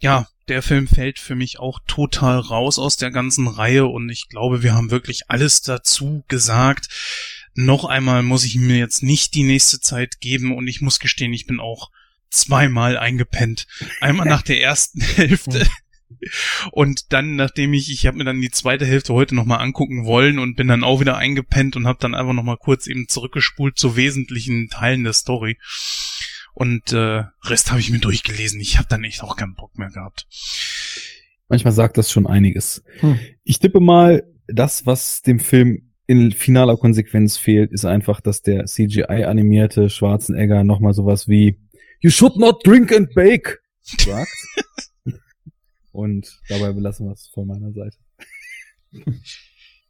ja, 0.00 0.26
der 0.48 0.62
Film 0.62 0.88
fällt 0.88 1.20
für 1.20 1.36
mich 1.36 1.60
auch 1.60 1.78
total 1.86 2.38
raus 2.38 2.78
aus 2.78 2.96
der 2.96 3.12
ganzen 3.12 3.46
Reihe 3.46 3.86
und 3.86 4.10
ich 4.10 4.28
glaube, 4.28 4.62
wir 4.62 4.74
haben 4.74 4.90
wirklich 4.90 5.30
alles 5.30 5.62
dazu 5.62 6.24
gesagt 6.26 6.88
noch 7.54 7.84
einmal 7.84 8.22
muss 8.22 8.44
ich 8.44 8.56
mir 8.56 8.78
jetzt 8.78 9.02
nicht 9.02 9.34
die 9.34 9.42
nächste 9.42 9.80
Zeit 9.80 10.20
geben 10.20 10.54
und 10.56 10.66
ich 10.68 10.80
muss 10.80 10.98
gestehen, 10.98 11.32
ich 11.32 11.46
bin 11.46 11.60
auch 11.60 11.90
zweimal 12.30 12.96
eingepennt. 12.96 13.66
Einmal 14.00 14.26
nach 14.26 14.42
der 14.42 14.60
ersten 14.62 15.00
Hälfte. 15.16 15.66
Und 16.72 17.12
dann, 17.12 17.36
nachdem 17.36 17.72
ich, 17.72 17.90
ich 17.90 18.06
habe 18.06 18.18
mir 18.18 18.24
dann 18.24 18.40
die 18.40 18.50
zweite 18.50 18.86
Hälfte 18.86 19.14
heute 19.14 19.34
nochmal 19.34 19.60
angucken 19.60 20.04
wollen 20.04 20.38
und 20.38 20.56
bin 20.56 20.68
dann 20.68 20.84
auch 20.84 21.00
wieder 21.00 21.16
eingepennt 21.16 21.74
und 21.74 21.86
habe 21.86 21.98
dann 22.00 22.14
einfach 22.14 22.34
nochmal 22.34 22.58
kurz 22.58 22.86
eben 22.86 23.08
zurückgespult 23.08 23.78
zu 23.78 23.96
wesentlichen 23.96 24.68
Teilen 24.68 25.04
der 25.04 25.14
Story. 25.14 25.58
Und 26.54 26.92
äh, 26.92 27.24
Rest 27.44 27.70
habe 27.70 27.80
ich 27.80 27.90
mir 27.90 27.98
durchgelesen. 27.98 28.60
Ich 28.60 28.76
habe 28.76 28.86
dann 28.88 29.04
echt 29.04 29.22
auch 29.22 29.36
keinen 29.36 29.54
Bock 29.54 29.78
mehr 29.78 29.88
gehabt. 29.88 30.26
Manchmal 31.48 31.72
sagt 31.72 31.96
das 31.96 32.12
schon 32.12 32.26
einiges. 32.26 32.84
Hm. 33.00 33.18
Ich 33.42 33.58
tippe 33.58 33.80
mal, 33.80 34.22
das, 34.46 34.86
was 34.86 35.22
dem 35.22 35.40
Film 35.40 35.91
in 36.12 36.30
finaler 36.30 36.76
Konsequenz 36.76 37.38
fehlt, 37.38 37.72
ist 37.72 37.86
einfach, 37.86 38.20
dass 38.20 38.42
der 38.42 38.66
CGI-animierte 38.66 39.88
Schwarzenegger 39.88 40.62
nochmal 40.62 40.92
sowas 40.92 41.26
wie 41.26 41.58
You 42.00 42.10
should 42.10 42.36
not 42.36 42.66
drink 42.66 42.92
and 42.92 43.14
bake 43.14 43.60
sagt. 43.80 44.30
Und 45.92 46.38
dabei 46.48 46.72
belassen 46.72 47.06
wir 47.06 47.12
es 47.12 47.28
von 47.32 47.46
meiner 47.46 47.72
Seite. 47.72 47.96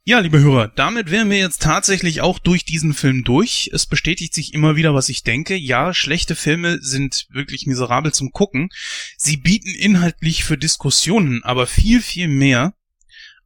Ja, 0.05 0.19
liebe 0.19 0.39
Hörer, 0.39 0.69
damit 0.69 1.11
wären 1.11 1.29
wir 1.29 1.37
jetzt 1.37 1.61
tatsächlich 1.61 2.21
auch 2.21 2.39
durch 2.39 2.63
diesen 2.63 2.93
Film 2.93 3.25
durch. 3.25 3.69
Es 3.73 3.85
bestätigt 3.85 4.33
sich 4.33 4.53
immer 4.53 4.77
wieder, 4.77 4.93
was 4.93 5.09
ich 5.09 5.23
denke. 5.23 5.55
Ja, 5.55 5.93
schlechte 5.93 6.35
Filme 6.35 6.79
sind 6.81 7.27
wirklich 7.31 7.67
miserabel 7.67 8.13
zum 8.13 8.31
Gucken. 8.31 8.69
Sie 9.17 9.37
bieten 9.37 9.69
inhaltlich 9.69 10.45
für 10.45 10.57
Diskussionen 10.57 11.43
aber 11.43 11.67
viel, 11.67 12.01
viel 12.01 12.29
mehr 12.29 12.73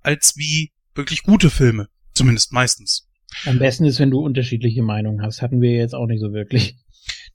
als 0.02 0.38
wie 0.38 0.72
wirklich 0.94 1.24
gute 1.24 1.50
Filme. 1.50 1.90
Zumindest 2.18 2.52
meistens. 2.52 3.08
Am 3.46 3.60
besten 3.60 3.86
ist, 3.86 4.00
wenn 4.00 4.12
du 4.12 4.20
unterschiedliche 4.20 4.82
Meinungen 4.82 5.22
hast. 5.22 5.42
Hatten 5.42 5.62
wir 5.62 5.72
jetzt 5.72 5.94
auch 5.94 6.08
nicht 6.08 6.22
so 6.22 6.34
wirklich. 6.34 6.76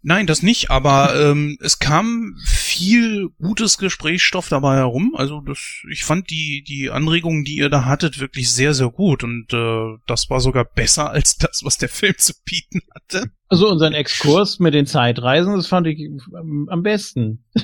Nein, 0.03 0.27
das 0.27 0.43
nicht, 0.43 0.71
aber 0.71 1.15
ähm, 1.15 1.57
es 1.61 1.79
kam 1.79 2.37
viel 2.73 3.29
gutes 3.41 3.79
Gesprächsstoff 3.79 4.49
dabei 4.49 4.77
herum. 4.77 5.15
Also 5.17 5.41
das, 5.41 5.83
ich 5.91 6.05
fand 6.05 6.31
die 6.31 6.65
die 6.67 6.91
Anregungen, 6.91 7.45
die 7.45 7.57
ihr 7.57 7.69
da 7.69 7.85
hattet, 7.85 8.21
wirklich 8.21 8.51
sehr 8.51 8.75
sehr 8.75 8.91
gut 8.91 9.25
und 9.25 9.53
äh, 9.53 9.99
das 10.07 10.31
war 10.31 10.41
sogar 10.41 10.65
besser 10.65 11.11
als 11.11 11.37
das, 11.37 11.63
was 11.65 11.79
der 11.79 11.89
Film 11.89 12.15
zu 12.17 12.33
bieten 12.45 12.81
hatte. 12.95 13.31
Also 13.49 13.69
unseren 13.69 13.93
Exkurs 13.93 14.61
mit 14.61 14.73
den 14.73 14.87
Zeitreisen, 14.87 15.55
das 15.55 15.67
fand 15.67 15.87
ich 15.87 16.09
am 16.35 16.83
besten. 16.83 17.45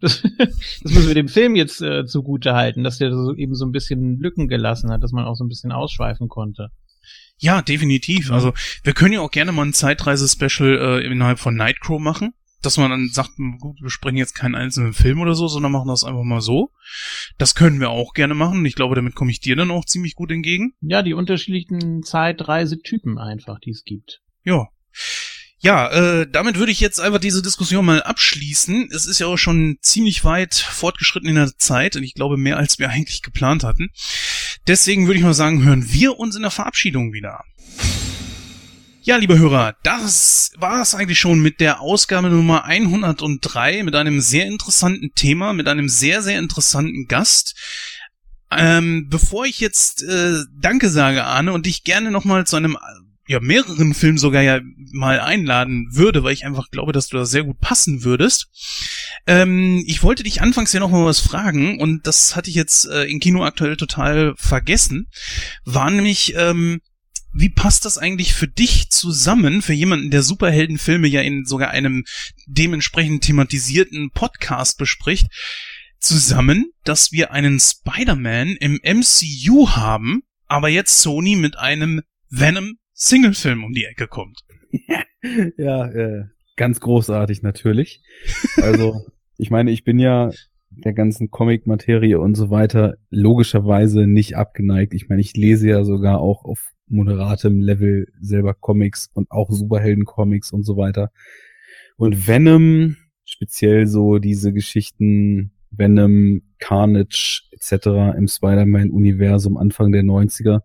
das, 0.00 0.22
das 0.22 0.22
müssen 0.82 1.08
wir 1.08 1.14
dem 1.14 1.28
Film 1.28 1.56
jetzt 1.56 1.82
äh, 1.82 2.06
zugute 2.06 2.54
halten, 2.54 2.84
dass 2.84 2.98
der 2.98 3.12
so 3.12 3.34
eben 3.34 3.54
so 3.54 3.66
ein 3.66 3.72
bisschen 3.72 4.18
Lücken 4.18 4.48
gelassen 4.48 4.90
hat, 4.90 5.02
dass 5.02 5.12
man 5.12 5.26
auch 5.26 5.34
so 5.34 5.44
ein 5.44 5.48
bisschen 5.48 5.72
ausschweifen 5.72 6.28
konnte. 6.28 6.70
Ja, 7.38 7.62
definitiv. 7.62 8.30
Also 8.30 8.52
wir 8.82 8.94
können 8.94 9.12
ja 9.12 9.20
auch 9.20 9.30
gerne 9.30 9.52
mal 9.52 9.66
ein 9.66 9.72
Zeitreise-Special 9.72 11.00
äh, 11.02 11.06
innerhalb 11.06 11.38
von 11.38 11.56
Nightcrow 11.56 12.00
machen. 12.00 12.32
Dass 12.64 12.76
man 12.76 12.90
dann 12.90 13.08
sagt, 13.12 13.30
gut, 13.60 13.80
wir 13.80 13.90
sprechen 13.90 14.16
jetzt 14.16 14.34
keinen 14.34 14.54
einzelnen 14.54 14.92
Film 14.92 15.20
oder 15.20 15.34
so, 15.34 15.48
sondern 15.48 15.72
machen 15.72 15.88
das 15.88 16.04
einfach 16.04 16.22
mal 16.22 16.40
so. 16.40 16.70
Das 17.38 17.54
können 17.54 17.80
wir 17.80 17.90
auch 17.90 18.14
gerne 18.14 18.34
machen. 18.34 18.64
Ich 18.64 18.74
glaube, 18.74 18.94
damit 18.94 19.14
komme 19.14 19.30
ich 19.30 19.40
dir 19.40 19.56
dann 19.56 19.70
auch 19.70 19.84
ziemlich 19.84 20.14
gut 20.14 20.30
entgegen. 20.30 20.74
Ja, 20.80 21.02
die 21.02 21.14
unterschiedlichen 21.14 22.02
Zeitreisetypen 22.02 23.18
einfach, 23.18 23.58
die 23.60 23.70
es 23.70 23.84
gibt. 23.84 24.22
Ja. 24.44 24.68
Ja, 25.58 25.88
äh, 25.88 26.26
damit 26.30 26.58
würde 26.58 26.72
ich 26.72 26.80
jetzt 26.80 27.00
einfach 27.00 27.20
diese 27.20 27.40
Diskussion 27.40 27.86
mal 27.86 28.02
abschließen. 28.02 28.90
Es 28.92 29.06
ist 29.06 29.18
ja 29.18 29.28
auch 29.28 29.38
schon 29.38 29.78
ziemlich 29.80 30.22
weit 30.22 30.54
fortgeschritten 30.54 31.28
in 31.28 31.36
der 31.36 31.56
Zeit 31.56 31.96
und 31.96 32.02
ich 32.02 32.12
glaube 32.12 32.36
mehr 32.36 32.58
als 32.58 32.78
wir 32.78 32.90
eigentlich 32.90 33.22
geplant 33.22 33.64
hatten. 33.64 33.88
Deswegen 34.66 35.06
würde 35.06 35.18
ich 35.18 35.24
mal 35.24 35.32
sagen, 35.32 35.64
hören 35.64 35.90
wir 35.90 36.18
uns 36.18 36.36
in 36.36 36.42
der 36.42 36.50
Verabschiedung 36.50 37.14
wieder. 37.14 37.44
Ja, 39.06 39.16
liebe 39.18 39.38
Hörer, 39.38 39.76
das 39.82 40.50
war 40.56 40.80
es 40.80 40.94
eigentlich 40.94 41.18
schon 41.18 41.40
mit 41.40 41.60
der 41.60 41.82
Ausgabe 41.82 42.30
Nummer 42.30 42.64
103 42.64 43.82
mit 43.82 43.94
einem 43.94 44.22
sehr 44.22 44.46
interessanten 44.46 45.12
Thema, 45.14 45.52
mit 45.52 45.68
einem 45.68 45.90
sehr, 45.90 46.22
sehr 46.22 46.38
interessanten 46.38 47.06
Gast. 47.06 47.54
Ähm, 48.50 49.08
bevor 49.10 49.44
ich 49.44 49.60
jetzt 49.60 50.02
äh, 50.04 50.36
Danke 50.58 50.88
sage, 50.88 51.22
Arne, 51.22 51.52
und 51.52 51.66
dich 51.66 51.84
gerne 51.84 52.10
nochmal 52.10 52.46
zu 52.46 52.56
einem 52.56 52.78
ja 53.28 53.40
mehreren 53.40 53.92
Filmen 53.92 54.16
sogar 54.16 54.40
ja 54.40 54.60
mal 54.92 55.20
einladen 55.20 55.88
würde, 55.90 56.24
weil 56.24 56.32
ich 56.32 56.46
einfach 56.46 56.70
glaube, 56.70 56.92
dass 56.92 57.08
du 57.08 57.18
da 57.18 57.26
sehr 57.26 57.44
gut 57.44 57.60
passen 57.60 58.04
würdest. 58.04 58.46
Ähm, 59.26 59.84
ich 59.86 60.02
wollte 60.02 60.22
dich 60.22 60.40
anfangs 60.40 60.72
ja 60.72 60.80
noch 60.80 60.90
mal 60.90 61.04
was 61.04 61.20
fragen 61.20 61.78
und 61.78 62.06
das 62.06 62.36
hatte 62.36 62.48
ich 62.48 62.56
jetzt 62.56 62.86
äh, 62.86 63.04
in 63.04 63.20
Kino 63.20 63.44
aktuell 63.44 63.76
total 63.76 64.32
vergessen. 64.38 65.08
War 65.66 65.90
nämlich, 65.90 66.34
ähm, 66.38 66.80
wie 67.34 67.48
passt 67.48 67.84
das 67.84 67.98
eigentlich 67.98 68.32
für 68.32 68.46
dich 68.46 68.90
zusammen, 68.90 69.60
für 69.60 69.72
jemanden, 69.72 70.10
der 70.10 70.22
Superheldenfilme 70.22 71.08
ja 71.08 71.20
in 71.20 71.44
sogar 71.44 71.70
einem 71.70 72.04
dementsprechend 72.46 73.24
thematisierten 73.24 74.10
Podcast 74.12 74.78
bespricht, 74.78 75.26
zusammen, 75.98 76.70
dass 76.84 77.10
wir 77.12 77.32
einen 77.32 77.58
Spider-Man 77.58 78.56
im 78.60 78.80
MCU 78.84 79.70
haben, 79.70 80.22
aber 80.46 80.68
jetzt 80.68 81.00
Sony 81.00 81.34
mit 81.34 81.58
einem 81.58 82.02
Venom 82.30 82.74
Singlefilm 82.92 83.64
um 83.64 83.72
die 83.72 83.84
Ecke 83.84 84.06
kommt. 84.06 84.44
ja, 85.56 85.86
äh, 85.86 86.26
ganz 86.56 86.78
großartig 86.78 87.42
natürlich. 87.42 88.02
Also, 88.56 89.04
ich 89.38 89.50
meine, 89.50 89.72
ich 89.72 89.82
bin 89.82 89.98
ja 89.98 90.30
der 90.70 90.92
ganzen 90.92 91.30
Comic-Materie 91.30 92.20
und 92.20 92.36
so 92.36 92.50
weiter 92.50 92.94
logischerweise 93.10 94.06
nicht 94.06 94.36
abgeneigt. 94.36 94.94
Ich 94.94 95.08
meine, 95.08 95.20
ich 95.20 95.34
lese 95.34 95.68
ja 95.68 95.84
sogar 95.84 96.20
auch 96.20 96.44
auf 96.44 96.73
moderatem 96.86 97.60
Level 97.60 98.08
selber 98.20 98.54
Comics 98.54 99.10
und 99.14 99.30
auch 99.30 99.50
Superhelden-Comics 99.50 100.52
und 100.52 100.64
so 100.64 100.76
weiter. 100.76 101.10
Und 101.96 102.26
Venom, 102.26 102.96
speziell 103.24 103.86
so 103.86 104.18
diese 104.18 104.52
Geschichten 104.52 105.52
Venom, 105.70 106.42
Carnage 106.58 107.42
etc. 107.52 108.16
im 108.16 108.28
Spider-Man-Universum 108.28 109.56
Anfang 109.56 109.92
der 109.92 110.02
90er, 110.02 110.60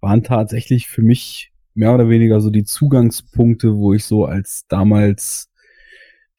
waren 0.00 0.22
tatsächlich 0.22 0.88
für 0.88 1.02
mich 1.02 1.52
mehr 1.74 1.94
oder 1.94 2.08
weniger 2.08 2.40
so 2.40 2.50
die 2.50 2.64
Zugangspunkte, 2.64 3.76
wo 3.76 3.92
ich 3.94 4.04
so 4.04 4.24
als 4.24 4.66
damals 4.68 5.48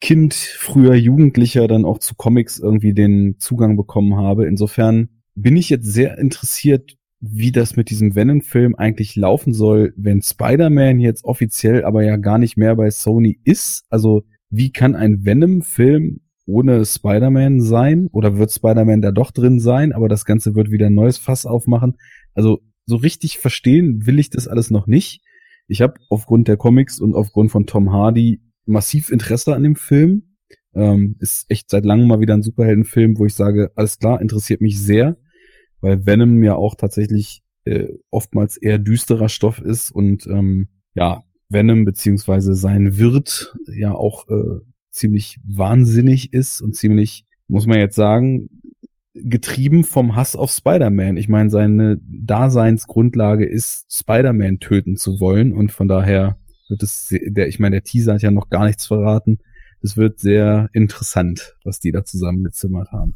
Kind, 0.01 0.33
früher 0.33 0.95
Jugendlicher 0.95 1.67
dann 1.67 1.85
auch 1.85 1.97
zu 1.97 2.15
Comics 2.15 2.59
irgendwie 2.59 2.93
den 2.93 3.39
Zugang 3.39 3.77
bekommen 3.77 4.17
habe. 4.17 4.45
Insofern 4.47 5.09
bin 5.33 5.55
ich 5.55 5.69
jetzt 5.69 5.85
sehr 5.85 6.17
interessiert, 6.17 6.97
wie 7.25 7.53
das 7.53 7.77
mit 7.77 7.89
diesem 7.89 8.15
Venom-Film 8.15 8.75
eigentlich 8.75 9.15
laufen 9.15 9.53
soll, 9.53 9.93
wenn 9.95 10.21
Spider-Man 10.21 10.99
jetzt 10.99 11.23
offiziell 11.23 11.85
aber 11.85 12.03
ja 12.03 12.17
gar 12.17 12.37
nicht 12.37 12.57
mehr 12.57 12.75
bei 12.75 12.91
Sony 12.91 13.39
ist. 13.45 13.85
Also 13.89 14.23
wie 14.49 14.73
kann 14.73 14.93
ein 14.93 15.23
Venom-Film 15.23 16.19
ohne 16.45 16.83
Spider-Man 16.83 17.61
sein? 17.61 18.09
Oder 18.11 18.37
wird 18.37 18.51
Spider-Man 18.51 19.01
da 19.01 19.13
doch 19.13 19.31
drin 19.31 19.61
sein, 19.61 19.93
aber 19.93 20.09
das 20.09 20.25
Ganze 20.25 20.53
wird 20.53 20.69
wieder 20.69 20.87
ein 20.87 20.95
neues 20.95 21.17
Fass 21.17 21.45
aufmachen? 21.45 21.95
Also 22.33 22.59
so 22.85 22.97
richtig 22.97 23.37
verstehen 23.37 24.05
will 24.05 24.19
ich 24.19 24.29
das 24.29 24.49
alles 24.49 24.69
noch 24.69 24.85
nicht. 24.85 25.21
Ich 25.69 25.81
habe 25.81 25.93
aufgrund 26.09 26.49
der 26.49 26.57
Comics 26.57 26.99
und 26.99 27.15
aufgrund 27.15 27.51
von 27.51 27.65
Tom 27.65 27.93
Hardy 27.93 28.41
massiv 28.65 29.09
Interesse 29.09 29.55
an 29.55 29.63
dem 29.63 29.77
Film. 29.77 30.35
Ähm, 30.75 31.15
ist 31.19 31.45
echt 31.49 31.69
seit 31.69 31.85
langem 31.85 32.09
mal 32.09 32.19
wieder 32.19 32.33
ein 32.33 32.43
Superheldenfilm, 32.43 33.17
wo 33.17 33.25
ich 33.25 33.33
sage, 33.33 33.71
alles 33.75 33.97
klar, 33.97 34.19
interessiert 34.19 34.59
mich 34.59 34.81
sehr, 34.81 35.15
weil 35.83 36.05
Venom 36.05 36.41
ja 36.43 36.55
auch 36.55 36.75
tatsächlich 36.75 37.43
äh, 37.65 37.89
oftmals 38.09 38.55
eher 38.55 38.79
düsterer 38.79 39.27
Stoff 39.27 39.59
ist 39.59 39.91
und 39.91 40.25
ähm, 40.27 40.69
ja, 40.95 41.23
Venom 41.49 41.83
beziehungsweise 41.83 42.55
sein 42.55 42.97
Wirt 42.97 43.53
ja 43.67 43.93
auch 43.93 44.29
äh, 44.29 44.61
ziemlich 44.89 45.39
wahnsinnig 45.43 46.31
ist 46.31 46.61
und 46.61 46.73
ziemlich, 46.75 47.25
muss 47.49 47.67
man 47.67 47.79
jetzt 47.79 47.95
sagen, 47.95 48.49
getrieben 49.13 49.83
vom 49.83 50.15
Hass 50.15 50.37
auf 50.37 50.51
Spider-Man. 50.51 51.17
Ich 51.17 51.27
meine, 51.27 51.49
seine 51.49 51.99
Daseinsgrundlage 52.01 53.45
ist, 53.45 53.85
Spider-Man 53.93 54.59
töten 54.59 54.95
zu 54.95 55.19
wollen 55.19 55.51
und 55.51 55.71
von 55.71 55.89
daher 55.89 56.37
wird 56.69 56.81
es, 56.81 57.09
der, 57.11 57.49
ich 57.49 57.59
meine, 57.59 57.75
der 57.75 57.83
Teaser 57.83 58.13
hat 58.13 58.21
ja 58.21 58.31
noch 58.31 58.49
gar 58.49 58.65
nichts 58.65 58.87
verraten. 58.87 59.39
Es 59.81 59.97
wird 59.97 60.19
sehr 60.19 60.69
interessant, 60.71 61.57
was 61.65 61.81
die 61.81 61.91
da 61.91 62.05
zusammengezimmert 62.05 62.93
haben. 62.93 63.15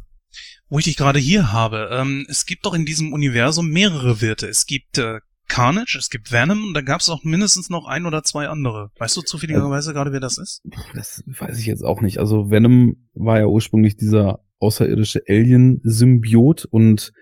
Wo 0.69 0.79
ich 0.79 0.85
dich 0.85 0.97
gerade 0.97 1.19
hier 1.19 1.51
habe, 1.51 1.89
ähm, 1.91 2.25
es 2.29 2.45
gibt 2.45 2.65
doch 2.65 2.73
in 2.73 2.85
diesem 2.85 3.13
Universum 3.13 3.69
mehrere 3.69 4.21
Wirte. 4.21 4.47
Es 4.47 4.65
gibt 4.65 4.97
äh, 4.97 5.19
Carnage, 5.47 5.97
es 5.97 6.09
gibt 6.09 6.31
Venom 6.31 6.65
und 6.65 6.73
da 6.73 6.81
gab 6.81 6.99
es 6.99 7.09
auch 7.09 7.23
mindestens 7.23 7.69
noch 7.69 7.87
ein 7.87 8.05
oder 8.05 8.23
zwei 8.23 8.49
andere. 8.49 8.91
Weißt 8.97 9.15
du 9.15 9.21
zufälligerweise 9.21 9.93
gerade, 9.93 10.11
wer 10.11 10.19
das 10.19 10.37
ist? 10.37 10.61
Das 10.93 11.23
weiß 11.25 11.57
ich 11.59 11.65
jetzt 11.65 11.83
auch 11.83 12.01
nicht. 12.01 12.17
Also 12.17 12.49
Venom 12.51 12.97
war 13.13 13.39
ja 13.39 13.45
ursprünglich 13.45 13.95
dieser 13.95 14.43
außerirdische 14.59 15.21
Alien-Symbiot 15.27 16.65
und 16.65 17.13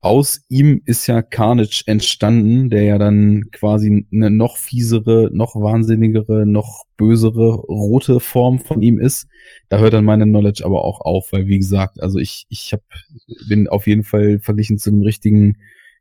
aus 0.00 0.42
ihm 0.48 0.82
ist 0.84 1.06
ja 1.06 1.22
Carnage 1.22 1.82
entstanden, 1.86 2.70
der 2.70 2.84
ja 2.84 2.98
dann 2.98 3.50
quasi 3.50 4.06
eine 4.12 4.30
noch 4.30 4.56
fiesere, 4.56 5.30
noch 5.32 5.56
wahnsinnigere, 5.56 6.46
noch 6.46 6.84
bösere 6.96 7.54
rote 7.54 8.20
Form 8.20 8.58
von 8.60 8.82
ihm 8.82 9.00
ist. 9.00 9.26
Da 9.68 9.78
hört 9.78 9.94
dann 9.94 10.04
meine 10.04 10.24
Knowledge 10.24 10.64
aber 10.64 10.84
auch 10.84 11.00
auf, 11.00 11.32
weil 11.32 11.46
wie 11.48 11.58
gesagt, 11.58 12.00
also 12.00 12.18
ich 12.18 12.46
ich 12.50 12.72
hab, 12.72 12.82
bin 13.48 13.68
auf 13.68 13.86
jeden 13.86 14.04
Fall 14.04 14.38
verglichen 14.38 14.78
zu 14.78 14.90
einem 14.90 15.02
richtigen 15.02 15.56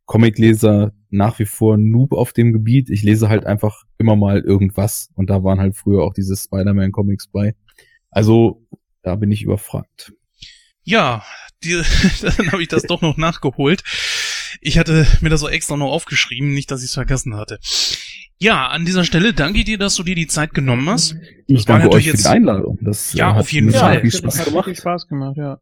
Comicleser 0.05 0.93
nach 1.09 1.39
wie 1.39 1.45
vor 1.45 1.77
Noob 1.77 2.13
auf 2.13 2.33
dem 2.33 2.53
Gebiet. 2.53 2.89
Ich 2.89 3.01
lese 3.01 3.29
halt 3.29 3.45
einfach 3.45 3.83
immer 3.97 4.15
mal 4.15 4.39
irgendwas 4.41 5.09
und 5.15 5.29
da 5.29 5.43
waren 5.43 5.59
halt 5.59 5.75
früher 5.75 6.03
auch 6.03 6.13
diese 6.13 6.35
Spider-Man 6.35 6.91
Comics 6.91 7.27
bei. 7.27 7.55
Also 8.11 8.61
da 9.01 9.15
bin 9.15 9.31
ich 9.31 9.43
überfragt. 9.43 10.13
Ja, 10.85 11.23
die, 11.63 11.81
dann 12.21 12.51
habe 12.51 12.61
ich 12.61 12.69
das 12.69 12.83
doch 12.83 13.01
noch 13.01 13.17
nachgeholt. 13.17 13.83
Ich 14.61 14.77
hatte 14.77 15.05
mir 15.21 15.29
das 15.29 15.41
so 15.41 15.49
extra 15.49 15.75
noch 15.75 15.91
aufgeschrieben, 15.91 16.53
nicht, 16.53 16.71
dass 16.71 16.81
ich 16.81 16.89
es 16.89 16.93
vergessen 16.93 17.35
hatte. 17.35 17.59
Ja, 18.37 18.67
an 18.67 18.85
dieser 18.85 19.03
Stelle 19.03 19.33
danke 19.33 19.59
ich 19.59 19.65
dir, 19.65 19.77
dass 19.77 19.95
du 19.95 20.03
dir 20.03 20.15
die 20.15 20.27
Zeit 20.27 20.53
genommen 20.53 20.89
hast. 20.89 21.15
Ich 21.47 21.65
danke 21.65 21.89
euch 21.89 22.09
für 22.09 22.17
die 22.17 22.25
Einladung. 22.25 22.77
Das 22.81 23.13
ja, 23.13 23.33
auf 23.33 23.51
jeden 23.51 23.71
Fall. 23.71 24.01
Viel 24.01 24.11
Spaß 24.11 24.39
hat 24.39 24.45
gemacht. 24.45 24.65
Viel 24.65 24.75
Spaß 24.75 25.07
gemacht, 25.07 25.37
ja. 25.37 25.59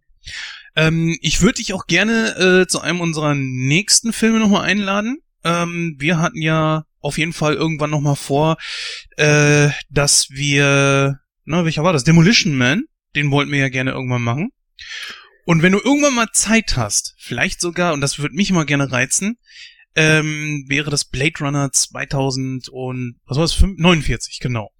Ähm, 0.75 1.17
ich 1.21 1.41
würde 1.41 1.55
dich 1.55 1.73
auch 1.73 1.85
gerne 1.85 2.63
äh, 2.63 2.67
zu 2.67 2.81
einem 2.81 3.01
unserer 3.01 3.35
nächsten 3.35 4.11
Filme 4.11 4.39
nochmal 4.39 4.63
einladen. 4.63 5.19
Ähm, 5.43 5.95
wir 5.99 6.19
hatten 6.19 6.41
ja 6.41 6.85
auf 6.99 7.17
jeden 7.17 7.33
Fall 7.33 7.53
irgendwann 7.53 7.91
nochmal 7.91 8.15
vor, 8.15 8.57
äh, 9.17 9.69
dass 9.89 10.29
wir, 10.31 11.19
na, 11.45 11.65
welcher 11.65 11.83
war 11.83 11.93
das? 11.93 12.03
Demolition 12.03 12.55
Man. 12.55 12.83
Den 13.15 13.29
wollten 13.29 13.51
wir 13.51 13.59
ja 13.59 13.69
gerne 13.69 13.91
irgendwann 13.91 14.23
machen. 14.23 14.49
Und 15.45 15.61
wenn 15.61 15.73
du 15.73 15.79
irgendwann 15.79 16.15
mal 16.15 16.27
Zeit 16.33 16.77
hast, 16.77 17.15
vielleicht 17.17 17.59
sogar, 17.59 17.93
und 17.93 18.01
das 18.01 18.19
würde 18.19 18.35
mich 18.35 18.51
mal 18.51 18.65
gerne 18.65 18.91
reizen, 18.91 19.37
ähm, 19.95 20.65
wäre 20.67 20.89
das 20.89 21.05
Blade 21.05 21.39
Runner 21.41 21.71
2000 21.71 22.69
und, 22.69 23.15
was 23.25 23.37
war 23.37 23.43
das, 23.43 23.61
49, 23.61 24.39
genau. 24.39 24.71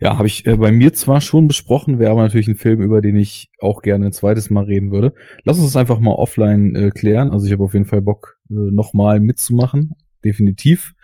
Ja, 0.00 0.16
habe 0.16 0.28
ich 0.28 0.46
äh, 0.46 0.56
bei 0.56 0.70
mir 0.70 0.92
zwar 0.92 1.20
schon 1.20 1.48
besprochen, 1.48 1.98
wäre 1.98 2.12
aber 2.12 2.22
natürlich 2.22 2.46
ein 2.46 2.56
Film, 2.56 2.80
über 2.82 3.00
den 3.00 3.16
ich 3.16 3.50
auch 3.60 3.82
gerne 3.82 4.06
ein 4.06 4.12
zweites 4.12 4.48
Mal 4.48 4.64
reden 4.64 4.92
würde. 4.92 5.12
Lass 5.42 5.58
uns 5.58 5.66
das 5.66 5.76
einfach 5.76 5.98
mal 5.98 6.12
offline 6.12 6.76
äh, 6.76 6.90
klären. 6.90 7.30
Also 7.30 7.46
ich 7.46 7.52
habe 7.52 7.64
auf 7.64 7.72
jeden 7.72 7.84
Fall 7.84 8.02
Bock, 8.02 8.38
äh, 8.48 8.54
nochmal 8.54 9.18
mitzumachen. 9.18 9.94
Definitiv. 10.24 10.94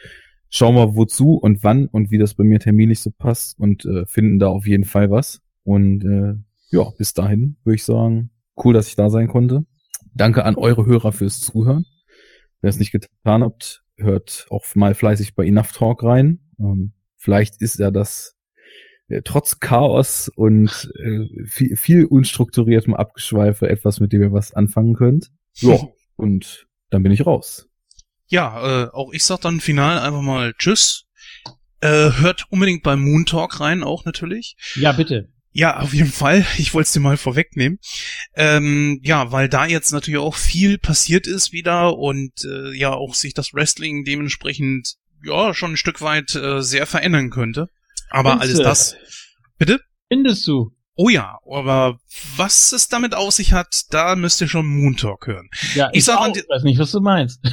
Schauen 0.49 0.77
wir 0.77 0.95
wozu 0.95 1.35
und 1.35 1.65
wann 1.65 1.87
und 1.87 2.13
wie 2.13 2.19
das 2.19 2.35
bei 2.35 2.45
mir 2.45 2.61
terminlich 2.61 3.01
so 3.01 3.11
passt 3.11 3.59
und 3.59 3.85
äh, 3.85 4.07
finden 4.07 4.39
da 4.39 4.47
auf 4.47 4.67
jeden 4.67 4.85
Fall 4.85 5.11
was. 5.11 5.41
Und 5.65 6.05
äh, 6.05 6.35
ja, 6.75 6.91
bis 6.99 7.15
dahin 7.15 7.57
würde 7.63 7.77
ich 7.77 7.85
sagen, 7.85 8.31
cool, 8.57 8.75
dass 8.75 8.89
ich 8.89 8.97
da 8.97 9.09
sein 9.09 9.29
konnte. 9.29 9.65
Danke 10.13 10.45
an 10.45 10.57
eure 10.57 10.87
Hörer 10.87 11.13
fürs 11.13 11.41
Zuhören. 11.41 11.87
Wer 12.61 12.71
es 12.71 12.79
nicht 12.79 12.91
getan 12.91 13.45
habt, 13.45 13.85
hört 13.97 14.47
auch 14.51 14.65
mal 14.75 14.95
fleißig 14.95 15.35
bei 15.35 15.47
Enough 15.47 15.73
Talk 15.73 16.03
rein. 16.03 16.41
Ähm, 16.59 16.93
vielleicht 17.17 17.63
ist 17.63 17.79
ja 17.79 17.93
das 17.93 18.37
äh, 19.09 19.23
trotz 19.23 19.61
Chaos 19.61 20.29
und 20.35 20.91
äh, 20.99 21.47
viel, 21.47 21.77
viel 21.77 22.05
unstrukturiertem 22.07 22.95
Abgeschweife 22.95 23.69
etwas, 23.69 24.01
mit 24.01 24.13
dem 24.13 24.23
ihr 24.23 24.33
was 24.33 24.53
anfangen 24.53 24.95
könnt. 24.95 25.31
Ja, 25.57 25.79
und 26.17 26.67
dann 26.91 27.05
bin 27.05 27.13
ich 27.13 27.25
raus. 27.25 27.69
Ja, 28.27 28.87
äh, 28.87 28.91
auch 28.91 29.13
ich 29.13 29.23
sag 29.23 29.43
dann 29.43 29.61
final 29.61 29.99
einfach 30.01 30.23
mal 30.23 30.55
Tschüss. 30.55 31.07
Äh, 31.81 32.11
hört 32.19 32.47
unbedingt 32.51 32.83
beim 32.83 33.01
Moon 33.01 33.27
Talk 33.27 33.61
rein, 33.61 33.85
auch 33.85 34.05
natürlich. 34.05 34.57
Ja, 34.75 34.93
bitte. 34.93 35.34
Ja, 35.57 35.79
auf 35.79 35.95
jeden 35.95 36.11
Fall. 36.11 36.45
Ich 36.59 36.75
wollte 36.75 36.87
es 36.89 36.93
dir 36.93 36.99
mal 37.01 37.17
vorwegnehmen. 37.17 37.79
Ähm, 38.35 38.99
ja, 39.05 39.31
weil 39.31 39.49
da 39.49 39.67
jetzt 39.67 39.93
natürlich 39.93 40.19
auch 40.19 40.35
viel 40.35 40.79
passiert 40.79 41.29
ist 41.29 41.53
wieder 41.53 41.97
und 41.97 42.33
äh, 42.45 42.77
ja 42.77 42.93
auch 42.93 43.15
sich 43.15 43.35
das 43.35 43.55
Wrestling 43.55 44.05
dementsprechend 44.05 44.95
ja 45.25 45.55
schon 45.55 45.73
ein 45.75 45.77
Stück 45.77 46.01
weit 46.01 46.35
äh, 46.35 46.61
sehr 46.61 46.87
verändern 46.87 47.31
könnte. 47.31 47.69
Aber 48.11 48.33
Findest 48.41 48.51
alles 48.51 48.59
du? 48.59 48.63
das. 48.65 48.97
Bitte? 49.57 49.81
Findest 50.09 50.47
du? 50.49 50.73
Oh 50.97 51.09
ja, 51.09 51.39
aber 51.49 51.99
was 52.37 52.73
es 52.73 52.89
damit 52.89 53.15
auf 53.15 53.33
sich 53.35 53.53
hat, 53.53 53.83
da 53.91 54.17
müsst 54.17 54.41
ihr 54.41 54.49
schon 54.49 54.67
Moon 54.67 54.97
Talk 54.97 55.27
hören. 55.29 55.49
Ja, 55.75 55.89
Ich 55.93 56.05
sag 56.05 56.21
an 56.21 56.31
auch, 56.31 56.33
die- 56.35 56.45
weiß 56.49 56.63
nicht, 56.65 56.79
was 56.81 56.91
du 56.91 57.01
meinst. 57.01 57.41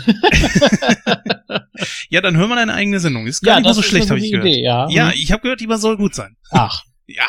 Ja, 2.09 2.21
dann 2.21 2.38
hören 2.38 2.49
wir 2.49 2.55
deine 2.55 2.73
eigene 2.73 2.99
Sendung. 2.99 3.25
Ist 3.25 3.41
gar 3.41 3.55
nicht 3.55 3.63
mal 3.65 3.73
so 3.73 3.81
schlecht, 3.81 4.09
habe 4.09 4.19
ich 4.19 4.31
gehört. 4.31 4.45
Idee, 4.47 4.61
ja. 4.63 4.88
Ja, 4.89 5.11
ich 5.15 5.31
habe 5.31 5.41
gehört, 5.41 5.61
die 5.61 5.67
soll 5.77 5.97
gut 5.97 6.13
sein. 6.13 6.35
Ach, 6.51 6.83
Ja. 7.07 7.25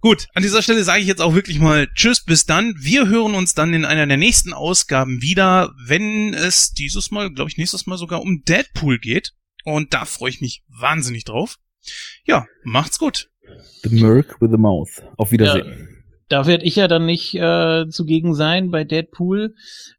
Gut, 0.00 0.28
an 0.34 0.42
dieser 0.42 0.62
Stelle 0.62 0.84
sage 0.84 1.00
ich 1.00 1.08
jetzt 1.08 1.20
auch 1.20 1.34
wirklich 1.34 1.58
mal 1.58 1.88
Tschüss, 1.94 2.24
bis 2.24 2.46
dann. 2.46 2.74
Wir 2.78 3.08
hören 3.08 3.34
uns 3.34 3.54
dann 3.54 3.74
in 3.74 3.84
einer 3.84 4.06
der 4.06 4.16
nächsten 4.16 4.52
Ausgaben 4.52 5.22
wieder, 5.22 5.72
wenn 5.86 6.34
es 6.34 6.72
dieses 6.72 7.10
Mal, 7.10 7.32
glaube 7.32 7.50
ich, 7.50 7.58
nächstes 7.58 7.86
Mal 7.86 7.98
sogar 7.98 8.22
um 8.22 8.42
Deadpool 8.44 8.98
geht. 8.98 9.32
Und 9.64 9.92
da 9.94 10.04
freue 10.04 10.30
ich 10.30 10.40
mich 10.40 10.62
wahnsinnig 10.68 11.24
drauf. 11.24 11.56
Ja, 12.24 12.46
macht's 12.62 12.98
gut. 12.98 13.28
The 13.82 13.90
Merc 13.90 14.40
with 14.40 14.50
the 14.50 14.56
Mouth. 14.56 15.02
Auf 15.16 15.32
Wiedersehen. 15.32 16.04
da 16.28 16.46
werde 16.46 16.64
ich 16.64 16.76
ja 16.76 16.86
dann 16.86 17.06
nicht 17.06 17.34
äh, 17.34 17.88
zugegen 17.88 18.34
sein 18.34 18.70
bei 18.70 18.84
Deadpool. 18.84 19.54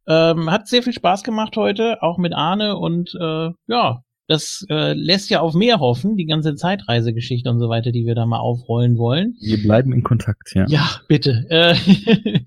Ähm, 0.08 0.50
hat 0.50 0.68
sehr 0.68 0.84
viel 0.84 0.94
Spaß 0.94 1.24
gemacht 1.24 1.58
heute, 1.58 2.02
auch 2.02 2.18
mit 2.18 2.34
Arne 2.34 2.78
und 2.78 3.14
äh, 3.20 3.50
ja, 3.68 4.04
das 4.30 4.64
äh, 4.70 4.94
lässt 4.94 5.32
ja 5.32 5.40
auf 5.40 5.56
mehr 5.56 5.80
hoffen, 5.80 6.16
die 6.16 6.28
ganze 6.28 6.54
Zeitreisegeschichte 6.54 7.50
und 7.50 7.60
so 7.60 7.68
weiter, 7.68 7.92
die 7.92 8.06
wir 8.06 8.14
da 8.14 8.28
mal 8.28 8.38
aufrollen 8.38 9.00
wollen. 9.00 9.36
Wir 9.42 9.62
bleiben 9.62 9.92
in 9.92 10.04
Kontakt, 10.04 10.54
ja. 10.54 10.66
Ja, 10.68 10.88
bitte. 11.08 11.48
Äh, 11.50 11.76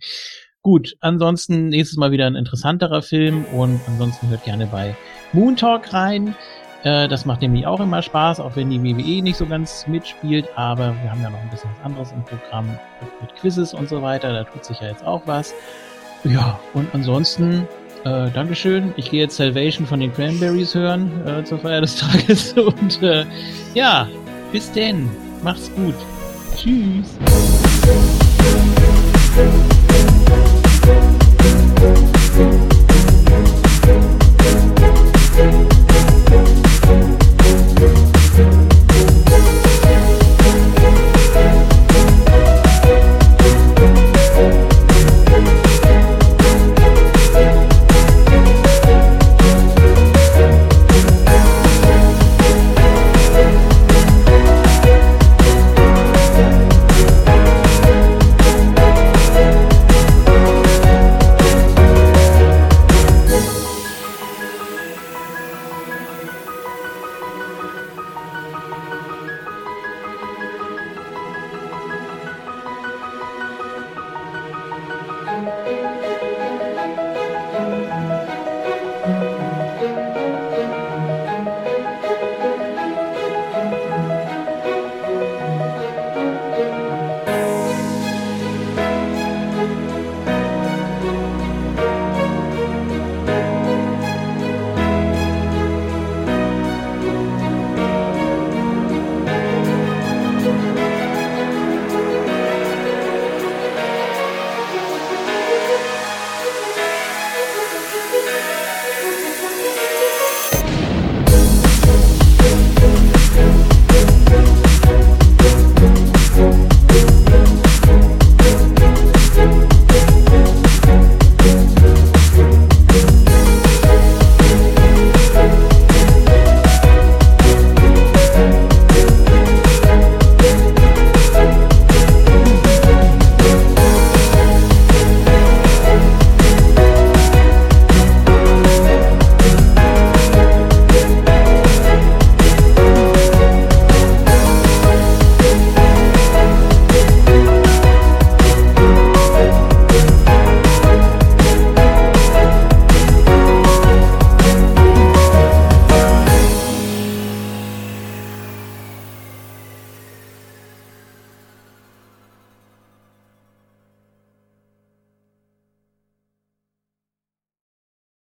gut, 0.62 0.94
ansonsten 1.00 1.70
nächstes 1.70 1.98
Mal 1.98 2.12
wieder 2.12 2.26
ein 2.28 2.36
interessanterer 2.36 3.02
Film 3.02 3.44
und 3.46 3.80
ansonsten 3.88 4.28
hört 4.28 4.44
gerne 4.44 4.66
bei 4.66 4.94
Moon 5.32 5.56
Talk 5.56 5.92
rein. 5.92 6.36
Äh, 6.84 7.08
das 7.08 7.26
macht 7.26 7.42
nämlich 7.42 7.66
auch 7.66 7.80
immer 7.80 8.00
Spaß, 8.00 8.38
auch 8.38 8.54
wenn 8.54 8.70
die 8.70 8.80
WWE 8.80 9.20
nicht 9.20 9.36
so 9.36 9.46
ganz 9.46 9.84
mitspielt, 9.88 10.46
aber 10.54 10.94
wir 11.02 11.10
haben 11.10 11.20
ja 11.20 11.30
noch 11.30 11.40
ein 11.40 11.50
bisschen 11.50 11.70
was 11.76 11.84
anderes 11.84 12.12
im 12.12 12.24
Programm 12.24 12.66
mit 13.20 13.34
Quizzes 13.40 13.74
und 13.74 13.88
so 13.88 14.02
weiter, 14.02 14.32
da 14.32 14.44
tut 14.44 14.64
sich 14.64 14.78
ja 14.80 14.86
jetzt 14.86 15.04
auch 15.04 15.22
was. 15.26 15.52
Ja, 16.22 16.60
und 16.74 16.94
ansonsten, 16.94 17.66
äh, 18.04 18.30
Dankeschön. 18.30 18.92
Ich 18.96 19.10
gehe 19.10 19.20
jetzt 19.20 19.36
Salvation 19.36 19.86
von 19.86 20.00
den 20.00 20.12
Cranberries 20.12 20.74
hören 20.74 21.10
äh, 21.26 21.44
zur 21.44 21.58
Feier 21.58 21.80
des 21.80 21.96
Tages. 22.00 22.52
Und 22.54 23.02
äh, 23.02 23.24
ja, 23.74 24.08
bis 24.50 24.72
denn. 24.72 25.08
Macht's 25.42 25.70
gut. 25.74 25.94
Tschüss. 26.56 27.16
Musik 32.38 32.71